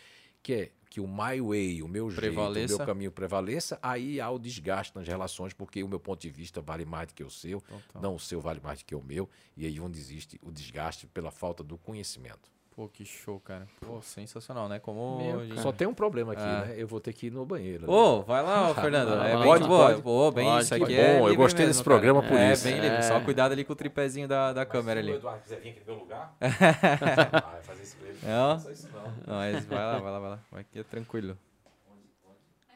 quer 0.45 0.73
que 0.89 1.01
o 1.01 1.09
my 1.09 1.41
way, 1.41 1.83
o 1.83 1.89
meu 1.89 2.09
jeito, 2.09 2.19
o 2.19 2.21
Prevaleça. 2.21 2.77
meu 2.77 2.87
caminho 2.87 3.11
prevaleça, 3.11 3.79
aí 3.83 4.21
há 4.21 4.31
o 4.31 4.39
desgaste 4.39 4.95
nas 4.95 5.09
relações, 5.09 5.53
porque 5.53 5.83
o 5.83 5.89
meu 5.89 5.99
ponto 5.99 6.21
de 6.21 6.31
vista 6.31 6.61
vale 6.61 6.85
mais 6.85 7.09
do 7.09 7.15
que 7.15 7.25
o 7.25 7.31
seu, 7.31 7.61
Total. 7.63 8.01
não 8.03 8.15
o 8.15 8.21
seu 8.21 8.41
vale 8.41 8.61
mais 8.63 8.79
do 8.79 8.85
que 8.85 8.95
o 8.95 9.03
meu, 9.03 9.29
e 9.57 9.67
aí 9.67 9.81
onde 9.81 9.99
existe 9.99 10.39
o 10.41 10.53
desgaste 10.53 11.09
pela 11.09 11.33
falta 11.33 11.65
do 11.65 11.77
conhecimento. 11.77 12.54
Pô, 12.77 12.89
que 12.89 13.05
show, 13.05 13.39
cara. 13.39 13.69
Pô, 13.81 14.03
sensacional, 14.03 14.69
né? 14.69 14.81
Como 14.81 15.21
gente- 15.47 15.61
Só 15.61 15.71
tem 15.71 15.87
um 15.87 15.95
problema 15.95 16.33
aqui, 16.33 16.43
Ah. 16.43 16.65
né? 16.67 16.75
Eu 16.77 16.89
vou 16.89 17.01
ter 17.01 17.13
que 17.13 17.29
ir 17.29 17.31
no 17.31 17.47
banheiro. 17.47 17.89
Ô, 17.89 18.23
vai 18.23 18.43
lá, 18.43 18.71
ô, 18.71 18.75
Fernando. 18.75 19.13
É 19.13 19.17
vai 19.37 19.59
bem. 19.61 19.69
Pode, 19.69 20.03
Pô, 20.03 20.31
bem, 20.33 20.45
pode. 20.47 20.65
isso 20.65 20.75
Que 20.75 20.83
aqui 20.83 20.97
bom, 20.97 21.01
é 21.01 21.31
eu 21.31 21.37
gostei 21.37 21.67
mesmo, 21.67 21.71
desse 21.71 21.85
cara. 21.85 21.85
programa 21.85 22.23
por 22.23 22.37
é, 22.37 22.53
isso. 22.53 22.65
bem 22.65 22.81
livre. 22.81 22.97
É. 22.97 23.03
Só 23.03 23.21
cuidado 23.21 23.53
ali 23.53 23.65
com 23.65 23.73
o 23.73 23.77
tripézinho 23.77 24.27
da, 24.27 24.53
da 24.53 24.67
câmera 24.67 24.99
ali. 24.99 25.13
Eduardo 25.13 25.41
quiser 25.43 25.61
vir 25.61 25.69
aqui 25.71 25.81
no 25.81 25.87
meu 25.87 26.03
lugar, 26.03 26.35
vai 26.41 27.63
fazer 27.63 27.83
isso 27.85 27.97
pra 27.97 28.09
ele. 28.09 28.19
Não? 28.25 28.57
isso 28.73 28.89
não. 28.93 29.03
Não, 29.05 29.35
mas 29.37 29.65
vai 29.67 29.79
lá, 29.79 29.99
vai 30.01 30.13
lá, 30.13 30.19
vai 30.19 30.31
lá. 30.31 30.39
Vai 30.51 30.61
aqui 30.63 30.79
é 30.81 30.83
tranquilo. 30.83 31.39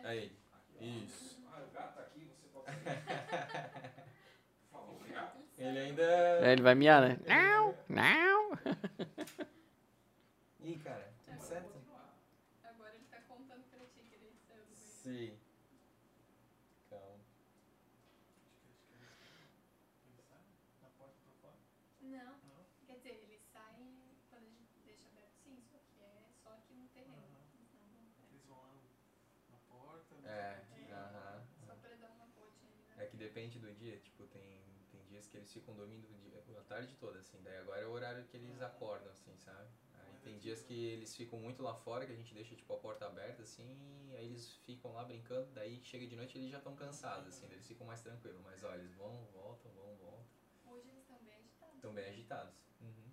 Aí. 0.04 0.30
Isso. 0.80 1.36
Ele 5.58 5.78
ainda. 5.80 6.02
É, 6.02 6.52
ele 6.52 6.62
vai 6.62 6.74
miar, 6.76 7.02
né? 7.02 7.18
Não, 7.26 7.74
não. 7.88 8.50
Ih, 10.60 10.78
cara, 10.82 11.12
tudo 11.24 11.40
certo? 11.40 11.78
Agora 12.64 12.94
ele 12.94 13.04
tá 13.06 13.20
contando 13.22 13.64
pra 13.70 13.84
ti 13.86 14.02
que 14.02 14.14
ele 14.14 14.36
saiu 14.46 14.64
do 14.64 14.74
banheiro. 14.74 14.92
Sim. 14.92 15.38
Calma. 16.90 17.24
Não, 22.00 22.38
quer 22.86 22.96
dizer, 22.96 23.10
ele 23.10 23.38
sai 23.52 23.74
quando 24.30 24.44
a 24.46 24.50
gente 24.50 24.78
deixa 24.84 25.08
aberto 25.08 25.34
sim, 25.42 25.62
só 25.70 25.78
que 25.78 26.00
é 26.00 26.30
só 26.42 26.50
aqui 26.50 26.74
no 26.74 26.88
terreno. 26.88 27.22
Não, 28.48 28.88
É, 30.24 30.62
aham. 30.92 31.46
só 31.66 31.74
pra 31.74 31.94
dar 31.96 32.10
uma 32.10 32.26
voltinha 32.26 32.70
ali, 32.72 32.84
É 32.92 32.96
né? 32.96 33.06
que 33.06 33.16
depende 33.16 33.58
do 33.58 33.72
dia, 33.74 33.98
tipo, 33.98 34.26
tem, 34.26 34.62
tem 34.90 35.02
dias 35.04 35.26
que 35.26 35.36
eles 35.36 35.52
ficam 35.52 35.74
dormindo 35.74 36.04
o 36.06 36.14
dia- 36.16 36.58
a 36.58 36.62
tarde 36.62 36.94
toda, 36.96 37.18
assim, 37.18 37.40
daí 37.42 37.56
agora 37.58 37.80
é 37.80 37.86
o 37.86 37.90
horário 37.90 38.24
que 38.26 38.36
eles 38.36 38.60
acordam, 38.60 39.10
assim, 39.10 39.36
sabe? 39.38 39.68
Tem 40.28 40.38
dias 40.38 40.60
que 40.62 40.74
eles 40.74 41.16
ficam 41.16 41.38
muito 41.38 41.62
lá 41.62 41.74
fora, 41.74 42.04
que 42.04 42.12
a 42.12 42.14
gente 42.14 42.34
deixa, 42.34 42.54
tipo, 42.54 42.70
a 42.74 42.76
porta 42.76 43.06
aberta, 43.06 43.40
assim, 43.40 44.12
aí 44.14 44.26
eles 44.26 44.56
ficam 44.66 44.92
lá 44.92 45.02
brincando, 45.02 45.50
daí 45.54 45.82
chega 45.82 46.06
de 46.06 46.14
noite 46.14 46.36
eles 46.36 46.50
já 46.50 46.58
estão 46.58 46.76
cansados, 46.76 47.28
assim, 47.28 47.46
eles 47.50 47.66
ficam 47.66 47.86
mais 47.86 48.02
tranquilos, 48.02 48.38
mas 48.42 48.62
olha, 48.62 48.78
eles 48.78 48.92
vão, 48.92 49.24
voltam, 49.32 49.72
vão, 49.72 49.96
voltam, 49.96 50.26
Hoje 50.66 50.86
eles 50.90 51.00
estão 51.00 51.18
bem 51.24 51.34
agitados. 51.34 51.74
estão 51.76 51.94
bem 51.94 52.08
agitados. 52.10 52.54
Uhum. 52.78 53.10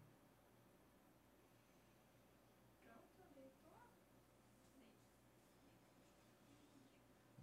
Pronto, 2.84 3.34
deitou. 3.34 3.80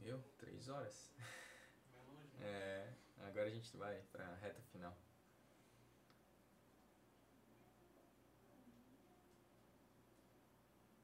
Meu, 0.03 0.23
três 0.37 0.69
horas. 0.69 1.15
É, 2.43 2.93
agora 3.21 3.47
a 3.47 3.51
gente 3.51 3.75
vai 3.77 4.03
pra 4.13 4.35
reta 4.35 4.61
final. 4.71 4.95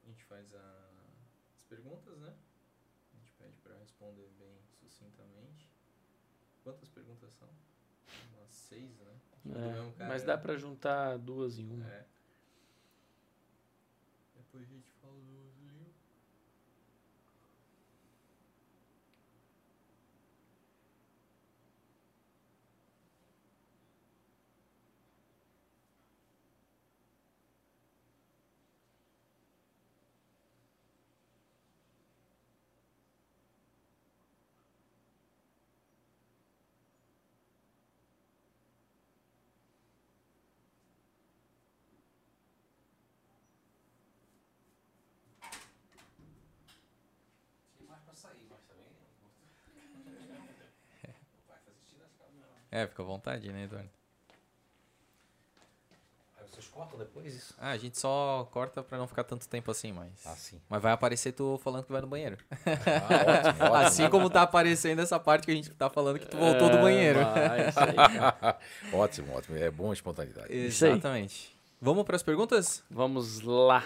A 0.08 0.10
gente 0.10 0.17
faz 0.28 0.54
a- 0.54 0.90
as 1.56 1.62
perguntas, 1.68 2.18
né? 2.18 2.34
A 3.12 3.16
gente 3.16 3.32
pede 3.32 3.56
pra 3.58 3.74
responder 3.76 4.28
bem 4.38 4.60
sucintamente. 4.80 5.68
Quantas 6.62 6.88
perguntas 6.90 7.32
são? 7.32 7.48
Umas 8.36 8.50
seis, 8.50 8.98
né? 8.98 9.14
Do 9.44 9.58
mesmo 9.58 9.94
É, 9.98 10.06
mas 10.06 10.22
dá 10.24 10.36
pra 10.36 10.56
juntar 10.56 11.16
duas 11.18 11.58
em 11.58 11.70
uma. 11.70 11.86
É. 11.88 12.06
É, 52.70 52.86
fica 52.86 53.02
à 53.02 53.06
vontade, 53.06 53.50
né, 53.50 53.64
Eduardo? 53.64 53.88
Vocês 56.58 56.66
cortam 56.68 56.98
depois 56.98 57.32
isso? 57.32 57.54
Ah, 57.56 57.70
a 57.70 57.78
gente 57.78 57.96
só 57.96 58.48
corta 58.50 58.82
pra 58.82 58.98
não 58.98 59.06
ficar 59.06 59.22
tanto 59.22 59.48
tempo 59.48 59.70
assim, 59.70 59.92
mas. 59.92 60.10
Ah, 60.26 60.34
sim. 60.34 60.60
Mas 60.68 60.82
vai 60.82 60.92
aparecer 60.92 61.30
tu 61.30 61.56
falando 61.62 61.84
que 61.84 61.92
vai 61.92 62.00
no 62.00 62.08
banheiro. 62.08 62.36
Ah, 62.50 63.48
ótimo, 63.48 63.64
ótimo. 63.64 63.74
Assim 63.76 64.10
como 64.10 64.28
tá 64.28 64.42
aparecendo 64.42 65.00
essa 65.00 65.20
parte 65.20 65.44
que 65.44 65.52
a 65.52 65.54
gente 65.54 65.70
tá 65.70 65.88
falando 65.88 66.18
que 66.18 66.26
tu 66.26 66.36
voltou 66.36 66.68
do 66.68 66.78
banheiro. 66.78 67.20
Ah, 67.20 67.68
isso 67.68 67.78
aí, 67.78 67.94
ótimo, 68.92 69.36
ótimo. 69.36 69.56
É 69.56 69.70
bom 69.70 69.90
a 69.90 69.92
espontaneidade. 69.94 70.52
Aí. 70.52 70.66
Exatamente. 70.66 71.56
Vamos 71.80 72.04
pras 72.04 72.24
perguntas? 72.24 72.82
Vamos 72.90 73.40
lá. 73.40 73.84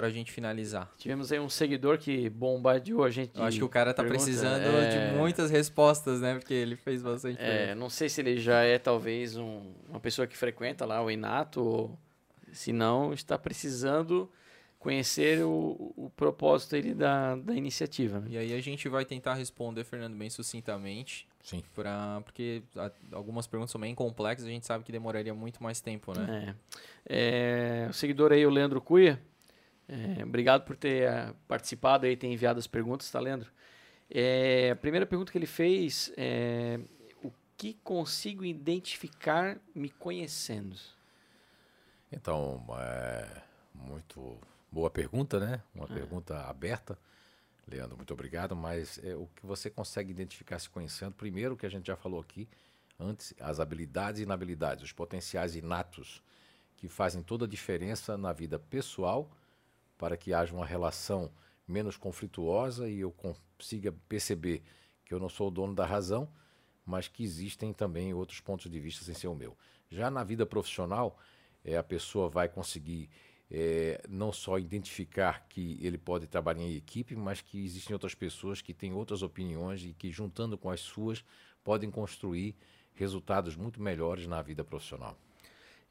Pra 0.00 0.10
gente 0.10 0.32
finalizar. 0.32 0.90
Tivemos 0.96 1.30
aí 1.30 1.38
um 1.38 1.48
seguidor 1.48 1.98
que 1.98 2.30
bombardeou 2.30 3.04
a 3.04 3.10
gente. 3.10 3.36
Eu 3.36 3.44
acho 3.44 3.58
que 3.58 3.64
o 3.64 3.68
cara 3.68 3.92
tá 3.92 4.02
pergunta. 4.02 4.24
precisando 4.24 4.62
É, 4.62 5.10
de 5.10 5.16
muitas 5.16 5.50
respostas, 5.50 6.20
né? 6.20 6.34
Porque 6.38 6.54
ele 6.54 6.74
fez 6.76 7.02
bastante. 7.02 7.40
É, 7.40 7.46
pergunta. 7.58 7.74
não 7.74 7.90
sei 7.90 8.08
se 8.08 8.20
ele 8.20 8.38
já 8.38 8.62
é 8.62 8.78
talvez 8.78 9.36
um- 9.36 9.72
uma 9.88 10.00
pessoa 10.00 10.26
que 10.26 10.36
frequenta 10.36 10.86
lá 10.86 11.02
o 11.02 11.10
Inato, 11.10 11.60
ou 11.62 11.98
se 12.52 12.72
não, 12.72 13.12
está 13.12 13.38
precisando 13.38 14.30
conhecer 14.78 15.44
o, 15.44 15.92
o 15.94 16.10
propósito 16.16 16.74
ele 16.74 16.94
da, 16.94 17.36
da 17.36 17.54
iniciativa. 17.54 18.18
Né? 18.20 18.28
E 18.30 18.38
aí 18.38 18.54
a 18.54 18.60
gente 18.62 18.88
vai 18.88 19.04
tentar 19.04 19.34
responder, 19.34 19.84
Fernando, 19.84 20.16
bem 20.16 20.30
sucintamente. 20.30 21.28
Sim. 21.42 21.62
Pra, 21.74 22.20
porque 22.24 22.62
algumas 23.12 23.46
perguntas 23.46 23.70
são 23.70 23.80
bem 23.80 23.94
complexas, 23.94 24.46
a 24.46 24.50
gente 24.50 24.66
sabe 24.66 24.82
que 24.84 24.92
demoraria 24.92 25.34
muito 25.34 25.62
mais 25.62 25.80
tempo, 25.82 26.18
né? 26.18 26.54
É. 27.06 27.84
É, 27.84 27.86
o 27.90 27.92
seguidor 27.92 28.32
aí, 28.32 28.44
o 28.46 28.50
Leandro 28.50 28.80
Cuia, 28.80 29.20
é, 29.90 30.24
obrigado 30.24 30.62
por 30.64 30.76
ter 30.76 31.02
eh, 31.02 31.34
participado 31.48 32.06
aí, 32.06 32.16
ter 32.16 32.28
enviado 32.28 32.60
as 32.60 32.68
perguntas, 32.68 33.10
tá, 33.10 33.18
Leandro? 33.18 33.50
É, 34.08 34.70
a 34.70 34.76
primeira 34.76 35.04
pergunta 35.04 35.32
que 35.32 35.38
ele 35.38 35.46
fez 35.46 36.12
é 36.16 36.78
o 37.24 37.32
que 37.56 37.74
consigo 37.82 38.44
identificar 38.44 39.58
me 39.74 39.90
conhecendo? 39.90 40.76
Então, 42.12 42.64
é, 42.78 43.42
muito 43.74 44.38
boa 44.70 44.88
pergunta, 44.88 45.40
né? 45.40 45.60
Uma 45.74 45.88
pergunta 45.88 46.38
aberta. 46.42 46.96
Leandro, 47.66 47.96
muito 47.96 48.14
obrigado. 48.14 48.54
Mas 48.54 49.00
é, 49.02 49.16
o 49.16 49.28
que 49.34 49.44
você 49.44 49.68
consegue 49.68 50.12
identificar 50.12 50.60
se 50.60 50.70
conhecendo, 50.70 51.14
primeiro, 51.14 51.56
que 51.56 51.66
a 51.66 51.70
gente 51.70 51.88
já 51.88 51.96
falou 51.96 52.20
aqui 52.20 52.48
antes, 52.96 53.34
as 53.40 53.58
habilidades 53.58 54.20
e 54.20 54.24
inabilidades, 54.24 54.84
os 54.84 54.92
potenciais 54.92 55.56
inatos 55.56 56.22
que 56.76 56.86
fazem 56.86 57.22
toda 57.22 57.44
a 57.44 57.48
diferença 57.48 58.16
na 58.16 58.32
vida 58.32 58.56
pessoal 58.56 59.28
para 60.00 60.16
que 60.16 60.32
haja 60.32 60.54
uma 60.54 60.64
relação 60.64 61.30
menos 61.68 61.98
conflituosa 61.98 62.88
e 62.88 63.00
eu 63.00 63.12
consiga 63.12 63.92
perceber 64.08 64.62
que 65.04 65.12
eu 65.12 65.20
não 65.20 65.28
sou 65.28 65.48
o 65.48 65.50
dono 65.50 65.74
da 65.74 65.84
razão, 65.84 66.26
mas 66.86 67.06
que 67.06 67.22
existem 67.22 67.70
também 67.74 68.14
outros 68.14 68.40
pontos 68.40 68.70
de 68.70 68.80
vista 68.80 69.04
sem 69.04 69.14
ser 69.14 69.28
o 69.28 69.34
meu. 69.34 69.54
Já 69.90 70.10
na 70.10 70.24
vida 70.24 70.46
profissional, 70.46 71.18
é, 71.62 71.76
a 71.76 71.82
pessoa 71.82 72.30
vai 72.30 72.48
conseguir 72.48 73.10
é, 73.50 74.00
não 74.08 74.32
só 74.32 74.58
identificar 74.58 75.46
que 75.50 75.78
ele 75.82 75.98
pode 75.98 76.26
trabalhar 76.26 76.62
em 76.62 76.74
equipe, 76.74 77.14
mas 77.14 77.42
que 77.42 77.62
existem 77.62 77.92
outras 77.92 78.14
pessoas 78.14 78.62
que 78.62 78.72
têm 78.72 78.94
outras 78.94 79.22
opiniões 79.22 79.84
e 79.84 79.92
que, 79.92 80.10
juntando 80.10 80.56
com 80.56 80.70
as 80.70 80.80
suas, 80.80 81.22
podem 81.62 81.90
construir 81.90 82.56
resultados 82.94 83.54
muito 83.54 83.82
melhores 83.82 84.26
na 84.26 84.40
vida 84.40 84.64
profissional. 84.64 85.14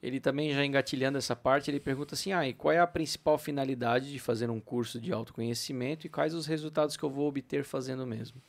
Ele 0.01 0.19
também 0.19 0.53
já 0.53 0.65
engatilhando 0.65 1.17
essa 1.17 1.35
parte, 1.35 1.69
ele 1.69 1.79
pergunta 1.79 2.15
assim: 2.15 2.31
ah, 2.31 2.47
e 2.47 2.53
qual 2.53 2.71
é 2.71 2.79
a 2.79 2.87
principal 2.87 3.37
finalidade 3.37 4.11
de 4.11 4.19
fazer 4.19 4.49
um 4.49 4.59
curso 4.59 4.99
de 4.99 5.11
autoconhecimento 5.11 6.07
e 6.07 6.09
quais 6.09 6.33
os 6.33 6.45
resultados 6.45 6.95
que 6.95 7.03
eu 7.03 7.09
vou 7.09 7.27
obter 7.27 7.63
fazendo 7.65 8.07
mesmo? 8.07 8.41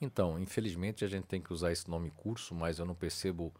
Então, 0.00 0.38
infelizmente 0.38 1.04
a 1.04 1.08
gente 1.08 1.24
tem 1.24 1.40
que 1.40 1.52
usar 1.52 1.72
esse 1.72 1.88
nome 1.88 2.10
curso, 2.10 2.54
mas 2.54 2.78
eu 2.78 2.86
não 2.86 2.94
percebo 2.94 3.52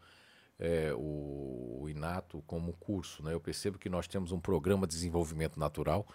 é, 0.59 0.93
o, 0.93 1.79
o 1.81 1.89
Inato 1.89 2.43
como 2.47 2.73
curso. 2.73 3.23
Né? 3.23 3.33
Eu 3.33 3.39
percebo 3.39 3.77
que 3.77 3.89
nós 3.89 4.07
temos 4.07 4.31
um 4.31 4.39
programa 4.39 4.87
de 4.87 4.93
desenvolvimento 4.93 5.59
natural, 5.59 6.07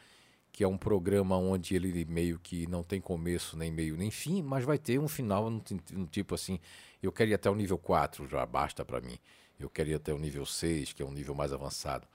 que 0.52 0.64
é 0.64 0.68
um 0.68 0.78
programa 0.78 1.36
onde 1.36 1.74
ele 1.74 2.04
meio 2.06 2.38
que 2.38 2.66
não 2.66 2.82
tem 2.82 3.00
começo, 3.00 3.56
nem 3.56 3.70
meio, 3.70 3.96
nem 3.96 4.10
fim, 4.10 4.42
mas 4.42 4.64
vai 4.64 4.78
ter 4.78 4.98
um 4.98 5.08
final 5.08 5.48
no, 5.48 5.62
no 5.92 6.06
tipo 6.06 6.34
assim, 6.34 6.58
eu 7.02 7.12
quero 7.12 7.30
ir 7.30 7.34
até 7.34 7.48
o 7.48 7.54
nível 7.54 7.78
4, 7.78 8.26
já 8.28 8.44
basta 8.44 8.84
para 8.84 9.00
mim. 9.00 9.18
Eu 9.60 9.70
quero 9.70 9.90
ir 9.90 9.94
até 9.94 10.12
o 10.12 10.18
nível 10.18 10.46
6, 10.46 10.92
que 10.92 11.02
é 11.02 11.06
um 11.06 11.12
nível 11.12 11.34
mais 11.34 11.52
avançado. 11.52 12.06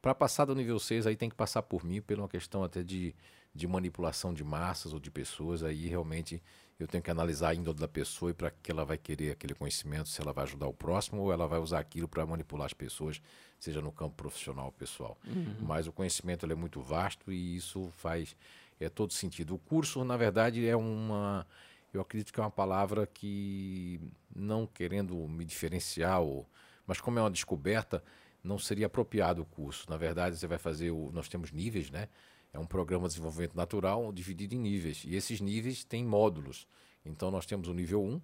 Para 0.00 0.14
passar 0.14 0.44
do 0.44 0.54
nível 0.54 0.78
6, 0.78 1.06
aí 1.06 1.16
tem 1.16 1.28
que 1.28 1.36
passar 1.36 1.62
por 1.62 1.84
mim, 1.84 2.00
por 2.00 2.18
uma 2.18 2.28
questão 2.28 2.64
até 2.64 2.82
de, 2.82 3.14
de 3.54 3.66
manipulação 3.66 4.32
de 4.34 4.42
massas 4.42 4.92
ou 4.92 4.98
de 4.98 5.10
pessoas. 5.10 5.62
Aí 5.62 5.86
realmente 5.86 6.42
eu 6.78 6.88
tenho 6.88 7.02
que 7.02 7.10
analisar 7.10 7.50
a 7.50 7.54
índole 7.54 7.78
da 7.78 7.86
pessoa 7.86 8.30
e 8.30 8.34
para 8.34 8.50
que 8.50 8.70
ela 8.70 8.84
vai 8.84 8.98
querer 8.98 9.30
aquele 9.30 9.54
conhecimento, 9.54 10.08
se 10.08 10.20
ela 10.20 10.32
vai 10.32 10.44
ajudar 10.44 10.66
o 10.66 10.72
próximo 10.72 11.22
ou 11.22 11.32
ela 11.32 11.46
vai 11.46 11.60
usar 11.60 11.78
aquilo 11.78 12.08
para 12.08 12.26
manipular 12.26 12.66
as 12.66 12.72
pessoas, 12.72 13.22
seja 13.60 13.80
no 13.80 13.92
campo 13.92 14.16
profissional 14.16 14.66
ou 14.66 14.72
pessoal. 14.72 15.16
Mas 15.60 15.86
o 15.86 15.92
conhecimento 15.92 16.44
é 16.50 16.54
muito 16.54 16.80
vasto 16.80 17.32
e 17.32 17.56
isso 17.56 17.92
faz 17.98 18.34
é, 18.80 18.88
todo 18.88 19.12
sentido. 19.12 19.54
O 19.54 19.58
curso, 19.58 20.04
na 20.04 20.16
verdade, 20.16 20.66
é 20.66 20.76
uma. 20.76 21.46
Eu 21.92 22.00
acredito 22.00 22.32
que 22.32 22.40
é 22.40 22.42
uma 22.42 22.50
palavra 22.50 23.06
que, 23.06 24.00
não 24.34 24.66
querendo 24.66 25.14
me 25.28 25.44
diferenciar, 25.44 26.20
ou, 26.22 26.46
mas 26.92 27.00
como 27.00 27.18
é 27.18 27.22
uma 27.22 27.30
descoberta, 27.30 28.04
não 28.44 28.58
seria 28.58 28.84
apropriado 28.84 29.40
o 29.40 29.46
curso. 29.46 29.88
Na 29.88 29.96
verdade, 29.96 30.36
você 30.36 30.46
vai 30.46 30.58
fazer. 30.58 30.90
O, 30.90 31.10
nós 31.10 31.26
temos 31.26 31.50
níveis, 31.50 31.90
né? 31.90 32.06
É 32.52 32.58
um 32.58 32.66
programa 32.66 33.08
de 33.08 33.14
desenvolvimento 33.14 33.56
natural 33.56 34.12
dividido 34.12 34.54
em 34.54 34.58
níveis. 34.58 35.02
E 35.06 35.14
esses 35.14 35.40
níveis 35.40 35.84
têm 35.84 36.04
módulos. 36.04 36.68
Então, 37.02 37.30
nós 37.30 37.46
temos 37.46 37.66
o 37.66 37.72
nível 37.72 38.04
1, 38.04 38.20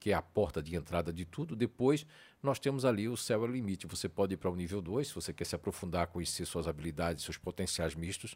que 0.00 0.12
é 0.12 0.14
a 0.14 0.22
porta 0.22 0.62
de 0.62 0.74
entrada 0.74 1.12
de 1.12 1.26
tudo. 1.26 1.54
Depois, 1.54 2.06
nós 2.42 2.58
temos 2.58 2.86
ali 2.86 3.06
o 3.06 3.18
céu 3.18 3.44
é 3.44 3.48
o 3.48 3.52
limite. 3.52 3.86
Você 3.86 4.08
pode 4.08 4.32
ir 4.32 4.38
para 4.38 4.50
o 4.50 4.56
nível 4.56 4.80
2, 4.80 5.08
se 5.08 5.14
você 5.14 5.30
quer 5.30 5.44
se 5.44 5.54
aprofundar, 5.54 6.06
conhecer 6.06 6.46
suas 6.46 6.66
habilidades, 6.66 7.22
seus 7.22 7.36
potenciais 7.36 7.94
mistos. 7.94 8.34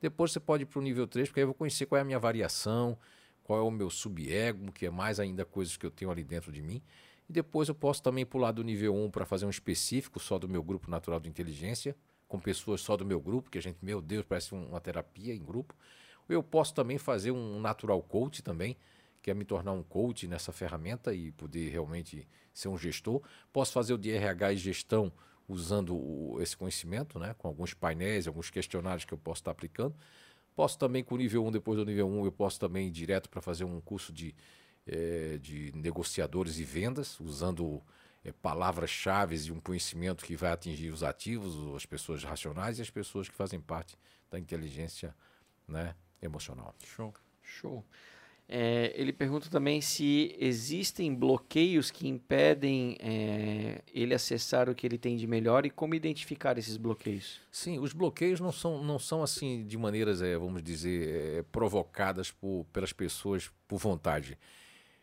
Depois, 0.00 0.30
você 0.30 0.38
pode 0.38 0.62
ir 0.62 0.66
para 0.66 0.78
o 0.78 0.82
nível 0.82 1.08
3, 1.08 1.28
porque 1.28 1.40
aí 1.40 1.42
eu 1.42 1.48
vou 1.48 1.54
conhecer 1.54 1.86
qual 1.86 1.98
é 1.98 2.02
a 2.02 2.04
minha 2.04 2.20
variação, 2.20 2.96
qual 3.42 3.58
é 3.58 3.62
o 3.62 3.72
meu 3.72 3.90
subego, 3.90 4.70
que 4.70 4.86
é 4.86 4.90
mais 4.90 5.18
ainda 5.18 5.44
coisas 5.44 5.76
que 5.76 5.84
eu 5.84 5.90
tenho 5.90 6.12
ali 6.12 6.22
dentro 6.22 6.52
de 6.52 6.62
mim. 6.62 6.80
E 7.30 7.32
depois 7.32 7.68
eu 7.68 7.76
posso 7.76 8.02
também 8.02 8.26
pular 8.26 8.50
do 8.50 8.64
nível 8.64 8.92
1 8.92 9.08
para 9.08 9.24
fazer 9.24 9.46
um 9.46 9.50
específico 9.50 10.18
só 10.18 10.36
do 10.36 10.48
meu 10.48 10.64
grupo 10.64 10.90
natural 10.90 11.20
de 11.20 11.28
inteligência, 11.28 11.94
com 12.26 12.40
pessoas 12.40 12.80
só 12.80 12.96
do 12.96 13.06
meu 13.06 13.20
grupo, 13.20 13.48
que 13.48 13.56
a 13.56 13.62
gente, 13.62 13.78
meu 13.80 14.02
Deus, 14.02 14.24
parece 14.26 14.52
um- 14.52 14.66
uma 14.70 14.80
terapia 14.80 15.32
em 15.32 15.38
grupo. 15.38 15.72
Eu 16.28 16.42
posso 16.42 16.74
também 16.74 16.98
fazer 16.98 17.30
um 17.30 17.60
natural 17.60 18.02
coach 18.02 18.42
também, 18.42 18.76
que 19.22 19.30
é 19.30 19.34
me 19.34 19.44
tornar 19.44 19.70
um 19.70 19.82
coach 19.84 20.26
nessa 20.26 20.50
ferramenta 20.50 21.14
e 21.14 21.30
poder 21.30 21.70
realmente 21.70 22.26
ser 22.52 22.66
um 22.66 22.76
gestor. 22.76 23.22
Posso 23.52 23.70
fazer 23.70 23.94
o 23.94 23.98
de 23.98 24.10
RH 24.10 24.54
e 24.54 24.56
gestão 24.56 25.12
usando 25.48 25.94
o- 25.94 26.36
esse 26.42 26.56
conhecimento, 26.56 27.16
né, 27.20 27.32
com 27.38 27.46
alguns 27.46 27.72
painéis, 27.72 28.26
alguns 28.26 28.50
questionários 28.50 29.04
que 29.04 29.14
eu 29.14 29.18
posso 29.18 29.40
estar 29.40 29.52
aplicando. 29.52 29.94
Posso 30.56 30.76
também, 30.76 31.04
com 31.04 31.14
o 31.14 31.18
nível 31.18 31.46
1, 31.46 31.52
depois 31.52 31.78
do 31.78 31.84
nível 31.84 32.08
1, 32.08 32.24
eu 32.24 32.32
posso 32.32 32.58
também 32.58 32.88
ir 32.88 32.90
direto 32.90 33.30
para 33.30 33.40
fazer 33.40 33.62
um 33.62 33.80
curso 33.80 34.12
de, 34.12 34.34
eh, 34.92 35.38
de 35.40 35.70
negociadores 35.72 36.58
e 36.58 36.64
vendas, 36.64 37.20
usando 37.20 37.80
eh, 38.24 38.32
palavras-chave 38.42 39.36
e 39.36 39.52
um 39.52 39.60
conhecimento 39.60 40.24
que 40.24 40.34
vai 40.34 40.50
atingir 40.50 40.90
os 40.90 41.04
ativos, 41.04 41.54
as 41.76 41.86
pessoas 41.86 42.24
racionais 42.24 42.80
e 42.80 42.82
as 42.82 42.90
pessoas 42.90 43.28
que 43.28 43.34
fazem 43.36 43.60
parte 43.60 43.96
da 44.28 44.36
inteligência 44.36 45.14
né, 45.68 45.94
emocional. 46.20 46.74
Show. 46.84 47.14
Show. 47.40 47.84
É, 48.52 48.92
ele 48.96 49.12
pergunta 49.12 49.48
também 49.48 49.80
se 49.80 50.34
existem 50.40 51.14
bloqueios 51.14 51.92
que 51.92 52.08
impedem 52.08 52.96
é, 52.98 53.80
ele 53.94 54.12
acessar 54.12 54.68
o 54.68 54.74
que 54.74 54.84
ele 54.84 54.98
tem 54.98 55.16
de 55.16 55.24
melhor 55.24 55.64
e 55.64 55.70
como 55.70 55.94
identificar 55.94 56.58
esses 56.58 56.76
bloqueios. 56.76 57.40
Sim, 57.52 57.78
os 57.78 57.92
bloqueios 57.92 58.40
não 58.40 58.50
são, 58.50 58.82
não 58.82 58.98
são 58.98 59.22
assim 59.22 59.64
de 59.64 59.78
maneiras, 59.78 60.20
eh, 60.20 60.36
vamos 60.36 60.64
dizer, 60.64 61.08
eh, 61.08 61.44
provocadas 61.52 62.32
por, 62.32 62.66
pelas 62.72 62.92
pessoas 62.92 63.52
por 63.68 63.78
vontade. 63.78 64.36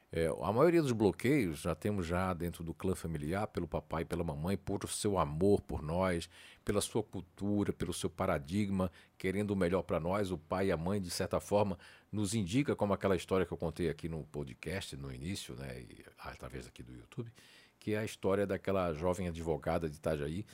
Eh, 0.09 0.29
a 0.41 0.53
maioria 0.53 0.81
dos 0.81 0.93
bloqueios 0.93 1.59
já 1.59 1.75
temos 1.75 2.05
já 2.07 2.33
dentro 2.33 2.63
do 2.63 2.73
clã 2.73 2.95
familiar, 2.95 3.45
pelo 3.47 3.67
papai 3.67 4.03
e 4.03 4.05
pela 4.05 4.23
mamãe, 4.23 4.55
por 4.55 4.85
o 4.85 4.87
seu 4.87 5.17
amor 5.17 5.61
por 5.61 5.81
nós, 5.81 6.29
pela 6.63 6.79
sua 6.79 7.03
cultura, 7.03 7.73
pelo 7.73 7.93
seu 7.93 8.09
paradigma, 8.09 8.89
querendo 9.17 9.51
o 9.51 9.55
melhor 9.55 9.83
para 9.83 9.99
nós. 9.99 10.31
O 10.31 10.37
pai 10.37 10.67
e 10.67 10.71
a 10.71 10.77
mãe, 10.77 11.01
de 11.01 11.09
certa 11.09 11.39
forma, 11.41 11.77
nos 12.09 12.33
indica, 12.33 12.75
como 12.75 12.93
aquela 12.93 13.17
história 13.17 13.45
que 13.45 13.51
eu 13.51 13.57
contei 13.57 13.89
aqui 13.89 14.07
no 14.07 14.23
podcast, 14.25 14.95
no 14.95 15.13
início, 15.13 15.55
né, 15.55 15.81
e 15.81 16.05
através 16.17 16.67
aqui 16.67 16.81
do 16.81 16.93
YouTube, 16.93 17.31
que 17.77 17.93
é 17.93 17.97
a 17.97 18.05
história 18.05 18.47
daquela 18.47 18.93
jovem 18.93 19.27
advogada 19.27 19.89
de 19.89 19.97
Itajaí, 19.97 20.45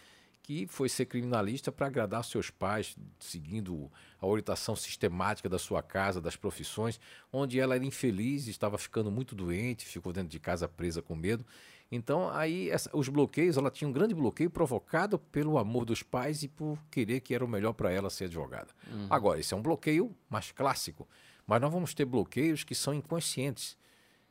que 0.43 0.67
foi 0.67 0.89
ser 0.89 1.05
criminalista 1.05 1.71
para 1.71 1.87
agradar 1.87 2.23
seus 2.25 2.49
pais, 2.49 2.95
seguindo 3.17 3.89
a 4.19 4.27
orientação 4.27 4.75
sistemática 4.75 5.47
da 5.47 5.57
sua 5.57 5.81
casa, 5.81 6.19
das 6.19 6.35
profissões, 6.35 6.99
onde 7.31 7.59
ela 7.59 7.75
era 7.75 7.85
infeliz, 7.85 8.47
estava 8.47 8.77
ficando 8.77 9.09
muito 9.09 9.33
doente, 9.33 9.85
ficou 9.85 10.11
dentro 10.11 10.29
de 10.29 10.39
casa 10.41 10.67
presa 10.67 11.01
com 11.01 11.15
medo. 11.15 11.45
Então, 11.89 12.29
aí 12.29 12.69
essa- 12.69 12.89
os 12.93 13.07
bloqueios, 13.07 13.55
ela 13.55 13.71
tinha 13.71 13.87
um 13.87 13.91
grande 13.93 14.13
bloqueio 14.13 14.49
provocado 14.49 15.17
pelo 15.17 15.57
amor 15.57 15.85
dos 15.85 16.03
pais 16.03 16.43
e 16.43 16.47
por 16.49 16.77
querer 16.91 17.21
que 17.21 17.33
era 17.33 17.45
o 17.45 17.47
melhor 17.47 17.71
para 17.73 17.89
ela 17.91 18.09
ser 18.09 18.25
advogada. 18.25 18.69
Agora, 19.09 19.39
esse 19.39 19.53
é 19.53 19.57
um 19.57 19.61
bloqueio 19.61 20.13
mais 20.29 20.51
clássico, 20.51 21.07
Mas 21.45 21.59
nós 21.61 21.71
vamos 21.73 21.93
ter 21.93 22.05
bloqueios 22.05 22.63
que 22.63 22.73
são 22.73 22.93
inconscientes, 22.93 23.77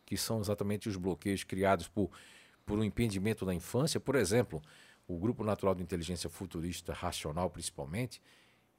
que 0.06 0.16
são 0.16 0.40
exatamente 0.40 0.88
os 0.88 0.96
bloqueios 0.96 1.44
criados 1.44 1.86
por, 1.86 2.10
por 2.64 2.78
um 2.78 2.84
impedimento 2.84 3.44
da 3.44 3.52
infância. 3.54 4.00
Por 4.00 4.14
exemplo, 4.16 4.62
o 5.14 5.18
Grupo 5.18 5.44
Natural 5.44 5.74
de 5.74 5.82
Inteligência 5.82 6.30
Futurista 6.30 6.92
Racional, 6.92 7.50
principalmente, 7.50 8.20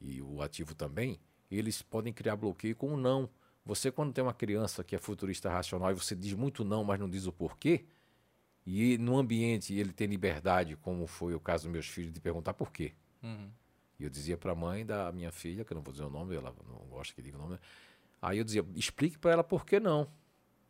e 0.01 0.21
o 0.21 0.41
ativo 0.41 0.73
também, 0.73 1.19
eles 1.49 1.81
podem 1.81 2.11
criar 2.11 2.35
bloqueio 2.35 2.75
com 2.75 2.93
o 2.93 2.97
não. 2.97 3.29
Você, 3.65 3.91
quando 3.91 4.11
tem 4.11 4.23
uma 4.23 4.33
criança 4.33 4.83
que 4.83 4.95
é 4.95 4.99
futurista 4.99 5.49
racional 5.49 5.91
e 5.91 5.93
você 5.93 6.15
diz 6.15 6.33
muito 6.33 6.65
não, 6.65 6.83
mas 6.83 6.99
não 6.99 7.09
diz 7.09 7.25
o 7.25 7.31
porquê, 7.31 7.85
e 8.65 8.97
no 8.97 9.17
ambiente 9.17 9.73
ele 9.73 9.93
tem 9.93 10.07
liberdade, 10.07 10.75
como 10.75 11.07
foi 11.07 11.33
o 11.33 11.39
caso 11.39 11.63
dos 11.63 11.71
meus 11.71 11.87
filhos, 11.87 12.11
de 12.11 12.19
perguntar 12.19 12.53
por 12.53 12.71
quê. 12.71 12.93
Uhum. 13.21 13.49
E 13.99 14.03
eu 14.03 14.09
dizia 14.09 14.37
para 14.37 14.51
a 14.51 14.55
mãe 14.55 14.85
da 14.85 15.11
minha 15.11 15.31
filha, 15.31 15.63
que 15.63 15.71
eu 15.71 15.75
não 15.75 15.81
vou 15.81 15.93
dizer 15.93 16.03
o 16.03 16.09
nome, 16.09 16.35
ela 16.35 16.53
não 16.67 16.79
gosta 16.87 17.13
que 17.13 17.21
diga 17.21 17.37
o 17.37 17.41
nome. 17.41 17.57
Aí 18.21 18.37
eu 18.37 18.43
dizia, 18.43 18.65
explique 18.75 19.17
para 19.17 19.31
ela 19.31 19.43
por 19.43 19.65
que 19.65 19.79
não. 19.79 20.09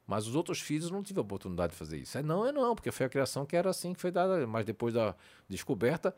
Mas 0.06 0.28
os 0.28 0.36
outros 0.36 0.60
filhos 0.60 0.92
não 0.92 1.02
tive 1.02 1.20
a 1.20 1.22
oportunidade 1.22 1.72
de 1.72 1.78
fazer 1.78 1.98
isso. 1.98 2.18
É 2.18 2.24
não, 2.24 2.46
é 2.46 2.52
não, 2.52 2.76
porque 2.76 2.92
foi 2.92 3.06
a 3.06 3.10
criação 3.10 3.46
que 3.46 3.56
era 3.56 3.70
assim 3.70 3.94
que 3.94 4.02
foi 4.02 4.12
dada. 4.12 4.46
Mas 4.46 4.66
depois 4.66 4.94
da 4.94 5.16
descoberta, 5.48 6.16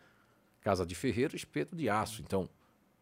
casa 0.62 0.86
de 0.86 0.96
ferreiro, 0.96 1.36
espeto 1.36 1.76
de 1.76 1.88
aço. 1.90 2.22
Então, 2.22 2.50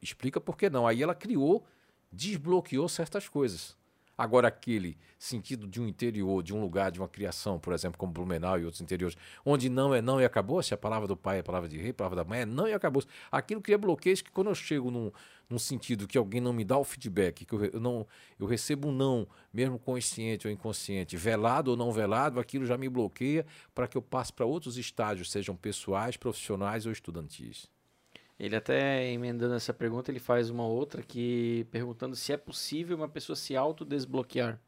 explica 0.02 0.42
por 0.42 0.58
que 0.58 0.70
não. 0.70 0.86
Aí 0.86 1.02
ela 1.02 1.16
criou, 1.16 1.66
desbloqueou 2.12 2.90
certas 2.90 3.30
coisas. 3.30 3.78
Agora, 4.18 4.48
aquele 4.48 4.96
sentido 5.18 5.68
de 5.68 5.82
um 5.82 5.88
interior, 5.88 6.44
de 6.44 6.54
um 6.54 6.62
lugar, 6.62 6.92
de 6.92 7.00
uma 7.00 7.08
criação, 7.08 7.60
por 7.60 7.74
exemplo, 7.74 7.98
como 7.98 8.12
Blumenau 8.12 8.60
e 8.60 8.64
outros 8.64 8.82
interiores, 8.82 9.18
onde 9.44 9.70
não 9.70 9.94
é 9.94 10.02
não 10.02 10.22
e 10.22 10.26
acabou, 10.26 10.62
se 10.62 10.74
a 10.74 10.78
palavra 10.78 11.08
do 11.08 11.18
pai 11.18 11.38
é 11.38 11.40
a 11.40 11.44
palavra 11.44 11.68
de 11.68 11.78
rei, 11.78 11.90
a 11.90 11.94
palavra 11.94 12.18
da 12.18 12.24
mãe 12.24 12.42
é 12.42 12.46
não 12.46 12.68
e 12.68 12.74
acabou. 12.74 13.04
Aquilo 13.32 13.60
cria 13.60 13.78
bloqueios 13.78 14.22
que 14.22 14.30
quando 14.30 14.48
eu 14.48 14.56
chego 14.56 14.92
num, 14.92 15.12
num 15.50 15.58
sentido 15.58 16.08
que 16.08 16.18
alguém 16.18 16.40
não 16.40 16.54
me 16.54 16.64
dá 16.64 16.78
o 16.78 16.84
feedback, 16.84 17.44
que 17.44 17.54
eu, 17.54 17.66
eu, 17.66 17.80
não, 17.80 18.06
eu 18.40 18.46
recebo 18.46 18.90
um 18.90 18.92
não, 18.92 19.28
mesmo 19.52 19.80
consciente 19.80 20.48
ou 20.48 20.54
inconsciente, 20.54 21.18
velado 21.18 21.72
ou 21.72 21.78
não 21.78 21.92
velado, 21.92 22.40
aquilo 22.40 22.66
já 22.68 22.78
me 22.78 22.88
bloqueia 22.88 23.46
para 23.74 23.88
que 23.88 23.98
eu 23.98 24.02
passe 24.02 24.32
para 24.32 24.46
outros 24.46 24.78
estágios, 24.78 25.32
sejam 25.32 25.56
pessoais, 25.56 26.18
profissionais 26.18 26.86
ou 26.86 26.92
estudantis. 26.92 27.73
Ele 28.40 28.56
até 28.56 29.12
emendando 29.12 29.54
essa 29.54 29.74
pergunta, 29.74 30.12
ele 30.12 30.20
faz 30.20 30.50
uma 30.50 30.66
outra 30.66 31.04
que 31.04 31.68
perguntando 31.72 32.16
se 32.16 32.34
é 32.34 32.38
possível 32.38 32.98
uma 32.98 33.08
pessoa 33.08 33.36
se 33.36 33.56
autodesbloquear. 33.56 34.60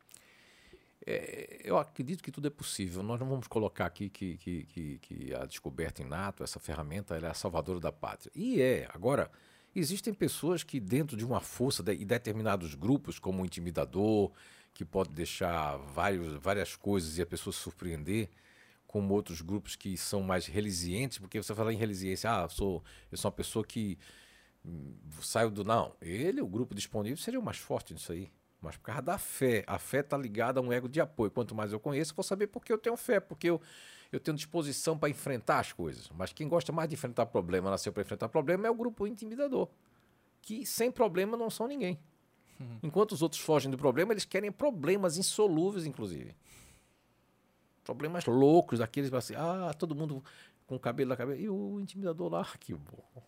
É, 1.05 1.61
eu 1.63 1.77
acredito 1.77 2.23
que 2.23 2.31
tudo 2.31 2.47
é 2.47 2.49
possível. 2.49 3.03
Nós 3.03 3.19
não 3.19 3.27
vamos 3.27 3.47
colocar 3.47 3.85
aqui 3.85 4.09
que, 4.09 4.37
que, 4.37 4.63
que, 4.65 4.97
que 4.99 5.33
a 5.35 5.45
descoberta 5.45 6.01
inato, 6.01 6.43
essa 6.43 6.59
ferramenta, 6.59 7.15
é 7.15 7.25
a 7.25 7.33
salvadora 7.33 7.79
da 7.79 7.91
pátria. 7.91 8.31
E 8.35 8.61
é. 8.61 8.87
Agora, 8.93 9.29
existem 9.75 10.13
pessoas 10.13 10.63
que 10.63 10.79
dentro 10.79 11.15
de 11.15 11.25
uma 11.25 11.41
força 11.41 11.83
de, 11.83 11.93
e 11.93 12.05
determinados 12.05 12.73
grupos, 12.73 13.19
como 13.19 13.43
o 13.43 13.45
intimidador, 13.45 14.31
que 14.73 14.83
pode 14.83 15.11
deixar 15.11 15.77
vários, 15.77 16.33
várias 16.41 16.75
coisas 16.75 17.17
e 17.17 17.21
a 17.21 17.25
pessoa 17.25 17.53
se 17.53 17.59
surpreender, 17.59 18.29
como 18.95 19.13
outros 19.13 19.41
grupos 19.41 19.75
que 19.75 19.97
são 19.97 20.21
mais 20.21 20.45
resilientes, 20.45 21.17
porque 21.17 21.43
você 21.43 21.53
fala 21.53 21.73
em 21.73 21.75
resiliência, 21.75 22.31
ah, 22.31 22.43
eu 22.43 22.49
sou, 22.49 22.83
eu 23.11 23.17
sou 23.17 23.27
uma 23.27 23.35
pessoa 23.35 23.65
que 23.65 23.99
hum, 24.63 24.95
saiu 25.19 25.51
do. 25.51 25.65
Não, 25.65 25.93
ele, 26.01 26.39
o 26.39 26.47
grupo 26.47 26.73
disponível, 26.73 27.17
seria 27.17 27.37
o 27.37 27.43
mais 27.43 27.57
forte 27.57 27.93
nisso 27.93 28.13
aí. 28.13 28.31
Mas 28.61 28.77
por 28.77 28.83
causa 28.83 29.01
da 29.01 29.17
fé. 29.17 29.65
A 29.67 29.77
fé 29.77 29.99
está 29.99 30.17
ligada 30.17 30.61
a 30.61 30.63
um 30.63 30.71
ego 30.71 30.87
de 30.87 31.01
apoio. 31.01 31.29
Quanto 31.29 31.53
mais 31.53 31.73
eu 31.73 31.79
conheço, 31.79 32.15
vou 32.15 32.23
saber 32.23 32.47
porque 32.47 32.71
eu 32.71 32.77
tenho 32.77 32.95
fé, 32.95 33.19
porque 33.19 33.49
eu, 33.49 33.59
eu 34.13 34.19
tenho 34.21 34.37
disposição 34.37 34.97
para 34.97 35.09
enfrentar 35.09 35.59
as 35.59 35.73
coisas. 35.73 36.09
Mas 36.15 36.31
quem 36.31 36.47
gosta 36.47 36.71
mais 36.71 36.87
de 36.87 36.95
enfrentar 36.95 37.25
problema, 37.25 37.69
nasceu 37.69 37.91
para 37.91 38.01
enfrentar 38.01 38.29
problema, 38.29 38.65
é 38.65 38.71
o 38.71 38.75
grupo 38.75 39.05
intimidador. 39.05 39.67
Que 40.41 40.65
sem 40.65 40.89
problema 40.89 41.35
não 41.35 41.49
são 41.49 41.67
ninguém. 41.67 41.99
Uhum. 42.61 42.79
Enquanto 42.81 43.11
os 43.11 43.21
outros 43.21 43.41
fogem 43.41 43.69
do 43.69 43.77
problema, 43.77 44.13
eles 44.13 44.23
querem 44.23 44.53
problemas 44.53 45.17
insolúveis, 45.17 45.85
inclusive 45.85 46.33
problemas 47.85 48.25
loucos, 48.25 48.79
daqueles 48.79 49.13
assim, 49.13 49.35
ah, 49.35 49.73
todo 49.77 49.95
mundo 49.95 50.21
com 50.67 50.75
o 50.75 50.79
cabelo 50.79 51.09
na 51.09 51.15
cabeça. 51.15 51.39
E 51.39 51.47
o 51.47 51.79
intimidador 51.79 52.29
lá, 52.29 52.45
que 52.59 52.73
bom. 52.73 53.23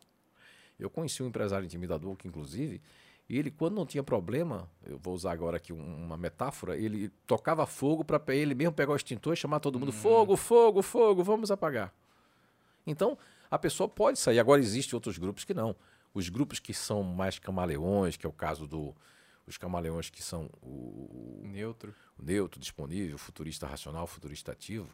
Eu 0.78 0.90
conheci 0.90 1.24
um 1.24 1.28
empresário 1.28 1.66
intimidador 1.66 2.16
que, 2.16 2.28
inclusive, 2.28 2.82
ele, 3.30 3.52
quando 3.52 3.76
não 3.76 3.86
tinha 3.86 4.04
problema, 4.04 4.70
eu 4.86 4.98
vou 4.98 5.14
usar 5.14 5.32
agora 5.32 5.58
aqui 5.58 5.72
uma 5.72 6.18
metáfora, 6.18 6.78
ele 6.78 7.10
tocava 7.26 7.66
fogo 7.66 8.04
para 8.04 8.22
ele 8.36 8.54
mesmo 8.54 8.74
pegar 8.74 8.94
o 8.94 8.96
extintor 8.96 9.34
e 9.34 9.38
chamar 9.38 9.60
todo 9.60 9.80
mundo: 9.80 9.90
uhum. 9.90 9.94
fogo, 9.94 10.36
fogo, 10.36 10.82
fogo, 10.82 11.24
vamos 11.24 11.52
apagar. 11.52 11.94
Então, 12.86 13.18
a 13.50 13.60
pessoa 13.60 13.88
pode 13.88 14.18
sair. 14.20 14.40
Agora, 14.40 14.62
existem 14.62 14.96
outros 14.96 15.18
grupos 15.18 15.44
que 15.44 15.54
não. 15.54 15.76
Os 16.14 16.30
grupos 16.30 16.60
que 16.60 16.74
são 16.74 17.04
mais 17.04 17.38
camaleões, 17.38 18.18
que 18.18 18.26
é 18.26 18.30
o 18.30 18.34
caso 18.34 18.66
do, 18.66 18.96
os 19.48 19.58
camaleões 19.58 20.10
que 20.10 20.22
são 20.22 20.50
o, 20.62 21.42
neutro, 21.46 21.96
o 22.18 22.24
neutro 22.24 22.60
disponível, 22.60 23.18
futurista 23.18 23.66
racional, 23.66 24.06
futurista 24.06 24.52
ativo, 24.52 24.90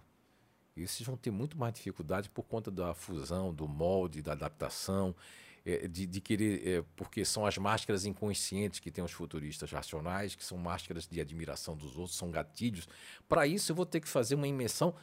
esses 0.78 1.06
vão 1.06 1.18
ter 1.18 1.32
muito 1.32 1.58
mais 1.58 1.74
dificuldade 1.74 2.30
por 2.30 2.44
conta 2.44 2.72
da 2.72 2.94
fusão, 2.94 3.54
do 3.54 3.68
molde, 3.68 4.22
da 4.22 4.32
adaptação, 4.32 5.16
é, 5.66 5.88
de, 5.88 6.06
de, 6.06 6.20
querer, 6.20 6.68
é, 6.68 6.84
porque 6.96 7.24
são 7.24 7.46
as 7.46 7.58
máscaras 7.58 8.06
inconscientes 8.06 8.80
que 8.80 8.92
tem 8.92 9.04
os 9.04 9.12
futuristas 9.12 9.72
racionais, 9.72 10.36
que 10.36 10.44
são 10.44 10.58
máscaras 10.58 11.08
de 11.08 11.22
admiração 11.22 11.76
dos 11.76 11.98
outros, 11.98 12.18
são 12.18 12.30
gatilhos. 12.30 12.88
Para 13.28 13.48
isso, 13.48 13.72
eu 13.72 13.76
vou 13.76 13.86
ter 13.86 14.02
que 14.02 14.08
fazer 14.08 14.36
uma 14.36 14.48
imensão 14.48 14.94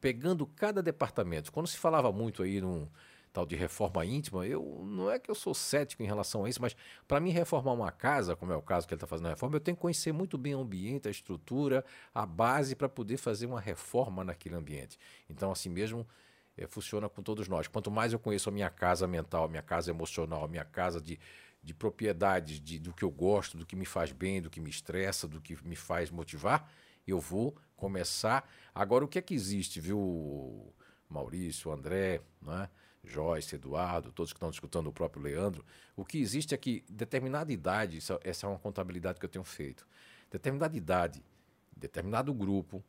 pegando 0.00 0.46
cada 0.46 0.82
departamento. 0.82 1.52
Quando 1.52 1.68
se 1.68 1.78
falava 1.78 2.10
muito 2.10 2.42
aí 2.42 2.60
num 2.60 2.88
tal 3.32 3.46
de 3.46 3.56
reforma 3.56 4.04
íntima, 4.04 4.46
eu 4.46 4.82
não 4.84 5.10
é 5.10 5.18
que 5.18 5.30
eu 5.30 5.34
sou 5.34 5.54
cético 5.54 6.02
em 6.02 6.06
relação 6.06 6.44
a 6.44 6.48
isso, 6.50 6.60
mas 6.60 6.76
para 7.08 7.18
mim 7.18 7.30
reformar 7.30 7.72
uma 7.72 7.90
casa, 7.90 8.36
como 8.36 8.52
é 8.52 8.56
o 8.56 8.62
caso 8.62 8.86
que 8.86 8.92
ele 8.92 8.96
está 8.96 9.06
fazendo 9.06 9.26
a 9.26 9.30
reforma, 9.30 9.56
eu 9.56 9.60
tenho 9.60 9.76
que 9.76 9.80
conhecer 9.80 10.12
muito 10.12 10.36
bem 10.36 10.54
o 10.54 10.60
ambiente, 10.60 11.08
a 11.08 11.10
estrutura, 11.10 11.84
a 12.14 12.26
base 12.26 12.76
para 12.76 12.88
poder 12.88 13.16
fazer 13.16 13.46
uma 13.46 13.60
reforma 13.60 14.22
naquele 14.22 14.54
ambiente. 14.54 14.98
Então, 15.30 15.50
assim 15.50 15.70
mesmo, 15.70 16.06
é, 16.56 16.66
funciona 16.66 17.08
com 17.08 17.22
todos 17.22 17.48
nós. 17.48 17.66
Quanto 17.68 17.90
mais 17.90 18.12
eu 18.12 18.18
conheço 18.18 18.48
a 18.48 18.52
minha 18.52 18.68
casa 18.68 19.06
mental, 19.06 19.44
a 19.44 19.48
minha 19.48 19.62
casa 19.62 19.90
emocional, 19.90 20.44
a 20.44 20.48
minha 20.48 20.64
casa 20.64 21.00
de, 21.00 21.18
de 21.62 21.72
propriedades, 21.72 22.60
de, 22.60 22.78
do 22.78 22.92
que 22.92 23.02
eu 23.02 23.10
gosto, 23.10 23.56
do 23.56 23.64
que 23.64 23.74
me 23.74 23.86
faz 23.86 24.12
bem, 24.12 24.42
do 24.42 24.50
que 24.50 24.60
me 24.60 24.68
estressa, 24.68 25.26
do 25.26 25.40
que 25.40 25.56
me 25.66 25.76
faz 25.76 26.10
motivar, 26.10 26.70
eu 27.06 27.18
vou 27.18 27.56
começar. 27.76 28.46
Agora, 28.74 29.04
o 29.04 29.08
que 29.08 29.18
é 29.18 29.22
que 29.22 29.34
existe, 29.34 29.80
viu, 29.80 30.72
Maurício, 31.08 31.72
André, 31.72 32.20
não 32.40 32.62
é? 32.62 32.70
Joyce, 33.04 33.56
Eduardo, 33.56 34.12
todos 34.12 34.32
que 34.32 34.36
estão 34.36 34.50
discutindo 34.50 34.88
o 34.88 34.92
próprio 34.92 35.22
Leandro, 35.22 35.64
o 35.96 36.04
que 36.04 36.18
existe 36.18 36.54
é 36.54 36.56
que 36.56 36.84
determinada 36.88 37.52
idade, 37.52 37.98
essa 38.22 38.46
é 38.46 38.48
uma 38.48 38.58
contabilidade 38.58 39.18
que 39.18 39.26
eu 39.26 39.30
tenho 39.30 39.44
feito, 39.44 39.86
determinada 40.30 40.76
idade, 40.76 41.22
determinado 41.76 42.32
grupo, 42.32 42.82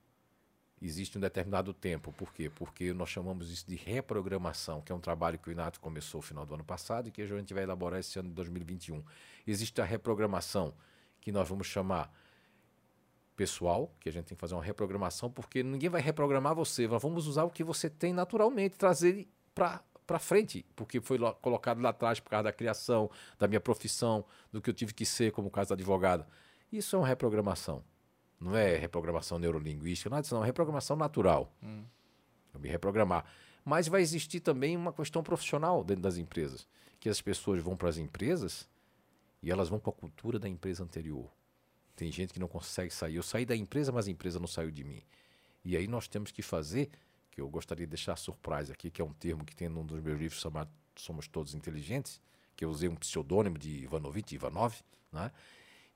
existe 0.81 1.17
um 1.17 1.21
determinado 1.21 1.73
tempo. 1.73 2.11
Por 2.11 2.33
quê? 2.33 2.49
Porque 2.49 2.93
nós 2.93 3.09
chamamos 3.09 3.49
isso 3.49 3.65
de 3.65 3.75
reprogramação, 3.75 4.81
que 4.81 4.91
é 4.91 4.95
um 4.95 4.99
trabalho 4.99 5.39
que 5.39 5.49
o 5.49 5.51
Inato 5.51 5.79
começou 5.79 6.19
no 6.19 6.21
final 6.21 6.45
do 6.45 6.53
ano 6.53 6.63
passado 6.63 7.07
e 7.07 7.11
que 7.11 7.21
a 7.21 7.25
gente 7.25 7.53
vai 7.53 7.63
elaborar 7.63 7.99
esse 7.99 8.19
ano 8.19 8.29
de 8.29 8.35
2021. 8.35 9.03
Existe 9.47 9.81
a 9.81 9.85
reprogramação, 9.85 10.73
que 11.21 11.31
nós 11.31 11.47
vamos 11.47 11.67
chamar 11.67 12.13
pessoal, 13.35 13.91
que 13.99 14.09
a 14.09 14.11
gente 14.11 14.25
tem 14.25 14.35
que 14.35 14.41
fazer 14.41 14.53
uma 14.53 14.63
reprogramação, 14.63 15.31
porque 15.31 15.63
ninguém 15.63 15.89
vai 15.89 16.01
reprogramar 16.01 16.53
você, 16.53 16.87
nós 16.87 17.01
vamos 17.01 17.25
usar 17.25 17.45
o 17.45 17.49
que 17.49 17.63
você 17.63 17.89
tem 17.89 18.13
naturalmente, 18.13 18.77
trazer 18.77 19.27
para 19.55 19.81
para 20.05 20.19
frente, 20.19 20.65
porque 20.75 20.99
foi 21.01 21.17
colocado 21.41 21.81
lá 21.81 21.89
atrás 21.89 22.19
por 22.19 22.29
causa 22.29 22.43
da 22.43 22.53
criação, 22.53 23.09
da 23.37 23.47
minha 23.47 23.59
profissão, 23.59 24.25
do 24.51 24.61
que 24.61 24.69
eu 24.69 24.73
tive 24.73 24.93
que 24.93 25.05
ser 25.05 25.31
como 25.31 25.49
caso 25.49 25.73
advogado. 25.73 26.25
Isso 26.71 26.95
é 26.95 26.99
uma 26.99 27.07
reprogramação. 27.07 27.83
Não 28.39 28.55
é 28.55 28.75
reprogramação 28.75 29.39
neurolinguística, 29.39 30.09
nada 30.09 30.21
disso, 30.21 30.35
não. 30.35 30.43
É 30.43 30.45
reprogramação 30.45 30.95
natural. 30.95 31.51
Hum. 31.63 31.83
Eu 32.53 32.59
me 32.59 32.67
reprogramar. 32.67 33.25
Mas 33.63 33.87
vai 33.87 34.01
existir 34.01 34.41
também 34.41 34.75
uma 34.75 34.91
questão 34.91 35.23
profissional 35.23 35.83
dentro 35.83 36.03
das 36.03 36.17
empresas. 36.17 36.67
Que 36.99 37.09
as 37.09 37.21
pessoas 37.21 37.61
vão 37.61 37.77
para 37.77 37.89
as 37.89 37.97
empresas 37.97 38.67
e 39.41 39.51
elas 39.51 39.69
vão 39.69 39.79
com 39.79 39.89
a 39.89 39.93
cultura 39.93 40.37
da 40.37 40.47
empresa 40.47 40.83
anterior. 40.83 41.29
Tem 41.95 42.11
gente 42.11 42.33
que 42.33 42.39
não 42.39 42.47
consegue 42.47 42.93
sair. 42.93 43.15
Eu 43.15 43.23
saí 43.23 43.45
da 43.45 43.55
empresa, 43.55 43.91
mas 43.91 44.07
a 44.07 44.11
empresa 44.11 44.39
não 44.39 44.47
saiu 44.47 44.71
de 44.71 44.83
mim. 44.83 45.03
E 45.63 45.77
aí 45.77 45.87
nós 45.87 46.07
temos 46.07 46.31
que 46.31 46.41
fazer 46.41 46.89
que 47.33 47.41
eu 47.41 47.49
gostaria 47.49 47.87
de 47.87 47.89
deixar 47.89 48.15
surpresa 48.15 48.73
aqui, 48.73 48.91
que 48.91 49.01
é 49.01 49.05
um 49.05 49.11
termo 49.11 49.43
que 49.43 49.55
tem 49.55 49.67
num 49.67 49.83
dos 49.83 49.99
meus 49.99 50.19
livros 50.19 50.39
chamado 50.39 50.69
Somos 50.95 51.27
Todos 51.27 51.55
Inteligentes, 51.55 52.21
que 52.55 52.63
eu 52.63 52.69
usei 52.69 52.87
um 52.87 52.95
pseudônimo 52.95 53.57
de 53.57 53.83
Ivanovich, 53.83 54.35
Ivanov, 54.35 54.75
né? 55.11 55.31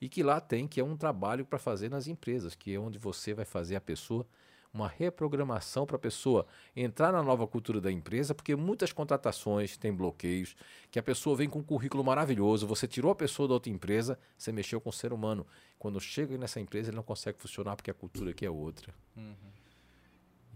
e 0.01 0.09
que 0.09 0.23
lá 0.23 0.41
tem 0.41 0.67
que 0.67 0.79
é 0.79 0.83
um 0.83 0.97
trabalho 0.97 1.45
para 1.45 1.59
fazer 1.59 1.89
nas 1.89 2.07
empresas, 2.07 2.55
que 2.55 2.73
é 2.73 2.79
onde 2.79 2.97
você 2.97 3.35
vai 3.35 3.45
fazer 3.45 3.75
a 3.75 3.81
pessoa 3.81 4.25
uma 4.73 4.87
reprogramação 4.87 5.85
para 5.85 5.95
a 5.95 5.99
pessoa 5.99 6.45
entrar 6.75 7.11
na 7.11 7.21
nova 7.21 7.47
cultura 7.47 7.79
da 7.79 7.91
empresa, 7.91 8.33
porque 8.33 8.55
muitas 8.55 8.91
contratações 8.91 9.77
têm 9.77 9.93
bloqueios, 9.93 10.55
que 10.89 10.97
a 10.97 11.03
pessoa 11.03 11.35
vem 11.35 11.47
com 11.47 11.59
um 11.59 11.63
currículo 11.63 12.03
maravilhoso, 12.03 12.65
você 12.65 12.87
tirou 12.87 13.11
a 13.11 13.15
pessoa 13.15 13.47
da 13.47 13.53
outra 13.53 13.71
empresa, 13.71 14.19
você 14.35 14.51
mexeu 14.51 14.81
com 14.81 14.89
o 14.89 14.93
ser 14.93 15.13
humano. 15.13 15.45
Quando 15.77 15.99
chega 16.01 16.35
nessa 16.37 16.59
empresa, 16.59 16.89
ele 16.89 16.97
não 16.97 17.03
consegue 17.03 17.39
funcionar 17.39 17.75
porque 17.75 17.91
a 17.91 17.93
cultura 17.93 18.31
aqui 18.31 18.45
é 18.45 18.49
outra. 18.49 18.93
Uhum 19.15 19.57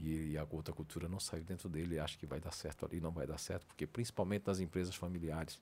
e, 0.02 0.38
a 0.38 0.46
outra 0.50 0.74
cultura 0.74 1.08
não 1.08 1.20
saiu 1.20 1.44
dentro 1.44 1.70
dele, 1.70 2.00
acha 2.00 2.18
que 2.18 2.26
vai 2.26 2.40
dar 2.40 2.52
certo 2.52 2.86
ali, 2.86 3.00
não 3.00 3.12
vai 3.12 3.28
dar 3.28 3.38
certo, 3.38 3.66
porque 3.66 3.86
principalmente 3.86 4.48
nas 4.48 4.60
empresas 4.60 4.96
familiares, 4.96 5.62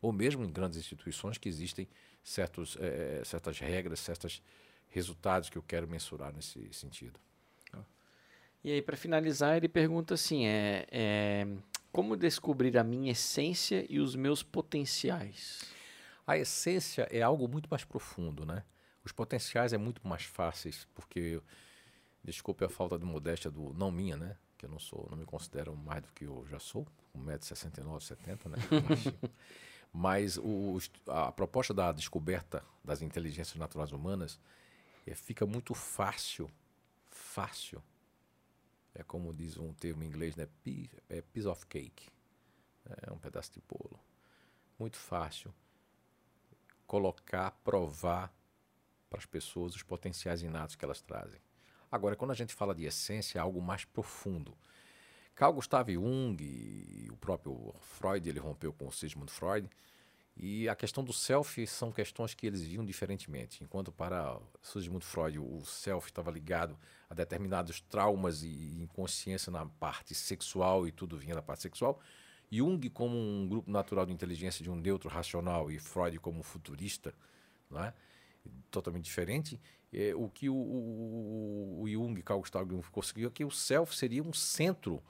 ou 0.00 0.12
mesmo 0.12 0.44
em 0.44 0.50
grandes 0.50 0.78
instituições 0.78 1.38
que 1.38 1.48
existem 1.48 1.88
certos, 2.22 2.76
eh, 2.80 3.22
certas 3.24 3.58
regras, 3.58 4.00
certos 4.00 4.42
resultados 4.88 5.48
que 5.48 5.58
eu 5.58 5.62
quero 5.62 5.86
mensurar 5.86 6.32
nesse 6.34 6.72
sentido. 6.72 7.20
E 8.62 8.70
aí, 8.70 8.82
para 8.82 8.96
finalizar, 8.96 9.56
ele 9.56 9.68
pergunta 9.68 10.14
assim: 10.14 10.46
é, 10.46 10.86
é, 10.90 11.46
como 11.90 12.16
descobrir 12.16 12.76
a 12.76 12.84
minha 12.84 13.12
essência 13.12 13.86
e 13.88 13.98
os 13.98 14.14
meus 14.14 14.42
potenciais? 14.42 15.64
A 16.26 16.36
essência 16.36 17.08
é 17.10 17.22
algo 17.22 17.48
muito 17.48 17.68
mais 17.70 17.84
profundo, 17.84 18.44
né? 18.44 18.62
Os 19.02 19.12
potenciais 19.12 19.72
é 19.72 19.78
muito 19.78 20.06
mais 20.06 20.24
fáceis, 20.24 20.86
porque, 20.94 21.40
desculpe 22.22 22.64
a 22.64 22.68
falta 22.68 22.98
de 22.98 23.04
modéstia 23.04 23.50
do 23.50 23.72
não 23.74 23.90
minha, 23.90 24.16
né? 24.16 24.36
Que 24.56 24.66
eu 24.66 24.70
não 24.70 24.78
sou, 24.78 25.08
não 25.10 25.16
me 25.16 25.24
considero 25.24 25.74
mais 25.76 26.02
do 26.02 26.12
que 26.12 26.24
eu 26.24 26.46
já 26.48 26.58
sou, 26.58 26.86
1,69m, 27.16 28.00
70 28.00 28.48
né? 28.48 28.58
Mas 29.92 30.38
o, 30.38 30.78
a 31.08 31.32
proposta 31.32 31.74
da 31.74 31.90
descoberta 31.90 32.64
das 32.84 33.02
inteligências 33.02 33.56
naturais 33.56 33.90
humanas 33.90 34.38
é, 35.06 35.14
fica 35.14 35.44
muito 35.44 35.74
fácil, 35.74 36.50
fácil. 37.08 37.82
É 38.94 39.02
como 39.02 39.32
diz 39.32 39.56
um 39.56 39.72
termo 39.72 40.04
em 40.04 40.06
inglês, 40.06 40.36
né? 40.36 40.46
Piece, 40.62 40.96
é 41.08 41.20
piece 41.20 41.48
of 41.48 41.66
cake. 41.66 42.08
É 43.02 43.12
um 43.12 43.18
pedaço 43.18 43.52
de 43.52 43.60
bolo. 43.68 43.98
Muito 44.78 44.96
fácil 44.96 45.52
colocar, 46.90 47.52
provar 47.62 48.34
para 49.08 49.20
as 49.20 49.24
pessoas 49.24 49.76
os 49.76 49.82
potenciais 49.84 50.42
inatos 50.42 50.74
que 50.74 50.84
elas 50.84 51.00
trazem. 51.00 51.40
Agora, 51.90 52.16
quando 52.16 52.30
a 52.30 52.34
gente 52.34 52.54
fala 52.54 52.74
de 52.74 52.84
essência, 52.84 53.38
é 53.38 53.42
algo 53.42 53.60
mais 53.60 53.84
profundo. 53.84 54.56
Carl 55.34 55.52
Gustav 55.54 55.90
Jung 55.90 56.36
e 56.42 57.08
o 57.10 57.16
próprio 57.16 57.74
Freud, 57.80 58.28
ele 58.28 58.38
rompeu 58.38 58.72
com 58.72 58.86
o 58.86 58.92
Sigmund 58.92 59.30
Freud, 59.30 59.68
e 60.36 60.68
a 60.68 60.74
questão 60.74 61.04
do 61.04 61.12
self 61.12 61.66
são 61.66 61.92
questões 61.92 62.32
que 62.32 62.46
eles 62.46 62.62
viam 62.62 62.84
diferentemente. 62.84 63.62
Enquanto 63.62 63.92
para 63.92 64.38
Sigmund 64.62 65.04
Freud 65.04 65.38
o 65.38 65.64
self 65.64 66.08
estava 66.08 66.30
ligado 66.30 66.78
a 67.08 67.14
determinados 67.14 67.80
traumas 67.80 68.42
e 68.42 68.80
inconsciência 68.80 69.50
na 69.50 69.66
parte 69.66 70.14
sexual 70.14 70.86
e 70.86 70.92
tudo 70.92 71.18
vinha 71.18 71.34
da 71.34 71.42
parte 71.42 71.62
sexual, 71.62 72.00
Jung 72.50 72.88
como 72.90 73.16
um 73.16 73.48
grupo 73.48 73.70
natural 73.70 74.06
de 74.06 74.12
inteligência 74.12 74.62
de 74.62 74.70
um 74.70 74.76
neutro 74.76 75.08
racional 75.08 75.70
e 75.70 75.78
Freud 75.78 76.18
como 76.18 76.40
um 76.40 76.42
futurista, 76.42 77.14
é? 77.74 77.92
totalmente 78.70 79.04
diferente, 79.04 79.60
é, 79.92 80.14
o 80.14 80.28
que 80.28 80.48
o, 80.48 80.54
o, 80.54 81.82
o 81.82 81.88
Jung, 81.88 82.22
Carl 82.22 82.40
Gustav 82.40 82.68
Jung 82.68 82.82
conseguiu 82.90 83.28
é 83.28 83.32
que 83.32 83.44
o 83.44 83.50
self 83.50 83.94
seria 83.96 84.22
um 84.22 84.32
centro, 84.32 85.02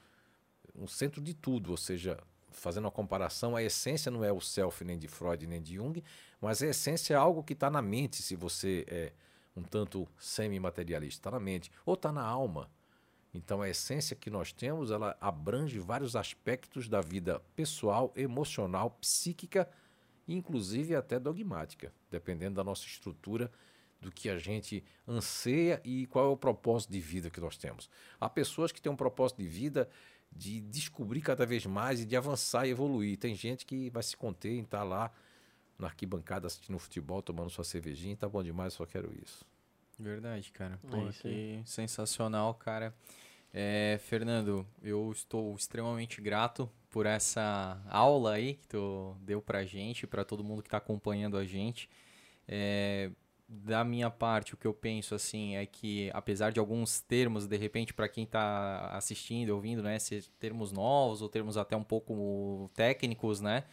um 0.75 0.87
centro 0.87 1.21
de 1.21 1.35
tudo, 1.35 1.71
ou 1.71 1.77
seja, 1.77 2.19
fazendo 2.51 2.85
uma 2.85 2.91
comparação, 2.91 3.55
a 3.55 3.63
essência 3.63 4.11
não 4.11 4.25
é 4.25 4.33
o 4.33 4.41
self 4.41 4.85
nem 4.85 4.99
de 4.99 5.09
Freud 5.09 5.47
nem 5.47 5.61
de 5.61 5.75
Jung, 5.75 6.03
mas 6.41 6.63
a 6.63 6.67
essência 6.67 7.15
é 7.15 7.17
algo 7.17 7.43
que 7.43 7.53
está 7.53 7.71
na 7.71 7.83
mente, 7.83 8.23
se 8.23 8.35
você 8.35 8.85
é 8.89 9.13
um 9.57 9.63
tanto 9.63 10.09
semi-materialista, 10.19 11.21
está 11.21 11.31
na 11.31 11.41
mente, 11.41 11.71
ou 11.85 11.95
está 11.95 12.11
na 12.11 12.23
alma. 12.23 12.71
Então 13.33 13.63
a 13.63 13.69
essência 13.69 14.17
que 14.17 14.31
nós 14.31 14.53
temos, 14.53 14.91
ela 14.91 15.17
abrange 15.21 15.79
vários 15.79 16.17
aspectos 16.17 16.89
da 16.89 17.01
vida 17.01 17.41
pessoal, 17.55 18.13
emocional, 18.17 18.91
psíquica, 19.01 19.69
inclusive 20.27 20.95
até 20.95 21.19
dogmática, 21.19 21.93
dependendo 22.11 22.57
da 22.57 22.65
nossa 22.65 22.87
estrutura, 22.87 23.51
do 24.01 24.11
que 24.11 24.29
a 24.29 24.39
gente 24.39 24.83
anseia 25.07 25.81
e 25.85 26.07
qual 26.07 26.27
é 26.27 26.29
o 26.29 26.37
propósito 26.37 26.91
de 26.91 27.01
vida 27.01 27.31
que 27.31 27.41
nós 27.41 27.57
temos. 27.57 27.91
Há 28.21 28.29
pessoas 28.29 28.73
que 28.73 28.81
têm 28.81 28.91
um 28.91 28.97
propósito 28.97 29.39
de 29.39 29.49
vida 29.49 29.89
de 30.33 30.61
descobrir 30.61 31.21
cada 31.21 31.45
vez 31.45 31.67
mais 31.67 32.01
e 32.01 32.07
de 32.07 32.17
avançar 32.17 32.67
e 32.67 32.71
evoluir. 32.71 33.19
Tem 33.19 33.35
gente 33.35 33.67
que 33.67 33.91
vai 33.91 34.03
se 34.03 34.17
conter 34.17 34.53
em 34.53 34.63
estar 34.63 34.85
lá 34.85 35.13
na 35.79 35.89
arquibancada 35.89 36.47
assistindo 36.47 36.79
futebol, 36.79 37.23
tomando 37.23 37.51
sua 37.51 37.65
cervejinha, 37.65 38.17
tá 38.17 38.29
bom 38.29 38.43
demais, 38.43 38.75
só 38.75 38.87
quero 38.87 39.13
isso. 39.23 39.45
Verdade, 39.99 40.51
cara. 40.53 40.79
Pô, 40.89 41.09
é 41.09 41.13
que 41.13 41.63
sensacional, 41.67 42.55
cara. 42.55 42.95
É, 43.53 43.99
Fernando, 44.03 44.67
eu 44.83 45.11
estou 45.11 45.55
extremamente 45.55 46.21
grato 46.21 46.71
por 46.89 47.05
essa 47.05 47.83
aula 47.89 48.35
aí 48.35 48.55
que 48.55 48.69
tu 48.69 49.17
deu 49.21 49.43
pra 49.43 49.65
gente, 49.65 50.07
para 50.07 50.25
todo 50.25 50.45
mundo 50.45 50.63
que 50.63 50.69
está 50.69 50.79
acompanhando 50.79 51.37
a 51.37 51.45
gente. 51.45 51.89
É, 52.47 53.11
da 53.53 53.83
minha 53.83 54.09
parte, 54.09 54.55
o 54.55 54.57
que 54.57 54.65
eu 54.65 54.73
penso 54.73 55.13
assim 55.13 55.57
é 55.57 55.67
que, 55.67 56.09
apesar 56.15 56.53
de 56.53 56.61
alguns 56.61 57.01
termos, 57.01 57.49
de 57.49 57.57
repente, 57.57 57.93
para 57.93 58.09
quem 58.09 58.23
está 58.23 58.91
assistindo, 58.93 59.51
ouvindo, 59.51 59.83
né, 59.83 59.99
ser 59.99 60.25
termos 60.39 60.71
novos 60.71 61.21
ou 61.21 61.29
termos 61.29 61.57
até 61.57 61.77
um 61.77 61.83
pouco 61.83 62.71
técnicos, 62.77 63.41
né, 63.41 63.65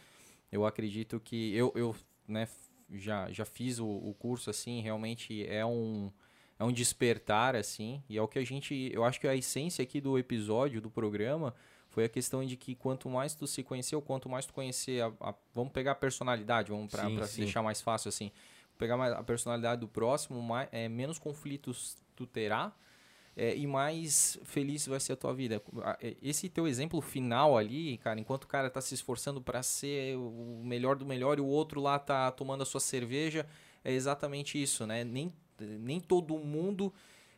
eu 0.50 0.66
acredito 0.66 1.20
que 1.20 1.54
eu, 1.54 1.72
eu 1.76 1.94
né, 2.26 2.48
já, 2.90 3.30
já 3.30 3.44
fiz 3.44 3.78
o, 3.78 3.86
o 3.86 4.12
curso 4.18 4.50
assim, 4.50 4.80
realmente 4.80 5.46
é 5.46 5.64
um 5.64 6.10
é 6.58 6.64
um 6.64 6.72
despertar 6.72 7.54
assim, 7.54 8.02
e 8.08 8.18
é 8.18 8.22
o 8.22 8.26
que 8.26 8.36
a 8.36 8.44
gente, 8.44 8.90
eu 8.92 9.04
acho 9.04 9.20
que 9.20 9.28
a 9.28 9.36
essência 9.36 9.80
aqui 9.80 10.00
do 10.00 10.18
episódio 10.18 10.80
do 10.80 10.90
programa 10.90 11.54
foi 11.88 12.04
a 12.04 12.08
questão 12.08 12.44
de 12.44 12.56
que 12.56 12.74
quanto 12.74 13.08
mais 13.08 13.32
tu 13.32 13.46
se 13.46 13.62
conheceu, 13.62 14.02
quanto 14.02 14.28
mais 14.28 14.44
tu 14.44 14.52
conhecer, 14.52 15.00
a, 15.00 15.12
a, 15.20 15.34
vamos 15.54 15.72
pegar 15.72 15.92
a 15.92 15.94
personalidade, 15.94 16.72
vamos 16.72 16.90
para 16.90 17.08
deixar 17.36 17.62
mais 17.62 17.80
fácil 17.80 18.08
assim 18.08 18.32
pegar 18.78 19.12
a 19.12 19.22
personalidade 19.22 19.80
do 19.80 19.88
próximo, 19.88 20.40
mais, 20.40 20.68
é, 20.72 20.88
menos 20.88 21.18
conflitos 21.18 21.96
tu 22.14 22.26
terá 22.26 22.72
é, 23.38 23.56
e 23.56 23.68
mais 23.68 24.36
feliz 24.42 24.84
vai 24.86 24.98
ser 24.98 25.12
a 25.12 25.16
tua 25.16 25.32
vida. 25.32 25.62
É, 26.00 26.16
esse 26.20 26.48
teu 26.48 26.66
exemplo 26.66 27.00
final 27.00 27.56
ali, 27.56 27.96
cara, 27.98 28.18
enquanto 28.18 28.44
o 28.44 28.48
cara 28.48 28.68
tá 28.68 28.80
se 28.80 28.94
esforçando 28.94 29.40
para 29.40 29.62
ser 29.62 30.16
o 30.16 30.60
melhor 30.64 30.96
do 30.96 31.06
melhor 31.06 31.38
e 31.38 31.40
o 31.40 31.46
outro 31.46 31.80
lá 31.80 32.00
tá 32.00 32.32
tomando 32.32 32.62
a 32.62 32.66
sua 32.66 32.80
cerveja, 32.80 33.46
é 33.84 33.92
exatamente 33.92 34.60
isso, 34.60 34.84
né? 34.86 35.04
Nem, 35.04 35.32
nem 35.60 36.00
todo 36.00 36.36
mundo 36.36 36.92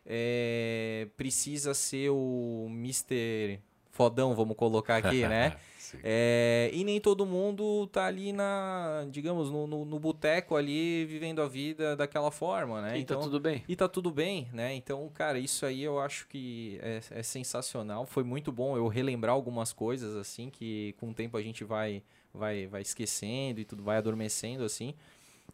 é, 0.07 1.09
precisa 1.19 1.75
ser 1.75 2.09
o 2.09 2.67
Mr. 2.71 3.61
Fodão, 3.91 4.35
vamos 4.35 4.57
colocar 4.57 4.97
aqui, 4.97 5.29
né? 5.29 5.55
É, 6.03 6.71
e 6.73 6.85
nem 6.85 7.01
todo 7.01 7.27
mundo 7.27 7.87
tá 7.89 8.07
ali 8.07 8.33
na, 8.33 9.07
digamos, 9.11 9.51
no, 9.51 9.67
no, 9.67 9.85
no 9.85 9.99
boteco 9.99 10.57
ali, 10.57 11.05
vivendo 11.05 11.43
a 11.43 11.49
vida 11.49 11.97
daquela 11.97 12.31
forma, 12.31 12.81
né? 12.81 12.91
E 12.91 12.93
tá 12.93 12.99
então, 12.99 13.19
tá 13.19 13.25
tudo 13.25 13.41
bem. 13.41 13.65
E 13.69 13.77
tá 13.77 13.89
tudo 13.89 14.11
bem, 14.11 14.49
né? 14.53 14.75
Então, 14.75 15.09
cara, 15.13 15.39
isso 15.39 15.65
aí 15.67 15.83
eu 15.83 15.99
acho 15.99 16.27
que 16.29 16.79
é, 16.83 17.01
é 17.11 17.23
sensacional. 17.23 18.07
Foi 18.07 18.23
muito 18.23 18.53
bom 18.53 18.77
eu 18.77 18.89
relembrar 18.89 19.35
algumas 19.35 19.73
coisas, 19.73 20.17
assim, 20.17 20.51
que 20.51 20.95
com 20.99 21.11
o 21.11 21.15
tempo 21.15 21.37
a 21.37 21.43
gente 21.43 21.65
vai, 21.65 22.03
vai, 22.33 22.67
vai 22.67 22.83
esquecendo 22.83 23.61
e 23.61 23.65
tudo 23.65 23.83
vai 23.83 23.97
adormecendo, 23.97 24.65
assim. 24.65 24.95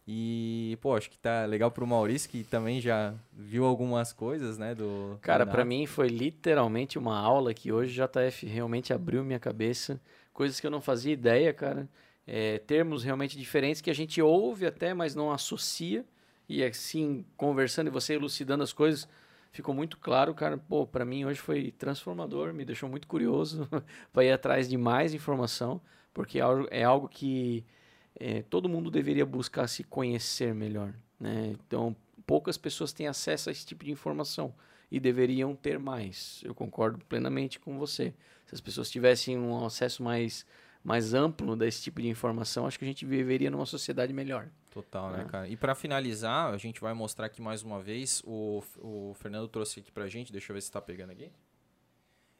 E, 0.09 0.77
pô, 0.81 0.95
acho 0.95 1.09
que 1.09 1.17
tá 1.17 1.45
legal 1.45 1.69
pro 1.69 1.85
Maurício, 1.85 2.29
que 2.29 2.41
também 2.45 2.79
já 2.79 3.13
viu 3.33 3.65
algumas 3.65 4.13
coisas, 4.13 4.57
né, 4.57 4.73
do... 4.73 5.17
Cara, 5.21 5.45
para 5.45 5.65
mim 5.65 5.85
foi 5.85 6.07
literalmente 6.07 6.97
uma 6.97 7.19
aula 7.19 7.53
que 7.53 7.73
hoje 7.73 7.99
JF 8.01 8.45
realmente 8.45 8.93
abriu 8.93 9.21
minha 9.21 9.39
cabeça 9.39 9.99
coisas 10.37 10.59
que 10.59 10.67
eu 10.67 10.71
não 10.71 10.79
fazia 10.79 11.11
ideia, 11.11 11.51
cara. 11.51 11.89
É, 12.27 12.59
termos 12.59 13.03
realmente 13.03 13.35
diferentes 13.35 13.81
que 13.81 13.89
a 13.89 13.95
gente 13.95 14.21
ouve 14.21 14.67
até, 14.67 14.93
mas 14.93 15.15
não 15.15 15.31
associa. 15.31 16.05
E 16.47 16.63
assim, 16.63 17.25
conversando 17.35 17.87
e 17.87 17.89
você 17.89 18.13
elucidando 18.13 18.63
as 18.63 18.71
coisas, 18.71 19.09
ficou 19.51 19.73
muito 19.73 19.97
claro, 19.97 20.35
cara. 20.35 20.55
Pô, 20.55 20.85
para 20.85 21.03
mim 21.03 21.25
hoje 21.25 21.39
foi 21.39 21.71
transformador, 21.71 22.53
me 22.53 22.63
deixou 22.63 22.87
muito 22.87 23.07
curioso 23.07 23.67
para 24.13 24.25
ir 24.25 24.31
atrás 24.31 24.69
de 24.69 24.77
mais 24.77 25.11
informação, 25.11 25.81
porque 26.13 26.37
é 26.69 26.83
algo 26.83 27.09
que 27.09 27.65
é, 28.15 28.43
todo 28.43 28.69
mundo 28.69 28.91
deveria 28.91 29.25
buscar 29.25 29.67
se 29.67 29.83
conhecer 29.83 30.53
melhor. 30.53 30.93
Né? 31.19 31.55
Então, 31.65 31.95
poucas 32.27 32.59
pessoas 32.59 32.93
têm 32.93 33.07
acesso 33.07 33.49
a 33.49 33.51
esse 33.51 33.65
tipo 33.65 33.83
de 33.83 33.91
informação 33.91 34.53
e 34.91 34.99
deveriam 34.99 35.55
ter 35.55 35.79
mais. 35.79 36.41
Eu 36.43 36.53
concordo 36.53 37.03
plenamente 37.05 37.59
com 37.59 37.79
você. 37.79 38.13
Se 38.47 38.55
as 38.55 38.61
pessoas 38.61 38.89
tivessem 38.89 39.37
um 39.37 39.65
acesso 39.65 40.01
mais, 40.01 40.45
mais 40.83 41.13
amplo 41.13 41.55
desse 41.55 41.83
tipo 41.83 42.01
de 42.01 42.07
informação, 42.07 42.65
acho 42.65 42.79
que 42.79 42.85
a 42.85 42.87
gente 42.87 43.05
viveria 43.05 43.51
numa 43.51 43.65
sociedade 43.65 44.13
melhor. 44.13 44.47
Total, 44.71 45.11
né, 45.11 45.21
é. 45.21 45.25
cara? 45.25 45.47
E 45.47 45.57
para 45.57 45.75
finalizar, 45.75 46.53
a 46.53 46.57
gente 46.57 46.79
vai 46.79 46.93
mostrar 46.93 47.25
aqui 47.25 47.41
mais 47.41 47.61
uma 47.61 47.81
vez. 47.81 48.23
O, 48.25 48.63
o 48.79 49.13
Fernando 49.15 49.47
trouxe 49.49 49.81
aqui 49.81 49.91
pra 49.91 50.07
gente, 50.07 50.31
deixa 50.31 50.51
eu 50.51 50.53
ver 50.53 50.61
se 50.61 50.69
está 50.69 50.81
pegando 50.81 51.11
aqui. 51.11 51.29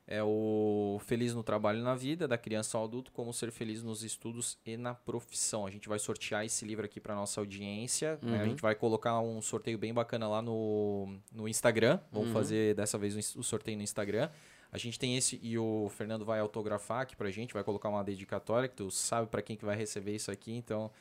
É 0.10 0.24
o 0.24 1.02
Feliz 1.04 1.34
no 1.34 1.44
Trabalho 1.44 1.80
e 1.80 1.84
na 1.84 1.94
Vida, 1.94 2.30
da 2.30 2.38
criança 2.38 2.78
ao 2.78 2.86
adulto, 2.86 3.12
como 3.12 3.34
ser 3.34 3.52
feliz 3.52 3.84
nos 3.84 4.04
estudos 4.04 4.58
e 4.66 4.78
na 4.78 4.96
profissão. 4.96 5.66
A 5.66 5.70
gente 5.70 5.90
vai 5.90 6.00
sortear 6.00 6.46
esse 6.46 6.64
livro 6.64 6.86
aqui 6.86 7.02
para 7.02 7.14
nossa 7.14 7.42
audiência. 7.42 8.18
Uhum. 8.24 8.30
Né? 8.30 8.38
A 8.38 8.44
uhum. 8.44 8.50
gente 8.52 8.62
vai 8.62 8.74
colocar 8.74 9.20
um 9.20 9.42
sorteio 9.42 9.78
bem 9.78 9.94
bacana 9.94 10.30
lá 10.30 10.42
no, 10.42 11.14
no 11.30 11.46
Instagram. 11.46 12.00
Vamos 12.10 12.30
uhum. 12.30 12.34
fazer 12.34 12.74
dessa 12.74 12.98
vez 12.98 13.36
o 13.36 13.44
sorteio 13.44 13.76
no 13.76 13.84
Instagram. 13.84 14.30
A 14.72 14.78
gente 14.78 15.00
tem 15.00 15.16
esse 15.18 15.40
e 15.42 15.58
o 15.58 15.90
Fernando 15.90 16.26
vai 16.26 16.40
autografar 16.40 17.02
aqui 17.02 17.16
pra 17.16 17.30
gente, 17.32 17.54
vai 17.54 17.64
colocar 17.64 17.90
uma 17.90 18.04
dedicatória 18.04 18.68
que 18.68 18.76
tu 18.76 18.92
sabe 18.92 19.28
para 19.28 19.42
quem 19.42 19.56
que 19.56 19.66
vai 19.66 19.76
receber 19.76 20.16
isso 20.16 20.32
aqui, 20.32 20.54
então... 20.54 20.92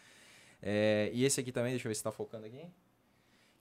É, 0.62 1.10
e 1.12 1.24
esse 1.24 1.38
aqui 1.38 1.52
também, 1.52 1.72
deixa 1.72 1.86
eu 1.86 1.90
ver 1.90 1.94
se 1.94 2.02
tá 2.02 2.10
focando 2.10 2.46
aqui. 2.46 2.66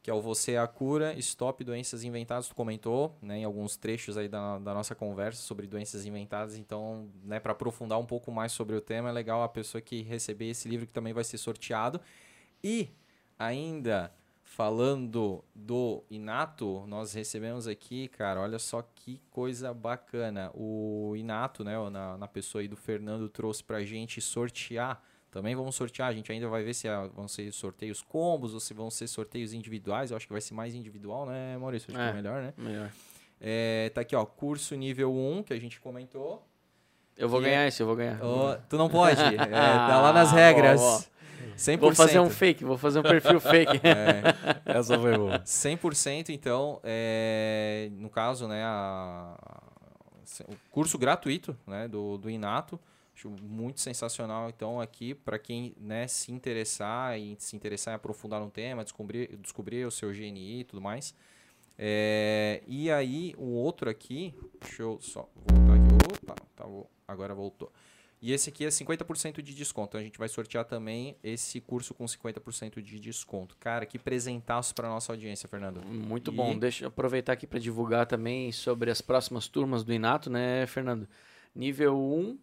que 0.06 0.12
é 0.12 0.14
o 0.14 0.22
Você 0.22 0.52
é 0.52 0.60
a 0.60 0.68
Cura, 0.68 1.14
Stop 1.18 1.64
Doenças 1.64 2.04
Inventadas, 2.04 2.48
tu 2.48 2.54
comentou, 2.54 3.18
né, 3.24 3.40
em 3.40 3.44
alguns 3.44 3.76
trechos 3.76 4.18
aí 4.18 4.28
da, 4.30 4.60
da 4.60 4.72
nossa 4.72 4.94
conversa 4.94 5.42
sobre 5.42 5.66
doenças 5.66 6.06
inventadas, 6.06 6.56
então, 6.56 7.10
né, 7.24 7.40
para 7.40 7.54
aprofundar 7.54 7.98
um 8.00 8.06
pouco 8.06 8.32
mais 8.32 8.52
sobre 8.52 8.76
o 8.76 8.82
tema, 8.82 9.10
é 9.10 9.12
legal 9.12 9.42
a 9.42 9.50
pessoa 9.50 9.82
que 9.82 10.04
receber 10.04 10.48
esse 10.50 10.70
livro 10.70 10.86
que 10.86 10.94
também 10.94 11.12
vai 11.12 11.24
ser 11.24 11.40
sorteado. 11.40 12.00
E 12.64 12.90
ainda 13.38 14.14
falando 14.46 15.44
do 15.54 16.04
Inato, 16.10 16.86
nós 16.88 17.14
recebemos 17.14 17.68
aqui, 17.68 18.08
cara, 18.08 18.40
olha 18.40 18.58
só 18.58 18.82
que 18.82 19.22
coisa 19.30 19.74
bacana. 19.74 20.50
O 20.54 21.14
Inato, 21.18 21.64
né, 21.64 21.74
na, 21.90 22.18
na 22.18 22.28
pessoa 22.28 22.62
aí 22.62 22.68
do 22.68 22.78
Fernando, 22.78 23.28
trouxe 23.28 23.62
pra 23.64 23.84
gente 23.84 24.22
sortear 24.22 25.04
também 25.36 25.54
vamos 25.54 25.76
sortear, 25.76 26.08
a 26.08 26.14
gente 26.14 26.32
ainda 26.32 26.48
vai 26.48 26.64
ver 26.64 26.74
se 26.74 26.88
é, 26.88 27.10
vão 27.10 27.28
ser 27.28 27.52
sorteios 27.52 28.02
combos 28.02 28.54
ou 28.54 28.60
se 28.62 28.74
vão 28.74 28.90
ser 28.90 29.06
sorteios 29.06 29.52
individuais. 29.52 30.10
Eu 30.10 30.16
acho 30.16 30.26
que 30.26 30.32
vai 30.32 30.40
ser 30.40 30.54
mais 30.54 30.74
individual, 30.74 31.26
né, 31.26 31.58
Maurício? 31.58 31.92
Acho 31.92 32.00
é, 32.00 32.06
que 32.06 32.10
é 32.10 32.22
melhor, 32.22 32.42
né? 32.42 32.54
Melhor. 32.56 32.90
É, 33.42 33.92
tá 33.94 34.00
aqui, 34.00 34.16
ó, 34.16 34.26
curso 34.26 34.76
nível 34.76 35.14
1, 35.14 35.44
que 35.44 35.52
a 35.54 35.60
gente 35.60 35.82
comentou. 35.82 36.42
Eu 37.18 37.28
vou 37.28 37.42
ganhar 37.42 37.66
é... 37.66 37.68
esse, 37.68 37.84
eu 37.84 37.86
vou 37.86 37.98
ganhar. 37.98 38.18
Oh, 38.24 38.56
tu 38.70 38.78
não 38.78 38.88
pode, 38.88 39.20
é, 39.28 39.36
tá 39.38 40.02
lá 40.02 40.14
nas 40.14 40.32
regras. 40.32 40.80
Boa, 40.80 41.00
boa. 41.00 41.06
100%. 41.58 41.80
Vou 41.80 41.96
fazer 41.96 42.20
um 42.20 42.30
fake, 42.30 42.64
vou 42.66 42.78
fazer 42.78 43.00
um 43.00 43.04
perfil 43.04 43.40
fake. 43.40 43.82
É, 43.86 44.24
essa 44.78 45.00
foi 45.00 45.18
boa. 45.18 45.40
100%, 45.40 46.30
então, 46.30 46.80
é, 46.84 47.90
no 47.94 48.10
caso, 48.10 48.48
né, 48.48 48.64
a, 48.64 49.36
a, 49.42 49.64
o 50.48 50.56
curso 50.72 50.98
gratuito 50.98 51.58
né, 51.68 51.88
do, 51.88 52.18
do 52.18 52.30
Inato, 52.30 52.80
Acho 53.16 53.30
muito 53.30 53.80
sensacional. 53.80 54.50
Então, 54.50 54.82
aqui, 54.82 55.16
para 55.16 55.40
quem 55.40 55.74
né, 55.80 56.06
se 56.06 56.34
interessar 56.34 57.18
e 57.18 57.38
se 57.40 57.56
interessar 57.56 57.94
em 57.94 57.96
aprofundar 57.96 58.42
no 58.42 58.52
tema, 58.52 58.84
descobrir, 58.84 59.38
descobrir 59.38 59.86
o 59.86 59.92
seu 59.92 60.12
GNI 60.12 60.60
e 60.60 60.64
tudo 60.66 60.82
mais. 60.82 61.16
É, 61.78 62.62
e 62.68 62.92
aí, 62.92 63.34
o 63.38 63.54
outro 63.54 63.90
aqui, 63.90 64.34
deixa 64.60 64.84
eu 64.84 65.00
só 65.02 65.30
voltar 65.34 65.76
aqui. 65.76 65.96
Opa, 66.14 66.36
tá, 66.58 66.66
agora 67.08 67.34
voltou. 67.34 67.72
E 68.26 68.34
esse 68.34 68.50
aqui 68.50 68.66
é 68.66 68.70
50% 68.70 69.40
de 69.40 69.54
desconto. 69.54 69.90
Então, 69.90 70.02
a 70.02 70.04
gente 70.04 70.18
vai 70.18 70.28
sortear 70.28 70.66
também 70.66 71.16
esse 71.24 71.62
curso 71.62 71.94
com 71.94 72.06
50% 72.06 72.82
de 72.82 73.00
desconto. 73.00 73.56
Cara, 73.60 73.86
que 73.86 74.00
presentaço 74.00 74.74
para 74.74 74.90
nossa 74.90 75.14
audiência, 75.14 75.48
Fernando. 75.48 75.86
Muito 75.86 76.32
e... 76.32 76.34
bom. 76.36 76.58
Deixa 76.58 76.86
eu 76.86 76.88
aproveitar 76.88 77.34
aqui 77.34 77.46
para 77.46 77.60
divulgar 77.60 78.08
também 78.08 78.52
sobre 78.52 78.90
as 78.90 79.00
próximas 79.00 79.48
turmas 79.48 79.84
do 79.84 79.94
Inato, 79.94 80.32
né, 80.32 80.66
Fernando? 80.66 81.08
Nível 81.54 81.96
1, 81.96 82.40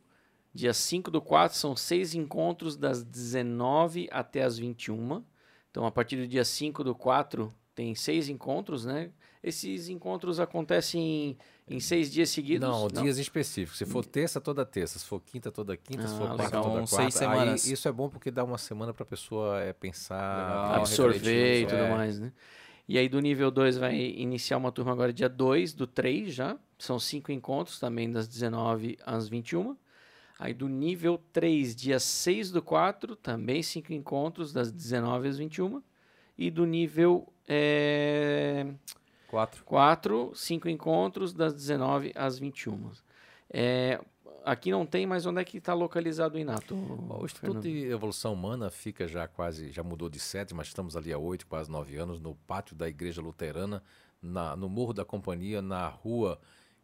Dia 0.54 0.72
5 0.72 1.10
do 1.10 1.20
4 1.20 1.58
são 1.58 1.74
seis 1.74 2.14
encontros 2.14 2.76
das 2.76 3.02
19 3.02 4.08
até 4.12 4.44
as 4.44 4.56
21. 4.56 5.24
Então, 5.68 5.84
a 5.84 5.90
partir 5.90 6.14
do 6.14 6.28
dia 6.28 6.44
5 6.44 6.84
do 6.84 6.94
4 6.94 7.52
tem 7.74 7.92
seis 7.96 8.28
encontros, 8.28 8.84
né? 8.84 9.10
Esses 9.42 9.88
encontros 9.88 10.38
acontecem 10.38 11.36
em, 11.68 11.80
seis 11.80 12.10
dias 12.10 12.30
seguidos? 12.30 12.68
Não, 12.68 12.88
não, 12.88 13.02
dias 13.02 13.18
específicos. 13.18 13.78
Se 13.78 13.86
for 13.86 14.04
terça, 14.04 14.40
toda 14.40 14.64
terça. 14.64 14.98
Se 14.98 15.04
for 15.04 15.20
quinta, 15.20 15.50
toda 15.50 15.76
quinta. 15.76 16.04
Ah, 16.04 16.08
se 16.08 16.16
for 16.16 16.26
quarta, 16.26 16.44
legal. 16.44 16.62
toda 16.62 16.74
quarta. 16.74 16.96
Seis 16.96 17.14
semanas. 17.14 17.66
Aí, 17.66 17.72
isso 17.72 17.88
é 17.88 17.92
bom 17.92 18.08
porque 18.08 18.30
dá 18.30 18.44
uma 18.44 18.58
semana 18.58 18.92
para 18.92 19.02
a 19.02 19.06
pessoa 19.06 19.60
é, 19.60 19.72
pensar, 19.72 20.48
legal, 20.48 20.74
absorver 20.80 21.62
e 21.62 21.66
tudo 21.66 21.76
é. 21.76 21.90
mais, 21.90 22.18
né? 22.18 22.32
E 22.88 22.98
aí 22.98 23.08
do 23.08 23.20
nível 23.20 23.50
2 23.50 23.78
vai 23.78 23.94
iniciar 23.94 24.56
uma 24.56 24.72
turma 24.72 24.92
agora 24.92 25.12
dia 25.12 25.28
2 25.28 25.72
do 25.72 25.86
3 25.86 26.34
já. 26.34 26.58
São 26.78 26.98
cinco 26.98 27.30
encontros 27.30 27.78
também 27.78 28.10
das 28.10 28.26
19 28.26 28.98
às 29.06 29.28
21. 29.28 29.76
Aí 30.42 30.52
do 30.52 30.68
nível 30.68 31.22
3, 31.32 31.76
dia 31.76 32.00
6 32.00 32.50
do 32.50 32.60
4, 32.60 33.14
também 33.14 33.62
5 33.62 33.92
encontros, 33.92 34.52
das 34.52 34.72
19 34.72 35.28
às 35.28 35.38
21. 35.38 35.80
E 36.36 36.50
do 36.50 36.66
nível 36.66 37.32
é, 37.46 38.66
4. 39.32 39.64
4, 39.64 40.32
5 40.34 40.68
encontros, 40.68 41.32
das 41.32 41.54
19 41.54 42.12
às 42.14 42.38
21. 42.38 42.90
É, 43.48 43.98
aqui 44.44 44.70
não 44.70 44.84
tem, 44.84 45.06
mas 45.06 45.24
onde 45.24 45.40
é 45.40 45.44
que 45.44 45.56
está 45.56 45.72
localizado 45.72 46.36
o 46.36 46.38
Inato? 46.38 46.74
O 46.74 47.24
Instituto 47.24 47.40
Fernando? 47.40 47.62
de 47.62 47.86
Evolução 47.86 48.34
Humana 48.34 48.68
fica 48.68 49.08
já 49.08 49.26
quase, 49.26 49.70
já 49.70 49.82
mudou 49.82 50.10
de 50.10 50.20
sede, 50.20 50.52
mas 50.52 50.66
estamos 50.66 50.98
ali 50.98 51.10
há 51.14 51.18
8, 51.18 51.46
quase 51.46 51.70
9 51.70 51.96
anos, 51.96 52.20
no 52.20 52.34
pátio 52.34 52.76
da 52.76 52.86
Igreja 52.86 53.22
Luterana, 53.22 53.82
na, 54.20 54.54
no 54.54 54.68
Morro 54.68 54.92
da 54.92 55.04
Companhia, 55.04 55.62
na 55.62 55.88
rua 55.88 56.38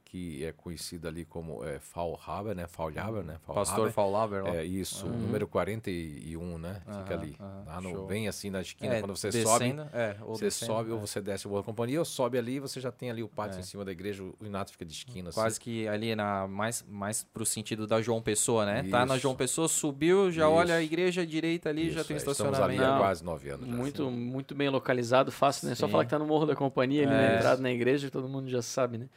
que 0.09 0.43
é 0.43 0.53
conhecido 0.53 1.07
ali 1.07 1.27
como 1.27 1.63
é, 1.63 1.79
Faulhaber, 1.79 2.55
né? 2.55 2.67
Faulhaber, 2.67 3.23
né? 3.23 3.37
Faulhaber. 3.45 3.69
Pastor 3.69 3.93
Faulhaber. 3.93 4.47
É 4.47 4.65
isso, 4.65 5.07
uhum. 5.07 5.13
número 5.13 5.47
41, 5.47 6.59
né? 6.59 6.81
Uhum, 6.87 6.95
Fica 6.95 7.15
ali, 7.15 7.37
uhum, 7.39 7.65
lá 7.67 7.81
no, 7.83 8.07
bem 8.07 8.27
assim 8.27 8.49
na 8.49 8.63
esquina, 8.63 8.95
é, 8.95 9.01
quando 9.01 9.15
você 9.15 9.29
descendo, 9.29 9.83
sobe, 9.83 9.91
é, 9.93 10.15
você 10.15 10.45
descendo, 10.47 10.73
sobe 10.73 10.91
ou 10.93 10.97
é. 10.97 11.01
você 11.03 11.21
desce 11.21 11.47
o 11.47 11.51
Boa 11.51 11.63
Companhia, 11.63 11.99
ou 11.99 12.07
sobe 12.07 12.39
ali, 12.39 12.59
você 12.59 12.81
já 12.81 12.91
tem 12.91 13.11
ali 13.11 13.23
o 13.23 13.29
pátio 13.29 13.59
é. 13.59 13.61
em 13.61 13.63
cima 13.63 13.85
da 13.85 13.93
igreja, 13.93 14.23
o 14.23 14.35
Inato 14.41 14.73
fica 14.73 14.85
de 14.85 14.95
esquina. 14.95 15.31
Quase 15.31 15.57
assim. 15.57 15.61
que 15.61 15.87
ali 15.87 16.17
na 16.17 16.49
mais 16.49 16.83
mais 16.89 17.23
pro 17.23 17.45
sentido 17.45 17.87
da 17.87 18.01
João 18.01 18.23
Pessoa, 18.23 18.65
né? 18.65 18.81
Isso. 18.81 18.91
Tá 18.91 19.05
na 19.05 19.19
João 19.19 19.37
Pessoa, 19.37 19.69
subiu, 19.69 20.33
já 20.33 20.47
isso. 20.47 20.53
olha 20.53 20.75
a 20.77 20.83
igreja 20.83 21.27
direita 21.27 21.69
ali, 21.69 21.89
isso, 21.89 21.99
já 21.99 22.05
tem 22.05 22.17
um 22.17 22.19
estacionamento. 22.19 22.63
Estamos 22.63 22.83
ali 22.83 22.95
há 22.95 22.99
quase 22.99 23.23
nove 23.23 23.51
anos. 23.51 23.69
Muito, 23.69 24.05
já, 24.05 24.09
assim. 24.09 24.19
muito 24.19 24.55
bem 24.55 24.71
localizado, 24.71 25.31
fácil, 25.31 25.69
né? 25.69 25.75
Sim. 25.75 25.81
Só 25.81 25.89
falar 25.89 26.07
que 26.07 26.11
tá 26.11 26.19
no 26.19 26.27
Morro 26.27 26.47
da 26.47 26.57
Companhia, 26.57 27.03
ali 27.03 27.13
na 27.13 27.37
entrada 27.37 27.61
na 27.61 27.71
igreja, 27.71 28.11
todo 28.11 28.27
mundo 28.27 28.49
já 28.49 28.63
sabe, 28.63 28.97
né? 28.97 29.09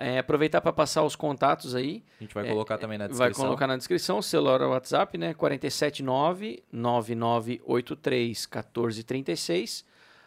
É, 0.00 0.18
aproveitar 0.18 0.60
para 0.60 0.72
passar 0.72 1.02
os 1.02 1.16
contatos 1.16 1.74
aí. 1.74 2.04
A 2.20 2.22
gente 2.22 2.32
vai 2.32 2.46
é, 2.46 2.50
colocar 2.50 2.78
também 2.78 2.96
na 2.96 3.08
descrição. 3.08 3.26
Vai 3.26 3.34
colocar 3.34 3.66
na 3.66 3.76
descrição, 3.76 4.18
o 4.18 4.22
celular 4.22 4.62
o 4.62 4.70
WhatsApp, 4.70 5.18
né? 5.18 5.34
479 5.34 6.62
9983 6.72 8.46
1436 8.46 9.84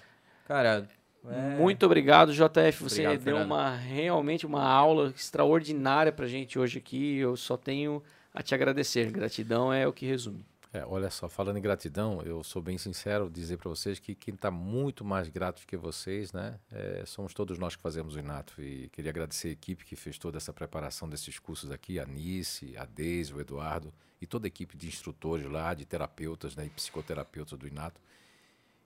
Cara, 0.47 0.88
é... 1.26 1.56
Muito 1.56 1.84
obrigado, 1.84 2.32
JF. 2.32 2.82
Você 2.82 3.06
obrigado, 3.06 3.24
deu 3.24 3.36
uma 3.36 3.74
realmente 3.76 4.47
uma 4.47 4.62
aula 4.62 5.12
extraordinária 5.14 6.12
pra 6.12 6.26
gente 6.26 6.58
hoje 6.58 6.78
aqui. 6.78 7.16
Eu 7.16 7.36
só 7.36 7.56
tenho 7.56 8.02
a 8.32 8.42
te 8.42 8.55
agradecer. 8.55 9.10
Gratidão 9.10 9.72
é 9.72 9.86
o 9.86 9.92
que 9.92 10.06
resume. 10.06 10.44
É, 10.78 10.86
olha 10.86 11.10
só, 11.10 11.28
falando 11.28 11.57
em 11.57 11.60
gratidão, 11.60 12.23
eu 12.23 12.44
sou 12.44 12.62
bem 12.62 12.78
sincero 12.78 13.28
dizer 13.28 13.57
para 13.57 13.68
vocês 13.68 13.98
que 13.98 14.15
quem 14.15 14.34
está 14.34 14.48
muito 14.48 15.05
mais 15.05 15.28
grato 15.28 15.66
que 15.66 15.76
vocês, 15.76 16.32
né, 16.32 16.60
é, 16.70 17.02
somos 17.05 17.34
todos 17.34 17.58
nós 17.58 17.74
que 17.74 17.82
fazemos 17.82 18.15
o 18.15 18.18
Inato. 18.20 18.62
E 18.62 18.89
queria 18.90 19.10
agradecer 19.10 19.48
a 19.48 19.50
equipe 19.50 19.84
que 19.84 19.97
fez 19.97 20.18
toda 20.18 20.36
essa 20.36 20.52
preparação 20.52 21.08
desses 21.08 21.36
cursos 21.40 21.73
aqui, 21.73 21.98
a 21.98 22.05
Nice, 22.05 22.76
a 22.76 22.84
Deise, 22.84 23.34
o 23.34 23.40
Eduardo 23.40 23.92
e 24.20 24.26
toda 24.26 24.47
a 24.47 24.48
equipe 24.48 24.76
de 24.76 24.86
instrutores 24.86 25.50
lá, 25.50 25.74
de 25.74 25.84
terapeutas 25.84 26.55
né, 26.55 26.66
e 26.66 26.70
psicoterapeutas 26.70 27.58
do 27.58 27.66
Inato. 27.66 28.00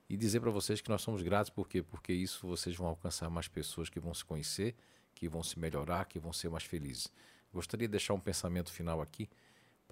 E 0.09 0.17
dizer 0.17 0.39
para 0.39 0.49
vocês 0.49 0.81
que 0.81 0.89
nós 0.89 1.01
somos 1.03 1.21
gratos 1.21 1.51
porque 1.51 1.83
porque 1.83 2.11
isso 2.11 2.47
vocês 2.47 2.75
vão 2.75 2.87
alcançar 2.87 3.29
mais 3.29 3.47
pessoas 3.47 3.87
que 3.87 3.99
vão 3.99 4.15
se 4.15 4.25
conhecer, 4.25 4.73
que 5.13 5.29
vão 5.29 5.43
se 5.43 5.59
melhorar, 5.59 6.05
que 6.05 6.17
vão 6.17 6.33
ser 6.33 6.49
mais 6.49 6.63
felizes. 6.63 7.07
Gostaria 7.53 7.87
de 7.87 7.91
deixar 7.91 8.15
um 8.15 8.19
pensamento 8.19 8.71
final 8.71 8.99
aqui 8.99 9.29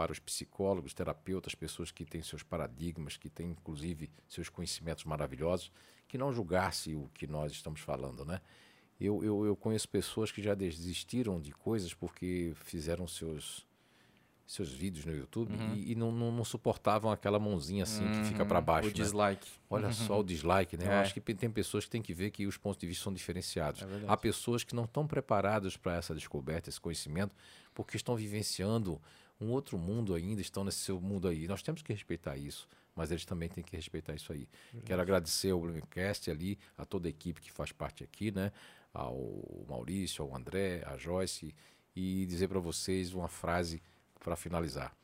para 0.02 0.12
os 0.12 0.18
psicólogos, 0.18 0.96
terapeutas, 0.96 1.54
pessoas 1.54 1.92
que 1.92 2.04
têm 2.04 2.24
seus 2.24 2.42
paradigmas, 2.42 3.18
que 3.18 3.30
têm 3.30 3.52
inclusive 3.52 4.10
seus 4.28 4.50
conhecimentos 4.50 5.04
maravilhosos, 5.04 5.72
que 6.08 6.18
não 6.18 6.34
julgasse 6.34 6.96
o 6.96 7.08
que 7.14 7.28
nós 7.28 7.52
estamos 7.52 7.82
falando, 7.82 8.26
né? 8.26 8.42
Eu, 9.00 9.24
eu, 9.24 9.46
eu 9.46 9.56
conheço 9.56 9.88
pessoas 9.88 10.32
que 10.32 10.42
já 10.42 10.56
desistiram 10.56 11.40
de 11.40 11.52
coisas 11.52 11.94
porque 11.94 12.54
fizeram 12.56 13.08
seus 13.08 13.64
seus 14.48 14.74
vídeos 14.74 15.06
no 15.06 15.16
YouTube 15.16 15.54
uhum. 15.54 15.76
e, 15.76 15.92
e 15.92 15.96
não, 15.96 16.12
não, 16.12 16.30
não, 16.30 16.44
suportavam 16.44 17.10
aquela 17.10 17.40
mãozinha 17.40 17.84
assim 17.84 18.04
uhum. 18.04 18.12
que 18.12 18.28
fica 18.30 18.46
para 18.46 18.60
baixo. 18.60 18.90
O 18.90 18.92
né? 18.92 18.96
dislike. 18.96 19.48
Olha 19.70 19.88
uhum. 19.88 19.94
só 19.94 20.20
o 20.20 20.24
dislike, 20.24 20.76
né? 20.76 20.86
É. 20.86 20.88
Eu 20.88 20.94
acho 20.96 21.14
que 21.14 21.22
tem 21.22 21.50
pessoas 21.50 21.86
que 21.86 21.92
têm 21.92 22.02
que 22.02 22.14
ver 22.14 22.32
que 22.32 22.46
os 22.46 22.58
pontos 22.58 22.78
de 22.78 22.86
vista 22.86 23.04
são 23.04 23.14
diferenciados. 23.14 23.84
É 23.84 23.86
Há 24.08 24.18
pessoas 24.18 24.66
que 24.66 24.76
não 24.76 24.84
estão 24.84 25.08
preparadas 25.08 25.78
para 25.78 25.96
essa 25.96 26.14
descoberta, 26.14 26.70
esse 26.70 26.82
conhecimento, 26.82 27.34
porque 27.74 27.96
estão 27.96 28.14
vivenciando 28.14 29.00
um 29.42 29.50
outro 29.50 29.78
mundo 29.78 30.14
ainda, 30.14 30.40
estão 30.40 30.64
nesse 30.64 30.78
seu 30.78 31.02
mundo 31.02 31.28
aí. 31.28 31.48
Nós 31.48 31.64
temos 31.64 31.82
que 31.82 31.92
respeitar 31.92 32.38
isso, 32.38 32.68
mas 32.96 33.12
eles 33.12 33.26
também 33.26 33.50
têm 33.50 33.64
que 33.64 33.76
respeitar 33.76 34.14
isso 34.14 34.32
aí. 34.32 34.48
Quero 34.86 35.02
agradecer 35.02 35.52
ao 35.52 35.60
Blumencast 35.60 36.30
ali, 36.30 36.60
a 36.78 36.86
toda 36.86 37.08
a 37.08 37.10
equipe 37.10 37.42
que 37.42 37.52
faz 37.52 37.72
parte 37.72 38.04
aqui, 38.04 38.32
né? 38.32 38.52
Ao 38.94 39.66
Maurício, 39.68 40.24
ao 40.24 40.36
André, 40.36 40.84
a 40.86 40.96
Joyce, 40.96 41.56
e 41.96 42.26
dizer 42.28 42.48
para 42.48 42.60
vocês 42.60 43.14
uma 43.14 43.28
frase 43.28 43.82
para 44.20 44.36
finalizar. 44.36 44.96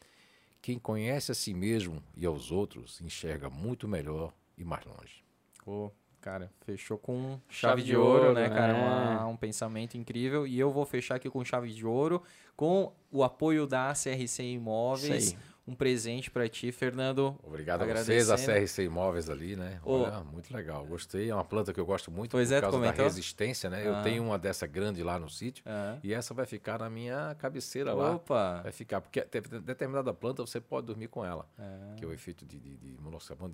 Quem 0.61 0.77
conhece 0.77 1.31
a 1.31 1.35
si 1.35 1.53
mesmo 1.53 2.03
e 2.15 2.25
aos 2.25 2.51
outros 2.51 3.01
enxerga 3.01 3.49
muito 3.49 3.87
melhor 3.87 4.33
e 4.57 4.63
mais 4.63 4.85
longe. 4.85 5.23
Oh, 5.65 5.91
cara, 6.21 6.51
fechou 6.65 6.97
com 6.97 7.39
chave, 7.49 7.81
chave 7.81 7.81
de, 7.83 7.87
de 7.91 7.97
ouro, 7.97 8.21
ouro, 8.27 8.33
né, 8.33 8.49
cara? 8.49 8.73
É. 8.73 8.81
Uma, 8.81 9.27
um 9.27 9.37
pensamento 9.37 9.97
incrível. 9.97 10.45
E 10.47 10.59
eu 10.59 10.71
vou 10.71 10.85
fechar 10.85 11.15
aqui 11.15 11.29
com 11.29 11.43
chave 11.43 11.69
de 11.73 11.85
ouro, 11.85 12.21
com 12.55 12.91
o 13.11 13.23
apoio 13.23 13.65
da 13.67 13.93
CRC 13.93 14.43
Imóveis. 14.43 15.35
um 15.67 15.75
presente 15.75 16.31
para 16.31 16.47
ti, 16.47 16.71
Fernando. 16.71 17.37
Obrigado 17.43 17.81
a 17.81 17.85
vocês, 17.93 18.29
a 18.29 18.37
CRC 18.37 18.83
Imóveis 18.83 19.29
ali, 19.29 19.57
né? 19.57 19.81
Ô. 19.83 20.03
Olha, 20.03 20.23
muito 20.23 20.53
legal. 20.53 20.85
Gostei. 20.85 21.29
É 21.29 21.33
uma 21.35 21.43
planta 21.43 21.73
que 21.73 21.79
eu 21.79 21.85
gosto 21.85 22.09
muito 22.09 22.31
Pois 22.31 22.47
por 22.49 22.55
é, 22.55 22.61
causa 22.61 22.79
da 22.79 22.91
resistência, 22.91 23.69
né? 23.69 23.81
Ah. 23.81 23.83
Eu 23.99 24.01
tenho 24.03 24.23
uma 24.23 24.39
dessa 24.39 24.65
grande 24.65 25.03
lá 25.03 25.19
no 25.19 25.29
sítio 25.29 25.63
Ah. 25.67 25.97
e 26.01 26.13
essa 26.13 26.33
vai 26.33 26.45
ficar 26.45 26.79
na 26.79 26.89
minha 26.89 27.35
cabeceira 27.37 27.93
lá. 27.93 28.15
Opa! 28.15 28.61
Vai 28.63 28.71
ficar, 28.71 29.01
porque 29.01 29.21
determinada 29.61 30.13
planta 30.13 30.41
você 30.45 30.61
pode 30.61 30.87
dormir 30.87 31.09
com 31.09 31.25
ela, 31.25 31.45
É. 31.59 31.95
que 31.97 32.05
é 32.05 32.07
o 32.07 32.13
efeito 32.13 32.45
de, 32.45 32.57
de, 32.59 32.77
de- 32.77 32.97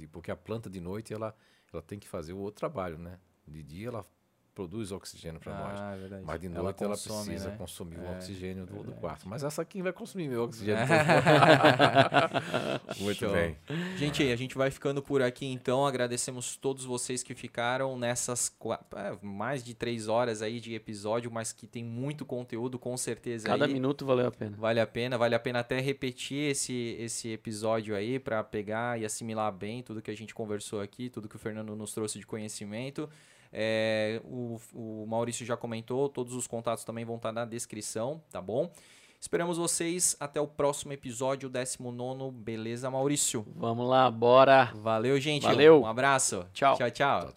porque 0.08 0.30
a 0.32 0.35
planta 0.35 0.69
de 0.69 0.80
noite 0.80 1.14
ela, 1.14 1.35
ela 1.74 1.84
tem 1.84 2.00
que 2.00 2.08
fazer 2.08 2.34
o 2.34 2.38
outro 2.38 2.60
trabalho, 2.60 2.98
né? 2.98 3.19
De 3.48 3.64
dia 3.64 3.88
ela 3.90 4.06
produz 4.53 4.91
oxigênio 4.91 5.40
para 5.40 5.53
nós. 5.57 5.80
Ah, 5.82 5.95
é 5.95 5.99
verdade. 5.99 6.23
Mas 6.25 6.41
de 6.41 6.49
noite 6.49 6.83
ela, 6.83 6.93
consome, 6.93 7.25
precisa 7.25 7.49
né? 7.49 7.56
consumir 7.57 7.98
o 7.99 8.06
É, 8.06 8.11
oxigênio 8.15 8.65
do, 8.65 8.72
do 8.73 8.77
verdade. 8.80 8.99
quarto. 8.99 9.30
Mas 9.30 9.43
essa 9.43 9.61
aqui 9.61 9.82
vai 9.82 9.91
consumir 9.91 10.27
meu 10.27 10.43
oxigênio. 10.43 10.83
Muito 12.99 13.19
Show. 13.19 13.33
bem. 13.33 13.57
Gente, 13.98 14.23
a 14.32 14.35
gente 14.35 14.56
vai 14.57 14.72
ficando 14.72 15.01
por 15.01 15.22
aqui 15.22 15.45
então. 15.45 15.85
Agradecemos 15.85 16.56
todos 16.56 16.85
vocês 16.85 17.23
que 17.23 17.33
ficaram 17.33 17.98
nessas 17.98 18.56
é, 18.95 19.17
mais 19.22 19.64
de 19.64 19.73
três 19.73 20.07
horas 20.07 20.41
aí 20.41 20.59
de 20.59 20.73
episódio, 20.75 21.32
mas 21.32 21.51
que 21.51 21.67
tem 21.67 21.83
muito 21.83 22.25
conteúdo 22.25 22.77
com 22.77 22.95
certeza 22.98 23.48
Cada 23.48 23.65
aí. 23.65 23.73
minuto 23.73 24.06
valeu 24.06 24.27
a 24.27 24.32
pena. 24.32 24.56
Vale 24.57 24.80
a 24.80 24.88
pena, 24.88 25.17
vale 25.17 25.35
a 25.35 25.40
pena 25.40 25.59
até 25.59 25.80
repetir 25.80 26.51
esse, 26.51 26.95
esse 26.99 27.30
episódio 27.30 27.95
aí 27.95 28.19
para 28.19 28.43
pegar 28.43 28.99
e 28.99 29.06
assimilar 29.06 29.51
bem 29.51 29.82
tudo 29.82 30.01
que 30.01 30.11
a 30.11 30.15
gente 30.15 30.33
conversou 30.33 30.82
aqui, 30.82 31.09
tudo 31.09 31.27
que 31.27 31.35
o 31.35 31.40
Fernando 31.40 31.75
nos 31.75 31.93
trouxe 31.93 32.19
de 32.19 32.25
conhecimento. 32.25 33.09
É, 33.53 34.19
o, 34.25 34.59
o 34.73 35.06
Maurício 35.07 35.45
já 35.45 35.56
comentou, 35.56 36.09
todos 36.09 36.33
os 36.33 36.48
contatos 36.48 36.83
também 36.83 37.06
vão 37.06 37.17
estar 37.17 37.32
na 37.32 37.45
descrição, 37.45 38.19
tá 38.32 38.41
bom? 38.41 38.72
Esperamos 39.19 39.57
vocês 39.57 40.17
até 40.19 40.41
o 40.41 40.48
próximo 40.48 40.91
episódio, 40.91 41.48
19. 41.48 42.35
Beleza, 42.35 42.91
Maurício? 42.91 43.45
Vamos 43.56 43.88
lá, 43.88 44.11
bora. 44.11 44.73
Valeu, 44.75 45.17
gente. 45.17 45.43
Valeu. 45.43 45.82
Um 45.82 45.88
abraço. 45.88 46.45
Tchau. 46.51 46.75
Tchau, 46.75 46.91
tchau. 46.91 47.33